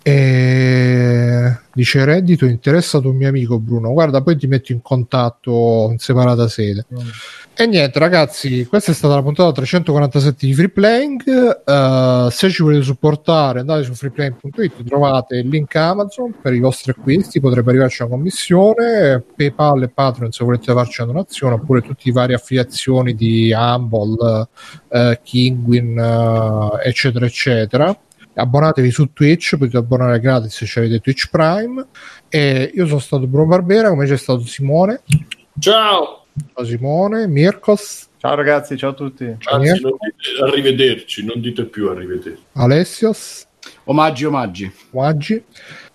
E 0.03 1.57
dice 1.73 2.05
reddito 2.05 2.45
interessato 2.45 3.09
un 3.09 3.17
mio 3.17 3.29
amico 3.29 3.61
Bruno. 3.61 3.93
Guarda 3.93 4.21
poi 4.23 4.37
ti 4.37 4.49
metto 4.49 4.73
in 4.73 4.83
contatto 4.83 5.89
in 5.93 5.99
separata 5.99 6.49
sede 6.49 6.85
e 7.61 7.67
niente 7.67 7.99
ragazzi 7.99 8.65
questa 8.67 8.93
è 8.93 8.95
stata 8.95 9.17
la 9.17 9.23
puntata 9.23 9.51
347 9.51 10.47
di 10.47 10.55
Free 10.55 10.69
Playing. 10.69 11.63
Eh, 11.67 12.29
se 12.31 12.51
ci 12.51 12.63
volete 12.63 12.85
supportare 12.85 13.59
andate 13.59 13.83
su 13.83 13.95
freeplaying.it 13.95 14.85
trovate 14.85 15.39
il 15.39 15.49
link 15.49 15.75
Amazon 15.75 16.33
per 16.41 16.55
i 16.55 16.61
vostri 16.61 16.93
acquisti 16.93 17.41
potrebbe 17.41 17.71
arrivarci 17.71 18.03
una 18.03 18.13
commissione 18.13 19.25
Paypal 19.35 19.83
e 19.83 19.89
Patreon 19.89 20.31
se 20.31 20.45
volete 20.45 20.73
farci 20.73 21.01
una 21.01 21.11
donazione 21.11 21.55
oppure 21.55 21.81
tutte 21.81 22.03
le 22.05 22.13
varie 22.13 22.37
affiliazioni 22.37 23.17
di 23.17 23.53
Humble 23.53 24.49
eh, 24.91 25.19
Kingwin 25.25 25.99
eh, 25.99 26.89
eccetera 26.89 27.27
eccetera. 27.27 27.99
Abbonatevi 28.35 28.91
su 28.93 29.13
Twitch 29.13 29.57
potete 29.57 29.79
abbonare 29.79 30.21
gratis 30.21 30.65
se 30.65 30.79
avete 30.79 31.01
Twitch 31.01 31.29
Prime. 31.29 31.85
E 32.29 32.71
io 32.73 32.87
sono 32.87 33.01
stato 33.01 33.27
Bruno 33.27 33.49
Barbera 33.49 33.89
come 33.89 34.07
c'è 34.07 34.17
stato 34.17 34.45
Simone. 34.47 35.01
Ciao. 35.59 36.27
Ciao 36.55 36.65
Simone 36.65 37.27
Mirkos 37.27 38.07
Ciao 38.19 38.35
ragazzi, 38.35 38.77
ciao 38.77 38.91
a 38.91 38.95
tutti. 38.95 39.25
Anzi, 39.25 39.81
non 39.81 39.93
dite- 40.01 40.43
arrivederci, 40.45 41.25
non 41.25 41.41
dite 41.41 41.67
più 41.67 41.89
arrivederci. 41.89 42.43
Alessios 42.55 43.47
Omaggi, 43.85 44.25
omaggi. 44.25 44.73
Maggi 44.91 45.43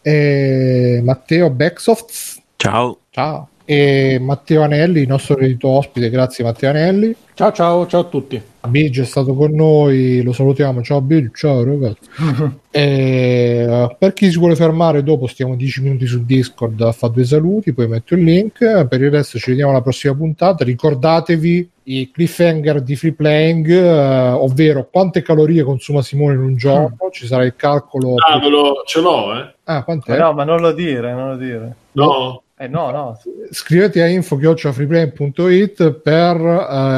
e 0.01 1.01
Matteo 1.03 1.49
Becksofts 1.49 2.41
Ciao. 2.55 2.99
ciao 3.09 3.49
e 3.65 4.17
Matteo 4.19 4.61
Anelli 4.61 5.01
il 5.01 5.07
nostro 5.07 5.37
eredito 5.37 5.67
ospite 5.69 6.09
grazie 6.09 6.43
Matteo 6.43 6.69
Anelli 6.69 7.15
Ciao 7.35 7.51
ciao, 7.51 7.87
ciao 7.87 8.01
a 8.01 8.03
tutti. 8.03 8.39
Biggio 8.67 9.01
è 9.01 9.05
stato 9.05 9.33
con 9.33 9.53
noi, 9.55 10.21
lo 10.21 10.33
salutiamo. 10.33 10.83
Ciao 10.83 11.01
Biggio, 11.01 11.31
ciao 11.33 11.63
ragazzi. 11.63 12.07
E, 12.75 13.67
eh, 13.69 13.95
per 13.99 14.13
chi 14.13 14.31
si 14.31 14.37
vuole 14.39 14.55
fermare, 14.55 15.03
dopo 15.03 15.27
stiamo 15.27 15.55
10 15.55 15.81
minuti 15.83 16.07
su 16.07 16.25
Discord 16.25 16.79
a 16.81 16.91
fare 16.91 17.13
due 17.13 17.23
saluti, 17.23 17.71
poi 17.73 17.87
metto 17.87 18.13
il 18.15 18.23
link. 18.23 18.85
Per 18.87 19.01
il 19.01 19.09
resto 19.11 19.37
ci 19.39 19.49
vediamo 19.51 19.71
alla 19.71 19.81
prossima 19.81 20.13
puntata. 20.15 20.63
Ricordatevi 20.63 21.69
i 21.83 22.11
cliffhanger 22.11 22.81
di 22.81 22.95
free 22.95 23.13
playing, 23.13 23.67
eh, 23.69 24.29
ovvero 24.29 24.87
quante 24.91 25.23
calorie 25.23 25.63
consuma 25.63 26.03
Simone 26.03 26.35
in 26.35 26.41
un 26.41 26.55
giorno. 26.55 26.97
Ci 27.11 27.25
sarà 27.27 27.45
il 27.45 27.55
calcolo. 27.55 28.15
Ah, 28.15 28.39
ve 28.39 28.49
lo- 28.49 28.83
ce 28.85 29.01
l'ho, 29.01 29.35
eh? 29.35 29.53
Ah, 29.65 29.73
Ma 29.73 29.83
quant'è? 29.83 30.17
no, 30.17 30.33
ma 30.33 30.43
non 30.43 30.61
lo 30.61 30.71
dire, 30.71 31.13
non 31.13 31.29
lo 31.29 31.37
dire. 31.37 31.75
No? 31.93 32.42
Eh 32.55 32.67
no, 32.67 32.91
no. 32.91 33.19
Scrivete 33.49 34.01
a 34.03 34.07
info.freeplay.it 34.07 35.91
per 36.01 36.37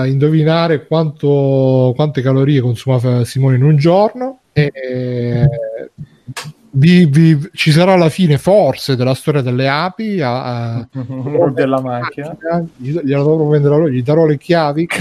eh, 0.03 0.09
indovinare 0.09 0.85
quanto, 0.85 1.93
quante 1.95 2.22
calorie 2.22 2.59
consuma 2.61 3.24
Simone 3.24 3.56
in 3.56 3.64
un 3.64 3.77
giorno. 3.77 4.42
E, 4.51 5.48
vi- 6.72 7.06
vi- 7.06 7.50
ci 7.53 7.72
sarà 7.72 7.93
alla 7.93 8.09
fine, 8.09 8.38
forse, 8.38 8.98
della 8.98 9.14
storia 9.14 9.40
delle 9.42 9.69
api. 9.69 10.19
a- 10.22 10.75
a- 10.77 10.88
Della 11.53 11.80
macchina. 11.82 12.35
Gli, 12.75 12.92
gliela 13.00 13.24
dovrò 13.24 13.45
vendere 13.48 13.75
a 13.75 13.77
loro, 13.77 13.90
gli 13.90 14.03
darò 14.03 14.25
le 14.25 14.38
chiavi. 14.38 14.88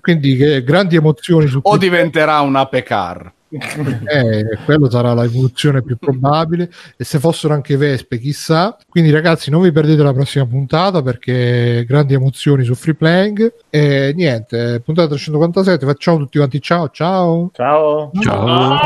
Quindi, 0.00 0.36
che 0.36 0.64
grandi 0.64 0.96
emozioni 0.96 1.46
su 1.46 1.58
O 1.62 1.76
diventerà 1.76 2.40
un 2.40 2.56
ape 2.56 2.82
car. 2.82 3.30
Eh, 3.54 4.58
quello 4.64 4.90
sarà 4.90 5.14
l'evoluzione 5.14 5.82
più 5.82 5.96
probabile 5.96 6.70
e 6.96 7.04
se 7.04 7.18
fossero 7.18 7.54
anche 7.54 7.76
vespe 7.76 8.18
chissà 8.18 8.76
quindi 8.88 9.10
ragazzi 9.10 9.50
non 9.50 9.62
vi 9.62 9.70
perdete 9.70 10.02
la 10.02 10.12
prossima 10.12 10.46
puntata 10.46 11.02
perché 11.02 11.84
grandi 11.86 12.14
emozioni 12.14 12.64
su 12.64 12.74
free 12.74 12.94
playing 12.94 13.52
e 13.70 14.12
niente 14.14 14.80
puntata 14.84 15.08
347 15.08 15.86
facciamo 15.86 16.18
tutti 16.18 16.38
quanti 16.38 16.60
ciao 16.60 16.88
ciao 16.90 17.50
Ciao. 17.52 18.10
Ciao. 18.20 18.78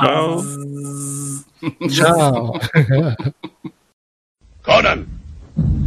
Ciao. 0.00 0.42
ciao 1.88 2.52
Conan, 4.62 5.04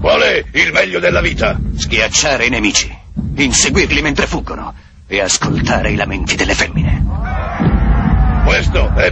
qual 0.01 0.19
è 0.21 0.43
il 0.51 0.73
meglio 0.73 0.99
della 0.99 1.21
vita? 1.21 1.57
Schiacciare 1.75 2.45
i 2.45 2.49
nemici, 2.49 2.93
inseguirli 3.35 4.01
mentre 4.01 4.27
fuggono 4.27 4.73
e 5.07 5.21
ascoltare 5.21 5.91
i 5.91 5.95
lamenti 5.95 6.35
delle 6.35 6.53
femmine. 6.53 7.74
Questo? 8.55 8.89
È 8.95 9.11